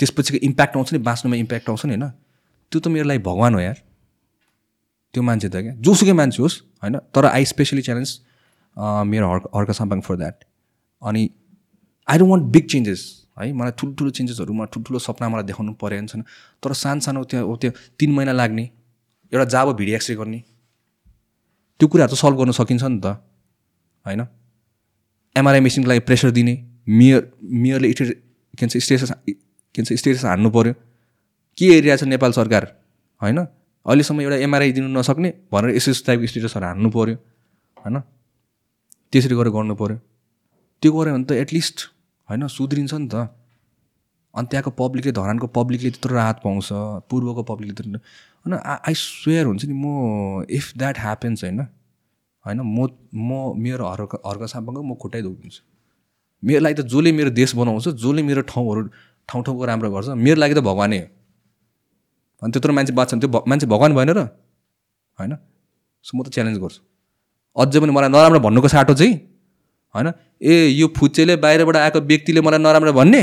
त्यसपछिको 0.00 0.38
इम्प्याक्ट 0.48 0.76
आउँछ 0.76 0.92
नि 0.92 0.98
बाँच्नुमा 1.08 1.36
इम्प्याक्ट 1.36 1.68
आउँछ 1.68 1.84
नि 1.86 1.94
होइन? 1.94 2.08
त्यो 2.72 2.80
त 2.80 2.88
मेरो 2.88 3.06
लागि 3.08 3.20
भगवान् 3.28 3.54
हो 3.54 3.60
यार। 3.60 3.78
त्यो 5.14 5.22
मान्छे 5.22 5.48
त 5.48 5.56
क्या 5.62 5.74
जोसुकै 5.84 6.12
मान्छे 6.20 6.42
होस् 6.42 6.56
होइन? 6.82 6.96
तर 7.14 7.24
आई 7.28 7.44
स्पेसली 7.44 7.82
च्यालेन्ज 7.82 8.10
मेरो 9.12 9.26
हर्क 9.32 9.44
हर्क 9.56 9.70
साम्पाङ 9.76 10.00
फर 10.00 10.16
द्याट 10.16 10.36
अनि 11.02 11.22
I 12.08 12.18
don't 12.18 12.30
want 12.30 12.44
big 12.54 12.66
changes 12.72 13.00
है? 13.38 13.52
मलाई 13.52 13.72
ठुल्ठुलो 13.78 14.10
चेन्जेसहरू 14.10 14.52
मलाई 14.54 14.72
ठुल्ठुलो 14.72 14.98
सपना 14.98 15.28
मलाई 15.28 15.44
देखाउनु 15.50 15.72
परेन 15.82 16.06
छैन। 16.06 16.22
तर 16.62 16.72
सानो 16.72 17.00
सानो 17.00 17.24
त्यो 17.28 17.56
त्यो 17.60 17.70
तिन 18.00 18.10
महिना 18.16 18.32
लाग्ने 18.32 18.64
एउटा 19.32 19.44
जाबो 19.54 19.72
भिडियो 19.74 19.96
एक्सरे 19.96 20.16
गर्ने 20.16 20.42
त्यो 21.80 21.86
कुराहरू 21.88 22.14
त 22.14 22.18
सल्भ 22.18 22.36
गर्न 22.38 22.52
सकिन्छ 22.60 22.82
नि 22.84 23.00
त 23.00 23.06
होइन? 24.06 24.20
एमआरआई 25.36 25.60
मेसिनको 25.60 25.88
लागि 25.88 26.02
प्रेसर 26.08 26.30
दिने 26.30 26.54
मेयर 26.88 27.20
मेयरले 27.62 27.92
स्टेट 27.92 28.08
के 28.58 28.66
भन्छ 28.66 28.76
स्टेटस 28.76 29.10
के 29.26 29.78
भन्छ 29.78 29.92
स्टेटस 29.92 30.24
हान्नु 30.24 30.50
पऱ्यो 30.50 30.72
के 31.58 31.66
एरिया 31.78 31.96
छ 31.96 32.02
नेपाल 32.12 32.32
सरकार 32.32 32.64
होइन? 33.20 33.38
अहिलेसम्म 33.86 34.20
एउटा 34.20 34.36
एमआरआई 34.46 34.72
दिनु 34.72 34.88
नसक्ने 34.98 35.30
भनेर 35.52 35.70
एसएस 35.78 35.98
टाइपको 36.06 36.26
स्टेटसहरू 36.32 36.66
हान्नु 36.66 36.88
पऱ्यो 36.90 37.16
होइन? 37.76 37.96
त्यसरी 39.12 39.34
गरेर 39.36 39.52
गर्नु 39.56 39.74
पऱ्यो 39.74 39.96
त्यो 40.82 40.90
गऱ्यो 40.92 41.12
भने 41.14 41.24
त 41.24 41.32
एटलिस्ट 41.42 41.78
होइन 42.28 42.46
सुध्रिन्छ 42.48 42.94
नि 42.94 43.08
त। 43.12 43.14
अनि 44.34 44.46
त्यहाँको 44.50 44.70
पब्लिकले 44.78 45.12
धरानको 45.12 45.46
पब्लिकले 45.46 45.90
त्यत्रो 45.90 46.14
राहत 46.16 46.40
पाउँछ 46.44 46.68
पूर्वको 47.10 47.42
पब्लिकले 47.42 47.74
त्यत्रो 47.74 48.00
होइन 48.44 48.58
आई 48.88 48.94
स्वेयर 48.94 49.46
हुन्छ 49.46 49.64
नि 49.64 49.74
म 49.74 50.46
इफ 50.50 50.72
द्याट 50.76 50.98
ह्यापन्स 50.98 51.44
होइन 51.44 51.60
होइन 52.44 52.60
म 52.60 52.86
म 53.14 53.52
मेरो 53.62 53.84
हर्क 53.88 54.12
हर्क 54.26 54.42
साम्पाङको 54.48 54.82
म 54.82 54.94
खुट्टै 54.94 55.22
धोकिदिन्छु 55.22 55.62
मेरो 56.42 56.60
लागि 56.60 56.74
त 56.74 56.86
जसले 56.86 57.12
मेरो 57.12 57.30
देश 57.30 57.54
बनाउँछ 57.54 57.88
जसले 57.88 58.22
मेरो 58.22 58.42
ठाउँहरू 58.42 58.80
ठाउँ 59.28 59.42
ठाउँको 59.44 59.64
राम्रो 59.64 59.90
गर्छ 59.90 60.08
मेरो 60.08 60.40
लागि 60.40 60.54
त 60.54 60.58
भगवानै 60.58 60.98
हो। 60.98 61.06
अनि 62.42 62.52
त्यत्रो 62.52 62.72
मान्छे 62.72 62.92
बाँच्छन् 62.92 63.20
त्यो 63.20 63.44
मान्छे 63.46 63.66
भगवान् 63.66 63.94
भएन 63.94 64.10
र 64.10 64.20
होइन? 65.18 65.32
सो 66.02 66.10
म 66.16 66.22
त 66.24 66.28
च्यालेन्ज 66.34 66.58
गर्छु। 66.58 66.80
अझै 67.56 67.78
पनि 67.80 67.92
मलाई 67.92 68.10
नराम्रो 68.10 68.40
भन्नुको 68.40 68.68
साटो 68.68 68.94
चाहिँ 68.94 69.14
होइन? 69.94 70.08
ए 70.42 70.54
यो 70.80 70.88
फुच्चेले 70.96 71.36
बाहिरबाट 71.36 71.76
आएको 71.76 72.00
व्यक्तिले 72.00 72.40
मलाई 72.40 72.58
नराम्रो 72.58 72.92
भन्ने? 72.92 73.22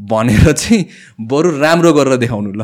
भनेर 0.00 0.52
चाहिँ 0.52 0.86
बरु 1.20 1.58
राम्रो 1.58 1.92
गरेर 1.92 2.16
देखाउनु 2.16 2.52
ल। 2.52 2.62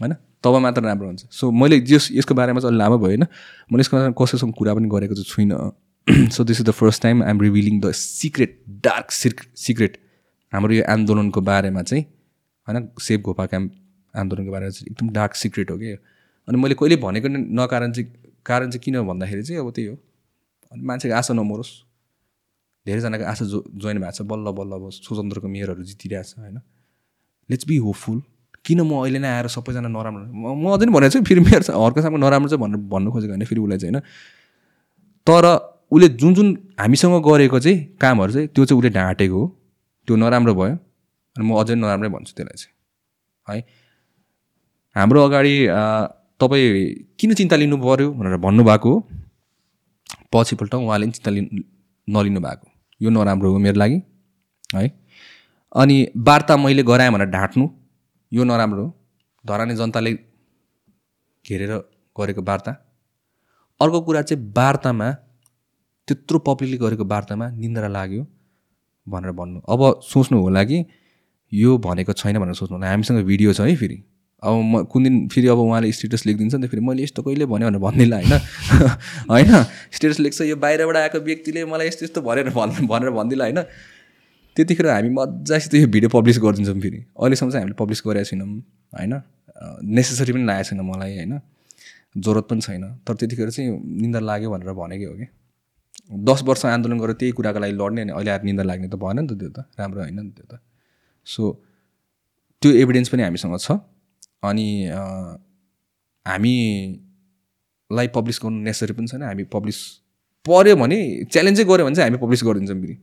होइन? 0.00 0.14
तब 0.44 0.56
मात्र 0.56 0.82
राम्रो 0.82 1.06
हुन्छ। 1.06 1.26
सो 1.30 1.50
मैले 1.50 1.80
जस 1.80 2.08
यसको 2.12 2.34
बारेमा 2.34 2.60
चाहिँ 2.60 2.70
अलि 2.70 2.78
लामो 2.78 2.98
भयो 2.98 3.06
होइन। 3.06 3.26
मैले 3.72 3.80
यसको 3.80 3.96
बारेमा 3.96 4.14
कसैसँग 4.24 4.52
कुरा 4.54 4.74
पनि 4.74 4.88
गरेको 4.88 5.14
चाहिँ 5.14 5.24
छुइनँ। 5.24 6.30
So 6.30 6.44
this 6.44 6.60
is 6.60 6.66
the 6.66 6.70
first 6.70 7.02
time 7.02 7.22
I'm 7.22 7.40
revealing 7.40 7.80
the 7.80 7.92
secret 7.92 8.62
dark 8.68 9.10
secret 9.10 9.98
हाम्रो 10.52 10.74
यो 10.74 10.84
आन्दोलनको 10.88 11.40
बारेमा 11.40 11.82
चाहिँ 11.82 12.04
होइन? 12.68 12.88
सेभ 13.00 13.20
घोपा 13.20 13.46
क्याम्प 13.46 13.72
आन्दोलनको 14.14 14.52
बारेमा 14.52 14.70
चाहिँ 14.70 14.90
एकदम 14.90 15.08
डार्क 15.12 15.34
सिक्रेट 15.34 15.70
हो 15.70 15.78
कि 15.78 15.92
अनि 16.48 16.58
मैले 16.58 16.74
कहिले 16.74 16.96
भनेको 16.96 17.28
नकारण 17.28 17.92
चाहिँ 17.92 18.12
कारण 18.46 18.70
चाहिँ 18.70 18.80
किन 18.80 19.02
भन्दाखेरि 19.02 19.42
चाहिँ 19.42 19.60
अब 19.60 19.70
त्यही 19.70 19.88
हो। 19.88 19.94
अनि 20.72 20.82
मान्छेको 20.82 21.14
आशा 21.14 21.34
नमरोस्। 21.34 21.85
धेरैजनाको 22.86 23.24
आशा 23.26 23.44
जो 23.52 23.58
जोइन 23.74 23.98
भएको 24.00 24.14
छ 24.16 24.22
बल्ल 24.30 24.46
बल्ल 24.58 24.72
अब 24.78 24.84
स्वतन्त्रको 24.96 25.48
मेयरहरू 25.48 25.82
जितिरहेको 25.90 26.28
छ 26.30 26.38
होइन? 26.38 26.56
लेट्स 27.50 27.66
बी 27.66 27.76
होपफुल 27.86 28.18
किन 28.64 28.80
म 28.82 28.92
अहिले 29.02 29.18
नै 29.18 29.28
आएर 29.28 29.46
सबैजना 29.54 29.88
नराम्रो? 29.88 30.24
म 30.32 30.66
अझै 30.74 30.86
पनि 30.86 30.92
भनेको 30.94 31.12
छु 31.14 31.22
फेरि 31.22 31.40
मेरो 31.40 31.62
चाहिँ 31.66 31.82
हर्क 31.82 31.98
सामु 32.02 32.18
नराम्रो 32.18 32.48
चाहिँ 32.50 32.62
भनेर 32.62 32.80
भन्नु 32.92 33.08
खोजेको 33.14 33.32
होइन 33.32 33.44
फेरि 33.50 33.60
उसलाई 33.60 33.78
चाहिँ 33.78 33.94
होइन? 33.94 34.02
तर 35.26 35.44
उसले 35.92 36.08
जुन 36.20 36.34
जुन 36.34 36.48
हामीसँग 36.80 37.14
गरेको 37.26 37.58
चाहिँ 37.60 37.78
कामहरू 38.02 38.32
चाहिँ 38.32 38.48
त्यो 38.54 38.64
चाहिँ 38.64 38.78
उसले 38.78 38.90
ढाँटेको 38.98 39.38
हो। 39.38 39.46
त्यो 40.08 40.16
नराम्रो 40.16 40.54
भयो। 40.54 40.74
अनि 41.36 41.44
म 41.46 41.50
अझै 41.62 41.74
नराम्रै 41.74 42.08
भन्छु 42.14 42.32
त्यसलाई 42.36 42.56
चाहिँ। 42.58 42.74
है? 43.46 43.58
हाम्रो 44.96 45.20
अगाडि 45.26 45.54
तपाईँ 46.40 46.70
किन 47.18 47.34
चिन्ता 47.34 47.56
लिनु 47.56 47.76
पऱ्यो 47.78 48.06
भनेर 48.18 48.36
भन्नुभएको 48.46 48.90
हो? 48.90 48.98
पछिपल्ट 50.32 50.74
उहाँले 50.74 51.06
पनि 51.06 51.12
चिन्ता 51.16 51.30
लिनु 51.30 51.62
नलिनु 52.08 52.40
भएको 52.40 52.66
यो 53.00 53.10
नराम्रो 53.10 53.52
हो 53.52 53.58
मेरो 53.58 53.78
लागि 53.78 54.02
है? 54.74 54.88
अनि 55.72 55.96
वार्ता 56.26 56.56
मैले 56.56 56.82
गराएँ 56.82 57.10
भनेर 57.12 57.28
ढाँट्नु 57.30 57.68
यो 58.32 58.44
नराम्रो 58.44 58.84
हो। 58.84 58.92
धराने 59.44 59.76
जनताले 59.76 60.12
घेरेर 61.44 61.72
गरेको 62.16 62.42
वार्ता। 62.42 62.72
अर्को 63.80 64.00
कुरा 64.00 64.22
चाहिँ 64.22 64.52
वार्तामा 64.56 65.10
त्यत्रो 66.08 66.38
पब्लिकले 66.48 66.78
गरेको 66.78 67.04
वार्तामा 67.04 67.46
निन्द्रा 67.52 67.88
लाग्यो 67.88 68.26
भनेर 69.06 69.32
भन्नु। 69.38 69.60
अब 69.68 70.00
सोच्नु 70.02 70.40
होला 70.40 70.62
कि 70.64 70.84
यो 71.52 71.78
भनेको 71.78 72.12
छैन 72.12 72.38
भनेर 72.38 72.54
सोच्नु 72.54 72.76
होला। 72.76 72.90
हामीसँग 72.90 73.24
भिडियो 73.24 73.52
छ 73.52 73.60
है 73.60 73.76
फेरि। 73.76 73.98
अब 74.42 74.52
म 74.52 74.82
कुन 74.84 75.02
दिन 75.02 75.28
फेरि 75.28 75.48
अब 75.48 75.58
उहाँले 75.58 75.92
स्टेटस 75.92 76.26
लेखिदिन्छ 76.26 76.54
नि 76.54 76.66
त 76.66 76.70
फेरि 76.70 76.82
मैले 76.82 77.02
यस्तो 77.02 77.22
कहिले 77.22 77.46
भने 77.46 77.66
भनेर 77.66 77.80
भन्दिनँ 77.80 78.16
होइन। 78.16 78.32
होइन 79.30 79.52
स्टेटस 79.92 80.20
लेख्छ 80.20 80.40
यो 80.40 80.56
बाहिरबाट 80.56 80.96
आएको 80.96 81.18
व्यक्तिले 81.18 81.64
मलाई 81.64 81.86
यस्तो 81.86 82.04
यस्तो 82.04 82.22
भनेर 82.22 82.50
भन् 82.50 82.86
भनेर 82.86 83.10
भन्दिनँ 83.10 83.42
होइन। 83.42 83.62
त्यतिखेर 84.56 84.86
हामी 84.86 85.08
मजासित 85.08 85.74
यो 85.74 85.88
भिडियो 85.88 86.08
पब्लिस 86.08 86.38
गरिदिन्छौँ 86.38 86.80
फेरि। 86.80 86.98
अहिलेसम्म 87.16 87.50
चाहिँ 87.50 87.62
हामीले 87.62 87.76
पब्लिस 87.78 88.02
गरेका 88.06 88.24
छैनौँ 88.24 88.48
होइन? 88.92 89.14
नेसेसरी 89.82 90.32
पनि 90.32 90.44
लागेको 90.44 90.68
छैन 90.68 90.80
मलाई 90.80 91.16
होइन? 91.16 91.40
जरुरत 92.16 92.44
पनि 92.44 92.60
छैन। 92.60 92.84
तर 93.08 93.14
त्यतिखेर 93.14 93.50
चाहिँ 93.50 93.68
निन्दा 94.02 94.20
लाग्यो 94.20 94.50
भनेर 94.50 94.72
भनेकै 94.72 95.04
हो 95.04 95.14
कि। 95.16 95.26
दस 96.12 96.42
वर्ष 96.42 96.64
आन्दोलन 96.66 96.98
गरेर 97.00 97.14
त्यही 97.14 97.32
कुराको 97.32 97.58
लागि 97.58 97.72
लड्ने 97.72 98.00
अनि 98.02 98.12
अहिले 98.12 98.30
आएर 98.30 98.42
निन्दा 98.42 98.62
लाग्ने 98.62 98.88
त 98.88 98.94
भएन 98.94 99.20
नि 99.20 99.28
त 99.28 99.38
त्यो 99.40 99.50
त। 99.50 99.58
राम्रो 99.80 100.00
होइन 100.00 100.20
नि 100.20 100.30
त्यो 100.30 100.46
त। 100.56 100.60
सो 101.26 101.42
त्यो 102.62 102.72
एभिडेन्स 102.72 103.08
पनि 103.08 103.22
हामीसँग 103.22 103.58
छ। 103.58 103.95
अनि 104.46 104.66
हामीलाई 106.26 108.06
पब्लिस 108.16 108.36
गर्नु 108.42 108.58
नेसेसरी 108.62 108.92
पनि 108.98 109.06
छैन। 109.06 109.22
हामी 109.22 109.44
पब्लिस 109.54 109.78
पऱ्यो 110.46 110.74
भने 110.76 110.98
च्यालेन्जै 111.32 111.64
गऱ्यो 111.64 111.84
भने 111.86 111.94
चाहिँ 111.96 112.10
हामी 112.10 112.18
पब्लिस 112.24 112.40
गरिदिन्छौँ 112.44 112.80
फेरि। 112.80 112.96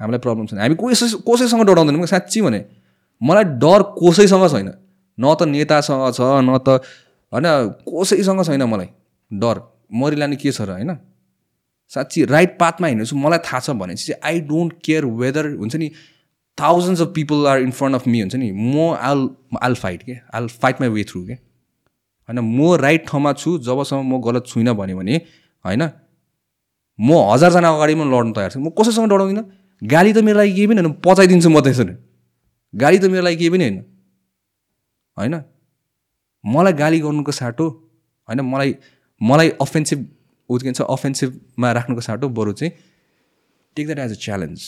हामीलाई 0.00 0.20
प्रब्लम 0.26 0.44
छैन। 0.46 0.58
हामी 0.60 0.74
कसै 0.80 1.06
कसैसँग 1.28 1.62
डराउँदैनौँ 1.68 2.06
साँच्ची 2.06 2.40
भने 2.46 2.60
मलाई 3.20 3.44
डर 3.62 3.80
कसैसँग 4.00 4.44
छैन। 4.52 4.68
न 5.18 5.24
त 5.38 5.42
नेतासँग 5.48 6.04
छ 6.12 6.20
न 6.42 6.58
त 6.66 6.68
होइन 7.32 7.46
कसैसँग 7.88 8.40
छैन 8.44 8.62
मलाई 8.64 8.88
डर। 9.30 9.56
मरिलाने 9.92 10.36
के 10.36 10.50
छ 10.52 10.60
र 10.66 10.70
होइन? 10.70 10.92
साँच्ची 11.92 12.24
राइट 12.24 12.52
पाथमा 12.58 12.86
हिँड्छु 12.88 13.16
मलाई 13.16 13.38
थाहा 13.46 13.60
छ 13.60 13.70
भने 13.78 13.94
चाहिँ 13.94 14.18
आई 14.24 14.40
डोन्ट 14.48 14.72
केयर 14.84 15.04
वेदर 15.20 15.44
हुन्छ 15.60 15.74
नि 15.76 15.88
thousands 16.58 17.00
of 17.02 17.12
people 17.14 17.46
are 17.46 17.60
in 17.60 17.70
front 17.70 17.94
of 17.94 18.06
me 18.06 18.20
हुन्छ 18.20 18.34
नि? 18.34 18.52
म 18.52 18.94
आल 19.00 19.28
आल 19.62 19.74
फाइट 19.74 20.02
के 20.02 20.16
I'll 20.34 20.46
fight 20.48 20.80
my 20.80 20.88
way 20.88 21.04
through 21.04 21.26
के 21.26 21.32
होइन? 21.32 22.40
म 22.40 22.74
राइट 22.76 23.08
ठाउँमा 23.08 23.32
छु 23.32 23.58
जबसम्म 23.58 24.14
म 24.14 24.20
गलत 24.20 24.46
छुइनँ 24.46 24.74
भन्यो 24.74 24.96
भने 24.96 25.16
होइन? 25.64 25.82
म 26.98 27.12
हजारजना 27.32 27.68
अगाडि 27.68 27.94
पनि 27.94 28.10
लड्नु 28.10 28.32
तयार 28.32 28.50
छु। 28.50 28.60
म 28.60 28.70
कसैसँग 28.70 29.08
डराउँदिनँ? 29.10 29.44
गाली 29.82 30.12
त 30.12 30.18
मेरो 30.18 30.38
लागि 30.38 30.52
केही 30.54 30.66
पनि 30.66 30.80
होइन। 30.80 30.92
पचाइदिन्छु 31.04 31.50
म 31.50 31.60
त्यसरी। 31.60 31.94
गाली 32.74 32.98
त 32.98 33.04
मेरो 33.04 33.22
लागि 33.22 33.36
केही 33.36 33.50
पनि 33.50 33.64
होइन। 33.64 33.78
होइन? 35.16 35.34
मलाई 36.44 36.72
गाली 36.72 37.00
गर्नुको 37.00 37.32
साटो 37.32 37.66
होइन? 38.28 38.40
मलाई 38.40 38.74
मलाई 39.20 39.48
अफेन्सिभ 39.60 39.98
उ 40.50 40.58
के 40.58 40.66
भन्छ 40.68 40.80
अफेन्सिभमा 40.80 41.72
राख्नुको 41.72 42.00
साटो 42.00 42.28
बरु 42.28 42.52
चाहिँ 42.52 42.72
take 43.76 43.86
that 43.86 43.98
as 43.98 44.12
a 44.12 44.20
challenge 44.20 44.60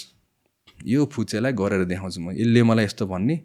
यो 0.84 1.04
फुचेलाई 1.06 1.52
गरेर 1.52 1.84
देखाउँछु 1.84 2.20
म। 2.20 2.30
यसले 2.32 2.62
मलाई 2.62 2.84
यस्तो 2.84 3.06
भन्ने। 3.06 3.36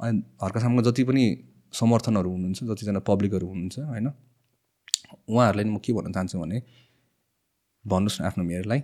अनि 0.00 0.22
हर्का 0.42 0.60
साममा 0.60 0.82
जति 0.82 1.02
पनि 1.04 1.24
समर्थनहरू 1.72 2.30
हुनुहुन्छ 2.30 2.64
जतिजना 2.64 3.00
पब्लिकहरू 3.00 3.46
हुनुहुन्छ 3.46 3.78
होइन? 3.78 4.08
उहाँहरूलाई 5.28 5.64
म 5.64 5.78
के 5.78 5.92
भन्न 5.92 6.12
चाहन्छु 6.12 6.38
भने 6.38 6.62
भन्नुहोस् 7.84 8.20
न 8.20 8.24
आफ्नो 8.24 8.44
मेयरलाई 8.44 8.80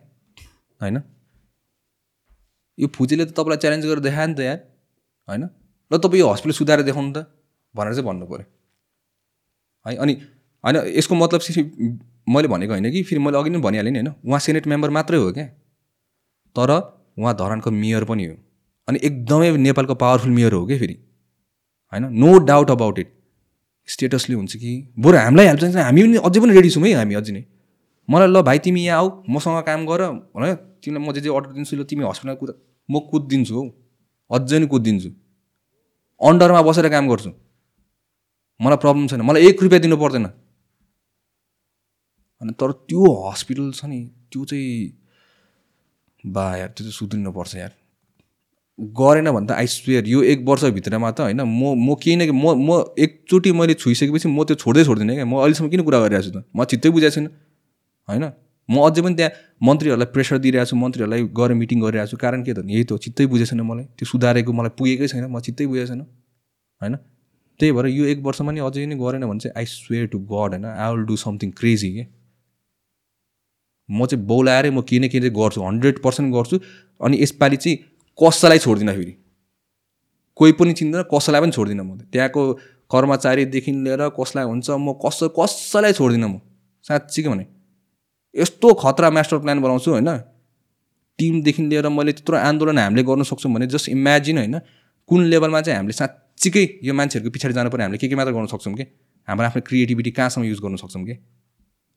होइन? 0.81 0.97
यो 2.79 2.87
फुजीले 2.89 3.25
त 3.25 3.31
तपाईँलाई 3.33 3.59
च्यालेन्ज 3.63 3.85
गरेर 3.87 4.01
देखायो 4.01 4.27
नि 4.27 4.35
त 4.35 4.41
यार 4.41 4.59
होइन? 5.29 5.43
ल 5.91 5.97
तपाईँ 5.97 6.21
यो 6.21 6.27
हस्पिटल 6.33 6.55
सुधारेर 6.59 6.85
देखाउनु 6.85 7.13
त 7.17 7.31
भनेर 7.75 7.93
चाहिँ 7.95 8.07
भन्नु 8.09 8.27
पऱ्यो। 8.27 8.47
है 9.87 9.97
अनि 9.97 10.15
होइन 10.65 10.77
यसको 10.99 11.15
मतलब 11.15 11.41
मैले 12.27 12.49
भनेको 12.49 12.73
होइन 12.73 12.91
कि 12.91 13.03
फेरि 13.03 13.21
मैले 13.21 13.39
अघि 13.39 13.51
नै 13.51 13.61
भनिहालेँ 13.61 13.93
नि 13.93 13.99
होइन? 13.99 14.11
उहाँ 14.25 14.41
सेनेट 14.41 14.67
मेम्बर 14.67 14.91
मात्रै 14.91 15.19
हो 15.19 15.33
क्या? 15.33 15.47
तर 16.57 16.71
उहाँ 17.19 17.35
धरानको 17.35 17.71
मेयर 17.71 18.05
पनि 18.05 18.25
हो। 18.25 18.37
अनि 18.89 18.99
एकदमै 19.03 19.57
नेपालको 19.57 19.95
पावरफुल 19.95 20.31
मेयर 20.31 20.53
हो 20.53 20.67
क्या 20.67 20.79
फेरि। 20.79 20.95
होइन? 21.93 22.05
नो 22.13 22.39
डाउट 22.39 22.71
अबाउट 22.71 22.99
इट 22.99 23.13
स्टेटसले 23.89 24.35
हुन्छ 24.35 24.57
कि? 24.57 24.93
बरु 24.99 25.17
हामीलाई 25.19 25.47
हेल्प 25.47 25.61
चाहिन्छ। 25.61 25.79
हामी 25.79 26.03
पनि 26.03 26.17
अझै 26.17 26.41
पनि 26.41 26.53
रेडी 26.55 26.71
छौँ 26.71 26.85
है 26.85 26.93
हामी 26.95 27.15
अझै 27.15 27.33
नै। 27.33 27.45
मलाई 28.09 28.29
ल 28.29 28.43
भाइ 28.43 28.59
तिमी 28.59 28.85
यहाँ 28.85 28.99
आऊ। 28.99 29.09
मसँग 29.29 29.63
काम 29.65 29.87
गर। 29.87 30.03
होइन? 30.03 30.55
तिमीलाई 30.83 31.09
म 31.09 31.13
जे 31.13 31.21
जे 31.21 31.31
अर्डर 31.31 31.53
दिन्छु 31.53 31.77
ल 31.77 31.85
तिमी 31.85 32.05
हस्पिटल 32.05 32.35
कुद 32.35 32.51
म 32.89 33.01
कुदिदिन्छु 33.11 33.55
हौ। 33.55 33.65
अझै 34.31 34.59
नै 34.59 34.67
कुदिदिन्छु। 34.67 35.11
अन्डरमा 36.21 36.63
बसेर 36.63 36.89
काम 36.89 37.09
गर्छु। 37.09 37.31
मलाई 38.61 38.79
प्रब्लम 38.85 39.07
छैन। 39.09 39.21
मलाई 39.23 39.41
एक 39.49 39.63
रुपियाँ 39.63 39.83
दिनु 39.83 39.97
पर्दैन। 39.97 40.27
अनि 42.41 42.53
तर 42.61 42.71
त्यो 42.89 43.03
हस्पिटल 43.31 43.73
छ 43.73 43.85
नि 43.85 44.01
त्यो 44.31 44.45
चाहिँ 44.45 45.04
बा 46.25 46.45
यार 46.57 46.69
त्यो 46.69 46.85
चाहिँ 46.85 46.93
सुध्रिनुपर्छ 46.93 47.55
यार। 47.57 47.73
गरेन 48.79 49.31
भने 49.31 49.47
त 49.47 49.51
आई 49.53 49.67
स्वेयर 49.67 50.07
यो 50.09 50.23
एक 50.23 50.45
वर्षभित्रमा 50.49 51.11
त 51.11 51.21
होइन 51.21 51.43
म 51.43 51.75
म 51.79 51.95
केही 51.95 52.17
न 52.17 52.31
म 52.31 52.55
म 52.59 52.85
एकचोटि 52.99 53.53
मैले 53.53 53.75
छोइसकेपछि 53.75 54.29
म 54.29 54.45
त्यो 54.45 54.57
छोड्दै 54.57 54.85
छोड्दिनँ 54.85 55.15
क्या। 55.15 55.25
म 55.25 55.39
अहिलेसम्म 55.39 55.69
किन 55.71 55.83
कुरा 55.83 55.99
गरिरहेको 56.01 56.27
छु 56.27 56.41
त? 56.41 56.45
म 56.57 56.65
चित्तै 56.65 56.91
बुझाएको 56.91 57.15
छैन। 57.15 57.27
होइन? 58.09 58.25
म 58.69 58.75
अझै 58.89 59.03
पनि 59.03 59.15
त्यहाँ 59.15 59.33
मन्त्रीहरूलाई 59.63 60.09
प्रेसर 60.13 60.39
दिइरहेको 60.39 60.71
छु 60.71 60.77
मन्त्रीहरूलाई 60.77 61.23
गएर 61.23 61.53
मिटिङ 61.55 61.81
गरिरहेको 61.81 62.11
छु। 62.11 62.17
कारण 62.17 62.43
के 62.43 62.53
त? 62.55 62.65
यही 62.67 62.85
त 62.85 62.93
हो, 62.93 62.99
चित्तै 62.99 63.27
बुझेको 63.27 63.49
छैन 63.51 63.61
मलाई। 63.61 63.85
त्यो 63.85 64.07
सुधारेको 64.07 64.53
मलाई 64.53 64.73
पुगेकै 64.79 65.07
छैन 65.07 65.25
म 65.31 65.41
चित्तै 65.41 65.67
बुझेको 65.67 65.87
छैन। 65.87 66.01
होइन? 66.83 66.95
त्यही 67.61 67.73
भएर 67.73 67.87
यो 67.87 68.05
एक 68.05 68.19
वर्षमा 68.27 68.53
नि 68.53 68.61
अझै 68.61 68.87
नै 68.87 68.97
गरेन 68.97 69.23
भने 69.31 69.39
चाहिँ 69.39 69.55
आई 69.57 69.65
स्वेयर 69.65 70.07
टु 70.07 70.19
गड 70.19 70.51
होइन 70.59 70.65
I 70.65 70.89
will 70.91 71.05
do 71.05 71.17
something 71.17 71.51
crazy 71.51 71.91
के 71.95 72.05
म 73.89 74.07
चाहिँ 74.07 74.25
बोलाएरै 74.27 74.71
म 74.71 74.81
के 74.83 74.99
न 74.99 75.09
के 75.09 75.21
गर्छु 75.31 75.63
हन्ड्रेड 75.63 75.99
पर्सेन्ट 76.03 76.35
गर्छु। 76.35 76.59
अनि 77.01 77.17
यसपालि 77.23 77.57
चाहिँ 77.57 77.77
कसैलाई 78.19 78.59
छोड्दिनँ 78.59 78.95
फेरि। 78.95 79.15
कोही 80.37 80.53
पनि 80.53 80.73
चिन्दैन 80.73 81.03
कसैलाई 81.15 81.41
पनि 81.41 81.53
छोड्दिनँ 81.53 81.85
म। 81.85 81.99
त्यहाँको 82.13 82.43
कर्मचारीदेखि 82.91 83.73
लिएर 83.73 84.09
कसलाई 84.19 84.45
हुन्छ 84.45 84.71
म 84.71 84.93
कस 85.05 85.21
कसैलाई 85.39 85.93
छोड्दिनँ 85.93 86.29
म। 86.29 86.41
साँच्चीकै 86.85 87.29
भने। 87.29 87.47
यस्तो 88.35 88.73
खतरा 88.75 89.11
मास्टर 89.11 89.39
प्लान 89.39 89.61
बनाउँछु 89.63 89.91
होइन। 89.91 90.11
टिमदेखि 91.19 91.63
लिएर 91.63 91.89
मैले 91.89 92.13
त्यत्रो 92.13 92.37
आन्दोलन 92.37 92.79
हामीले 92.79 93.03
गर्न 93.03 93.23
सक्छौँ 93.23 93.53
भने 93.55 93.67
जस्ट 93.67 93.89
इमेजिन 93.89 94.39
होइन। 94.39 94.59
कुन 95.11 95.21
लेभलमा 95.31 95.61
चाहिँ 95.61 95.77
हामीले 95.79 95.93
साँच्चीकै 95.93 96.65
यो 96.83 96.95
मान्छेहरूको 96.95 97.31
पछाडि 97.31 97.55
जानु 97.55 97.71
पर्ने 97.71 97.85
हामीले 97.85 97.99
के 97.99 98.09
के 98.09 98.15
मात्र 98.15 98.33
गर्न 98.33 98.47
सक्छौँ 98.47 98.75
कि? 98.75 98.85
हाम्रो 99.29 99.47
आफ्नो 99.47 99.63
क्रिएटिभिटी 99.63 100.11
कहाँसम्म 100.11 100.45
युज 100.45 100.61
गर्न 100.61 100.77
सक्छौँ 100.77 101.05
कि? 101.05 101.15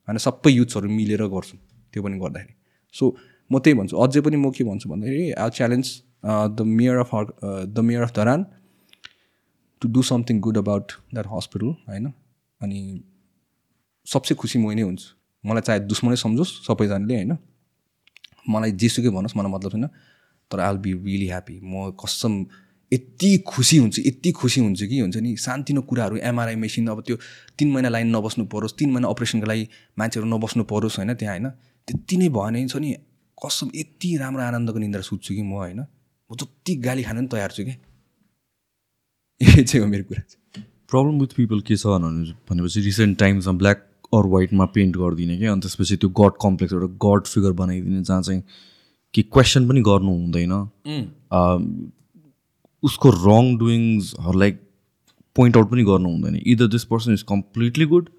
होइन 0.07 0.17
सबै 0.17 0.51
युथ्सहरू 0.51 0.89
मिलेर 0.89 1.23
गर्छौँ। 1.27 1.76
त्यो 1.97 2.05
पनि 2.05 2.19
गर्दाखेरि। 2.21 2.53
सो 2.95 3.03
म 3.51 3.59
त्यही 3.65 3.77
भन्छु 3.79 3.97
अझै 3.97 4.21
पनि 4.21 4.37
म 4.37 4.51
के 4.53 4.63
भन्छु 4.69 4.89
भन्दाखेरि 4.93 5.25
I 5.33 5.49
challenge 5.57 5.85
the 6.57 6.61
mayor 6.77 6.97
of 7.03 7.11
the 7.73 7.79
mayor 7.89 8.01
of 8.05 8.11
Dharan 8.15 8.45
to 9.81 9.85
do 9.95 10.01
something 10.09 10.39
good 10.45 10.57
about 10.57 10.87
that 11.13 11.27
hospital 11.33 11.67
होइन? 11.89 12.05
अनि 12.61 12.79
सबसे 14.07 14.35
खुसी 14.41 14.59
मै 14.59 14.75
नै 14.75 14.81
हुन्छु। 14.81 15.07
मलाई 15.43 15.63
चाहे 15.67 15.79
दुश्मनै 15.91 16.15
सम्झोस् 16.23 16.51
सबैजनाले 16.67 17.15
होइन? 17.15 17.33
मलाई 18.49 18.71
जेसुकै 18.81 19.09
भनोस् 19.09 19.37
मलाई 19.37 19.51
मतलब 19.51 19.71
छैन 19.71 19.85
तर 20.51 20.59
I 20.59 20.71
will 20.73 20.81
be 20.81 20.91
really 21.05 21.27
happy 21.27 21.55
म 21.63 21.91
कसम 22.01 22.33
यति 22.91 23.29
खुसी 23.47 23.77
हुन्छु 23.77 24.01
यति 24.01 24.31
खुसी 24.31 24.59
हुन्छु 24.61 24.87
कि 24.87 24.99
हुन्छ 24.99 25.17
नि 25.17 25.35
सानतिनो 25.45 25.81
कुराहरू 25.89 26.17
एमआरआई 26.29 26.55
मेसिन 26.55 26.87
अब 26.87 27.01
त्यो 27.07 27.15
तिन 27.57 27.71
महिना 27.71 27.89
लाइन 27.89 28.15
नबस्नु 28.15 28.45
परोस् 28.53 28.77
तिन 28.79 28.89
महिना 28.91 29.07
अपरेसनको 29.07 29.47
लागि 29.47 29.67
मान्छेहरू 29.99 30.27
नबस्नु 30.35 30.63
परोस् 30.71 30.97
होइन 30.99 31.13
त्यहाँ 31.13 31.35
होइन? 31.35 31.47
त्यति 31.87 32.17
नै 32.17 32.29
भयो 32.29 32.43
भने 32.43 32.67
छ 32.67 32.77
नि 32.77 32.93
कसम 33.45 33.69
यति 33.75 34.17
राम्रो 34.17 34.43
आनन्दको 34.43 34.79
निन्द्रा 34.79 35.01
सुत्छु 35.01 35.33
कि 35.35 35.41
म 35.41 35.51
होइन? 35.51 35.79
म 36.31 36.35
जति 36.35 36.75
गाली 36.75 37.03
खान 37.03 37.17
पनि 37.17 37.27
तयार 37.27 37.51
छु 37.51 37.63
कि? 37.63 37.71
यो 39.41 39.63
चाहिँ 39.63 39.85
हो 39.85 39.87
मेरो 39.87 40.03
कुरा 40.03 40.23
चाहिँ। 40.29 40.65
प्रब्लम 40.89 41.19
विथ 41.19 41.27
पिपल 41.27 41.61
के 41.61 41.75
छ 41.75 41.85
भने- 41.85 42.35
भनेपछि 42.49 42.81
रिसेन्ट 42.81 43.19
टाइम्समा 43.19 43.53
ब्ल्याक 43.53 43.77
अर 44.13 44.25
वाइटमा 44.25 44.65
पेन्ट 44.65 44.97
गरिदिने 44.97 45.37
कि? 45.37 45.45
अनि 45.45 45.61
त्यसपछि 45.61 45.95
त्यो 45.97 46.09
गड 46.09 46.31
कम्प्लेक्स 46.41 46.73
एउटा 46.73 46.87
गड 46.87 47.27
फिगर 47.27 47.51
बनाइदिने 47.51 48.03
जहाँ 48.03 48.21
चाहिँ 48.21 48.43
कि 49.13 49.21
क्वेसन 49.23 49.69
पनि 49.69 49.81
गर्नु 49.81 50.11
हुँदैन। 50.11 50.51
उसको 52.83 53.09
रङ 53.09 53.57
डुइङ्सहरूलाई 53.57 54.51
पोइन्ट 55.35 55.57
आउट 55.57 55.71
पनि 55.71 55.83
गर्नु 55.83 56.09
हुँदैन। 56.09 56.35
Either 56.35 56.67
this 56.67 56.83
person 56.83 57.13
is 57.13 57.21
completely 57.21 57.85
good 57.85 58.09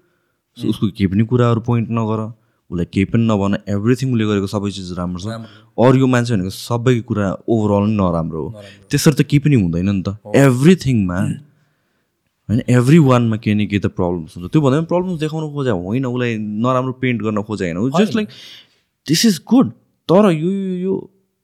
so 0.57 0.67
उसको 0.69 0.87
केही 0.87 1.07
पनि 1.07 1.25
कुराहरू 1.25 1.61
पोइन्ट 1.61 1.89
नगर। 1.91 2.38
उसलाई 2.69 2.85
केही 2.93 3.05
पनि 3.11 3.23
नभन 3.25 3.57
एभ्रिथिङ 3.67 4.07
उसले 4.13 4.25
गरेको 4.29 4.47
सबै 4.47 4.69
चिज 4.71 4.91
राम्रो 4.97 5.19
छ। 5.19 5.27
अरू 5.77 5.95
यो 5.99 6.07
मान्छे 6.07 6.33
भनेको 6.35 6.53
सबै 6.53 6.93
कुरा 7.09 7.27
ओभरअल 7.49 7.83
नै 7.89 7.95
नराम्रो 7.97 8.39
हो। 8.45 8.49
त्यसरी 8.89 9.15
त 9.17 9.21
केही 9.25 9.39
पनि 9.45 9.55
हुँदैन 9.61 9.89
नि 9.89 10.01
त। 10.05 10.17
एभ्रिथिङमा 10.37 11.19
होइन 12.49 12.61
एभ्री 12.69 12.99
वानमा 13.09 13.37
केही 13.37 13.55
न 13.55 13.65
केही 13.69 13.81
त 13.81 13.93
प्रब्लम्स 13.97 14.37
हुन्छ। 14.37 14.51
त्यो 14.53 14.61
भन्दा 14.61 14.77
पनि 14.79 14.89
प्रब्लम्स 14.93 15.19
देखाउनु 15.19 15.47
खोजे 15.53 15.73
होइन 15.73 16.05
उसलाई 16.05 16.31
नराम्रो 16.37 16.93
पेन्ट 17.01 17.21
गर्न 17.25 17.41
खोजे 17.49 17.71
होइन। 17.71 17.89
Just 17.97 18.15
like 18.15 18.27
this 19.07 19.25
is 19.25 19.35
good 19.49 19.67
तर 20.09 20.23
यो 20.29 20.51
यो 20.85 20.93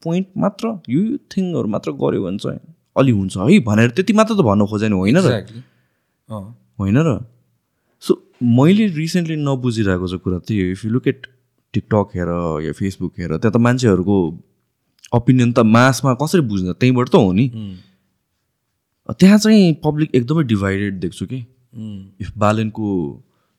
पोइन्ट 0.04 0.28
मात्र 0.38 0.66
यो 0.90 1.00
यो 1.02 1.18
थिङहरू 1.34 1.68
मात्र 1.76 1.92
गऱ्यो 2.02 2.22
भने 2.26 2.38
चाहिँ 2.38 2.60
अलि 2.96 3.12
हुन्छ 3.12 3.38
है 3.38 3.60
भनेर 3.66 3.90
त्यति 3.98 4.14
मात्र 4.14 4.34
त 4.34 4.42
भन्नु 4.46 4.66
खोजेन 4.66 4.94
होइन 4.94 5.18
र? 5.26 5.42
होइन 6.30 6.98
र? 6.98 7.10
मैले 8.42 8.88
रिसेन्टली 8.96 9.36
नबुझिरहेको 9.36 10.08
चाहिँ 10.08 10.20
कुरा 10.20 10.38
हो 10.38 10.72
if 10.72 10.86
you 10.86 10.92
look 10.92 11.08
at 11.08 11.28
TikTok 11.74 12.16
हेर 12.16 12.30
या 12.66 12.72
फेसबुक 12.72 13.20
हेर 13.20 13.38
त्यहाँ 13.38 13.52
त 13.52 13.58
मान्छेहरूको 13.58 14.18
ओपिनियन 15.16 15.52
त 15.52 15.60
मासमा 15.60 16.14
कसरी 16.22 16.42
बुझ्न? 16.42 16.74
त्यहीँबाट 16.74 17.10
त 17.10 17.16
हो 17.16 17.32
नि। 17.32 17.46
त्यहाँ 19.10 19.38
चाहिँ 19.38 19.74
पब्लिक 19.84 20.16
एकदमै 20.16 20.44
डिभाइडेड 20.44 21.00
देख्छु 21.00 21.26
कि। 21.26 21.38
इफ 22.22 22.32
बालनको 22.38 22.88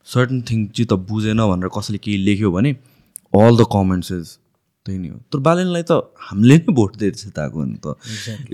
सर्टन 0.07 0.41
थिङ 0.41 0.65
चाहिँ 0.67 0.87
त 0.87 0.93
बुझेन 1.09 1.37
भनेर 1.37 1.69
कसैले 1.77 1.97
केही 1.97 2.17
लेख्यो 2.17 2.51
भने 2.51 2.71
अल 3.35 3.57
द 3.57 3.65
कमेन्ट्स 3.73 4.11
इज 4.11 4.37
त्यही 4.87 4.97
नै 4.97 5.09
हो 5.09 5.19
तर 5.33 5.39
बालनलाई 5.45 5.83
त 5.91 5.99
हामीले 6.25 6.57
नै 6.57 6.73
भोट 6.79 6.97
दिएर 6.97 7.15
जिताएको 7.21 7.63
नि 7.63 7.77
त। 7.85 7.95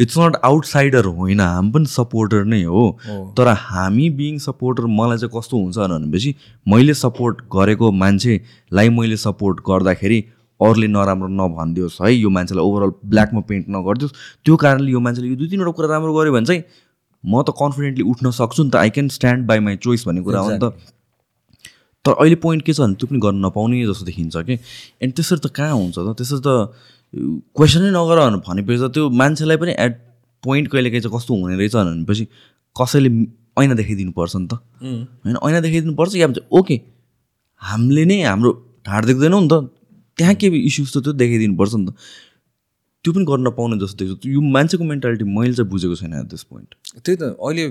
इट्स 0.04 0.18
नट 0.18 0.36
आउटसाइडर 0.52 1.10
होइन 1.22 1.42
हामी 1.46 1.72
पनि 1.72 1.94
सपोर्टर 1.94 2.46
नै 2.54 2.62
हो। 2.76 2.86
तर 3.40 3.54
हामी 3.64 4.10
बिङ 4.20 4.38
सपोर्टर 4.46 4.92
मलाई 5.00 5.18
चाहिँ 5.24 5.34
कस्तो 5.40 5.64
हुन्छ 5.64 5.78
भनेपछि 5.96 6.36
मैले 6.68 6.94
सपोर्ट 7.02 7.44
गरेको 7.56 7.92
मान्छेलाई 8.04 8.90
मैले 9.00 9.18
सपोर्ट 9.26 9.68
गर्दाखेरि 9.68 10.24
अरूले 10.60 10.88
नराम्रो 10.88 11.28
नभनिदियोस् 11.28 12.02
है। 12.02 12.14
यो 12.14 12.30
मान्छेलाई 12.30 12.64
ओभरअल 12.64 12.92
ब्ल्याकमा 13.12 13.42
पेन्ट 13.50 13.66
नगरिदियोस्। 13.76 14.14
त्यो 14.46 14.56
कारणले 14.64 14.92
यो 14.92 15.00
मान्छेले 15.06 15.28
यो 15.30 15.36
दुई 15.36 15.48
तिनवटा 15.52 15.72
कुरा 15.78 15.88
राम्रो 15.94 16.14
गर्यो 16.18 16.34
भने 16.34 16.46
चाहिँ 16.46 16.64
म 17.24 17.42
त 17.44 17.56
कन्फिडेन्टली 17.60 18.04
उठ्न 18.12 18.32
सक्छु 18.40 18.64
नि 18.64 18.70
त। 18.70 18.76
I 18.76 18.90
can 18.96 19.08
stand 19.18 19.46
by 19.48 19.60
my 19.60 19.76
choice 19.84 20.08
भन्ने 20.08 20.22
कुरा 20.24 20.40
हो 20.40 20.50
नि 20.52 20.60
त। 20.64 20.66
तर 22.06 22.12
अहिले 22.20 22.36
पोइन्ट 22.44 22.64
के 22.66 22.74
छ 22.74 22.80
भने 22.80 22.96
त्यो 23.00 23.08
पनि 23.08 23.20
गर्न 23.26 23.46
नपाउने 23.46 23.86
जस्तो 23.88 24.06
देखिन्छ 24.06 24.36
कि? 24.48 24.58
एन्ड 25.04 25.14
त्यसरी 25.16 25.40
त 25.40 25.48
कहाँ 25.56 25.74
हुन्छ 25.74 25.96
त? 25.98 26.08
त्यसरी 26.20 26.42
त 26.44 26.50
क्वेसनै 27.56 27.90
नगर 27.96 28.20
भनेपछि 28.48 28.80
त 28.84 28.92
त्यो 28.94 29.10
मान्छेलाई 29.22 29.58
पनि 29.58 29.74
एट 29.86 29.94
पोइन्ट 30.44 30.68
कहिले 30.72 30.90
काहीँ 30.90 31.02
चाहिँ 31.02 31.16
कस्तो 31.18 31.32
हुने 31.42 31.56
रहेछ 31.56 31.76
भनेपछि 31.76 32.26
कसैले 32.76 33.10
ऐना 33.62 33.74
देखाइदिनुपर्छ 33.80 34.36
नि 34.36 34.48
त। 34.48 34.54
होइन 34.84 35.38
ऐना 35.48 35.60
देखाइदिनुपर्छ 35.66 36.16
या 36.16 36.28
ओके 36.60 36.76
हामीले 37.62 38.06
नै 38.12 38.22
हाम्रो 38.24 38.52
ढाड 38.88 39.06
देख्दैनौँ 39.06 39.42
नि 39.42 39.50
त। 39.52 39.70
त्यहाँ 40.18 40.36
के 40.36 40.48
इस्युज 40.48 40.90
त 40.94 41.04
त्यो 41.08 41.14
देखाइदिनुपर्छ 41.24 41.74
नि 41.76 41.86
त। 41.88 41.96
त्यो 43.06 43.14
पनि 43.14 43.26
गर्न 43.32 43.50
पाउने 43.56 43.78
जस्तो 43.80 44.06
देख्छु 44.06 44.30
यो 44.30 44.42
मान्छेको 44.42 44.84
मेन्टालिटी 44.84 45.26
मैले 45.38 45.54
चाहिँ 45.54 45.70
बुझेको 45.70 45.96
छैन 46.02 46.14
एट 46.20 46.28
दिस 46.34 46.44
पोइन्ट 46.52 46.70
त्यही 47.00 47.16
त 47.16 47.24
अहिले 47.40 47.66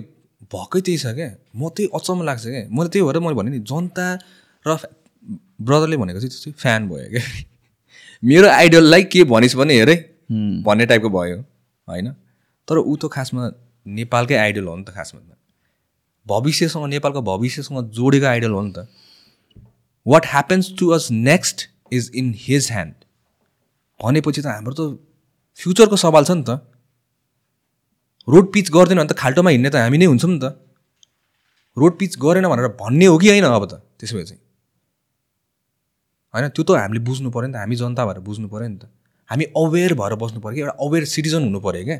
भएकै 0.51 0.81
त्यही 0.81 0.98
छ 0.98 1.14
क्या 1.16 1.31
म 1.55 1.69
त्यही 1.77 1.89
अचम्म 1.94 2.23
लाग्छ 2.23 2.44
क्या 2.44 2.62
मैले 2.70 2.89
त्यही 2.89 3.05
भएर 3.06 3.19
मैले 3.24 3.36
भने 3.40 3.51
नि 3.51 3.59
जनता 3.70 4.06
र 4.66 4.77
ब्रदरले 5.60 5.97
भनेको 5.97 6.20
चाहिँ 6.20 6.31
त्यो 6.31 6.40
चाहिँ 6.44 6.55
फ्यान 6.59 6.89
भयो 6.89 7.09
क्या 7.10 7.24
मेरो 8.31 8.48
आइडललाई 8.48 9.02
के 9.12 9.24
भनिस् 9.24 9.56
भने 9.56 9.74
हेरे। 9.74 9.94
भन्ने 10.66 10.86
टाइपको 10.86 11.09
भयो 11.10 11.39
होइन? 11.89 12.09
तर 12.69 12.78
ऊ 12.78 12.97
त 12.97 13.09
खासमा 13.12 13.51
नेपालकै 13.86 14.36
आइडल 14.36 14.66
हो 14.66 14.77
नि 14.77 14.85
त 14.85 14.94
खासमा 14.94 15.20
भविष्यसँग 16.27 16.86
नेपालको 16.86 17.23
भविष्यसँग 17.23 17.90
जोडेको 17.90 18.27
आइडल 18.27 18.52
हो 18.52 18.62
नि 18.62 18.73
त। 18.73 18.86
What 20.06 20.27
happens 20.27 20.73
to 20.78 20.89
us 20.89 21.09
next 21.10 21.69
is 21.93 22.10
in 22.14 22.35
his 22.39 22.69
hand 22.70 22.94
भनेपछि 24.01 24.43
त 24.43 24.47
हाम्रो 24.47 24.74
त 24.74 24.98
फ्युचरको 25.60 25.97
सवाल 25.97 26.24
छ 26.24 26.31
नि 26.31 26.44
त। 26.48 26.51
रोड 28.28 28.53
पिच 28.53 28.70
गर्दैन 28.70 28.99
भने 28.99 29.09
त 29.09 29.16
खाल्टोमा 29.19 29.51
हिँड्ने 29.51 29.70
त 29.70 29.77
हामी 29.77 29.99
नै 29.99 30.07
हुन्छौँ 30.07 30.31
नि 30.31 30.39
त। 30.39 30.47
रोड 31.77 31.93
पिच 31.99 32.12
गरेन 32.19 32.47
भनेर 32.49 32.69
भन्ने 32.78 33.07
हो 33.07 33.19
कि 33.19 33.28
होइन 33.28 33.44
अब 33.44 33.65
त 33.66 33.74
त्यसो 33.99 34.16
भए 34.16 34.24
चाहिँ। 34.24 34.40
होइन 36.35 36.49
त्यो 36.49 36.62
त 36.65 36.70
हामीले 36.78 37.01
बुझ्नु 37.01 37.31
पऱ्यो 37.31 37.47
नि 37.49 37.55
त 37.55 37.57
हामी 37.62 37.77
जनता 37.77 38.03
भएर 38.07 38.19
बुझ्नु 38.20 38.49
पऱ्यो 38.49 38.69
नि 38.69 38.78
त। 38.78 38.85
हामी 39.31 39.44
अवेर 39.57 39.94
भएर 39.94 40.15
बस्नु 40.20 40.40
पऱ्यो 40.40 40.55
कि 40.55 40.61
एउटा 40.61 40.74
अवेर 40.78 41.05
सिटिजन 41.05 41.43
हुनु 41.44 41.61
पऱ्यो 41.61 41.85
क्या। 41.85 41.99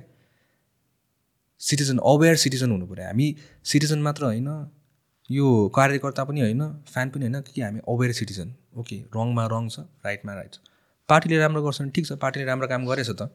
सिटिजन 1.61 1.99
अवेर 2.05 2.37
सिटिजन 2.37 2.71
हुनु 2.71 2.87
पऱ्यो 2.87 3.05
हामी 3.07 3.27
सिटिजन 3.65 3.99
मात्र 4.03 4.23
होइन 4.25 4.49
यो 5.31 5.47
कार्यकर्ता 5.75 6.23
पनि 6.29 6.41
होइन 6.41 6.63
फ्यान 6.87 7.07
पनि 7.11 7.25
होइन 7.25 7.41
कि 7.47 7.61
हामी 7.63 7.81
अवेर 7.89 8.13
सिटिजन 8.13 8.49
ओके 8.77 8.97
रङमा 9.17 9.45
रङ 9.53 9.69
छ 9.69 9.89
राइटमा 10.05 10.33
राइट 10.35 10.53
छ। 10.53 10.59
पार्टीले 11.09 11.39
राम्रो 11.39 11.63
गर्छ 11.63 11.81
भने 11.81 11.91
ठिक 11.91 12.07
छ 12.07 12.13
पार्टीले 12.21 12.45
राम्रो 12.47 12.69
काम 12.69 12.87
गरेछ 12.87 13.11
त। 13.11 13.31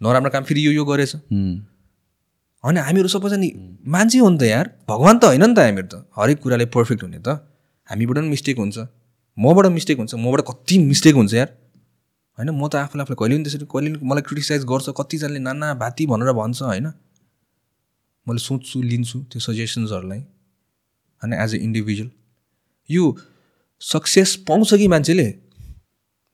नराम्रो 0.00 0.30
काम 0.30 0.44
फेरि 0.44 0.60
यो 0.66 0.72
यो 0.72 0.84
गरेछ 0.84 1.12
होइन 2.64 2.76
हामीहरू 2.76 3.08
सबैजना 3.08 3.48
मान्छे 3.90 4.18
हो 4.18 4.28
नि 4.28 4.38
त 4.38 4.42
यार। 4.42 4.66
भगवान् 4.88 5.18
त 5.20 5.24
होइन 5.24 5.44
नि 5.44 5.54
त 5.54 5.58
हामीहरू 5.58 5.88
त। 5.88 6.04
हरेक 6.16 6.38
कुराले 6.40 6.66
पर्फेक्ट 6.66 7.02
हुने 7.02 7.18
त। 7.18 7.28
हामीबाट 7.88 8.16
पनि 8.16 8.28
मिस्टेक 8.28 8.58
हुन्छ। 8.58 8.78
मबाट 9.38 9.66
मिस्टेक 9.66 9.96
हुन्छ। 9.98 10.14
मबाट 10.14 10.40
कति 10.40 10.78
मिस्टेक 10.84 11.14
हुन्छ 11.14 11.32
यार। 11.34 11.48
होइन 12.38 12.50
म 12.50 12.68
त 12.68 12.74
आफूलाई 12.84 13.04
आफूलाई 13.04 13.16
कहिले 13.16 13.36
पनि 13.36 13.44
त्यसरी 13.44 13.66
कहिले 13.72 13.88
पनि 13.96 14.08
मलाई 14.08 14.22
क्रिटिसाइज 14.28 14.62
गर्छ। 14.64 14.86
कतिजनाले 14.92 15.40
नाना 15.40 15.74
भाती 15.74 16.06
भनेर 16.06 16.32
भन्छ 16.32 16.62
होइन। 16.62 16.86
मैले 18.26 18.38
सोच्छु 18.38 18.82
लिन्छु 18.82 19.18
त्यो 19.30 19.40
सजेसन्सहरूलाई 19.40 20.20
होइन 21.22 21.32
एज 21.32 21.54
ए 21.54 21.58
इन्डिभिजुअल 21.58 22.10
यो 22.90 23.04
सक्सेस 23.82 24.36
पाउँछ 24.48 24.74
कि 24.74 24.88
मान्छेले? 24.88 25.26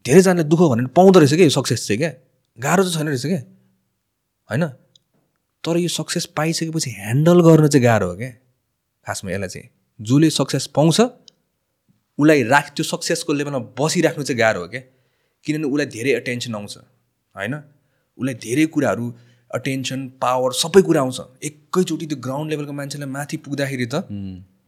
धेरैजनाले 0.05 0.45
दुःख 0.51 0.63
भनेर 0.71 0.87
पाउँदो 0.91 1.19
रहेछ 1.21 1.35
क्या 1.35 1.47
यो 1.47 1.55
सक्सेस 1.55 1.87
चाहिँ 1.87 1.99
क्या? 1.99 2.11
गाह्रो 2.59 2.83
चाहिँ 2.83 2.95
छैन 2.97 3.07
रहेछ 3.09 3.27
क्या 3.27 3.41
होइन? 4.51 4.65
तर 5.67 5.77
यो 5.79 5.89
सक्सेस 5.91 6.27
पाइसकेपछि 6.37 6.91
ह्यान्डल 6.91 7.41
गर्न 7.47 7.69
चाहिँ 7.69 7.85
गाह्रो 7.85 8.09
हो 8.09 8.17
क्या। 8.17 8.31
खासमा 9.07 9.31
यसलाई 9.31 9.49
चाहिँ 9.49 9.69
जसले 10.01 10.31
सक्सेस 10.31 10.67
पाउँछ 10.77 11.01
उसलाई 11.01 12.43
राख 12.49 12.67
त्यो 12.77 12.85
सक्सेसको 12.85 13.33
लेभलमा 13.33 13.59
बसिराख्नु 13.79 14.25
चाहिँ 14.25 14.39
गाह्रो 14.39 14.61
हो 14.61 14.69
क्या। 14.69 14.81
किनभने 15.47 15.67
उसलाई 15.69 15.87
धेरै 15.95 16.13
अटेन्सन 16.21 16.55
आउँछ 16.55 16.77
होइन? 17.35 17.55
उसलाई 18.19 18.35
धेरै 18.45 18.67
कुराहरू 18.75 19.07
अटेन्सन 19.51 20.01
पावर 20.23 20.53
सबै 20.63 20.83
कुरा 20.83 21.01
आउँछ। 21.01 21.19
एकैचोटि 21.43 22.07
त्यो 22.07 22.19
ग्राउन्ड 22.25 22.51
लेभलको 22.51 22.73
मान्छेलाई 22.73 23.11
माथि 23.11 23.37
पुग्दाखेरि 23.45 23.87
त 23.87 24.03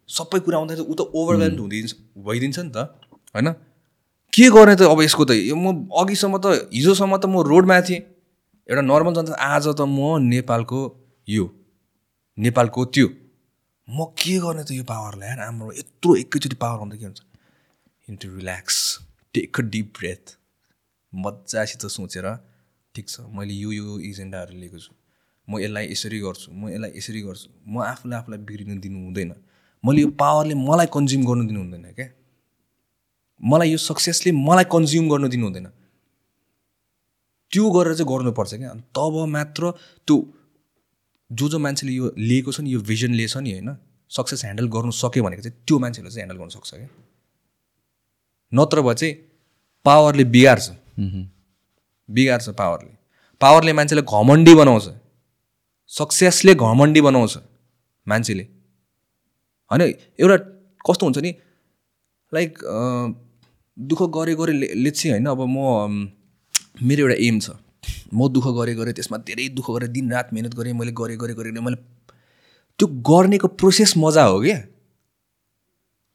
सबै 0.08 0.38
कुरा 0.44 0.58
आउँदाखेरि 0.58 0.86
ऊ 0.86 0.94
त 0.94 1.00
ओभरवेल्म 1.14 1.58
हुँदिन्छ 1.58 1.92
भइदिन्छ 2.26 2.58
नि 2.58 2.70
त 2.70 2.78
होइन? 3.34 3.48
के 4.32 4.46
गर्ने 4.50 4.74
त 4.76 4.82
अब 4.92 5.00
यसको 5.02 5.24
त? 5.24 5.30
यो 5.50 5.56
म 5.56 5.88
अघिसम्म 5.88 6.34
त 6.38 6.46
हिजोसम्म 6.72 7.16
त 7.16 7.26
म 7.26 7.42
रोडमा 7.42 7.80
थिएँ। 7.88 8.00
एउटा 8.68 8.82
नर्मल 8.82 9.14
जनता 9.14 9.32
आज 9.44 9.66
त 9.68 9.80
म 9.80 10.20
नेपालको 10.22 10.80
यो 11.28 11.44
नेपालको 12.38 12.84
त्यो। 12.94 13.06
म 13.88 14.04
के 14.12 14.34
गर्ने 14.44 14.64
त 14.68 14.76
यो 14.76 14.84
पावरलाई 14.84 15.28
यार? 15.28 15.40
हाम्रो 15.40 15.72
यत्रो 15.72 16.16
एकैचोटि 16.22 16.56
पावर 16.60 16.78
आउँदा 16.84 16.96
के 17.00 17.04
हुन्छ? 17.04 17.20
Into 18.08 18.28
relax 18.36 18.76
take 19.34 19.60
a 19.60 19.62
deep 19.72 19.86
breath 19.98 20.24
मजासित 21.12 21.86
सोचेर 21.96 22.28
ठिक 22.94 23.08
छ 23.08 23.24
मैले 23.32 23.54
यो 23.56 23.72
यो 23.72 23.98
एजेन्डाहरू 24.04 24.52
लिएको 24.60 24.78
छु। 24.84 24.92
म 25.48 25.64
यसलाई 25.64 25.88
यसरी 25.88 26.20
गर्छु 26.20 26.52
म 26.52 26.68
यसलाई 26.68 26.92
यसरी 27.00 27.20
गर्छु। 27.24 27.48
म 27.72 27.80
आफूले 27.88 28.14
आफूलाई 28.20 28.38
बिग्रिनु 28.44 28.80
दिनु 28.84 28.98
हुँदैन। 29.08 29.32
मैले 29.84 30.00
यो 30.04 30.08
पावरले 30.12 30.54
मलाई 30.68 30.92
कन्ज्युम 30.92 31.24
गर्नु 31.24 31.44
दिनु 31.48 31.60
हुँदैन 31.64 31.88
क्या? 31.96 32.08
मलाई 33.40 33.68
यो 33.72 33.80
सक्सेसले 33.88 34.30
मलाई 34.36 34.64
कन्ज्युम 34.68 35.08
गर्नु 35.08 35.28
दिनु 35.32 35.44
हुँदैन। 35.48 35.68
त्यो 37.52 37.70
गरेर 37.70 37.94
चाहिँ 37.94 38.08
गर्नुपर्छ 38.08 38.54
क्या। 38.54 38.70
अनि 38.70 38.82
तब 38.96 39.14
मात्र 39.28 39.70
त्यो 40.06 40.16
जो 41.30 41.48
जो 41.48 41.58
मान्छेले 41.58 41.92
यो 41.92 42.12
लिएको 42.18 42.52
छ 42.52 42.60
नि 42.60 42.70
यो 42.72 42.80
भिजन 42.80 43.12
लिएछ 43.14 43.36
नि 43.36 43.52
होइन 43.52 43.70
सक्सेस 44.10 44.44
ह्यान्डल 44.44 44.66
गर्नु 44.74 44.92
सक्यो 44.96 45.22
भनेको 45.24 45.42
चाहिँ 45.42 45.56
त्यो 45.66 45.78
मान्छेले 45.78 46.10
चाहिँ 46.10 46.20
ह्यान्डल 46.20 46.38
गर्नु 46.38 46.50
सक्छ 46.50 46.70
क्या। 46.74 46.88
नत्र 48.52 48.80
भए 48.82 48.94
चाहिँ 48.94 49.14
पावरले 49.86 50.24
बिगार्छ। 50.34 50.68
बिगार्छ 52.08 52.48
पावरले 52.60 52.94
पावरले 53.40 53.72
मान्छेलाई 53.72 54.04
घमण्डी 54.08 54.54
बनाउँछ। 54.54 54.86
सक्सेसले 55.92 56.54
घमण्डी 56.56 57.00
बनाउँछ 57.00 57.34
मान्छेले। 58.06 58.44
होइन 59.70 59.82
एउटा 60.20 60.36
कस्तो 60.84 61.06
हुन्छ 61.06 61.18
नि 61.18 61.32
लाइक 62.32 62.58
दुःख 63.76 64.00
गरे 64.16 64.34
गरे 64.34 64.52
लेट्सी 64.84 65.08
होइन 65.10 65.26
अब 65.28 65.40
म 65.46 65.56
मेरो 66.82 67.02
एउटा 67.02 67.16
एम 67.18 67.38
छ। 67.40 67.50
म 68.14 68.28
दुःख 68.28 68.46
गरेँ 68.56 68.74
गरेँ 68.76 68.94
त्यसमा 68.94 69.18
धेरै 69.26 69.48
दुःख 69.50 69.70
गरेँ 69.70 69.88
दिन 69.88 70.12
रात 70.12 70.32
मिहिनेत 70.32 70.54
गरेँ 70.54 70.72
मैले 70.72 70.92
गरेँ 70.92 71.16
गरेँ 71.18 71.36
गरेँ 71.36 71.52
मैले 71.52 71.76
त्यो 72.78 72.86
गर्नेको 73.02 73.48
प्रोसेस 73.58 73.94
मजा 73.96 74.22
हो 74.24 74.40
क्या। 74.40 74.58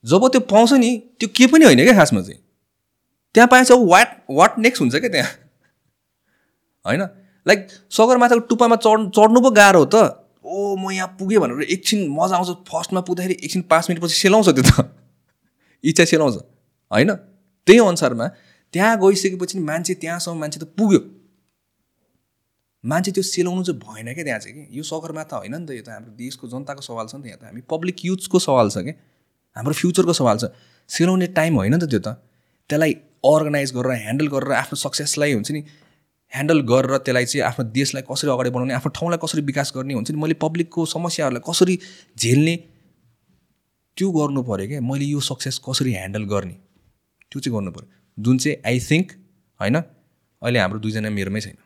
जब 0.03 0.27
त्यो 0.27 0.41
पाउँछ 0.48 0.73
नि 0.80 0.91
त्यो 1.19 1.30
के 1.35 1.48
पनि 1.48 1.65
होइन 1.65 1.84
क्या 1.84 1.94
खासमा 1.94 2.22
चाहिँ। 2.22 2.40
त्यहाँ 3.35 3.48
पाएछ 3.48 3.72
वाट 3.72 4.10
वाट 4.31 4.60
नेक्स्ट 4.60 4.81
हुन्छ 4.81 4.95
क्या 4.95 5.10
त्यहाँ? 5.10 5.30
होइन? 6.85 7.02
लाइक 7.45 7.68
सगरमाथाको 7.91 8.40
टुप्पामा 8.48 8.76
चढ 8.76 9.10
चढ्नु 9.11 9.40
पो 9.41 9.49
गाह्रो 9.52 9.80
हो 9.80 9.85
त। 9.85 9.95
ओ 10.45 10.76
म 10.76 10.91
यहाँ 10.91 11.07
पुगेँ 11.19 11.40
भनेर 11.40 11.68
एकछिन 11.68 12.07
मजा 12.07 12.35
आउँछ 12.35 12.64
फर्स्टमा 12.68 13.02
पुग्दाखेरि 13.02 13.35
एकछिन 13.44 13.61
पाँच 13.68 13.90
मिनटपछि 13.90 14.15
सेलाउँछ 14.15 14.49
त्यो 14.49 14.64
त। 14.64 14.88
इच्छा 15.84 16.06
सेलाउँछ। 16.06 16.35
होइन? 16.91 17.11
त्यही 17.68 17.80
अनुसारमा 17.80 18.27
त्यहाँ 18.74 18.98
गइसकेपछि 19.00 19.60
मान्छे 19.60 19.94
त्यहाँसम्म 20.02 20.40
मान्छे 20.40 20.60
त 20.60 20.66
पुग्यो। 20.78 21.00
मान्छे 22.84 23.12
त्यो 23.12 23.24
सेलाउनु 23.24 23.64
चाहिँ 23.64 23.80
भएन 23.80 24.14
क्या 24.14 24.24
त्यहाँ 24.24 24.40
चाहिँ 24.40 24.56
कि? 24.58 24.78
यो 24.78 24.84
सगरमाथा 24.84 25.36
होइन 25.38 25.56
नि 25.56 25.66
त 25.68 25.72
यो 25.72 25.84
त 25.86 25.90
हाम्रो 25.90 26.12
देशको 26.18 26.48
जनताको 26.50 26.82
सवाल 26.82 27.08
छ 27.08 27.16
नि 27.16 27.24
त 27.24 27.26
यहाँ 27.28 27.40
त। 27.40 27.44
हामी 27.48 27.62
पब्लिक 27.70 27.95
युथ्सको 28.06 28.40
सवाल 28.40 28.70
छ 28.70 28.78
क्या 28.84 28.95
हाम्रो 29.56 29.74
फ्युचरको 29.74 30.14
सवाल 30.14 30.38
छ। 30.38 30.52
सेलाउने 30.90 31.28
टाइम 31.38 31.54
होइन 31.62 31.74
नि 31.74 31.80
त 31.80 31.90
त्यो 31.90 32.02
त। 32.02 32.18
त्यसलाई 32.70 32.94
अर्गनाइज 33.24 33.70
गरेर 33.78 33.91
ह्यान्डल 34.04 34.28
गरेर 34.34 34.52
आफ्नो 34.58 34.76
सक्सेसलाई 34.84 35.34
हुन्छ 35.34 35.52
नि 35.52 35.62
ह्यान्डल 36.34 36.60
गरेर 36.68 36.98
त्यसलाई 37.06 37.26
चाहिँ 37.32 37.45
आफ्नो 37.48 37.64
देशलाई 37.72 38.04
कसरी 38.10 38.30
अगाडि 38.36 38.50
बढाउने 38.52 38.74
आफ्नो 38.74 38.90
ठाउँलाई 39.00 39.20
कसरी 39.24 39.41
विकास 39.48 39.72
गर्ने 39.76 39.94
हुन्छ 39.94 40.12
नि 40.12 40.20
मैले 40.20 40.36
पब्लिकको 40.44 40.86
समस्याहरूलाई 40.91 41.44
कसरी 41.50 41.76
झेल्ने 42.18 42.56
त्यो 43.98 44.08
गर्नु 44.12 44.41
पऱ्यो 44.44 44.68
क्या। 44.68 44.82
मैले 44.82 45.06
यो 45.06 45.20
सक्सेस 45.30 45.62
कसरी 45.68 45.91
ह्यान्डल 45.94 46.24
गर्ने? 46.34 46.56
त्यो 47.32 47.40
चाहिँ 47.40 47.54
गर्नु 47.56 47.72
पऱ्यो 47.72 47.88
जुन 48.19 48.38
चाहिँ 48.38 48.57
आई 48.68 48.80
थिङ्क 48.80 49.11
होइन? 49.60 49.76
अहिले 50.41 50.60
हाम्रो 50.60 50.80
दुईजना 50.80 51.10
मेरोमै 51.10 51.41
छैन। 51.41 51.57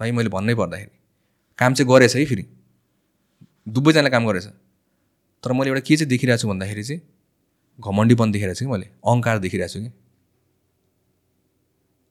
है 0.00 0.12
मैले 0.12 0.28
भन्नै 0.28 0.54
पर्दाखेरि 0.54 0.94
काम 1.58 1.74
चाहिँ 1.74 1.88
गरेछ 1.92 2.16
है 2.16 2.24
फेरि। 2.24 2.44
दुवैजनाले 3.68 4.10
काम 4.10 4.26
गरेछ। 4.26 4.44
तर 5.42 5.52
मैले 5.52 5.70
एउटा 5.70 5.80
के 5.80 5.96
चाहिँ 5.96 6.08
देखिरहेको 6.08 6.42
छु 6.42 6.48
भन्दाखेरि 6.48 6.84
चाहिँ 6.84 7.00
घमण्डीपन 7.80 8.32
देखिरहेको 8.32 8.58
छु 8.58 8.64
कि 8.64 8.70
मैले? 8.72 8.86
अहङ्कार 8.86 9.38
देखिरहेको 9.38 9.72
छु 9.72 9.80
कि? 9.80 9.90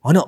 होइन। 0.06 0.20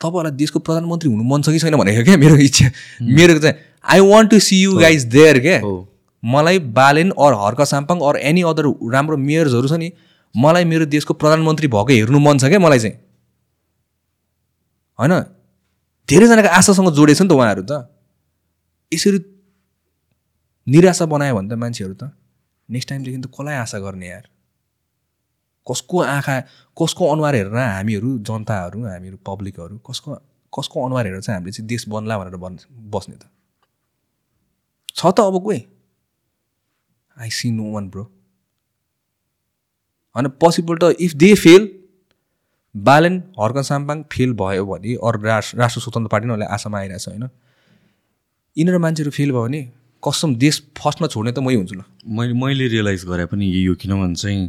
तपाईँहरूलाई 0.00 0.36
देशको 0.36 0.58
प्रधानमन्त्री 0.58 1.10
हुनु 1.10 1.24
मन 1.24 1.42
छ 1.42 1.50
कि 1.50 1.58
छैन 1.58 1.76
भनेको 1.76 2.04
क्या 2.04 2.16
मेरो 2.16 2.36
इच्छा। 2.36 2.70
मेरो 3.02 3.38
चाहिँ 3.38 3.54
I 3.84 4.00
want 4.00 4.30
to 4.30 4.38
see 4.38 4.62
you 4.62 4.78
guys 4.78 5.04
there 5.04 5.38
क्या। 5.40 5.60
मलाई 6.22 6.58
Balen 6.58 7.10
or 7.10 7.32
Harka 7.34 7.60
Sampang 7.62 8.00
or 8.00 8.16
any 8.16 8.42
other 8.42 8.66
राम्रो 8.92 9.16
मेयर्सहरू 9.16 9.68
छ 9.68 9.72
नि 9.72 9.92
मलाई 10.34 10.64
मेरो 10.64 10.86
देशको 10.86 11.14
प्रधानमन्त्री 11.14 11.68
भएको 11.68 11.92
हेर्नु 11.92 12.18
मन 12.18 12.38
छ 12.38 12.44
क्या 12.44 12.58
मलाई 12.58 12.78
चाहिँ। 12.78 12.96
होइन? 14.98 15.14
धेरैजनाको 16.08 16.48
आशासँग 16.48 16.90
जोडेछ 16.92 17.22
नि 17.22 17.28
त 17.28 17.32
उहाँहरू 17.32 17.62
त। 17.62 17.88
यसरी 18.92 19.18
निराशा 20.66 21.06
बनायो 21.06 21.34
भने 21.34 21.48
त 21.48 21.52
मान्छेहरू 21.52 21.94
त। 21.94 22.12
नेक्स्ट 22.68 22.88
टाइमदेखि 22.88 23.18
त 23.18 23.26
कसलाई 23.26 23.56
आशा 23.56 23.78
गर्ने 23.78 24.08
यार? 24.08 24.24
कसको 25.66 25.96
आँखा 26.02 26.40
कसको 26.76 27.02
अनुहार 27.12 27.34
हेरेर 27.34 27.56
हामीहरू 27.56 28.18
जनताहरू 28.18 28.78
हामीहरू 28.84 29.16
पब्लिकहरू 29.26 29.78
कसको 29.88 30.14
कसको 30.52 30.76
अनुहार 30.84 31.06
हेरेर 31.06 31.20
चाहिँ 31.20 31.36
हामीले 31.36 31.52
चाहिँ 31.52 31.68
देश 31.68 31.88
बन्ला 31.88 32.18
भनेर 32.18 32.36
बन् 32.36 32.56
बस्ने 32.90 33.16
त। 33.16 33.24
छ 34.94 35.06
त 35.16 35.20
अब 35.20 35.42
कोही? 35.42 35.60
I 37.20 37.30
see 37.30 37.50
no 37.50 37.72
one 37.72 37.88
bro 37.90 38.04
होइन 40.16 40.28
पोसिबल 40.40 40.76
त 40.76 40.96
if 41.00 41.14
they 41.16 41.34
fail 41.34 41.68
Balen 42.74 43.22
Harka 43.40 43.58
Sampang 43.64 44.02
fail 44.12 44.32
भयो 44.34 44.64
भने 44.66 44.94
अरू 45.02 45.22
राष्ट्र 45.22 45.58
राष्ट्र 45.58 45.80
स्वतन्त्र 45.80 46.08
पार्टी 46.08 46.28
नै 46.28 46.46
आशामा 46.50 46.78
आइरहेछ 46.78 47.08
होइन 47.08 47.28
यिनीहरू 48.56 48.78
मान्छेहरू 48.78 49.10
फेल 49.10 49.32
भयो 49.32 49.42
भने 49.42 49.62
कसम 50.02 50.34
देश 50.36 50.62
फर्स्टमा 50.78 51.08
छोड्ने 51.08 51.32
त 51.32 51.38
मै 51.40 51.54
हुन्छु 51.54 51.74
ल 51.74 51.82
मैले 52.12 52.34
मैले 52.34 52.68
रियलाइज 52.68 53.04
गरे 53.04 53.26
पनि 53.26 53.50
हो 53.56 53.74
किनभने 53.74 54.14
चाहिँ 54.14 54.48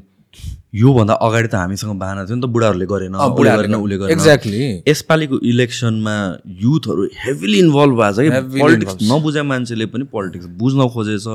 योभन्दा 0.74 1.14
अगाडि 1.28 1.48
त 1.48 1.56
हामीसँग 1.56 2.00
बाहना 2.00 2.26
थियो 2.26 2.36
नि 2.36 2.42
त 2.42 2.46
बुढाहरूले 2.56 2.86
गरेन 2.88 3.16
गरेन 3.16 3.76
उसले 3.76 3.98
गरेन। 3.98 4.16
Exactly. 4.16 4.62
यसपालिको 4.88 5.40
इलेक्सनमा 5.52 6.16
युथहरू 6.64 7.08
हेभिली 7.24 7.60
इन्भल्भ 7.60 7.94
भएको 8.02 8.12
छ 8.16 8.20
कि। 8.22 8.60
पोलिटिक्स. 8.60 8.94
नबुझे 9.12 9.42
मान्छेले 9.52 9.86
पनि 9.92 10.04
पोलिटिक्स 10.16 10.46
बुझ्न 10.62 10.88
खोजेछ 10.96 11.28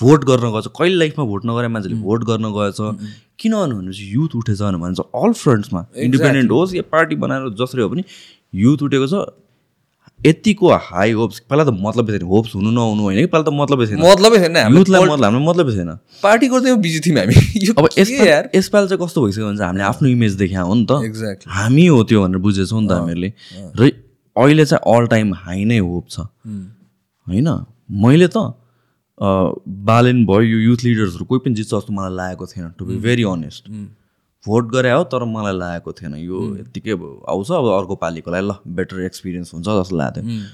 भोट 0.00 0.24
गर्न 0.30 0.46
गएछ। 0.56 0.66
कहिले 0.78 0.96
लाइफमा 0.96 1.24
भोट 1.24 1.42
नगरे 1.46 1.68
मान्छेले 1.68 1.96
भोट 2.00 2.24
गर्न 2.30 2.46
गएछ। 2.56 2.80
किनभने 3.40 3.74
भनेपछि 3.74 4.04
युथ 4.14 4.32
उठेछ 4.36 4.60
भने 4.62 4.94
चाहिँ 4.96 5.24
अल 5.24 5.32
फ्रन्ट्समा 5.42 5.80
इन्डिपेन्डेन्ट 5.96 6.50
होस् 6.50 6.74
या 6.74 6.82
पार्टी 6.92 7.16
बनाएर 7.20 7.54
जसरी 7.60 7.82
हो 7.82 7.88
पनि 7.88 8.04
युथ 8.54 8.82
उठेको 8.82 9.06
छ। 9.06 9.28
यतिको 10.26 10.68
हाई 10.86 11.12
होप्स 11.18 11.38
पहिला 11.50 11.64
त 11.64 11.72
मतलबै 11.84 12.18
छैन 12.18 12.26
होप्स 12.32 12.54
हुनु 12.54 12.70
नहुनु 12.70 13.02
होइन 13.02 13.18
कि? 13.20 13.26
पहिला 13.32 13.44
त 13.44 13.52
मतलबै 13.60 13.86
छैन 13.86 14.00
मतलबै 14.04 14.38
छैन 14.42 14.56
युथलाई 14.76 15.00
मतलब 15.08 15.24
हाम्रो 15.24 15.40
मतलबै 15.48 15.72
छैन 15.76 15.90
पार्टी 16.22 16.48
गर्दै 16.52 16.74
बिजी 16.86 17.00
थियौँ 17.06 17.18
हामी। 17.20 17.34
अब 17.78 17.88
यसपालि 17.98 18.58
यसपालि 18.58 18.86
चाहिँ 18.88 19.00
कस्तो 19.04 19.24
भइसक्यो 19.24 19.46
भने 19.46 19.56
चाहिँ 19.56 19.68
हामीले 19.68 19.84
आफ्नो 19.84 20.08
इमेज 20.08 20.32
देखा 20.44 20.60
हो 20.60 20.74
नि 20.74 20.86
त। 20.90 20.92
Exactly. 21.10 21.52
हामी 21.56 21.86
हो 21.86 22.02
त्यो 22.04 22.22
भनेर 22.24 22.38
बुझेछौँ 22.46 22.80
नि 22.82 22.88
त 22.88 22.92
हामीहरूले। 22.92 23.32
र 23.80 23.90
अहिले 24.36 24.64
चाहिँ 24.64 24.96
अल 24.96 25.06
टाइम 25.06 25.34
हाई 25.34 25.64
नै 25.64 25.78
होप 25.78 26.04
छ। 26.08 26.26
होइन? 27.26 27.48
मैले 28.04 28.28
त 28.28 28.54
बालेन 29.20 30.24
भयो 30.26 30.42
यो 30.42 30.58
युथ 30.58 30.84
लिडर्सहरू 30.84 31.24
कोही 31.24 31.40
पनि 31.44 31.54
जित्छ 31.54 31.70
जस्तो 31.70 31.92
मलाई 31.92 32.14
लागेको 32.16 32.46
थिएन 32.46 32.68
to 32.78 32.84
be 32.84 32.96
very 33.06 33.24
honest 33.32 33.68
vote 34.46 34.70
गरे 34.72 34.90
हो 34.90 35.04
तर 35.04 35.24
मलाई 35.26 35.56
लागेको 35.56 35.92
थिएन। 35.92 36.14
यो 36.16 36.38
यत्तिकै 36.56 36.92
आउँछ 37.28 37.50
अब 37.52 37.66
अर्को 37.70 37.94
पालिको 37.96 38.30
लागि। 38.30 38.46
ल 38.46 38.52
बेटर 38.74 39.00
एक्सपिरियन्स 39.04 39.54
हुन्छ 39.54 39.66
जस्तो 39.68 39.96
लागेको 39.96 40.26
थियो 40.26 40.48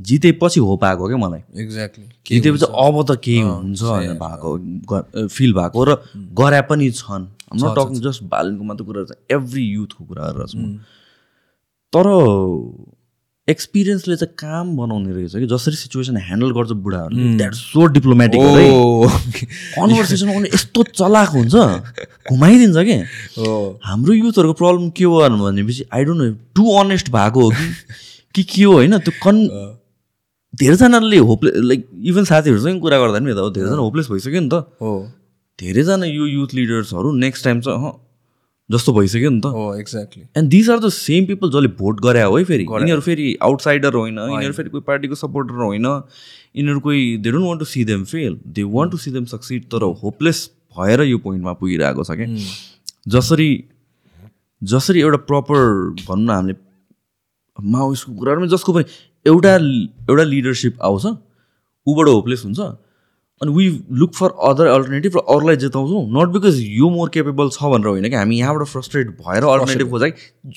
जितेपछि 0.00 0.60
होप 0.60 0.84
आएको 0.84 1.06
क्या 1.06 1.16
मलाई। 1.16 1.42
एक्ज्याक्टली 1.62 2.06
जितेपछि 2.30 2.66
अब 2.84 2.96
त 3.04 3.16
केही 3.24 3.40
हुन्छ 3.40 3.82
भनेर 3.82 4.14
भएको 4.22 5.28
फिल 5.28 5.52
भएको 5.54 5.84
र 5.84 5.96
गरे 6.40 6.60
पनि 6.70 6.90
छन्। 6.90 7.24
हाम्रो 7.50 7.74
टकिङ 7.74 8.00
जस्ट 8.02 8.22
बालनको 8.30 8.64
मात्र 8.64 8.84
कुरा 8.84 9.02
एभ्री 9.30 9.64
युथको 9.64 10.04
कुरा 10.04 10.30
गरेर 10.30 10.46
छौँ 10.46 10.68
तर 11.92 12.06
एक्सपिरियन्सले 13.50 14.16
चाहिँ 14.16 14.34
काम 14.38 14.76
बनाउने 14.76 15.12
रहेछ 15.12 15.34
कि? 15.34 15.46
जसरी 15.46 15.76
सिचुएसन 15.76 16.16
ह्यान्डल 16.18 16.50
गर्छ 16.58 16.70
बुढाहरूले 16.84 17.36
द्याट 17.36 17.54
सो 17.54 17.86
डिप्लोमेटिक 17.96 18.40
है 18.40 18.68
कन्भर्सेसन 19.76 20.28
आउने 20.28 20.48
यस्तो 20.54 20.82
चलाक 20.94 21.28
हुन्छ। 21.28 21.54
घुमाइदिन्छ 22.30 22.78
कि? 22.88 22.98
हाम्रो 23.84 24.12
युथहरूको 24.14 24.54
प्रब्लम 24.62 24.90
के 24.90 25.04
हो 25.04 25.28
भनेपछि 25.28 25.84
I 25.94 26.04
don't 26.04 26.22
know 26.22 26.30
to 26.56 26.64
honest 26.78 27.10
भएको 27.10 27.40
हो 27.40 27.50
कि? 27.50 27.66
कि 28.34 28.42
के 28.42 28.62
हो 28.62 28.72
होइन? 28.72 28.98
त्यो 28.98 29.12
कन् 29.24 29.40
धेरैजनाले 30.54 31.18
होपले 31.30 31.50
लाइक 31.68 31.88
इभन 32.10 32.24
साथीहरूसँग 32.24 32.80
कुरा 32.80 32.98
गर्दा 32.98 33.18
पनि 33.18 33.30
यता 33.30 33.48
धेरैजना 33.50 33.76
होपलेस 33.76 34.06
भइसक्यो 34.10 34.40
नि 34.40 34.48
त। 34.52 34.54
हो। 34.82 34.92
धेरैजना 35.58 36.06
यो 36.06 36.26
युथ 36.26 36.54
लिडर्सहरू 36.54 37.12
नेक्स्ट 37.16 37.44
टाइम 37.44 37.60
चाहिँ 37.60 37.92
जस्तो 38.70 38.92
भइसक्यो 38.92 39.30
नि 39.30 39.40
त। 39.40 39.46
हो 39.46 39.74
exactly 39.76 40.22
and 40.38 40.50
these 40.50 40.70
are 40.70 40.78
the 40.78 40.88
same 40.94 41.26
people 41.26 41.50
जसले 41.50 41.68
भोट 41.78 42.00
गरे 42.00 42.22
हो 42.22 42.36
है 42.36 42.44
फेरि। 42.44 42.64
यिनीहरू 42.64 43.00
फेरि 43.00 43.26
आउटसाइडर 43.42 43.94
होइन 43.94 44.18
यिनीहरू 44.18 44.54
फेरि 44.54 44.70
कोही 44.70 44.82
पार्टीको 44.86 45.14
सपोर्टर 45.16 45.62
होइन। 45.62 45.86
यिनीहरू 45.86 46.80
कोही 46.80 47.16
they 47.18 47.30
don't 47.30 47.46
want 47.46 47.60
to 47.60 47.66
see 47.66 47.84
them 47.84 48.04
fail 48.04 48.38
they 48.48 48.62
want 48.74 48.92
to 48.92 48.98
see 48.98 49.10
them 49.10 49.24
succeed 49.32 49.64
तर 49.74 49.82
होपलेस 50.02 50.48
भएर 50.76 51.02
यो 51.02 51.18
पोइन्टमा 51.18 51.52
पुगिरहेको 51.54 52.04
छ 52.04 52.18
क्या। 52.20 52.28
जसरी 53.08 53.50
जसरी 54.62 55.00
एउटा 55.00 55.18
प्रपर 55.26 55.58
भनौँ 56.06 56.24
न 56.24 56.30
हामीले 56.30 56.54
माओइस्टको 57.58 58.12
कुराहरूमा 58.14 58.46
जसको 58.48 58.72
पनि 58.72 58.84
एउटा 59.26 59.54
एउटा 59.54 60.24
लिडरसिप 60.24 60.82
आउँछ 60.82 61.06
ऊबाट 61.86 62.08
होपलेस 62.08 62.44
हुन्छ। 62.44 62.60
अनि 63.42 63.52
we 63.54 63.66
look 63.98 64.14
for 64.14 64.30
other 64.48 64.66
alternative 64.68 65.16
र 65.16 65.20
अरूलाई 65.34 65.56
जिताउँछौँ 65.56 66.02
नट 66.14 66.32
बिकज 66.32 66.58
यो 66.78 66.88
मोर 66.90 67.08
केपेबल 67.10 67.48
छ 67.52 67.70
भनेर 67.74 67.86
होइन 67.88 68.08
कि 68.08 68.16
हामी 68.16 68.38
यहाँबाट 68.38 68.68
फ्रस्ट्रेट 68.68 69.08
भएर 69.20 69.44
अल्टरनेटिभ 69.44 69.90
खोजा 69.90 70.08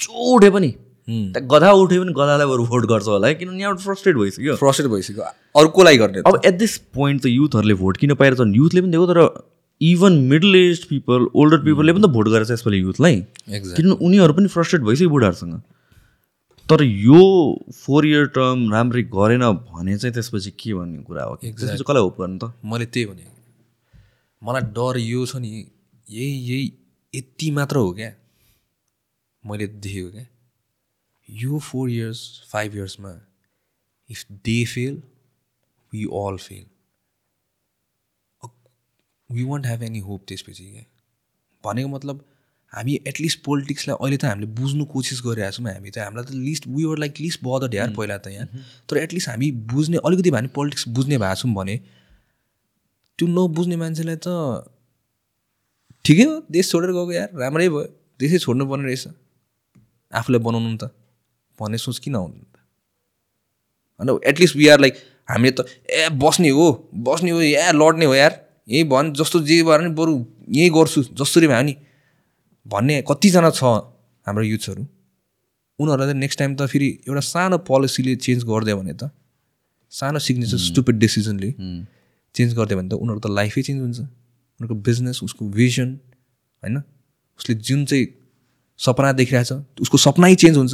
जो 0.03 0.33
उठे 0.33 0.49
पनि। 0.49 0.69
त्यहाँ 1.07 1.47
गधा 1.47 1.71
उठे 1.79 1.99
पनि 1.99 2.13
गधालाई 2.13 2.47
बरु 2.47 2.65
भोट 2.65 2.85
गर्छ 2.89 3.07
होला 3.07 3.27
है 3.27 3.35
किनभने 3.35 3.61
यहाँबाट 3.61 3.83
फ्रस्ट्रेट 3.83 4.15
भइसक्यो। 4.17 4.55
फ्रस्ट्रेट 4.55 4.89
भइसक्यो। 4.91 5.23
अरू 5.59 5.67
कसलाई 5.69 5.97
गर्ने? 5.97 6.21
अब 6.27 6.41
एट 6.45 6.57
दिस 6.59 6.77
पोइन्ट 6.93 7.23
त 7.23 7.25
युथहरूले 7.27 7.73
भोट 7.83 7.97
किन 7.97 8.13
पाइरहेछ 8.15 8.39
भने 8.39 8.57
युथले 8.57 8.81
पनि 8.81 8.91
दिएको 8.91 9.07
तर 9.13 9.19
even 9.81 10.13
middle 10.31 10.55
age 10.55 10.83
people 10.85 11.27
older 11.35 11.57
पिपलले 11.63 11.93
पनि 11.93 12.03
त 12.03 12.11
भोट 12.11 12.27
गरेछ 12.35 12.51
यसपालि 12.51 12.81
युथलाई. 12.81 13.15
किनभने 13.47 14.05
उनीहरू 14.05 14.33
पनि 14.33 14.47
फ्रस्ट्रेट 14.47 14.81
भइसक्यो 14.83 15.09
बुढाहरूसँग। 15.09 15.55
तर 16.69 16.83
यो 16.83 17.22
फोर 17.75 18.06
इयर 18.06 18.25
टर्म 18.35 18.72
राम्ररी 18.74 19.03
गरेन 19.14 19.43
भने 19.69 19.98
चाहिँ 19.98 20.14
त्यसपछि 20.14 20.51
के 20.59 20.74
भन्ने 20.74 21.03
कुरा 21.03 21.24
हो? 21.24 21.35
कि 21.35 21.51
कसलाई 21.51 22.01
होप 22.01 22.19
गर्नु 22.19 22.38
त? 22.40 22.53
मैले 22.66 22.85
त्यही 22.85 23.06
भने। 23.06 23.25
मलाई 24.42 24.61
डर 24.77 24.98
यो 25.00 25.25
छ 25.25 25.35
नि 25.43 25.50
यही 26.08 26.32
यही 26.50 26.74
यति 27.14 27.51
मात्र 27.51 27.77
हो 27.77 27.92
क्या 27.93 28.11
मैले 29.43 29.67
देखेको 29.67 30.11
क्या। 30.11 30.25
यो 31.27 31.59
four 31.59 31.90
years 31.90 32.19
five 32.51 32.75
इयर्समा 32.75 33.14
if 34.09 34.25
they 34.48 34.64
fail 34.66 35.01
we 35.93 36.03
all 36.22 36.38
fail 36.38 36.66
we 39.30 39.43
won't 39.43 39.66
have 39.66 39.83
any 39.83 40.00
hope 40.00 40.25
त्यसपछि 40.27 40.72
क्या। 40.72 40.85
भनेको 41.64 41.90
मतलब 41.90 42.25
हामी 42.73 42.93
एटलिस्ट 43.07 43.39
पोलिटिक्सलाई 43.45 43.95
अहिले 43.99 44.17
त 44.17 44.25
हामीले 44.25 44.47
बुझ्नु 44.59 44.85
कोसिस 44.93 45.21
गरिरहेको 45.25 45.55
छौँ 45.57 45.73
हामी 45.73 45.89
त 45.89 45.97
हामीलाई 46.05 46.25
त 46.25 46.31
list 46.45 46.67
we 46.67 46.83
were 46.85 46.97
like 47.03 47.13
list 47.21 47.39
बदर 47.45 47.75
यार 47.75 47.89
पहिला 47.97 48.17
त 48.17 48.27
यहाँ। 48.33 48.47
तर 48.89 48.97
एटलिस्ट 48.97 49.29
हामी 49.29 49.51
बुझ्ने 49.73 49.97
अलिकति 50.05 50.31
भए 50.31 50.39
पनि 50.39 50.49
पोलिटिक्स 50.55 50.87
बुझ्ने 50.97 51.17
भएको 51.17 51.35
छौँ 51.41 51.53
भने 51.53 51.75
त्यो 53.19 53.27
नबुझ्ने 53.29 53.75
मान्छेलाई 53.77 54.17
त 54.25 54.27
ठिकै 56.05 56.23
हो 56.23 56.33
देश 56.51 56.71
छोडेर 56.71 56.91
गएको 56.91 57.11
यार 57.13 57.29
राम्रै 57.39 57.69
भयो 57.69 57.83
देशै 58.19 58.37
छोड्नु 58.45 58.65
पर्ने 58.65 58.83
रहेछ। 58.89 59.07
आफूलाई 60.13 60.41
बनाउनु 60.41 60.69
नि 60.69 60.77
त 60.81 60.89
भन्ने 61.59 61.77
सोच 61.77 61.97
किन 62.03 62.15
आउनु 62.15 62.35
त? 62.41 62.57
होइन 63.99 64.09
एटलिस्ट 64.29 64.55
वी 64.55 64.67
आर 64.73 64.79
लाइक 64.79 64.95
हामीले 65.29 65.51
त 65.51 65.69
ए 65.89 66.09
बस्ने 66.25 66.49
हो 66.57 66.65
बस्ने 67.05 67.31
हो 67.31 67.39
ए 67.41 67.71
लड्ने 67.71 68.05
हो 68.05 68.13
यार। 68.15 68.33
यहीँ 68.67 68.87
भन् 68.89 69.13
जस्तो 69.13 69.39
जे 69.47 69.61
भएर 69.63 69.81
नि 69.81 69.89
बरु 69.95 70.13
यहीँ 70.49 70.69
गर्छु 70.73 71.03
जसरी 71.19 71.47
भयो 71.47 71.63
नि 71.63 71.73
भन्ने 72.66 73.01
कतिजना 73.09 73.50
छ 73.50 73.64
हाम्रो 74.27 74.43
युथ्सहरू 74.43 74.83
उनीहरूलाई 75.80 76.08
त 76.14 76.16
नेक्स्ट 76.16 76.40
टाइम 76.40 76.56
त 76.56 76.66
फेरि 76.72 76.88
एउटा 77.08 77.24
सानो 77.27 77.58
पोलिसीले 77.69 78.16
चेन्ज 78.25 78.43
गरिदियो 78.50 78.77
भने 78.77 78.93
त 78.93 79.11
सानो 79.92 80.19
सिग्नेचर 80.19 80.58
स्टुपिड 80.69 80.95
डिसिजनले 81.00 81.50
चेन्ज 82.35 82.50
गरिदियो 82.58 82.77
भने 82.80 82.90
त 82.90 82.93
उनीहरूको 82.93 83.27
त 83.27 83.32
लाइफै 83.40 83.61
चेन्ज 83.67 83.80
हुन्छ। 83.82 84.00
उनीहरूको 84.00 84.75
बिजनेस 84.88 85.17
उसको 85.24 85.43
भिजन 85.50 85.90
होइन? 86.64 86.77
उसले 87.40 87.53
जुन 87.67 87.85
चाहिँ 87.85 88.06
सपना 88.80 89.11
देखिरहेछ 89.19 89.51
उसको 89.83 89.98
सपनै 89.98 90.35
चेन्ज 90.35 90.56
हुन्छ। 90.58 90.74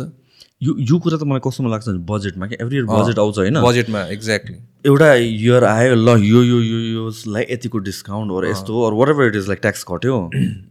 यो 0.62 0.74
यो 0.88 0.98
कुरा 1.04 1.18
त 1.18 1.24
मलाई 1.24 1.40
कस्तोमा 1.44 1.70
लाग्छ 1.72 1.88
बजेटमा 2.08 2.48
क्या? 2.48 2.58
एभ्री 2.62 2.76
इयर 2.78 2.86
बजेट 2.86 3.20
आउँछ 3.20 3.38
होइन? 3.40 3.58
बजेटमा 3.64 4.00
एक्ज्याक्टली 4.16 4.56
एउटा 4.86 5.14
इयर 5.16 5.64
आयो 5.64 5.94
ल 5.96 6.16
यो 6.24 6.42
यो 6.44 6.60
यो 6.60 6.80
योलाई 6.80 7.46
यतिको 7.52 7.78
डिस्काउन्ट 7.88 8.32
अरू 8.38 8.50
यस्तो 8.50 8.82
अरू 8.88 8.96
whatever 9.10 9.28
it 9.28 9.36
is 9.36 9.48
like 9.48 9.60
tax 9.62 9.86
घट्यो 9.88 10.18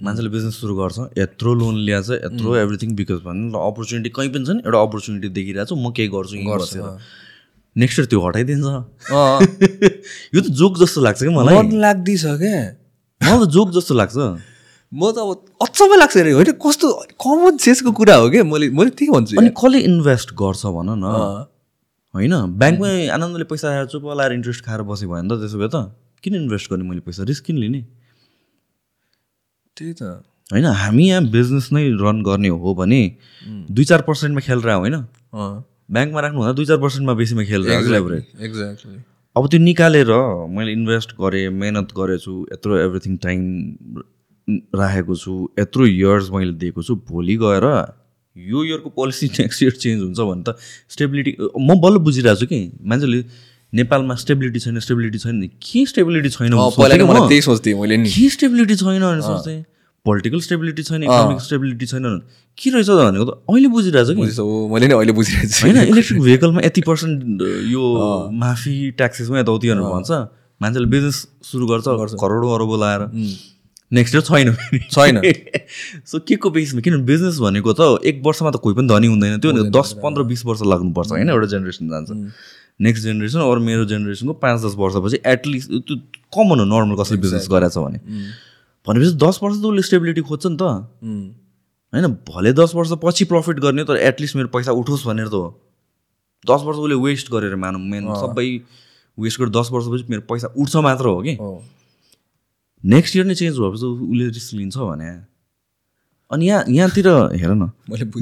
मान्छेले 0.05 0.29
बिजनेस 0.35 0.61
सुरु 0.61 0.75
गर्छ 0.81 0.99
यत्रो 1.19 1.55
लोन 1.63 1.79
ल्याएछ 1.89 2.11
यत्रो 2.11 2.57
एभ्रिथिङ 2.65 2.95
बिकज 3.01 3.23
भन्नु 3.25 3.49
ल 3.49 3.65
अपर्च्युनिटी 3.71 4.11
कहीँ 4.19 4.31
पनि 4.37 4.45
छ 4.45 4.59
नि 4.59 4.63
एउटा 4.67 4.83
अपर्च्युनिटी 4.89 5.29
देखिरहेको 5.41 5.69
छु 5.73 5.81
म 5.81 5.93
केही 5.97 6.09
गर्छु 6.17 6.37
बसेर। 6.53 6.85
नेक्स्ट 7.77 7.99
इयर 7.99 8.07
त्यो 8.13 8.21
हटाइदिन्छ। 8.27 8.67
यो 10.35 10.41
त 10.41 10.47
जोक 10.61 10.79
जस्तो 10.85 11.01
लाग्छ 11.01 11.19
क्या 11.23 11.33
मलाई। 11.39 11.81
लाग्दैछ 11.87 12.25
क्या? 12.45 12.61
मलाई 13.21 13.47
त 13.47 13.51
जोक 13.57 13.69
जस्तो 13.79 13.95
लाग्छ। 13.95 14.17
म 14.93 15.13
त 15.13 15.19
अब 15.21 15.31
अचम्मै 15.63 15.97
लाग्छ 15.99 16.17
अरे। 16.17 16.33
होइन 16.33 16.51
कस्तो 16.57 16.87
कमन 17.21 17.57
सेन्सको 17.61 17.91
कुरा 17.93 18.15
हो 18.21 18.27
क्या 18.33 18.45
मैले 18.45 18.71
मैले 18.73 18.91
त्यही 18.97 19.11
भन्छु। 19.13 19.37
अनि 19.37 19.51
कसले 19.53 19.79
इन्भेस्ट 19.85 20.29
गर्छ 20.33 20.63
भन 20.77 20.91
न। 20.97 21.05
होइन 22.15 22.35
ब्याङ्कमै 22.57 22.93
आनन्दले 23.13 23.45
पैसा 23.53 23.67
आएर 23.69 23.87
चुप 23.93 24.05
लाएर 24.17 24.33
इन्ट्रेस्ट 24.33 24.65
खाएर 24.65 24.83
बसेँ 24.89 25.09
भयो 25.09 25.23
नि 25.23 25.29
त 25.29 25.41
त्यसो 25.45 25.59
भए 25.61 25.69
त। 25.69 25.93
किन 26.25 26.35
इन्भेस्ट 26.35 26.67
गर्ने 26.73 26.85
मैले 26.89 27.03
पैसा? 27.05 27.23
रिस्क 27.29 27.45
किन 27.45 27.57
लिने? 27.63 27.81
त्यही 29.77 29.93
त। 29.93 30.03
होइन 30.53 30.65
हामी 30.65 31.05
यहाँ 31.09 31.23
बिजनेस 31.29 31.69
नै 31.73 31.85
रन 32.01 32.23
गर्ने 32.25 32.49
हो 32.49 32.75
भने 32.75 33.01
दुई 33.69 33.85
चार 33.85 34.01
पर्सेन्टमा 34.09 34.41
खेलेर 34.41 34.73
होइन? 34.73 34.97
ब्याङ्कमा 35.93 36.21
राख्नुभन्दा 36.21 36.53
दुई 36.57 36.67
चार 36.67 36.79
पर्सेन्टमा 36.81 37.13
बेसीमा 37.21 37.45
खेलेर 37.45 37.81
लेभरेज 37.93 38.25
एक्ज्याक्टली 38.41 38.99
अब 39.37 39.43
त्यो 39.53 39.61
निकालेर 39.61 40.11
मैले 40.57 40.73
इन्भेस्ट 40.73 41.11
गरेँ 41.21 41.49
मेहनत 41.53 41.93
गरेछु 41.93 42.33
यत्रो 42.53 42.73
एभ्रिथिङ 42.89 43.17
टाइम 43.25 43.41
राखेको 44.49 45.15
छु 45.17 45.33
यत्रो 45.59 45.87
इयर्स 45.87 46.31
मैले 46.31 46.53
दिएको 46.63 46.83
छु 46.83 46.95
भोलि 47.11 47.37
गएर 47.45 47.67
यो 48.37 48.65
इयरको 48.65 48.89
पोलिसी 48.97 49.27
नेक्स्ट 49.39 49.63
इयर 49.63 49.73
चेन्ज 49.85 50.03
हुन्छ 50.03 50.19
भने 50.19 50.43
त 50.49 50.57
स्टेबिलिटी 50.91 51.37
म 51.61 51.81
बल्ल 51.81 51.97
बुझिरहेको 52.09 52.41
छु 52.41 52.47
कि 52.47 52.61
मान्छेले 52.83 53.19
नेपालमा 53.73 54.15
स्टेबिलिटी 54.25 54.59
छैन 54.61 54.79
स्टेबिलिटी 54.81 55.19
छैन 55.19 55.43
के 55.63 55.85
स्टेबिलिटी 55.87 56.31
छैन। 56.31 56.53
त्यही 56.53 57.41
सोच्थेँ 57.43 57.75
मैले 57.81 57.97
के 58.05 58.29
स्टेबिलिटी 58.37 58.75
छैन 58.77 59.03
भनेर 59.03 59.21
सोच्थेँ? 59.23 59.65
पोलिटिकल 60.07 60.41
स्टेबिलिटी 60.41 60.83
छैन 60.89 61.03
इकोनोमिक 61.03 61.41
स्टेबिलिटी 61.43 61.87
छैन 61.87 62.03
भने 62.03 62.21
के 62.59 62.71
रहेछ 62.71 62.89
त 62.89 62.91
भनेको 62.97 63.25
त 63.29 63.31
अहिले 63.45 63.69
बुझिरहेको 63.69 64.09
छु 64.09 64.15
कि? 64.17 64.25
मैले 64.73 64.87
नि 64.89 64.95
अहिले 64.95 65.13
बुझिरहेको 65.13 65.53
छु। 65.53 65.61
होइन 65.67 65.79
इलेक्ट्रिक 65.93 66.21
भेहिकलमा 66.23 66.61
यति 66.65 66.81
पर्सेन्ट 66.89 67.43
यो 67.75 67.83
माफी 68.41 68.75
ट्याक्सेसमा 68.97 69.37
यताउति 69.41 69.67
भनेर 69.69 69.85
भन्छ। 69.93 70.11
मान्छेले 70.63 70.89
बिजनेस 70.89 71.17
सुरु 71.45 71.65
गर्छ 71.69 72.17
करोडौँ 72.17 72.51
अरबौँ 72.55 72.79
लाएर। 72.81 73.03
नेक्स्ट 73.93 74.15
इयर 74.15 74.23
छैन। 74.23 74.55
छैन। 74.91 75.21
सो 76.07 76.19
के 76.19 76.37
को 76.37 76.51
बेसमा? 76.51 76.81
किनभने 76.81 77.05
बिजनेस 77.05 77.39
भनेको 77.39 77.73
त 77.73 78.05
एक 78.05 78.23
वर्षमा 78.25 78.51
त 78.51 78.57
कोही 78.57 78.77
पनि 78.77 78.89
धनी 78.89 79.07
हुँदैन। 79.07 79.39
त्यो 79.41 79.53
भनेको 79.53 79.81
दस 79.81 79.93
पन्ध्र 80.03 80.23
बिस 80.23 80.45
वर्ष 80.45 80.63
लाग्नुपर्छ 80.63 81.11
होइन? 81.11 81.31
एउटा 81.31 81.47
जेनेरेसन 81.47 81.89
जान्छ। 81.89 82.11
नेक्स्ट 82.81 83.05
जेनेरेसन 83.05 83.41
अरू 83.41 83.61
मेरो 83.61 83.85
जेनेरेसनको 83.85 84.33
पाँच 84.33 84.61
दस 84.65 84.75
वर्षपछि 84.77 85.19
एटलिस्ट 85.27 85.71
त्यो 85.71 85.97
कमन 86.37 86.59
हो 86.59 86.65
नर्मल 86.65 87.03
कसैले 87.03 87.21
बिजनेस 87.21 87.49
गरेछ 87.51 87.79
भने। 87.79 87.99
भनेपछि 88.87 89.17
दस 89.17 89.41
वर्ष 89.43 89.57
त 89.57 89.65
उसले 89.65 89.83
स्टेबिलिटी 89.83 90.21
खोज्छ 90.21 90.47
नि 90.47 90.57
त। 90.57 90.63
होइन? 91.93 92.07
भले 92.29 92.53
दस 92.53 92.73
वर्ष 92.75 92.93
पछि 93.03 93.25
प्रफिट 93.25 93.59
गर्ने 93.59 93.85
तर 93.85 93.97
एटलिस्ट 93.97 94.37
मेरो 94.37 94.49
पैसा 94.49 94.73
उठोस् 94.73 95.07
भनेर 95.07 95.29
त 95.29 95.35
हो। 95.35 95.61
दस 96.45 96.61
वर्ष 96.65 96.79
उसले 96.79 96.95
वेस्ट 96.95 97.33
गरेर 97.33 97.57
मानौँ 97.57 97.81
मेन 97.81 98.05
सबै 98.15 98.61
वेस्ट 99.19 99.41
गरेर 99.41 99.51
दस 99.51 99.69
वर्षपछि 99.73 100.05
मेरो 100.11 100.23
पैसा 100.29 100.53
उठ्छ 100.59 100.77
मात्र 100.77 101.05
हो 101.05 101.23
कि। 101.23 101.37
नेक्स्ट 102.85 103.17
इयर 103.17 103.25
नै 103.27 103.35
चेन्ज 103.35 103.59
भएपछि 103.59 103.87
उसले 103.87 104.27
रिस्क 104.29 104.55
लिन्छ 104.55 104.77
भने। 104.77 105.11
अनि 106.31 106.47
यहाँ 106.49 106.65
यहाँतिर 106.69 107.09
हेर 107.41 107.51
न। 107.55 107.71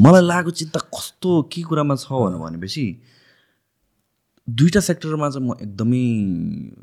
मलाई 0.01 0.23
लागेको 0.23 0.51
चिन्ता 0.51 0.81
कस्तो 0.95 1.31
के 1.53 1.63
कुरामा 1.63 1.95
छ 1.97 2.07
भनेर 2.13 2.41
भनेपछि 2.41 2.85
दुईवटा 4.49 4.81
सेक्टरमा 4.81 5.29
चाहिँ 5.31 5.49
म 5.49 5.53
एकदमै 5.61 6.05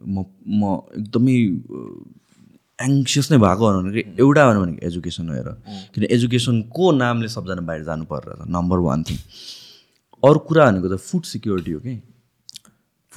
म 0.05 0.25
म 0.59 0.61
एकदमै 0.99 1.35
एङ्सियस 2.79 3.31
नै 3.31 3.37
भएको 3.39 3.63
भनेको 3.71 4.19
एउटा 4.19 4.41
भनेको 4.51 4.85
एजुकेसन 4.87 5.29
हो 5.29 5.35
हेर। 5.35 5.49
किन 5.95 6.03
एजुकेसनको 6.11 6.91
नामले 6.91 7.27
सबजना 7.35 7.61
बाहिर 7.67 7.83
जानु 7.89 8.05
पर्छ 8.05 8.47
नम्बर 8.47 8.77
वान 8.87 9.03
थिङ 9.07 9.17
अरू 10.23 10.39
कुरा 10.47 10.63
भनेको 10.71 10.87
त 10.91 10.99
फुड 10.99 11.23
सिक्योरिटी 11.33 11.71
हो 11.71 11.79
कि? 11.79 11.93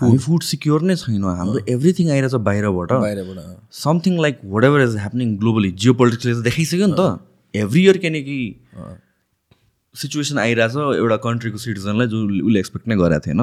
हामी 0.01 0.19
फुड 0.19 0.43
सिक्योर 0.43 0.83
नै 0.83 0.95
छैन 0.97 1.25
हाम्रो 1.25 1.61
एभ्रिथिङ 1.75 2.11
आइरहेछ 2.13 2.35
बाहिरबाट। 2.49 2.93
बाहिरबाट 2.93 3.39
something 3.73 4.21
like 4.21 4.41
whatever 4.65 4.81
is 4.83 4.97
happening 4.97 5.37
globally 5.43 5.71
Jio 5.73 5.95
पोलिटिक्सले 6.01 6.33
त 6.33 6.45
देखाइसक्यो 6.49 6.87
नि 6.87 6.97
त। 6.99 7.03
एभ्री 7.55 7.83
इयर 7.85 7.97
किनकि 8.05 8.39
सिचुएसन 9.95 10.39
आइरहेछ 10.39 10.77
एउटा 11.01 11.17
कन्ट्रीको 11.25 11.59
सिटिजनलाई 11.59 12.07
जो 12.13 12.19
उसले 12.29 12.59
एक्सपेक्ट 12.61 12.89
नै 12.89 12.97
गरेको 13.03 13.27
थिएन। 13.27 13.43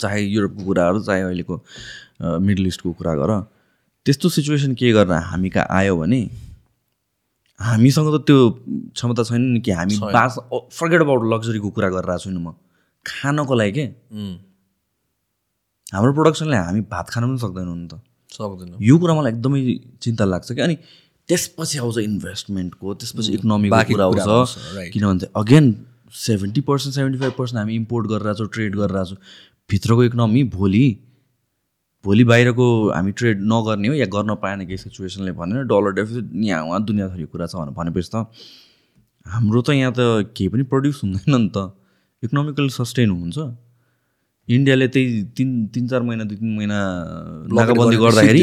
चाहे 0.00 0.18
युरोपको 0.22 0.64
कुराहरू 0.64 0.98
चाहे 1.02 1.22
अहिलेको 1.22 1.54
मिडल 2.46 2.66
इस्टको 2.66 2.92
कुरा 3.02 3.14
गर। 3.18 3.30
त्यस्तो 4.06 4.28
सिचुएसन 4.30 4.74
के 4.78 4.92
गरेर 4.94 5.26
हामी 5.34 5.48
कहाँ 5.50 5.66
आयो 5.78 5.96
भने 5.98 6.20
हामीसँग 7.60 8.08
त 8.14 8.18
त्यो 8.26 8.38
क्षमता 8.94 9.22
छैन 9.26 9.42
नि 9.52 9.60
कि 9.60 9.70
हामी 9.74 9.96
बास 10.14 10.38
फर्गेट 10.54 11.00
अबाउट 11.02 11.22
लग्जरीको 11.34 11.68
कुरा 11.74 11.88
गरिरहेको 11.90 12.22
छुइनँ 12.24 12.42
म। 12.46 12.54
खानको 13.06 13.54
लागि 13.58 13.72
के? 13.74 13.86
हाम्रो 15.92 16.12
प्रोडक्सनले 16.12 16.56
हामी 16.56 16.80
भात 16.92 17.06
खान 17.10 17.22
पनि 17.28 17.38
सक्दैनौँ 17.38 17.76
नि 17.76 17.88
त। 17.88 18.00
सक्दैन। 18.32 18.76
यो 18.80 18.94
कुरा 18.98 19.14
मलाई 19.14 19.32
एकदमै 19.32 19.60
चिन्ता 20.04 20.24
लाग्छ 20.24 20.52
कि 20.52 20.60
अनि 20.60 20.76
त्यसपछि 21.28 21.78
आउँछ 21.78 21.98
इन्भेस्टमेन्टको 21.98 22.94
त्यसपछि 22.94 23.30
इकोनोमीको 23.34 23.82
कुरा 23.88 24.04
आउँछ. 24.04 24.92
किनभने 24.92 25.26
again 25.36 25.64
seventy 26.12 26.60
percent 26.68 26.94
seventy 26.94 27.18
five 27.18 27.32
percent 27.38 27.58
हामी 27.58 27.74
इम्पोर्ट 27.76 28.06
गरिरहेको 28.12 28.38
छौँ 28.38 28.48
ट्रेड 28.54 28.76
गरिरहेको 28.76 29.14
छौँ 29.14 29.18
भित्रको 29.70 30.04
इकोनोमी 30.04 30.42
भोलि 30.56 30.84
भोलि 32.04 32.24
बाहिरको 32.24 32.66
हामी 32.94 33.12
ट्रेड 33.18 33.40
नगर्ने 33.52 33.88
हो 33.88 33.94
या 33.94 34.06
गर्न 34.12 34.34
पाएन 34.42 34.64
केही 34.66 34.76
सिचुएसनले 34.78 35.32
भनेर 35.40 35.64
डलर 35.72 35.92
डेफिसिट 35.98 36.30
यहाँ 36.48 36.62
उहाँ 36.64 36.84
दुनियाँभरि 36.84 37.24
कुरा 37.32 37.46
छ 37.46 37.56
भनेर 37.56 37.74
भनेपछि 37.80 38.10
त 38.14 38.28
हाम्रो 39.26 39.60
त 39.62 39.70
यहाँ 39.76 39.92
त 39.96 40.32
केही 40.36 40.48
पनि 40.48 40.62
प्रड्युस 40.72 41.00
हुँदैन 41.04 41.36
नि 41.36 41.48
त। 41.56 41.72
इकोनोमिकली 42.22 42.70
सस्टेन 42.76 43.10
हुन्छ 43.10 43.38
इन्डियाले 44.48 44.86
त्यही 44.88 45.22
तिन 45.36 45.48
तिन 45.74 45.84
चार 45.88 46.02
महिना 46.02 46.24
दुई 46.24 46.36
तिन 46.40 46.50
महिना 46.56 46.78
नाकाबन्दी 47.52 47.96
गर्दाखेरि। 47.96 48.42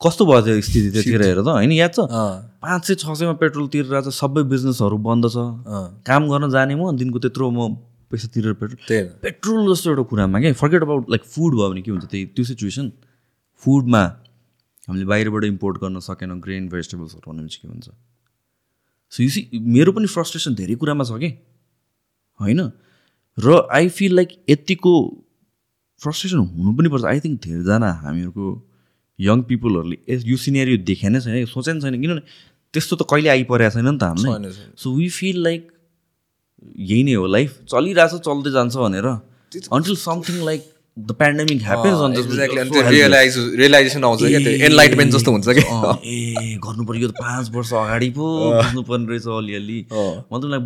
कस्तो 0.00 0.22
भयो 0.26 0.40
त्यो 0.44 0.60
स्थिति 0.60 0.88
त्यतिखेर 0.90 1.22
हेर 1.22 1.40
त? 1.40 1.48
होइन 1.48 1.72
याद 1.72 1.92
छ? 1.92 2.00
पाँच 2.64 2.80
सय 2.86 2.94
छ 3.00 3.04
सयमा 3.14 3.36
पेट्रोल 3.40 3.66
तिरेर 3.72 4.10
सबै 4.10 4.42
बिजनेसहरू 4.48 4.96
बन्द 4.98 5.24
छ। 5.28 5.36
काम 6.04 6.22
गर्न 6.32 6.50
जाने 6.50 6.74
म 6.74 6.96
दिनको 6.96 7.18
त्यत्रो 7.24 7.50
म 7.50 7.76
पैसा 8.10 8.28
तिरेर 8.34 8.52
पेट्रोल। 8.60 8.80
पेट्रोल 9.20 9.60
जस्तो 9.72 9.86
एउटा 9.90 10.04
कुरामा 10.10 10.40
क्या 10.40 10.52
फर्गेट 10.60 10.82
अबाउट 10.82 11.04
लाइक 11.10 11.22
फुड 11.24 11.52
भयो 11.54 11.68
भने 11.70 11.82
के 11.82 11.90
हुन्छ? 11.90 12.04
त्यही 12.10 12.24
त्यो 12.36 12.44
सिचुएसन 12.44 12.86
फुडमा 13.62 14.02
हामीले 14.88 15.06
बाहिरबाट 15.08 15.44
इम्पोर्ट 15.44 15.74
गर्न 15.80 15.98
सकेनौँ 16.04 16.38
ग्रेन 16.40 16.68
भेजिटेबल्सहरू 16.68 17.26
भनेपछि 17.32 17.58
के 17.62 17.68
हुन्छ? 17.68 17.88
सो 19.12 19.18
यु 19.22 19.30
सी 19.30 19.40
मेरो 19.54 19.92
पनि 19.92 20.06
फ्रस्ट्रेसन 20.10 20.54
धेरै 20.54 20.74
कुरामा 20.80 21.04
छ 21.04 21.16
कि। 21.22 21.30
होइन? 22.40 22.60
र 23.38 23.46
आई 23.72 23.88
फिल 23.88 24.14
लाइक 24.16 24.30
यतिको 24.50 24.92
फ्रस्ट्रेसन 26.02 26.38
हुनु 26.38 26.70
पनि 26.78 26.88
पर्छ। 26.92 27.04
आई 27.04 27.18
थिङ्क 27.24 27.36
धेरैजना 27.46 27.90
हामीहरूको 28.04 28.46
यङ 29.18 29.38
पिपलहरूले 29.50 29.96
यस 30.10 30.20
यो 30.26 30.36
सिनेरियो 30.36 30.76
देखे 30.90 31.08
नै 31.08 31.20
छैन 31.22 31.46
सोचे 31.46 31.70
नै 31.72 31.80
छैन। 31.80 31.94
किनभने 32.02 32.22
त्यस्तो 32.74 32.94
त 32.96 33.02
कहिले 33.06 33.28
आइपरेको 33.36 33.70
छैन 33.74 33.86
नि 33.86 33.98
त 33.98 34.02
हामीलाई। 34.10 34.52
छैन। 34.52 34.74
सो 34.74 34.86
वी 34.98 35.08
फिल 35.08 35.36
लाइक 35.46 35.62
यही 36.90 37.02
नै 37.06 37.14
हो। 37.14 37.26
लाइफ 37.30 37.50
चलिरहेछ 37.70 38.14
चल्दै 38.26 38.50
जान्छ 38.56 38.74
भनेर। 38.84 39.06
Until 39.70 39.96
something 40.02 40.36
like 40.44 40.62
the 40.96 41.12
pandemic 41.20 41.62
happens 41.62 42.18
exactly 42.18 42.60
अनि 42.60 42.70
त्यो 42.70 42.82
रियलाइज 42.90 43.36
रियलाइजेसन 43.58 44.04
आउँछ 44.04 44.20
क्या 44.20 44.38
त्यो 44.40 44.52
एनलाइटमेन्ट 44.66 45.12
जस्तो 45.12 45.30
हुन्छ 45.32 45.48
क्या। 45.48 45.98
ए 46.06 46.58
गर्नु 46.64 46.84
पर्यो 46.86 47.02
यो 47.02 47.08
त 47.08 47.14
पाँच 47.18 47.50
वर्ष 47.54 47.72
अगाडि 47.74 48.10
पो 48.18 48.26
बुझ्नुपर्ने 48.54 49.06
रहेछ 49.10 49.26
अलिअलि। 49.26 49.78
म 49.90 50.38
त 50.38 50.44
उसलाई 50.44 50.60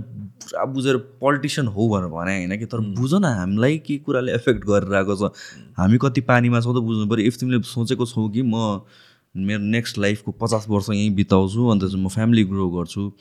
पुरा 0.44 0.65
बुझेर 0.73 0.97
पोलिटिसियन 1.24 1.66
हो 1.73 1.89
भनेर 1.89 2.08
भने 2.12 2.36
होइन 2.36 2.57
कि 2.58 2.66
तर 2.68 2.81
बुझ 2.98 3.12
न 3.15 3.24
हामीलाई 3.24 3.78
के 3.89 3.97
कुराले 4.05 4.32
एफेक्ट 4.34 4.65
गरिरहेको 4.68 5.16
छ? 5.16 5.32
हामी 5.78 5.98
कति 6.05 6.20
पानीमा 6.28 6.60
छौँ 6.60 6.74
त 6.76 6.84
बुझ्नु 6.84 7.07
पऱ्यो 7.08 7.24
इफ 7.24 7.36
तिमीले 7.40 7.62
सोचेको 7.73 8.07
छौ 8.07 8.28
कि 8.28 8.42
म 8.44 8.84
मेरो 9.48 9.62
नेक्स्ट 9.73 9.98
लाइफको 9.98 10.32
पचास 10.40 10.66
वर्ष 10.68 10.90
यहीँ 10.90 11.10
बिताउँछु 11.15 11.68
अन्त 11.73 11.94
म 11.97 12.08
फ्यामिली 12.12 12.44
ग्रो 12.52 12.68
गर्छु 12.76 13.12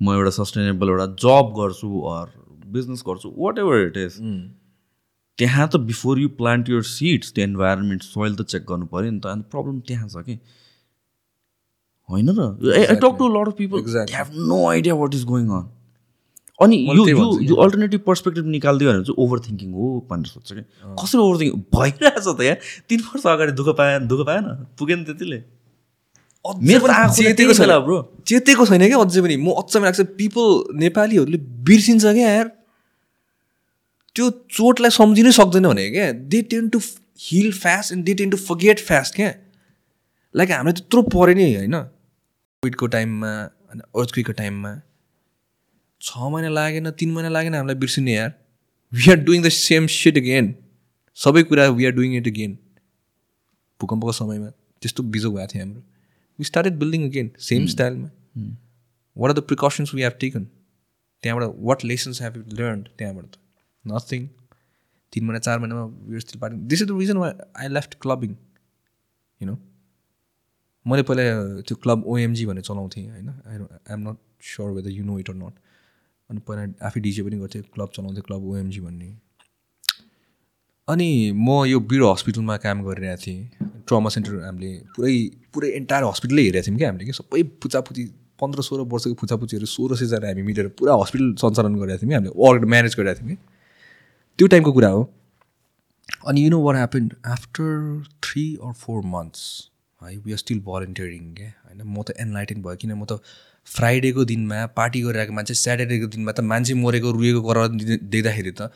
म 0.00 0.16
एउटा 0.16 0.30
सस्टेनेबल 0.38 0.88
एउटा 0.96 1.06
जब 1.24 1.52
गर्छु 1.60 1.88
अर 2.14 2.26
बिजनेस 2.72 3.02
गर्छु 3.08 3.34
वाट 3.36 3.58
एभर 3.58 3.86
इट 3.86 3.96
इज 4.06 4.16
त्यहाँ 5.38 5.66
त 5.72 5.76
before 5.88 6.18
you 6.18 6.28
plant 6.38 6.68
your 6.68 6.82
seeds 6.82 7.32
त्यो 7.32 7.44
इन्भाइरोमेन्ट 7.44 8.02
सोइल 8.02 8.34
त 8.36 8.42
चेक 8.52 8.62
गर्नु 8.68 8.86
पऱ्यो 8.92 9.10
नि 9.10 9.20
त। 9.20 9.26
अन्त 9.26 9.44
प्रब्लम 9.50 9.80
त्यहाँ 9.88 10.08
छ 10.08 10.22
कि? 10.26 10.38
होइन 12.10 12.28
र 12.38 12.40
I 12.74 12.96
talk 13.02 13.14
to 13.18 13.28
lot 13.34 13.48
of 13.48 13.54
people. 13.58 13.78
Have 14.10 14.28
no 14.52 14.58
idea 14.68 14.94
what 15.02 15.14
is 15.14 15.24
going 15.24 15.48
on 15.58 15.68
अनि 16.58 16.76
यो 16.90 17.04
यो 17.48 17.54
अल्टरनेटिभ 17.54 18.00
पर्सपेक्टिभ 18.06 18.46
निकालिदियो 18.56 18.92
भने 18.92 19.02
चाहिँ 19.06 19.14
ओभर 19.24 19.38
थिङ्किङ 19.46 19.72
हो 19.78 19.90
भनेर 20.10 20.26
सोध्छ 20.26 20.52
कि? 20.52 20.62
कसरी 20.98 21.20
ओभर 21.22 21.36
थिङ्किङ 21.40 21.62
भइरहेछ 21.78 22.26
त 22.26 22.40
यहाँ। 22.42 22.56
तिन 22.88 23.00
वर्ष 23.06 23.26
अगाडि 23.30 23.52
दुःख 23.62 23.68
पाएन 23.78 24.08
दुःख 24.10 24.26
पाएन? 24.26 24.44
पुगेन 24.74 25.04
त्यतिले। 25.04 25.38
मेरो 26.44 26.86
चेतेको 27.14 27.52
छैन। 27.54 27.72
bro. 27.86 28.02
चेतेको 28.26 28.66
छैन 28.66 28.86
क्या 28.90 28.98
अझै 28.98 29.20
पनि। 29.22 29.36
म 29.38 29.54
अचम्म 29.62 29.84
लाग्छ। 29.84 30.00
पिपल 30.18 30.46
नेपालीहरूले 30.82 31.38
बिर्सिन्छ 31.62 32.04
क्या 32.04 32.30
यार। 32.30 32.57
त्यो 34.16 34.30
चोटलाई 34.56 34.90
सम्झिनै 34.90 35.32
सक्दैन 35.32 35.68
भने 35.68 35.90
क्या 35.90 36.10
they 36.32 36.42
tend 36.52 36.68
to 36.68 36.78
heal 37.20 37.52
fast 37.62 37.92
and 37.92 38.04
they 38.04 38.14
tend 38.14 38.30
to 38.30 38.36
forget 38.38 38.80
fast 38.88 39.14
क्या। 39.14 39.30
लाइक 40.34 40.50
हामीलाई 40.52 40.74
त्यत्रो 40.80 41.02
पऱ्यो 41.14 41.34
नि 41.34 41.54
होइन। 41.54 41.76
कोभिडको 42.62 42.86
टाइममा 42.94 43.32
अनि 43.70 43.80
अर्थक्वेकको 43.80 44.32
टाइममा 44.40 44.72
छ 46.00 46.30
महिना 46.32 46.48
लागेन 46.50 46.90
तिन 46.98 47.10
महिना 47.12 47.28
लागेन 47.28 47.54
हामीलाई 47.54 47.78
बिर्सिने 47.84 48.12
यार। 48.14 48.32
We 48.92 49.10
are 49.12 49.18
doing 49.24 49.42
the 49.42 49.48
same 49.54 49.86
shit 49.94 50.16
again 50.18 50.54
सबै 51.18 51.42
कुरा 51.50 51.66
we 51.78 51.86
are 51.86 51.92
doing 51.92 52.16
it 52.16 52.26
again 52.28 52.58
भूकम्पको 53.80 54.12
समयमा 54.20 54.50
त्यस्तो 54.82 55.02
बिजो 55.14 55.30
भएको 55.32 55.46
थियो 55.54 55.64
हाम्रो। 55.64 55.82
We 56.38 56.44
started 56.44 56.78
building 56.78 57.08
again 57.08 57.30
same 57.48 57.66
स्टाइलमा 57.74 58.08
what 59.16 59.30
are 59.30 59.36
the 59.38 59.44
precautions 59.50 59.94
we 59.94 60.02
have 60.02 60.16
taken 60.20 60.44
त्यहाँबाट 61.24 61.60
what 61.68 61.84
lessons 61.84 62.22
have 62.22 62.36
you 62.36 62.42
learn 62.56 62.82
त्यहाँबाट 62.98 63.24
त। 63.26 63.38
नथिङ 63.84 64.26
तिन 65.12 65.24
महिना 65.24 65.38
चार 65.38 65.58
महिनामा 65.58 65.84
we 66.08 66.20
still 66.20 66.40
partying 66.40 66.66
this 66.68 66.82
is 66.82 66.88
the 66.88 66.98
reason 66.98 67.16
why 67.16 67.32
I 67.60 67.68
left 67.68 67.94
clubbing 68.02 68.34
you 69.40 69.46
know 69.46 69.56
मैले 70.86 71.02
पहिला 71.08 71.22
त्यो 71.68 71.76
क्लब 71.84 72.04
ओएमजी 72.06 72.46
भनेर 72.46 72.62
चलाउँथेँ 72.62 73.06
होइन? 73.08 73.28
I 73.28 73.56
I 73.56 73.94
am 73.94 74.08
not 74.08 74.18
sure 74.50 74.70
whether 74.72 74.90
you 74.90 75.04
know 75.04 75.18
it 75.18 75.30
or 75.30 75.36
not 75.36 75.54
अनि 76.30 76.40
पहिला 76.48 76.62
आफै 76.86 77.00
डिजे 77.00 77.22
पनि 77.22 77.36
गर्थेँ 77.38 77.62
क्लब 77.74 77.90
चलाउँथेँ 77.96 78.22
क्लब 78.26 78.44
ओएमजी 78.50 78.80
भन्ने। 78.80 79.08
अनि 80.88 81.08
म 81.36 81.64
यो 81.66 81.80
वीर 81.80 82.02
हस्पिटलमा 82.02 82.56
काम 82.64 82.82
गरिरहेको 82.84 83.22
थिएँ। 83.24 83.40
ट्रमा 83.88 84.08
सेन्टर 84.10 84.32
हामीले 84.44 84.70
पुरै 84.96 85.14
पुरै 85.52 85.68
एन्टायर 85.80 86.04
हस्पिटलै 86.04 86.42
हेरेको 86.42 86.66
थियौँ 86.66 86.78
क्या 86.78 86.88
हामीले 86.88 87.04
कि 87.04 87.12
सबै 87.20 87.42
फुचाफुची 87.62 88.04
पन्ध्र 88.40 88.62
सोह्र 88.68 88.82
वर्षको 88.92 89.14
फुचाफुचीहरू 89.20 89.66
सोह्र 89.66 89.96
सयजना 90.00 90.26
हामी 90.28 90.42
मिलेर 90.48 90.68
पुरा 90.78 90.94
हस्पिटल 91.02 91.28
सञ्चालन 91.42 91.74
गरेका 91.80 91.98
थियौँ 92.00 92.10
कि 92.10 92.16
हामीले 92.16 92.32
अर्ग 92.48 92.64
म्यानेज 92.74 92.94
गरेका 93.00 93.14
थियौँ 93.20 93.30
कि। 93.30 93.36
त्यो 94.38 94.46
टाइमको 94.46 94.72
कुरा 94.72 94.88
हो। 94.88 95.00
अनि 96.26 96.44
you 96.44 96.50
know 96.50 96.60
what 96.62 96.76
happen 96.76 97.10
after 97.26 97.70
three 98.24 98.44
or 98.64 98.72
four 98.82 99.02
months 99.14 99.40
है 100.00 100.16
वी 100.16 100.32
आर 100.32 100.38
स्टिल 100.38 100.60
भलन्टियरिङ 100.66 101.34
क्या 101.34 101.48
होइन 101.48 101.82
म 101.84 102.02
त 102.02 102.14
एनलाइटेन 102.24 102.62
भयो 102.62 102.76
किन 102.82 102.92
म 102.92 103.04
त 103.04 103.18
फ्राइडेको 103.66 104.24
दिनमा 104.24 104.60
पार्टी 104.76 105.02
गरिरहेको 105.02 105.32
मान्छे 105.38 105.54
स्याटरडेको 105.62 106.06
दिनमा 106.14 106.32
त 106.32 106.46
मान्छे 106.52 106.74
मरेको 106.84 107.10
रुएको 107.18 107.42
गरेर 107.48 107.98
देख्दाखेरि 108.14 108.52
त 108.60 108.70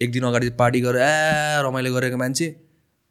एक 0.00 0.12
दिन 0.12 0.28
अगाडि 0.28 0.50
पार्टी 0.60 0.80
गरेर 0.80 1.02
आ 1.02 1.64
रमाइलो 1.68 1.94
गरेको 1.96 2.20
मान्छे 2.24 2.46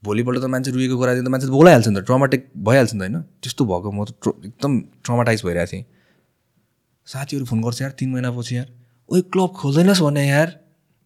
भोलिपल्ट 0.04 0.44
त 0.44 0.54
मान्छे 0.54 0.72
रुएको 0.78 1.02
गराइदियो 1.02 1.26
त 1.26 1.34
मान्छे 1.34 1.48
त 1.48 1.52
बोलाइहाल्छ 1.58 1.88
नि 1.88 2.00
त 2.00 2.06
ट्रमाटिक 2.06 2.48
भइहाल्छ 2.70 2.94
नि 2.94 3.00
त 3.00 3.02
होइन? 3.02 3.22
त्यस्तो 3.42 3.66
भएको 3.74 3.90
म 3.92 4.06
त 4.06 4.12
एकदम 4.46 4.80
ट्रमाटाइज 5.06 5.40
भइरहेको 5.46 5.72
थिएँ। 5.74 5.86
साथीहरू 7.08 7.46
फोन 7.50 7.62
गर्छ 7.62 7.82
यार 7.82 7.92
तिन 8.00 8.10
महिनापछि 8.14 8.56
यार 8.58 8.68
ओइ 9.10 9.22
क्लब 9.34 9.50
खोल्दैनस् 9.60 10.02
भने 10.02 10.24
यार 10.30 10.50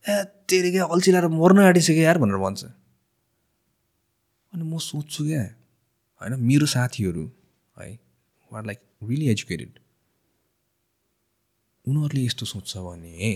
ए 0.03 0.15
तेरि 0.49 0.71
क्या 0.71 0.85
अल्छी 0.93 1.11
लाएर 1.11 1.27
मर्न 1.27 1.59
आँटिसक्यो 1.59 2.03
यार 2.03 2.17
भनेर 2.17 2.37
भन्छ। 2.37 2.63
अनि 4.53 4.63
म 4.63 4.77
सोध्छु 4.79 5.21
क्या 5.25 5.43
होइन 6.21 6.33
मेरो 6.39 6.65
साथीहरू 6.65 7.23
है 7.77 7.87
आर 8.51 8.63
लाइक 8.65 8.79
रियली 9.03 9.27
एजुकेटेड 9.29 9.71
उनीहरूले 11.87 12.21
यस्तो 12.25 12.45
सोध्छ 12.45 12.71
भने 12.77 13.31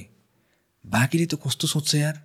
बाँकीले 0.85 1.25
त 1.25 1.35
कस्तो 1.43 1.67
सोध्छ 1.67 1.95
यार? 1.95 2.15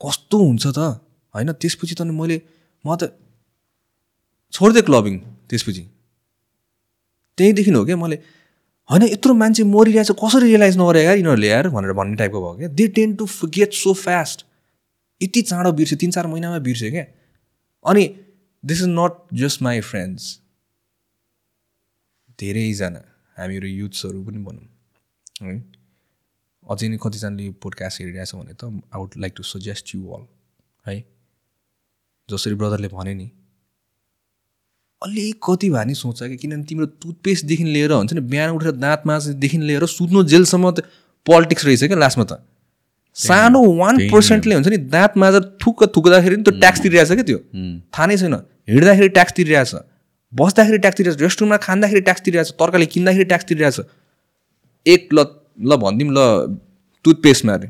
कस्तो 0.00 0.36
हुन्छ 0.38 0.66
त? 0.66 0.78
होइन 1.34 1.52
त्यसपछि 1.52 1.94
त 1.94 2.00
अनि 2.02 2.12
मैले 2.12 2.36
म 2.84 2.94
त 2.94 3.02
छोडिदिएँ 4.52 4.84
क्लबिङ 4.86 5.14
त्यसपछि। 5.48 5.84
त्यहीँदेखि 7.38 7.70
हो 7.70 7.84
क्या 7.84 7.96
मैले 7.96 8.16
होइन 8.90 9.02
यत्रो 9.02 9.34
मान्छे 9.34 9.64
मरिरहेछ 9.64 10.10
कसरी 10.22 10.46
रियलाइज 10.46 10.76
नगरे 10.78 11.02
यार 11.04 11.16
यिनीहरूले 11.16 11.48
यार 11.48 11.68
भनेर 11.68 11.92
भन्ने 11.92 12.16
टाइपको 12.16 12.40
भयो 12.40 12.58
क्या? 12.58 12.68
They 12.68 12.86
tend 12.96 13.14
to 13.16 13.26
get 13.56 13.72
so 13.72 13.92
fast 13.94 14.44
यति 15.20 15.42
चाँडो 15.42 15.72
बिर्स्यो 15.72 15.98
तिन 15.98 16.10
चार 16.10 16.26
महिनामा 16.26 16.58
बिर्स्यो 16.68 16.90
क्या? 16.90 17.04
अनि 17.84 18.04
this 18.64 18.78
is 18.82 18.88
not 18.88 19.12
just 19.42 19.62
my 19.62 19.80
friends 19.90 20.40
धेरैजना 22.40 23.02
हामीहरू 23.38 23.68
युथ्सहरू 23.68 24.24
पनि 24.24 24.38
भनौँ 24.44 24.66
है? 25.42 25.58
अझै 26.70 26.88
नै 26.88 26.98
कतिजनाले 27.02 27.50
पोडकास्ट 27.62 28.00
हेरिरहेछ 28.00 28.34
भने 28.34 28.54
त 28.54 28.64
I 28.64 28.98
would 29.00 29.12
like 29.18 29.32
to 29.36 29.42
suggest 29.42 29.94
you 29.94 30.00
all 30.16 30.24
है? 30.84 30.96
जसरी 32.28 32.54
ब्रदरले 32.54 32.88
भने 32.88 33.14
नि 33.14 33.30
अलिकति 35.02 35.70
भए 35.70 35.84
नि 35.84 35.94
सोच 35.94 36.22
कि 36.22 36.36
किनभने 36.36 36.64
तिम्रो 36.68 36.86
टुथपेस्टदेखि 37.02 37.64
लिएर 37.64 37.92
हुन्छ 37.92 38.12
नि 38.12 38.20
बिहान 38.30 38.50
उठेर 38.50 38.72
दाँत 38.82 39.02
माझदेखि 39.06 39.58
लिएर 39.58 39.86
सुत्नु 39.88 40.22
जेलसम्म 40.24 40.70
त 40.70 40.82
पोलिटिक्स 41.26 41.64
रहेछ 41.64 41.84
क्या 41.84 41.98
लास्टमा 41.98 42.24
त। 42.24 42.40
सानो 43.16 43.60
वान 43.76 43.98
पर्सेन्टले 44.10 44.54
हुन्छ 44.54 44.68
नि 44.68 44.76
दाँत 44.90 45.16
माझेर 45.16 45.42
थुक्क 45.62 45.84
थुक्दाखेरि 45.96 46.36
नि 46.36 46.42
त्यो 46.42 46.58
ट्याक्स 46.58 46.80
तिरिरहेछ 46.82 47.12
क्या 47.12 47.26
त्यो। 47.30 47.38
थाहा 47.94 48.06
नै 48.06 48.16
छैन 48.16 48.34
हिँड्दाखेरि 48.68 49.08
ट्याक्स 49.16 49.32
तिरिरहेछ 49.38 49.74
बस्दाखेरि 50.32 50.78
ट्याक्स 50.78 50.96
तिरिरहेछ 50.98 51.20
रेस्टुरेन्टमा 51.22 51.58
खाँदाखेरि 51.66 52.00
ट्याक्स 52.08 52.22
तिरिरहेछ 52.22 52.50
तरकारी 52.60 52.86
किन्दाखेरि 52.94 53.24
ट्याक्स 53.24 53.46
तिरिरहेछ। 53.48 53.80
एक 54.86 55.08
ल 55.14 55.18
ल 55.62 55.76
भनिदिउँ 55.82 56.10
ल 56.14 56.20
टुथपेस्टमा 57.04 57.54
अरे। 57.54 57.68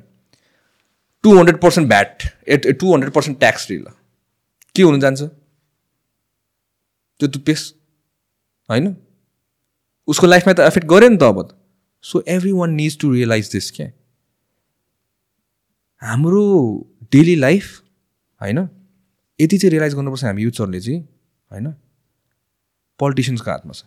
टु 1.25 1.37
हन्ड्रेड 1.37 1.61
पर्सेन्ट 1.61 1.89
भ्याट 1.89 2.23
ए 2.49 2.73
टु 2.73 2.93
हन्ड्रेड 2.93 3.13
पर्सेन्ट 3.13 3.39
ट्याक्स 3.39 3.71
रे 3.71 3.77
ल। 3.79 3.93
के 4.75 4.83
हुनु 4.83 4.99
जान्छ? 5.01 5.21
त्यो 7.21 7.29
टुथपेस्ट 7.29 7.75
होइन? 8.69 8.97
उसको 10.09 10.27
लाइफमा 10.27 10.53
त 10.53 10.61
एफेक्ट 10.61 10.87
गऱ्यो 10.87 11.09
नि 11.09 11.17
त 11.17 11.23
अब 11.23 11.49
so 12.05 12.23
everyone 12.53 12.71
needs 12.71 12.99
to 12.99 13.13
realise 13.13 13.51
this 13.53 13.71
क्या? 13.71 13.91
हाम्रो 16.03 16.45
डेली 17.13 17.35
लाइफ 17.37 17.81
होइन? 18.41 18.59
यति 19.41 19.59
चाहिँ 19.59 19.71
रियलाइज 19.71 19.95
गर्नुपर्छ 19.95 20.25
हामी 20.25 20.43
युथहरूले 20.43 20.81
चाहिँ 20.81 21.01
होइन? 21.51 21.73
पोलिटिसियन्सको 22.99 23.51
हातमा 23.51 23.73
छ। 23.73 23.85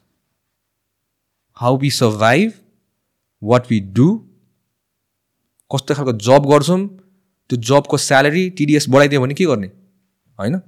How 1.58 1.78
we 1.78 1.92
survive 1.92 2.54
what 3.44 3.70
we 3.70 3.80
do 3.80 4.08
कस्तो 5.72 5.96
खालको 5.96 6.14
जब 6.20 6.46
गर्छौँ 6.52 6.88
त्यो 7.50 7.58
जबको 7.70 7.98
स्यालेरी 7.98 8.50
टिडिएस 8.50 8.90
बढाइदियो 8.90 9.22
भने 9.22 9.34
के 9.34 9.46
गर्ने? 9.46 9.68
होइन? 10.40 10.62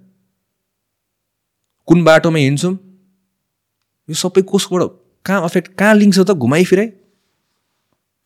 कुन 1.87 2.03
बाटोमा 2.03 2.39
हिँड्छौँ? 2.39 2.73
यो 4.09 4.15
सबै 4.15 4.41
कसबाट 4.51 4.81
कहाँ 5.25 5.43
अफेक्ट 5.43 5.73
कहाँ 5.79 5.95
लिङ्क 5.95 6.13
छ 6.15 6.19
त 6.19 6.31
घुमाइफिराइ? 6.33 6.87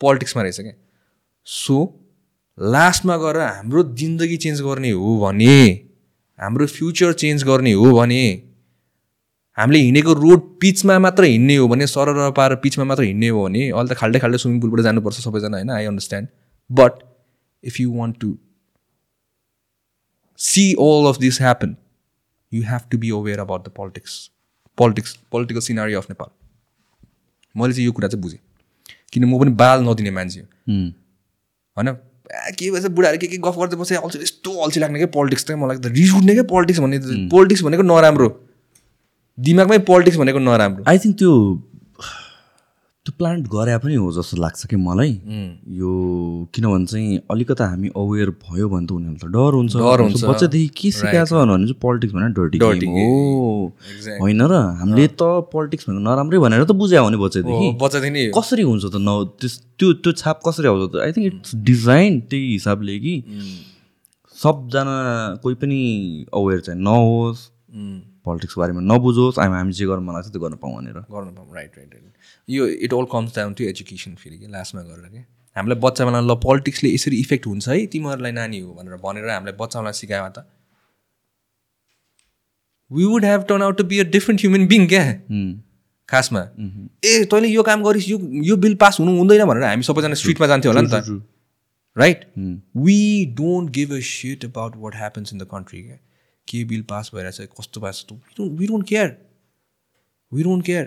पोलिटिक्समा 0.02 0.42
रहेछ 0.44 0.60
क्या। 0.62 0.74
सो 1.48 1.78
लास्टमा 2.58 3.16
गएर 3.18 3.38
हाम्रो 3.40 3.84
जिन्दगी 3.98 4.38
चेन्ज 4.44 4.62
गर्ने 4.62 4.92
हो 4.92 5.18
भने 5.22 5.58
हाम्रो 6.40 6.66
फ्युचर 6.68 7.14
चेन्ज 7.22 7.44
गर्ने 7.44 7.74
हो 7.74 7.92
भने 7.98 8.22
हामीले 9.58 9.80
हिँडेको 9.80 10.14
रोड 10.14 10.42
पिचमा 10.62 10.98
मात्र 11.00 11.24
हिँड्ने 11.24 11.56
हो 11.56 11.68
भने 11.68 11.88
सरर 11.88 12.32
पाएर 12.38 12.56
पिचमा 12.64 12.86
मात्र 12.86 13.04
हिँड्ने 13.04 13.30
हो 13.30 13.44
भने 13.44 13.70
अहिले 13.70 13.94
त 13.94 13.98
खाल्टै 13.98 14.20
खाल्टै 14.20 14.38
स्विमिङ 14.38 14.60
पुलबाट 14.62 14.84
जानुपर्छ 14.86 15.18
सबैजना 15.20 15.58
होइन? 15.58 15.70
I 15.70 15.86
understand 15.86 16.28
but 16.70 17.04
if 17.64 17.80
you 17.80 17.92
want 17.94 18.20
to 18.22 18.38
see 20.40 20.66
all 20.88 21.10
of 21.10 21.18
this 21.20 21.42
happen 21.42 21.76
you 22.52 22.64
have 22.64 22.82
to 22.92 22.98
be 22.98 23.10
aware 23.12 23.40
about 23.40 23.68
the 23.68 23.72
politics 23.76 24.30
politics 24.78 25.18
political 25.32 25.62
scenery 25.62 25.94
of 25.94 26.10
Nepal 26.10 26.30
मैले 27.56 27.74
चाहिँ 27.74 27.86
यो 27.86 27.92
कुरा 27.92 28.08
चाहिँ 28.08 28.22
बुझेँ। 28.22 28.40
किन 29.14 29.26
म 29.26 29.40
पनि 29.40 29.52
बाल 29.62 29.84
नदिने 29.84 30.12
मान्छे 30.12 30.42
होइन? 30.42 31.88
के 32.60 32.72
भएछ 32.72 32.86
बुढाहरू 32.92 33.18
के 33.18 33.28
के 33.28 33.38
गफ 33.38 33.56
गर्दै 33.58 33.78
बस्छ 33.78 33.94
अल्छी 33.94 34.20
यस्तो 34.20 34.52
अल्छी 34.64 34.80
लाग्ने 34.80 35.00
क्या 35.00 35.08
पोलिटिक्स 35.14 35.46
त? 35.46 35.52
मलाई 35.52 35.78
त 35.78 35.86
रिस 35.96 36.14
उठ्ने 36.16 36.34
क्या 36.34 36.44
पोलिटिक्स 36.52 36.80
भन्ने 36.80 36.98
पोलिटिक्स 37.30 37.64
भनेको 37.64 37.84
नराम्रो। 37.84 38.30
दिमागमै 39.38 39.78
पोलिटिक्स 39.90 40.18
भनेको 40.18 40.40
नराम्रो। 40.40 40.84
आई 40.88 40.98
थिङ्क 41.00 41.18
त्यो 41.20 41.32
त्यो 43.08 43.16
प्लान्ट 43.18 43.48
गरे 43.48 43.78
पनि 43.80 43.96
हो 43.96 44.12
जस्तो 44.12 44.36
लाग्छ 44.44 44.68
कि 44.68 44.76
मलाई। 44.76 45.12
यो 45.80 45.92
किनभने 46.52 46.86
चाहिँ 46.92 47.20
अलिकता 47.32 47.64
हामी 47.72 47.88
अवेर 47.96 48.30
भयो 48.44 48.68
भने 48.68 48.86
त 48.88 48.92
उनीहरूलाई 48.92 49.24
त 49.24 49.32
डर 49.32 49.54
हुन्छ। 49.56 49.74
डर 49.80 50.00
हुन्छ। 50.04 50.24
बच्चादेखि 50.28 50.68
के 50.76 50.92
सिकाएको 50.92 51.26
छ 51.26 51.34
भने 51.40 51.64
चाहिँ 51.64 51.80
पोलिटिक्स 51.80 52.14
भनेर 52.14 52.32
डर्टी 52.36 52.58
गेम 52.60 52.92
हो। 52.92 53.08
होइन 54.20 54.42
र 54.52 54.54
हामीले 54.84 55.08
त 55.16 55.24
पोलिटिक्स 55.56 55.88
भनेको 55.88 56.04
नराम्रै 56.04 56.38
भनेर 56.44 56.64
त 56.68 56.72
बुझ्यो 56.76 57.04
भने 57.08 57.18
बच्चादेखि। 57.24 57.68
बच्चादेखि 57.80 58.24
कसरी 58.36 58.64
हुन्छ 58.68 58.84
त 58.92 58.96
न 59.00 59.10
त्यो 59.40 59.88
त्यो 60.04 60.12
छाप 60.12 60.38
कसरी 60.44 60.68
आउँछ 60.68 60.84
त? 60.92 60.96
आई 61.08 61.12
थिङ्क 61.16 61.26
इट्स 61.32 61.56
डिजाइन 61.64 62.12
त्यही 62.28 62.46
हिसाबले 62.60 63.00
कि 63.00 63.14
सबजना 64.36 64.96
कोही 65.40 65.56
पनि 65.56 65.80
अवेर 66.36 66.60
चाहिँ 66.60 66.80
नहोस्। 66.84 67.40
पोलिटिक्सको 68.28 68.60
बारेमा 68.62 68.82
नबुझोस्। 68.84 69.40
हामी 69.40 69.56
हामी 69.56 69.72
जे 69.72 69.86
गर्न 69.88 70.04
मन 70.04 70.14
लाग्छ 70.20 70.28
त्यो 70.36 70.42
गर्न 70.44 70.60
पाउँ 70.60 70.74
भनेर। 70.78 71.00
गर्नु 71.08 71.32
पाऊँ। 71.32 71.48
राइट 71.56 71.72
राइट 71.78 71.92
राइट 71.96 72.06
यो 72.50 72.68
it 72.68 72.94
all 72.94 73.06
comes 73.12 73.36
down 73.36 73.54
to 73.54 73.64
education 73.64 74.16
फेरि 74.16 74.38
कि 74.38 74.48
लास्टमा 74.48 74.82
गरेर 74.82 75.10
कि? 75.10 75.22
हामीलाई 75.56 75.80
बच्चामा 75.82 76.20
ल 76.20 76.36
पोलिटिक्सले 76.44 76.90
यसरी 76.94 77.20
इफेक्ट 77.20 77.48
हुन्छ 77.48 77.68
है 77.70 77.86
तिमीहरूलाई 77.94 78.32
नानी 78.32 78.60
हो 78.60 78.74
भनेर 78.74 78.96
भनेर 79.04 79.30
हामीलाई 79.30 79.56
बच्चालाई 79.60 79.94
सिकायो 80.00 80.28
त। 80.30 80.46
We 82.92 83.04
would 83.06 83.26
have 83.26 83.42
turn 83.48 83.62
out 83.62 83.78
to 83.78 83.84
be 83.84 84.00
a 84.00 84.04
different 84.12 84.42
human 84.42 84.68
being 84.68 84.88
क्या? 84.88 85.06
खासमा। 86.10 86.42
ए 87.06 87.24
तैँले 87.32 87.48
यो 87.48 87.64
काम 87.64 87.84
गरिस् 87.84 88.10
यो 88.10 88.20
यो 88.50 88.56
बिल 88.58 88.76
पास 88.84 89.00
हुनु 89.00 89.18
हुँदैन 89.18 89.46
भनेर 89.46 89.64
हामी 89.64 89.84
सबैजना 89.84 90.20
स्ट्रिटमा 90.22 90.48
जान्थ्यो 90.48 90.72
होला 90.72 90.82
नि 90.82 90.90
त। 90.94 91.24
Right 91.98 92.26
we 92.86 93.00
don't 93.38 93.72
give 93.76 93.94
a 93.94 94.00
shit 94.10 94.46
about 94.46 94.76
what 94.78 94.96
happens 94.96 95.34
in 95.34 95.40
the 95.40 95.48
country 95.52 95.82
क्या 95.84 95.98
के? 96.48 96.64
बिल 96.64 96.82
पास 96.90 97.12
भइरहेछ 97.16 97.50
कस्तो 97.60 97.82
pass 97.82 98.06
we 98.40 98.68
don't 98.68 98.88
care 98.90 99.16
we 100.32 100.44
don't 100.44 100.66
care 100.66 100.86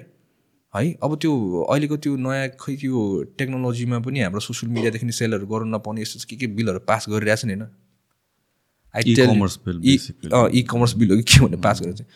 है? 0.74 0.96
अब 1.02 1.16
त्यो 1.16 1.32
अहिलेको 1.70 1.96
त्यो 1.96 2.16
नयाँ 2.16 2.48
खै 2.60 2.76
त्यो 2.76 3.22
टेक्नोलोजीमा 3.38 3.98
पनि 3.98 4.20
हाम्रो 4.20 4.40
सोसियल 4.40 4.72
मिडियादेखि 4.72 5.12
सेलहरू 5.12 5.46
गर्नु 5.46 5.76
नपाउने 5.76 6.02
यस्तो 6.02 6.26
के 6.30 6.36
के 6.36 6.46
बिलहरू 6.46 6.78
पास 6.86 7.06
गरिरहेछ 7.10 7.44
नि 7.44 7.52
होइन 7.52 7.68
bill, 8.94 9.80
basically. 9.80 10.30
E 10.54 10.62
commerce 10.62 10.94
bill 10.96 11.10
हो 11.10 11.16
कि 11.16 11.22
के 11.22 11.46
भने 11.46 11.56
पास 11.56 11.80
गरेर 11.82 11.94
चाहिँ 11.94 12.08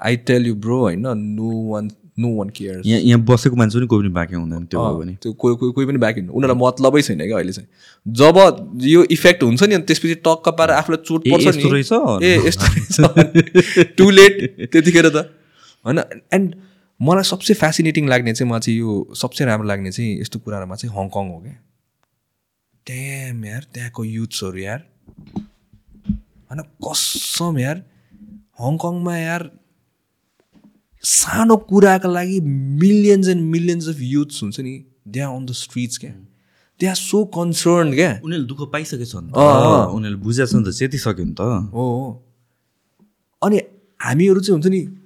आई 0.00 0.16
टेल 0.16 0.46
यु 0.46 0.54
ब्रो 0.54 0.80
होइन 0.80 1.06
no 1.06 1.50
one 1.70 1.90
no 2.18 2.28
one 2.38 2.50
cares 2.50 2.86
यहाँ 2.86 3.00
यहाँ 3.00 3.20
बसेको 3.20 3.56
मान्छे 3.56 3.78
पनि 3.78 3.86
कोही 3.86 4.02
पनि 4.02 4.14
बाँकी 4.14 4.34
हुँदैन 4.34 4.64
त्यो 4.64 4.80
भयो 4.80 4.98
भने। 4.98 5.14
त्यो 5.22 5.32
कोही 5.32 5.56
कोही 5.56 5.72
कोही 5.72 5.86
पनि 5.86 5.98
बाँकी 5.98 6.20
हुनु 6.20 6.32
उनीहरूलाई 6.32 6.68
मतलबै 6.68 7.02
छैन 7.02 7.18
क्या 7.18 7.36
अहिले 7.36 7.52
चाहिँ। 7.52 7.68
जब 8.06 8.36
यो 8.82 9.04
इफेक्ट 9.10 9.42
हुन्छ 9.42 9.62
नि 9.62 9.74
अनि 9.74 9.84
त्यसपछि 9.84 10.14
टक्क 10.14 10.48
पाएर 10.48 10.70
आफूलाई 10.70 11.04
चोट 11.06 11.20
पर्छ 11.28 11.56
नि। 11.56 11.70
रहेछ? 11.70 11.92
ए 12.22 12.30
यस्तो 12.46 12.66
रहेछ। 12.66 13.94
टु 13.98 14.10
लेट 14.10 14.70
त्यतिखेर 14.72 15.08
त। 15.08 15.16
होइन 15.84 15.98
एन्ड 16.32 16.54
मलाई 17.00 17.24
सबसे 17.24 17.54
फेसिनेटिङ 17.54 18.08
लाग्ने 18.08 18.34
चाहिँ 18.34 18.50
मलाई 18.50 18.60
चाहिँ 18.60 18.78
यो 18.78 19.14
सबसे 19.14 19.44
राम्रो 19.44 19.68
लाग्ने 19.68 19.92
चाहिँ 19.92 20.20
यस्तो 20.20 20.38
कुराहरूमा 20.38 20.76
चाहिँ 20.76 20.96
हङकङ 20.96 21.28
हो 21.28 21.40
क्या। 21.40 21.56
ट्याम 22.86 23.44
यार 23.44 23.66
त्यहाँको 23.74 24.04
युथ्सहरू 24.04 24.58
यार। 24.58 24.88
होइन 26.50 26.60
कसम 26.60 27.58
यार। 27.58 27.82
हङकङमा 28.60 29.16
यार 29.16 29.50
सानो 31.02 31.56
कुराको 31.56 32.08
लागि 32.08 32.40
millions 32.40 33.28
and 33.28 33.42
millions 33.42 33.88
of 33.88 33.96
youths 34.00 34.42
हुन्छ 34.42 34.60
नि। 34.60 34.84
They 35.08 35.20
are 35.20 35.36
on 35.36 35.46
the 35.46 35.52
streets 35.52 35.98
क्या। 35.98 36.10
दे 36.80 36.86
आर 36.86 36.94
सो 36.94 37.24
कन्सर्न 37.24 37.94
क्या। 37.94 38.20
उनीहरूले 38.24 38.48
दुःख 38.48 38.72
पाइसकेछ 38.72 39.14
नि 39.14 39.30
त। 39.30 39.34
अँ, 39.34 39.62
अँ। 39.62 39.86
उनीहरूले 39.86 40.22
बुझेको 40.22 40.46
छ 40.46 40.54
नि 40.54 40.64
त 40.64 40.74
चेतिसक्यो 40.74 41.24
नि 41.24 41.34
त। 41.34 41.40
हो 41.40 41.82
हो। 41.82 42.24
अनि 43.42 43.58
हामीहरू 44.00 44.40
चाहिँ 44.40 44.62
हुन्छ 44.62 44.66
नि 44.66 45.02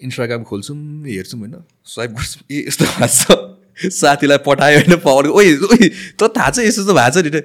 इन्स्टाग्राम 0.00 0.42
खोल्छौँ 0.44 0.76
हेर्छौँ 1.06 1.40
होइन 1.40 1.54
स्वाइप 1.86 2.10
गर्छौँ। 2.10 2.42
ए 2.50 2.64
यस्तो 2.68 2.84
भएको 2.84 3.06
छ। 3.06 3.90
साथीलाई 3.92 4.38
पठायो 4.46 4.78
होइन 4.78 4.96
पावर 5.00 5.26
ओइ 5.28 5.54
ओइ 5.56 5.88
त 5.88 6.30
थाहा 6.36 6.50
छ 6.50 6.58
यस्तो 6.60 6.82
यस्तो 6.82 6.94
भएको 6.94 7.10
छ 7.20 7.34
नि 7.34 7.40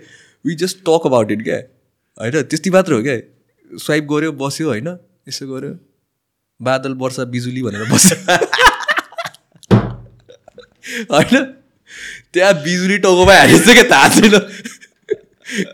we 0.45 0.55
just 0.55 0.77
talk 0.81 1.01
about 1.05 1.31
it 1.31 1.41
क्या? 1.43 1.57
होइन 2.17 2.41
त्यति 2.43 2.69
मात्र 2.69 2.93
हो 2.93 3.01
क्या? 3.03 3.17
स्वाइप 3.85 4.03
गऱ्यो 4.11 4.31
बस्यो 4.37 4.67
होइन? 4.67 4.87
यसो 5.29 5.47
गऱ्यो। 5.47 5.73
बादल 6.59 6.93
वर्षा 7.01 7.23
बिजुली 7.33 7.61
भनेर 7.63 7.83
बस्यो। 7.91 8.15
होइन? 11.13 11.43
त्यहाँ 12.33 12.53
बिजुली 12.63 12.97
टाउकोमा 12.97 13.33
हालिन्छ 13.37 13.69
क्या 13.69 13.83
थाहा 13.91 14.07
छैन। 14.09 14.35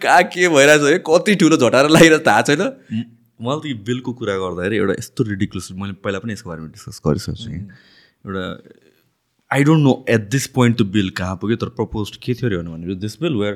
कहाँ 0.02 0.24
के 0.24 0.48
भइरहेछ 0.50 1.02
कति 1.08 1.36
ठुलो 1.36 1.58
झटाएर 1.58 1.90
लागिरहेको 1.90 2.26
थाहा 2.28 2.42
छैन। 2.42 2.62
मलाई 3.42 3.60
त 3.60 3.66
यो 3.72 3.78
बिलको 3.90 4.14
कुरा 4.20 4.36
गर्दाखेरि 4.44 4.78
एउटा 4.78 4.94
यस्तो 5.00 5.24
रिडिकुलस 5.32 5.72
मैले 5.82 5.94
पहिला 6.06 6.20
पनि 6.20 6.34
यसको 6.34 6.50
बारेमा 6.50 6.70
डिस्कस 6.78 7.02
गरिसकेको 7.08 7.50
कि। 7.50 7.60
एउटा 8.28 8.46
I 9.52 9.64
don't 9.70 9.84
know 9.84 9.94
at 10.16 10.30
this 10.32 10.48
point 10.56 10.78
त्यो 10.78 10.88
बिल 10.96 11.10
कहाँ 11.20 11.36
पुग्यो 11.44 11.58
तर 11.66 11.70
प्रपोज 11.78 12.16
के 12.24 12.34
थियो 12.34 12.50
अरे 12.50 12.58
भनेर 12.70 12.96
दिस 13.06 13.20
बिल 13.22 13.36
वेयर 13.44 13.56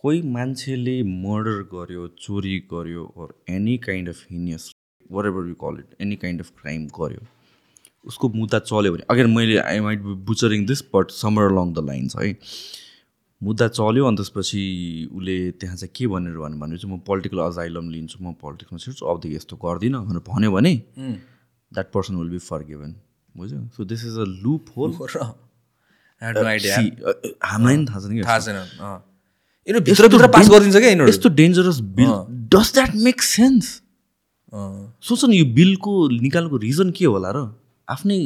कोही 0.00 0.22
मान्छेले 0.34 1.02
मर्डर 1.24 1.58
गर्यो 1.72 2.06
चोरी 2.20 2.58
गर्यो 2.72 3.04
or 3.22 3.34
any 3.54 3.76
kind 3.88 4.08
of 4.08 4.24
heinous 4.30 4.70
whatever 5.26 5.48
you 5.48 5.54
call 5.64 5.78
it 5.80 6.00
any 6.02 6.16
kind 6.22 6.40
of 6.40 6.50
crime 6.60 6.86
गर्यो 6.98 7.26
उसको 8.08 8.28
मुद्दा 8.34 8.58
चल्यो 8.68 8.92
भने 8.92 9.04
अगेन 9.10 9.30
मैले 9.30 9.56
I 9.60 9.80
might 9.86 10.00
be 10.02 10.14
butchering 10.30 10.66
this 10.66 10.82
but 10.94 11.10
somewhere 11.16 11.50
along 11.52 11.72
the 11.74 11.84
lines 11.86 12.16
है। 12.16 12.32
मुद्दा 13.42 13.66
चल्यो 13.68 14.04
अनि 14.06 14.16
त्यसपछि 14.16 14.62
उसले 15.16 15.36
त्यहाँ 15.60 15.76
चाहिँ 15.76 15.92
के 15.96 16.06
भनेर 16.12 16.36
भन्यो 16.36 16.58
भने 16.60 16.76
चाहिँ 16.76 16.94
म 16.94 16.98
पोलिटिकल 17.08 17.38
अजाइलम 17.40 17.86
लिन्छु 17.90 18.16
म 18.20 18.32
पोलिटिक्समा 18.36 18.78
छिर्छु 18.84 19.06
अबदेखि 19.06 19.34
यस्तो 19.36 19.56
गर्दिनँ 19.64 20.00
भनेर 20.06 20.22
भन्यो 20.28 20.50
भने 20.52 20.72
that 21.72 21.88
person 21.94 22.14
will 22.16 22.30
be 22.30 22.38
forgiven 22.68 22.90
बुझ्यो? 23.36 23.60
So 23.76 23.84
this 23.84 24.00
is 24.06 24.16
a. 24.18 24.24
Loophole 24.76 24.90
हामीलाई 26.22 26.58
थाहा 27.86 28.00
छैन 28.00 28.12
कि 28.12 28.22
थाहा 28.24 28.38
छैन 28.40 28.56
यस्तो 31.08 31.28
dangerous 31.40 31.78
bill 31.96 32.12
does 32.52 32.66
that 32.74 32.94
make 33.06 33.22
sense. 33.22 33.66
सोच 35.08 35.24
न 35.24 35.32
यो 35.32 35.44
बिलको 35.54 35.92
निकाल्नुको 36.20 36.56
रिजन 36.66 36.90
के 36.90 37.04
होला 37.04 37.30
र? 37.36 37.38
आफ्नै 37.88 38.18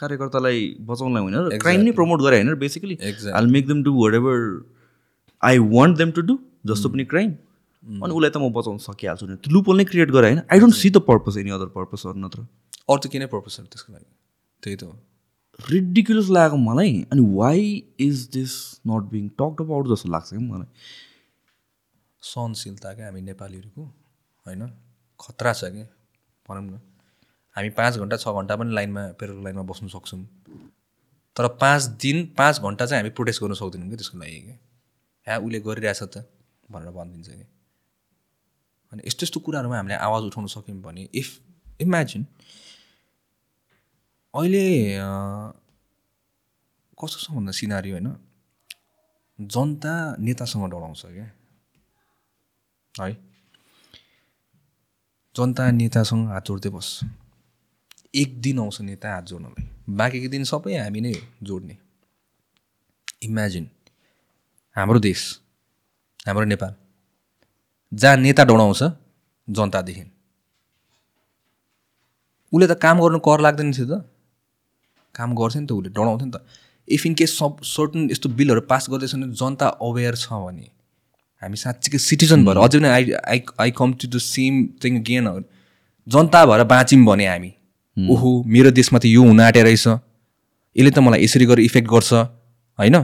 कार्यकर्तालाई 0.00 0.60
बचाउनलाई 0.88 1.22
होइन 1.22 1.36
र 1.36 1.58
क्राइम 1.58 1.80
नै 1.80 1.92
प्रमोट 1.98 2.20
गरे 2.22 2.36
होइन 2.40 2.54
basically. 2.58 2.96
I 3.32 3.46
make 3.56 3.66
them 3.68 3.82
do 3.82 3.92
whatever 4.14 4.38
I 5.42 5.58
want 5.74 5.96
them 5.98 6.10
to 6.12 6.22
do 6.30 6.38
जस्तो 6.66 6.88
पनि 6.88 7.04
क्राइम 7.12 7.30
अनि 8.02 8.12
उसलाई 8.12 8.30
त 8.30 8.36
म 8.36 8.52
बचाउन 8.52 8.78
सकिहाल्छु 8.84 9.26
नि। 9.26 9.36
त्यो 9.42 9.52
लुपोल 9.54 9.76
नै 9.76 9.84
क्रिएट 9.90 10.10
गरे 10.10 10.26
होइन। 10.28 10.40
I 10.52 10.58
don't 10.60 10.74
see 10.74 10.90
the 10.90 10.98
purpose 11.10 11.38
any 11.38 11.50
other 11.56 11.68
purpose 11.74 12.06
अरू 12.06 12.18
नत्र 12.20 12.40
अरू 12.40 12.98
त 12.98 13.06
किन 13.12 13.26
पर्पज 13.34 13.52
छ 13.52 13.60
त्यसको 13.66 13.92
लागि? 13.92 14.08
त्यही 14.62 14.76
त 14.76 14.82
हो। 14.82 14.94
रिडिकुलस 15.58 16.28
लागेको 16.30 16.56
मलाई। 16.62 16.92
अनि 17.12 17.22
why 17.34 17.60
is 18.00 18.26
this 18.32 18.52
not 18.86 19.10
being 19.12 19.28
talked 19.38 19.60
about 19.60 19.84
जस्तो 19.94 20.08
लाग्छ 20.10 20.28
कि 20.30 20.38
मलाई। 20.38 20.68
सहनशीलता 22.22 22.92
क्या 22.94 23.06
हामी 23.06 23.20
नेपालीहरूको 23.30 23.82
होइन? 24.46 24.62
खतरा 25.20 25.52
छ 25.52 25.72
कि? 25.74 25.82
भनौँ 26.46 26.62
न। 26.62 26.80
हामी 27.58 27.70
पाँच 27.74 27.98
घन्टा 27.98 28.16
छ 28.22 28.30
घन्टा 28.38 28.54
पनि 28.56 28.70
लाइनमा 28.74 29.02
पेट्रोल 29.18 29.42
लाइनमा 29.44 29.62
बस्नु 29.66 29.88
सक्छौँ। 29.90 30.22
तर 31.36 31.46
पाँच 31.58 31.82
दिन 32.02 32.16
पाँच 32.38 32.60
घन्टा 32.62 32.86
चाहिँ 32.86 33.02
हामी 33.02 33.10
प्रोटेस्ट 33.18 33.42
गर्नु 33.42 33.54
सक्दैनौँ 33.58 33.90
कि 33.90 33.96
त्यसको 33.96 34.18
लागि 34.18 34.40
क्या। 34.46 34.56
यहाँ 35.26 35.38
उसले 35.42 35.58
गरिरहेछ 35.66 36.02
त 36.14 36.22
भनेर 36.70 36.90
भनिदिन्छ 36.94 37.28
कि 37.28 37.46
अनि 38.92 39.02
यस्तो 39.06 39.22
यस्तो 39.26 39.40
कुराहरूमा 39.42 39.76
हामीले 39.76 39.94
आवाज 39.98 40.22
उठाउन 40.30 40.46
सक्यौँ 40.54 40.78
भने 40.86 41.08
इफ 41.14 41.28
इमेजिन 41.80 42.22
अहिले 44.34 44.64
कस्तो 46.98 47.34
भन्दा 47.34 47.52
सिनारी 47.58 47.90
होइन 47.90 48.08
जनता 49.38 49.94
नेतासँग 50.18 50.64
डराउँछ 50.70 51.02
क्या। 51.06 51.30
है? 52.94 53.12
जनता 55.34 55.70
नेतासँग 55.70 56.28
हात 56.28 56.46
जोड्दै 56.46 56.70
बस्छ। 56.70 57.04
एक 58.14 58.40
दिन 58.40 58.58
आउँछ 58.58 58.80
नेता 58.80 59.14
हात 59.14 59.24
जोड्नलाई। 59.26 59.64
बाँकीको 59.96 60.28
दिन 60.28 60.44
सबै 60.44 60.76
हामी 60.76 61.00
नै 61.00 61.14
जोड्ने। 61.42 61.76
इमेजिन 63.22 63.68
हाम्रो 64.76 64.98
देश 65.00 65.22
हाम्रो 66.26 66.44
नेपाल 66.44 66.74
जहाँ 67.92 68.16
नेता 68.16 68.44
डराउँछ 68.44 68.82
जनतादेखि। 69.48 70.04
उसले 72.52 72.66
त 72.66 72.78
काम 72.80 73.00
गर्नु 73.00 73.18
कर 73.18 73.40
लाग्दैन 73.40 73.72
थियो 73.72 73.86
त। 73.86 74.04
काम 75.14 75.34
गर्थ्यो 75.34 75.60
नि 75.60 75.66
त 75.66 75.72
उसले 75.72 75.90
डराउँथ्यो 75.90 76.26
नि 76.26 76.32
त। 76.32 76.40
If 76.88 77.06
in 77.06 77.14
case 77.14 77.38
sub 77.38 77.60
certain 77.64 78.08
यस्तो 78.10 78.28
बिलहरू 78.32 78.60
पास 78.64 78.86
गर्दैछ 78.90 79.14
भने 79.14 79.32
जनता 79.36 79.66
अवेर 79.84 80.14
छ 80.16 80.32
भने 80.32 80.66
हामी 81.42 81.56
साँच्चीकै 81.56 81.98
सिटिजन 81.98 82.44
भएर 82.44 82.56
अझै 82.58 82.78
पनि 82.78 82.88
I 82.88 83.12
I 83.12 83.40
I 83.60 83.70
come 83.76 83.92
to 84.00 84.08
the 84.08 84.18
same 84.24 84.66
thing 84.80 85.02
again 85.04 85.28
जनता 86.06 86.44
भएर 86.46 86.64
बाँच्यौँ 86.64 87.04
भने 87.04 87.26
हामी। 87.26 87.52
ओहो 87.98 88.30
मेरो 88.46 88.70
देशमा 88.70 88.98
त 88.98 89.04
यो 89.06 89.22
हुन 89.22 89.40
आँटे 89.40 89.62
रहेछ। 89.62 89.86
यसले 90.76 90.90
त 90.90 90.98
मलाई 90.98 91.24
यसरी 91.24 91.46
गरेर 91.46 91.64
इफेक्ट 91.64 91.88
गर्छ 91.90 92.12
होइन? 92.78 92.96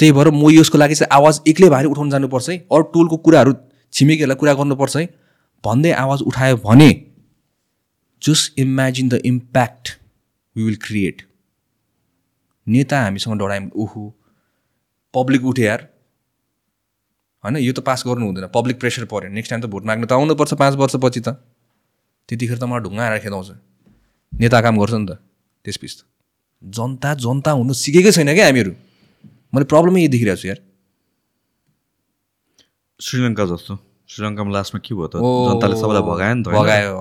त्यही 0.00 0.12
भएर 0.12 0.28
म 0.34 0.50
यसको 0.50 0.78
लागि 0.78 0.94
चाहिँ 0.94 1.10
आवाज 1.14 1.40
एक्लै 1.48 1.68
भारी 1.70 1.86
उठाउन 1.88 2.10
जानुपर्छ 2.10 2.48
है। 2.50 2.56
अरू 2.66 2.82
टोलको 2.90 3.16
कुराहरू 3.22 3.52
छिमेकीहरूलाई 3.92 4.38
कुरा 4.40 4.54
गर्नुपर्छ 4.58 4.96
है। 4.96 5.06
भन्दै 5.64 5.92
आवाज 5.94 6.22
उठायो 6.26 6.56
भने 6.64 6.90
just 8.22 8.58
imagine 8.58 9.08
the 9.08 9.20
impact 9.24 9.88
we 10.56 10.62
will 10.64 10.76
create 10.82 11.22
नेता 12.66 13.00
हामीसँग 13.02 13.38
डरायौँ 13.38 13.70
ओहो 13.76 14.02
पब्लिक 15.14 15.44
उठ्यो 15.46 15.64
यार। 15.64 15.80
होइन 17.44 17.56
यो 17.62 17.72
त 17.72 17.80
पास 17.86 18.02
गर्नु 18.06 18.26
हुँदैन 18.26 18.46
पब्लिक 18.54 18.80
प्रेसर 18.80 19.04
पऱ्यो 19.06 19.30
नेक्स्ट 19.30 19.50
टाइम 19.50 19.62
त 19.62 19.70
भोट 19.70 19.84
माग्नु 19.86 20.06
त 20.06 20.12
आउनुपर्छ 20.12 20.54
पाँच 20.54 20.74
वर्षपछि 20.76 21.20
त। 21.20 21.38
त्यतिखेर 22.28 22.58
त 22.58 22.64
मलाई 22.64 22.82
ढुङ्गा 22.84 23.02
आएर 23.04 23.18
खेदाउँछ। 23.24 23.48
नेता 24.32 24.58
काम 24.64 24.74
गर्छ 24.80 24.94
नि 24.94 25.06
त 25.06 25.12
त्यसपछि 25.64 25.94
त। 25.98 26.00
जनता 26.62 27.10
जनता 27.20 27.50
हुनु 27.60 27.72
सिकेकै 27.72 28.12
छैन 28.16 28.30
क्या 28.34 28.46
हामीहरू। 28.48 28.72
मैले 29.52 29.64
प्रब्लमै 29.68 30.00
यही 30.00 30.08
देखिरहेको 30.14 30.40
छु 30.40 30.48
यार। 30.48 30.60
श्रीलङ्का 33.00 33.44
जस्तो। 33.52 33.72
श्रीलङ्कामा 34.08 34.50
लास्टमा 34.56 34.78
के 34.84 34.92
भयो 34.94 35.08
त? 35.12 35.14
जनताले 35.20 35.76
सबैलाई 35.76 36.04
भगायो 36.08 36.34
नि 36.34 36.42
त? 36.42 36.48
भगायो। 36.48 36.96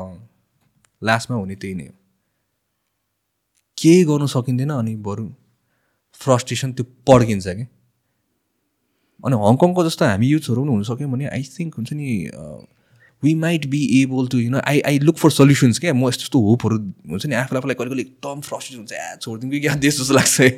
लास्टमा 1.02 1.36
हुने 1.38 1.56
त्यही 1.56 1.76
नै 1.80 1.86
हो। 1.88 1.96
केही 3.78 4.04
गर्नु 4.10 4.28
सकिँदैन 4.28 4.72
अनि 4.80 4.94
बरु 5.08 5.26
फ्रस्ट्रेसन 6.20 6.70
त्यो 6.76 6.86
पड्किन्छ 7.08 7.48
कि। 7.48 7.66
अनि 9.24 9.36
हङकङको 9.40 9.82
जस्तो 9.88 10.04
हामी 10.06 10.28
युथहरू 10.28 10.62
पनि 10.64 10.72
हुन 10.76 10.84
सक्यौँ 10.84 11.10
भने 11.12 11.26
आई 11.32 11.44
थिङ्क 11.44 11.72
हुन्छ 11.80 11.92
नि 11.96 12.08
we 13.24 13.34
might 13.42 13.66
be 13.70 13.80
able 14.02 14.28
to 14.32 14.38
you 14.40 14.50
know 14.52 14.60
I 14.68 14.80
I 14.88 15.00
look 15.00 15.18
for 15.18 15.30
solutions 15.32 15.80
क्या 15.80 15.94
म 15.94 16.08
यस्तो 16.08 16.24
यस्तो 16.24 16.40
होपहरू 16.48 16.78
हुन्छ 17.10 17.26
नि 17.26 17.36
आफूलाई 17.36 17.60
आफूलाई 17.60 17.76
कहिले 17.76 17.90
कहिले 17.90 18.02
एकदम 18.02 18.42
फ्रस्ट्रेट 18.48 18.78
हुन्छ 18.78 18.92
या 18.94 19.16
छोडिदिउँ 19.16 19.52
कि 19.52 19.60
क्या 19.60 19.76
देश 19.86 20.00
जस्तो 20.00 20.14
लाग्छ 20.14 20.40
है। 20.42 20.50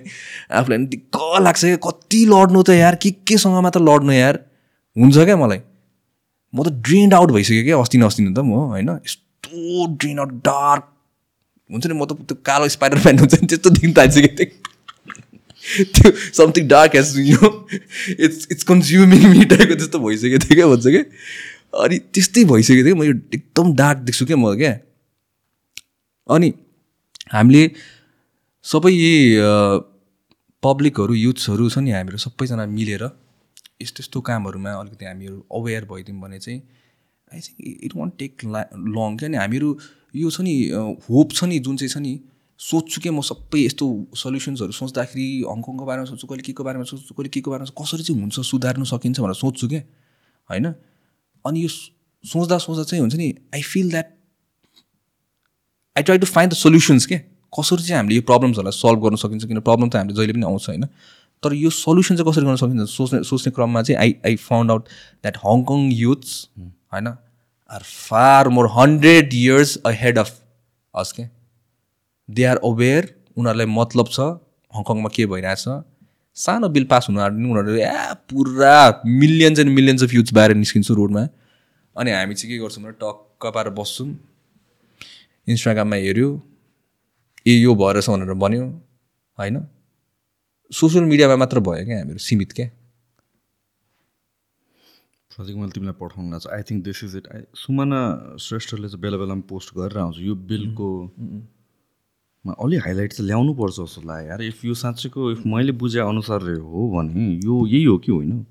आफूलाई 0.52 0.78
पनि 0.78 0.88
दिक्क 0.96 1.22
लाग्छ 1.42 1.62
क्या 1.66 1.78
कति 1.86 2.26
लड्नु 2.34 2.64
त 2.64 2.70
यार 2.80 2.96
के 3.04 3.12
केसँग 3.30 3.62
मात्र 3.64 3.82
लड्नु 3.90 4.12
यार? 4.14 4.40
हुन्छ 4.96 5.18
क्या 5.18 5.38
मलाई? 5.38 5.60
म 6.54 6.64
त 6.64 6.68
ड्रेन्ड 6.90 7.14
आउट 7.14 7.32
भइसक्यो 7.32 7.64
क्या 7.64 7.78
अस्ति 7.78 7.98
न 7.98 8.04
अस्ति 8.12 8.24
न 8.24 8.34
त 8.34 8.40
म 8.40 8.52
होइन? 8.74 8.90
यस्तो 9.06 9.88
ड्रेन 9.96 10.20
आउट 10.20 10.32
डार्क 10.50 10.84
हुन्छ 11.70 11.88
नि 11.88 11.94
म 11.94 12.06
त 12.06 12.18
त्यो 12.30 12.36
कालो 12.46 12.68
स्पाइडर 12.78 12.98
म्यान 13.04 13.20
हुन्छ 13.20 13.34
नि 13.42 13.48
त्यस्तो 13.48 13.70
दिन 13.82 13.94
थालिसकेको 13.98 14.36
थिएँ। 14.40 14.54
त्यो 15.66 16.12
समथिङ 16.38 16.68
डार्क 16.68 16.96
हेज 16.96 17.14
यो 17.26 17.48
इट्स 18.26 18.48
इट्स 18.52 18.64
कन्ज्युमिङ 18.70 19.22
मी 19.30 19.46
टाइपको 19.52 19.76
त्यस्तो 19.76 20.00
भइसकेको 20.00 20.38
थियो 20.46 20.56
क्या 20.56 20.68
भन्छ 20.74 20.88
क्या? 20.88 21.04
अनि 21.84 21.98
त्यस्तै 22.14 22.44
भइसकेको 22.52 22.84
थियो 22.86 22.96
म 22.96 23.04
यो 23.04 23.14
एकदम 23.38 23.74
डार्क 23.76 23.98
देख्छु 24.08 24.26
क्या 24.26 24.38
म 24.38 24.56
क्या। 24.56 24.74
अनि 26.30 26.50
हामीले 27.34 27.64
सबै 28.66 28.94
पब्लिकहरू 30.64 31.14
युथ्सहरू 31.16 31.70
छ 31.70 31.78
नि 31.80 31.92
हामीहरू 31.92 32.18
सबैजना 32.18 32.66
मिलेर 32.78 33.04
यस्तो 33.82 34.00
यस्तो 34.02 34.22
कामहरूमा 34.30 34.72
अलिकति 34.82 35.06
हामीहरू 35.06 35.38
अवेर 35.52 35.86
भइदिउँ 35.92 36.22
भने 36.22 36.40
चाहिँ 36.40 36.60
I 37.32 37.40
think 37.40 37.58
it 37.86 37.94
won't 37.96 38.14
take 38.20 38.46
ला 38.54 38.62
लङ 38.96 39.18
क्या 39.18 39.30
नि 39.30 39.38
हामीहरू 39.38 39.70
यो 40.16 40.30
छ 40.32 40.42
नि 40.48 40.56
होप 41.10 41.28
छ 41.32 41.52
नि 41.52 41.60
जुन 41.60 41.78
चाहिँ 41.78 41.92
छ 41.92 41.98
नि 42.00 42.14
सोध्छु 42.60 43.02
क्या 43.02 43.12
म 43.12 43.22
सबै 43.22 43.62
यस्तो 43.66 43.86
सल्युसन्सहरू 44.16 44.72
सोच्दाखेरि 44.72 45.28
हङकङको 45.44 45.86
बारेमा 45.86 46.06
सोध्छु 46.08 46.28
कहिले 46.28 46.44
के 46.48 46.54
को 46.56 46.64
बारेमा 46.64 46.86
सोध्छु 46.88 47.14
कहिले 47.14 47.30
के 47.30 47.42
को 47.42 47.52
बारेमा 47.52 47.74
कसरी 47.76 48.04
चाहिँ 48.04 48.22
हुन्छ 48.22 48.40
सुधार्नु 48.52 48.86
सकिन्छ 48.86 49.20
भनेर 49.20 49.38
सोध्छु 49.44 49.68
क्या। 49.68 49.82
होइन? 50.50 50.66
अनि 51.46 51.64
यो 51.64 51.70
सोच्दा 52.24 52.58
सोच्दा 52.58 52.84
चाहिँ 52.84 53.02
हुन्छ 53.02 53.16
नि 53.16 53.34
I 53.56 53.62
feel 53.62 53.90
that 53.92 54.14
I 55.96 56.04
try 56.04 56.18
to 56.18 56.28
find 56.28 56.54
the 56.54 56.56
solutions 56.58 57.06
के? 57.06 57.18
कसरी 57.54 57.84
चाहिँ 57.84 57.98
हामीले 57.98 58.16
यो 58.16 58.22
प्रब्लम्सहरूलाई 58.30 58.78
सल्भ 58.78 59.04
गर्न 59.04 59.16
सकिन्छ 59.16 59.46
किन 59.46 59.60
प्रब्लम 59.60 59.90
त 59.90 59.96
हामीले 59.96 60.16
जहिले 60.16 60.34
पनि 60.34 60.46
आउँछ 60.46 60.70
होइन? 60.70 60.86
तर 61.44 61.54
यो 61.54 61.70
सल्युसन 61.70 62.16
चाहिँ 62.16 62.32
कसरी 62.32 62.46
गर्न 62.46 62.56
सकिन्छ? 62.56 62.90
सोच्ने 62.92 63.24
सोच्ने 63.24 63.52
क्रममा 63.56 63.82
चाहिँ 63.84 64.00
I 64.02 64.16
I 64.26 64.36
found 64.44 64.72
out 64.72 64.84
that 65.24 65.38
Hong Kong 65.46 65.90
youths 65.94 66.34
होइन 66.94 67.08
are 67.08 67.84
far 67.84 68.50
more 68.58 68.70
hundred 68.74 69.34
years 69.34 69.78
ahead 69.86 70.18
of 70.20 70.32
us 70.94 71.12
के? 71.12 71.24
दे 72.30 72.44
आर 72.52 72.58
अवेर 72.66 73.14
उनीहरूलाई 73.38 73.68
मतलब 73.76 74.08
छ 74.12 74.20
हङकङमा 74.74 75.10
के 75.16 75.26
भइरहेछ 75.34 75.68
सानो 76.36 76.70
बिल 76.70 76.86
पास 76.86 77.06
हुनु 77.10 77.20
आँट्ने 77.22 77.50
उनीहरू 77.50 77.76
ए 77.80 78.14
पुरा 78.30 79.02
millions 79.06 79.60
and 79.60 79.72
millions 79.72 80.04
of 80.04 80.14
youths 80.14 80.34
बाहिर 80.34 80.56
निस्किन्छु 80.56 80.94
रोडमा। 80.94 81.28
अनि 81.96 82.12
हामी 82.12 82.36
चाहिँ 82.36 82.52
के 82.52 82.58
गर्छौँ 82.64 82.84
भने 82.84 82.94
टक्क 83.04 83.52
पारेर 83.56 83.74
बस्छौँ। 83.74 84.10
इन्स्टाग्राममा 85.48 85.96
हेऱ्यो। 85.96 86.30
ए 87.48 87.54
यो 87.54 87.76
भएछ 87.76 88.10
भनेर 88.10 88.34
भन्यो। 88.34 88.66
होइन? 89.38 89.66
सोसियल 90.72 91.04
मिडियामा 91.04 91.36
मात्र 91.36 91.60
भयो 91.60 91.86
क्या 91.86 91.98
हामीहरू 91.98 92.20
सीमित 92.20 92.52
क्या। 92.52 92.68
प्रतीक 95.32 95.56
मैले 95.56 95.72
तिमीलाई 95.72 95.96
पठाउनु 96.00 96.32
लाग्छ। 96.32 96.48
I 96.48 96.62
think 96.68 96.84
this 96.84 97.04
is 97.04 97.16
it 97.18 97.28
I 97.36 97.42
Sumana 97.56 98.02
श्रेष्ठले 98.42 98.88
चाहिँ 98.88 99.02
बेला 99.02 99.18
बेलामा 99.18 99.44
पोस्ट 99.50 99.76
गरेर 99.78 99.98
आउँछ 100.00 100.18
यो 100.20 100.36
बिलको 100.52 100.90
अलि 102.46 102.78
हाइलाइट 102.86 103.14
चाहिँ 103.14 103.28
ल्याउनु 103.28 103.54
पर्छ 103.62 103.76
जस्तो 103.80 104.02
लाग्यो। 104.08 104.30
यार 104.30 104.42
इफ 104.44 104.66
यो 104.66 104.74
साँच्चैको 104.84 105.32
इफ 105.32 105.46
मैले 105.48 105.72
बुझे 105.84 106.00
अनुसार 106.00 106.42
हो 106.60 106.90
भने 106.98 107.26
यो 107.46 107.66
यही 107.68 107.84
हो 107.86 107.98
कि 108.06 108.12
होइन? 108.12 108.46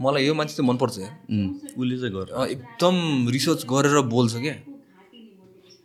मलाई 0.00 0.24
यो 0.26 0.34
मान्छे 0.34 0.54
चाहिँ 0.56 0.68
मनपर्छ 0.68 0.98
यार 0.98 1.12
उसले 1.80 1.96
चाहिँ 2.00 2.12
गर 2.14 2.28
एकदम 2.50 2.96
रिसर्च 3.36 3.64
गरेर 3.72 4.00
बोल्छ 4.14 4.32
क्या 4.36 4.54
को 4.66 4.72
घाँटी 4.76 5.18
निमोटेको 5.22 5.68
छ 5.70 5.76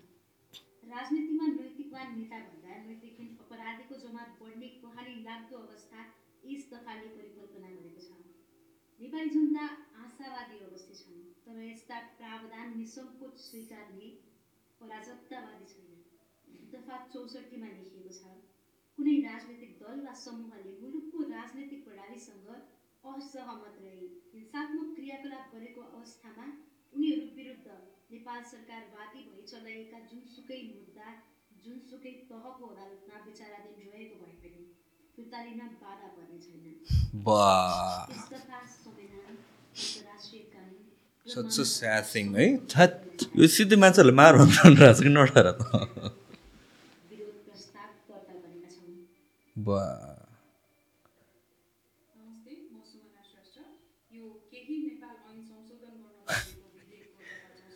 राजनीतिमा 0.91 1.45
नैतिकवान 1.51 2.07
नेता 2.17 2.37
भन्दा 2.47 2.71
नैतिकहीन 2.87 3.29
अपराधीको 3.45 3.95
जमात 4.03 4.29
बढ्ने 4.41 4.67
कहानी 4.83 5.15
लाग्दो 5.27 5.55
अवस्था 5.63 5.99
यस 6.51 6.63
दफाले 6.73 7.07
परिकल्पना 7.15 7.69
गरेको 7.77 8.01
छ 8.07 8.11
नेपाली 9.01 9.29
जनता 9.37 9.63
आशावादी 10.05 10.57
अवस्थित 10.67 10.97
छन् 11.03 11.23
तर 11.47 11.63
यस्ता 11.71 11.97
प्रावधान 12.81 13.09
निसङ्कोच 13.09 13.37
स्वीकार्ने 13.37 14.07
अराजकतावादी 14.81 15.65
छैन। 15.65 16.03
दफा 16.73 16.97
चौसठीमा 17.13 17.67
लेखिएको 17.67 18.11
छ 18.13 18.21
कुनै 18.97 19.15
राजनैतिक 19.21 19.77
दल 19.79 19.99
वा 20.05 20.13
समूहले 20.13 20.71
मुलुकको 20.81 21.23
राजनैतिक 21.23 21.83
प्रणालीसँग 21.85 22.49
असहमत 23.03 23.75
रही। 23.81 24.07
हिंसात्मक 24.33 24.95
क्रियाकलाप 24.95 25.45
गरेको 25.55 25.81
अवस्थामा 25.81 26.45
उनीहरू 26.93 27.25
विरुद्ध 27.35 27.67
नेपाल 28.11 28.43
सरकार 28.43 28.83
वादी 28.93 29.19
भई 29.19 29.41
चलाइएका 29.41 29.99
जुनसुकै 29.99 30.61
मुद्दा 30.75 31.13
जुनसुकै 31.63 32.11
तहको 32.11 32.65
अदालतमा 32.65 33.23
विचाराधीन 33.25 33.89
रहेको 33.89 34.15
भए 34.25 34.33
पनि 34.43 34.65
फिर्ता 35.15 35.43
बाधा 35.81 36.07
पर्ने 36.07 36.39
छैन। 36.39 36.73
सच 41.25 41.57
है 42.35 42.47
यो 43.37 43.47
सिधै 43.49 43.77
मान्छेहरूले 43.77 44.15
मार 44.15 44.37
भनिरहेको 44.37 44.93
छ 44.93 45.03
कि 45.03 45.09
त 45.57 45.61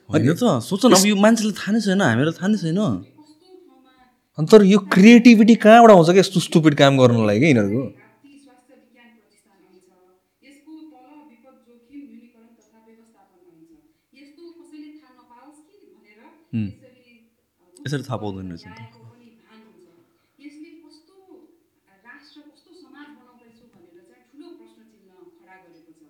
होइन 0.09 0.33
त 0.33 0.43
सोच 0.61 0.85
न 0.85 0.93
अब 0.93 1.05
यो 1.05 1.15
मान्छेले 1.17 1.53
थाहा 1.53 1.71
नै 1.73 1.79
छैन 1.81 2.01
हामीलाई 2.03 2.35
थाहा 2.37 2.47
नै 2.47 2.57
छैन 2.57 2.79
कस्तो 3.19 3.51
ठाउँमा 3.67 3.91
अनि 4.37 4.47
तर 4.51 4.59
यो 4.65 4.79
क्रिएटिभिटी 4.93 5.55
कहाँबाट 5.63 5.91
आउँछ 5.91 6.09
क्या 6.09 6.21
यस्तो 6.21 6.39
स्टुपिड 6.47 6.73
काम 6.81 6.93
गर्नलाई 6.97 7.37
क्या 7.39 7.49
यिनीहरूको 7.49 7.81
राप्ती 7.83 8.31
स्वास्थ्य 8.37 8.73
विज्ञान 8.75 9.09
प्रतिष्ठान 9.15 9.57
ऐन 9.65 9.77
छ 9.81 9.89
यसको 10.45 10.71
तल 10.93 11.05
विपद 11.29 11.55
जोखिम 11.67 12.01
न्यूनीकरण 12.03 12.49
तथा 12.59 12.77
व्यवस्थापन 12.85 13.41
ऐन 13.49 13.59
छ 13.65 13.71
यस्तो 14.19 14.43
कसैले 14.57 14.89
थाहा 14.93 15.13
नपाओस् 15.17 15.59
कि 15.63 16.44
भनेर 16.55 16.93
यसरी 16.95 17.15
अ, 17.61 17.65
यसरी 17.85 18.03
थाहा 18.07 18.17
पाउँदैन 18.23 18.47
रहेछ 18.51 18.65
नि 18.65 18.71
त। 18.71 18.75
ल्याएको 18.75 18.99
पनि 19.11 19.27
भान 19.41 19.59
हुन्छ 19.65 19.85
यसले 20.39 20.69
कस्तो 20.83 21.15
राष्ट्र 22.05 22.41
कस्तो 22.49 22.71
समाज 22.81 23.07
बनाउँदैछु 23.17 23.65
भनेर 23.73 23.97
चाहिँ 24.09 24.23
ठुलो 24.29 24.47
प्रश्न 24.59 24.79
चिन्ह 24.91 25.11
खडा 25.35 25.55
गरेको 25.63 25.91
छ 25.99 26.01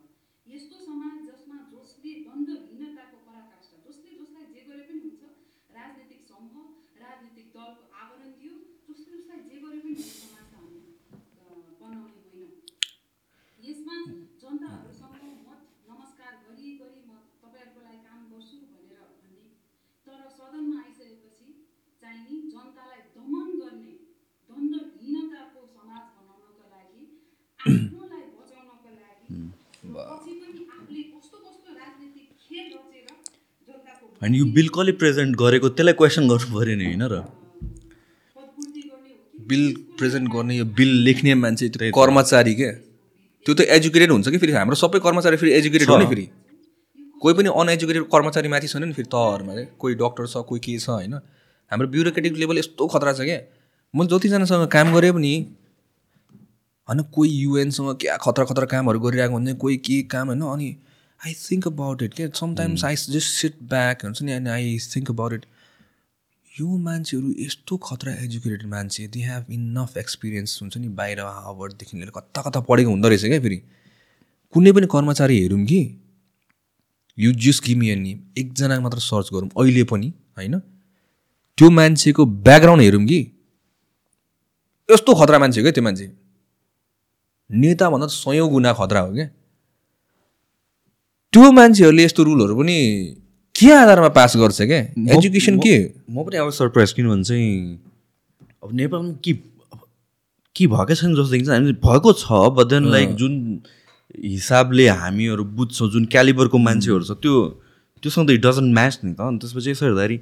यस्तो 0.47 0.75
समाज 0.85 1.15
जसमा 1.29 1.57
जसले 1.73 2.11
द्वन्द्वहीनताको 2.23 3.17
पराकाष्ठा 3.27 3.77
जसले 3.87 4.09
जसलाई 4.19 4.45
जे 4.53 4.61
गरे 4.69 4.83
पनि 4.89 4.99
हुन्छ 5.05 5.23
राजनीतिक 5.71 6.21
समूह 6.29 6.65
राजनीतिक 7.01 7.47
दलको 7.55 7.83
आवरण 8.03 8.31
दियो 8.39 8.53
जसले 8.89 9.17
जसलाई 9.17 9.41
जे 9.49 9.55
गरे 9.65 9.79
पनि 9.79 9.93
हुन्छ 9.95 10.13
समाजलाई 10.15 10.61
हामी 10.61 10.79
अ, 11.39 11.53
बनाउने 11.79 12.21
होइन 12.25 12.51
यसमा 13.59 13.95
जनताहरूसँग 14.41 15.13
मत 15.47 15.59
नमस्कार 15.89 16.33
गरी 16.45 16.69
गरी 16.81 17.01
म 17.09 17.11
तपाईँहरूको 17.41 17.81
लागि 17.87 17.99
काम 18.07 18.19
गर्छु 18.31 18.57
भनेर 18.65 19.01
भन्ने 19.13 19.43
तर 20.07 20.19
सदनमा 20.37 20.77
आइसकेपछि 20.83 21.47
चाहिँ 22.01 22.21
नि 22.25 22.35
जनतालाई 22.53 23.01
दमन 23.15 23.47
गर्ने 23.61 23.93
द्वन्द्वहीनताको 24.49 25.61
समाज 25.75 26.03
बनाउनको 26.17 26.65
लागि 26.73 27.03
आफ्नोलाई 27.59 28.25
बचाउनको 28.37 28.89
लागि 28.97 29.39
र 29.85 30.05
पछि 30.09 30.33
पनि 30.41 30.61
आफूले 30.75 31.03
कस्तो 31.13 31.37
कस्तो 31.45 31.69
राजनीतिक 31.79 32.27
खेल 32.43 32.67
रचेर 32.75 33.07
होइन 34.25 34.35
यो 34.35 34.45
बिल 34.53 34.67
कसले 34.75 34.91
प्रेजेन्ट 35.01 35.35
गरेको 35.37 35.69
त्यसलाई 35.69 35.93
क्वेसन 35.97 36.27
गर्नु 36.29 36.53
पऱ्यो 36.53 36.75
नि 36.77 36.85
होइन 36.85 37.03
र? 37.11 37.15
बिल 39.49 39.63
प्रेजेन्ट 39.97 40.29
गर्ने 40.33 40.55
यो 40.57 40.65
बिल 40.77 40.91
लेख्ने 41.07 41.33
मान्छे 41.41 41.67
त्यो 41.69 41.91
कर्मचारी 41.97 42.53
क्या 42.55 42.71
त्यो 43.45 43.53
त 43.53 43.61
एजुकेटेड 43.75 44.11
हुन्छ 44.11 44.29
कि 44.29 44.37
फेरि? 44.37 44.51
हाम्रो 44.51 44.75
सबै 44.75 44.99
कर्मचारी 44.99 45.37
फेरि 45.37 45.51
एजुकेटेड 45.57 45.89
हो 45.89 45.97
नि 45.97 46.05
फेरि। 46.05 46.25
कोही 47.21 47.33
पनि 47.35 47.49
अनएजुकेटेड 47.53 48.07
कर्मचारी 48.15 48.49
माथि 48.49 48.67
छैन 48.67 48.83
नि 48.83 48.93
फेरि 48.93 49.09
तहहरूमा 49.13 49.53
चाहिँ 49.53 49.67
कोही 49.79 49.93
डक्टर 50.01 50.25
छ 50.25 50.43
कोही 50.49 50.59
के 50.65 50.77
छ 50.79 50.89
होइन? 50.89 51.13
हाम्रो 51.71 51.87
ब्युरोक्रेटिक 51.93 52.41
लेभल 52.41 52.57
यस्तो 52.57 52.87
खतरा 52.95 53.13
छ 53.13 53.29
क्या 53.29 53.37
म 53.93 54.07
जतिजनासँग 54.07 54.67
काम 54.73 54.93
गरेँ 54.97 55.13
पनि 55.13 55.35
होइन 56.89 57.05
कोही 57.13 57.37
युएनसँग 57.43 57.93
क्या 58.01 58.17
खतरा 58.25 58.45
खतरा 58.45 58.65
कामहरू 58.73 59.05
गरिरहेको 59.05 59.37
हुन्छ 59.37 59.55
कोही 59.61 59.77
के 59.85 60.01
काम 60.09 60.33
होइन 60.33 60.43
अनि 60.49 60.69
आई 61.27 61.33
थिङ्क 61.33 61.67
अबाउट 61.67 62.01
इट 62.01 62.13
क्या 62.13 62.29
sometimes 62.29 62.85
I 62.85 62.95
just 62.95 63.41
sit 63.41 63.55
back 63.63 64.03
हुन्छ 64.03 64.21
नि 64.21 64.31
अनि 64.31 64.49
आई 64.49 64.79
थिङ्क 64.95 65.09
अबाउट 65.09 65.33
इट 65.33 65.45
यो 66.59 66.77
मान्छेहरू 66.77 67.33
यस्तो 67.39 67.77
खतरा 67.77 68.13
एजुकेटेड 68.13 68.65
मान्छे 68.65 69.07
दे 69.07 69.19
हेभ 69.19 69.45
इनफ 69.51 69.97
एक्सपिरियन्स 69.97 70.61
हुन्छ 70.61 70.77
नि 70.77 70.87
बाहिर 70.87 71.19
हार्वर्डदेखि 71.19 71.97
लिएर 71.97 72.09
कता 72.09 72.41
कता 72.41 72.59
पढेको 72.59 72.89
हुँदो 72.89 73.07
रहेछ 73.07 73.25
क्या 73.25 73.39
फेरि। 73.39 73.57
कुनै 74.53 74.71
पनि 74.71 74.87
कर्मचारी 74.91 75.39
हेरौँ 75.39 75.65
कि 75.65 75.79
यु 77.17 77.31
जस 77.31 77.61
गिमी 77.65 77.89
एनी 77.89 78.19
एकजना 78.37 78.79
मात्र 78.79 78.99
सर्च 78.99 79.29
गरौँ 79.33 79.49
अहिले 79.49 79.83
पनि 79.83 80.13
होइन? 80.37 80.59
त्यो 81.57 81.69
मान्छेको 81.69 82.25
ब्याकग्राउन्ड 82.25 82.83
हेरौँ 82.83 83.05
कि 83.05 83.19
यस्तो 84.91 85.13
खतरा 85.13 85.39
मान्छे 85.39 85.59
हो 85.59 85.63
क्या 85.63 85.71
त्यो 85.71 85.83
मान्छे। 85.83 86.11
नेताभन्दा 87.51 88.07
सयौँ 88.07 88.49
गुणा 88.49 88.73
खतरा 88.73 88.99
हो 88.99 89.13
क्या। 89.13 89.29
त्यो 91.35 91.51
मान्छेहरूले 91.51 92.03
यस्तो 92.03 92.23
रुलहरू 92.23 92.55
पनि 92.55 92.75
के 93.55 93.71
आधारमा 93.71 94.09
पास 94.15 94.35
गर्छ 94.37 94.61
क्या? 94.61 94.77
एजुकेसन 95.15 95.57
के? 95.59 95.75
म 96.07 96.23
पनि 96.23 96.37
अब 96.39 96.49
सरप्राइज 96.55 96.91
किनभने 96.95 97.23
चाहिँ 97.23 97.49
अब 98.63 98.69
नेपालमा 98.71 99.11
के 99.19 99.33
के 100.55 100.67
भएकै 100.71 100.95
छैन 100.95 101.15
जस्तो 101.15 101.31
देखिन्छ। 101.31 101.49
हामी 101.49 101.73
भएको 101.83 102.13
छ 102.13 102.39
बट 102.55 102.67
देन 102.71 102.87
लाइक 102.91 103.15
जुन 103.19 103.33
हिसाबले 104.23 104.87
हामीहरू 105.03 105.43
बुझ्छौँ 105.59 105.89
जुन 105.91 106.05
क्यालिबरको 106.15 106.57
मान्छेहरू 106.57 107.03
छ 107.03 107.19
त्यो 107.19 107.35
त्योसँग 108.03 108.27
त 108.27 108.31
इट 108.31 108.41
डजन्ट 108.45 108.73
म्याच 108.73 108.99
नि 109.03 109.13
त। 109.13 109.19
अनि 109.19 109.37
त्यसपछि 109.43 109.71
यसो 109.71 109.85
हेर्दाखेरि 109.85 110.17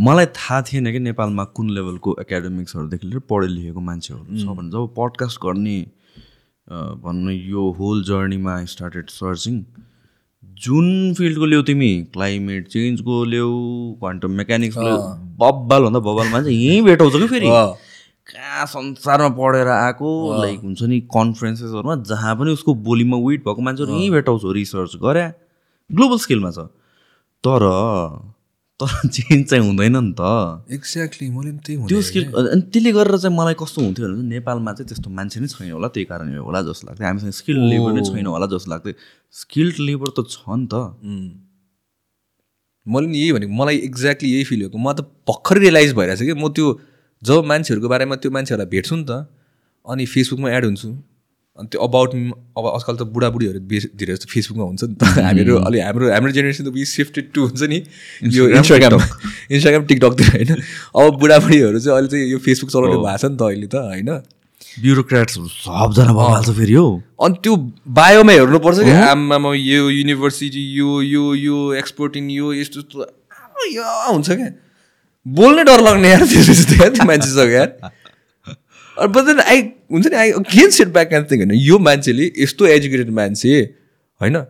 मलाई 0.00 0.26
थाहा 0.40 0.62
थिएन 0.72 0.92
कि 0.92 0.98
नेपालमा 1.12 1.44
कुन 1.52 1.70
लेभलको 1.76 2.16
एकाडेमिक्सहरूदेखि 2.20 3.06
लिएर 3.06 3.28
पढे 3.28 3.48
लेखेको 3.56 3.80
मान्छेहरू 3.90 4.40
छ 4.40 4.56
भने 4.56 4.70
जब 4.72 4.94
पडकास्ट 4.96 5.36
गर्ने 5.44 5.76
अ, 6.72 6.74
भनौँ 6.74 7.22
न 7.24 7.30
यो 7.30 7.70
होल 7.78 8.02
जर्नीमा 8.04 8.56
आई 8.56 8.66
स्टार्टेड 8.66 9.10
सर्चिङ 9.10 9.64
जुन 10.62 11.14
फिल्डको 11.14 11.44
ल्याऊ 11.44 11.62
तिमी? 11.62 12.02
क्लाइमेट 12.12 12.68
चेन्जको 12.68 13.24
ल्याऊ 13.24 13.94
क्वान्टम 14.00 14.30
मेकानिक्सको 14.30 14.82
ल्याऊ। 14.82 14.98
बब्बाल 15.42 15.82
भन्दा 15.82 15.98
बब्बाल 15.98 16.28
मान्छे 16.28 16.50
यहीँ 16.50 16.82
भेटाउँछ 16.82 17.12
कि 17.12 17.26
फेरि। 17.26 17.46
कहाँ 18.32 18.66
संसारमा 18.66 19.28
पढेर 19.28 19.68
आएको? 19.68 20.10
लाइक 20.42 20.60
हुन्छ 20.60 20.82
नि 20.82 21.00
कन्फरेन्सेसहरूमा 21.00 21.94
जहाँ 22.08 22.36
पनि 22.36 22.50
उसको 22.50 22.74
बोलीमा 22.74 23.16
वेट 23.16 23.40
भएको 23.44 23.62
मान्छेहरू 23.62 23.92
यहीँ 23.92 24.10
भेटाउँछ 24.10 24.42
रिसर्च 24.44 24.96
गरे। 25.02 25.32
ग्लोबल 25.90 26.18
स्केलमा 26.18 26.50
छ। 26.50 26.58
तर 27.44 27.62
तर 28.82 29.08
चेन्ज 29.08 29.42
चाहिँ 29.50 29.64
हुँदैन 29.66 29.96
नि 29.96 30.12
त 30.18 30.22
एक्ज्याक्टली 30.74 31.28
मैले 31.30 31.50
पनि 31.52 31.60
त्यही 31.66 31.86
त्यो 31.88 32.00
स्किल 32.08 32.24
अनि 32.32 32.62
त्यसले 32.74 32.92
गरेर 32.98 33.16
चाहिँ 33.22 33.36
मलाई 33.36 33.54
कस्तो 33.62 33.78
हुन्थ्यो 33.82 34.08
भने 34.08 34.28
नेपालमा 34.34 34.72
चाहिँ 34.72 34.88
त्यस्तो 34.90 35.08
मान्छे 35.18 35.40
नै 35.40 35.48
छैन 35.54 35.70
होला 35.72 35.88
त्यही 35.94 36.06
कारणले 36.10 36.42
होला 36.42 36.60
जस्तो 36.68 36.86
लाग्थ्यो। 36.88 37.06
हामीसँग 37.06 37.32
स्किल 37.40 37.58
लेबर 37.70 37.92
नै 37.94 38.02
छैन 38.10 38.26
होला 38.26 38.46
जस्तो 38.52 38.70
लाग्थ्यो। 38.74 38.94
स्किल्ड 39.40 39.76
लेबर 39.88 40.08
त 40.18 40.26
छ 40.26 40.42
नि 40.58 40.66
त। 40.66 40.74
मैले 42.86 43.06
नि 43.06 43.18
यही 43.22 43.32
भनेको 43.32 43.54
मलाई 43.54 43.76
एक्ज्याक्टली 43.88 44.28
यही 44.34 44.44
फिल 44.50 44.60
भएको। 44.66 44.78
म 44.78 44.92
त 44.98 45.06
भर्खरै 45.30 45.60
रियलाइज 45.62 45.90
भइरहेछ 45.94 46.22
कि 46.26 46.34
म 46.34 46.50
त्यो 46.50 46.66
जब 47.22 47.44
मान्छेहरूको 47.46 47.88
बारेमा 47.88 48.16
त्यो 48.18 48.30
मान्छेहरूलाई 48.34 48.70
भेट्छु 48.74 48.94
नि 48.96 49.04
त 49.06 49.12
अनि 49.86 50.04
फेसबुकमा 50.06 50.48
एड 50.50 50.64
हुन्छु। 50.66 50.90
अनि 51.58 51.68
त्यो 51.68 51.80
अबाउट 51.80 52.14
अब 52.58 52.66
आजकल 52.66 52.96
त 52.96 53.02
बुढाबुढीहरू 53.02 53.60
बेस 53.60 53.86
धेरै 53.96 54.12
जस्तो 54.12 54.28
फेसबुकमा 54.32 54.64
हुन्छ 54.64 54.84
नि 54.84 54.94
त। 54.94 55.04
हामीहरू 55.28 55.56
अलि 55.68 55.78
हाम्रो 55.80 56.10
हाम्रो 56.10 56.32
जेनेरेसन 56.32 56.64
त 56.64 56.72
वी 56.72 56.84
सिफ्टेड 56.84 57.32
टु 57.34 57.46
हुन्छ 57.46 57.62
नि 57.68 57.82
यो 58.32 58.48
इन्स्टाग्राम 58.48 59.02
इन्स्टाग्राम 59.50 59.84
टिकटकतिर 59.84 60.28
होइन। 60.32 60.50
अब 60.96 61.18
बुढाबुढीहरू 61.20 61.78
चाहिँ 61.78 61.96
अहिले 61.96 62.08
चाहिँ 62.08 62.30
यो 62.32 62.38
फेसबुक 62.38 62.70
चलाउने 62.70 62.96
भएको 62.96 63.18
छ 63.18 63.24
नि 63.24 63.36
त 63.36 63.42
अहिले 63.42 63.66
त 63.66 63.74
होइन। 63.74 64.10
ब्युरोक्राट्सहरू 64.80 65.48
सबजना 65.48 66.12
भइहाल्छ 66.12 66.50
फेरि 66.56 66.72
हो। 66.72 66.88
अनि 67.20 67.34
त्यो 67.42 67.56
बायोमा 68.00 68.32
हेर्नुपर्छ 68.32 68.78
कि 68.80 68.90
आमामा 69.12 69.54
यो 69.54 69.88
युनिभर्सिटी 69.90 70.64
यो 70.80 71.02
यो 71.02 71.34
यो 71.34 71.72
एक्सपोर्ट 71.74 72.16
इन 72.16 72.30
यो 72.30 72.52
यस्तो 72.54 72.80
यस्तो। 72.80 72.98
यो 73.76 73.84
हुन्छ 74.12 74.30
क्या। 74.30 74.50
बोल्नै 75.26 75.64
डर 75.64 75.80
लाग्ने 75.80 76.08
यार 76.08 76.22
यार 76.22 76.88
त्यो 76.88 77.04
मान्छेसँग 77.04 77.52
यार। 77.52 77.92
बट 78.96 79.24
देन 79.24 79.40
आई 79.40 79.60
हुन्छ 79.90 80.06
नि 80.06 80.16
I 80.16 80.30
again 80.30 80.70
set 80.70 80.88
back 80.88 81.12
and 81.12 81.30
thing 81.30 81.38
होइन 81.38 81.52
यो 81.54 81.78
मान्छेले 81.78 82.30
यस्तो 82.38 82.66
एजुकेटेड 82.66 83.10
मान्छे 83.10 83.60
होइन 84.20 84.40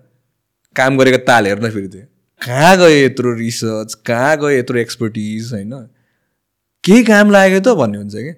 काम 0.76 0.98
गरेको 0.98 1.18
ताल 1.26 1.46
हेर्न 1.46 1.70
फेरि 1.70 1.88
त्यो 1.88 2.02
कहाँ 2.40 2.76
गयो 2.76 2.88
यत्रो 2.88 3.34
रिसर्च 3.34 3.94
कहाँ 4.06 4.36
गयो 4.36 4.50
यत्रो 4.50 4.78
एक्सपर्टिज 4.78 5.52
होइन 5.52 5.74
के 6.84 7.02
काम 7.04 7.30
लाग्यो 7.30 7.60
त 7.60 7.76
भन्ने 7.76 7.98
हुन्छ 7.98 8.14
कि? 8.14 8.32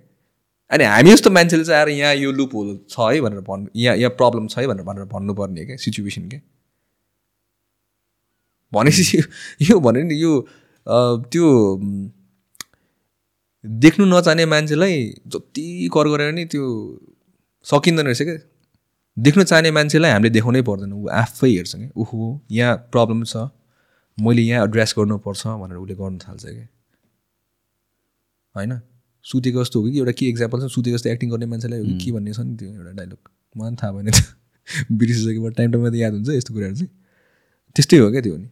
अनि 0.70 0.84
हामी 0.84 1.10
जस्तो 1.10 1.30
मान्छेले 1.30 1.64
चाहिँ 1.64 1.78
आएर 1.78 1.88
यहाँ 1.88 2.14
यो 2.14 2.32
लुप 2.32 2.54
होल 2.54 2.78
छ 2.90 3.00
है 3.00 3.20
भनेर 3.20 3.40
भन्नु 3.40 3.68
यहाँ 3.76 3.96
यहाँ 3.96 4.10
प्रब्लम 4.10 4.46
छ 4.48 4.58
है 4.58 4.66
भनेर 4.66 4.84
भनेर 4.84 5.04
भन्नुपर्ने 5.04 5.64
क्या 5.64 5.76
सिचुएसन 5.76 6.28
के 6.28 6.40
भनेपछि 8.72 9.22
यो 9.62 9.80
भने 9.80 10.02
नि 10.02 10.14
यो 10.14 10.32
त्यो 10.86 11.50
देख्नु 13.64 14.06
नचाहने 14.06 14.46
मान्छेलाई 14.46 14.96
जति 15.26 15.88
कर 15.94 16.08
गरेर 16.08 16.32
नि 16.32 16.44
त्यो 16.44 16.64
सकिँदैन 17.66 18.06
रहेछ 18.06 18.22
क्या 18.22 18.36
देख्नु 19.16 19.44
चाहने 19.44 19.70
मान्छेलाई 19.70 20.10
हामीले 20.10 20.30
देखाउनै 20.30 20.62
पर्दैन। 20.62 20.92
ऊ 20.92 21.08
आफै 21.08 21.50
हेर्छ 21.50 21.74
क्या 21.76 21.88
ओहो 21.96 22.40
यहाँ 22.50 22.76
प्रब्लम 22.92 23.24
छ। 23.24 23.48
मैले 24.18 24.42
यहाँ 24.42 24.64
एड्रेस 24.64 24.94
गर्नुपर्छ 24.98 25.46
भनेर 25.46 25.78
उसले 25.78 25.94
गर्नु 25.94 26.18
थाल्छ 26.18 26.44
क्या 26.44 26.66
होइन? 28.54 28.80
सुतेको 29.24 29.64
जस्तो 29.64 29.80
हो 29.80 29.90
कि 29.90 29.98
एउटा 29.98 30.12
के 30.12 30.26
एक्जाम्पल 30.28 30.60
छ। 30.60 30.72
सुतेको 30.72 30.96
जस्तो 30.96 31.10
एक्टिङ 31.10 31.30
गर्ने 31.30 31.46
मान्छेलाई 31.46 31.78
हो 31.80 31.86
कि 31.86 32.04
के 32.04 32.12
भन्ने 32.12 32.32
छ 32.32 32.40
नि 32.40 32.56
त्यो 32.56 32.68
एउटा 32.68 32.90
डाइलग 32.90 33.18
मलाई 33.56 33.70
पनि 33.70 33.76
थाहा 33.82 33.92
भएन 33.92 34.10
त्यो। 34.10 34.96
बिर्सिसकेको 34.98 35.48
टाइम 35.48 35.72
टाइममा 35.72 35.90
त 35.90 35.94
याद 35.94 36.12
हुन्छ 36.12 36.28
यस्तो 36.28 36.54
कुराहरू 36.54 36.76
चाहिँ। 36.76 36.90
त्यस्तै 37.76 37.96
हो 37.98 38.10
क्या 38.10 38.20
त्यो 38.20 38.36
नि 38.36 38.48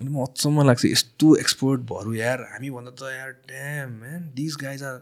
अनि 0.00 0.10
म 0.10 0.22
अचम्म 0.22 0.62
लाग्छ 0.68 0.84
यस्तो 0.84 1.26
एक्सपोर्ट 1.36 1.80
भरौँ 1.90 2.14
यार। 2.16 2.40
हामी 2.52 2.70
भन्दा 2.70 2.92
त 3.00 3.02
यार 3.12 3.30
damn 3.48 3.90
man 4.00 4.20
this 4.36 4.56
guys 4.60 4.82
are 4.84 4.96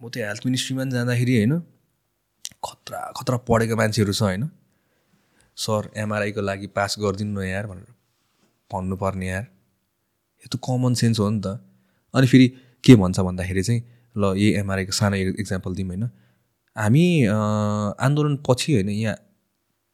म 0.00 0.08
त्यो 0.10 0.26
हेल्थ 0.26 0.42
मिनिस्ट्रीमा 0.46 0.82
पनि 0.82 0.90
जाँदाखेरि 0.90 1.34
होइन 1.38 1.54
खतरा 2.66 3.00
खतरा 3.16 3.36
पढेको 3.48 3.76
मान्छेहरू 3.76 4.12
छ 4.12 4.22
होइन। 4.22 4.48
सर 5.56 5.90
एमआरआईको 6.02 6.40
लागि 6.40 6.66
पास 6.74 6.96
गरिदिनु 6.98 7.40
न 7.40 7.46
यार 7.46 7.66
भनेर 7.66 7.90
भन्नुपर्ने 8.70 9.26
यार। 9.28 9.44
यो 10.42 10.48
त 10.50 10.58
कमन 10.66 10.94
सेन्स 10.98 11.18
हो 11.20 11.30
नि 11.30 11.40
त। 11.40 11.62
अनि 12.14 12.26
फेरि 12.26 12.46
के 12.84 12.96
भन्छ 12.98 13.18
भन्दाखेरि 13.20 13.62
चाहिँ 13.62 13.80
ल 14.16 14.34
यही 14.34 14.50
एमआरआईको 14.60 14.92
सानो 14.98 15.16
इक्जाम्पल 15.42 15.74
दिउँ 15.78 15.88
होइन। 15.88 16.04
हामी 16.76 17.06
आन्दोलन 18.02 18.34
पछि 18.42 18.70
होइन 18.74 18.90
यहाँ 18.90 19.16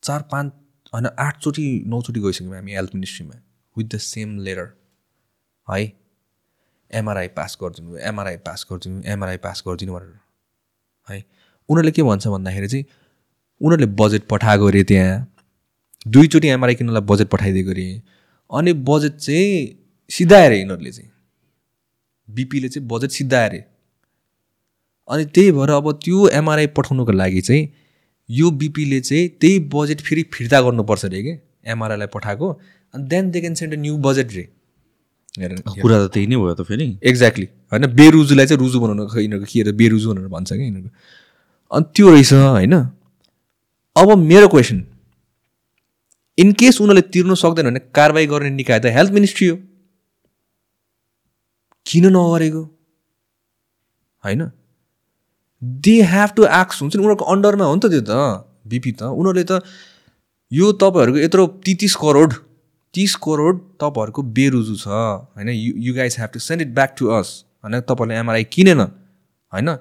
चार 0.02 0.20
पाँच 0.32 0.46
होइन 0.92 1.06
आठचोटि 1.18 1.66
नौचोटि 1.92 2.20
गइसक्यौँ 2.24 2.54
हामी 2.56 2.72
हेल्थ 2.72 2.94
मिनिस्ट्रीमा 2.96 3.36
विथ 3.80 3.94
द 3.94 3.98
सेम 3.98 4.38
लेटर 4.38 4.72
है 5.68 5.80
एमआरआई 6.90 7.28
पास 7.28 7.58
गरिदिनु 7.62 7.96
एमआरआई 7.96 8.36
पास 8.36 8.66
गरिदिनु 8.72 9.02
एमआरआई 9.06 9.36
पास 9.36 9.62
गरिदिनु 9.66 9.92
भनेर। 9.94 10.14
है? 11.10 11.24
उनीहरूले 11.68 11.92
के 11.92 12.02
भन्छ 12.02 12.26
भन्दाखेरि 12.26 12.68
चाहिँ 12.68 12.84
उनीहरूले 13.60 13.86
बजेट 14.00 14.26
पठाएको 14.28 14.66
अरे 14.66 14.82
त्यहाँ। 14.84 15.26
दुईचोटि 16.08 16.48
एमआरआई 16.48 16.74
किन्नलाई 16.74 17.02
बजेट 17.02 17.28
पठाइदिएको 17.28 17.70
अरे। 17.70 18.02
अनि 18.50 18.72
बजेट 18.72 19.16
चाहिँ 19.16 19.50
सिधाएर 20.10 20.52
यिनीहरूले 20.52 20.92
चाहिँ। 20.92 21.10
बिपीले 22.30 22.68
चाहिँ 22.68 22.88
बजेट 22.88 23.10
सिधाए 23.10 23.48
अरे। 23.48 23.64
अनि 25.08 25.24
त्यही 25.24 25.52
भएर 25.52 25.70
अब 25.70 25.92
त्यो 26.04 26.28
एमआरआई 26.28 26.66
पठाउनुको 26.66 27.12
लागि 27.12 27.40
चाहिँ 27.40 27.68
यो 28.30 28.50
बिपीले 28.50 29.00
चाहिँ 29.00 29.28
त्यही 29.28 29.58
बजेट 29.74 30.00
फेरि 30.00 30.22
फिर्ता 30.22 30.60
गर्नुपर्छ 30.60 31.04
अरे 31.04 31.22
कि? 31.22 31.38
एमआरआईलाई 31.66 32.06
पठाएको। 32.06 32.60
अनि 32.94 33.04
then 33.08 33.30
they 33.30 33.40
can 33.40 33.54
send 33.54 33.72
a 33.74 33.78
new 33.80 33.96
budget 34.06 34.32
रे 34.34 34.44
हेर 35.38 35.50
कुरा 35.64 35.96
त 36.02 36.10
त्यही 36.12 36.26
नै 36.26 36.36
भयो 36.36 36.54
त 36.54 36.62
फेरि। 36.68 36.86
एक्ज्याक्टली 37.10 37.46
होइन 37.72 37.86
बेरुजुलाई 37.94 38.46
चाहिँ 38.46 38.60
रुजु 38.60 38.78
बनाउनु 38.80 39.06
खै 39.08 39.20
यिनीहरूको 39.22 39.50
के 39.52 39.60
अरे 39.62 39.72
बेरुजु 39.80 40.06
भनेर 40.10 40.28
भन्छ 40.28 40.48
क्या 40.52 40.64
यिनीहरूको। 40.64 40.90
अनि 41.70 41.84
त्यो 41.94 42.06
रहेछ 42.10 42.32
होइन। 42.32 42.74
अब 43.96 44.08
मेरो 44.30 44.48
क्वेसन 44.48 44.78
इन 46.38 46.52
केस 46.58 46.80
उनीहरूले 46.80 47.02
तिर्नु 47.14 47.34
सक्दैन 47.38 47.66
भने 47.70 47.80
कारवाही 47.94 48.26
गर्ने 48.26 48.50
निकाय 48.50 48.78
त 48.80 48.94
हेल्थ 48.96 49.12
मिनिस्ट्री 49.12 49.46
हो। 49.48 49.56
किन 51.86 52.04
नगरेको? 52.16 52.62
होइन। 54.24 54.42
दे 55.84 55.96
हेभ 56.10 56.30
टु 56.36 56.42
एक्स 56.60 56.82
हुन्छ 56.82 56.92
नि 56.96 57.02
उनीहरूको 57.02 57.24
अन्डरमा 57.32 57.64
हो 57.64 57.74
नि 57.74 57.80
त 57.80 57.90
त्यो 57.92 58.02
त 58.02 58.12
बिपी 58.66 58.92
त। 58.92 59.02
उनीहरूले 59.14 59.44
त 59.44 59.62
यो 60.52 60.72
तपाईँहरूको 60.82 61.18
यत्रो 61.20 61.46
तिस 61.62 61.94
करोड 61.96 62.30
तिस 62.94 63.14
करोड 63.16 63.58
तपाईँहरूको 63.80 64.22
बेरुजु 64.22 64.76
छ 64.76 64.88
होइन? 64.88 65.48
You 65.48 65.72
you 65.76 65.94
guys 65.94 66.16
have 66.18 66.30
to 66.32 66.38
send 66.38 66.62
it 66.62 66.74
back 66.74 66.94
to 66.98 67.06
us 67.08 67.28
होइन? 67.64 67.80
तपाईँहरूले 67.80 68.18
एमआरआई 68.20 68.44
किनेन 68.44 68.80
होइन? 68.80 69.76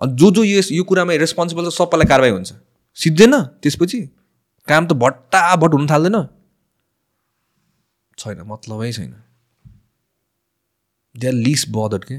जो 0.00 0.30
जो 0.30 0.44
यस 0.44 0.72
यो 0.72 0.84
कुरामा 0.84 1.14
रेस्पोन्सिबल 1.20 1.70
छ 1.70 1.72
सबैलाई 1.74 2.06
कारवाही 2.06 2.32
हुन्छ। 2.32 2.52
सिद्धेन 2.98 3.34
त्यसपछि? 3.62 4.00
काम 4.68 4.86
त 4.86 4.92
भट्टाभट 4.92 5.74
हुन 5.74 5.86
थाल्दैन। 5.86 6.16
छैन 8.18 8.40
मतलबै 8.46 8.92
छैन। 8.92 9.14
दे 11.14 11.26
आर 11.26 11.32
लिस्ट 11.32 11.68
बदर 11.68 11.98
के? 11.98 12.18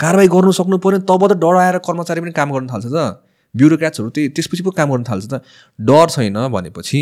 कारवाही 0.00 0.28
गर्नु 0.28 0.52
सक्नु 0.52 0.78
पऱ्यो 0.78 0.98
तब 1.08 1.22
त 1.32 1.36
डर 1.40 1.56
आएर 1.56 1.78
कर्मचारी 1.78 2.20
पनि 2.20 2.32
काम 2.32 2.52
गर्न 2.52 2.68
थाल्छ 2.72 2.86
त। 2.86 3.24
ब्युरोक्राट्सहरू 3.54 4.10
त्यही 4.10 4.28
त्यसपछि 4.28 4.62
पो 4.62 4.70
काम 4.70 4.90
गर्न 4.92 5.04
थाल्छ 5.04 5.24
त। 5.32 5.42
डर 5.80 6.08
छैन 6.10 6.36
भनेपछि 6.48 7.00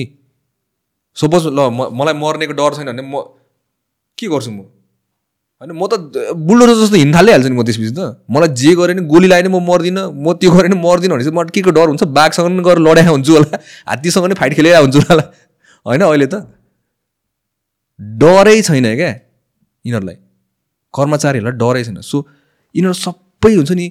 सपोज 1.16 1.42
ल 1.57 1.60
मलाई 1.99 2.15
मर्नेको 2.15 2.55
डर 2.60 2.74
छैन 2.76 2.86
भने 2.92 3.02
म 3.02 3.23
के 4.18 4.26
गर्छु 4.28 4.50
म? 4.50 4.60
होइन 5.60 5.73
म 5.78 5.86
त 5.86 5.94
बुल्डोजर 6.34 6.74
जस्तो 6.82 6.97
हिँड्न 6.97 7.15
थालिहाल्छु 7.16 7.49
नि 7.49 7.57
म 7.57 7.62
त्यसपछि 7.62 7.92
त। 7.94 8.00
मलाई 8.31 8.49
जे 8.60 8.74
गरेँ 8.74 8.94
नि 8.97 9.02
गोली 9.07 9.26
लगायो 9.28 9.44
नि 9.47 9.50
म 9.52 9.60
मर्दिनँ 9.62 10.05
म 10.10 10.32
त्यो 10.41 10.50
गरेँ 10.50 10.70
नि 10.73 10.78
मर्दिनँ 10.81 11.12
भने 11.15 11.24
चाहिँ 11.24 11.36
म 11.36 11.49
के 11.55 11.60
को 11.62 11.70
डर 11.70 11.86
हुन्छ? 11.92 12.02
बाघसँग 12.16 12.47
पनि 12.49 12.62
गएर 12.66 12.78
लडेको 12.89 13.12
हुन्छु 13.12 13.32
होला 13.32 13.57
हात्तीसँग 13.89 14.24
पनि 14.24 14.34
फाइट 14.41 14.52
खेलेर 14.57 14.76
हुन्छु 14.82 15.00
होला। 15.10 15.24
होइन 15.86 16.02
अहिले 16.02 16.26
त? 16.26 16.34
डरै 18.23 18.57
छैन 18.62 18.86
क्या 18.97 19.10
यिनीहरूलाई। 19.84 20.16
कर्मचारीहरूलाई 20.94 21.57
डरै 21.62 21.82
छैन। 21.84 22.00
सो 22.00 22.26
यिनीहरू 22.74 22.97
सबै 23.05 23.52
हुन्छ 23.55 23.73
नि 23.78 23.86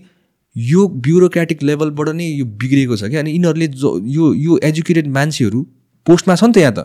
यो 0.56 0.82
ब्युरोक्रेटिक 1.06 1.64
लेभलबाट 1.64 2.10
नै 2.20 2.28
यो 2.42 2.46
बिग्रिएको 2.62 2.96
छ 2.98 3.04
क्या। 3.14 3.20
अनि 3.24 3.32
यिनीहरूले 3.32 3.68
जो 3.82 3.90
यो 4.18 4.34
यो 4.46 4.58
एजुकेटेड 4.70 5.08
मान्छेहरू 5.08 5.60
पोस्टमा 6.06 6.36
छ 6.36 6.44
नि 6.44 6.54
त 6.54 6.58
यहाँ 6.66 6.76
त। 6.76 6.80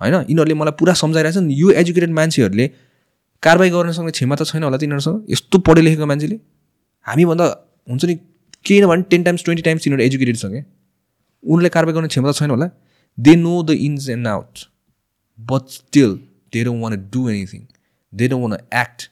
होइन? 0.00 0.14
यिनीहरूले 0.30 0.54
मलाई 0.60 0.74
पुरा 0.80 0.92
सम्झाइरहेको 1.02 1.40
नि 1.40 1.54
यो 1.60 1.70
एजुकेटेड 1.82 2.10
मान्छेहरूले 2.18 2.66
कारवाही 3.42 3.70
गर्न 3.70 3.92
सक्ने 3.92 4.12
क्षमता 4.18 4.44
छैन 4.44 4.62
होला 4.62 4.76
त 4.76 4.82
यिनीहरूसँग 4.82 5.30
यस्तो 5.30 5.58
पढे 5.66 5.80
लेखेको 5.86 6.06
मान्छेले। 6.06 6.36
हामीभन्दा 7.06 7.46
हुन्छ 7.88 8.04
नि 8.04 8.14
केही 8.66 8.80
नभने 8.82 9.02
टेन 9.10 9.22
टाइम्स 9.24 9.44
ट्वेन्टी 9.44 9.62
टाइम्स 9.62 9.86
यिनीहरू 9.86 10.02
एजुकेटेड 10.04 10.36
छ 10.36 10.46
क्या 10.52 10.62
उनले 11.44 11.68
कारवाही 11.74 11.94
गर्ने 11.96 12.08
क्षमता 12.08 12.32
छैन 12.38 12.50
होला। 12.50 12.68
They 13.18 13.34
know 13.36 13.54
the 13.62 13.70
ins 13.86 14.08
and 14.10 14.26
out 14.28 14.64
but 15.38 15.68
still 15.74 16.10
they 16.52 16.64
don't 16.64 16.82
want 16.82 16.96
do 17.12 17.28
anything 17.30 17.62
they 18.12 18.28
don't 18.28 18.42
want 18.44 18.80
act 18.80 19.08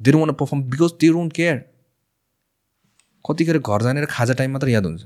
they 0.00 0.12
don't 0.12 0.26
want 0.26 0.34
perform 0.36 0.62
because 0.70 0.92
they 1.00 1.08
don't 1.12 1.32
care 1.32 1.64
कतिखेर 3.24 3.58
घर 3.58 3.82
जानेर 3.82 4.06
खाजा 4.10 4.34
टाइम 4.34 4.52
मात्र 4.52 4.68
याद 4.68 4.86
हुन्छ। 4.86 5.02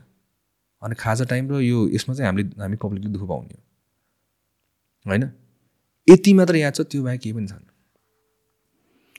अनि 0.83 0.95
खाजा 0.99 1.25
टाइम 1.31 1.51
र 1.51 1.61
यो 1.63 1.89
यसमा 1.95 2.15
चाहिँ 2.15 2.27
हामीले 2.27 2.61
हामी 2.61 2.77
पब्लिकले 2.83 3.11
दुःख 3.13 3.29
पाउने 3.29 3.55
हो। 3.55 3.63
होइन? 5.07 5.31
यति 6.09 6.33
मात्र 6.35 6.57
याद 6.57 6.75
छ 6.75 6.81
त्यो 6.91 7.03
बाहेक 7.03 7.21
केही 7.21 7.33
पनि 7.33 7.47
छैन। 7.47 7.67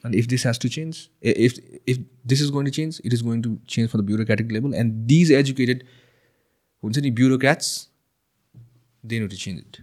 अनि 0.04 0.18
if 0.18 0.26
this 0.26 0.46
has 0.46 0.60
to 0.60 0.68
change 0.68 1.08
if 1.22 1.52
if 1.88 2.04
this 2.26 2.42
is 2.42 2.50
going 2.50 2.64
to 2.66 2.70
change 2.72 3.00
it 3.04 3.12
is 3.12 3.22
going 3.22 3.42
to 3.42 3.56
change 3.68 3.90
for 3.90 4.00
the 4.00 4.04
bureaucratic 4.04 4.52
level 4.52 4.74
and 4.74 4.92
these 5.06 5.32
educated 5.32 5.84
हुन्छ 6.82 6.98
नि 6.98 7.10
ब्युरोक्राट्स 7.20 7.68
देन 9.04 9.28
चेन्ज 9.28 9.58
इट 9.58 9.76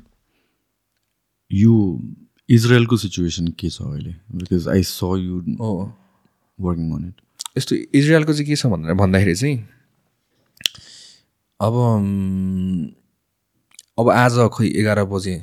यो 1.52 1.74
इजरायलको 2.50 2.98
सिचुएसन 2.98 3.48
के 3.60 3.70
छ 3.70 3.82
अहिले? 3.82 4.16
Because 4.36 4.68
I 4.68 4.84
saw 4.84 5.00
you 5.20 5.42
working 6.60 6.92
on 6.96 7.08
it 7.08 7.22
यस्तो 7.58 7.76
इजरायलको 7.76 8.34
चाहिँ 8.34 8.46
के 8.48 8.56
छ 8.56 8.66
भनेर 8.66 8.94
भन्दाखेरि 8.94 9.36
चाहिँ 9.36 9.58
अब 11.60 11.74
अब 14.00 14.10
आज 14.10 14.38
खोइ 14.54 14.68
एघार 14.80 15.04
बजे 15.06 15.36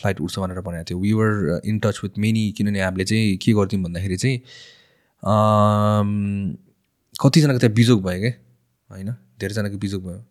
फ्लाइट 0.00 0.20
उठ्छ 0.20 0.38
भनेर 0.38 0.60
भनेको 0.60 0.84
थियो। 0.90 0.98
We 1.00 1.12
were 1.12 1.60
in 1.64 1.78
touch 1.84 2.00
with 2.04 2.18
many 2.18 2.50
किनभने 2.56 2.80
हामीले 2.80 3.04
चाहिँ 3.04 3.36
के 3.36 3.52
गर्थ्यौँ 3.52 3.82
भन्दाखेरि 3.82 4.16
चाहिँ 4.16 4.38
कतिजनाको 7.22 7.58
त्यहाँ 7.58 7.74
बिजोग 7.74 8.02
भयो 8.04 8.20
क्या 8.20 8.32
होइन? 8.90 9.10
धेरैजनाको 9.40 9.78
बिजोग 9.78 10.02
भयो। 10.04 10.24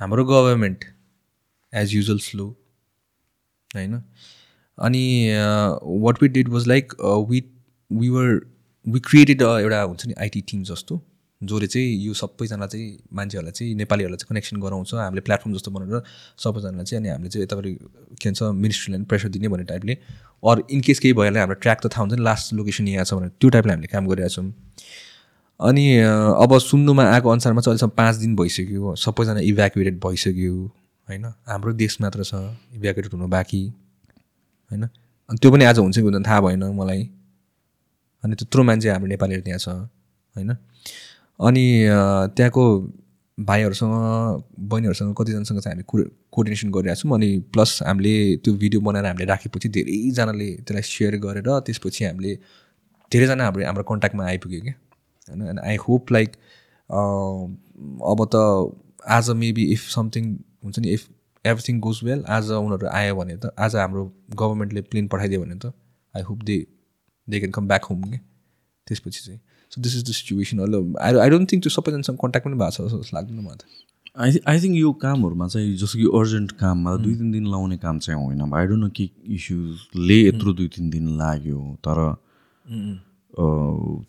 हाम्रो 0.00 0.24
गभर्मेन्ट 0.24 0.84
एज 1.72 1.94
युजल 1.94 2.18
स्लो 2.20 2.46
होइन? 3.70 4.02
अनि 4.78 5.04
what 6.04 6.22
we 6.22 6.28
did 6.28 6.48
was 6.48 6.66
like 6.68 6.92
we 7.30 7.40
we 7.90 8.08
were 8.08 8.40
we 8.86 9.00
created 9.00 9.42
एउटा 9.42 9.82
हुन्छ 9.82 10.06
नि 10.06 10.14
आइटी 10.20 10.40
टिम 10.48 10.62
जस्तो। 10.64 11.00
जसले 11.42 11.66
चाहिँ 11.66 11.88
यो 12.04 12.12
सबैजना 12.14 12.66
चाहिँ 12.66 12.86
मान्छेहरूलाई 13.12 13.52
चाहिँ 13.52 13.74
नेपालीहरूलाई 13.74 14.16
चाहिँ 14.16 14.28
कनेक्सन 14.30 14.56
गराउँछ। 14.60 14.94
हामीले 14.94 15.20
प्लेटफर्म 15.20 15.54
जस्तो 15.54 15.70
बनाएर 15.70 16.02
सबैजनालाई 16.38 16.84
चाहिँ 16.84 17.00
अनि 17.00 17.08
हामीले 17.08 17.30
चाहिँ 17.30 17.44
यतापट्टि 17.44 17.72
के 18.20 18.28
भन्छ 18.28 18.42
मिनिस्ट्रीलाई 18.42 18.98
पनि 18.98 19.06
प्रेसर 19.06 19.28
दिने 19.36 19.48
भन्ने 19.48 19.64
टाइपले 19.64 19.94
अरू 20.42 20.62
इनकेस 20.70 20.98
केही 20.98 21.12
भइहाल्यो 21.12 21.40
हाम्रो 21.40 21.56
ट्र्याक 21.60 21.78
त 21.80 21.92
थाहा 21.92 22.02
हुन्छ 22.02 22.14
नि 22.16 22.24
लास्ट 22.24 22.52
लोकेसन 22.54 22.88
यहाँ 22.88 23.04
छ 23.04 23.14
भनेर। 23.14 23.30
त्यो 23.40 23.48
टाइपले 23.52 23.72
हामीले 23.72 23.88
काम 23.92 24.06
गरिरहेको 24.08 24.34
छौँ। 24.34 24.52
अनि 25.60 25.84
अब 26.42 26.58
सुन्नुमा 26.58 27.04
आएको 27.12 27.28
अनुसारमा 27.30 27.60
चाहिँ 27.60 27.72
अहिलेसम्म 27.72 27.92
पाँच 27.96 28.14
दिन 28.16 28.36
भइसक्यो। 28.36 28.94
सबैजना 28.96 29.40
इभ्याकुएटेड 29.40 29.96
भइसक्यो 30.00 30.54
होइन? 31.08 31.24
हाम्रो 31.48 31.72
देश 31.72 32.00
मात्र 32.00 32.24
छ 32.24 32.34
इभ्याकुएटेड 32.76 33.12
हुनु 33.12 33.28
बाँकी 33.28 33.62
होइन? 34.70 34.84
अनि 34.84 35.38
त्यो 35.42 35.50
पनि 35.52 35.64
आज 35.64 35.78
हुन्छ 35.78 35.96
कि 35.96 36.02
हुँदैन 36.02 36.24
थाहा 36.24 36.40
भएन 36.40 36.64
मलाई। 36.80 37.02
अनि 38.24 38.34
त्यत्रो 38.34 38.62
मान्छे 38.62 38.88
हाम्रो 38.90 39.08
नेपालीहरू 39.08 39.42
त्यहाँ 39.44 39.58
छ 39.58 39.68
होइन? 39.68 40.56
अनि 41.40 41.64
त्यहाँको 42.36 42.64
भाइहरूसँग 43.38 43.92
बहिनीहरूसँग 44.68 45.14
कतिजनासँग 45.18 45.58
चाहिँ 45.60 45.74
हामी 45.74 45.84
कुर- 45.88 46.08
कोअर्डिनेसन 46.32 46.70
गरिरहेको 46.72 47.00
छौँ। 47.00 47.12
अनि 47.18 47.28
प्लस 47.52 47.78
हामीले 47.86 48.14
त्यो 48.44 48.54
भिडियो 48.62 48.80
बनाएर 48.80 49.06
हामीले 49.06 49.24
राखेपछि 49.32 49.68
धेरैजनाले 49.76 50.48
त्यसलाई 50.56 50.82
सेयर 50.92 51.16
गरेर 51.24 51.48
त्यसपछि 51.66 52.04
हामीले 52.04 52.32
धेरैजना 53.12 53.44
हाम्रो 53.44 53.64
हाम्रो 53.66 53.84
कन्ट्याक्टमा 53.90 54.24
आइपुग्यो 54.26 54.60
क्या। 54.60 54.74
होइन 55.28 55.42
एन्ड 55.48 55.60
आई 55.60 55.76
होप 55.84 56.12
लाइक 56.12 56.30
अब 58.12 58.18
त 58.34 58.36
आज 59.08 59.30
मेबी 59.42 59.64
इफ 59.72 59.82
समथिङ 59.94 60.24
हुन्छ 60.64 60.78
नि 60.78 60.88
इफ 60.96 61.02
एभ्रिथिङ 61.44 61.80
गोज 61.80 62.00
वेल 62.04 62.24
आज 62.36 62.50
उनीहरू 62.50 62.86
आयो 62.98 63.14
भने 63.16 63.36
त 63.36 63.52
आज 63.58 63.76
हाम्रो 63.76 64.04
गभर्मेन्टले 64.34 64.80
प्लेन 64.90 65.08
पठाइदियो 65.12 65.40
भने 65.42 65.54
त 65.64 65.72
I 66.14 66.22
hope 66.28 66.42
they 66.42 66.56
they 67.28 67.38
can 67.40 67.52
come 67.52 67.68
back 67.68 67.84
home 67.84 68.02
क्या। 68.02 68.20
त्यसपछि 68.86 69.20
चाहिँ। 69.26 69.40
So 69.72 69.80
this 69.80 69.96
is 69.96 70.04
the 70.04 70.12
situation 70.14 70.58
अहिले 70.58 70.82
आई 71.00 71.18
आई 71.18 71.30
डोन्ट 71.30 71.52
थिङ्क 71.52 71.62
त्यो 71.62 71.70
सबैजनासँग 71.72 72.18
कन्ट्याक्ट 72.18 72.46
पनि 72.46 72.58
भएको 72.58 72.70
छ 72.78 72.92
जस्तो 72.94 73.16
लाग्दैन 73.16 73.40
मलाई 73.40 73.56
त 73.56 73.86
आई 74.16 74.38
आई 74.46 74.60
थिङ्क 74.60 74.76
यो 74.76 74.92
कामहरूमा 74.98 75.46
चाहिँ 75.48 75.74
जस्तो 75.76 75.98
कि 75.98 76.06
अर्जेन्ट 76.14 76.52
काममा 76.58 76.96
दुई 76.98 77.14
तिन 77.16 77.32
दिन 77.32 77.46
लाउने 77.48 77.76
काम 77.78 77.98
चाहिँ 78.00 78.20
होइन 78.20 78.52
आई 78.52 78.66
डोन्ट 78.66 78.80
नो 78.80 78.88
के 78.92 79.08
इस्युजले 79.34 80.20
यत्रो 80.20 80.52
दुई 80.54 80.68
तिन 80.70 80.90
दिन 80.90 81.16
लाग्यो 81.18 81.60
तर 81.82 81.98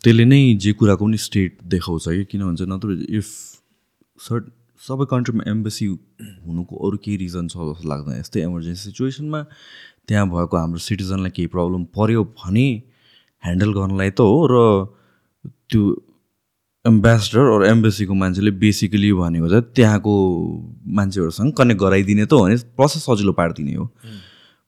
त्यसले 0.00 0.24
नै 0.26 0.40
जे 0.58 0.72
कुराको 0.74 1.04
पनि 1.04 1.18
स्टेट 1.20 1.58
देखाउँछ 1.68 2.08
कि 2.10 2.24
किन 2.26 2.44
भन्छ 2.44 2.68
नत्र 2.68 2.96
इफ 3.12 3.26
सर्ट 4.18 4.44
सबै 4.80 5.04
कन्ट्रीमा 5.06 5.44
एम्बेसी 5.48 5.86
हुनुको 5.86 6.76
अरू 6.80 6.98
केही 6.98 7.16
रिजन 7.18 7.48
छ 7.48 7.68
जस्तो 7.68 7.88
लाग्दैन 7.88 8.18
यस्तै 8.18 8.42
इमर्जेन्सी 8.42 8.82
सिचुएसनमा 8.84 9.42
त्यहाँ 10.04 10.28
भएको 10.28 10.56
हाम्रो 10.56 10.78
सिटिजनलाई 10.80 11.30
केही 11.32 11.48
प्रब्लम 11.48 11.84
पऱ्यो 11.94 12.24
भने 12.36 12.68
ह्यान्डल 13.42 13.72
गर्नलाई 13.74 14.10
त 14.12 14.28
हो 14.28 14.38
र 14.46 14.62
त्यो 15.70 15.82
एम्बेसडर 16.86 17.40
अर 17.40 17.64
एम्बेसीको 17.66 18.14
मान्छेले 18.14 18.50
बेसिकली 18.50 19.12
भनेको 19.12 19.48
चाहिँ 19.48 19.62
त्यहाँको 19.76 20.12
मान्छेहरूसँग 20.98 21.52
कनेक्ट 21.52 21.80
गराइदिने 21.80 22.26
त 22.26 22.32
हो 22.32 22.40
भने 22.44 22.56
प्रोसेस 22.76 23.02
सजिलो 23.04 23.32
पारिदिने 23.32 23.74
हो। 23.74 23.84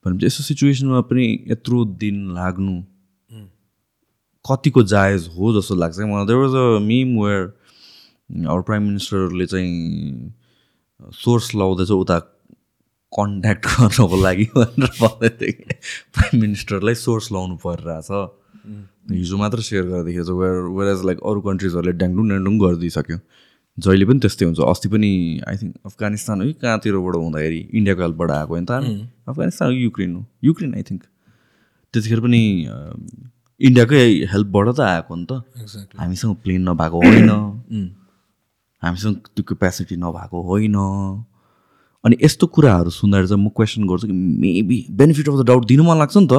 भनेपछि 0.04 0.26
यस्तो 0.26 0.42
सिचुएसनमा 0.44 1.00
पनि 1.00 1.26
यत्रो 1.48 1.84
दिन 1.84 2.34
लाग्नु 2.34 2.82
कतिको 4.44 4.82
जायज 4.82 5.30
हो 5.36 5.60
जस्तो 5.60 5.74
लाग्छ। 5.74 5.98
मलाई 5.98 6.26
there 6.26 6.38
was 6.38 6.54
a 6.56 6.78
meme 6.84 7.08
where 7.22 7.42
our 8.48 8.60
prime 8.62 8.82
मिनिस्टरले 8.82 9.46
चाहिँ 9.46 10.32
सोर्स 11.24 11.54
लाउँदैछ 11.54 11.90
उता 11.90 12.18
कन्ट्याक्ट 13.12 13.66
गर्नको 13.70 14.22
लागि 14.22 14.44
भनेर 14.56 14.92
भन्दै 15.00 15.28
थियो 15.28 15.52
कि। 15.52 15.74
प्राइम 16.14 16.40
मिनिस्टरलाई 16.40 16.94
सोर्स 16.94 17.32
लाउनु 17.32 17.56
परिरहेछ। 17.56 18.10
हिजो 19.06 19.36
मात्र 19.36 19.60
सेयर 19.68 19.84
देखेको 20.04 20.24
छ 20.24 20.30
वेयर 20.40 20.56
वेयर 20.78 20.88
एज 20.92 21.04
लाइक 21.06 21.18
अरू 21.30 21.40
कन्ट्रिजहरूले 21.46 21.92
ड्याङडुङ 22.00 22.28
ड्याङडुङ 22.28 22.58
गरिदिइसक्यो। 22.60 23.18
जहिले 23.78 24.04
पनि 24.04 24.18
त्यस्तै 24.20 24.44
हुन्छ। 24.46 24.60
अस्ति 24.60 24.88
पनि 24.92 25.10
आई 25.48 25.56
थिङ्क 25.56 25.74
अफगानिस्तान 25.86 26.36
हो 26.42 26.46
कहाँतिरबाट 26.62 27.14
हुँदाखेरि 27.16 27.60
इन्डियाको 27.74 28.02
हेल्पबाट 28.02 28.30
आएको 28.30 28.52
होइन 28.54 28.66
त 28.66 28.72
अफगानिस्तान 29.28 29.72
युक्रेन 29.72 30.14
हो? 30.14 30.22
युक्रेन 30.44 30.74
आई 30.74 30.82
थिङ्क 30.90 31.02
त्यतिखेर 31.94 32.20
पनि 32.20 32.42
इन्डियाकै 33.60 34.02
हेल्पबाट 34.32 34.68
त 34.76 34.80
आएको 34.80 35.12
नि 35.16 35.26
त। 35.30 35.32
हामीसँग 35.98 36.34
प्लेन 36.44 36.68
नभएको 36.68 36.98
होइन। 37.06 37.30
हामीसँग 38.82 39.16
त्यो 39.34 39.42
क्यापेसिटी 39.48 39.96
नभएको 39.96 40.38
होइन। 40.48 40.76
अनि 42.04 42.16
यस्तो 42.22 42.46
कुराहरू 42.46 42.90
सुन्दाखेरि 42.90 43.28
चाहिँ 43.28 43.44
म 43.44 43.48
क्वेसन 43.56 43.82
गर्छु 43.88 44.06
कि 44.06 44.12
maybe 44.14 44.78
benefit 45.00 45.28
of 45.28 45.34
the 45.40 45.46
doubt 45.46 45.64
दिनु 45.66 45.82
मन 45.84 45.98
लाग्छ 45.98 46.16
नि 46.16 46.28
त। 46.32 46.34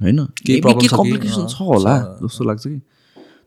होइन? 0.00 0.24
केही? 0.46 0.60
कम्प्लिकेसन 0.60 1.42
अँ, 1.42 1.48
छ 1.48 1.60
होला। 1.60 1.94
जस्तो 2.22 2.44
लाग्छ 2.44 2.66
कि। 2.66 2.78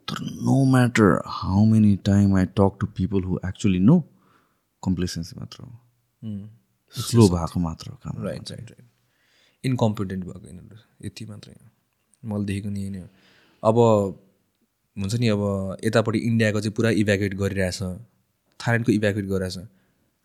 तर 0.08 0.22
no 0.22 0.64
matter 0.72 1.22
how 1.26 1.66
many 1.66 1.96
time 2.06 2.36
I 2.38 2.46
talk 2.58 2.78
to 2.82 2.88
people 2.98 3.24
who 3.24 3.40
actually 3.48 3.80
no 3.80 4.00
complacency 4.84 5.36
मात्र 5.40 5.64
हो। 5.64 5.72
स्लो 6.96 7.28
भएको 7.30 7.60
मात्र 7.60 7.90
हो 7.90 7.96
काम 8.04 8.24
राइट 8.26 8.52
राइट 8.52 8.70
राइट 8.72 8.88
इन्कम्पिटेन्ट 9.64 10.24
भएको 10.26 10.48
यिनीहरू 10.48 11.06
यति 11.06 11.26
मात्रै 11.26 11.54
हो। 11.54 12.30
मैले 12.30 12.46
देखेको 12.46 12.70
नि 12.70 12.80
यही 12.82 12.90
नै 12.90 13.00
हो 13.00 13.08
अब 13.64 13.76
हुन्छ 14.98 15.14
नि 15.16 15.28
अब 15.28 15.42
यतापट्टि 15.86 16.20
इन्डियाको 16.20 16.60
चाहिँ 16.62 16.74
पुरा 16.76 16.90
इभ्याकुएट 17.02 17.34
गरिरहेछ। 17.36 17.80
थाइल्यान्डको 18.60 18.92
इभ्याकुएट 18.92 19.26
गरिरहेछ। 19.26 19.58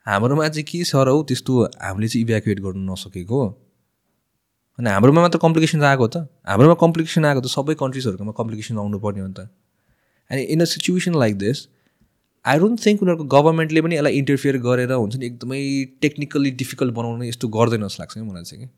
हाम्रोमा 0.06 0.48
चाहिँ 0.48 0.64
के 0.64 0.82
छ 0.84 0.94
र 0.96 1.08
हौ 1.08 1.22
त्यस्तो 1.22 1.52
हामीले 1.82 2.08
चाहिँ 2.08 2.22
इभ्याकुएट 2.24 2.60
गर्नु 2.60 2.92
नसकेको। 2.92 3.40
अनि 4.78 4.90
हाम्रोमा 4.90 5.20
मात्र 5.20 5.38
कम्प्लिकेसन 5.38 5.82
आएको 5.82 6.06
त। 6.06 6.16
हाम्रोमा 6.46 6.74
कम्प्लिकेसन 6.80 7.24
आएको 7.24 7.40
त 7.40 7.48
सबै 7.48 7.74
कन्ट्रिजहरूकोमा 7.82 8.32
कम्प्लिकेसन 8.36 8.78
आउनु 8.78 8.98
पर्ने 8.98 9.20
हो 9.20 9.28
नि 9.28 9.34
त। 9.34 9.48
And 10.30 10.50
in 10.54 10.60
a 10.60 10.64
situation 10.72 11.14
like 11.14 11.38
this 11.38 11.66
I 12.44 12.58
don't 12.58 12.84
think 12.86 13.02
उनीहरूको 13.02 13.24
गभर्मेन्टले 13.36 13.80
पनि 13.82 13.96
यसलाई 13.96 14.18
इन्टरफियर 14.18 14.58
गरेर 14.66 14.92
हुन्छ 14.92 15.16
नि 15.16 15.26
एकदमै 15.26 15.60
टेक्निकल्ली 16.02 16.50
डिफिकल्ट 16.62 16.94
बनाउनु 16.98 17.24
यस्तो 17.24 17.48
गर्दैन 17.56 17.86
जस्तो 17.86 18.02
लाग्छ 18.02 18.14
कि 18.14 18.20
मलाई 18.20 18.44
चाहिँ 18.44 18.60
कि। 18.64 18.68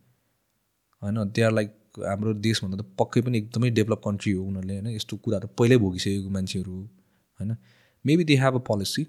होइन 1.02 1.16
दे 1.34 1.42
आर 1.42 1.52
लाइक 1.52 1.74
हाम्रो 2.06 2.32
देशभन्दा 2.46 2.76
त 2.78 2.86
पक्कै 2.98 3.20
पनि 3.26 3.38
एकदमै 3.38 3.70
डेभलप 3.78 4.00
कन्ट्री 4.04 4.32
हो 4.32 4.44
उनीहरूले 4.44 4.74
होइन। 4.74 4.88
यस्तो 4.96 5.16
कुराहरू 5.24 5.48
पहिल्यै 5.58 5.78
भोगिसकेको 5.84 6.30
मान्छेहरू 6.30 6.74
होइन। 7.40 7.56
Maybe 8.04 8.24
they 8.24 8.36
have 8.42 8.54
a 8.54 8.62
policy 8.70 9.02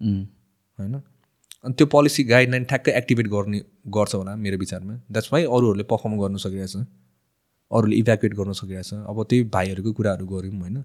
होइन। 0.00 0.94
अनि 1.64 1.74
त्यो 1.74 1.86
पोलिसी 1.86 2.24
गाइडलाइन 2.24 2.64
ठ्याक्कै 2.64 2.92
एक्टिभेट 2.92 3.26
गर्ने 3.28 3.58
गर्छ 3.88 4.14
होला 4.14 4.36
मेरो 4.36 4.58
विचारमा. 4.58 4.94
द्याट्स 4.94 5.32
वाइ 5.32 5.42
अरूहरूले 5.44 5.84
पर्फर्म 5.84 6.20
गर्नु 6.20 6.38
सकिरहेछ। 6.38 6.76
अरूले 7.72 7.96
इभ्याकुएट 7.96 8.34
गर्न 8.34 8.52
सकिरहेछ। 8.52 8.94
अब 8.94 9.22
त्यही 9.30 9.44
भाइहरूको 9.44 9.92
कुराहरू 9.92 10.26
गऱ्यौँ 10.26 10.60
होइन। 10.60 10.76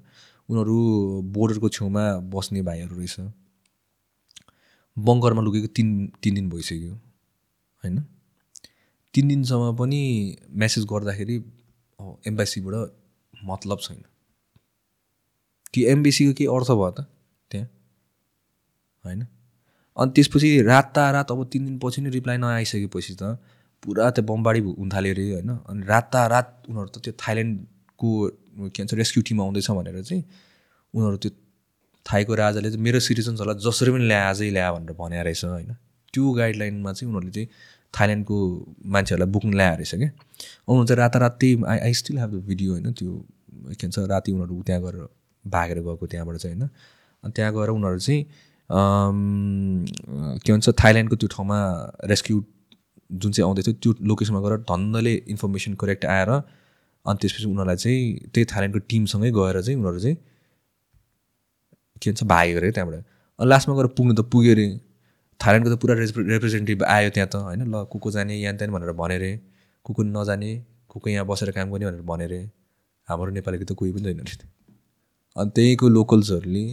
उनीहरू 0.49 0.77
बोर्डरको 1.21 1.69
छेउमा 1.69 2.03
बस्ने 2.33 2.61
भाइहरू 2.61 2.95
रहेछ। 2.97 3.15
बङ्करमा 4.97 5.41
लुकेको 5.41 5.67
तिन 5.67 6.11
तिन 6.23 6.35
दिन 6.35 6.49
भइसक्यो 6.49 6.93
होइन? 7.83 7.97
तिन 9.13 9.27
दिनसम्म 9.27 9.75
पनि 9.75 10.01
मेसेज 10.49 10.85
गर्दाखेरि 10.85 11.37
एम्बेसीबाट 12.27 12.75
मतलब 13.45 13.79
छैन। 13.79 14.03
कि 15.73 15.85
एम्बेसीको 15.85 16.33
के 16.33 16.45
अर्थ 16.45 16.71
भयो 16.71 16.91
त 16.91 17.01
त्यहाँ? 17.51 17.67
होइन? 19.05 19.27
अनि 19.97 20.11
त्यसपछि 20.15 20.49
रातारात 20.63 21.31
अब 21.31 21.43
तिन 21.53 21.65
दिनपछि 21.65 22.01
नै 22.01 22.09
रिप्लाई 22.09 22.37
नआइसकेपछि 22.37 23.13
त 23.21 23.37
पुरा 23.83 24.09
त्यो 24.09 24.23
बमबाडी 24.29 24.59
हुन 24.59 24.89
थाल्यो 24.93 25.13
अरे 25.13 25.25
होइन। 25.31 25.49
अनि 25.69 25.81
रातारात 25.85 26.47
उनीहरू 26.69 26.89
त 26.89 26.97
त्यो 27.05 27.13
थाइल्यान्डको 27.23 28.09
के 28.73 28.83
भन्छ 28.83 28.93
रेस्क्यु 28.93 29.21
टिम 29.27 29.41
आउँदैछ 29.41 29.69
भनेर 29.71 30.01
चाहिँ 30.01 30.23
उनीहरू 30.93 31.17
त्यो 31.23 31.31
थाइको 32.05 32.33
राजाले 32.35 32.69
चाहिँ 32.71 32.83
मेरो 32.83 32.99
सिटिजन्सहरूलाई 33.07 33.63
जसरी 33.65 33.91
पनि 33.91 34.05
ल्या 34.07 34.21
आजै 34.29 34.49
ल्या 34.57 34.71
भनेर 34.73 34.93
भने 35.01 35.23
रहेछ 35.23 35.43
होइन। 35.45 35.73
त्यो 36.13 36.31
गाइडलाइनमा 36.39 36.91
चाहिँ 36.93 37.09
उनीहरूले 37.11 37.31
चाहिँ 37.37 37.49
थाइल्यान्डको 37.93 38.37
मान्छेहरूलाई 38.93 39.31
बुक्नु 39.33 39.51
ल्याएर 39.57 39.77
रहेछ 39.77 39.93
क्या। 39.95 40.09
उनीहरू 40.67 40.85
चाहिँ 40.87 40.99
रातारात 41.03 41.33
त्यही 41.41 41.53
I 41.67 41.77
I 41.85 41.93
still 42.01 42.17
have 42.17 42.31
the 42.31 42.43
video 42.49 42.71
होइन 42.71 42.91
त्यो 42.93 43.13
के 43.69 43.87
भन्छ 43.87 43.97
राति 44.13 44.31
उनीहरू 44.31 44.61
त्यहाँ 44.67 44.81
गएर 44.81 44.97
भागेर 45.45 45.79
गएको 45.87 46.05
त्यहाँबाट 46.07 46.37
चाहिँ 46.37 46.55
होइन। 46.55 46.69
अनि 47.23 47.31
त्यहाँ 47.35 47.51
गएर 47.53 47.69
उनीहरू 47.69 47.99
चाहिँ 47.99 48.21
के 48.71 50.51
भन्छ 50.53 50.69
थाइल्यान्डको 50.83 51.15
त्यो 51.15 51.29
ठाउँमा 51.35 51.57
रेस्क्यु 52.11 52.37
जुन 53.09 53.31
चाहिँ 53.31 53.47
आउँदै 53.47 53.61
थियो 53.63 53.73
त्यो 53.83 53.91
लोकेसनमा 54.07 54.39
गएर 54.45 54.57
धन्नले 54.71 55.13
इन्फर्मेसन 55.33 55.73
करेक्ट 55.81 56.05
आएर 56.05 56.29
अनि 56.29 57.17
त्यसपछि 57.21 57.45
उनीहरूलाई 57.45 57.75
चाहिँ 57.83 58.01
त्यही 58.33 58.45
थाइल्यान्डको 58.51 58.79
टिमसँगै 58.91 59.31
गएर 59.31 59.61
चाहिँ 59.61 59.77
उनीहरू 59.79 59.99
चाहिँ 59.99 60.17
के 62.01 62.09
भन्छ 62.11 62.23
भाग्यो 62.33 62.57
अरे 62.59 62.71
त्यहाँबाट। 62.71 63.03
अनि 63.39 63.47
लास्टमा 63.49 63.73
गएर 63.77 63.87
पुग्नु 63.97 64.13
त 64.13 64.21
पुग्यो 64.33 64.51
अरे। 64.55 64.67
थाइल्यान्डको 65.39 65.69
त 65.75 65.79
पुरा 65.81 65.93
रिप्रेजेन्टेटिभ 66.33 66.83
आयो 66.83 67.09
त्यहाँ 67.15 67.29
त 67.31 67.35
होइन? 67.35 67.61
ल 67.63 67.83
को 67.91 67.99
को 67.99 68.11
जाने 68.11 68.35
यहाँ 68.35 68.55
त्यहाँ 68.57 68.73
भनेर 68.75 68.91
भने 68.91 69.15
अरे 69.15 69.31
को 69.85 69.93
को 69.93 70.03
नजाने 70.03 70.51
को 70.89 70.99
को 70.99 71.09
यहाँ 71.09 71.25
बसेर 71.25 71.51
काम 71.55 71.71
गर्ने 71.71 71.85
भनेर 71.85 72.01
भने 72.11 72.23
अरे 72.25 72.41
हाम्रो 73.07 73.31
नेपालीको 73.39 73.65
त 73.65 73.71
कोही 73.79 73.91
पनि 73.95 74.03
छैन 74.03 74.19
अरे। 74.19 74.45
अनि 75.35 75.49
त्यहीँको 75.55 75.87
लोकल्सहरूले 75.89 76.65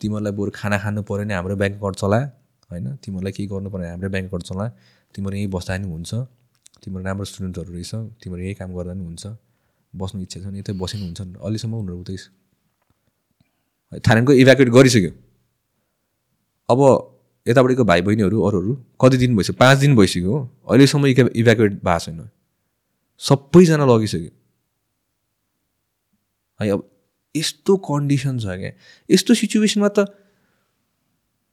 तिमीहरूलाई 0.00 0.32
बरु 0.38 0.50
खाना 0.54 0.76
खानु 0.82 1.00
पऱ्यो 1.08 1.24
भने 1.24 1.34
हाम्रो 1.34 1.54
ब्याङ्क 1.60 1.76
अकाउन्ट 1.78 1.96
चला 2.02 2.18
होइन? 2.70 2.86
तिमीहरूलाई 3.02 3.32
केही 3.36 3.48
गर्नु 3.52 3.68
पऱ्यो 3.70 3.78
भने 3.78 3.90
हाम्रो 3.90 4.08
ब्याङ्क 4.14 4.28
अकाउन्ट 4.28 4.46
चला। 4.50 4.66
तिमीहरू 5.14 5.36
यहीँ 5.36 5.50
बस्दा 5.54 5.72
पनि 5.76 5.86
हुन्छ। 5.92 6.10
तिम्रो 6.82 7.02
राम्रो 7.08 7.24
स्टुडेन्टहरू 7.30 7.70
रहेछ। 7.72 7.92
तिमीहरू 8.22 8.42
यही 8.44 8.54
काम 8.60 8.70
गर्दा 8.76 8.92
पनि 8.94 9.04
हुन्छ। 9.04 9.24
बस्नु 9.92 10.20
इच्छा 10.22 10.38
छ 10.40 10.44
भने 10.46 10.58
यतै 10.58 10.72
बसिनु 10.82 11.04
हुन्छ। 11.08 11.20
अहिलेसम्म 11.20 11.74
उनीहरू 11.74 12.00
उतै 12.00 12.16
थाइल्यान्डको 14.04 14.32
इभ्याकुएट 14.42 14.68
गरिसक्यो। 14.68 15.10
अब 16.68 16.80
यतापट्टिको 17.46 17.84
भाइ 17.84 18.00
बहिनीहरू 18.06 18.36
अरूहरू 18.46 18.72
कति 19.00 19.16
दिन 19.16 19.36
भइसक्यो? 19.36 19.56
पाँच 19.58 19.76
दिन 19.78 19.96
भइसक्यो 19.96 20.32
हो। 20.32 20.38
अहिलेसम्म 20.68 21.06
इभ्या 21.06 21.26
इभ्याकुएट 21.34 21.72
भएको 21.72 21.98
छैन। 22.04 22.28
सबैजना 23.20 23.84
लगिसक्यो। 23.88 24.30
है 26.60 26.70
अब 26.70 26.80
यस्तो 27.34 27.76
कन्डिसन 27.88 28.38
छ 28.38 28.56
क्या 28.60 28.72
यस्तो 29.10 29.34
सिचुएसनमा 29.34 29.88
त 29.88 30.06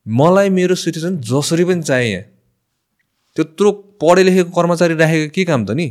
मलाई 0.05 0.49
मेरो 0.49 0.75
सिटिजन 0.75 1.19
जसरी 1.21 1.65
पनि 1.65 1.83
चाहिए 1.83 2.21
त्यत्रो 3.35 3.71
पढे 4.01 4.23
लेखेको 4.23 4.51
कर्मचारी 4.57 4.95
राखेको 4.95 5.31
के 5.35 5.43
काम 5.45 5.65
त 5.65 5.71
नि? 5.71 5.87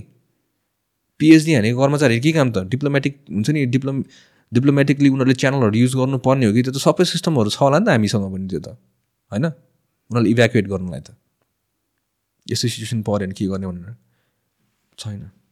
पिएचडी 1.19 1.55
हानेको 1.55 1.81
कर्मचारी 1.81 2.21
के 2.21 2.33
काम 2.33 2.51
त? 2.53 2.59
डिप्लोमेटिक 2.73 3.15
हुन्छ 3.31 3.51
नि 3.51 3.67
डिप्लोम 3.75 4.05
डिप्लोमेटिकली 4.53 5.09
उनीहरूले 5.09 5.35
च्यानलहरू 5.35 5.77
युज 5.79 5.95
गर्नुपर्ने 5.97 6.47
हो 6.47 6.53
कि? 6.53 6.63
त्यो 6.63 6.73
त 6.73 6.79
सबै 6.79 7.05
सिस्टमहरू 7.05 7.51
छ 7.51 7.59
होला 7.61 7.79
नि 7.79 7.87
त 7.87 7.89
हामीसँग 7.89 8.25
पनि 8.33 8.47
त्यो 8.49 8.61
त 8.61 8.69
होइन? 9.33 9.47
उनीहरूले 10.11 10.31
इभ्याकुएट 10.31 10.67
गर्नुलाई 10.73 11.01
त। 11.01 11.17
यस्तो 12.47 12.69
सिचुएसन 12.69 13.03
पऱ्यो 13.03 13.27
भने 13.27 13.35
के 13.35 13.45
गर्ने 13.53 13.67
भनेर? 13.67 13.95
छैन। 14.99 15.44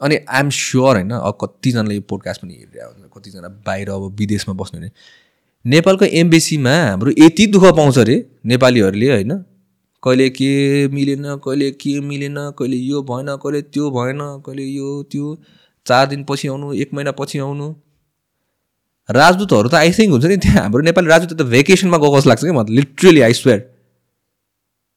अनि 0.00 0.16
आइएम 0.16 0.50
स्योर 0.50 0.94
होइन 0.94 1.10
अब 1.10 1.38
कतिजनाले 1.40 1.94
यो 1.94 2.00
पोडकास्ट 2.00 2.42
पनि 2.42 2.54
हेरिरहेको 2.54 3.20
कतिजना 3.20 3.48
बाहिर 3.48 3.90
अब 3.90 4.02
विदेशमा 4.18 4.54
बस्नु 4.54 4.80
भने 4.80 4.90
नेपालको 5.64 6.04
एम्बेसीमा 6.04 6.70
हाम्रो 6.70 7.12
यति 7.18 7.46
दुःख 7.46 7.64
पाउँछ 7.76 7.98
अरे 7.98 8.16
नेपालीहरूले 8.46 9.10
होइन 9.12 9.44
कहिले 10.02 10.30
के 10.30 10.88
मिलेन 10.88 11.36
कहिले 11.36 11.70
के 11.70 12.00
मिलेन 12.00 12.34
कहिले 12.58 12.76
यो 12.76 13.02
भएन 13.02 13.36
कहिले 13.36 13.62
त्यो 13.62 13.90
भएन 13.90 14.18
कहिले 14.46 14.62
यो 14.62 15.02
त्यो 15.02 15.38
चार 15.86 16.06
दिनपछि 16.06 16.48
आउनु 16.48 16.72
एक 16.72 16.94
महिना 16.94 17.12
पछि 17.12 17.38
आउनु। 17.38 17.74
राजदूतहरू 19.10 19.68
त 19.68 19.74
थिङ्क 19.98 20.10
हुन्छ 20.10 20.24
नि 20.24 20.36
त्यहाँ 20.36 20.62
हाम्रो 20.62 20.82
नेपाली 20.82 21.08
राजदूत 21.08 21.40
त 21.40 21.42
भेकेसनमा 21.42 21.98
गएको 21.98 22.18
जस्तो 22.18 22.30
लाग्छ 22.30 22.44
कि 22.44 22.50
मतलब 22.50 22.70
लिटरली 22.70 23.20
आई 23.20 23.32
स्वेयर 23.32 23.60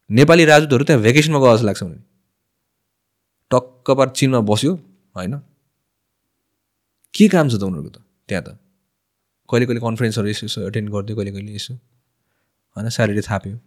नेपाली 0.09 0.45
राजदूतहरू 0.45 0.83
त्यहाँ 0.83 1.01
भेकेसनमा 1.01 1.39
गएको 1.39 1.55
जस्तो 1.55 1.67
लाग्छ 1.67 1.83
भने 1.83 1.99
टक्क 3.51 3.91
पार 3.91 4.09
चिनमा 4.09 4.39
बस्यो। 4.39 4.79
होइन? 5.17 5.37
के 7.13 7.27
काम 7.27 7.49
छ 7.49 7.53
त 7.53 7.63
उनीहरूको 7.63 7.89
त? 7.89 8.01
त्यहाँ 8.27 8.43
त? 8.43 8.49
कहिले 9.49 9.65
कहिले 9.65 9.81
कन्फरेन्सहरू 9.81 10.27
यसो 10.27 10.45
यसो 10.45 10.67
एटेन्ड 10.67 10.89
गरिदियो 10.89 11.15
कहिले 11.17 11.31
कहिले 11.31 11.55
यसो 11.55 11.73
होइन? 11.73 12.89
स्यालेरी 12.89 13.21
थाप्यो। 13.21 13.57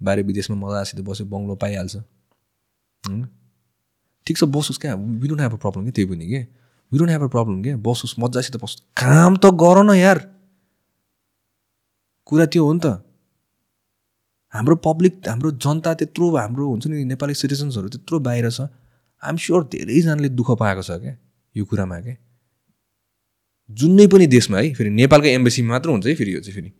बाहिर 0.00 0.22
विदेशमा 0.22 0.56
मजासित 0.56 1.00
बस्यो 1.00 1.26
बङ्गलो 1.26 1.54
पाइहाल्छ। 1.56 1.96
होइन? 3.04 3.26
ठिक 4.26 4.36
छ 4.38 4.44
बसोस् 4.44 4.78
क्या। 4.78 4.94
We 4.94 5.28
don't 5.28 5.40
have 5.40 5.54
a 5.54 5.56
problem 5.56 5.82
क्या 5.82 5.92
त्यही 5.92 6.08
पनि 6.10 6.26
के? 6.26 6.40
We 6.92 6.98
don't 6.98 7.10
have 7.10 7.22
a 7.22 7.28
problem 7.28 7.62
क्या 7.62 7.76
बसोस् 7.76 8.14
मजासित 8.18 8.56
बस् 8.62 8.76
काम 8.96 9.36
त 9.36 9.46
गर 9.62 9.82
न 9.82 9.90
यार। 9.98 10.18
कुरा 12.26 12.46
त्यो 12.46 12.64
हो 12.66 12.72
नि 12.72 12.80
त। 12.84 12.86
हाम्रो 14.54 14.76
पब्लिक 14.76 15.28
हाम्रो 15.28 15.50
जनता 15.50 15.94
त्यत्रो 15.94 16.26
हाम्रो 16.36 16.64
हुन्छ 16.68 16.86
नि 16.86 17.04
नेपाली 17.04 17.34
सिटिजन्सहरू 17.34 17.88
त्यत्रो 17.88 18.18
बाहिर 18.18 18.50
छ। 18.50 18.60
आइएम 19.26 19.36
स्योर 19.42 19.62
धेरैजनाले 19.74 20.28
दुःख 20.30 20.50
पाएको 20.60 20.82
छ 20.82 20.90
क्या 21.02 21.14
यो 21.56 21.64
कुरामा 21.66 22.00
क्या। 22.00 22.16
जुनै 23.70 24.06
पनि 24.06 24.26
देशमा 24.30 24.58
है 24.58 24.72
फेरि 24.74 24.90
नेपालको 24.94 25.26
एम्बेसीमा 25.28 25.68
मात्र 25.74 25.90
हुन्छ 25.90 26.06
है 26.06 26.14
फेरि 26.14 26.34
यो 26.34 26.40
चाहिँ 26.40 26.54
फेरि। 26.54 26.70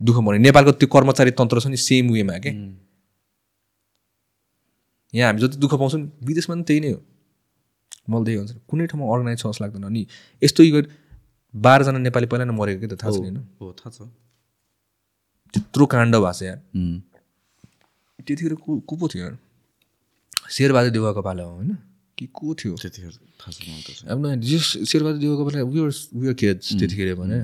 दुःख 0.00 0.16
पाउने 0.16 0.38
नेपालको 0.38 0.72
त्यो 0.76 0.88
कर्मचारी 0.92 1.30
तन्त्र 1.40 1.60
छ 1.60 1.66
नि 1.72 1.76
सेम 1.80 2.12
वेमा 2.12 2.38
क्या। 2.44 2.52
यहाँ 5.14 5.26
हामी 5.32 5.40
जति 5.40 5.56
दुःख 5.56 5.74
पाउँछौँ 5.74 6.00
नि 6.00 6.06
विदेशमा 6.26 6.54
पनि 6.54 6.64
त्यही 6.68 6.80
नै 6.80 6.90
हो। 6.92 7.00
मलाई 8.10 8.24
त्यही 8.24 8.38
हुन्छ। 8.38 8.52
कुनै 8.68 8.86
ठाउँमा 8.86 9.04
अर्गनाइज 9.14 9.38
छ 9.40 9.46
जस्तो 9.46 9.64
लाग्दैन। 9.64 9.84
अनि 9.88 10.06
यस्तो 10.42 10.62
बाह्रजना 11.54 11.98
नेपाली 11.98 12.26
पहिला 12.28 12.44
नै 12.44 12.52
मरेको 12.52 12.80
कि 12.80 12.88
त 12.92 13.00
थाहा 13.00 13.10
छैन 13.16 13.36
हो 13.60 13.72
थाहा 13.80 13.90
छ। 13.96 13.98
त्यत्रो 15.54 15.84
काण्ड 15.88 16.14
भएको 16.16 16.32
छ 16.36 16.60
उम्, 16.76 17.00
त्यतिखेर 18.20 18.54
को 18.60 18.70
को 18.84 18.94
पो 18.96 19.08
थियो? 19.08 19.32
शेरबहादुर 20.52 20.92
देवाको 20.92 21.22
पाला 21.22 21.42
हो 21.42 21.52
होइन? 21.56 21.70
कि 22.18 22.26
को 22.32 22.54
थियो 22.54 22.74
त्यतिखेर 22.76 23.12
थाहा 23.40 23.80
छ 23.82 24.04
अब 24.06 24.26
न 24.26 24.40
जस 24.42 24.66
शेरबहादुर 24.84 25.20
देवाको 25.20 25.90
त्यतिखेर 26.72 27.14
भने 27.16 27.40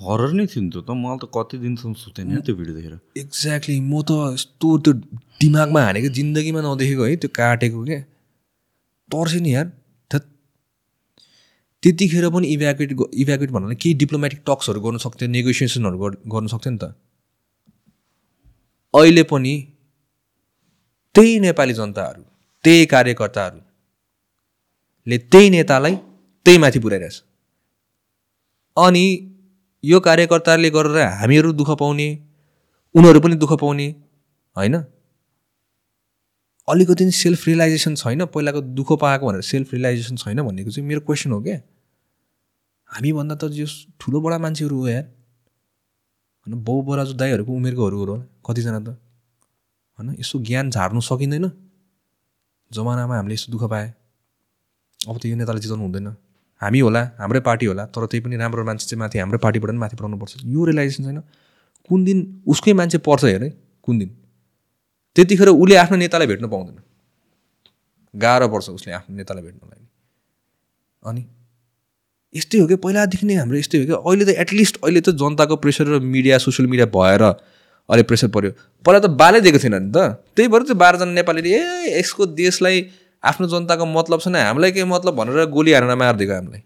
हरर 0.00 0.32
नै 0.32 0.46
थियो 0.46 0.62
नि 0.62 0.70
त्यो 0.70 0.82
त 0.82 0.94
मलाई 0.96 1.18
त 1.18 1.30
कति 1.34 1.58
दिनसम्म 1.58 1.94
सुतेन 2.00 2.40
त्यो 2.40 2.54
भिडियो 2.54 2.74
देखेर 2.76 2.94
एक्ज्याक्टली 3.18 3.80
म 3.82 4.02
त 4.02 4.18
यस्तो 4.34 4.68
त्यो 4.80 4.92
दिमागमा 5.40 5.82
हानेको 5.84 6.12
जिन्दगीमा 6.14 6.60
नदेखेको 6.66 7.04
है 7.04 7.16
त्यो 7.24 7.30
काटेको 7.34 7.84
क्या 7.84 8.00
तर्सेँ 9.10 9.42
नि 9.42 9.54
यार 9.54 9.66
त्यतिखेर 11.82 12.28
पनि 12.30 12.46
इभ्याकुएट 12.48 12.92
इभ्याकुएट 13.14 13.50
भन्नाले 13.50 13.74
केही 13.74 13.94
डिप्लोमेटिक 13.96 14.40
टक्सहरू 14.46 14.80
गर्नु 14.80 14.98
सक्थ्यो 14.98 15.28
नेगोसिएसनहरू 15.30 15.98
गर्नु 16.32 16.48
सक्थ्यो 16.48 16.72
नि 16.72 16.78
त 16.78 16.94
अहिले 18.94 19.22
पनि 19.32 19.54
त्यही 21.14 21.38
नेपाली 21.40 21.74
जनताहरू 21.74 22.27
त्यही 22.68 22.86
कार्यकर्ताहरूले 22.86 25.18
त्यही 25.32 25.50
नेतालाई 25.50 25.94
त्यही 26.46 26.58
माथि 26.58 26.78
पुऱ्याइरहेछ। 26.78 27.22
अनि 28.76 29.04
यो 29.84 30.00
कार्यकर्ताले 30.00 30.70
गरेर 30.70 31.06
हामीहरू 31.20 31.52
दुःख 31.52 31.70
पाउने 31.80 32.08
उनीहरू 32.94 33.20
पनि 33.20 33.36
दुःख 33.36 33.52
पाउने 33.60 33.88
होइन? 34.56 34.76
अलिकति 36.68 37.10
सेल्फ 37.10 37.46
रियलाइजेसन 37.48 37.94
छैन 37.94 38.24
पहिलाको 38.34 38.60
दुःख 38.78 38.92
पाएको 39.00 39.26
भनेर 39.26 39.40
सेल्फ 39.48 39.72
रियलाइजेसन 39.72 40.16
छैन 40.22 40.42
भनेको 40.42 40.70
चाहिँ 40.70 40.88
मेरो 40.88 41.00
क्वेसन 41.00 41.32
हो 41.32 41.40
क्या। 41.42 41.60
हामीभन्दा 42.90 43.34
त 43.34 43.44
जो 43.56 43.66
ठुलो 44.00 44.20
बडा 44.20 44.38
मान्छेहरू 44.44 44.76
हो 44.76 44.88
यार। 44.88 45.04
होइन 46.44 46.64
बाउ 46.64 46.82
बराजु 46.84 47.12
दाईहरूको 47.16 47.52
उमेरकोहरू 47.52 48.04
हो 48.04 48.16
कतिजना 48.44 48.80
त। 48.80 48.88
होइन 49.98 50.16
यसो 50.20 50.38
ज्ञान 50.44 50.70
झार्नु 50.70 51.00
सकिँदैन। 51.00 51.50
जमानामा 52.70 53.14
हामीले 53.16 53.34
यस्तो 53.34 53.52
दुःख 53.52 53.64
पाए। 53.70 53.86
अब 55.08 55.16
त 55.18 55.26
यो 55.26 55.36
नेताले 55.36 55.60
जिताउनु 55.60 55.84
हुँदैन। 55.84 56.08
हामी 56.60 56.80
होला 56.80 57.02
हाम्रै 57.18 57.40
पार्टी 57.40 57.66
होला 57.66 57.84
तर 57.94 58.06
त्यही 58.10 58.20
पनि 58.24 58.36
राम्रो 58.36 58.64
मान्छे 58.64 58.86
चाहिँ 58.86 59.00
माथि 59.00 59.18
हाम्रै 59.18 59.38
पार्टीबाट 59.38 59.70
पनि 59.70 59.78
माथि 59.78 59.96
पढाउनुपर्छ 59.96 60.32
यो 60.46 60.64
रियलाइजेसन 60.64 61.04
छैन। 61.04 61.18
कुन 61.88 62.04
दिन 62.04 62.18
उसकै 62.46 62.72
मान्छे 62.74 62.98
पर्छ 62.98 63.24
हेर 63.24 63.42
है 63.42 63.50
कुन 63.84 63.98
दिन। 63.98 64.10
त्यतिखेर 65.16 65.48
उसले 65.48 65.76
आफ्नो 65.76 65.96
नेतालाई 65.96 66.26
भेट्न 66.26 66.46
पाउँदैन। 66.48 66.78
गाह्रो 68.14 68.48
पर्छ 68.48 68.68
उसले 68.70 68.92
आफ्नो 68.92 69.16
नेतालाई 69.16 69.42
भेट्नलाई 69.44 69.82
अनि 71.02 71.22
यस्तै 72.34 72.58
हो 72.58 72.66
कि 72.66 72.76
पहिलादेखि 72.84 73.26
नै 73.26 73.34
हाम्रो 73.40 73.56
यस्तै 73.58 73.78
हो 73.78 73.84
कि 73.86 73.94
अहिले 73.94 74.24
त 74.24 74.30
एटलिस्ट 74.44 74.74
अहिले 74.82 75.00
त 75.00 75.14
जनताको 75.16 75.56
प्रेसर 75.62 75.86
र 75.88 76.00
मिडिया 76.04 76.38
सोसियल 76.38 76.68
मिडिया 76.68 76.86
भएर 76.92 77.22
अहिले 77.88 78.02
प्रेसर 78.08 78.28
पऱ्यो 78.36 78.50
पहिला 78.84 78.98
त 79.00 79.08
बालै 79.20 79.40
दिएको 79.44 79.58
थिएन 79.58 79.76
नि 79.82 79.90
त। 79.92 79.98
त्यही 80.36 80.48
भएर 80.52 80.62
त्यो 80.68 80.76
बाह्रजना 80.84 81.12
नेपालीले 81.18 81.50
ए 81.56 81.98
यसको 81.98 82.26
देशलाई 82.40 82.76
आफ्नो 83.22 83.46
जनताको 83.52 83.84
मतलब 83.98 84.18
छैन 84.24 84.36
हामीलाई 84.36 84.72
के 84.72 84.84
मतलब? 84.84 85.12
भनेर 85.16 85.44
गोली 85.56 85.72
हारेर 85.72 85.94
मारिदिएको 85.96 86.34
हामीलाई। 86.34 86.62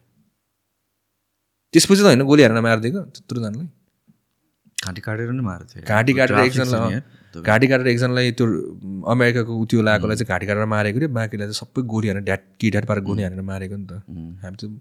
त्यसपछि 1.75 2.03
त 2.03 2.07
होइन 2.11 2.23
गोली 2.31 2.43
हारेर 2.43 2.61
मारिदिएको 2.69 3.01
त्यत्रोजनालाई। 3.15 3.69
घाँटी 4.85 5.01
काटेर 5.07 5.31
नै 5.31 5.43
मारेको 5.47 5.87
घाँटी 5.87 6.13
काटेर 6.19 6.39
एकजनालाई 6.43 7.01
घाँटी 7.49 7.67
काटेर 7.71 7.87
एकजनालाई 7.87 8.31
त्यो 8.39 8.47
अमेरिकाको 9.15 9.53
उत्यो 9.63 9.83
लगाएकोलाई 9.87 10.17
चाहिँ 10.19 10.29
घाँटी 10.29 10.47
काटेर 10.51 10.67
मारेको 10.75 10.99
रे 10.99 11.07
बाँकीलाई 11.19 11.47
चाहिँ 11.49 11.61
सबै 11.63 11.83
गोली 11.87 12.07
हानेर 12.11 12.25
ढ्याट 12.27 12.43
कि 12.61 12.71
ढ्याट 12.75 12.85
पारेर 12.91 13.05
गोली 13.07 13.23
हानेर 13.23 13.47
मारेको 13.47 13.77
नि 13.79 13.87
त। 13.87 14.03
हामी 14.43 14.57
चाहिँ 14.59 14.75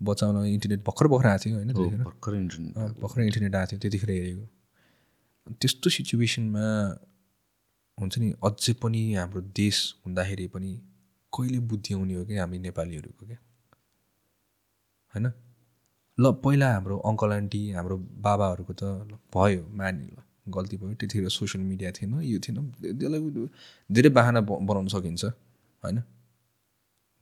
बचाउन 0.00 0.34
इन्टरनेट 0.46 0.80
भर्खर 0.86 1.06
भर्खर 1.12 1.28
आएको 1.28 1.42
थियो 1.44 1.56
होइन 1.58 1.70
भर्खरै 2.06 2.38
इन्टरनेट 2.38 3.02
भर्खरै 3.02 3.24
इन्टरनेट 3.26 3.54
आएको 3.54 3.70
थियो 3.70 3.80
त्यतिखेर 3.82 4.10
हेरेको। 4.10 4.44
त्यस्तो 5.50 5.90
सिचुएसनमा 5.90 6.66
हुन्छ 7.98 8.18
नि 8.18 8.32
अझै 8.44 8.72
पनि 8.72 9.14
हाम्रो 9.14 9.40
देश 9.40 9.94
हुँदाखेरि 10.06 10.46
पनि 10.46 10.70
कहिले 11.32 11.58
बुद्धि 11.58 11.94
आउने 11.94 12.14
हो 12.14 12.24
कि 12.26 12.36
हामी 12.36 12.58
नेपालीहरूको 12.58 13.26
क्या? 13.26 13.38
होइन? 15.14 15.26
ल 16.20 16.32
पहिला 16.44 16.74
हाम्रो 16.74 16.98
अङ्कल 16.98 17.32
आन्टी 17.32 17.70
हाम्रो 17.70 17.96
बाबाहरूको 17.98 18.72
त 18.72 18.82
भयो 19.34 19.66
माने 19.68 20.06
ल 20.06 20.22
गल्ती 20.48 20.76
भयो। 20.76 20.94
त्यतिखेर 20.94 21.28
सोसियल 21.28 21.64
मिडिया 21.64 21.92
थिएन 21.92 22.20
यो 22.22 22.38
थिएन 22.38 22.70
त्यसलाई 22.80 23.46
धेरै 23.92 24.10
बाहना 24.10 24.40
बनाउन 24.40 24.88
सकिन्छ 24.88 25.24
होइन? 25.24 26.02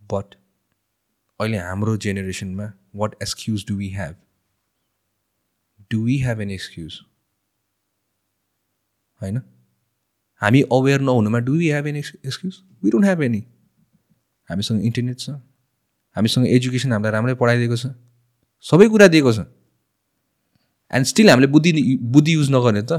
बट 0.01 0.35
अहिले 1.41 1.59
हाम्रो 1.59 1.97
जेनेरेसनमा 1.97 2.73
what 2.95 3.15
excuse 3.23 3.65
do 3.69 3.75
we 3.77 3.89
have 3.91 4.15
do 5.91 6.05
we 6.05 6.19
have 6.19 6.41
an 6.41 6.51
excuse 6.51 7.01
होइन? 9.21 9.41
हामी 10.41 10.61
aware 10.73 11.01
नहुनुमा 11.01 11.39
do 11.47 11.53
we 11.53 11.69
have 11.71 11.87
an 11.87 11.97
excuse 11.97 12.55
we 12.83 12.91
don't 12.91 13.07
have 13.07 13.23
any 13.23 13.43
हामीसँग 14.49 14.85
इन्टरनेट 14.85 15.19
छ। 15.19 15.31
हामीसँग 16.17 16.47
एजुकेसन 16.49 16.93
हामीलाई 16.93 17.13
राम्रै 17.13 17.35
पढाइदिएको 17.35 17.77
छ। 17.77 17.87
सबै 18.65 18.89
कुरा 18.89 19.07
दिएको 19.09 19.33
छ। 19.33 19.47
एन्ड 20.91 21.07
स्टिल 21.07 21.31
हामीले 21.31 21.47
बुद्धि 21.47 21.71
बुद्धि 22.15 22.33
युज 22.35 22.51
नगर्ने 22.51 22.83
त। 22.83 22.93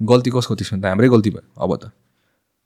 गल्ती 0.00 0.30
कसको 0.30 0.54
त्यसमा 0.54 0.78
त? 0.80 0.84
हाम्रै 0.86 1.08
गल्ती 1.08 1.30
भयो। 1.30 1.44
अब 1.56 1.70
त। 1.76 1.84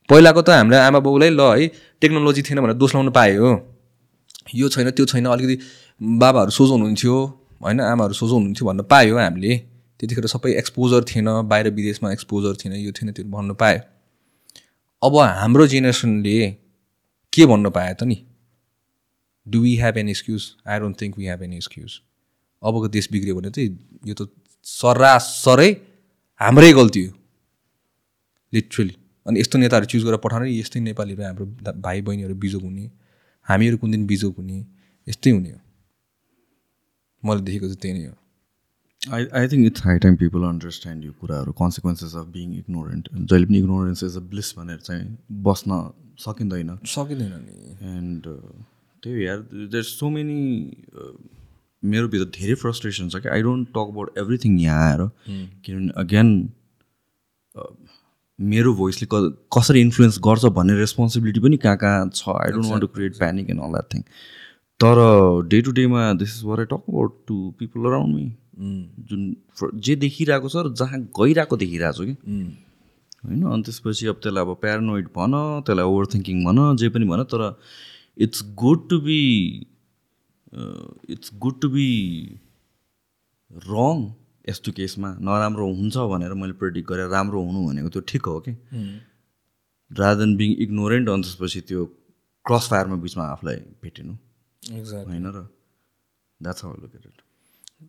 पहिलाको 0.08 0.40
त 0.42 0.48
हाम्रो 0.50 0.76
आमा 0.78 0.98
बाउलाई 0.98 1.30
ल 1.30 1.40
है 1.54 1.66
टेक्नोलोजी 2.00 2.42
थिएन 2.42 2.58
भनेर 2.62 2.76
दोष 2.80 2.90
लाउनु 2.94 3.10
पायो। 3.12 3.38
हो 3.38 3.52
यो 4.54 4.66
छैन 4.68 4.90
त्यो 4.90 5.04
छैन 5.06 5.26
अलिकति 5.26 5.56
बाबाहरू 6.00 6.50
सोझो 6.50 6.72
हुनुहुन्थ्यो। 6.74 7.14
होइन 7.62 7.80
आमाहरू 7.80 8.14
सोझो 8.14 8.34
हुनुहुन्थ्यो 8.34 8.64
भन्न 8.66 8.80
पायो 8.90 9.14
हामीले। 9.18 9.52
त्यतिखेर 10.00 10.26
सबै 10.32 10.52
एक्सपोजर 10.58 11.04
थिएन 11.04 11.28
बाहिर 11.48 11.70
विदेशमा 11.78 12.12
एक्सपोजर 12.12 12.56
थिएन 12.64 12.74
यो 12.74 12.92
थिएन 12.98 13.12
त्यो 13.12 13.24
भन्नु 13.36 13.54
पायो 13.62 13.80
अब 15.02 15.16
हाम्रो 15.38 15.66
जेनेरेसनले 15.66 16.36
के 17.32 17.46
भन्नु 17.46 17.70
पायो 17.70 17.94
त 17.94 18.02
नि? 18.04 18.16
Do 19.46 19.60
we 19.60 19.74
have 19.76 19.96
an 19.98 20.08
excuse 20.08 20.42
I 20.66 20.78
don't 20.80 21.00
think 21.02 21.18
we 21.18 21.26
have 21.26 21.42
an 21.42 21.52
excuse 21.52 22.00
अबको 22.62 22.88
देश 22.96 23.08
बिग्रियो 23.12 23.34
भने 23.36 23.50
चाहिँ 23.50 23.70
यो 24.06 24.14
त 24.14 24.28
सरासरै 24.66 25.70
हाम्रै 26.40 26.72
गल्ती 26.72 27.04
हो। 27.04 27.12
लिटरली 28.52 28.94
अनि 29.26 29.40
यस्तो 29.40 29.58
नेताहरू 29.58 29.86
चुज 29.92 30.04
गरेर 30.04 30.20
पठाउने 30.24 30.50
यस्तै 30.50 30.80
नेपालीहरू 30.80 31.22
हाम्रो 31.24 31.46
भाइ 31.80 32.00
बहिनीहरू 32.00 32.34
बिजोग 32.44 32.62
हुने 32.62 32.90
हामीहरू 33.48 33.76
कुन 33.76 33.90
दिन 33.90 34.06
बिजोग 34.06 34.34
हुने 34.36 34.58
यस्तै 35.06 35.30
हुने 35.30 35.50
हो। 35.50 35.60
मैले 37.22 37.40
देखेको 37.46 37.66
चाहिँ 37.66 37.80
त्यही 37.82 37.94
नै 37.98 38.06
हो। 38.06 38.19
I 39.08 39.26
I 39.38 39.48
think 39.48 39.66
it's 39.66 39.84
high 39.84 39.98
time 39.98 40.16
people 40.16 40.42
understand 40.44 41.04
यो 41.04 41.12
कुराहरू 41.20 41.52
कन्सिक्वेन्सेस 41.58 42.14
अफ 42.16 42.26
बिङ 42.32 42.52
इग्नोरेन्ट 42.54 43.08
जहिले 43.12 43.46
पनि 43.46 43.58
इग्नोरेन्स 43.58 44.02
इज 44.04 44.16
अ 44.16 44.20
ब्लिस 44.32 44.52
भनेर 44.56 44.78
चाहिँ 44.78 45.16
बस्न 45.44 45.78
सकिँदैन। 46.20 46.76
सकिँदैन 46.86 47.32
नि। 47.44 47.76
एन्ड 47.90 48.26
त्यही 49.02 49.14
हो 49.14 49.20
यार 49.20 49.38
देयर 49.52 49.82
सो 49.82 50.10
मेनी 50.10 50.40
मेरो 51.82 52.08
भित्र 52.08 52.26
धेरै 52.38 52.54
फ्रस्ट्रेसन 52.62 53.08
छ 53.08 53.22
कि 53.22 53.28
I 53.28 53.42
don't 53.42 53.68
talk 53.68 53.94
about 53.94 54.18
everything 54.18 54.58
यहाँ 54.60 54.90
आएर। 54.90 55.08
किनभने 55.64 55.92
अगेन 56.02 56.28
मेरो 58.38 58.74
भोइसले 58.74 59.08
क 59.14 59.22
कसरी 59.56 59.80
इन्फ्लुएन्स 59.80 60.18
गर्छ 60.26 60.52
भन्ने 60.58 60.74
रेस्पोन्सिबिलिटी 60.78 61.40
पनि 61.40 61.56
कहाँ 61.64 61.76
कहाँ 61.76 62.10
छ। 62.14 62.28
I 62.36 62.52
don't 62.52 62.66
want 62.66 62.80
to 62.80 62.86
create 62.98 63.16
panic 63.18 63.50
and 63.50 63.60
all 63.62 63.72
that 63.72 63.92
thing 63.94 64.02
तर 64.80 65.02
डे 65.48 65.62
टु 65.62 65.72
डेमा 65.80 66.12
this 66.20 66.36
is 66.36 66.44
where 66.44 66.60
I 66.60 66.66
talk 66.74 66.84
about 66.88 67.18
to 67.28 67.40
people 67.58 67.88
around 67.88 68.14
me 68.16 68.26
जुन 68.60 69.22
fr- 69.58 69.74
जे 69.74 69.96
देखिरहेको 69.96 70.48
छ 70.48 70.56
र 70.66 70.72
जहाँ 70.80 71.00
गइरहेको 71.18 71.56
देखिरहेको 71.56 71.96
छु 71.96 72.04
कि। 72.04 72.14
होइन 73.24 73.42
अनि 73.52 73.62
त्यसपछि 73.62 74.06
अब 74.06 74.16
त्यसलाई 74.22 74.44
अब 74.44 74.54
प्यारानोइड 74.60 75.06
भन 75.16 75.32
त्यसलाई 75.66 75.84
ओभर 75.84 76.06
थिङ्किङ 76.14 76.44
भन 76.44 76.76
जे 76.76 76.88
पनि 76.88 77.04
भन 77.12 77.22
तर 77.32 77.42
it's 78.26 78.42
good 78.62 78.88
to 78.90 79.00
be 79.00 79.20
it's 81.14 81.30
good 81.38 81.60
to 81.60 81.68
be 81.68 81.88
wrong 83.68 83.96
यस्तो 84.48 84.72
केसमा 84.72 85.08
नराम्रो 85.20 85.66
हुन्छ 85.74 85.96
भनेर 86.12 86.32
मैले 86.42 86.52
प्रेडिक्ट 86.60 86.88
गरेर 86.88 87.08
राम्रो 87.08 87.42
हुनु 87.42 87.60
भनेको 87.68 87.88
त्यो 87.94 88.02
ठिक 88.08 88.26
हो 88.26 88.40
कि। 88.40 88.52
देन 89.90 90.36
बिङ 90.36 90.50
इग्नोरेन्ट 90.66 91.08
अनि 91.08 91.22
त्यसपछि 91.22 91.60
त्यो 91.68 91.84
क्रस 92.46 92.68
फायरमा 92.70 92.96
बिचमा 93.04 93.24
आफूलाई 93.24 93.56
भेटिनु। 93.82 94.12
एक्ज्याक्ट 94.78 95.08
होइन 95.08 95.26
र 95.26 95.38
द्याट्स 96.40 96.64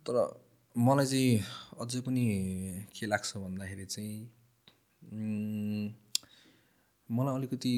तर 0.07 0.15
मलाई 0.75 1.05
चाहिँ 1.05 1.39
अझै 1.83 1.99
पनि 2.01 2.23
के 2.95 3.05
लाग्छ 3.05 3.37
भन्दाखेरि 3.37 3.85
चाहिँ 3.85 4.17
मलाई 7.09 7.35
अलिकति 7.35 7.73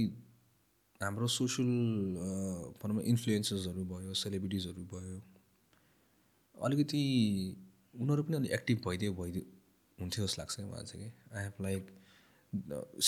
हाम्रो 1.01 1.27
सोसियल 1.27 1.69
भनौँ 2.83 2.95
न 2.95 3.01
इन्फ्लुएन्सेसहरू 3.05 3.85
भयो 3.85 4.13
सेलिब्रिटिजहरू 4.13 4.83
भयो 4.93 5.21
अलिकति 6.55 7.01
उनीहरू 7.99 8.23
पनि 8.23 8.35
अलिक 8.37 8.51
एक्टिभ 8.51 8.77
भइदियो 8.85 9.13
भइदियो 9.13 9.43
हुन्थ्यो 9.99 10.25
जस्तो 10.25 10.41
लाग्छ 10.41 10.55
कि 10.55 10.63
मलाई 10.63 10.85
चाहिँ 10.85 11.09
कि। 11.09 11.37
आई 11.37 11.43
हेभ 11.43 11.55
लाइक 11.61 11.83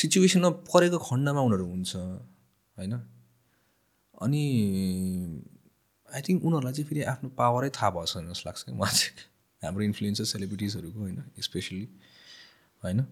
सिचुएसनमा 0.02 0.50
परेको 0.74 0.98
खण्डमा 1.10 1.42
उनीहरू 1.42 1.66
हुन्छ 1.70 1.96
होइन? 1.96 2.94
अनि 4.22 4.44
आई 6.10 6.22
थिङ्क 6.28 6.40
उनीहरूलाई 6.46 6.74
चाहिँ 6.74 6.88
फेरि 6.90 7.02
आफ्नो 7.14 7.30
पावरै 7.38 7.70
थाहा 7.78 7.90
भएको 7.94 8.06
छैन 8.12 8.34
जस्तो 8.34 8.50
लाग्छ 8.50 8.62
कि 8.64 8.72
मलाई 8.82 8.98
चाहिँ। 8.98 9.35
हाम्रो 9.66 9.84
इन्फ्लुएन्सर 9.84 10.26
सेलिब्रिटिजहरूको 10.26 11.00
होइन 11.00 11.24
स्पेसली 11.40 11.88
होइन? 12.84 13.06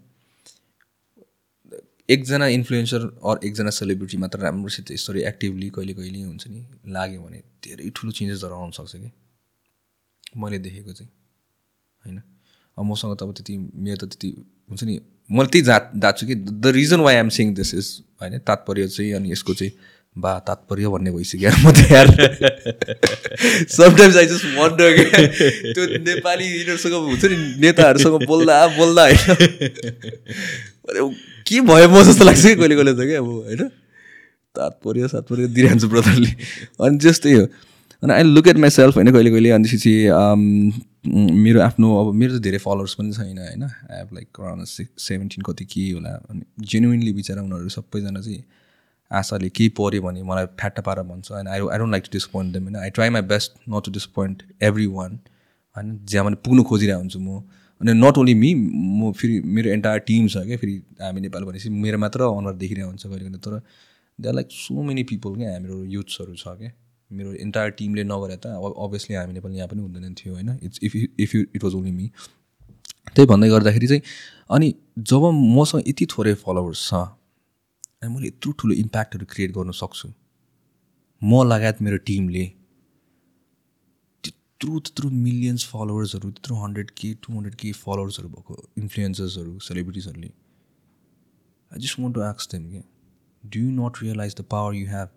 एकजना 2.10 2.48
इन्फ्लुएन्सर 2.48 3.02
अर 3.24 3.46
एकजना 3.46 3.70
सेलिब्रिटी 3.70 4.18
मात्र 4.18 4.40
राम्रोसित 4.40 4.92
यसरी 4.92 5.22
एक्टिभली 5.22 5.70
कहिले 5.70 5.94
कहिले 5.94 6.22
हुन्छ 6.22 6.48
नि 6.48 6.66
लाग्यो 6.88 7.22
भने 7.22 7.40
धेरै 7.64 7.90
ठुलो 7.96 8.12
चेन्जेसहरू 8.12 8.56
आउन 8.56 8.72
सक्छ 8.72 8.96
कि? 8.96 9.12
मैले 10.38 10.58
देखेको 10.60 10.94
चाहिँ 10.94 11.12
होइन? 12.04 12.22
अब 12.78 12.86
मसँग 12.86 13.18
त 13.18 13.24
अब 13.24 13.34
त्यति 13.34 13.58
मेरो 13.58 13.98
त 13.98 14.10
त्यति 14.10 14.30
हुन्छ 14.70 14.84
नि 14.84 15.00
मैले 15.32 15.50
त्यही 15.50 15.66
जा 15.66 15.78
जान्छु 15.96 16.28
कि। 16.28 16.36
The 16.36 16.66
reason 16.66 17.00
why 17.00 17.16
am 17.16 17.30
saying 17.30 17.54
this 17.54 17.74
is 17.74 17.88
होइन 18.22 18.40
तात्पर्य 18.40 18.88
चाहिँ 18.88 19.14
अनि 19.14 19.32
यसको 19.32 19.54
चाहिँ 19.54 19.72
बा 20.18 20.32
तात्पर्य 20.48 20.88
भन्ने 20.94 21.12
भइसक्यो 21.12 21.52
म 21.64 21.72
त 21.74 21.82
समटाइम्स 23.70 24.18
आई 24.18 24.26
जस्ट 24.26 24.46
वन्डर 24.58 24.90
त्यो 25.74 25.84
नेपाली 26.06 26.46
यिनीहरूसँग 26.46 26.94
हुन्छ 26.94 27.24
नि 27.26 27.38
नेताहरूसँग 27.60 28.26
बोल्दा 28.26 28.56
बोल्दा 28.78 29.04
होइन। 29.04 29.20
के 31.48 31.62
भयो 31.62 31.90
म 31.90 32.04
जस्तो 32.04 32.24
लाग्छ 32.26 32.44
कि 32.46 32.56
कहिले 32.56 32.76
कहिले 32.76 32.94
त 32.94 32.96
क्या 33.10 33.20
अब 33.20 33.26
होइन? 33.26 33.62
तात्पर्य 34.56 35.08
सात्पर्य 35.08 35.48
दिइरहन्छ 35.48 35.86
ब्रदरले। 35.86 36.32
अनि 36.86 36.98
जस्तै 36.98 37.34
हो। 37.34 37.46
अनि 38.04 38.14
I 38.14 38.24
look 38.24 38.48
at 38.48 38.58
my 38.58 38.70
self 38.70 38.96
होइन 38.96 39.12
कहिले 39.12 39.32
कहिले? 39.32 39.50
अनि 39.50 39.70
त्यसपछि 39.70 39.94
um, 40.14 40.42
मेरो 41.44 41.62
आफ्नो 41.62 41.88
अब 42.00 42.14
मेरो 42.14 42.38
त 42.38 42.42
धेरै 42.42 42.58
फलोवर्स 42.58 42.94
पनि 42.94 43.12
छैन 43.14 43.38
होइन? 43.38 43.64
आई 43.64 43.98
हेभ 43.98 44.10
लाइक 44.14 44.28
सेभेन्टिन 45.00 45.42
कति 45.42 45.66
के 45.66 45.92
होला? 45.92 46.10
अनि 46.30 46.42
जेन्युनली 46.62 47.14
बिचरा 47.14 47.42
उनीहरू 47.42 47.70
सबैजना 47.70 48.22
चाहिँ 48.22 48.44
आशाले 49.12 49.50
केही 49.50 49.70
पऱ्यो 49.80 50.02
भने 50.02 50.24
मलाई 50.24 50.46
फ्याट्टा 50.60 50.82
पारा 50.82 51.04
भन्छ 51.04 51.32
होइन। 51.32 51.48
I 51.48 51.60
I 51.60 51.78
don't 51.78 51.92
like 51.92 52.04
to 52.04 52.10
disappoint 52.14 52.54
them 52.54 52.64
होइन 52.64 52.76
I 52.76 52.90
try 52.90 53.10
my 53.10 53.22
best 53.32 53.52
not 53.70 53.86
to 53.86 53.92
disappoint 53.92 54.44
everyone 54.96 55.20
होइन। 55.76 56.00
जहाँ 56.06 56.26
पनि 56.26 56.36
पुग्नु 56.46 56.64
खोजिरहेको 56.64 57.00
हुन्छु 57.00 57.20
म। 57.20 57.42
अनि 57.82 57.94
नट 57.96 58.18
ओन्ली 58.18 58.34
मी 58.36 58.54
म 58.56 59.12
फेरि 59.12 59.40
मेरो 59.56 59.70
एन्टायर 59.72 60.00
टिम 60.08 60.28
छ 60.28 60.46
क्या। 60.48 60.58
फेरि 60.58 60.76
हामी 61.02 61.22
नेपाल 61.22 61.44
भनेपछि 61.44 61.70
मेरो 61.70 61.98
मात्र 61.98 62.22
अनुहार 62.24 62.56
देखिरहेको 62.56 62.90
हुन्छ 62.90 63.04
कहिले 63.06 63.24
कहिले। 63.24 63.38
तर 63.40 63.60
they 64.20 64.28
are 64.30 64.36
like 64.36 64.48
so 64.52 64.84
many 64.84 65.04
people 65.12 65.36
क्या 65.36 65.52
हाम्रो 65.54 65.84
युथ्सहरू 65.94 66.36
छ 66.36 66.58
क्या। 66.60 66.72
मेरो 67.12 67.34
एन्टायर 67.42 67.70
टिमले 67.80 68.04
नगरे 68.04 68.36
त 68.36 68.46
अब 68.48 68.74
अभियसली 68.84 69.16
हामी 69.16 69.34
नेपाल 69.34 69.52
यहाँ 69.54 69.68
पनि 69.68 69.82
हुँदैन 69.82 70.14
थियो 70.16 70.34
होइन। 70.34 70.50
It's 70.64 70.80
if 70.84 70.96
if 70.96 71.36
you 71.36 71.42
it 71.56 71.64
was 71.64 71.76
only 71.76 71.92
me 71.92 72.10
त्यही 73.16 73.28
भन्दै 73.28 73.50
गर्दाखेरि 73.50 73.88
चाहिँ 73.88 74.02
अनि 74.50 74.74
जब 75.10 75.24
मसँग 75.58 75.84
यति 75.88 76.06
थोरै 76.12 76.34
फलोवर्स 76.42 76.88
छ 76.90 76.94
अनि 78.04 78.14
मैले 78.14 78.28
यत्रो 78.28 78.52
ठुलो 78.60 78.74
इम्प्याक्टहरू 78.84 79.26
क्रिएट 79.34 79.52
गर्न 79.58 79.72
सक्छु। 79.82 80.08
म 81.22 81.44
लगायत 81.48 81.82
मेरो 81.82 81.98
टिमले 82.08 82.46
त्यत्रो 84.24 84.80
त्यत्रो 84.80 85.10
मिलियन्स 85.28 85.66
फलोवर्सहरू 85.72 86.32
त्यत्रो 86.32 86.56
हन्ड्रेड 86.64 86.90
के 87.02 87.14
टु 87.24 87.34
हन्ड्रेड 87.34 87.56
के 87.62 87.72
फलोवर्सहरू 87.84 88.30
भएको 88.30 88.56
इन्फ्लुएन्सर्सहरू 88.82 89.54
सेलिब्रिटिजहरूले 89.68 90.32
आई 91.72 91.80
जस्ट 91.86 92.00
वन्ट 92.00 92.16
टु 92.16 92.22
आक्स 92.32 92.50
देम 92.56 92.64
के 92.72 92.82
do 93.44 93.60
you 93.60 93.72
not 93.80 94.02
realize 94.04 94.36
the 94.40 94.46
power 94.56 94.76
you 94.76 94.88
have 94.88 95.10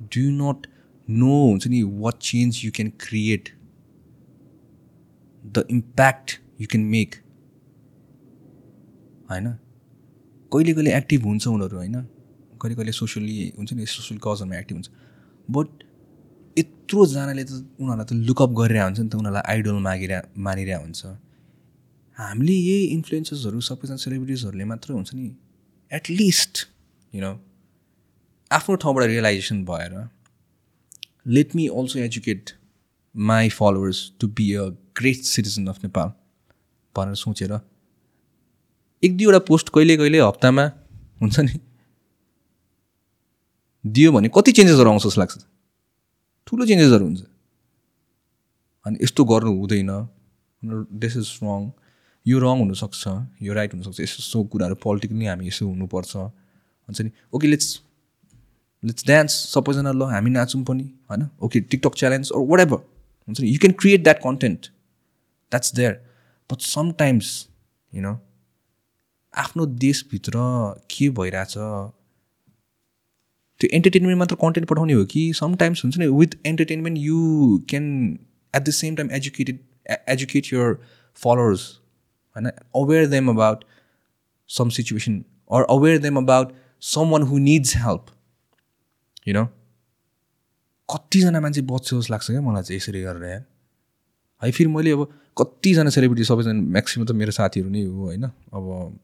do 0.00 0.20
you 0.20 0.30
not 0.40 0.66
know 1.08 1.34
हुन्छ 1.42 1.68
नि 1.74 1.82
what 2.06 2.16
change 2.30 2.64
you 2.64 2.70
can 2.80 2.90
create 3.06 3.44
the 5.44 5.66
impact 5.70 6.38
you 6.60 6.66
can 6.70 6.84
make 6.96 7.22
होइन 9.30 9.46
कहिले 10.52 10.72
कहिले 10.72 10.90
एक्टिभ 10.96 11.22
हुन्छ 11.24 11.46
उनीहरू 11.46 11.76
होइन? 11.76 11.96
कहिले 12.60 12.74
कहिले 12.74 12.92
सोसियली 12.92 13.52
हुन्छ 13.58 13.72
नि 13.72 13.86
सोसियल 13.86 14.20
कजहरूमा 14.24 14.56
एक्टिभ 14.58 14.76
हुन्छ। 14.76 14.88
बट 15.50 15.68
यत्रोजनाले 16.58 17.44
त 17.44 17.52
उनीहरूलाई 17.80 18.06
त 18.06 18.12
लुकअप 18.28 18.50
गरिरहेको 18.60 18.86
हुन्छ 18.88 19.00
नि 19.00 19.08
त 19.08 19.14
उनीहरूलाई 19.14 19.44
आइडल 19.52 19.78
मागिरह 19.88 20.22
मानिरहेको 20.38 20.84
हुन्छ। 20.84 21.02
हामीले 22.18 22.52
यही 22.52 22.84
इन्फ्लुएन्सर्सहरू 22.96 23.60
सबैजना 23.60 23.96
सेलिब्रिटिजहरूले 23.96 24.64
मात्र 24.64 24.92
हुन्छ 24.92 25.14
नि 25.14 25.26
एटलिस्ट 25.92 26.54
यु 27.12 27.20
नो 27.20 27.32
आफ्नो 28.50 28.76
ठाउँबाट 28.76 29.04
रियलाइजेसन 29.06 29.64
भएर 29.64 29.92
let 31.36 31.56
me 31.56 31.66
also 31.78 31.98
educate 31.98 32.50
my 33.14 33.48
followers 33.48 34.00
to 34.20 34.28
be 34.28 34.46
a 34.54 34.64
great 34.98 35.20
citizen 35.28 35.66
of 35.66 35.84
Nepal 35.84 36.12
भनेर 36.96 37.14
सोचेर 37.14 37.52
एक 39.06 39.16
दुईवटा 39.16 39.38
पोस्ट 39.48 39.68
कहिले 39.74 39.96
कहिले 39.96 40.18
हप्तामा 40.20 40.64
हुन्छ 41.22 41.40
नि? 41.40 41.54
दियो 43.84 44.12
भने 44.12 44.28
कति 44.34 44.52
चेन्जेसहरू 44.52 44.90
आउँछ 44.90 45.06
जस्तो 45.06 45.20
लाग्छ। 45.20 45.34
ठुलो 46.46 46.66
चेन्जेसहरू 46.66 47.04
हुन्छ। 47.04 47.22
अनि 48.86 48.98
यस्तो 49.02 49.24
गर्नु 49.24 49.52
हुँदैन। 49.58 49.92
दिस 51.02 51.16
इज 51.16 51.28
रङ 51.42 51.70
यो 52.26 52.38
रङ 52.38 52.58
हुनसक्छ। 52.58 53.02
यो 53.42 53.52
राइट 53.54 53.74
हुनसक्छ। 53.74 54.00
यस्तो 54.00 54.22
यस्तो 54.22 54.44
कुराहरू 54.52 54.74
पोलिटिकली 54.82 55.26
हामी 55.26 55.46
यसो 55.48 55.66
हुनुपर्छ। 55.66 56.16
हुन्छ 56.16 57.00
नि? 57.00 57.10
ओके 57.34 57.46
लेट्स 57.46 57.68
लेट्स 58.82 59.06
डान्स 59.06 59.32
सबैजना 59.54 59.92
ल। 59.92 60.02
हामी 60.10 60.30
नाचौँ 60.30 60.62
पनि। 60.64 60.86
होइन? 61.10 61.28
Okay 61.42 61.60
TikTok 61.60 61.94
challenge 61.94 62.32
or 62.34 62.42
whatever 62.50 62.78
हुन्छ 63.28 63.40
नि? 63.40 63.48
You 63.48 63.58
can 63.58 63.72
create 63.78 64.02
that 64.02 64.18
content 64.18 64.66
that's 65.52 65.74
there 65.74 65.92
but 66.50 66.60
sometimes 66.60 67.28
you 67.94 68.02
know 68.02 68.12
आफ्नो 69.36 69.66
देशभित्र 69.66 70.32
के 70.90 71.08
भइरहेछ? 71.10 71.54
त्यो 73.60 73.68
एन्टरटेनमेन्ट 73.76 74.18
मात्र 74.18 74.34
कन्टेन्ट 74.34 74.68
पठाउने 74.68 74.92
हो 74.92 75.04
कि? 75.04 75.32
समटाइम्स 75.32 75.84
हुन्छ 75.84 75.98
नि 75.98 76.06
with 76.06 76.36
entertainment 76.46 76.98
you 76.98 77.18
can 77.68 77.84
at 78.54 78.62
the 78.62 78.70
same 78.70 78.96
time 78.96 79.10
educated 79.10 79.58
educate 80.08 80.52
your 80.52 80.74
followers 81.16 81.68
होइन? 82.36 82.48
Aware 82.76 83.06
them 83.06 83.28
about 83.30 83.64
some 84.48 84.68
situation 84.68 85.24
or 85.52 85.62
aware 85.70 85.98
them 85.98 86.16
about 86.16 86.52
someone 87.10 87.22
who 87.22 87.38
needs 87.38 87.76
help 87.76 88.06
you 89.28 89.34
know 89.34 89.44
कतिजना 90.88 91.40
मान्छे 91.40 91.62
बच्छ 91.62 91.84
जस्तो 91.84 92.12
लाग्छ 92.14 92.26
क्या 92.26 92.40
मलाई 92.40 92.62
चाहिँ 92.62 92.76
यसरी 92.76 93.02
गरेर 93.02 93.30
यार। 93.30 93.44
है 94.42 94.50
फेरि 94.52 94.70
मैले 94.70 94.90
अब 94.90 95.08
कतिजना 95.38 95.90
सेलिब्रिटी 95.90 96.24
सबैजना 96.24 96.52
म्याक्सिमम् 96.52 97.08
त 97.08 97.12
मेरो 97.12 97.32
साथीहरू 97.32 97.70
नै 97.70 97.82
हो 97.82 98.04
होइन? 98.04 98.24
अब 98.24 98.98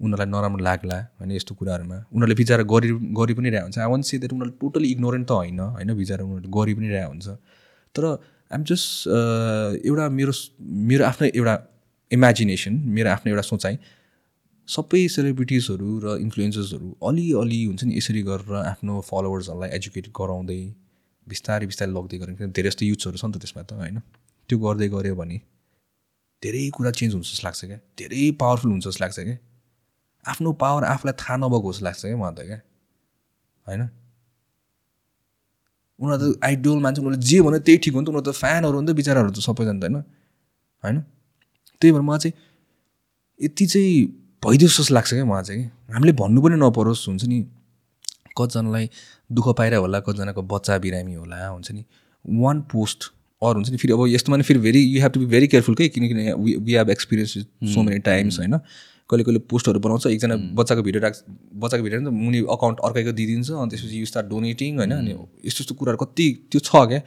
उनीहरूलाई 0.00 0.28
नराम्रो 0.34 0.62
लाग्ला 0.68 0.98
होइन 1.18 1.30
यस्तो 1.38 1.52
कुराहरूमा। 1.54 1.96
उनीहरूले 2.14 2.36
बिचरा 2.40 2.64
गरि 2.72 2.88
गरि 3.18 3.34
पनि 3.38 3.48
रहेको 3.50 3.66
हुन्छ। 3.66 3.78
आई 3.78 3.88
वान्ट 3.92 4.04
सी 4.04 4.14
द्याट 4.18 4.32
उनीहरूले 4.36 4.58
टोटली 4.60 4.88
इग्नोरेन्ट 4.94 5.26
त 5.28 5.32
होइन 5.32 5.60
होइन 5.76 5.90
बिचरा 6.00 6.22
उनीहरूले 6.24 6.50
गरि 6.56 6.72
पनि 6.78 6.88
रहेको 6.94 7.10
हुन्छ। 7.14 7.28
तर 7.94 8.04
आइम 8.54 8.62
जस्ट 8.70 8.88
एउटा 9.88 10.04
मेरो 10.18 10.32
मेरो 10.90 11.04
आफ्नो 11.10 11.26
एउटा 11.40 11.54
इमेजिनेसन 12.10 12.74
मेरो 12.96 13.08
आफ्नो 13.10 13.28
एउटा 13.32 13.44
सोचाइ 13.50 13.74
सबै 14.68 15.00
सेलिब्रिटिजहरू 15.14 15.88
र 16.04 16.06
इन्फ्लुएन्सर्सहरू 16.24 16.88
अलिअलि 17.08 17.60
हुन्छ 17.64 17.82
नि 17.84 17.92
यसरी 17.96 18.22
गरेर 18.28 18.52
आफ्नो 18.72 19.00
फलोवर्सहरूलाई 19.08 19.70
एजुकेट 19.78 20.06
गराउँदै 20.18 20.60
बिस्तारै 21.26 21.66
बिस्तारै 21.70 21.92
लग्दै 21.96 22.16
किनभने 22.20 22.52
धेरै 22.58 22.68
जस्तो 22.70 22.84
युथ्सहरू 22.90 23.16
छ 23.20 23.24
नि 23.24 23.32
त 23.34 23.36
त्यसमा 23.44 23.62
त 23.62 23.72
होइन। 23.80 23.98
त्यो 24.48 24.56
गर्दै 24.64 24.88
गऱ्यो 24.94 25.14
भने 25.20 25.36
धेरै 26.42 26.62
कुरा 26.76 26.90
चेन्ज 26.98 27.12
हुन्छ 27.14 27.26
जस्तो 27.32 27.44
लाग्छ 27.48 27.60
क्या। 27.64 27.78
धेरै 28.00 28.22
पावरफुल 28.42 28.70
हुन्छ 28.74 28.84
जस्तो 28.88 29.02
लाग्छ 29.04 29.18
क्या। 29.28 29.36
आफ्नो 30.24 30.52
पावर 30.52 30.84
आफूलाई 30.84 31.14
थाहा 31.20 31.36
नभएको 31.36 31.72
जस्तो 31.72 31.84
लाग्छ 31.84 32.00
क्या 32.00 32.16
मलाई 32.16 32.34
त 32.34 32.46
क्या। 32.46 32.60
होइन? 33.66 33.82
उनीहरू 35.98 36.32
त 36.32 36.38
आइडल 36.44 36.78
मान्छे 36.84 37.00
उनीहरूले 37.00 37.26
जे 37.26 37.40
भन्यो 37.40 37.58
त्यही 37.58 37.78
ठिक 37.78 37.94
हो 37.94 38.00
नि 38.00 38.06
त। 38.06 38.08
उनीहरू 38.08 38.32
त 38.32 38.34
फ्यानहरू 38.34 38.80
नि 38.80 38.86
त 38.92 38.96
बिचराहरू 38.96 39.30
त 39.30 39.38
सबैजना 39.38 39.80
त 39.80 39.84
होइन? 39.84 39.96
होइन? 40.84 40.96
त्यही 41.80 41.92
भएर 41.92 42.02
मलाई 42.02 42.18
चाहिँ 42.18 42.34
यति 43.40 43.66
चाहिँ 43.66 43.92
भइदियोस् 44.42 44.78
जस्तो 44.80 44.94
लाग्छ 44.94 45.10
क्या 45.14 45.24
मलाई 45.24 45.44
चाहिँ 45.44 45.62
कि। 45.62 45.92
हामीले 45.92 46.12
भन्नु 46.12 46.40
पनि 46.42 46.56
नपरोस् 46.56 47.08
हुन्छ 47.08 47.24
नि। 47.24 47.38
कतिजनालाई 48.38 48.90
दुःख 49.32 49.46
पाइरह 49.58 49.76
होला 49.76 50.00
कतिजनाको 50.00 50.42
बच्चा 50.42 50.78
बिरामी 50.78 51.14
होला 51.14 51.36
हुन्छ 51.48 51.72
नि। 51.72 51.84
वान 52.24 52.60
पोस्ट 52.72 53.00
अरू 53.42 53.54
हुन्छ 53.54 53.70
नि। 53.70 53.76
फेरि 53.76 53.92
अब 53.92 54.06
यस्तोमा 54.08 54.36
नि 54.36 54.42
फेरि 54.42 54.60
very 54.60 54.80
you 54.80 55.00
have 55.02 55.12
to 55.12 55.20
be 55.20 55.26
very 55.26 55.46
careful 55.48 55.74
के? 55.74 55.88
किनकि 55.88 56.14
we 56.58 56.72
have 56.74 56.90
experience 56.90 57.32
so 57.74 57.82
many 57.82 57.98
times 58.00 58.38
होइन? 58.38 58.58
कहिले 59.10 59.24
कहिले 59.24 59.40
पोस्टहरू 59.52 59.80
बनाउँछ 59.84 60.06
एकजना 60.06 60.36
बच्चाको 60.58 60.82
भिडियो 60.82 61.02
राख्छ 61.02 61.18
बच्चाको 61.62 61.82
भिडियो 61.84 62.00
नि 62.00 62.06
त 62.06 62.12
मुनि 62.24 62.38
अकाउन्ट 62.56 62.78
अर्कैको 62.88 63.12
दिइदिन्छ 63.20 63.50
अनि 63.52 63.70
त्यसपछि 63.70 64.00
यु 64.00 64.06
स्टार्ट 64.06 64.26
डोनेटिङ 64.28 64.78
होइन 64.78 64.92
अनि 64.96 65.12
यस्तो 65.12 65.60
यस्तो 65.62 65.74
कुराहरू 65.78 65.98
कति 66.04 66.26
त्यो 66.50 66.60
छ 66.60 66.70
क्या? 66.88 67.00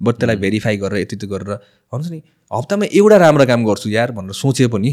बट 0.00 0.14
त्यसलाई 0.18 0.36
भेरिफाई 0.44 0.76
गरेर 0.82 0.98
यति 1.00 1.16
यति 1.16 1.26
गरेर 1.32 1.50
भन्छ 1.92 2.10
नि 2.10 2.20
हप्तामा 2.50 2.86
एउटा 2.98 3.16
राम्रो 3.24 3.46
काम 3.46 3.64
गर्छु 3.64 3.88
यार 3.90 4.12
भनेर 4.12 4.34
सोचे 4.34 4.66
पनि 4.74 4.90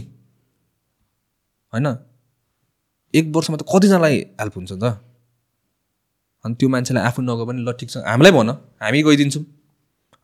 होइन? 1.74 1.88
एक 3.14 3.26
वर्षमा 3.36 3.58
त 3.58 3.64
कतिजनालाई 3.72 4.18
हेल्प 4.42 4.56
हुन्छ 4.58 4.72
त? 4.74 4.86
अनि 6.46 6.54
त्यो 6.60 6.68
मान्छेलाई 6.70 7.04
आफू 7.10 7.22
नगयो 7.22 7.46
भने 7.46 7.62
ल 7.64 7.72
ठिक 7.80 7.90
छ 7.90 8.04
हामीलाई 8.06 8.32
भन 8.32 8.50
हामी 8.84 9.00
गइदिन्छौँ। 9.08 9.44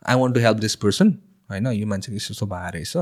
I 0.05 0.15
want 0.19 0.35
to 0.35 0.41
help 0.41 0.57
this 0.59 0.75
person 0.83 1.07
होइन? 1.49 1.67
यो 1.79 1.87
मान्छेको 1.87 2.15
यस्तो 2.15 2.31
यस्तो 2.33 2.45
भएर 2.53 2.71
रहेछ। 2.75 2.93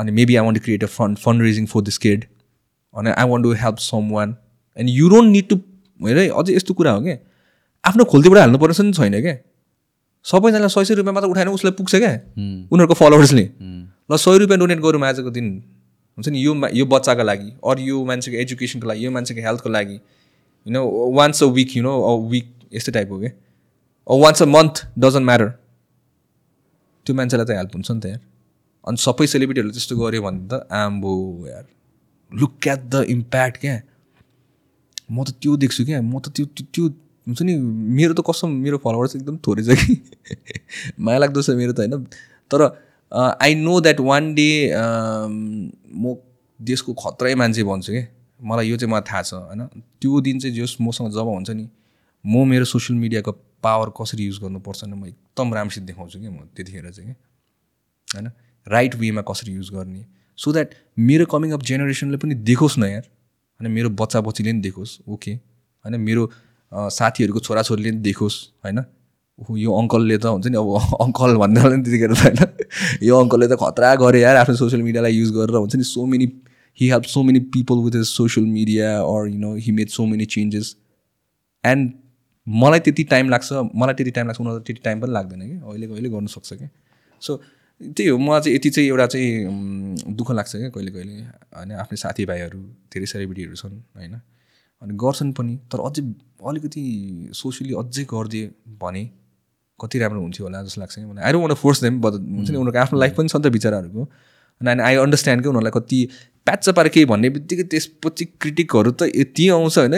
अनि 0.00 0.10
maybe 0.18 0.36
I 0.36 0.44
want 0.44 0.58
to 0.58 0.64
create 0.64 0.84
a 0.84 0.90
fund 0.96 1.18
fund 1.18 1.42
raising 1.42 1.66
for 1.66 1.82
this 1.82 1.98
kid 1.98 2.24
अनि 2.94 3.10
I 3.10 3.28
want 3.28 3.44
to 3.44 3.52
help 3.62 3.78
someone 4.12 4.36
and 4.76 4.90
you 4.90 5.08
don't 5.08 5.32
need 5.32 5.48
to 5.48 5.56
हेर 6.00 6.18
है 6.18 6.28
अझै 6.40 6.54
यस्तो 6.54 6.74
कुरा 6.74 6.92
हो 6.92 7.00
क्या 7.02 7.16
आफ्नो 7.84 8.04
खोल्तीबाट 8.12 8.38
हाल्नु 8.38 8.58
पर्ने 8.58 8.84
नि 8.84 8.92
छैन 8.92 9.20
क्या 9.22 9.36
सबैजनालाई 10.26 10.68
सय 10.68 10.84
सय 10.84 10.94
रुपियाँ 10.94 11.14
मात्र 11.14 11.28
उठाएन 11.28 11.48
उसलाई 11.48 11.72
पुग्छ 11.78 11.94
क्या 11.96 12.12
उनीहरूको 12.72 12.94
फलोवर्सले 13.00 13.44
ल 14.10 14.16
सय 14.16 14.38
रुपियाँ 14.38 14.58
डोनेट 14.58 14.80
गरौँ 14.80 15.02
आजको 15.08 15.30
दिन। 15.30 15.48
हुन्छ 16.18 16.28
नि 16.28 16.38
यो 16.44 16.52
यो 16.74 16.84
बच्चाको 16.92 17.22
लागि 17.22 17.50
अरू 17.70 17.82
यो 17.82 18.04
मान्छेको 18.04 18.36
एजुकेसनको 18.42 18.88
लागि 18.88 19.04
यो 19.04 19.10
मान्छेको 19.10 19.40
हेल्थको 19.46 19.70
लागि। 19.70 19.94
You 19.94 20.72
know 20.72 20.82
once 21.16 21.42
a 21.42 21.46
week 21.58 21.76
you 21.76 21.82
know 21.82 21.92
a 22.02 22.12
week 22.30 22.48
यस्तै 22.74 22.92
टाइपको 22.92 23.18
क्या 23.20 23.32
once 24.24 24.42
a 24.42 24.46
month 24.56 24.84
doesn't 24.98 25.26
matter 25.26 25.48
त्यो 27.06 27.14
मान्छेलाई 27.20 27.46
त 27.46 27.58
हेल्प 27.58 27.74
हुन्छ 27.74 27.90
नि 27.90 28.00
त 28.00 28.06
यार। 28.06 28.20
अनि 28.84 28.96
सबै 29.06 29.26
सेलिब्रिटीहरूले 29.32 29.74
त्यस्तो 29.76 29.96
गऱ्यो 29.96 30.22
भने 30.22 30.40
त 30.50 30.66
आम्बो 30.80 31.12
यार। 31.48 31.64
लुक 32.32 32.66
एट 32.66 32.80
द 32.90 33.04
इम्प्याक्ट 33.08 33.56
क्या 33.60 33.80
म 35.10 35.24
त 35.24 35.30
त्यो 35.42 35.56
देख्छु 35.56 35.84
क्या। 35.84 36.00
म 36.02 36.20
त 36.20 36.28
त्यो 36.36 36.44
त्यो 36.60 36.84
हुन्छ 37.26 37.42
नि 37.42 37.54
मेरो 37.96 38.14
त 38.14 38.20
कसम 38.28 38.48
मेरो 38.64 38.78
फलोवर्स 38.84 39.16
एकदम 39.16 39.36
थोरै 39.46 39.62
छ 39.64 39.76
कि। 39.80 39.94
माया 41.04 41.18
लाग्दो 41.18 41.42
छ 41.42 41.50
मेरो 41.56 41.72
त 41.72 41.80
होइन। 41.80 42.04
तर 42.50 42.60
I 43.12 43.54
know 43.54 43.80
that 43.80 44.00
one 44.00 44.34
day 44.34 44.48
म 44.74 46.14
देशको 46.60 46.92
खत्रै 46.94 47.34
मान्छे 47.34 47.62
भन्छु 47.64 47.92
क्या 47.92 48.04
मलाई 48.40 48.68
यो 48.68 48.76
चाहिँ 48.76 48.92
मलाई 48.92 49.04
थाहा 49.08 49.22
छ 49.22 49.34
होइन। 49.34 49.64
त्यो 50.00 50.20
दिन 50.20 50.38
चाहिँ 50.40 50.54
जस 50.56 50.76
मसँग 50.80 51.10
जब 51.16 51.28
हुन्छ 51.32 51.50
नि 51.50 51.68
म 52.24 52.44
मेरो 52.44 52.64
सोसियल 52.64 52.98
मिडियाको 52.98 53.32
पावर 53.62 53.88
कसरी 53.96 54.24
युज 54.24 54.38
गर्नुपर्छ 54.44 54.84
भने 54.84 54.96
म 54.96 55.06
एकदम 55.06 55.54
राम्रोसित 55.54 55.84
देखाउँछु 55.84 56.20
कि 56.20 56.28
म 56.28 56.38
त्यतिखेर 56.52 56.90
चाहिँ 56.90 57.08
कि। 57.08 57.16
होइन। 58.08 58.30
राइट 58.66 58.94
वेमा 58.94 59.22
कसरी 59.22 59.52
युज 59.52 59.70
गर्ने। 59.72 60.04
सो 60.38 60.52
द्याट 60.52 60.74
मेरो 60.98 61.26
कमिङ 61.32 61.50
अप 61.52 61.62
जेनेरेसनले 61.70 62.16
पनि 62.24 62.34
देखोस् 62.50 62.78
न 62.78 62.84
यार। 62.84 63.04
होइन 63.60 63.72
मेरो 63.72 63.90
बच्चा 64.00 64.20
बच्चीले 64.26 64.52
पनि 64.52 64.60
देखोस् 64.60 64.92
ओके 65.08 65.32
होइन 65.32 66.00
मेरो 66.00 66.30
साथीहरूको 66.98 67.40
छोराछोरीले 67.46 67.90
पनि 67.90 68.00
देखोस् 68.02 68.36
होइन? 68.64 68.78
ऊ 69.38 69.56
यो 69.56 69.72
अङ्कलले 69.80 70.18
त 70.18 70.26
हुन्छ 70.26 70.46
नि 70.46 70.56
अब 70.58 70.68
अङ्कल 71.04 71.36
भन्दा 71.42 71.62
पनि 71.64 71.82
त्यतिखेर 71.82 72.12
त 72.12 72.18
होइन। 72.22 72.38
यो 73.08 73.14
अङ्कलले 73.22 73.46
त 73.48 73.58
खतरा 73.62 73.94
गरे 74.02 74.20
यार 74.20 74.36
आफ्नो 74.36 74.56
सोसियल 74.62 74.82
मिडियालाई 74.82 75.12
युज 75.12 75.30
गरेर। 75.36 75.56
हुन्छ 75.58 75.76
नि 75.76 75.84
so 75.90 76.06
many 76.06 76.26
he 76.78 76.88
help 76.90 77.04
so 77.12 77.22
many 77.28 77.40
people 77.54 77.78
with 77.84 78.02
social 78.06 78.46
media 78.46 78.90
or 79.02 79.28
you 79.28 79.38
know 79.38 79.54
he 79.66 79.72
made 79.78 79.88
so 79.90 80.06
many 80.06 80.26
changes 80.34 80.74
and 81.64 81.92
मलाई 82.46 82.80
त्यति 82.80 83.04
टाइम 83.12 83.30
लाग्छ 83.30 83.52
मलाई 83.52 83.94
त्यति 83.94 84.10
टाइम 84.18 84.26
लाग्छ 84.26 84.40
उनीहरूलाई 84.40 84.64
त्यति 84.66 84.80
टाइम 84.84 85.00
पनि 85.00 85.12
लाग्दैन 85.12 85.40
कि। 85.40 85.56
अहिले 85.66 85.86
कहिले 85.86 86.08
गर्नु 86.10 86.28
सक्छ 86.34 86.52
कि 86.52 86.68
सो 87.22 87.40
त्यही 87.80 88.08
हो 88.08 88.18
मलाई 88.18 88.40
चाहिँ 88.40 88.54
यति 88.56 88.70
चाहिँ 88.70 88.88
एउटा 88.88 89.06
चाहिँ 89.06 90.14
दुःख 90.18 90.30
लाग्छ 90.30 90.52
क्या 90.56 90.68
कहिले 90.68 90.90
कहिले। 90.90 91.14
होइन 91.56 91.72
आफ्नै 91.78 91.96
साथीभाइहरू 91.96 92.58
धेरै 92.90 93.06
सेलिब्रिटीहरू 93.06 93.56
छन् 93.56 93.76
होइन। 93.96 94.14
अनि 94.82 94.94
गर्छन् 94.94 95.32
पनि 95.32 95.56
तर 95.72 95.78
अझै 95.86 96.02
अलिकति 96.48 96.82
सोसियली 97.34 97.74
अझै 97.74 98.04
गरिदिए 98.04 98.50
भने 98.82 99.04
कति 99.78 99.98
राम्रो 99.98 100.20
हुन्थ्यो 100.20 100.46
होला 100.46 100.62
जस्तो 100.62 100.80
लाग्छ 100.80 100.98
मलाई। 100.98 101.24
I 101.24 101.32
don't 101.32 101.54
force 101.54 101.82
them 101.82 102.00
but 102.00 102.12
हुन्छ 102.12 102.50
नि 102.50 102.56
उनीहरूको 102.56 102.78
आफ्नो 102.78 102.98
लाइफ 102.98 103.14
पनि 103.16 103.28
छ 103.28 103.36
नि 103.36 103.42
त 103.42 103.52
बिचराहरूको। 103.54 104.02
अनि 104.60 104.82
आई 104.82 104.94
अन्डरस्ट्यान्ड 104.96 105.42
कि 105.42 105.48
उनीहरूलाई 105.48 105.72
कति 105.74 105.98
प्याच 106.46 106.68
पारे 106.76 106.88
केही 106.88 107.06
भन्ने 107.06 107.30
बित्तिकै 107.30 107.64
त्यसपछि 107.72 108.24
क्रिटिकहरू 108.42 108.90
त 108.90 109.10
यति 109.14 109.48
आउँछ 109.54 109.78
होइन 109.78 109.94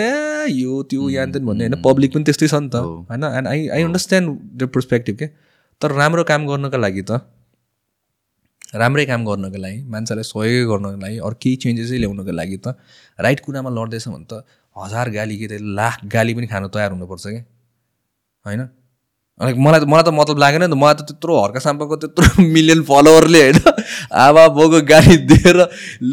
यो 0.53 0.83
त्यो 0.85 1.09
यहाँ 1.09 1.27
त्यहाँ 1.33 1.47
भन्ने 1.47 1.65
होइन 1.65 1.83
पब्लिक 1.83 2.15
पनि 2.15 2.25
त्यस्तै 2.25 2.49
छ 2.49 2.55
नि 2.55 2.69
त। 2.69 2.85
होइन 3.09 3.25
and 3.25 3.47
I 3.49 3.69
I 3.69 3.83
understand 3.83 4.39
the 4.55 4.69
perspective 4.69 5.17
के 5.17 5.27
तर 5.81 5.93
राम्रो 5.97 6.25
काम 6.29 6.47
गर्नको 6.47 6.79
लागि 6.79 7.03
त 7.03 7.25
राम्रै 8.75 9.05
काम 9.07 9.25
गर्नको 9.25 9.59
लागि 9.59 9.83
मान्छेलाई 9.83 10.23
सहयोग 10.23 10.69
गर्नको 10.71 11.01
लागि 11.01 11.19
अरू 11.19 11.37
केही 11.41 11.57
चेन्जेसै 11.57 11.99
ल्याउनको 11.99 12.33
लागि 12.33 12.57
त 12.57 12.75
राइट 13.19 13.41
कुरामा 13.41 13.71
लड्दैछ 13.71 14.09
भने 14.09 14.25
त 14.25 14.45
हजार 14.77 15.11
गाली 15.11 15.39
के 15.39 15.45
अरे 15.45 15.59
लाख 15.59 16.05
गाली 16.07 16.35
पनि 16.35 16.47
खानु 16.47 16.69
तयार 16.69 16.93
हुनुपर्छ 16.93 17.27
कि? 17.27 17.41
होइन? 18.47 18.61
अनि 19.41 19.53
मलाई 19.53 19.81
त 19.81 19.85
मलाई 19.85 20.03
त 20.03 20.09
मतलब 20.09 20.39
लागेन 20.39 20.63
नि 20.63 20.69
त 20.69 20.79
मलाई 20.79 20.95
त 20.95 21.07
त्यत्रो 21.11 21.39
हर्का 21.43 21.61
साम्पाको 21.61 21.97
त्यत्रो 21.97 22.43
मिलियन 22.57 22.83
फलोवरले 22.83 23.41
होइन 23.43 23.59
आमा 24.23 24.47
बाउको 24.49 24.81
गाली 24.87 25.17
दिएर 25.33 25.59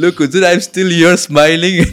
लुक 0.01 0.21
हुन्छ 0.21 0.35
नि 0.35 0.45
आइम 0.45 0.59
स्टिल 0.59 0.93
यर 1.01 1.15
स्माइलिङ 1.15 1.83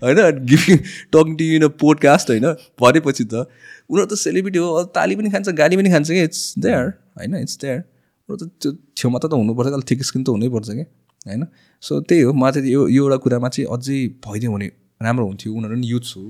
होइन 0.00 0.22
giving 0.46 0.78
talking 1.12 1.60
to 1.60 1.68
a 1.68 1.72
podcast 1.82 2.30
होइन? 2.30 2.48
भनेपछि 2.80 3.24
त 3.24 3.44
उनीहरू 3.90 4.06
त 4.06 4.18
सेलिब्रिटी 4.18 4.58
हो 4.58 4.82
ताली 4.96 5.16
पनि 5.16 5.30
खान्छ 5.30 5.54
गाली 5.60 5.76
पनि 5.76 5.90
खान्छ 5.90 6.08
कि? 6.10 6.22
इट्स 6.22 6.54
देयर 6.58 6.88
होइन? 7.20 7.36
इट्स 7.36 7.58
देयर 7.58 7.84
उनीहरू 8.28 8.46
त 8.46 8.50
त्यो 8.62 8.70
छेउमा 8.98 9.18
त 9.18 9.32
हुनुपर्छ 9.32 9.72
अलिक 9.78 9.88
थिक 9.90 10.02
स्किन 10.10 10.22
त 10.24 10.28
हुनैपर्छ 10.36 10.68
कि 10.70 10.84
होइन? 11.26 11.42
सो 11.82 12.00
त्यही 12.08 12.22
हो 12.26 12.32
मलाई 12.32 12.52
चाहिँ 12.52 12.72
यो 12.72 12.86
यो 12.88 13.02
एउटा 13.04 13.16
कुरामा 13.24 13.48
चाहिँ 13.56 13.66
अझै 13.74 13.98
भइदियो 14.26 14.52
भने 14.52 14.66
राम्रो 15.02 15.26
हुन्थ्यो 15.26 15.52
उनीहरू 15.58 15.76
पनि 15.76 15.86
युथ 15.90 16.06
हो 16.16 16.22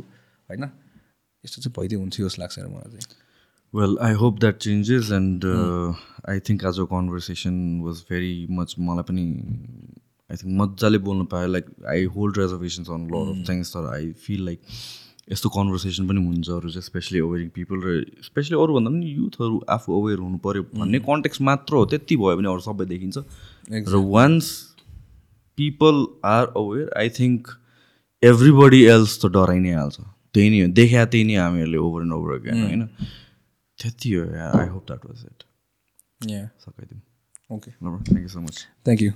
होइन? 0.49 0.65
यस्तो 1.44 1.62
चाहिँ 1.62 1.75
भइदियो 1.78 1.99
हुन्थ्यो 2.00 2.28
जस्तो 2.28 2.42
लाग्छ 2.42 2.58
मलाई 2.58 2.91
चाहिँ। 2.97 3.25
Hope 4.20 4.39
that 4.41 4.60
changes, 4.60 5.10
and 5.10 5.44
uh, 5.44 5.92
I 6.25 6.39
think 6.39 6.62
as 6.65 6.78
a 6.78 6.86
conversation 6.86 7.83
was 7.86 8.00
very 8.10 8.47
much 8.58 8.78
मलाई 8.78 9.05
पनि 9.08 9.25
आई 10.31 10.36
थिङ्क 10.36 10.52
मजाले 10.60 10.99
बोल्नु 11.08 11.25
पायो 11.33 11.49
like 11.55 11.66
I 11.94 12.05
hold 12.15 12.39
reservations 12.39 12.89
on 12.91 13.02
lot 13.15 13.33
of 13.33 13.49
things 13.49 13.73
तर 13.73 13.89
आई 13.94 14.12
फिल 14.26 14.44
लाइक 14.44 14.60
यस्तो 15.29 15.49
कन्भर्सेसन 15.51 16.07
पनि 16.09 16.21
हुन्छ 16.25 16.49
अरू 16.57 16.71
चाहिँ 16.71 16.87
स्पेसली 16.87 17.19
अवेरिङ 17.27 17.49
पिपल 17.55 17.79
र 17.83 17.89
स्पेसली 18.23 18.57
अरूभन्दा 18.63 18.91
पनि 18.95 19.07
युथहरू 19.19 19.57
आफू 19.77 19.89
अवेर 20.01 20.19
हुनु 20.23 20.39
पऱ्यो 20.47 20.63
भन्ने 20.79 20.99
कन्टेक्स्ट 21.03 21.43
मात्र 21.49 21.75
हो 21.75 21.85
त्यति 21.91 22.15
भयो 22.17 22.37
भने 22.39 22.49
अरू 22.55 22.63
सबै 22.69 22.87
देखिन्छ। 22.95 23.17
र 23.91 23.95
once 24.15 24.47
people 25.59 25.97
are 26.31 26.47
aware 26.63 26.87
I 27.03 27.09
think 27.19 27.41
everybody 28.23 28.81
else 28.95 29.19
त 29.19 29.33
डराइ 29.35 29.59
नै 29.67 29.73
हाल्छ। 29.81 29.97
त्यही 30.35 30.49
नै 30.51 30.59
हो 30.63 30.69
देखा 30.79 31.05
त्यही 31.11 31.25
नै 31.27 31.37
हामीहरूले 31.43 31.79
ओभर 31.87 32.01
एन्ड 32.07 32.15
ओभर 32.19 32.31
अगेन 32.39 32.57
होइन? 32.63 32.83
त्यति 33.79 34.09
हो 34.15 34.23
I 34.47 34.69
hope 34.69 34.85
that 34.87 35.03
was 35.07 35.21
it 35.27 35.41
सकाइदिउँ। 36.65 37.01
Okay 37.57 37.71
thank 37.71 38.23
you 38.23 38.29
so 38.29 38.41
much 38.41 38.57
thank 38.87 39.03
you 39.03 39.11